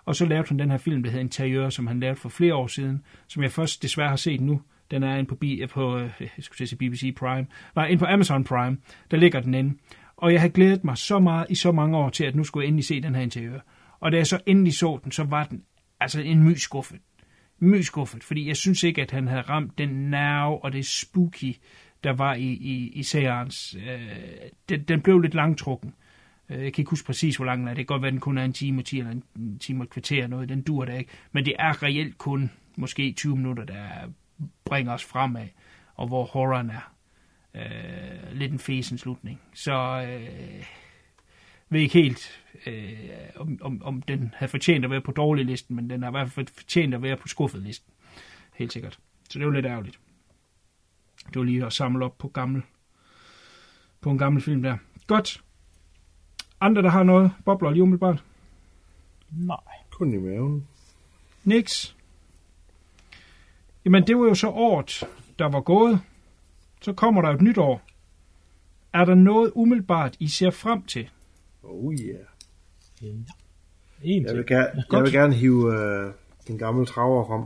Og 0.05 0.15
så 0.15 0.25
lavede 0.25 0.47
han 0.47 0.59
den 0.59 0.71
her 0.71 0.77
film, 0.77 1.03
der 1.03 1.09
hedder 1.09 1.23
Interiør, 1.23 1.69
som 1.69 1.87
han 1.87 1.99
lavede 1.99 2.19
for 2.19 2.29
flere 2.29 2.55
år 2.55 2.67
siden, 2.67 3.03
som 3.27 3.43
jeg 3.43 3.51
først 3.51 3.83
desværre 3.83 4.09
har 4.09 4.15
set 4.15 4.41
nu. 4.41 4.61
Den 4.91 5.03
er 5.03 5.15
inde 5.15 5.29
på, 5.29 5.37
øh, 5.43 5.69
på 5.69 5.97
øh, 5.97 6.09
jeg 6.19 6.29
skulle 6.39 6.67
sige 6.67 6.77
BBC 6.77 7.15
Prime. 7.15 7.47
Nej, 7.75 7.87
inde 7.87 7.99
på 7.99 8.05
Amazon 8.05 8.43
Prime. 8.43 8.77
Der 9.11 9.17
ligger 9.17 9.39
den 9.39 9.53
inde. 9.53 9.77
Og 10.17 10.33
jeg 10.33 10.41
har 10.41 10.47
glædet 10.47 10.83
mig 10.83 10.97
så 10.97 11.19
meget 11.19 11.45
i 11.49 11.55
så 11.55 11.71
mange 11.71 11.97
år 11.97 12.09
til, 12.09 12.23
at 12.23 12.35
nu 12.35 12.43
skulle 12.43 12.63
jeg 12.63 12.67
endelig 12.67 12.85
se 12.85 13.01
den 13.01 13.15
her 13.15 13.21
interiør. 13.21 13.59
Og 13.99 14.11
da 14.11 14.17
jeg 14.17 14.27
så 14.27 14.39
endelig 14.45 14.73
så 14.73 14.99
den, 15.03 15.11
så 15.11 15.23
var 15.23 15.43
den 15.43 15.63
altså 15.99 16.21
en 16.21 16.43
my 16.43 16.55
skuffet. 16.55 16.99
My 17.59 17.81
skuffet, 17.81 18.23
fordi 18.23 18.47
jeg 18.47 18.57
synes 18.57 18.83
ikke, 18.83 19.01
at 19.01 19.11
han 19.11 19.27
havde 19.27 19.41
ramt 19.41 19.77
den 19.77 19.89
nerve 19.89 20.63
og 20.63 20.73
det 20.73 20.85
spooky, 20.85 21.55
der 22.03 22.13
var 22.13 22.33
i, 22.33 22.47
i, 22.47 22.91
i 22.93 23.03
seriens. 23.03 23.75
Øh, 23.75 24.09
den, 24.69 24.83
den 24.83 25.01
blev 25.01 25.19
lidt 25.19 25.33
langtrukken. 25.33 25.93
Øh, 26.49 26.63
jeg 26.63 26.73
kan 26.73 26.81
ikke 26.81 26.89
huske 26.89 27.05
præcis, 27.05 27.35
hvor 27.35 27.45
lang 27.45 27.59
den 27.59 27.67
er. 27.67 27.73
Det 27.73 27.77
kan 27.77 27.85
godt 27.85 28.01
være, 28.01 28.07
at 28.07 28.13
den 28.13 28.19
kun 28.19 28.37
er 28.37 28.45
en 28.45 28.53
time 28.53 28.81
og 28.81 28.85
10 28.85 28.99
eller 28.99 29.11
en 29.35 29.59
time 29.59 29.79
og 29.79 29.83
et 29.83 29.89
kvarter 29.89 30.27
noget. 30.27 30.49
Den 30.49 30.61
dur 30.61 30.85
da 30.85 30.97
ikke. 30.97 31.11
Men 31.31 31.45
det 31.45 31.53
er 31.59 31.83
reelt 31.83 32.17
kun 32.17 32.51
måske 32.77 33.11
20 33.11 33.37
minutter, 33.37 33.63
der 33.63 33.89
bringer 34.65 34.93
os 34.93 35.05
fremad, 35.05 35.47
og 35.95 36.07
hvor 36.07 36.25
horroren 36.25 36.69
er 36.69 36.93
øh, 37.55 38.33
lidt 38.33 38.51
en 38.51 38.59
fesen 38.59 38.97
slutning. 38.97 39.41
Så 39.53 40.05
øh, 40.09 40.63
ved 41.69 41.81
ikke 41.81 41.93
helt, 41.93 42.41
øh, 42.65 43.09
om, 43.35 43.59
om, 43.61 43.83
om 43.83 44.01
den 44.01 44.33
havde 44.37 44.49
fortjent 44.49 44.85
at 44.85 44.91
være 44.91 45.01
på 45.01 45.11
dårlig 45.11 45.45
listen, 45.45 45.75
men 45.75 45.89
den 45.89 46.01
har 46.01 46.09
i 46.09 46.11
hvert 46.11 46.31
fald 46.31 46.47
fortjent 46.47 46.93
at 46.93 47.01
være 47.01 47.17
på 47.17 47.27
skuffet 47.27 47.61
listen. 47.61 47.93
Helt 48.55 48.73
sikkert. 48.73 48.99
Så 49.29 49.39
det 49.39 49.47
var 49.47 49.53
lidt 49.53 49.65
ærgerligt. 49.65 49.99
Det 51.27 51.35
var 51.35 51.43
lige 51.43 51.65
at 51.65 51.73
samle 51.73 52.05
op 52.05 52.17
på 52.17 52.27
gammel, 52.27 52.61
på 54.01 54.11
en 54.11 54.17
gammel 54.17 54.41
film 54.41 54.63
der. 54.63 54.77
Godt. 55.07 55.43
Andre, 56.61 56.81
der 56.81 56.89
har 56.89 57.03
noget, 57.03 57.31
bobler 57.45 57.69
lige 57.69 57.83
umiddelbart? 57.83 58.23
Nej. 59.31 59.57
Kun 59.89 60.13
i 60.13 60.17
maven. 60.17 60.67
Niks. 61.43 61.95
Jamen, 63.85 64.07
det 64.07 64.17
var 64.17 64.23
jo 64.23 64.35
så 64.35 64.47
året, 64.47 65.03
der 65.39 65.45
var 65.45 65.61
gået. 65.61 66.01
Så 66.81 66.93
kommer 66.93 67.21
der 67.21 67.29
et 67.29 67.41
nyt 67.41 67.57
år. 67.57 67.81
Er 68.93 69.05
der 69.05 69.15
noget 69.15 69.51
umiddelbart, 69.55 70.17
I 70.19 70.27
ser 70.27 70.51
frem 70.51 70.83
til? 70.83 71.09
Oh 71.69 71.93
yeah. 71.93 72.19
Ja. 73.01 73.07
En 74.03 74.25
jeg, 74.25 74.35
vil 74.35 74.45
gerne, 74.45 74.83
jeg 74.91 75.03
vil 75.03 75.11
gerne 75.11 75.33
hive 75.33 75.65
uh, 75.65 76.11
den 76.47 76.57
gamle 76.57 76.85
traver 76.85 77.27
frem. 77.27 77.43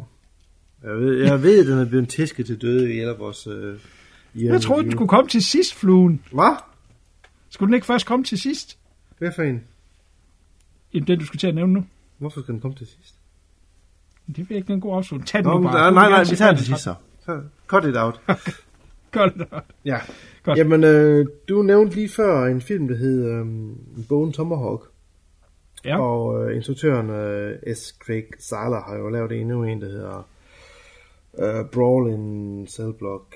Jeg 0.84 1.00
ved, 1.00 1.24
jeg 1.24 1.42
ved, 1.42 1.60
at 1.60 1.66
den 1.68 1.80
er 1.80 1.90
blevet 1.90 2.10
tæsket 2.10 2.46
til 2.46 2.62
døde 2.62 2.94
i 2.94 3.00
alle 3.00 3.14
vores... 3.14 3.48
Uh, 3.48 3.80
jeg 4.36 4.62
troede, 4.62 4.84
den 4.84 4.92
skulle 4.92 5.10
komme 5.10 5.30
til 5.30 5.44
sidst, 5.44 5.76
fluen. 5.76 6.24
Hvad? 6.32 6.56
Skulle 7.50 7.68
den 7.68 7.74
ikke 7.74 7.86
først 7.86 8.06
komme 8.06 8.26
til 8.26 8.40
sidst? 8.40 8.78
Hvad 9.18 9.32
for 9.36 9.44
en? 9.44 9.64
Jamen, 10.94 11.08
den 11.08 11.20
du 11.20 11.26
skal 11.26 11.40
til 11.40 11.48
at 11.48 11.56
nævne 11.56 11.74
nu. 11.74 11.86
Hvorfor 12.18 12.42
skal 12.42 12.54
den 12.54 12.62
komme 12.62 12.78
til 12.78 12.88
sidst? 12.88 13.16
Det 14.28 14.50
vil 14.50 14.58
ikke, 14.58 14.74
den 14.74 14.82
god 14.82 14.98
afslutning. 14.98 15.28
Tag 15.28 15.44
den 15.44 15.52
Nå, 15.52 15.58
nu 15.58 15.64
bare. 15.64 15.74
Nej, 15.74 15.92
nej, 15.92 16.10
nej, 16.10 16.24
vi 16.30 16.36
tager 16.36 16.52
den 16.52 16.58
til 16.58 16.66
sidst 16.66 16.84
så. 16.84 16.96
Cut 17.68 17.86
it 17.86 17.98
out. 17.98 18.22
Cut 18.26 18.64
out. 19.52 19.64
Ja. 19.86 19.98
Godt. 20.44 20.58
Jamen, 20.58 20.84
øh, 20.84 21.28
du 21.50 21.62
nævnte 21.62 21.96
lige 21.96 22.10
før 22.10 22.46
en 22.46 22.62
film, 22.62 22.88
der 22.88 22.96
hed 22.96 23.26
øh, 23.26 23.46
Bone 24.10 24.32
Tomahawk. 24.32 24.90
Ja. 25.86 26.00
Og 26.02 26.50
øh, 26.50 26.56
instruktøren 26.56 27.10
øh, 27.10 27.76
S. 27.76 27.96
Craig 28.06 28.26
Zahler 28.40 28.82
har 28.82 28.96
jo 28.98 29.10
lavet 29.10 29.32
endnu 29.32 29.64
en, 29.64 29.82
der 29.82 29.88
hedder 29.88 30.30
øh, 31.40 31.66
Brawl 31.72 32.12
in 32.14 32.68
Cell 32.68 32.94
Block 32.94 33.36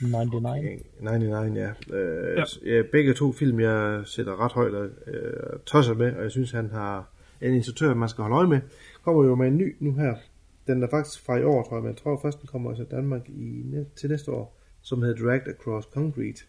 99. 0.00 0.82
99, 1.00 1.56
ja. 1.56 1.96
Øh, 1.96 2.38
Ja. 2.38 2.44
ja. 2.76 2.82
Begge 2.92 3.14
to 3.14 3.32
film, 3.32 3.60
jeg 3.60 4.02
sætter 4.04 4.44
ret 4.44 4.52
højt 4.52 4.74
og 4.74 4.86
øh, 5.06 5.58
tosser 5.66 5.94
med, 5.94 6.12
og 6.16 6.22
jeg 6.22 6.30
synes, 6.30 6.50
han 6.50 6.70
har 6.70 7.10
en 7.40 7.54
instruktør, 7.54 7.94
man 7.94 8.08
skal 8.08 8.22
holde 8.22 8.36
øje 8.36 8.46
med. 8.46 8.60
Kommer 9.04 9.24
jo 9.24 9.34
med 9.34 9.46
en 9.46 9.56
ny 9.56 9.76
nu 9.80 9.92
her. 9.92 10.14
Den 10.66 10.82
er 10.82 10.88
faktisk 10.90 11.26
fra 11.26 11.36
i 11.36 11.44
år, 11.44 11.62
tror 11.62 11.76
jeg, 11.76 11.82
men 11.82 11.90
jeg 11.92 11.96
tror 12.02 12.18
først, 12.22 12.40
den 12.40 12.46
kommer 12.52 12.74
til 12.74 12.86
Danmark 12.90 13.28
i, 13.28 13.64
til 13.96 14.10
næste 14.10 14.30
år, 14.32 14.59
som 14.82 15.02
hedder 15.02 15.24
Dragged 15.24 15.48
Across 15.48 15.86
Concrete 15.86 16.42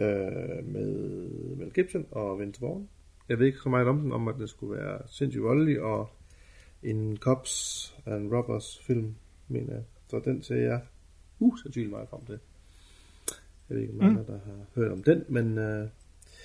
øh, 0.00 0.66
med 0.66 1.28
Mel 1.56 1.70
Gibson 1.70 2.06
og 2.10 2.40
Vince 2.40 2.60
Vaughn. 2.60 2.88
Jeg 3.28 3.38
ved 3.38 3.46
ikke 3.46 3.58
så 3.62 3.68
meget 3.68 3.86
om 3.86 4.00
den, 4.00 4.12
om 4.12 4.28
at 4.28 4.34
det 4.38 4.50
skulle 4.50 4.76
være 4.76 4.98
sindssygt 5.06 5.44
voldelig, 5.44 5.80
og 5.80 6.10
en 6.82 7.16
Cops 7.16 7.94
and 8.06 8.32
Robbers 8.32 8.80
film, 8.86 9.14
mener 9.48 9.72
jeg. 9.72 9.82
Så 10.10 10.20
den 10.24 10.42
ser 10.42 10.56
jeg 10.56 10.80
usandsynligt 11.38 11.90
meget 11.90 12.08
frem 12.08 12.24
til. 12.26 12.38
Jeg 13.68 13.76
ved 13.76 13.82
ikke, 13.82 13.94
om 14.00 14.10
mm. 14.10 14.24
der 14.24 14.32
har 14.32 14.64
hørt 14.74 14.92
om 14.92 15.02
den, 15.02 15.24
men... 15.28 15.58
Uh... 15.58 15.88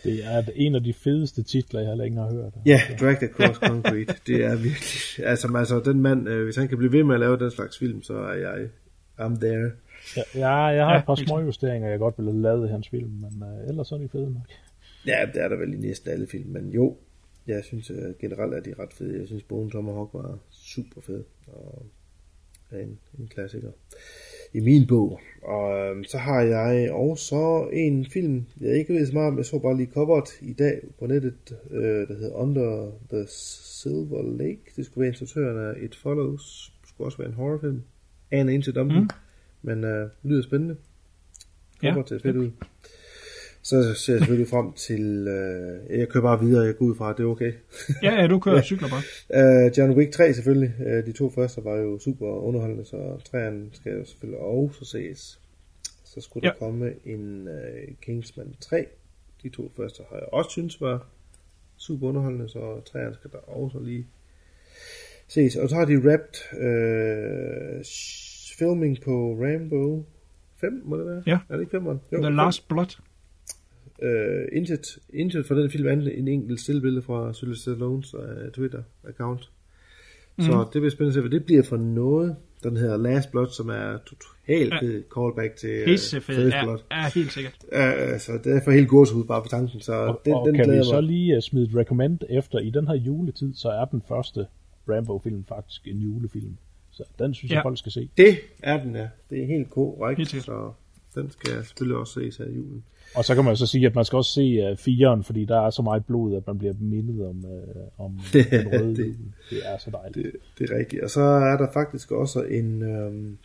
Det 0.03 0.25
er 0.25 0.43
en 0.55 0.75
af 0.75 0.83
de 0.83 0.93
fedeste 0.93 1.43
titler, 1.43 1.81
jeg 1.81 1.97
længere 1.97 2.25
har 2.25 2.33
hørt. 2.33 2.53
Ja, 2.65 2.81
yeah, 2.89 2.99
Dragged 2.99 3.29
Across 3.29 3.59
Concrete. 3.59 4.15
det 4.27 4.43
er 4.45 4.55
virkelig... 4.55 5.27
Altså, 5.29 5.57
altså 5.57 5.79
den 5.79 6.01
mand, 6.01 6.29
øh, 6.29 6.43
hvis 6.43 6.55
han 6.55 6.67
kan 6.67 6.77
blive 6.77 6.91
ved 6.91 7.03
med 7.03 7.15
at 7.15 7.19
lave 7.19 7.39
den 7.39 7.51
slags 7.51 7.77
film, 7.77 8.01
så 8.01 8.13
er 8.13 8.33
jeg... 8.33 8.69
I'm 9.19 9.39
there. 9.39 9.71
Ja, 10.17 10.21
ja 10.35 10.49
jeg 10.49 10.85
har 10.85 10.93
ja, 10.93 10.99
et 10.99 11.05
par 11.05 11.15
små 11.15 11.39
justeringer, 11.39 11.89
jeg 11.89 11.99
godt 11.99 12.17
ville 12.17 12.31
have 12.31 12.41
lavet 12.41 12.67
i 12.67 12.71
hans 12.71 12.89
film, 12.89 13.09
men 13.09 13.43
uh, 13.43 13.69
ellers 13.69 13.91
er 13.91 13.97
de 13.97 14.09
fede 14.09 14.33
nok. 14.33 14.49
Ja, 15.05 15.25
det 15.33 15.41
er 15.41 15.47
der 15.47 15.55
vel 15.55 15.73
i 15.73 15.77
næsten 15.77 16.11
alle 16.11 16.27
film, 16.27 16.49
men 16.49 16.69
jo, 16.69 16.97
jeg 17.47 17.63
synes 17.63 17.91
uh, 17.91 17.97
generelt 18.19 18.53
er 18.53 18.59
de 18.59 18.73
ret 18.79 18.93
fede. 18.93 19.19
Jeg 19.19 19.27
synes 19.27 19.43
Bone 19.43 19.71
Tomahawk 19.71 20.09
var 20.13 20.37
super 20.51 21.01
fed, 21.01 21.23
og 21.47 21.85
er 22.71 22.79
en, 22.79 22.99
en 23.19 23.27
klassiker 23.27 23.71
i 24.53 24.59
min 24.59 24.87
bog. 24.87 25.19
Og 25.43 25.77
øhm, 25.77 26.03
så 26.03 26.17
har 26.17 26.41
jeg 26.41 26.91
også 26.91 27.69
en 27.73 28.05
film, 28.05 28.45
jeg 28.61 28.77
ikke 28.77 28.93
ved 28.93 29.05
så 29.05 29.13
meget 29.13 29.27
om, 29.27 29.37
jeg 29.37 29.45
så 29.45 29.59
bare 29.59 29.77
lige 29.77 29.91
coveret 29.93 30.29
i 30.41 30.53
dag 30.53 30.81
på 30.99 31.07
nettet, 31.07 31.55
øh, 31.71 32.07
der 32.07 32.13
hedder 32.13 32.35
Under 32.35 32.91
the 33.09 33.25
Silver 33.27 34.37
Lake. 34.37 34.61
Det 34.75 34.85
skulle 34.85 35.01
være 35.01 35.07
instruktøren 35.07 35.69
af 35.69 35.83
It 35.83 35.95
Follows. 35.95 36.73
Det 36.81 36.89
skulle 36.89 37.07
også 37.07 37.17
være 37.17 37.27
en 37.27 37.33
horrorfilm. 37.33 37.81
Indtil 38.31 38.75
dommen. 38.75 38.99
Mm. 38.99 39.09
Men 39.61 39.83
øh, 39.83 40.09
lyder 40.23 40.41
spændende. 40.41 40.75
Håber 41.83 41.97
ja. 41.97 42.03
til 42.03 42.19
fedt 42.21 42.35
ud. 42.37 42.51
Så 43.63 43.93
ser 43.93 44.13
jeg 44.13 44.19
selvfølgelig 44.19 44.47
frem 44.49 44.73
til... 44.73 45.27
Øh, 45.27 45.99
jeg 45.99 46.09
kører 46.09 46.23
bare 46.23 46.39
videre, 46.39 46.65
jeg 46.65 46.77
går 46.77 46.85
ud 46.85 46.95
fra, 46.95 47.13
det 47.13 47.19
er 47.19 47.27
okay. 47.27 47.53
ja, 48.03 48.21
ja, 48.21 48.27
du 48.27 48.39
kører 48.39 48.55
ja. 48.61 48.61
cykler 48.61 48.87
bare. 48.89 49.67
Uh, 49.67 49.77
John 49.77 49.97
Wick 49.97 50.11
3 50.11 50.33
selvfølgelig. 50.33 50.73
Uh, 50.79 50.85
de 50.85 51.11
to 51.11 51.29
første 51.29 51.63
var 51.63 51.75
jo 51.75 51.99
super 51.99 52.27
underholdende, 52.27 52.85
så 52.85 53.21
træerne 53.31 53.69
skal 53.73 53.91
jo 53.91 54.05
selvfølgelig 54.05 54.39
også 54.39 54.85
ses. 54.85 55.39
Så 56.03 56.21
skulle 56.21 56.47
ja. 56.47 56.51
der 56.51 56.59
komme 56.59 56.93
en 57.05 57.47
uh, 57.47 57.95
Kingsman 58.01 58.55
3. 58.59 58.85
De 59.43 59.49
to 59.49 59.71
første 59.75 60.03
har 60.09 60.15
jeg 60.15 60.27
også 60.31 60.49
synes 60.49 60.81
var 60.81 61.07
super 61.77 62.07
underholdende, 62.07 62.49
så 62.49 62.81
træerne 62.91 63.15
skal 63.15 63.31
der 63.31 63.37
også 63.37 63.79
lige 63.79 64.07
ses. 65.27 65.55
Og 65.55 65.69
så 65.69 65.75
har 65.75 65.85
de 65.85 66.11
rapt 66.11 66.61
øh, 66.61 67.83
filming 68.61 68.97
på 69.05 69.37
Rambo 69.41 70.05
5, 70.61 70.81
må 70.85 70.97
det 70.97 71.05
være? 71.05 71.23
Ja. 71.27 71.39
Er 71.49 71.53
det 71.53 71.61
ikke 71.61 71.71
5? 71.71 71.87
Jo, 71.87 71.93
The 72.11 72.23
fem. 72.23 72.35
Last 72.35 72.67
Blood. 72.67 72.99
Øh, 74.01 74.47
intet, 74.51 74.97
intet 75.13 75.45
for 75.45 75.55
den 75.55 75.71
film 75.71 75.87
andet 75.87 76.19
en 76.19 76.27
enkelt 76.27 76.59
stillbillede 76.59 77.01
fra 77.01 77.33
Sylvester 77.33 77.71
Stallones 77.71 78.13
uh, 78.15 78.21
Twitter-account. 78.57 79.49
Mm. 80.37 80.43
Så 80.43 80.51
Mhm. 80.51 80.59
det 80.73 80.81
bliver 80.81 80.89
spændende 80.89 81.09
at 81.09 81.13
se, 81.13 81.21
hvad 81.21 81.29
det 81.31 81.45
bliver 81.45 81.63
for 81.63 81.77
noget. 81.77 82.35
Den 82.63 82.77
hedder 82.77 82.97
Last 82.97 83.31
Blood, 83.31 83.47
som 83.47 83.69
er 83.69 83.97
totalt 84.05 84.73
Ja. 84.73 84.99
callback 85.15 85.55
til 85.55 85.69
øh, 85.69 85.85
Pissefed. 85.85 86.35
First 86.35 86.55
Ja, 86.55 86.63
Blood. 86.63 86.79
ja, 86.91 87.09
helt 87.15 87.31
sikkert. 87.31 87.57
Ja, 87.71 87.91
altså, 87.91 88.31
det 88.43 88.55
er 88.55 88.61
for 88.63 88.71
helt 88.71 88.87
gåsehud 88.87 89.23
bare 89.23 89.41
på 89.41 89.47
tanken, 89.47 89.79
så 89.79 89.93
Og, 89.93 90.21
den, 90.25 90.33
og 90.33 90.47
den 90.47 90.55
kan 90.55 90.71
vi 90.71 90.83
så 90.83 90.93
mig. 90.93 91.03
lige 91.03 91.37
uh, 91.37 91.41
smide 91.41 91.65
et 91.69 91.75
recommend 91.75 92.19
efter, 92.29 92.59
i 92.59 92.69
den 92.69 92.87
her 92.87 92.95
juletid, 92.95 93.53
så 93.53 93.69
er 93.69 93.85
den 93.85 94.01
første 94.07 94.45
Rambo-film 94.89 95.43
faktisk 95.47 95.87
en 95.87 95.97
julefilm. 95.97 96.57
Så 96.91 97.03
den 97.19 97.33
synes 97.33 97.51
ja. 97.51 97.55
Jeg, 97.55 97.63
folk 97.63 97.77
skal 97.77 97.91
se. 97.91 98.09
Det 98.17 98.37
er 98.63 98.83
den, 98.83 98.95
ja. 98.95 99.07
Det 99.29 99.41
er 99.43 99.47
helt 99.47 99.69
korrekt, 99.69 100.17
Helt 100.17 100.29
sikkert. 100.29 100.45
så 100.45 100.71
den 101.21 101.31
skal 101.31 101.53
jeg 101.55 101.65
selvfølgelig 101.65 101.97
også 101.97 102.13
ses 102.19 102.37
her 102.37 102.45
i 102.45 102.53
julen. 102.53 102.83
Og 103.15 103.25
så 103.25 103.35
kan 103.35 103.43
man 103.45 103.55
så 103.57 103.67
sige, 103.67 103.85
at 103.85 103.95
man 103.95 104.05
skal 104.05 104.17
også 104.17 104.31
se 104.31 104.71
uh, 104.71 104.77
firen, 104.77 105.23
fordi 105.23 105.45
der 105.45 105.61
er 105.61 105.69
så 105.69 105.81
meget 105.81 106.05
blod, 106.05 106.35
at 106.37 106.47
man 106.47 106.57
bliver 106.57 106.73
mindet 106.79 107.25
om, 107.25 107.45
uh, 107.45 108.05
om 108.05 108.19
Det- 108.33 108.51
den 108.51 108.67
røde 108.67 108.95
det- 108.95 109.05
jul. 109.07 109.15
Det 109.49 109.59
er 109.65 109.77
så 109.77 109.89
dejligt. 109.91 110.15
Det, 110.33 110.41
det 110.59 110.69
er 110.71 110.77
rigtigt. 110.77 111.03
Og 111.03 111.09
så 111.09 111.21
er 111.21 111.57
der 111.57 111.67
faktisk 111.73 112.11
også 112.11 112.41
en, 112.41 112.81
øhm, 112.81 113.37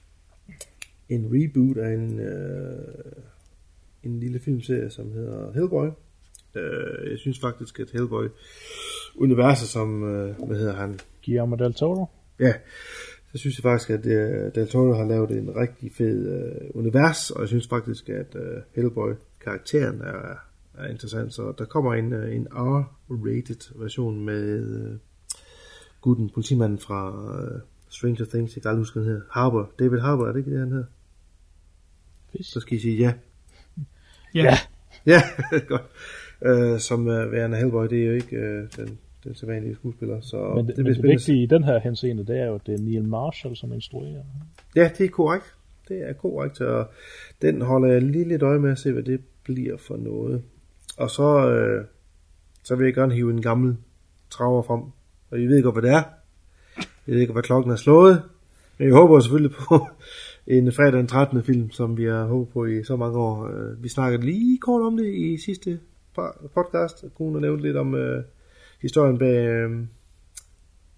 en 1.09 1.29
reboot 1.33 1.77
af 1.77 1.95
en, 1.95 2.21
øh, 2.21 3.13
en 4.03 4.21
lille 4.21 4.41
filmserie, 4.41 4.91
som 4.91 5.13
hedder 5.13 5.53
Hellboy. 5.53 5.87
Øh, 6.55 7.11
jeg 7.11 7.19
synes 7.19 7.39
faktisk, 7.41 7.81
at 7.81 7.91
Hellboy-universet, 7.93 9.69
som, 9.69 10.05
øh, 10.15 10.47
hvad 10.47 10.57
hedder 10.59 10.75
han? 10.77 10.99
Guillermo 11.25 11.57
del 11.57 11.75
Toro. 11.75 12.07
Ja, 12.41 12.53
så 13.37 13.41
synes 13.41 13.59
jeg 13.59 13.63
faktisk, 13.63 13.91
at 13.91 14.07
øh, 14.07 14.55
Del 14.55 14.69
Toro 14.69 14.95
har 14.95 15.05
lavet 15.05 15.31
en 15.31 15.57
rigtig 15.57 15.93
fed 15.93 16.43
øh, 16.43 16.71
univers, 16.75 17.31
og 17.31 17.41
jeg 17.41 17.49
synes 17.49 17.69
faktisk, 17.69 18.09
at 18.09 18.37
øh, 18.37 18.63
Hellboy-karakteren 18.73 20.01
er, 20.01 20.37
er 20.75 20.89
interessant. 20.89 21.35
Så 21.35 21.53
der 21.59 21.65
kommer 21.65 21.95
en, 21.95 22.13
øh, 22.13 22.37
en 22.37 22.49
R-rated 22.51 23.81
version 23.81 24.25
med 24.25 24.77
øh, 24.77 24.97
gutten, 26.01 26.31
politimanden 26.31 26.79
fra 26.79 27.09
øh, 27.41 27.61
Stranger 27.89 28.25
Things, 28.25 28.57
jeg 28.57 28.63
kan 28.63 28.69
aldrig 28.69 28.81
huske, 28.81 28.99
han 28.99 29.09
hedder. 29.09 29.23
Harbour. 29.31 29.71
David 29.79 29.99
Harbour, 29.99 30.27
er 30.27 30.33
det 30.33 30.39
ikke 30.39 30.51
det, 30.51 30.59
han 30.59 30.71
hedder? 30.71 30.87
Fisk. 32.33 32.53
Så 32.53 32.61
skal 32.61 32.77
I 32.77 32.81
sige 32.81 32.97
ja. 32.97 33.13
Ja. 34.35 34.59
Ja, 35.07 35.23
godt. 35.69 35.85
Øh, 36.43 36.81
som 36.81 37.09
øh, 37.09 37.33
værende 37.33 37.57
Hellboy, 37.57 37.87
det 37.87 38.03
er 38.03 38.07
jo 38.07 38.13
ikke 38.13 38.37
øh, 38.37 38.69
den, 38.77 38.99
den 39.27 39.35
sædvanlige 39.35 39.75
skuespiller, 39.75 40.21
så 40.21 40.53
Men, 40.55 40.67
det 40.67 40.77
det, 40.77 40.85
men 40.85 40.95
det 40.95 41.03
vigtige 41.03 41.43
i 41.43 41.47
den 41.47 41.65
her 41.65 41.79
henseende, 41.79 42.27
det 42.27 42.41
er 42.41 42.47
jo, 42.47 42.55
at 42.55 42.67
det 42.67 42.75
er 42.75 42.79
Neil 42.85 43.05
Marshall, 43.05 43.57
som 43.57 43.73
instruerer. 43.73 44.23
Ja, 44.77 44.91
det 44.99 45.05
er 45.05 45.11
korrekt. 45.11 45.55
Det 45.89 46.09
er 46.09 46.13
korrekt, 46.13 46.61
og 46.61 46.87
den 47.43 47.63
holder 47.63 47.93
jeg 47.93 48.03
lige 48.03 48.29
lidt 48.29 48.43
øje 48.43 48.59
med 48.59 48.71
at 48.71 48.79
se, 48.79 48.93
hvad 48.93 49.03
det 49.03 49.21
bliver 49.45 49.77
for 49.77 49.97
noget. 49.97 50.43
Og 50.97 51.11
så, 51.11 51.51
øh, 51.51 51.85
så 52.63 52.77
vil 52.77 52.85
jeg 52.85 52.95
gerne 52.95 53.15
hive 53.15 53.31
en 53.31 53.43
gammel 53.43 53.77
traver 54.31 54.63
frem. 54.63 54.81
Og 55.31 55.41
I 55.41 55.47
ved 55.47 55.63
godt, 55.63 55.75
hvad 55.75 55.83
det 55.83 55.91
er. 55.91 56.03
Jeg 56.77 57.15
ved 57.15 57.21
ikke, 57.21 57.33
hvad 57.33 57.43
klokken 57.43 57.73
er 57.73 57.77
slået. 57.77 58.23
Men 58.79 58.89
jeg 58.89 58.97
håber 58.97 59.21
selvfølgelig 59.21 59.57
på 59.57 59.87
en 60.47 60.73
fredag 60.73 60.93
den 60.93 61.07
13. 61.07 61.43
film, 61.43 61.71
som 61.71 61.97
vi 61.97 62.05
har 62.05 62.25
håbet 62.25 62.53
på 62.53 62.65
i 62.65 62.85
så 62.85 62.97
mange 62.97 63.19
år. 63.19 63.47
Øh, 63.47 63.83
Vi 63.83 63.89
snakkede 63.89 64.25
lige 64.25 64.59
kort 64.59 64.83
om 64.83 64.97
det 64.97 65.15
i 65.15 65.37
sidste 65.37 65.81
podcast. 66.55 67.05
Kunne 67.15 67.33
have 67.33 67.41
nævnt 67.41 67.63
lidt 67.63 67.77
om 67.77 67.95
øh, 67.95 68.25
historien 68.83 69.19
bag 69.19 69.47
øh, 69.47 69.71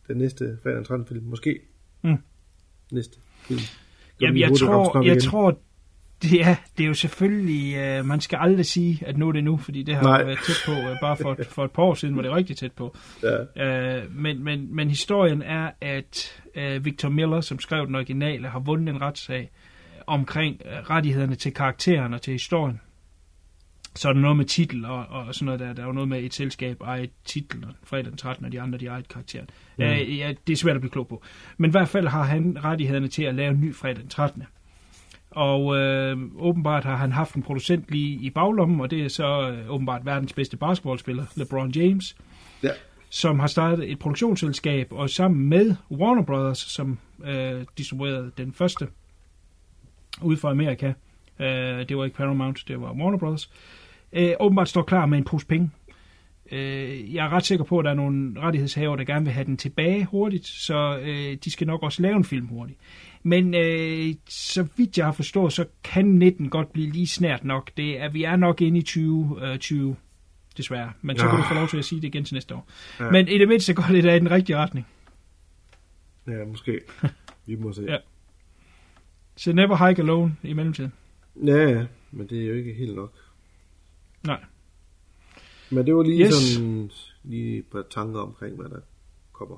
den 0.08 0.16
næste 0.16 0.58
fredag 0.62 0.76
den 0.76 0.84
13. 0.84 1.06
film. 1.06 1.24
Måske 1.24 1.60
Mm. 2.02 2.16
næste 2.92 3.18
film. 3.40 3.60
Jamen, 4.20 4.40
jeg 4.40 4.50
tror, 4.58 5.02
jeg 5.02 5.06
igen. 5.16 5.20
tror, 5.20 5.58
det 6.22 6.40
er, 6.40 6.54
det 6.78 6.84
er 6.84 6.88
jo 6.88 6.94
selvfølgelig, 6.94 7.76
øh, 7.76 8.04
man 8.04 8.20
skal 8.20 8.38
aldrig 8.42 8.66
sige, 8.66 9.02
at 9.06 9.18
nu 9.18 9.28
er 9.28 9.32
det 9.32 9.44
nu, 9.44 9.56
fordi 9.56 9.82
det 9.82 9.94
har 9.94 10.02
Nej. 10.02 10.22
Været 10.24 10.38
tæt 10.46 10.56
på, 10.66 10.72
øh, 10.72 10.96
bare 11.00 11.16
for, 11.16 11.32
et- 11.32 11.46
for 11.46 11.64
et 11.64 11.70
par 11.70 11.82
år 11.82 11.94
siden 11.94 12.16
var 12.16 12.22
det 12.22 12.32
rigtig 12.32 12.56
tæt 12.56 12.72
på. 12.72 12.96
Ja. 13.56 13.98
Øh, 13.98 14.14
men, 14.16 14.44
men, 14.44 14.74
men 14.76 14.88
historien 14.88 15.42
er, 15.42 15.70
at 15.80 16.42
øh, 16.54 16.84
Victor 16.84 17.08
Miller, 17.08 17.40
som 17.40 17.58
skrev 17.58 17.86
den 17.86 17.94
originale, 17.94 18.48
har 18.48 18.58
vundet 18.58 18.94
en 18.94 19.00
retssag 19.02 19.50
omkring 20.06 20.60
øh, 20.64 20.72
rettighederne 20.90 21.34
til 21.34 21.54
karakteren 21.54 22.14
og 22.14 22.22
til 22.22 22.32
historien. 22.32 22.80
Så 23.98 24.08
er 24.08 24.12
der 24.12 24.20
noget 24.20 24.36
med 24.36 24.44
titel 24.44 24.84
og, 24.84 25.06
og 25.06 25.34
sådan 25.34 25.46
noget 25.46 25.60
der. 25.60 25.72
Der 25.72 25.82
er 25.82 25.86
jo 25.86 25.92
noget 25.92 26.08
med 26.08 26.22
et 26.22 26.34
selskab 26.34 26.80
ejet 26.80 27.10
titlen, 27.24 27.64
og 27.64 27.70
fredag 27.82 28.04
den 28.04 28.16
13. 28.16 28.44
og 28.44 28.52
de 28.52 28.60
andre, 28.60 28.78
de 28.78 28.86
ejet 28.86 29.08
karakteren. 29.08 29.48
Mm. 29.78 29.84
Øh, 29.84 30.18
ja, 30.18 30.34
det 30.46 30.52
er 30.52 30.56
svært 30.56 30.74
at 30.74 30.80
blive 30.80 30.90
klog 30.90 31.08
på. 31.08 31.22
Men 31.56 31.70
i 31.70 31.72
hvert 31.72 31.88
fald 31.88 32.06
har 32.08 32.22
han 32.22 32.64
rettighederne 32.64 33.08
til 33.08 33.22
at 33.22 33.34
lave 33.34 33.50
en 33.50 33.60
ny 33.60 33.74
fredag 33.74 33.96
den 34.02 34.08
13. 34.08 34.42
Og 35.30 35.76
øh, 35.76 36.18
åbenbart 36.36 36.84
har 36.84 36.96
han 36.96 37.12
haft 37.12 37.34
en 37.34 37.42
producent 37.42 37.84
lige 37.90 38.18
i 38.20 38.30
baglommen, 38.30 38.80
og 38.80 38.90
det 38.90 39.04
er 39.04 39.08
så 39.08 39.50
øh, 39.50 39.70
åbenbart 39.70 40.06
verdens 40.06 40.32
bedste 40.32 40.56
basketballspiller, 40.56 41.24
LeBron 41.36 41.70
James, 41.70 42.16
Ja. 42.62 42.70
som 43.10 43.38
har 43.38 43.46
startet 43.46 43.90
et 43.92 43.98
produktionsselskab, 43.98 44.92
og 44.92 45.10
sammen 45.10 45.48
med 45.48 45.74
Warner 45.90 46.22
Brothers, 46.22 46.58
som 46.58 46.98
øh, 47.24 47.64
distribuerede 47.78 48.32
den 48.38 48.52
første 48.52 48.86
ud 50.22 50.36
fra 50.36 50.50
Amerika, 50.50 50.92
øh, 51.40 51.88
det 51.88 51.96
var 51.96 52.04
ikke 52.04 52.16
Paramount, 52.16 52.64
det 52.68 52.80
var 52.80 52.92
Warner 52.92 53.18
Brothers, 53.18 53.50
øh, 53.52 53.87
åbenbart 54.40 54.68
står 54.68 54.82
klar 54.82 55.06
med 55.06 55.18
en 55.18 55.24
pose 55.24 55.46
penge. 55.46 55.70
Øh, 56.52 57.14
jeg 57.14 57.26
er 57.26 57.30
ret 57.30 57.44
sikker 57.46 57.64
på, 57.64 57.78
at 57.78 57.84
der 57.84 57.90
er 57.90 57.94
nogle 57.94 58.40
rettighedshaver, 58.40 58.96
der 58.96 59.04
gerne 59.04 59.24
vil 59.24 59.34
have 59.34 59.44
den 59.44 59.56
tilbage 59.56 60.04
hurtigt, 60.04 60.46
så 60.46 60.98
øh, 61.02 61.36
de 61.44 61.50
skal 61.50 61.66
nok 61.66 61.82
også 61.82 62.02
lave 62.02 62.16
en 62.16 62.24
film 62.24 62.46
hurtigt. 62.46 62.78
Men 63.22 63.54
øh, 63.54 64.14
så 64.28 64.66
vidt 64.76 64.98
jeg 64.98 65.04
har 65.06 65.12
forstået, 65.12 65.52
så 65.52 65.64
kan 65.84 66.06
19 66.06 66.48
godt 66.48 66.72
blive 66.72 66.90
lige 66.90 67.06
snært 67.06 67.44
nok. 67.44 67.70
Det 67.76 68.00
er, 68.00 68.08
vi 68.08 68.24
er 68.24 68.36
nok 68.36 68.60
inde 68.60 68.78
i 68.78 68.82
2020, 68.82 69.38
øh, 69.52 69.58
20, 69.58 69.96
desværre. 70.56 70.92
Men 71.02 71.16
så 71.18 71.24
kan 71.24 71.34
Ja. 71.36 71.42
du 71.42 71.48
få 71.48 71.54
lov 71.54 71.68
til 71.68 71.78
at 71.78 71.84
sige 71.84 72.00
det 72.00 72.08
igen 72.08 72.24
til 72.24 72.34
næste 72.34 72.54
år. 72.54 72.68
Ja. 73.00 73.04
Ja. 73.04 73.10
Men 73.10 73.28
i 73.28 73.38
det 73.38 73.48
mindste 73.48 73.74
går 73.74 73.84
det 73.90 74.04
da 74.04 74.14
i 74.16 74.18
den 74.18 74.30
rigtige 74.30 74.56
retning. 74.56 74.86
Ja, 76.26 76.44
måske. 76.44 76.80
Vi 77.46 77.56
må 77.56 77.72
se. 77.72 77.82
Ja. 77.88 77.96
Så 79.36 79.52
never 79.52 79.88
hike 79.88 80.02
alone 80.02 80.36
i 80.42 80.52
mellemtiden. 80.52 80.92
ja, 81.46 81.56
ja, 81.70 81.84
men 82.10 82.26
det 82.26 82.42
er 82.42 82.46
jo 82.46 82.54
ikke 82.54 82.74
helt 82.74 82.94
nok. 82.96 83.12
Nej. 84.26 84.44
Men 85.70 85.86
det 85.86 85.96
var 85.96 86.02
lige 86.02 86.24
Yes. 86.26 86.34
sådan 86.34 86.90
lige 87.24 87.58
et 87.58 87.66
par 87.72 87.84
tanker 87.90 88.20
omkring, 88.20 88.56
hvad 88.56 88.68
der 88.68 88.80
kommer. 89.32 89.56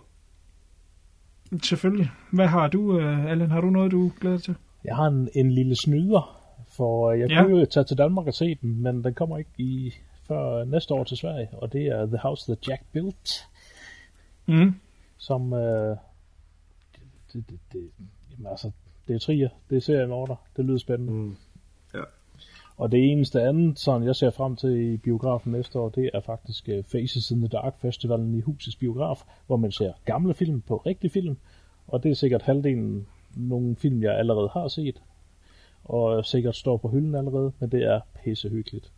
Selvfølgelig. 1.62 2.10
Hvad 2.32 2.46
har 2.46 2.68
du, 2.68 2.80
uh, 2.96 3.24
Allan? 3.30 3.50
Har 3.50 3.60
du 3.60 3.70
noget, 3.70 3.92
du 3.92 4.12
glæder 4.20 4.36
dig 4.36 4.44
til? 4.44 4.54
Jeg 4.84 4.96
har 4.96 5.06
en, 5.06 5.28
en 5.34 5.52
lille 5.52 5.76
snyder, 5.76 6.40
for 6.76 7.12
jeg 7.12 7.30
Ja. 7.30 7.42
kunne 7.44 7.58
jo 7.60 7.66
tage 7.66 7.84
til 7.84 7.98
Danmark 7.98 8.26
og 8.26 8.34
se 8.34 8.54
den, 8.62 8.82
men 8.82 9.04
den 9.04 9.14
kommer 9.14 9.38
ikke 9.38 9.50
i 9.58 9.94
før 10.28 10.64
næste 10.64 10.94
år 10.94 11.04
til 11.04 11.16
Sverige, 11.16 11.48
og 11.52 11.72
det 11.72 11.86
er 11.86 12.06
The 12.06 12.18
House 12.22 12.44
That 12.52 12.68
Jack 12.68 12.82
Built, 12.92 13.46
Mm. 14.46 14.74
som... 15.16 15.52
Øh, 15.52 15.96
det, 16.94 17.02
det, 17.32 17.44
det, 17.50 17.58
det, 17.72 17.90
jamen 18.32 18.46
altså, 18.46 18.70
det 19.08 19.14
er 19.14 19.18
trier, 19.18 19.48
det 19.70 19.76
er 19.76 19.80
seriemorder, 19.80 20.36
det 20.56 20.64
lyder 20.64 20.78
spændende. 20.78 21.12
Mm. 21.12 21.36
Og 22.80 22.92
det 22.92 23.12
eneste 23.12 23.42
andet, 23.42 23.78
sådan 23.78 24.06
jeg 24.06 24.16
ser 24.16 24.30
frem 24.30 24.56
til 24.56 24.92
i 24.92 24.96
biografen 24.96 25.52
næste 25.52 25.78
år, 25.78 25.88
det 25.88 26.10
er 26.14 26.20
faktisk 26.20 26.68
uh, 26.68 26.84
Faces 26.84 27.30
in 27.30 27.38
the 27.38 27.48
Dark 27.48 27.80
Festivalen 27.80 28.34
i 28.34 28.40
Husets 28.40 28.76
Biograf, 28.76 29.22
hvor 29.46 29.56
man 29.56 29.72
ser 29.72 29.92
gamle 30.04 30.34
film 30.34 30.60
på 30.60 30.76
rigtig 30.76 31.10
film, 31.10 31.36
og 31.86 32.02
det 32.02 32.10
er 32.10 32.14
sikkert 32.14 32.42
halvdelen 32.42 33.06
nogle 33.36 33.76
film, 33.76 34.02
jeg 34.02 34.18
allerede 34.18 34.48
har 34.52 34.68
set, 34.68 35.02
og 35.84 36.24
sikkert 36.24 36.56
står 36.56 36.76
på 36.76 36.88
hylden 36.88 37.14
allerede, 37.14 37.52
men 37.58 37.70
det 37.70 37.82
er 37.84 38.00
pissehyggeligt. 38.24 38.92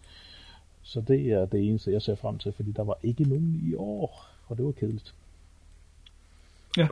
Så 0.82 1.00
det 1.00 1.32
er 1.32 1.46
det 1.46 1.68
eneste, 1.68 1.92
jeg 1.92 2.02
ser 2.02 2.14
frem 2.14 2.38
til, 2.38 2.52
fordi 2.52 2.72
der 2.72 2.84
var 2.84 2.98
ikke 3.02 3.24
nogen 3.24 3.60
i 3.70 3.74
år, 3.74 4.26
og 4.46 4.56
det 4.56 4.64
var 4.64 4.72
kedeligt. 4.72 5.14
Ja. 6.76 6.88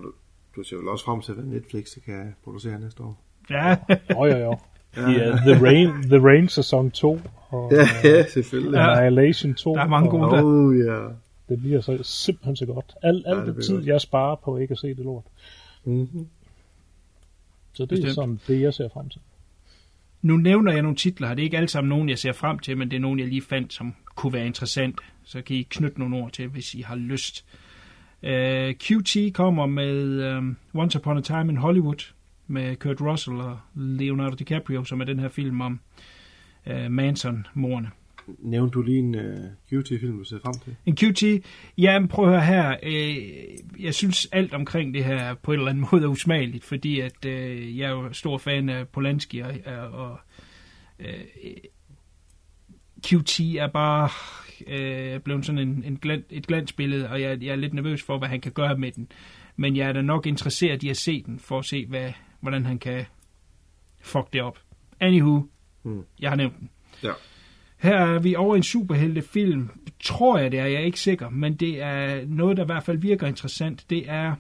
Du 0.57 0.63
ser 0.63 0.77
vel 0.77 0.89
også 0.89 1.05
frem 1.05 1.21
til, 1.21 1.35
hvad 1.35 1.45
Netflix 1.45 1.99
kan 2.05 2.35
producere 2.45 2.81
næste 2.81 3.03
år. 3.03 3.19
Ja. 3.51 3.77
Jo, 4.11 4.25
jo, 4.25 4.37
jo. 4.37 4.57
Ja, 4.97 5.03
The 5.37 5.65
Rain, 5.67 5.89
The 6.03 6.19
Rain 6.27 6.49
sæson 6.49 6.91
2, 6.91 7.21
og 7.49 7.73
Ja, 7.73 8.09
ja 8.09 8.27
selvfølgelig. 8.29 8.77
Ja. 8.77 8.97
Annihilation 8.97 9.55
2. 9.55 9.75
Der 9.75 9.81
er 9.81 9.89
mange 9.89 10.11
gode 10.11 10.25
og, 10.25 10.37
der. 10.37 10.43
Oh, 10.45 10.79
ja. 10.79 11.09
Det 11.49 11.61
bliver 11.61 11.81
så 11.81 11.99
simpelthen 12.03 12.57
så 12.57 12.67
godt. 12.67 12.95
Al, 13.03 13.23
al 13.27 13.37
Ja, 13.37 13.45
det 13.45 13.65
tid, 13.65 13.75
godt. 13.75 13.87
jeg 13.87 14.01
sparer 14.01 14.37
på 14.45 14.57
ikke 14.57 14.73
at 14.73 14.79
se 14.79 14.89
det 14.89 15.05
lort. 15.05 15.25
Mm-hmm. 15.85 16.27
Så 17.73 17.83
det 17.85 17.93
er 17.93 17.97
Bestemt. 17.97 18.15
sådan 18.15 18.41
det, 18.49 18.61
jeg 18.61 18.75
ser 18.75 18.89
frem 18.93 19.09
til. 19.09 19.21
Nu 20.23 20.37
nævner 20.37 20.73
jeg 20.73 20.83
nogle 20.83 20.97
titler 20.97 21.29
her. 21.29 21.35
Det 21.35 21.43
er 21.43 21.45
ikke 21.45 21.57
alle 21.57 21.69
sammen 21.69 21.89
nogen, 21.89 22.09
jeg 22.09 22.19
ser 22.19 22.33
frem 22.33 22.59
til, 22.59 22.77
men 22.79 22.91
det 22.91 22.97
er 22.97 23.01
nogen, 23.01 23.19
jeg 23.19 23.29
lige 23.29 23.43
fandt, 23.43 23.73
som 23.73 23.95
kunne 24.15 24.33
være 24.33 24.47
interessant. 24.47 25.01
Så 25.25 25.43
kan 25.43 25.57
I 25.57 25.63
knytte 25.71 26.01
nogle 26.01 26.17
ord 26.17 26.31
til, 26.33 26.49
hvis 26.49 26.75
I 26.75 26.81
har 26.81 26.97
lyst. 26.97 27.45
Uh, 28.23 28.73
QT 28.75 29.17
kommer 29.35 29.67
med 29.67 30.25
um, 30.37 30.57
Once 30.75 30.99
Upon 30.99 31.19
a 31.19 31.21
Time 31.21 31.53
in 31.53 31.57
Hollywood 31.57 32.13
med 32.51 32.77
Kurt 32.77 33.01
Russell 33.01 33.37
og 33.37 33.59
Leonardo 33.75 34.35
DiCaprio, 34.35 34.85
som 34.85 35.01
er 35.01 35.05
den 35.05 35.19
her 35.19 35.29
film 35.29 35.61
om 35.61 35.81
uh, 36.67 36.91
Manson-morerne. 36.91 37.91
Nævnte 38.39 38.73
du 38.73 38.83
lige 38.83 38.99
en 38.99 39.15
uh, 39.15 39.81
QT-film, 39.81 40.19
du 40.19 40.25
ser 40.25 40.39
frem 40.39 40.55
til? 40.65 40.77
En 40.87 40.97
QT, 40.97 41.47
jamen 41.79 42.09
prøv 42.09 42.25
at 42.25 42.31
høre 42.31 42.47
her, 42.47 42.77
øh, 42.83 43.85
jeg 43.85 43.95
synes 43.95 44.29
alt 44.33 44.55
omkring 44.55 44.95
det 44.95 45.05
her 45.05 45.35
på 45.35 45.53
en 45.53 45.59
eller 45.59 45.71
anden 45.71 45.87
måde 45.93 46.03
er 46.03 46.09
usmageligt, 46.09 46.65
fordi 46.65 47.01
at 47.01 47.25
øh, 47.27 47.79
jeg 47.79 47.87
er 47.87 47.91
jo 47.91 48.13
stor 48.13 48.39
fan 48.39 48.69
af 48.69 48.89
Polanski, 48.89 49.39
og, 49.39 49.53
og 49.93 50.21
øh, 50.99 51.25
QT 53.07 53.41
er 53.41 53.69
bare 53.69 54.09
øh, 54.67 55.21
blevet 55.21 55.47
sådan 55.47 55.59
en, 55.59 55.85
en 55.87 55.97
glan, 55.97 56.25
et 56.31 56.47
glansbillede, 56.47 57.11
og 57.11 57.21
jeg, 57.21 57.43
jeg 57.43 57.53
er 57.53 57.57
lidt 57.57 57.75
nervøs 57.75 58.03
for, 58.03 58.19
hvad 58.19 58.29
han 58.29 58.41
kan 58.41 58.53
gøre 58.53 58.79
med 58.79 58.93
den. 58.93 59.09
Men 59.57 59.77
jeg 59.77 59.89
er 59.89 59.93
da 59.93 60.03
nok 60.03 60.27
interesseret 60.27 60.83
i 60.83 60.89
at 60.89 60.97
se 60.97 61.23
den, 61.23 61.39
for 61.39 61.59
at 61.59 61.65
se, 61.65 61.87
hvad, 61.87 62.13
hvordan 62.41 62.67
han 62.67 62.79
kan 62.79 63.05
fuck 64.01 64.33
det 64.33 64.43
op. 64.43 64.59
Anywho, 65.01 65.43
Hmm. 65.83 66.03
jeg 66.21 66.31
har 66.31 66.37
nævnt 66.37 66.55
den. 66.61 66.71
Ja. 67.03 67.13
Her 67.79 67.97
er 67.97 68.19
vi 68.19 68.35
over 68.37 68.55
i 68.55 68.57
en 68.57 68.63
superheltefilm. 68.63 69.69
Tror 70.03 70.39
jeg 70.39 70.53
det 70.53 70.61
er, 70.61 70.65
jeg 70.65 70.75
er 70.75 70.85
ikke 70.85 71.01
sikker, 71.01 71.29
men 71.29 71.55
det 71.55 71.83
er 71.83 72.25
noget, 72.27 72.57
der 72.57 72.63
i 72.63 72.67
hvert 72.67 72.83
fald 72.85 72.99
virker 72.99 73.27
interessant. 73.27 73.87
Det 73.91 74.11
er 74.11 74.35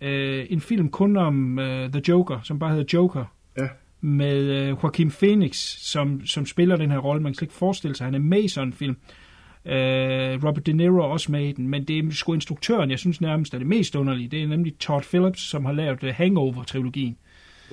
øh, 0.00 0.46
en 0.50 0.60
film 0.60 0.88
kun 0.88 1.16
om 1.16 1.58
øh, 1.58 1.90
The 1.92 2.02
Joker, 2.08 2.40
som 2.42 2.58
bare 2.58 2.70
hedder 2.70 2.84
Joker. 2.98 3.24
Ja. 3.58 3.68
Med 4.00 4.36
øh, 4.38 4.68
Joaquin 4.68 5.10
Phoenix, 5.10 5.56
som, 5.78 6.26
som 6.26 6.46
spiller 6.46 6.76
den 6.76 6.90
her 6.90 6.98
rolle. 6.98 7.22
Man 7.22 7.32
kan 7.32 7.34
slet 7.34 7.46
ikke 7.46 7.54
forestille 7.54 7.96
sig, 7.96 8.04
han 8.04 8.14
er 8.14 8.18
med 8.18 8.42
i 8.44 8.48
sådan 8.48 8.68
en 8.68 8.72
film. 8.72 8.96
Øh, 9.00 9.23
Robert 9.66 10.66
De 10.66 10.72
Niro 10.72 10.96
er 10.98 11.04
også 11.04 11.32
med 11.32 11.48
i 11.48 11.52
den, 11.52 11.68
men 11.68 11.84
det 11.84 11.98
er 11.98 12.02
sgu 12.10 12.34
instruktøren, 12.34 12.90
jeg 12.90 12.98
synes 12.98 13.20
nærmest 13.20 13.54
er 13.54 13.58
det 13.58 13.66
mest 13.66 13.94
underlige. 13.96 14.28
Det 14.28 14.42
er 14.42 14.46
nemlig 14.48 14.78
Todd 14.78 15.02
Phillips, 15.02 15.40
som 15.40 15.64
har 15.64 15.72
lavet 15.72 16.02
øh, 16.02 16.14
Hangover-trilogien. 16.14 17.16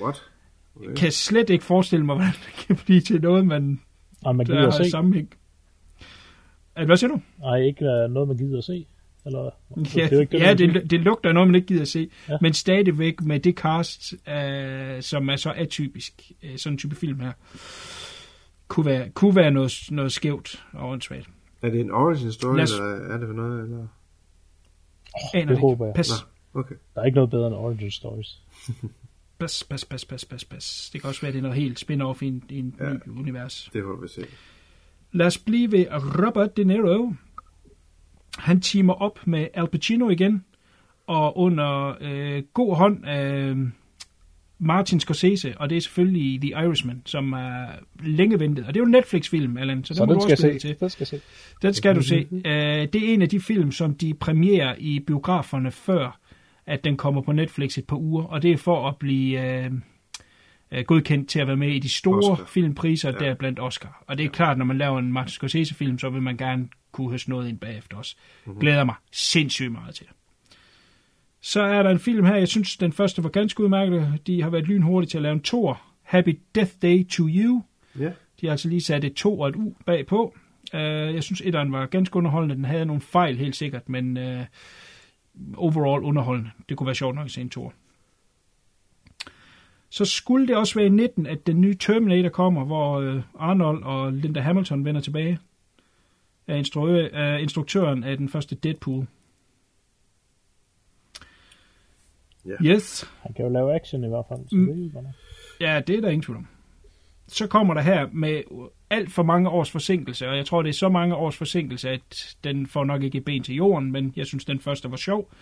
What? 0.00 0.22
Okay. 0.76 0.94
Kan 0.94 1.12
slet 1.12 1.50
ikke 1.50 1.64
forestille 1.64 2.06
mig, 2.06 2.16
hvordan 2.16 2.32
det 2.32 2.66
kan 2.66 2.76
blive 2.76 3.00
til 3.00 3.20
noget, 3.20 3.46
man 3.46 3.80
Og 4.24 4.36
man 4.36 4.46
der 4.46 4.60
har 4.62 4.70
se. 4.84 4.90
sammenhæng. 4.90 5.34
At, 6.76 6.86
hvad 6.86 6.96
siger 6.96 7.10
du? 7.10 7.20
Nej, 7.40 7.56
ikke 7.56 7.84
uh, 7.84 8.12
noget, 8.12 8.28
man 8.28 8.36
gider 8.36 8.58
at 8.58 8.64
se. 8.64 8.86
Eller, 9.26 9.50
Ja, 9.76 9.82
det 9.82 10.12
er 10.12 10.20
ikke 10.20 10.38
det, 10.38 10.40
ja 10.40 10.54
det, 10.54 10.90
det 10.90 11.00
lugter 11.00 11.32
noget, 11.32 11.48
man 11.48 11.54
ikke 11.54 11.66
gider 11.66 11.82
at 11.82 11.88
se. 11.88 12.10
Ja. 12.28 12.32
Ja. 12.32 12.38
Men 12.40 12.52
stadigvæk 12.52 13.22
med 13.22 13.40
det 13.40 13.54
cast, 13.54 14.14
øh, 14.28 15.02
som 15.02 15.28
er 15.28 15.36
så 15.36 15.50
atypisk, 15.56 16.32
øh, 16.42 16.58
sådan 16.58 16.74
en 16.74 16.78
type 16.78 16.96
film 16.96 17.20
her, 17.20 17.32
kunne 18.68 18.86
være, 18.86 19.10
kunne 19.10 19.36
være 19.36 19.50
noget, 19.50 19.72
noget 19.90 20.12
skævt 20.12 20.64
og 20.72 20.88
åndssvagt. 20.90 21.28
Er 21.62 21.70
det 21.70 21.80
en 21.80 21.90
origin 21.90 22.32
story, 22.32 22.58
os- 22.60 22.72
eller 22.72 22.86
er 22.94 23.18
det 23.18 23.26
for 23.28 23.34
noget? 23.34 23.62
Eller? 23.64 23.86
Aner 25.34 25.44
det 25.44 25.50
ikke. 25.50 25.60
håber 25.60 25.86
jeg. 25.86 25.94
Pas, 25.94 26.10
Nå, 26.54 26.60
okay. 26.60 26.74
Der 26.94 27.00
er 27.00 27.04
ikke 27.04 27.14
noget 27.16 27.30
bedre 27.30 27.46
end 27.46 27.54
Origin 27.56 27.90
Stories. 27.90 28.42
pas, 29.38 29.64
pas, 29.70 29.84
pas, 29.84 30.04
pas, 30.04 30.24
pas, 30.24 30.44
pas. 30.44 30.90
Det 30.92 31.00
kan 31.00 31.08
også 31.08 31.20
være, 31.20 31.32
det 31.32 31.38
er 31.38 31.42
noget 31.42 31.56
helt 31.56 31.78
spin-off 31.90 32.22
i 32.22 32.26
en, 32.26 32.42
i 32.50 32.58
en 32.58 32.74
Ja. 32.80 32.92
ny 32.92 32.98
univers. 33.18 33.70
Det 33.72 33.82
får 33.82 34.00
vi 34.02 34.08
se. 34.08 34.24
Lad 35.12 35.26
os 35.26 35.38
blive 35.38 35.72
ved 35.72 35.86
Robert 36.26 36.56
De 36.56 36.64
Niro. 36.64 37.12
Han 38.38 38.60
teamer 38.60 38.94
op 38.94 39.26
med 39.26 39.48
Al 39.54 39.68
Pacino 39.68 40.08
igen, 40.10 40.44
og 41.06 41.38
under 41.38 41.96
øh, 42.00 42.42
god 42.54 42.76
hånd 42.76 43.04
af 43.04 43.54
Martin 44.64 45.00
Scorsese, 45.00 45.54
og 45.58 45.70
det 45.70 45.76
er 45.76 45.80
selvfølgelig 45.80 46.40
The 46.40 46.50
Irishman, 46.50 47.02
som 47.06 47.32
er 47.32 47.66
længe 48.02 48.40
ventet. 48.40 48.66
Og 48.66 48.74
det 48.74 48.80
er 48.80 48.82
jo 48.82 48.86
en 48.86 48.90
Netflix-film, 48.92 49.56
Allan, 49.56 49.84
så, 49.84 49.94
Så 49.94 50.02
den 50.02 50.08
må 50.08 50.12
den 50.14 50.20
du 50.20 50.26
skal 50.26 50.36
se. 50.38 50.58
til. 50.58 50.76
Den 50.80 50.90
skal 50.90 51.06
se. 51.06 51.20
Den 51.62 51.74
skal 51.74 51.94
du 51.96 52.02
se. 52.02 52.26
Uh, 52.32 52.40
det 52.92 52.94
er 52.94 53.14
en 53.14 53.22
af 53.22 53.28
de 53.28 53.40
film, 53.40 53.72
som 53.72 53.94
de 53.94 54.14
premierer 54.14 54.74
i 54.78 55.00
biograferne 55.00 55.70
før, 55.70 56.18
at 56.66 56.84
den 56.84 56.96
kommer 56.96 57.22
på 57.22 57.32
Netflix 57.32 57.78
et 57.78 57.86
par 57.86 57.96
uger, 57.96 58.24
og 58.24 58.42
det 58.42 58.52
er 58.52 58.56
for 58.56 58.88
at 58.88 58.96
blive 58.96 59.66
uh, 59.66 59.72
uh, 60.78 60.84
godkendt 60.86 61.28
til 61.28 61.40
at 61.40 61.46
være 61.46 61.56
med 61.56 61.68
i 61.68 61.78
de 61.78 61.88
store 61.88 62.32
Oscar. 62.32 62.44
Filmpriser, 62.46 63.10
Ja. 63.10 63.24
ja. 63.24 63.28
der 63.30 63.34
blandt 63.34 63.60
Oscar. 63.60 64.04
Og 64.08 64.18
det 64.18 64.24
er 64.26 64.30
klart, 64.30 64.58
når 64.58 64.64
man 64.64 64.78
laver 64.78 64.98
en 64.98 65.12
Martin 65.12 65.30
Scorsese-film, 65.30 65.98
så 65.98 66.10
vil 66.10 66.22
man 66.22 66.36
gerne 66.36 66.68
kunne 66.92 67.10
høste 67.10 67.30
noget 67.30 67.48
ind 67.48 67.58
bagefter 67.58 67.96
også. 67.96 68.16
Mm-hmm. 68.46 68.60
Glæder 68.60 68.84
mig 68.84 68.94
sindssygt 69.12 69.72
meget 69.72 69.94
til. 69.94 70.06
Så 71.42 71.62
er 71.62 71.82
der 71.82 71.90
en 71.90 71.98
film 71.98 72.26
her, 72.26 72.36
jeg 72.36 72.48
synes, 72.48 72.76
den 72.76 72.92
første 72.92 73.22
var 73.22 73.28
ganske 73.28 73.62
udmærket. 73.62 74.20
De 74.26 74.42
har 74.42 74.50
været 74.50 74.64
lynhurtige 74.64 75.08
til 75.08 75.18
at 75.18 75.22
lave 75.22 75.32
en 75.32 75.40
tor. 75.40 75.82
Happy 76.02 76.38
Death 76.54 76.72
Day 76.82 77.06
to 77.08 77.24
You. 77.28 77.62
Ja. 77.98 78.12
De 78.40 78.46
har 78.46 78.50
altså 78.50 78.68
lige 78.68 78.80
sat 78.80 79.04
et 79.04 79.14
2 79.14 79.40
og 79.40 79.48
et 79.48 79.56
U 79.56 79.74
bagpå. 79.86 80.34
Uh, 80.74 80.80
jeg 80.80 81.22
synes, 81.22 81.40
etteren 81.40 81.72
var 81.72 81.86
ganske 81.86 82.16
underholdende. 82.16 82.54
Den 82.54 82.64
havde 82.64 82.86
nogle 82.86 83.02
fejl 83.02 83.36
helt 83.36 83.56
sikkert, 83.56 83.88
men 83.88 84.16
uh, 84.16 84.40
overall 85.56 86.04
underholdende. 86.04 86.50
Det 86.68 86.76
kunne 86.76 86.86
være 86.86 86.94
sjovt 86.94 87.14
nok 87.14 87.24
at 87.24 87.30
se 87.30 87.40
en 87.40 87.50
tor. 87.50 87.72
Så 89.90 90.04
skulle 90.04 90.46
det 90.46 90.56
også 90.56 90.74
være 90.74 90.86
i 90.86 90.90
19, 90.90 91.26
at 91.26 91.46
den 91.46 91.60
nye 91.60 91.74
Terminator 91.74 92.28
kommer, 92.28 92.64
hvor 92.64 93.00
uh, 93.00 93.20
Arnold 93.38 93.82
og 93.82 94.12
Linda 94.12 94.40
Hamilton 94.40 94.84
vender 94.84 95.00
tilbage 95.00 95.38
af, 96.46 96.62
instru- 96.62 97.16
af 97.16 97.40
instruktøren 97.40 98.04
af 98.04 98.16
den 98.16 98.28
første 98.28 98.54
Deadpool. 98.54 99.06
Ja. 102.46 102.54
Yes. 102.64 103.10
Han 103.22 103.32
kan 103.34 103.44
jo 103.44 103.50
lave 103.52 103.74
action 103.74 104.04
i 104.04 104.08
hvert 104.08 104.24
fald. 104.28 104.40
Så 104.48 104.56
Mm. 104.56 104.66
det 104.66 104.92
er. 104.94 105.12
Ja, 105.74 105.80
det 105.80 105.96
er 105.96 106.00
der 106.00 106.08
ingen 106.08 106.22
tvivl 106.22 106.36
om. 106.38 106.46
Så 107.28 107.46
kommer 107.46 107.74
der 107.74 107.80
her 107.80 108.08
med 108.12 108.42
alt 108.90 109.12
for 109.12 109.22
mange 109.22 109.48
års 109.48 109.70
forsinkelse, 109.70 110.28
og 110.28 110.36
jeg 110.36 110.46
tror, 110.46 110.62
det 110.62 110.68
er 110.68 110.72
så 110.74 110.88
mange 110.88 111.14
års 111.16 111.36
forsinkelse, 111.36 111.90
at 111.90 112.36
den 112.44 112.66
får 112.66 112.84
nok 112.84 113.02
ikke 113.02 113.20
ben 113.20 113.42
til 113.42 113.54
jorden, 113.54 113.92
men 113.92 114.12
jeg 114.16 114.26
synes, 114.26 114.44
den 114.44 114.60
første 114.60 114.90
var 114.90 114.96
sjov, 114.96 115.32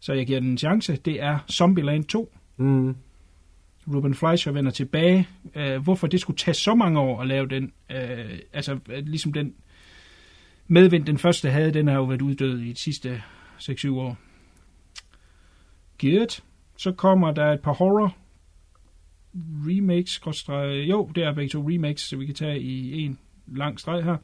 så 0.00 0.12
jeg 0.12 0.26
giver 0.26 0.40
den 0.40 0.48
en 0.50 0.58
chance. 0.58 0.96
Det 0.96 1.22
er 1.22 1.38
Zombieland 1.52 2.04
2. 2.04 2.32
Mm. 2.56 2.96
Ruben 3.94 4.14
Fleischer 4.14 4.52
vender 4.52 4.70
tilbage. 4.70 5.28
Uh, 5.56 5.76
hvorfor 5.82 6.06
det 6.06 6.20
skulle 6.20 6.36
tage 6.36 6.54
så 6.54 6.74
mange 6.74 7.00
år 7.00 7.20
at 7.20 7.26
lave 7.26 7.46
den, 7.48 7.64
uh, 7.90 7.96
altså 8.52 8.78
øh, 8.88 9.06
ligesom 9.06 9.32
den 9.32 9.54
medvind, 10.66 11.04
den 11.06 11.18
første 11.18 11.50
havde, 11.50 11.74
den 11.74 11.86
har 11.88 11.94
jo 11.94 12.04
været 12.04 12.22
uddød 12.22 12.60
i 12.60 12.72
de 12.72 12.78
sidste 12.80 13.22
6-7 13.58 13.88
år. 13.90 14.16
Good. 16.00 16.40
Så 16.78 16.92
kommer 16.92 17.32
der 17.32 17.52
et 17.52 17.60
par 17.60 17.72
horror 17.72 18.16
remakes, 19.66 20.20
jo, 20.88 21.10
det 21.14 21.24
er 21.24 21.34
begge 21.34 21.48
to 21.48 21.68
remakes, 21.68 22.02
så 22.02 22.16
vi 22.16 22.26
kan 22.26 22.34
tage 22.34 22.60
i 22.60 23.04
en 23.04 23.18
lang 23.46 23.80
streg 23.80 24.04
her. 24.04 24.16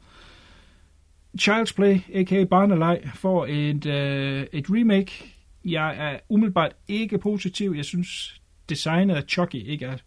Child's 1.41 1.75
Play, 1.75 1.99
a.k.a. 2.13 2.43
Barnelej, 2.43 3.07
får 3.15 3.45
et, 3.49 3.85
øh, 3.85 4.47
et 4.53 4.65
remake. 4.69 5.35
Jeg 5.65 5.95
er 5.97 6.19
umiddelbart 6.29 6.71
ikke 6.87 7.17
positiv. 7.17 7.73
Jeg 7.75 7.85
synes, 7.85 8.41
designet 8.69 9.15
af 9.15 9.23
Chucky 9.23 9.55
ikke 9.55 9.85
er 9.85 9.97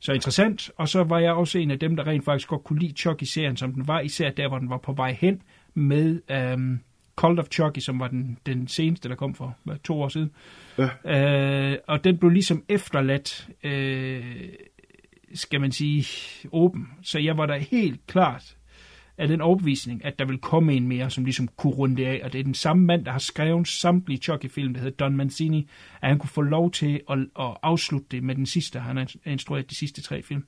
så 0.00 0.12
interessant. 0.12 0.70
Og 0.76 0.88
så 0.88 1.04
var 1.04 1.18
jeg 1.18 1.32
også 1.32 1.58
en 1.58 1.70
af 1.70 1.78
dem, 1.78 1.96
der 1.96 2.06
rent 2.06 2.24
faktisk 2.24 2.48
godt 2.48 2.64
kunne 2.64 2.78
lide 2.78 2.96
Chucky-serien, 2.96 3.56
som 3.56 3.72
den 3.72 3.88
var, 3.88 4.00
især 4.00 4.30
der, 4.30 4.48
hvor 4.48 4.58
den 4.58 4.70
var 4.70 4.78
på 4.78 4.92
vej 4.92 5.16
hen 5.20 5.42
med 5.74 6.20
øhm, 6.30 6.80
Cult 7.22 7.38
of 7.38 7.46
Chucky, 7.50 7.78
som 7.78 8.00
var 8.00 8.08
den, 8.08 8.38
den 8.46 8.68
seneste, 8.68 9.08
der 9.08 9.14
kom 9.14 9.34
for 9.34 9.56
hvad, 9.64 9.76
to 9.84 10.02
år 10.02 10.08
siden. 10.08 10.30
Øh, 11.06 11.76
og 11.88 12.04
den 12.04 12.18
blev 12.18 12.30
ligesom 12.30 12.64
efterladt, 12.68 13.48
øh, 13.62 14.48
skal 15.34 15.60
man 15.60 15.72
sige, 15.72 16.06
åben. 16.52 16.88
Så 17.02 17.18
jeg 17.18 17.36
var 17.36 17.46
da 17.46 17.58
helt 17.58 18.06
klart 18.06 18.56
af 19.18 19.28
den 19.28 19.40
overbevisning, 19.40 20.04
at 20.04 20.18
der 20.18 20.24
vil 20.24 20.38
komme 20.38 20.74
en 20.74 20.88
mere, 20.88 21.10
som 21.10 21.24
ligesom 21.24 21.48
kunne 21.48 21.72
runde 21.72 21.96
det 21.96 22.06
af. 22.06 22.20
Og 22.24 22.32
det 22.32 22.38
er 22.38 22.44
den 22.44 22.54
samme 22.54 22.84
mand, 22.84 23.04
der 23.04 23.12
har 23.12 23.18
skrevet 23.18 23.68
samtlige 23.68 24.20
Chucky-film, 24.20 24.74
der 24.74 24.80
hedder 24.80 24.96
Don 24.96 25.16
Mancini, 25.16 25.68
at 26.00 26.08
han 26.08 26.18
kunne 26.18 26.30
få 26.30 26.40
lov 26.42 26.70
til 26.70 27.00
at, 27.10 27.18
at 27.18 27.56
afslutte 27.62 28.06
det 28.10 28.22
med 28.22 28.34
den 28.34 28.46
sidste. 28.46 28.78
Han 28.78 28.96
har 28.96 29.12
instrueret 29.24 29.70
de 29.70 29.74
sidste 29.74 30.02
tre 30.02 30.22
film. 30.22 30.44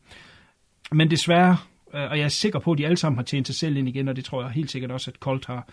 Men 0.93 1.11
desværre, 1.11 1.57
øh, 1.95 2.11
og 2.11 2.19
jeg 2.19 2.25
er 2.25 2.29
sikker 2.29 2.59
på, 2.59 2.73
at 2.73 2.79
de 2.79 2.85
alle 2.85 2.97
sammen 2.97 3.19
har 3.19 3.25
tjent 3.25 3.47
sig 3.47 3.57
selv 3.57 3.77
ind 3.77 3.89
igen, 3.89 4.09
og 4.09 4.17
det 4.17 4.25
tror 4.25 4.43
jeg 4.43 4.51
helt 4.51 4.71
sikkert 4.71 4.91
også, 4.91 5.11
at 5.11 5.17
Colt 5.17 5.47
har. 5.47 5.69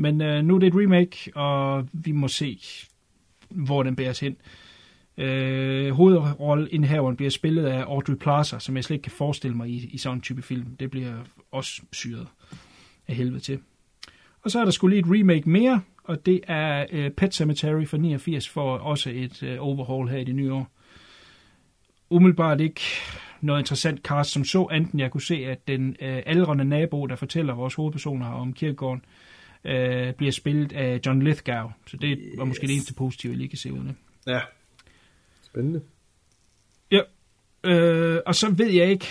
Men 0.00 0.20
øh, 0.20 0.44
nu 0.44 0.54
er 0.54 0.58
det 0.58 0.66
et 0.66 0.74
remake, 0.74 1.36
og 1.36 1.88
vi 1.92 2.12
må 2.12 2.28
se, 2.28 2.60
hvor 3.50 3.82
den 3.82 3.96
bæres 3.96 4.20
hen. 4.20 4.36
Øh, 5.16 5.90
hovedrolleindhaveren 5.90 7.16
bliver 7.16 7.30
spillet 7.30 7.66
af 7.66 7.82
Audrey 7.82 8.14
Plaza, 8.14 8.58
som 8.58 8.76
jeg 8.76 8.84
slet 8.84 8.94
ikke 8.94 9.02
kan 9.02 9.12
forestille 9.12 9.56
mig 9.56 9.68
i, 9.68 9.90
i 9.92 9.98
sådan 9.98 10.18
en 10.18 10.22
type 10.22 10.42
film. 10.42 10.76
Det 10.76 10.90
bliver 10.90 11.14
også 11.52 11.82
syret 11.92 12.26
af 13.08 13.14
helvede 13.14 13.40
til. 13.40 13.58
Og 14.42 14.50
så 14.50 14.60
er 14.60 14.64
der 14.64 14.70
skulle 14.70 14.96
lige 14.96 15.14
et 15.14 15.20
remake 15.20 15.50
mere, 15.50 15.80
og 16.04 16.26
det 16.26 16.40
er 16.46 16.86
øh, 16.92 17.10
Pet 17.10 17.34
Cemetery 17.34 17.84
fra 17.84 17.96
89 17.96 18.48
for 18.48 18.78
også 18.78 19.10
et 19.10 19.42
øh, 19.42 19.56
overhaul 19.60 20.08
her 20.08 20.18
i 20.18 20.24
det 20.24 20.34
nye 20.34 20.52
år. 20.52 20.70
Umiddelbart 22.10 22.60
ikke 22.60 22.80
noget 23.40 23.60
interessant 23.60 24.00
cast 24.00 24.30
som 24.30 24.44
så, 24.44 24.64
enten 24.64 25.00
jeg 25.00 25.10
kunne 25.10 25.22
se, 25.22 25.34
at 25.46 25.68
den 25.68 25.96
øh, 26.00 26.22
aldrende 26.26 26.64
nabo, 26.64 27.06
der 27.06 27.16
fortæller 27.16 27.54
vores 27.54 27.74
hovedpersoner 27.74 28.26
om 28.26 28.52
kirkegården, 28.52 29.02
øh, 29.04 29.27
bliver 30.16 30.32
spillet 30.32 30.72
af 30.72 31.00
John 31.06 31.22
Lithgow. 31.22 31.68
Så 31.86 31.96
det 31.96 32.18
var 32.38 32.44
måske 32.44 32.66
det 32.66 32.72
eneste 32.72 32.94
positive, 32.94 33.32
jeg 33.32 33.38
lige 33.38 33.48
kan 33.48 33.58
se 33.58 33.72
ud 33.72 33.86
af. 33.86 33.94
Ja. 34.32 34.40
Spændende. 35.42 35.80
Ja, 36.90 37.00
øh, 37.64 38.20
og 38.26 38.34
så 38.34 38.50
ved 38.50 38.70
jeg 38.70 38.90
ikke, 38.90 39.06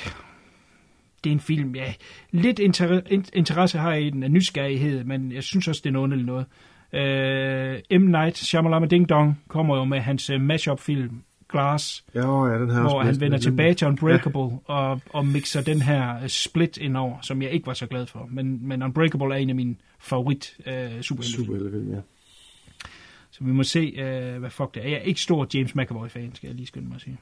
det 1.23 1.29
er 1.29 1.33
en 1.33 1.39
film, 1.39 1.75
ja, 1.75 1.93
lidt 2.31 2.59
inter- 2.59 3.11
in- 3.11 3.25
interesse 3.33 3.77
har 3.77 3.93
jeg 3.93 4.03
i 4.03 4.09
den 4.09 4.23
af 4.23 4.31
nysgerrighed, 4.31 5.03
men 5.03 5.31
jeg 5.31 5.43
synes 5.43 5.67
også, 5.67 5.81
det 5.83 5.89
er 5.89 5.93
noget 5.93 6.03
underligt 6.03 6.27
noget. 6.27 6.45
Øh, 6.93 7.99
M. 7.99 8.03
Night 8.03 8.37
Shyamalan 8.37 8.87
Ding 8.89 9.09
Dong 9.09 9.43
kommer 9.47 9.77
jo 9.77 9.83
med 9.83 9.99
hans 9.99 10.29
uh, 10.29 10.41
mashup 10.41 10.79
film 10.79 11.21
Glass, 11.49 12.05
Ja, 12.13 12.45
ja, 12.45 12.59
den 12.59 12.71
her 12.71 12.81
hvor 12.81 13.01
han 13.01 13.19
vender 13.19 13.37
tilbage 13.37 13.73
til 13.73 13.87
Unbreakable 13.87 14.59
og, 14.65 15.01
og 15.09 15.25
mixer 15.25 15.61
den 15.61 15.81
her 15.81 16.21
øh, 16.23 16.29
split 16.29 16.77
ind 16.77 16.97
over, 16.97 17.21
som 17.21 17.41
jeg 17.41 17.51
ikke 17.51 17.67
var 17.67 17.73
så 17.73 17.87
glad 17.87 18.05
for. 18.05 18.27
Men, 18.31 18.67
men 18.67 18.83
Unbreakable 18.83 19.33
er 19.33 19.37
en 19.37 19.49
af 19.49 19.55
mine 19.55 19.75
favorit 19.99 20.57
øh, 20.65 21.01
superheltefilm. 21.01 21.93
Ja. 21.93 21.99
Så 23.31 23.43
vi 23.43 23.51
må 23.51 23.63
se, 23.63 23.79
øh, 23.79 24.39
hvad 24.39 24.49
fuck 24.49 24.73
det 24.73 24.85
er. 24.85 24.89
Jeg 24.89 24.97
er 24.97 25.01
ikke 25.01 25.21
stor 25.21 25.47
James 25.53 25.75
McAvoy-fan, 25.75 26.35
skal 26.35 26.47
jeg 26.47 26.55
lige 26.55 26.67
skynde 26.67 26.87
mig 26.87 26.95
at 26.95 27.01
sige. 27.01 27.17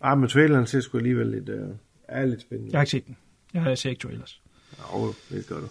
Ah, 0.00 0.18
men 0.18 0.28
traileren 0.28 0.66
ser 0.66 0.80
sgu 0.80 0.98
alligevel 0.98 1.26
lidt, 1.26 1.48
uh, 1.48 1.76
er 2.08 2.26
lidt 2.26 2.40
spændende. 2.40 2.72
Jeg 2.72 2.78
har 2.78 2.82
ikke 2.82 2.90
set 2.90 3.06
den. 3.06 3.16
Jeg 3.54 3.62
har 3.62 3.74
set 3.74 3.90
ikke 3.90 4.00
trailers. 4.00 4.42
Ja, 4.78 4.96
oh, 4.96 5.14
det 5.30 5.46
gør 5.46 5.60
du. 5.60 5.68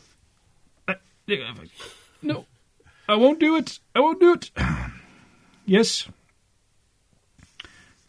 Det 1.28 1.38
gør 1.38 1.46
jeg 1.46 1.56
faktisk. 1.56 1.84
No. 2.22 2.40
I 3.10 3.12
won't 3.12 3.40
do 3.48 3.58
it. 3.58 3.82
I 3.96 4.00
won't 4.00 4.20
do 4.26 4.34
it. 4.36 4.54
Yes. 5.70 6.10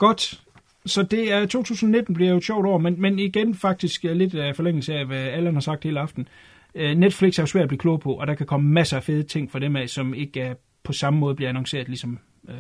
Godt. 0.00 0.42
Så 0.86 1.02
det 1.02 1.32
er 1.32 1.46
2019 1.46 2.14
bliver 2.14 2.30
jo 2.30 2.36
et 2.36 2.44
sjovt 2.44 2.66
år, 2.66 2.78
men, 2.78 3.00
men 3.00 3.18
igen 3.18 3.54
faktisk 3.54 4.04
øh, 4.04 4.16
lidt 4.16 4.34
af 4.34 4.56
forlængelse 4.56 4.94
af, 4.94 5.06
hvad 5.06 5.18
Allan 5.18 5.54
har 5.54 5.60
sagt 5.60 5.84
hele 5.84 6.00
aften. 6.00 6.28
Øh, 6.74 6.96
Netflix 6.96 7.38
er 7.38 7.42
jo 7.42 7.46
svært 7.46 7.62
at 7.62 7.68
blive 7.68 7.78
klog 7.78 8.00
på, 8.00 8.12
og 8.12 8.26
der 8.26 8.34
kan 8.34 8.46
komme 8.46 8.70
masser 8.70 8.96
af 8.96 9.02
fede 9.02 9.22
ting 9.22 9.50
fra 9.50 9.58
dem 9.58 9.76
af, 9.76 9.88
som 9.88 10.14
ikke 10.14 10.40
er 10.40 10.54
på 10.82 10.92
samme 10.92 11.20
måde 11.20 11.34
bliver 11.34 11.48
annonceret, 11.48 11.88
ligesom 11.88 12.18
øh, 12.48 12.56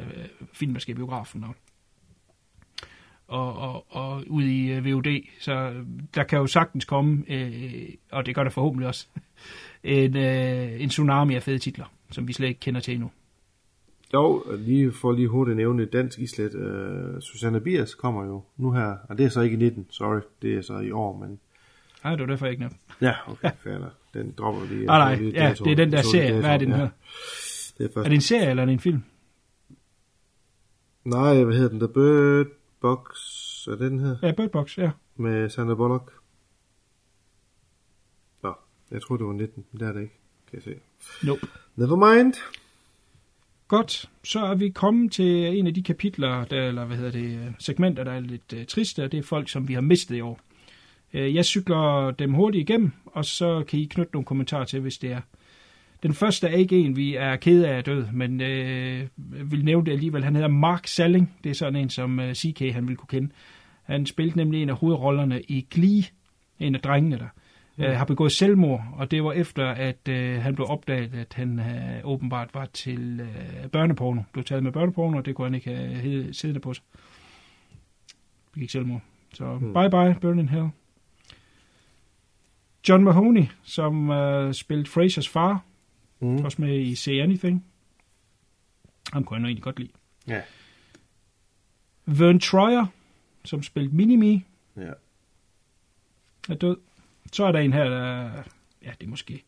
film, 0.52 0.72
der 0.72 0.80
skal 0.80 0.92
i 0.92 0.96
biografen 0.96 1.44
og, 1.44 1.54
og, 3.28 3.58
og, 3.58 3.96
og 3.96 4.24
ud 4.26 4.44
i 4.44 4.72
øh, 4.72 4.84
VOD. 4.84 5.26
Så 5.40 5.52
øh, 5.52 5.86
der 6.14 6.22
kan 6.22 6.38
jo 6.38 6.46
sagtens 6.46 6.84
komme, 6.84 7.24
øh, 7.28 7.88
og 8.10 8.26
det 8.26 8.34
gør 8.34 8.42
der 8.42 8.50
forhåbentlig 8.50 8.88
også, 8.88 9.06
en, 9.84 10.16
øh, 10.16 10.82
en 10.82 10.88
tsunami 10.88 11.34
af 11.34 11.42
fede 11.42 11.58
titler, 11.58 11.92
som 12.10 12.28
vi 12.28 12.32
slet 12.32 12.48
ikke 12.48 12.60
kender 12.60 12.80
til 12.80 12.94
endnu. 12.94 13.10
Jo, 14.14 14.44
lige 14.58 14.92
for 14.92 15.12
lige 15.12 15.28
hurtigt 15.28 15.52
at 15.52 15.56
nævne 15.56 15.84
dansk 15.84 16.18
islet. 16.18 16.54
Uh, 16.54 17.20
Susanne 17.20 17.60
Biers 17.60 17.94
kommer 17.94 18.24
jo 18.24 18.42
nu 18.56 18.72
her, 18.72 18.96
og 19.08 19.18
det 19.18 19.26
er 19.26 19.30
så 19.30 19.40
ikke 19.40 19.54
i 19.54 19.58
19, 19.58 19.86
sorry, 19.90 20.20
det 20.42 20.54
er 20.54 20.62
så 20.62 20.78
i 20.78 20.90
år, 20.90 21.18
men... 21.18 21.40
Nej, 22.04 22.12
det 22.12 22.20
var 22.20 22.26
derfor 22.26 22.46
jeg 22.46 22.50
ikke 22.50 22.60
nævnte. 22.60 22.76
Ja, 23.00 23.14
okay, 23.26 23.50
fair 23.62 23.78
nok. 23.78 23.92
Den 24.14 24.34
dropper 24.38 24.60
vi 24.60 24.74
lige. 24.74 24.90
Ah, 24.90 24.98
nej, 24.98 25.14
lige 25.14 25.44
ja, 25.44 25.54
det 25.64 25.72
er 25.72 25.76
den 25.76 25.92
der 25.92 26.02
serie. 26.02 26.40
Hvad 26.40 26.50
er 26.50 26.58
det, 26.58 26.68
den 26.68 26.76
her? 26.76 26.88
Det 27.78 27.86
er, 27.86 27.92
først. 27.94 27.96
Er 27.96 28.02
det 28.08 28.14
en 28.14 28.20
serie, 28.20 28.50
eller 28.50 28.62
er 28.62 28.66
det 28.66 28.72
en 28.72 28.80
film? 28.80 29.02
Nej, 31.04 31.44
hvad 31.44 31.54
hedder 31.54 31.68
den? 31.68 31.78
The 31.78 31.88
Bird 31.88 32.46
Box, 32.80 33.06
er 33.66 33.70
det 33.70 33.90
den 33.90 34.00
her? 34.00 34.16
Ja, 34.22 34.32
Bird 34.32 34.50
Box, 34.50 34.78
ja. 34.78 34.90
Med 35.16 35.48
Sandra 35.48 35.74
Bullock. 35.74 36.12
Nå, 38.42 38.54
jeg 38.90 39.02
tror 39.02 39.16
det 39.16 39.26
var 39.26 39.32
19, 39.32 39.64
men 39.72 39.80
det 39.80 39.88
er 39.88 39.92
det 39.92 40.02
ikke, 40.02 40.18
kan 40.50 40.56
jeg 40.56 40.62
se. 40.62 40.74
Nope. 41.26 41.46
Never 41.76 42.14
mind. 42.14 42.34
Godt, 43.70 44.10
så 44.24 44.40
er 44.40 44.54
vi 44.54 44.68
kommet 44.68 45.12
til 45.12 45.58
en 45.58 45.66
af 45.66 45.74
de 45.74 45.82
kapitler, 45.82 46.44
der, 46.44 46.68
eller 46.68 46.84
hvad 46.84 46.96
hedder 46.96 47.10
det, 47.10 47.54
segmenter, 47.58 48.04
der 48.04 48.12
er 48.12 48.20
lidt 48.20 48.52
uh, 48.52 48.64
triste, 48.64 49.04
og 49.04 49.12
det 49.12 49.18
er 49.18 49.22
folk, 49.22 49.48
som 49.48 49.68
vi 49.68 49.74
har 49.74 49.80
mistet 49.80 50.16
i 50.16 50.20
år. 50.20 50.40
Uh, 51.14 51.34
jeg 51.34 51.44
cykler 51.44 52.10
dem 52.10 52.34
hurtigt 52.34 52.70
igennem, 52.70 52.92
og 53.06 53.24
så 53.24 53.64
kan 53.68 53.78
I 53.78 53.84
knytte 53.84 54.12
nogle 54.12 54.24
kommentarer 54.24 54.64
til, 54.64 54.80
hvis 54.80 54.98
det 54.98 55.12
er. 55.12 55.20
Den 56.02 56.14
første 56.14 56.46
er 56.46 56.56
ikke 56.56 56.78
en, 56.78 56.96
vi 56.96 57.14
er 57.14 57.36
kede 57.36 57.68
af 57.68 57.78
at 57.78 57.86
død, 57.86 58.06
men 58.12 58.40
øh, 58.40 59.06
vil 59.50 59.64
nævne 59.64 59.86
det 59.86 59.92
alligevel. 59.92 60.24
Han 60.24 60.34
hedder 60.34 60.48
Mark 60.48 60.86
Salling. 60.86 61.36
Det 61.44 61.50
er 61.50 61.54
sådan 61.54 61.76
en, 61.76 61.90
som 61.90 62.20
øh, 62.20 62.28
uh, 62.28 62.34
CK 62.34 62.72
han 62.72 62.88
vil 62.88 62.96
kunne 62.96 63.20
kende. 63.20 63.32
Han 63.82 64.06
spillede 64.06 64.36
nemlig 64.36 64.62
en 64.62 64.70
af 64.70 64.76
hovedrollerne 64.76 65.42
i 65.42 65.66
Glee, 65.70 66.04
en 66.58 66.74
af 66.74 66.80
drengene 66.80 67.18
der. 67.18 67.28
Mm. 67.80 67.86
Uh, 67.86 67.92
har 67.92 68.04
begået 68.04 68.32
selvmord, 68.32 68.84
og 68.96 69.10
det 69.10 69.24
var 69.24 69.32
efter, 69.32 69.66
at 69.68 70.08
uh, 70.08 70.14
han 70.42 70.54
blev 70.54 70.66
opdaget, 70.70 71.14
at 71.14 71.34
han 71.34 71.58
uh, 71.58 72.10
åbenbart 72.10 72.50
var 72.54 72.64
til 72.66 73.20
uh, 73.20 73.70
børneporno. 73.70 74.22
Blev 74.32 74.44
taget 74.44 74.62
med 74.62 74.72
børneporno, 74.72 75.16
og 75.18 75.26
det 75.26 75.34
kunne 75.34 75.46
han 75.46 75.54
ikke 75.54 75.70
have 75.76 75.94
hed- 75.94 76.32
siddende 76.32 76.60
på 76.60 76.74
sig. 76.74 76.84
Begik 78.52 78.70
selvmord. 78.70 79.00
Så 79.34 79.44
mm. 79.58 79.72
bye 79.74 79.90
bye, 79.90 80.20
Burning 80.20 80.50
Hell. 80.50 80.68
John 82.88 83.04
Mahoney, 83.04 83.44
som 83.62 84.08
uh, 84.10 84.52
spillede 84.52 84.88
Frasers 84.90 85.28
far, 85.28 85.64
Mm. 86.22 86.44
også 86.44 86.62
med 86.62 86.80
i 86.80 86.94
Say 86.94 87.12
Anything. 87.12 87.64
Ham 89.12 89.24
kunne 89.24 89.40
jeg 89.40 89.44
egentlig 89.46 89.62
godt 89.62 89.78
lide. 89.78 89.90
Ja. 90.28 90.40
Vern 92.06 92.40
Troyer, 92.40 92.86
som 93.44 93.62
spillede 93.62 93.96
Minimi, 93.96 94.44
Ja. 94.76 94.90
er 96.48 96.54
død. 96.54 96.76
Så 97.32 97.44
er 97.44 97.52
der 97.52 97.58
en 97.58 97.72
her, 97.72 97.88
der, 97.88 98.30
ja, 98.82 98.90
det 99.00 99.06
er 99.06 99.10
måske 99.10 99.42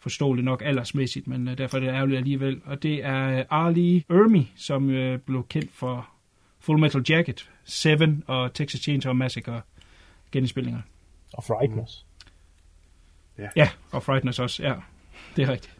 forståeligt 0.00 0.44
nok 0.44 0.62
aldersmæssigt, 0.64 1.26
men 1.26 1.48
øh, 1.48 1.58
derfor 1.58 1.76
er 1.76 1.80
det 1.80 1.88
ærgerligt 1.88 2.18
alligevel. 2.18 2.60
Og 2.64 2.82
det 2.82 3.04
er 3.04 3.44
Arlie 3.50 4.04
Ermy, 4.10 4.42
som 4.56 4.90
øh, 4.90 5.18
blev 5.18 5.46
kendt 5.48 5.72
for 5.72 6.08
Full 6.60 6.78
Metal 6.78 7.04
Jacket, 7.08 7.50
Seven 7.64 8.24
og 8.26 8.54
Texas 8.54 8.80
Chainsaw 8.80 9.12
Massacre 9.12 9.60
genindspillinger. 10.32 10.80
Og 11.32 11.44
Frighteners. 11.44 12.06
Ja, 13.56 13.68
og 13.92 14.02
Frighteners 14.02 14.38
også, 14.38 14.62
ja. 14.62 14.74
Det 15.36 15.44
er 15.44 15.52
rigtigt. 15.52 15.74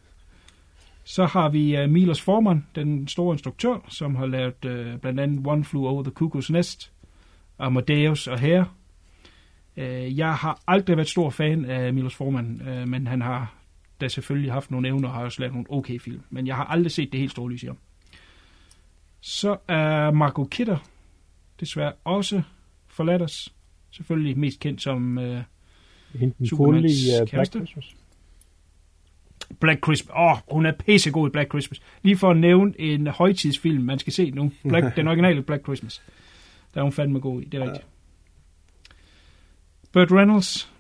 Så 1.05 1.27
har 1.27 1.49
vi 1.49 1.83
uh, 1.83 1.91
Milos 1.91 2.23
Forman, 2.23 2.67
den 2.75 3.09
store 3.09 3.35
instruktør, 3.35 3.87
som 3.89 4.17
har 4.17 4.27
lavet 4.27 4.65
uh, 4.65 5.01
blandt 5.01 5.21
andet 5.21 5.47
One 5.47 5.65
Flew 5.65 5.87
Over 5.87 6.03
the 6.03 6.13
Cuckoo's 6.21 6.53
Nest, 6.53 6.93
Amadeus 7.59 8.27
og 8.27 8.41
Hair. 8.41 8.65
Uh, 9.79 10.19
jeg 10.19 10.35
har 10.35 10.63
aldrig 10.67 10.97
været 10.97 11.09
stor 11.09 11.31
fan 11.31 11.65
af 11.65 11.95
Milos 11.95 12.15
Forman, 12.15 12.61
uh, 12.61 12.89
men 12.89 13.07
han 13.07 13.23
har 13.23 13.55
da 14.01 14.09
selvfølgelig 14.09 14.53
haft 14.53 14.71
nogle 14.71 14.89
evner 14.89 15.09
og 15.09 15.15
har 15.15 15.25
også 15.25 15.41
lavet 15.41 15.55
nogle 15.55 15.73
okay 15.73 16.01
film. 16.01 16.21
Men 16.31 16.47
jeg 16.47 16.57
har 16.57 16.65
aldrig 16.65 16.93
set 16.93 17.13
det 17.13 17.21
helt 17.21 17.33
store 17.33 17.51
lys 17.51 17.63
i 17.63 17.67
ham. 17.67 17.79
Så 19.21 19.57
er 19.69 20.11
Marco 20.11 20.45
Kidder 20.45 20.79
desværre 21.61 21.93
også 22.05 22.43
forladt 22.89 23.23
os. 23.23 23.55
Selvfølgelig 23.91 24.39
mest 24.39 24.61
kendt 24.61 24.83
som 24.83 25.19
den 26.13 26.47
Supermans 26.47 26.93
i 26.93 27.11
uh, 27.11 27.19
Black 27.19 27.31
kæreste. 27.31 27.59
Christmas. 27.59 27.97
Black 29.61 29.85
Christmas. 29.85 30.15
Åh, 30.17 30.33
oh, 30.33 30.39
hun 30.51 30.67
er 30.67 30.73
pissegod 30.73 31.29
i 31.29 31.33
Black 31.33 31.51
Christmas. 31.51 31.83
Lige 32.03 32.17
for 32.17 32.31
at 32.31 32.37
nævne 32.37 32.81
en 32.81 33.07
højtidsfilm, 33.07 33.85
man 33.85 33.99
skal 33.99 34.13
se 34.13 34.31
nu. 34.31 34.53
Black, 34.69 34.87
den 34.97 35.09
originale 35.09 35.43
Black 35.43 35.63
Christmas. 35.63 36.03
Der 36.75 36.81
er 36.81 36.83
hun 36.83 36.93
fandme 36.93 37.21
god 37.21 37.43
i, 37.43 37.45
det 37.45 37.61
er 37.61 37.65
rigtigt. 37.65 37.87
Burt 39.99 40.13
Reynolds. 40.13 40.73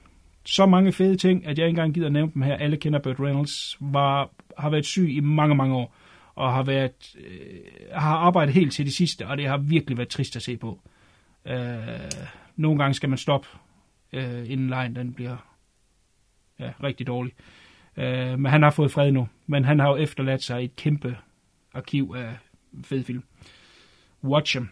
Så 0.44 0.66
mange 0.66 0.92
fede 0.92 1.16
ting, 1.16 1.46
at 1.46 1.58
jeg 1.58 1.66
ikke 1.66 1.70
engang 1.70 1.94
gider 1.94 2.08
nævne 2.08 2.32
dem 2.34 2.42
her. 2.42 2.56
Alle 2.56 2.76
kender 2.76 2.98
Burt 2.98 3.20
Reynolds. 3.20 3.76
Var, 3.80 4.30
har 4.58 4.70
været 4.70 4.86
syg 4.86 5.08
i 5.10 5.20
mange, 5.20 5.54
mange 5.54 5.74
år. 5.74 5.94
Og 6.34 6.52
har 6.52 6.62
været 6.62 7.16
øh, 7.18 7.60
har 7.92 8.16
arbejdet 8.16 8.54
helt 8.54 8.72
til 8.72 8.84
det 8.84 8.94
sidste, 8.94 9.26
og 9.26 9.36
det 9.36 9.46
har 9.46 9.56
virkelig 9.56 9.98
været 9.98 10.08
trist 10.08 10.36
at 10.36 10.42
se 10.42 10.56
på. 10.56 10.80
Øh, 11.46 11.56
nogle 12.56 12.78
gange 12.78 12.94
skal 12.94 13.08
man 13.08 13.18
stoppe, 13.18 13.48
øh, 14.12 14.50
inden 14.50 14.68
lejen 14.68 14.96
den 14.96 15.12
bliver 15.14 15.36
ja, 16.60 16.72
rigtig 16.82 17.06
dårlig. 17.06 17.32
Øh, 17.96 18.38
men 18.38 18.46
han 18.46 18.62
har 18.62 18.70
fået 18.70 18.90
fred 18.90 19.12
nu. 19.12 19.28
Men 19.46 19.64
han 19.64 19.78
har 19.78 19.88
jo 19.88 19.96
efterladt 19.96 20.42
sig 20.42 20.64
et 20.64 20.76
kæmpe 20.76 21.16
arkiv 21.74 22.14
af 22.16 22.36
fed 22.84 23.04
film. 23.04 23.22
Watch 24.24 24.56
them. 24.56 24.68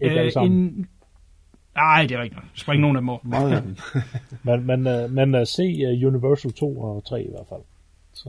Ikke 0.00 0.20
alle 0.20 0.32
sammen. 0.32 0.52
en... 0.52 0.88
Nej, 1.76 2.02
det 2.02 2.12
er 2.12 2.22
rigtigt. 2.22 2.42
nok. 2.42 2.50
Spring 2.54 2.80
nogen 2.80 2.96
af 2.96 3.00
dem 3.00 3.08
over. 3.08 3.20
Meget 3.22 3.52
af 3.56 3.62
dem. 3.62 3.76
Men, 4.42 4.66
men, 4.66 5.04
uh, 5.04 5.10
men 5.10 5.34
uh, 5.34 5.46
se 5.46 5.62
uh, 5.62 6.06
Universal 6.06 6.52
2 6.52 6.80
og 6.80 7.04
3 7.04 7.22
i 7.22 7.30
hvert 7.30 7.46
fald. 7.48 7.60
Så, 8.12 8.28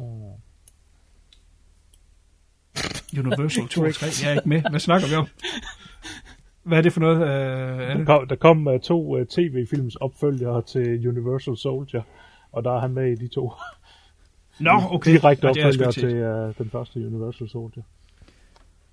Universal 3.19 3.67
2 3.67 3.81
og 3.81 3.93
3. 3.93 4.05
Jeg 4.23 4.31
er 4.31 4.35
ikke 4.35 4.49
med. 4.49 4.61
Hvad 4.69 4.79
snakker 4.79 5.07
vi 5.07 5.15
om? 5.15 5.27
Hvad 6.63 6.77
er 6.77 6.81
det 6.81 6.93
for 6.93 6.99
noget? 6.99 7.21
Øh, 7.21 7.27
er 7.27 7.87
der 7.87 7.97
det? 7.97 8.05
kom, 8.05 8.27
der 8.27 8.35
kom 8.35 8.67
uh, 8.67 8.79
to 8.79 9.19
uh, 9.19 9.25
tv-films 9.25 9.95
opfølgere 9.95 10.61
til 10.61 11.07
Universal 11.07 11.57
Soldier, 11.57 12.01
og 12.51 12.63
der 12.63 12.75
er 12.75 12.79
han 12.79 12.93
med 12.93 13.11
i 13.11 13.15
de 13.15 13.27
to. 13.27 13.51
Nå, 14.59 14.81
okay. 14.91 15.11
Direkte 15.11 15.53
set. 15.73 15.93
til 15.93 16.23
uh, 16.23 16.53
den 16.57 16.69
første 16.71 17.07
Universal 17.07 17.49
Soldier. 17.49 17.83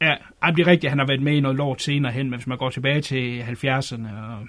Ja, 0.05 0.15
det 0.51 0.59
er 0.63 0.67
rigtigt. 0.67 0.91
Han 0.91 0.99
har 0.99 1.07
været 1.07 1.23
med 1.23 1.37
i 1.37 1.41
noget 1.41 1.57
lort 1.57 1.83
senere 1.83 2.13
hen, 2.13 2.31
men 2.31 2.39
hvis 2.39 2.47
man 2.47 2.59
går 2.59 2.71
tilbage 2.71 3.01
til 3.01 3.41
70'erne 3.43 4.09
og, 4.17 4.47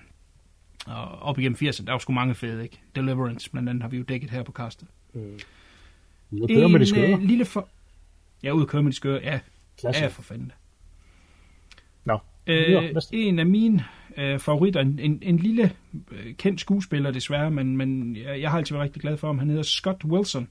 og 0.87 1.19
op 1.21 1.39
igennem 1.39 1.57
80'erne, 1.61 1.85
der 1.85 1.91
var 1.91 1.97
sgu 1.99 2.13
mange 2.13 2.35
fede, 2.35 2.63
ikke? 2.63 2.79
Deliverance, 2.95 3.51
blandt 3.51 3.69
andet 3.69 3.81
har 3.81 3.89
vi 3.89 3.97
jo 3.97 4.03
dækket 4.03 4.29
her 4.29 4.43
på 4.43 4.51
castet. 4.51 4.87
Ude 5.13 6.43
at 6.43 6.49
køre 6.49 6.69
med 6.69 6.79
de 6.79 6.85
skøre. 6.85 7.11
øh, 7.11 7.21
lille 7.21 7.45
for... 7.45 7.67
Ja, 8.43 8.51
ud 8.51 8.61
at 8.61 8.67
køre 8.67 8.83
med 8.83 8.91
de 8.91 8.95
skøre, 8.95 9.19
ja. 9.23 9.39
Klasse. 9.79 10.01
Ja, 10.01 10.07
for 10.07 10.21
fanden. 10.21 10.51
Nå, 12.05 12.19
Øh, 12.47 12.67
videre. 12.67 12.93
Næste. 12.93 13.15
en 13.17 13.39
af 13.39 13.45
mine 13.45 13.83
øh, 14.17 14.39
favoritter, 14.39 14.79
en, 14.81 14.99
en, 14.99 15.19
en 15.21 15.37
lille 15.37 15.71
øh, 16.11 16.33
kendt 16.35 16.61
skuespiller 16.61 17.11
desværre, 17.11 17.51
men, 17.51 17.77
men 17.77 18.15
jeg, 18.15 18.41
jeg 18.41 18.51
har 18.51 18.57
altid 18.57 18.75
været 18.75 18.83
rigtig 18.83 19.01
glad 19.01 19.17
for 19.17 19.27
ham. 19.27 19.39
Han 19.39 19.47
hedder 19.49 19.63
Scott 19.63 20.05
Wilson. 20.05 20.47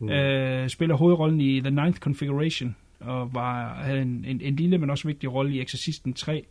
Mm. 0.00 0.08
Øh, 0.10 0.68
spiller 0.68 0.96
hovedrollen 0.96 1.40
i 1.40 1.60
The 1.60 1.70
Ninth 1.70 1.98
Configuration, 1.98 2.76
og 3.00 3.34
var, 3.34 3.74
havde 3.74 4.02
en, 4.02 4.24
en, 4.24 4.40
en 4.40 4.56
lille, 4.56 4.78
men 4.78 4.90
også 4.90 5.08
vigtig 5.08 5.32
rolle 5.32 5.54
i 5.54 5.60
Exorcisten 5.60 6.12
3, 6.12 6.46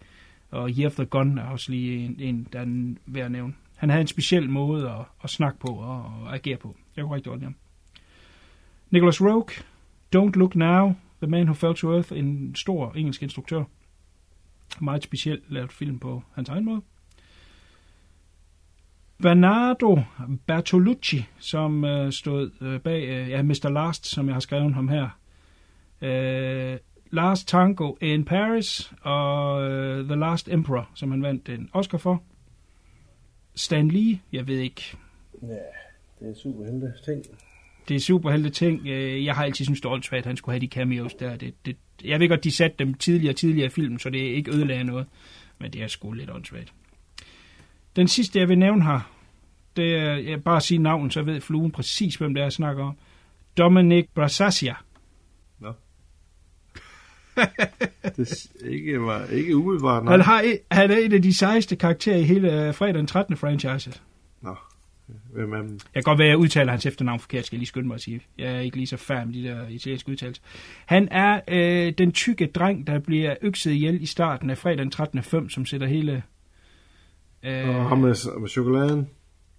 og 0.51 0.69
Year 0.69 0.89
of 0.89 0.95
the 0.95 1.05
Gun 1.05 1.37
er 1.37 1.43
også 1.43 1.71
lige 1.71 2.05
en, 2.05 2.15
en 2.19 2.47
der 2.53 2.59
er 2.59 2.95
værd 3.05 3.25
at 3.25 3.31
nævne. 3.31 3.53
Han 3.75 3.89
havde 3.89 4.01
en 4.01 4.07
speciel 4.07 4.49
måde 4.49 4.89
at, 4.89 5.05
at 5.23 5.29
snakke 5.29 5.59
på 5.59 5.67
og, 5.67 6.03
og 6.21 6.33
agere 6.33 6.57
på. 6.57 6.75
Jeg 6.95 7.03
kunne 7.03 7.15
rigtig 7.15 7.29
godt 7.29 7.39
lide 7.39 7.45
ham. 7.45 7.55
Nicholas 8.89 9.21
Rogue, 9.21 9.63
Don't 10.15 10.31
Look 10.39 10.55
Now, 10.55 10.93
The 11.21 11.31
Man 11.31 11.43
Who 11.43 11.53
Fell 11.53 11.75
to 11.75 11.93
Earth, 11.93 12.13
en 12.13 12.55
stor 12.55 12.93
engelsk 12.93 13.23
instruktør. 13.23 13.63
Meget 14.81 15.03
specielt 15.03 15.43
lavet 15.51 15.71
film 15.71 15.99
på 15.99 16.23
hans 16.33 16.49
egen 16.49 16.65
måde. 16.65 16.81
Bernardo 19.21 19.99
Bertolucci, 20.45 21.25
som 21.39 21.85
øh, 21.85 22.11
stod 22.11 22.51
øh, 22.61 22.79
bag 22.79 23.03
øh, 23.03 23.29
ja, 23.29 23.43
Mr. 23.43 23.69
Last, 23.69 24.05
som 24.05 24.27
jeg 24.27 24.35
har 24.35 24.39
skrevet 24.39 24.73
ham 24.73 24.87
her. 24.87 25.09
Øh, 26.01 26.77
Last 27.11 27.47
Tango 27.47 27.95
in 28.01 28.25
Paris 28.25 28.91
og 29.01 29.63
øh, 29.71 30.05
The 30.05 30.15
Last 30.15 30.49
Emperor, 30.49 30.89
som 30.95 31.11
han 31.11 31.23
vandt 31.23 31.49
en 31.49 31.69
Oscar 31.73 31.97
for. 31.97 32.23
Stan 33.55 33.87
Lee, 33.87 34.19
jeg 34.33 34.47
ved 34.47 34.57
ikke. 34.59 34.97
Ja, 35.41 35.47
det 36.19 36.29
er 36.29 36.35
super 36.35 36.65
heldig 36.65 36.93
ting. 37.05 37.23
Det 37.87 37.95
er 37.95 37.99
super 37.99 38.31
heldige 38.31 38.51
ting. 38.51 38.87
Øh, 38.87 39.25
Jeg 39.25 39.35
har 39.35 39.43
altid 39.43 39.65
syntes, 39.65 39.81
det 39.81 40.13
at 40.13 40.25
han 40.25 40.37
skulle 40.37 40.53
have 40.53 40.61
de 40.61 40.67
cameos 40.67 41.13
der. 41.13 41.35
Det, 41.35 41.53
det, 41.65 41.77
jeg 42.03 42.19
ved 42.19 42.29
godt, 42.29 42.43
de 42.43 42.51
satte 42.51 42.75
dem 42.79 42.93
tidligere 42.93 43.31
og 43.31 43.35
tidligere 43.35 43.65
i 43.65 43.69
filmen, 43.69 43.99
så 43.99 44.09
det 44.09 44.29
er 44.31 44.35
ikke 44.35 44.51
ødelagde 44.51 44.83
noget. 44.83 45.07
Men 45.59 45.73
det 45.73 45.83
er 45.83 45.87
sgu 45.87 46.11
lidt 46.11 46.29
åndssvagt. 46.29 46.73
Den 47.95 48.07
sidste, 48.07 48.39
jeg 48.39 48.49
vil 48.49 48.57
nævne 48.59 48.83
her, 48.83 49.11
det 49.75 49.95
er 49.95 50.13
jeg 50.13 50.43
bare 50.43 50.61
sige 50.61 50.77
navnet, 50.77 51.13
så 51.13 51.21
ved 51.21 51.41
fluen 51.41 51.71
præcis, 51.71 52.15
hvem 52.15 52.33
det 52.33 52.41
er, 52.41 52.45
jeg 52.45 52.53
snakker 52.53 52.83
om. 52.83 52.97
Dominic 53.57 54.07
Brasasia. 54.15 54.75
Det 58.17 58.49
er 58.65 58.69
ikke, 58.69 59.01
var 59.01 59.25
ikke 59.25 59.55
umiddelbart, 59.57 60.03
nej. 60.03 60.11
Han, 60.13 60.21
har, 60.21 60.41
et- 60.41 60.59
han 60.71 60.91
er 60.91 60.97
en 60.97 61.13
af 61.13 61.21
de 61.21 61.33
sejeste 61.37 61.75
karakterer 61.75 62.17
i 62.17 62.23
hele 62.23 62.67
øh, 62.67 62.73
fredag 62.73 62.93
den 62.93 63.07
13. 63.07 63.37
franchise. 63.37 63.99
Nå. 64.41 64.55
Hvem 65.33 65.53
er 65.53 65.57
dem? 65.57 65.71
Jeg 65.71 65.79
kan 65.93 66.03
godt 66.03 66.19
være, 66.19 66.27
at 66.27 66.29
jeg 66.29 66.37
udtaler 66.37 66.71
hans 66.71 66.85
efternavn 66.85 67.19
forkert, 67.19 67.45
skal 67.45 67.55
jeg 67.55 67.59
lige 67.59 67.67
skynde 67.67 67.87
mig 67.87 67.95
at 67.95 68.01
sige. 68.01 68.21
Jeg 68.37 68.55
er 68.55 68.59
ikke 68.59 68.77
lige 68.77 68.87
så 68.87 68.97
færdig 68.97 69.27
med 69.27 69.35
de 69.35 69.47
der 69.47 69.67
italienske 69.69 70.09
udtalelser. 70.11 70.43
Han 70.85 71.07
er 71.11 71.39
øh, 71.47 71.93
den 71.97 72.11
tykke 72.11 72.45
dreng, 72.45 72.87
der 72.87 72.99
bliver 72.99 73.35
økset 73.41 73.71
ihjel 73.71 74.01
i 74.01 74.05
starten 74.05 74.49
af 74.49 74.57
fredag 74.57 74.77
den 74.77 74.91
13. 74.91 75.23
5, 75.23 75.49
som 75.49 75.65
sætter 75.65 75.87
hele... 75.87 76.23
Øh, 77.43 77.69
Og 77.69 77.89
ham 77.89 77.97
med, 77.97 78.39
med 78.39 78.49
chokoladen. 78.49 79.07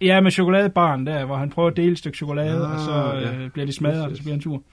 Ja, 0.01 0.21
med 0.21 0.31
chokoladebarn 0.31 1.05
der, 1.05 1.25
hvor 1.25 1.35
han 1.37 1.49
prøver 1.49 1.69
at 1.69 1.77
dele 1.77 1.91
et 1.91 1.97
stykke 1.97 2.17
chokolade, 2.17 2.65
Ah, 2.65 2.71
og 2.73 2.79
så 2.79 3.13
øh, 3.15 3.41
ja. 3.43 3.47
bliver 3.49 3.65
det 3.65 3.75
smadret, 3.75 4.01
og 4.05 4.15
så 4.17 4.21
bliver 4.23 4.33
han 4.33 4.41
sur. 4.41 4.63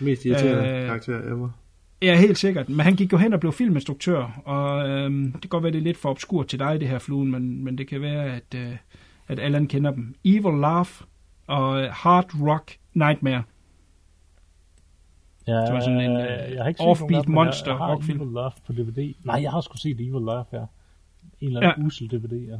Mest 0.00 0.24
irriterende 0.24 0.68
øh, 0.70 0.86
karakter 0.86 1.18
ever. 1.18 1.50
Ja, 2.02 2.16
helt 2.16 2.38
sikkert. 2.38 2.68
Men 2.68 2.80
han 2.80 2.96
gik 2.96 3.12
jo 3.12 3.18
hen 3.18 3.32
og 3.32 3.40
blev 3.40 3.52
filminstruktør, 3.52 4.42
og 4.44 4.88
øhm, 4.88 5.32
det 5.32 5.40
kan 5.40 5.48
godt 5.48 5.62
være, 5.62 5.72
det 5.72 5.78
er 5.78 5.82
lidt 5.82 5.96
for 5.96 6.10
obskurt 6.10 6.46
til 6.46 6.58
dig, 6.58 6.80
det 6.80 6.88
her 6.88 6.98
fluen, 6.98 7.30
men, 7.30 7.64
men 7.64 7.78
det 7.78 7.88
kan 7.88 8.00
være, 8.00 8.24
at, 8.24 8.54
øh, 8.54 8.76
at 9.28 9.40
Allan 9.40 9.66
kender 9.66 9.90
dem. 9.90 10.14
Evil 10.24 10.60
Laugh 10.60 10.90
og 11.46 11.82
øh, 11.82 11.90
Hard 11.92 12.30
Rock 12.40 12.76
Nightmare. 12.94 13.42
Ja, 15.46 15.52
Det 15.52 15.72
var 15.72 15.80
sådan 15.80 16.00
en, 16.00 16.16
øh, 16.16 16.52
jeg 16.54 16.62
har 16.62 16.68
ikke 16.68 16.78
set 16.78 16.86
offbeat 16.86 17.28
men 17.28 17.34
monster 17.34 17.70
jeg, 17.70 17.78
jeg 17.78 17.86
har 17.86 17.94
rockfilm. 17.94 18.20
Evil 18.20 18.32
Laugh 18.34 18.54
på 18.66 18.72
DVD. 18.72 19.14
Nej, 19.24 19.42
jeg 19.42 19.50
har 19.50 19.60
sgu 19.60 19.76
set 19.76 20.00
Evil 20.00 20.22
Laugh, 20.22 20.46
ja. 20.52 20.64
En 21.40 21.48
eller 21.48 21.60
anden 21.60 21.82
ja. 21.82 21.86
usel 21.86 22.08
DVD, 22.10 22.32
ja. 22.32 22.56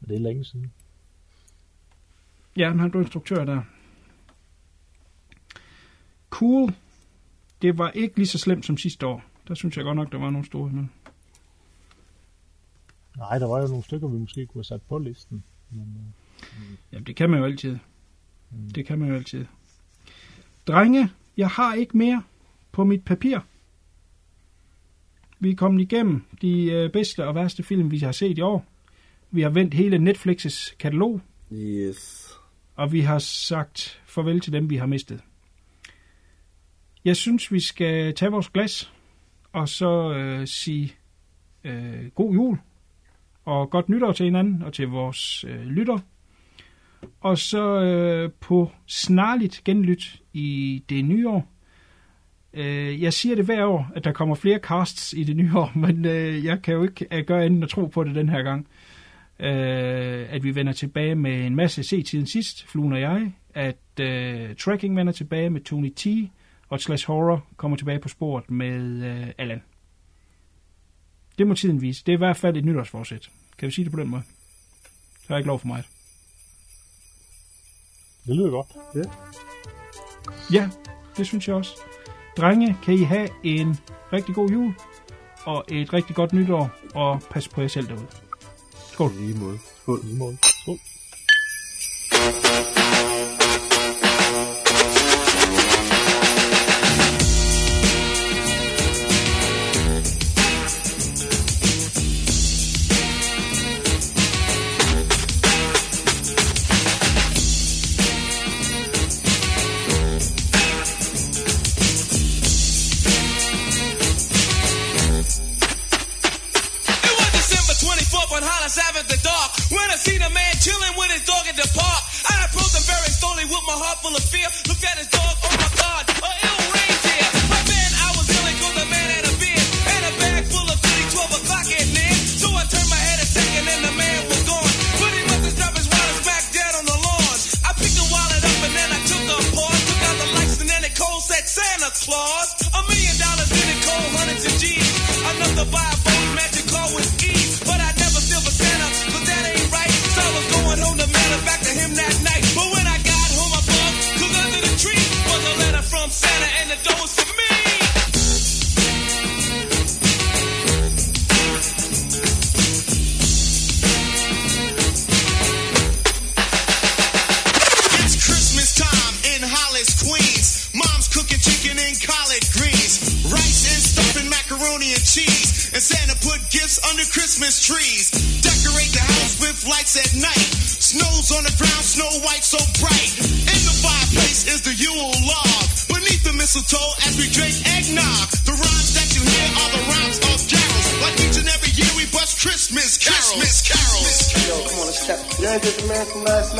Men 0.00 0.08
det 0.08 0.14
er 0.16 0.20
længe 0.20 0.44
siden. 0.44 0.72
Ja, 2.56 2.70
men 2.70 2.80
han 2.80 2.90
blev 2.90 3.02
instruktør 3.02 3.44
der. 3.44 3.62
Cool. 6.30 6.74
Det 7.62 7.78
var 7.78 7.90
ikke 7.90 8.16
lige 8.16 8.26
så 8.26 8.38
slemt 8.38 8.66
som 8.66 8.76
sidste 8.76 9.06
år. 9.06 9.22
Der 9.48 9.54
synes 9.54 9.76
jeg 9.76 9.84
godt 9.84 9.96
nok, 9.96 10.12
der 10.12 10.18
var 10.18 10.30
nogle 10.30 10.46
store 10.46 10.70
men 10.70 10.90
Nej, 13.16 13.38
der 13.38 13.46
var 13.46 13.60
jo 13.60 13.66
nogle 13.68 13.84
stykker, 13.84 14.08
vi 14.08 14.18
måske 14.18 14.46
kunne 14.46 14.58
have 14.58 14.64
sat 14.64 14.82
på 14.82 14.98
listen. 14.98 15.44
Men, 15.70 15.80
øh, 16.42 16.76
Jamen, 16.92 17.06
det 17.06 17.16
kan 17.16 17.30
man 17.30 17.38
jo 17.38 17.44
altid. 17.44 17.78
Det 18.74 18.86
kan 18.86 18.98
man 18.98 19.08
jo 19.08 19.14
altid. 19.14 19.44
Drenge, 20.66 21.10
jeg 21.36 21.48
har 21.48 21.74
ikke 21.74 21.96
mere 21.98 22.22
på 22.72 22.84
mit 22.84 23.04
papir. 23.04 23.38
Vi 25.38 25.50
er 25.50 25.56
kommet 25.56 25.82
igennem 25.82 26.24
de 26.42 26.64
øh, 26.64 26.90
bedste 26.92 27.26
og 27.26 27.34
værste 27.34 27.62
film, 27.62 27.90
vi 27.90 27.98
har 27.98 28.12
set 28.12 28.38
i 28.38 28.40
år. 28.40 28.66
Vi 29.30 29.42
har 29.42 29.50
vendt 29.50 29.74
hele 29.74 30.10
Netflix's 30.10 30.76
katalog, 30.78 31.20
Yes. 31.52 32.30
og 32.74 32.92
vi 32.92 33.00
har 33.00 33.18
sagt 33.18 34.02
farvel 34.06 34.40
til 34.40 34.52
dem, 34.52 34.70
vi 34.70 34.76
har 34.76 34.86
mistet. 34.86 35.20
Jeg 37.08 37.16
synes, 37.16 37.52
vi 37.52 37.60
skal 37.60 38.14
tage 38.14 38.30
vores 38.30 38.48
glas, 38.48 38.92
og 39.52 39.68
så 39.68 40.12
øh, 40.12 40.46
sige 40.46 40.92
øh, 41.64 42.06
god 42.14 42.34
jul, 42.34 42.58
og 43.44 43.70
godt 43.70 43.88
nytår 43.88 44.12
til 44.12 44.24
hinanden, 44.24 44.62
og 44.62 44.72
til 44.72 44.88
vores 44.88 45.44
øh, 45.44 45.66
lytter. 45.66 45.98
Og 47.20 47.38
så 47.38 47.80
øh, 47.80 48.30
på 48.40 48.70
snarligt 48.86 49.62
genlyt 49.64 50.22
i 50.32 50.82
det 50.88 51.04
nye 51.04 51.28
år. 51.28 51.52
Øh, 52.54 53.02
jeg 53.02 53.12
siger 53.12 53.36
det 53.36 53.44
hver 53.44 53.64
år, 53.64 53.90
at 53.94 54.04
der 54.04 54.12
kommer 54.12 54.34
flere 54.34 54.58
casts 54.58 55.12
i 55.12 55.24
det 55.24 55.36
nye 55.36 55.52
år, 55.56 55.72
men 55.86 56.04
øh, 56.04 56.44
jeg 56.44 56.62
kan 56.62 56.74
jo 56.74 56.82
ikke 56.82 57.06
øh, 57.12 57.24
gøre 57.24 57.44
andet 57.44 57.56
end 57.56 57.64
at 57.64 57.70
tro 57.70 57.86
på 57.86 58.04
det 58.04 58.14
den 58.14 58.28
her 58.28 58.42
gang. 58.42 58.66
Øh, 59.40 60.34
at 60.34 60.44
vi 60.44 60.54
vender 60.54 60.72
tilbage 60.72 61.14
med 61.14 61.46
en 61.46 61.54
masse 61.54 61.82
se-tiden 61.82 62.26
sidst, 62.26 62.66
Fluen 62.66 62.92
og 62.92 63.00
jeg. 63.00 63.32
At 63.54 64.00
øh, 64.00 64.54
Tracking 64.56 64.96
vender 64.96 65.12
tilbage 65.12 65.50
med 65.50 65.60
Tony 65.60 65.92
T. 65.96 66.06
Og 66.68 66.80
Slash 66.80 67.06
Horror 67.06 67.46
kommer 67.56 67.76
tilbage 67.76 67.98
på 67.98 68.08
sporet 68.08 68.50
med 68.50 69.04
øh, 69.04 69.28
Allan. 69.38 69.62
Det 71.38 71.46
må 71.46 71.54
tiden 71.54 71.80
vise. 71.82 72.02
Det 72.06 72.12
er 72.12 72.16
i 72.16 72.18
hvert 72.18 72.36
fald 72.36 72.56
et 72.56 72.64
nytårsforsæt. 72.64 73.30
Kan 73.58 73.66
vi 73.66 73.72
sige 73.72 73.84
det 73.84 73.92
på 73.92 74.00
den 74.00 74.08
måde? 74.08 74.22
Så 75.20 75.26
jeg 75.28 75.38
ikke 75.38 75.46
lov 75.46 75.58
for 75.58 75.66
mig. 75.66 75.82
det 78.26 78.36
lyder 78.36 78.50
godt. 78.50 78.66
Ja. 78.94 79.02
Ja, 80.52 80.70
det 81.16 81.26
synes 81.26 81.48
jeg 81.48 81.56
også. 81.56 81.72
Drenge, 82.36 82.76
kan 82.84 82.94
I 82.94 83.02
have 83.02 83.28
en 83.44 83.76
rigtig 84.12 84.34
god 84.34 84.50
jul, 84.50 84.74
og 85.44 85.64
et 85.68 85.92
rigtig 85.92 86.16
godt 86.16 86.32
nytår, 86.32 86.70
og 86.94 87.22
pas 87.30 87.48
på 87.48 87.60
jer 87.60 87.68
selv 87.68 87.88
derude. 87.88 88.06
Skål. 88.92 89.10
I 89.10 89.26
lige 89.26 89.38
måde. 89.38 89.58
Skål. 89.82 90.00
Lige 90.04 90.18
måde. 90.18 90.38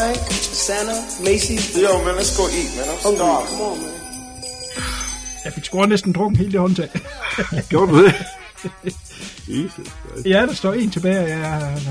Night? 0.05 0.21
Santa, 0.67 0.97
Macy's. 1.27 1.65
Yo, 1.85 1.93
man, 2.05 2.15
let's 2.21 2.33
go 2.39 2.45
eat, 2.59 2.71
man. 2.77 2.87
I'm 2.93 2.99
starving. 3.03 3.49
Come 3.51 3.63
on, 3.71 3.79
man. 3.83 3.93
Jeg 5.45 5.53
fik 5.53 5.75
også 5.75 5.89
næsten 5.89 6.13
drukket 6.13 6.39
hele 6.39 6.53
det 6.53 6.61
håndtag. 6.61 6.89
Gjorde 7.71 7.93
du 7.93 8.05
det? 8.05 8.15
Jesus 9.49 9.75
Christ. 9.75 10.27
Ja, 10.27 10.47
der 10.47 10.55
står 10.55 10.73
en 10.73 10.91
tilbage, 10.91 11.19
og 11.21 11.29
jeg 11.29 11.39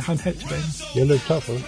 har 0.05 0.13
en 0.13 0.19
halv 0.19 0.37
tilbage. 0.39 0.63
Jeg 0.95 1.07
løb 1.07 1.19
tør 1.27 1.39
for 1.39 1.53
det. 1.53 1.63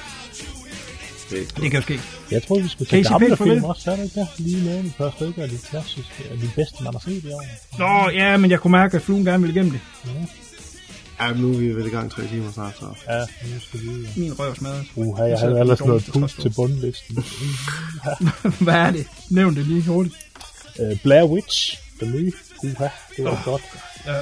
Det 1.30 1.72
kan 1.72 1.74
jo 1.74 1.82
ske. 1.82 2.00
Jeg 2.32 2.43
tror, 2.43 2.59
vi 2.59 2.68
skulle 2.68 3.00
I 3.00 3.03
tage 3.03 3.19
gamle 3.19 3.38
film 3.38 3.64
også, 3.64 3.92
er 3.92 3.95
det 3.95 4.03
ikke 4.03 4.19
det? 4.19 4.27
Lige 4.38 4.66
nævne 4.66 4.88
et 4.88 4.95
par 4.98 5.14
stykker 5.16 5.43
af 5.43 5.50
de 5.50 5.58
klassiske, 5.69 6.24
af 6.32 6.38
de 6.38 6.50
bedste, 6.56 6.84
man 6.84 6.93
har 6.93 7.00
set 7.00 7.24
i 7.24 7.32
år. 7.32 7.43
Nå, 7.80 8.09
ja, 8.09 8.38
men 8.38 8.51
jeg 8.51 8.59
kunne 8.59 8.72
mærke, 8.72 8.98
at 8.98 9.03
fluen 9.03 9.26
gerne 9.26 9.42
ville 9.42 9.56
igennem 9.56 9.72
det. 9.72 9.82
Ja, 10.06 10.11
nu 11.27 11.53
er 11.53 11.57
vi 11.57 11.75
vel 11.75 11.85
i 11.85 11.89
gang 11.89 12.11
tre 12.11 12.27
timer 12.27 12.51
snart, 12.51 12.77
så. 12.80 12.85
Ja, 13.07 13.19
nu 13.19 13.59
skal 13.59 13.80
vi... 13.80 13.88
Min 14.15 14.39
røv 14.39 14.56
smadret. 14.56 14.85
Uha, 14.95 15.23
jeg 15.23 15.39
Så 15.39 15.45
havde 15.45 15.59
ellers 15.59 15.80
noget 15.80 16.03
til 16.03 16.11
pus 16.11 16.33
til 16.33 16.53
bundlisten. 16.56 17.23
Hvad 18.65 18.73
er 18.73 18.91
det? 18.91 19.07
Nævn 19.30 19.56
det 19.56 19.67
lige 19.67 19.81
hurtigt. 19.81 20.15
Uh, 20.80 20.99
Blair 21.03 21.23
Witch, 21.23 21.77
den 21.99 22.11
nye. 22.11 22.31
Uha, 22.64 22.88
det 23.17 23.25
var 23.25 23.31
Åh, 23.31 23.45
godt. 23.45 23.61
Ja. 24.06 24.22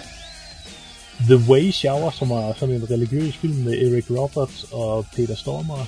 The 1.20 1.52
Way 1.52 1.72
Shower, 1.72 2.12
som 2.12 2.32
er 2.32 2.54
sådan 2.54 2.76
en 2.76 2.92
religiøs 2.92 3.38
film 3.38 3.56
med 3.56 3.74
Eric 3.74 4.06
Roberts 4.10 4.66
og 4.72 5.06
Peter 5.16 5.36
Stormare. 5.36 5.86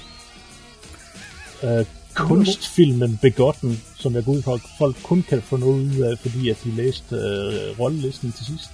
Uh, 1.64 1.86
kunstfilmen 2.16 3.20
Begotten, 3.22 3.82
som 3.96 4.16
jeg 4.16 4.26
går 4.26 4.32
ud 4.32 4.42
fra, 4.42 4.54
at 4.54 4.62
folk 4.78 4.96
kun 5.04 5.24
kan 5.30 5.42
få 5.42 5.58
noget 5.58 5.82
ud 5.82 6.02
af, 6.02 6.20
fordi 6.20 6.50
at 6.50 6.58
de 6.64 6.72
læste 6.72 7.16
uh, 7.16 7.80
rollelisten 7.80 8.32
til 8.32 8.46
sidst. 8.46 8.70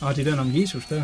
Og 0.00 0.16
det 0.16 0.26
er 0.26 0.30
den 0.30 0.38
om 0.38 0.60
Jesus 0.60 0.84
der. 0.86 1.02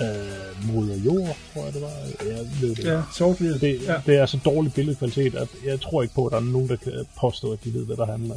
Uh, 0.00 0.74
Moder 0.74 0.96
Jord, 0.96 1.36
tror 1.54 1.64
jeg 1.64 1.74
det 1.74 1.82
var. 1.82 1.88
Jeg 2.26 2.38
ved 2.60 2.74
det 2.74 2.84
Ja, 2.84 3.02
sort 3.12 3.38
det, 3.38 3.82
Ja. 3.86 3.94
det 4.06 4.16
er 4.16 4.26
så 4.26 4.38
dårlig 4.44 4.72
billedkvalitet, 4.72 5.34
at 5.34 5.48
jeg 5.64 5.80
tror 5.80 6.02
ikke 6.02 6.14
på, 6.14 6.26
at 6.26 6.32
der 6.32 6.38
er 6.38 6.42
nogen, 6.42 6.68
der 6.68 6.76
kan 6.76 6.92
påstå, 7.20 7.52
at 7.52 7.64
de 7.64 7.74
ved, 7.74 7.86
hvad 7.86 7.96
der 7.96 8.06
handler. 8.06 8.34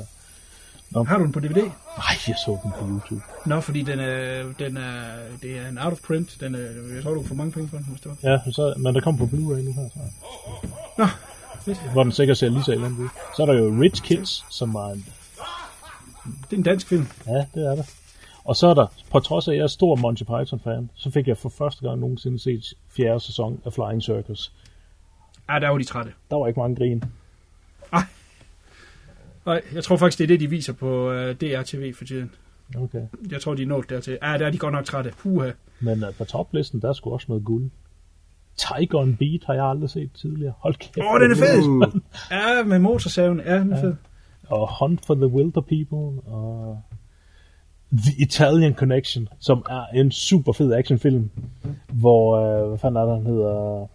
Nå. 0.89 1.03
Har 1.03 1.17
du 1.17 1.23
den 1.23 1.31
på 1.31 1.39
DVD? 1.39 1.55
Nej, 1.63 1.71
jeg 2.27 2.35
så 2.45 2.57
den 2.63 2.71
på 2.79 2.87
YouTube. 2.89 3.21
Nå, 3.45 3.61
fordi 3.61 3.81
den 3.81 3.99
er, 3.99 4.43
den 4.59 4.77
er, 4.77 5.01
det 5.41 5.57
er 5.57 5.67
en 5.69 5.77
out 5.77 5.93
of 5.93 5.99
print. 6.07 6.37
Den 6.39 6.55
er, 6.55 6.59
jeg 6.95 7.03
tror, 7.03 7.13
du 7.13 7.23
får 7.23 7.35
mange 7.35 7.51
penge 7.51 7.69
for 7.69 7.77
den, 7.77 7.85
hvis 7.89 8.01
det 8.01 8.11
var. 8.23 8.31
Ja, 8.31 8.51
så, 8.51 8.73
men 8.77 8.95
der 8.95 9.01
kommer 9.01 9.27
på 9.27 9.35
Blu-ray 9.35 9.61
nu 9.61 9.73
her. 9.73 9.89
Så. 9.93 9.99
Nå, 10.97 11.07
fedt. 11.65 11.77
Hvor 11.93 12.03
den 12.03 12.11
sikkert 12.11 12.37
ser 12.37 12.49
lige 12.49 12.63
så 12.63 12.71
elendig 12.71 12.99
ud. 12.99 13.09
Så 13.37 13.41
er 13.41 13.45
der 13.45 13.53
jo 13.53 13.81
Rich 13.81 14.03
Kids, 14.03 14.45
som 14.49 14.75
er 14.75 14.87
en... 14.87 15.05
Det 16.25 16.53
er 16.53 16.57
en 16.57 16.63
dansk 16.63 16.87
film. 16.87 17.07
Ja, 17.27 17.45
det 17.55 17.67
er 17.71 17.75
det. 17.75 17.85
Og 18.47 18.55
så 18.55 18.67
er 18.67 18.73
der, 18.73 18.87
på 19.11 19.19
trods 19.19 19.47
af, 19.47 19.51
at 19.51 19.57
jeg 19.57 19.63
er 19.63 19.67
stor 19.67 19.95
Monty 19.95 20.23
Python-fan, 20.23 20.89
så 20.95 21.11
fik 21.11 21.27
jeg 21.27 21.37
for 21.37 21.49
første 21.49 21.87
gang 21.87 21.99
nogensinde 21.99 22.39
set 22.39 22.73
fjerde 22.89 23.19
sæson 23.19 23.61
af 23.65 23.73
Flying 23.73 24.03
Circus. 24.03 24.53
Ja, 25.49 25.59
der 25.59 25.69
var 25.69 25.77
de 25.77 25.83
trætte. 25.83 26.11
Der 26.29 26.35
var 26.35 26.47
ikke 26.47 26.59
mange 26.59 26.75
grin. 26.75 27.03
Nej, 29.45 29.61
jeg 29.73 29.83
tror 29.83 29.97
faktisk, 29.97 30.17
det 30.17 30.23
er 30.23 30.27
det, 30.27 30.39
de 30.39 30.49
viser 30.49 30.73
på 30.73 31.09
uh, 31.09 31.15
DRTV 31.15 31.93
for 31.95 32.05
tiden. 32.05 32.31
Okay. 32.77 33.01
Jeg 33.31 33.41
tror, 33.41 33.53
de 33.53 33.63
er 33.63 33.67
nået 33.67 33.89
dertil. 33.89 34.17
Ja, 34.21 34.37
der 34.37 34.45
er 34.45 34.49
de 34.51 34.57
godt 34.57 34.73
nok 34.73 34.85
trætte. 34.85 35.13
Puha. 35.19 35.51
Men 35.79 36.03
uh, 36.03 36.13
på 36.17 36.23
toplisten, 36.25 36.81
der 36.81 36.89
er 36.89 36.93
sgu 36.93 37.13
også 37.13 37.25
noget 37.29 37.43
guld. 37.45 37.69
Tiger 38.57 38.95
on 38.99 39.15
Beat 39.15 39.43
har 39.45 39.53
jeg 39.53 39.65
aldrig 39.65 39.89
set 39.89 40.11
tidligere. 40.13 40.53
Hold 40.59 40.75
kæft. 40.75 40.97
Åh, 40.97 41.19
den 41.21 41.31
er 41.31 41.35
fed! 41.35 41.67
Uh, 41.67 42.01
Ja, 42.31 42.63
med 42.63 42.79
motorsaven. 42.79 43.39
Ja, 43.45 43.59
den 43.59 43.73
er 43.73 43.81
fed. 43.81 43.95
og 44.47 44.79
Hunt 44.79 45.05
for 45.05 45.15
the 45.15 45.27
Wilder 45.27 45.61
People, 45.61 46.21
og 46.31 46.81
The 47.91 48.13
Italian 48.17 48.73
Connection, 48.73 49.27
som 49.39 49.65
er 49.69 49.85
en 49.85 50.11
super 50.11 50.51
fed 50.51 50.73
actionfilm, 50.73 51.29
hvor, 51.87 52.35
øh, 52.37 52.67
hvad 52.67 52.77
fanden 52.77 53.01
er 53.01 53.05
det, 53.05 53.15
han 53.15 53.25
hedder... 53.25 53.87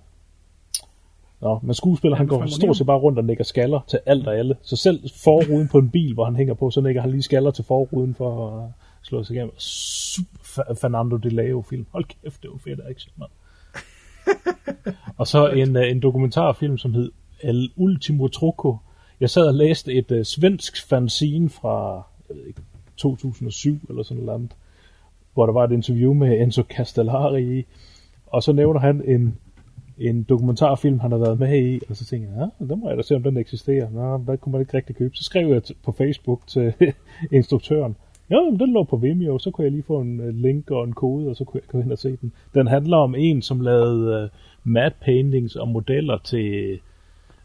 Nå, 1.40 1.58
men 1.62 1.74
skuespiller, 1.74 2.16
han 2.16 2.26
går 2.26 2.46
stort 2.46 2.76
set 2.76 2.86
bare 2.86 2.98
rundt 2.98 3.18
og 3.18 3.24
nikker 3.24 3.44
skaller 3.44 3.80
til 3.88 3.98
alt 4.06 4.26
og 4.26 4.38
alle. 4.38 4.56
Så 4.62 4.76
selv 4.76 5.00
forruden 5.24 5.68
på 5.68 5.78
en 5.78 5.90
bil, 5.90 6.14
hvor 6.14 6.24
han 6.24 6.36
hænger 6.36 6.54
på, 6.54 6.70
så 6.70 6.80
nikker 6.80 7.00
han 7.00 7.10
lige 7.10 7.22
skaller 7.22 7.50
til 7.50 7.64
forruden 7.64 8.14
for 8.14 8.58
at 8.58 8.70
slå 9.02 9.24
sig 9.24 9.34
igennem. 9.34 9.58
Super 9.58 10.74
Fernando 10.80 11.16
de 11.16 11.28
Leo 11.28 11.62
film. 11.70 11.86
Hold 11.90 12.04
kæft, 12.04 12.42
det 12.42 12.50
var 12.50 12.58
fedt 12.64 12.80
action, 12.90 13.12
mand. 13.16 13.30
og 15.18 15.26
så 15.26 15.48
en, 15.48 15.76
øh, 15.76 15.90
en 15.90 16.00
dokumentarfilm, 16.00 16.78
som 16.78 16.94
hed 16.94 17.10
El 17.42 17.70
Ultimo 17.76 18.28
Truco. 18.28 18.76
Jeg 19.20 19.30
sad 19.30 19.46
og 19.46 19.54
læste 19.54 19.92
et 19.92 20.10
uh, 20.10 20.22
svensk 20.22 20.88
fanzine 20.88 21.50
fra 21.50 22.02
jeg 22.28 22.36
ved 22.36 22.46
ikke, 22.46 22.60
2007 23.02 23.78
eller 23.88 24.02
sådan 24.02 24.22
noget, 24.22 24.38
andet, 24.38 24.56
hvor 25.34 25.46
der 25.46 25.52
var 25.52 25.64
et 25.64 25.72
interview 25.72 26.12
med 26.14 26.40
Enzo 26.40 26.62
Castellari 26.62 27.58
i, 27.58 27.64
og 28.26 28.42
så 28.42 28.52
nævner 28.52 28.80
han 28.80 29.02
en, 29.04 29.38
en 29.98 30.22
dokumentarfilm, 30.22 31.00
han 31.00 31.10
har 31.10 31.18
været 31.18 31.38
med 31.38 31.62
i, 31.62 31.80
og 31.90 31.96
så 31.96 32.04
tænker 32.04 32.28
jeg, 32.28 32.42
ah, 32.42 32.48
ja, 32.60 32.74
den 32.74 32.80
må 32.80 32.88
jeg 32.88 32.96
da 32.96 33.02
se, 33.02 33.14
om 33.14 33.22
den 33.22 33.36
eksisterer. 33.36 33.90
Nå, 33.90 34.16
hvad 34.16 34.38
kunne 34.38 34.52
man 34.52 34.60
ikke 34.60 34.76
rigtig 34.76 34.96
købe? 34.96 35.16
Så 35.16 35.24
skrev 35.24 35.48
jeg 35.48 35.62
t- 35.64 35.74
på 35.84 35.92
Facebook 35.92 36.46
til 36.46 36.72
instruktøren, 37.38 37.96
ja, 38.30 38.50
men 38.50 38.60
den 38.60 38.72
lå 38.72 38.84
på 38.84 38.96
Vimeo, 38.96 39.38
så 39.38 39.50
kunne 39.50 39.64
jeg 39.64 39.72
lige 39.72 39.82
få 39.82 40.00
en 40.00 40.20
øh, 40.20 40.34
link 40.34 40.70
og 40.70 40.84
en 40.84 40.92
kode, 40.92 41.28
og 41.28 41.36
så 41.36 41.44
kunne 41.44 41.60
jeg 41.64 41.68
gå 41.68 41.80
ind 41.80 41.92
og 41.92 41.98
se 41.98 42.16
den. 42.16 42.32
Den 42.54 42.66
handler 42.66 42.96
om 42.96 43.14
en, 43.14 43.42
som 43.42 43.60
lavede 43.60 44.24
uh, 44.24 44.28
matte 44.72 44.96
paintings 45.00 45.56
og 45.56 45.68
modeller 45.68 46.18
til, 46.18 46.78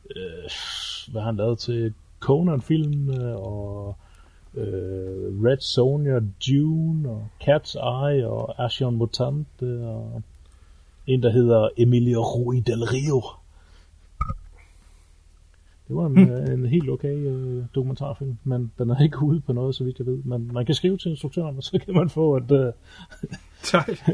uh, 0.06 1.12
hvad 1.12 1.22
han 1.22 1.36
lavede 1.36 1.56
til 1.56 1.94
Conan-film 2.20 3.10
og 3.36 3.96
øh, 4.58 5.44
Red 5.44 5.58
Sonja, 5.60 6.20
Dune 6.48 7.10
og 7.10 7.28
Cat's 7.44 7.76
Eye 7.80 8.28
og 8.28 8.66
Action 8.66 8.96
Mutante 8.96 9.86
og 9.88 10.22
en, 11.08 11.24
der 11.24 11.30
hedder 11.32 11.70
Emilio 11.78 12.22
Rui 12.22 12.60
del 12.60 12.84
Rio. 12.84 13.24
Det 15.88 15.96
var 15.96 16.06
en, 16.06 16.30
øh, 16.30 16.54
en 16.54 16.66
helt 16.66 16.90
okay 16.90 17.16
øh, 17.16 17.66
dokumentarfilm, 17.76 18.38
men 18.44 18.72
den 18.78 18.90
er 18.90 19.04
ikke 19.04 19.22
ude 19.24 19.42
på 19.42 19.54
noget, 19.54 19.76
så 19.76 19.84
vidt 19.84 20.00
jeg 20.00 20.06
ved. 20.08 20.24
Men 20.24 20.54
man 20.54 20.66
kan 20.66 20.76
skrive 20.76 20.98
til 20.98 21.12
instruktøren, 21.12 21.58
og 21.58 21.64
så 21.64 21.80
kan 21.86 21.94
man 21.94 22.10
få 22.10 22.38
et, 22.38 22.52
øh, 22.52 22.74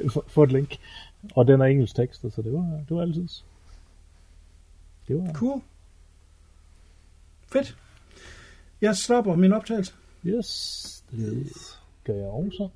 få- 0.10 0.24
få 0.36 0.44
et 0.44 0.52
link. 0.52 0.78
Og 1.36 1.48
den 1.48 1.62
er 1.62 1.66
engelsk 1.66 1.96
tekst, 1.96 2.22
så 2.22 2.42
det 2.42 2.54
var, 2.54 2.80
det 2.90 2.96
var 2.98 3.02
altid. 3.02 3.28
Det 5.08 5.18
var, 5.18 5.34
Cool. 5.34 5.62
Fedt. 7.54 7.78
Jeg 8.82 8.96
stopper 8.98 9.36
min 9.36 9.54
optagelse. 9.54 9.94
Yes, 10.26 11.04
det 11.12 11.48
gør 12.04 12.16
jeg 12.16 12.28
også. 12.28 12.70